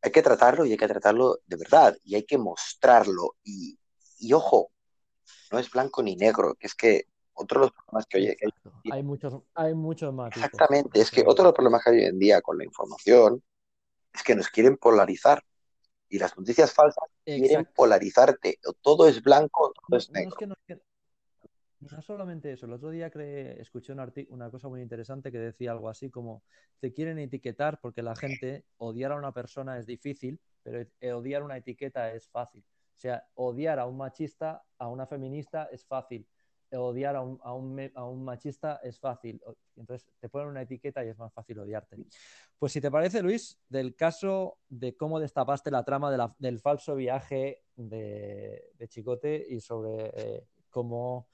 hay 0.00 0.12
que 0.12 0.22
tratarlo 0.22 0.64
y 0.64 0.72
hay 0.72 0.76
que 0.78 0.88
tratarlo 0.88 1.40
de 1.46 1.56
verdad 1.56 1.96
y 2.04 2.14
hay 2.14 2.24
que 2.24 2.38
mostrarlo 2.38 3.36
y, 3.42 3.78
y 4.22 4.32
ojo, 4.32 4.70
no 5.50 5.58
es 5.58 5.70
blanco 5.70 6.02
ni 6.02 6.14
negro, 6.14 6.54
que 6.54 6.68
es 6.68 6.74
que 6.74 7.06
otro 7.34 7.60
de 7.60 7.66
los 7.66 7.72
problemas 7.72 8.06
que 8.06 8.18
hoy 8.18 8.36
hay, 8.92 9.02
muchos, 9.02 9.42
hay 9.54 9.74
muchos 9.74 10.14
más. 10.14 10.36
Exactamente, 10.36 11.00
es 11.00 11.10
que 11.10 11.22
otro 11.22 11.42
de 11.42 11.48
los 11.48 11.54
problemas 11.54 11.82
que 11.82 11.90
hay 11.90 11.96
hoy 11.96 12.04
en 12.04 12.18
día 12.18 12.40
con 12.40 12.56
la 12.56 12.64
información 12.64 13.42
es 14.14 14.22
que 14.22 14.36
nos 14.36 14.48
quieren 14.48 14.76
polarizar 14.76 15.42
y 16.08 16.18
las 16.18 16.36
noticias 16.38 16.72
falsas 16.72 17.08
quieren 17.24 17.68
polarizarte. 17.74 18.58
Todo 18.80 19.08
es 19.08 19.22
blanco, 19.22 19.72
todo 19.88 19.98
es 19.98 20.10
negro. 20.10 20.36
No, 20.46 20.54
es 20.54 20.66
que 20.66 20.80
no, 21.80 22.02
solamente 22.02 22.52
eso. 22.52 22.66
El 22.66 22.74
otro 22.74 22.90
día 22.90 23.10
escuché 23.58 23.92
una 24.28 24.50
cosa 24.50 24.68
muy 24.68 24.82
interesante 24.82 25.32
que 25.32 25.38
decía 25.38 25.72
algo 25.72 25.88
así 25.88 26.10
como 26.10 26.44
te 26.78 26.92
quieren 26.92 27.18
etiquetar 27.18 27.80
porque 27.80 28.02
la 28.02 28.14
gente 28.14 28.64
odiar 28.76 29.12
a 29.12 29.16
una 29.16 29.32
persona 29.32 29.78
es 29.78 29.86
difícil, 29.86 30.38
pero 30.62 30.86
odiar 31.16 31.42
una 31.42 31.56
etiqueta 31.56 32.12
es 32.12 32.28
fácil. 32.28 32.62
O 32.96 33.00
sea, 33.02 33.26
odiar 33.34 33.78
a 33.78 33.86
un 33.86 33.96
machista, 33.96 34.64
a 34.78 34.88
una 34.88 35.06
feminista 35.06 35.68
es 35.72 35.84
fácil. 35.84 36.26
Odiar 36.70 37.16
a 37.16 37.22
un, 37.22 38.24
machista 38.24 38.80
es 38.82 38.98
fácil. 38.98 39.42
Entonces 39.76 40.08
te 40.18 40.28
ponen 40.28 40.48
una 40.48 40.62
etiqueta 40.62 41.04
y 41.04 41.08
es 41.08 41.18
más 41.18 41.32
fácil 41.32 41.58
odiarte. 41.58 41.96
Pues 42.58 42.72
si 42.72 42.80
te 42.80 42.90
parece, 42.90 43.22
Luis, 43.22 43.58
del 43.68 43.94
caso 43.94 44.58
de 44.68 44.96
cómo 44.96 45.20
destapaste 45.20 45.70
la 45.70 45.84
trama 45.84 46.32
del 46.38 46.60
falso 46.60 46.94
viaje 46.94 47.64
de, 47.76 48.72
Chicote 48.88 49.46
y 49.50 49.60
sobre 49.60 50.12
eh, 50.14 50.46
cómo 50.70 51.28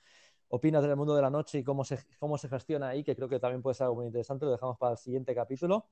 opinas 0.49 0.83
del 0.83 0.97
mundo 0.97 1.15
de 1.15 1.23
la 1.23 1.31
noche 1.31 1.59
y 1.59 1.65
cómo 1.65 1.85
se, 1.85 1.99
cómo 2.19 2.39
se 2.39 2.49
gestiona 2.49 2.89
ahí, 2.89 3.05
que 3.05 3.15
creo 3.15 3.29
que 3.29 3.39
también 3.39 3.63
puede 3.63 3.75
ser 3.75 3.85
algo 3.85 3.97
muy 3.97 4.07
interesante, 4.07 4.47
lo 4.47 4.53
dejamos 4.53 4.79
para 4.79 4.93
el 4.93 4.99
siguiente 4.99 5.35
capítulo. 5.35 5.87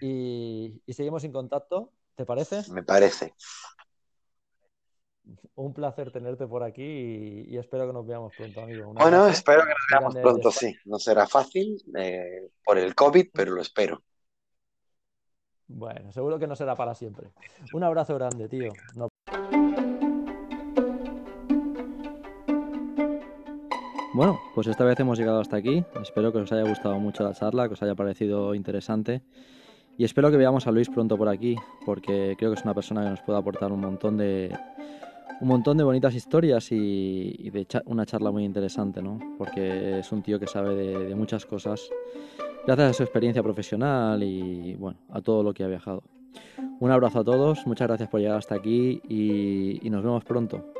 Y, 0.00 0.80
y 0.86 0.92
seguimos 0.92 1.24
en 1.24 1.32
contacto, 1.32 1.92
¿te 2.14 2.24
parece? 2.24 2.70
Me 2.72 2.82
parece. 2.82 3.34
Un 5.56 5.74
placer 5.74 6.10
tenerte 6.10 6.46
por 6.46 6.62
aquí 6.62 6.82
y, 6.82 7.54
y 7.54 7.58
espero 7.58 7.86
que 7.86 7.92
nos 7.92 8.06
veamos 8.06 8.32
pronto, 8.36 8.62
amigo. 8.62 8.88
Una 8.90 9.02
bueno, 9.02 9.26
espero 9.26 9.62
que 9.62 9.70
nos 9.70 9.86
veamos 9.90 10.16
pronto, 10.16 10.50
sí. 10.50 10.74
No 10.84 10.98
será 10.98 11.26
fácil 11.26 11.82
eh, 11.96 12.50
por 12.64 12.78
el 12.78 12.94
COVID, 12.94 13.28
pero 13.32 13.52
lo 13.52 13.60
espero. 13.60 14.02
Bueno, 15.66 16.12
seguro 16.12 16.38
que 16.38 16.46
no 16.46 16.56
será 16.56 16.74
para 16.74 16.94
siempre. 16.94 17.28
Un 17.74 17.84
abrazo 17.84 18.14
grande, 18.14 18.48
tío. 18.48 18.72
No... 18.94 19.08
Bueno, 24.14 24.40
pues 24.54 24.66
esta 24.66 24.84
vez 24.84 24.98
hemos 24.98 25.18
llegado 25.18 25.40
hasta 25.40 25.56
aquí. 25.56 25.84
Espero 26.00 26.32
que 26.32 26.38
os 26.38 26.50
haya 26.52 26.68
gustado 26.68 26.98
mucho 26.98 27.22
la 27.22 27.34
charla, 27.34 27.68
que 27.68 27.74
os 27.74 27.82
haya 27.82 27.94
parecido 27.94 28.54
interesante. 28.54 29.22
Y 29.98 30.04
espero 30.04 30.30
que 30.30 30.36
veamos 30.36 30.66
a 30.66 30.70
Luis 30.70 30.88
pronto 30.88 31.18
por 31.18 31.28
aquí, 31.28 31.56
porque 31.84 32.34
creo 32.38 32.50
que 32.50 32.58
es 32.58 32.64
una 32.64 32.74
persona 32.74 33.02
que 33.02 33.10
nos 33.10 33.20
puede 33.20 33.38
aportar 33.38 33.72
un 33.72 33.80
montón 33.80 34.16
de, 34.16 34.56
un 35.40 35.48
montón 35.48 35.76
de 35.76 35.84
bonitas 35.84 36.14
historias 36.14 36.72
y, 36.72 37.50
de 37.50 37.64
cha 37.66 37.82
una 37.86 38.04
charla 38.06 38.30
muy 38.30 38.44
interesante, 38.44 39.02
¿no? 39.02 39.18
Porque 39.38 40.00
es 40.00 40.12
un 40.12 40.22
tío 40.22 40.38
que 40.38 40.46
sabe 40.46 40.74
de, 40.74 41.06
de 41.06 41.14
muchas 41.14 41.46
cosas 41.46 41.88
gracias 42.66 42.90
a 42.90 42.92
su 42.92 43.02
experiencia 43.02 43.42
profesional 43.42 44.22
y, 44.22 44.74
bueno, 44.76 44.98
a 45.10 45.20
todo 45.20 45.42
lo 45.42 45.54
que 45.54 45.64
ha 45.64 45.68
viajado. 45.68 46.02
Un 46.80 46.90
abrazo 46.90 47.20
a 47.20 47.24
todos, 47.24 47.66
muchas 47.66 47.88
gracias 47.88 48.08
por 48.08 48.20
llegar 48.20 48.36
hasta 48.36 48.54
aquí 48.54 49.00
y, 49.08 49.86
y 49.86 49.90
nos 49.90 50.02
vemos 50.02 50.24
pronto. 50.24 50.77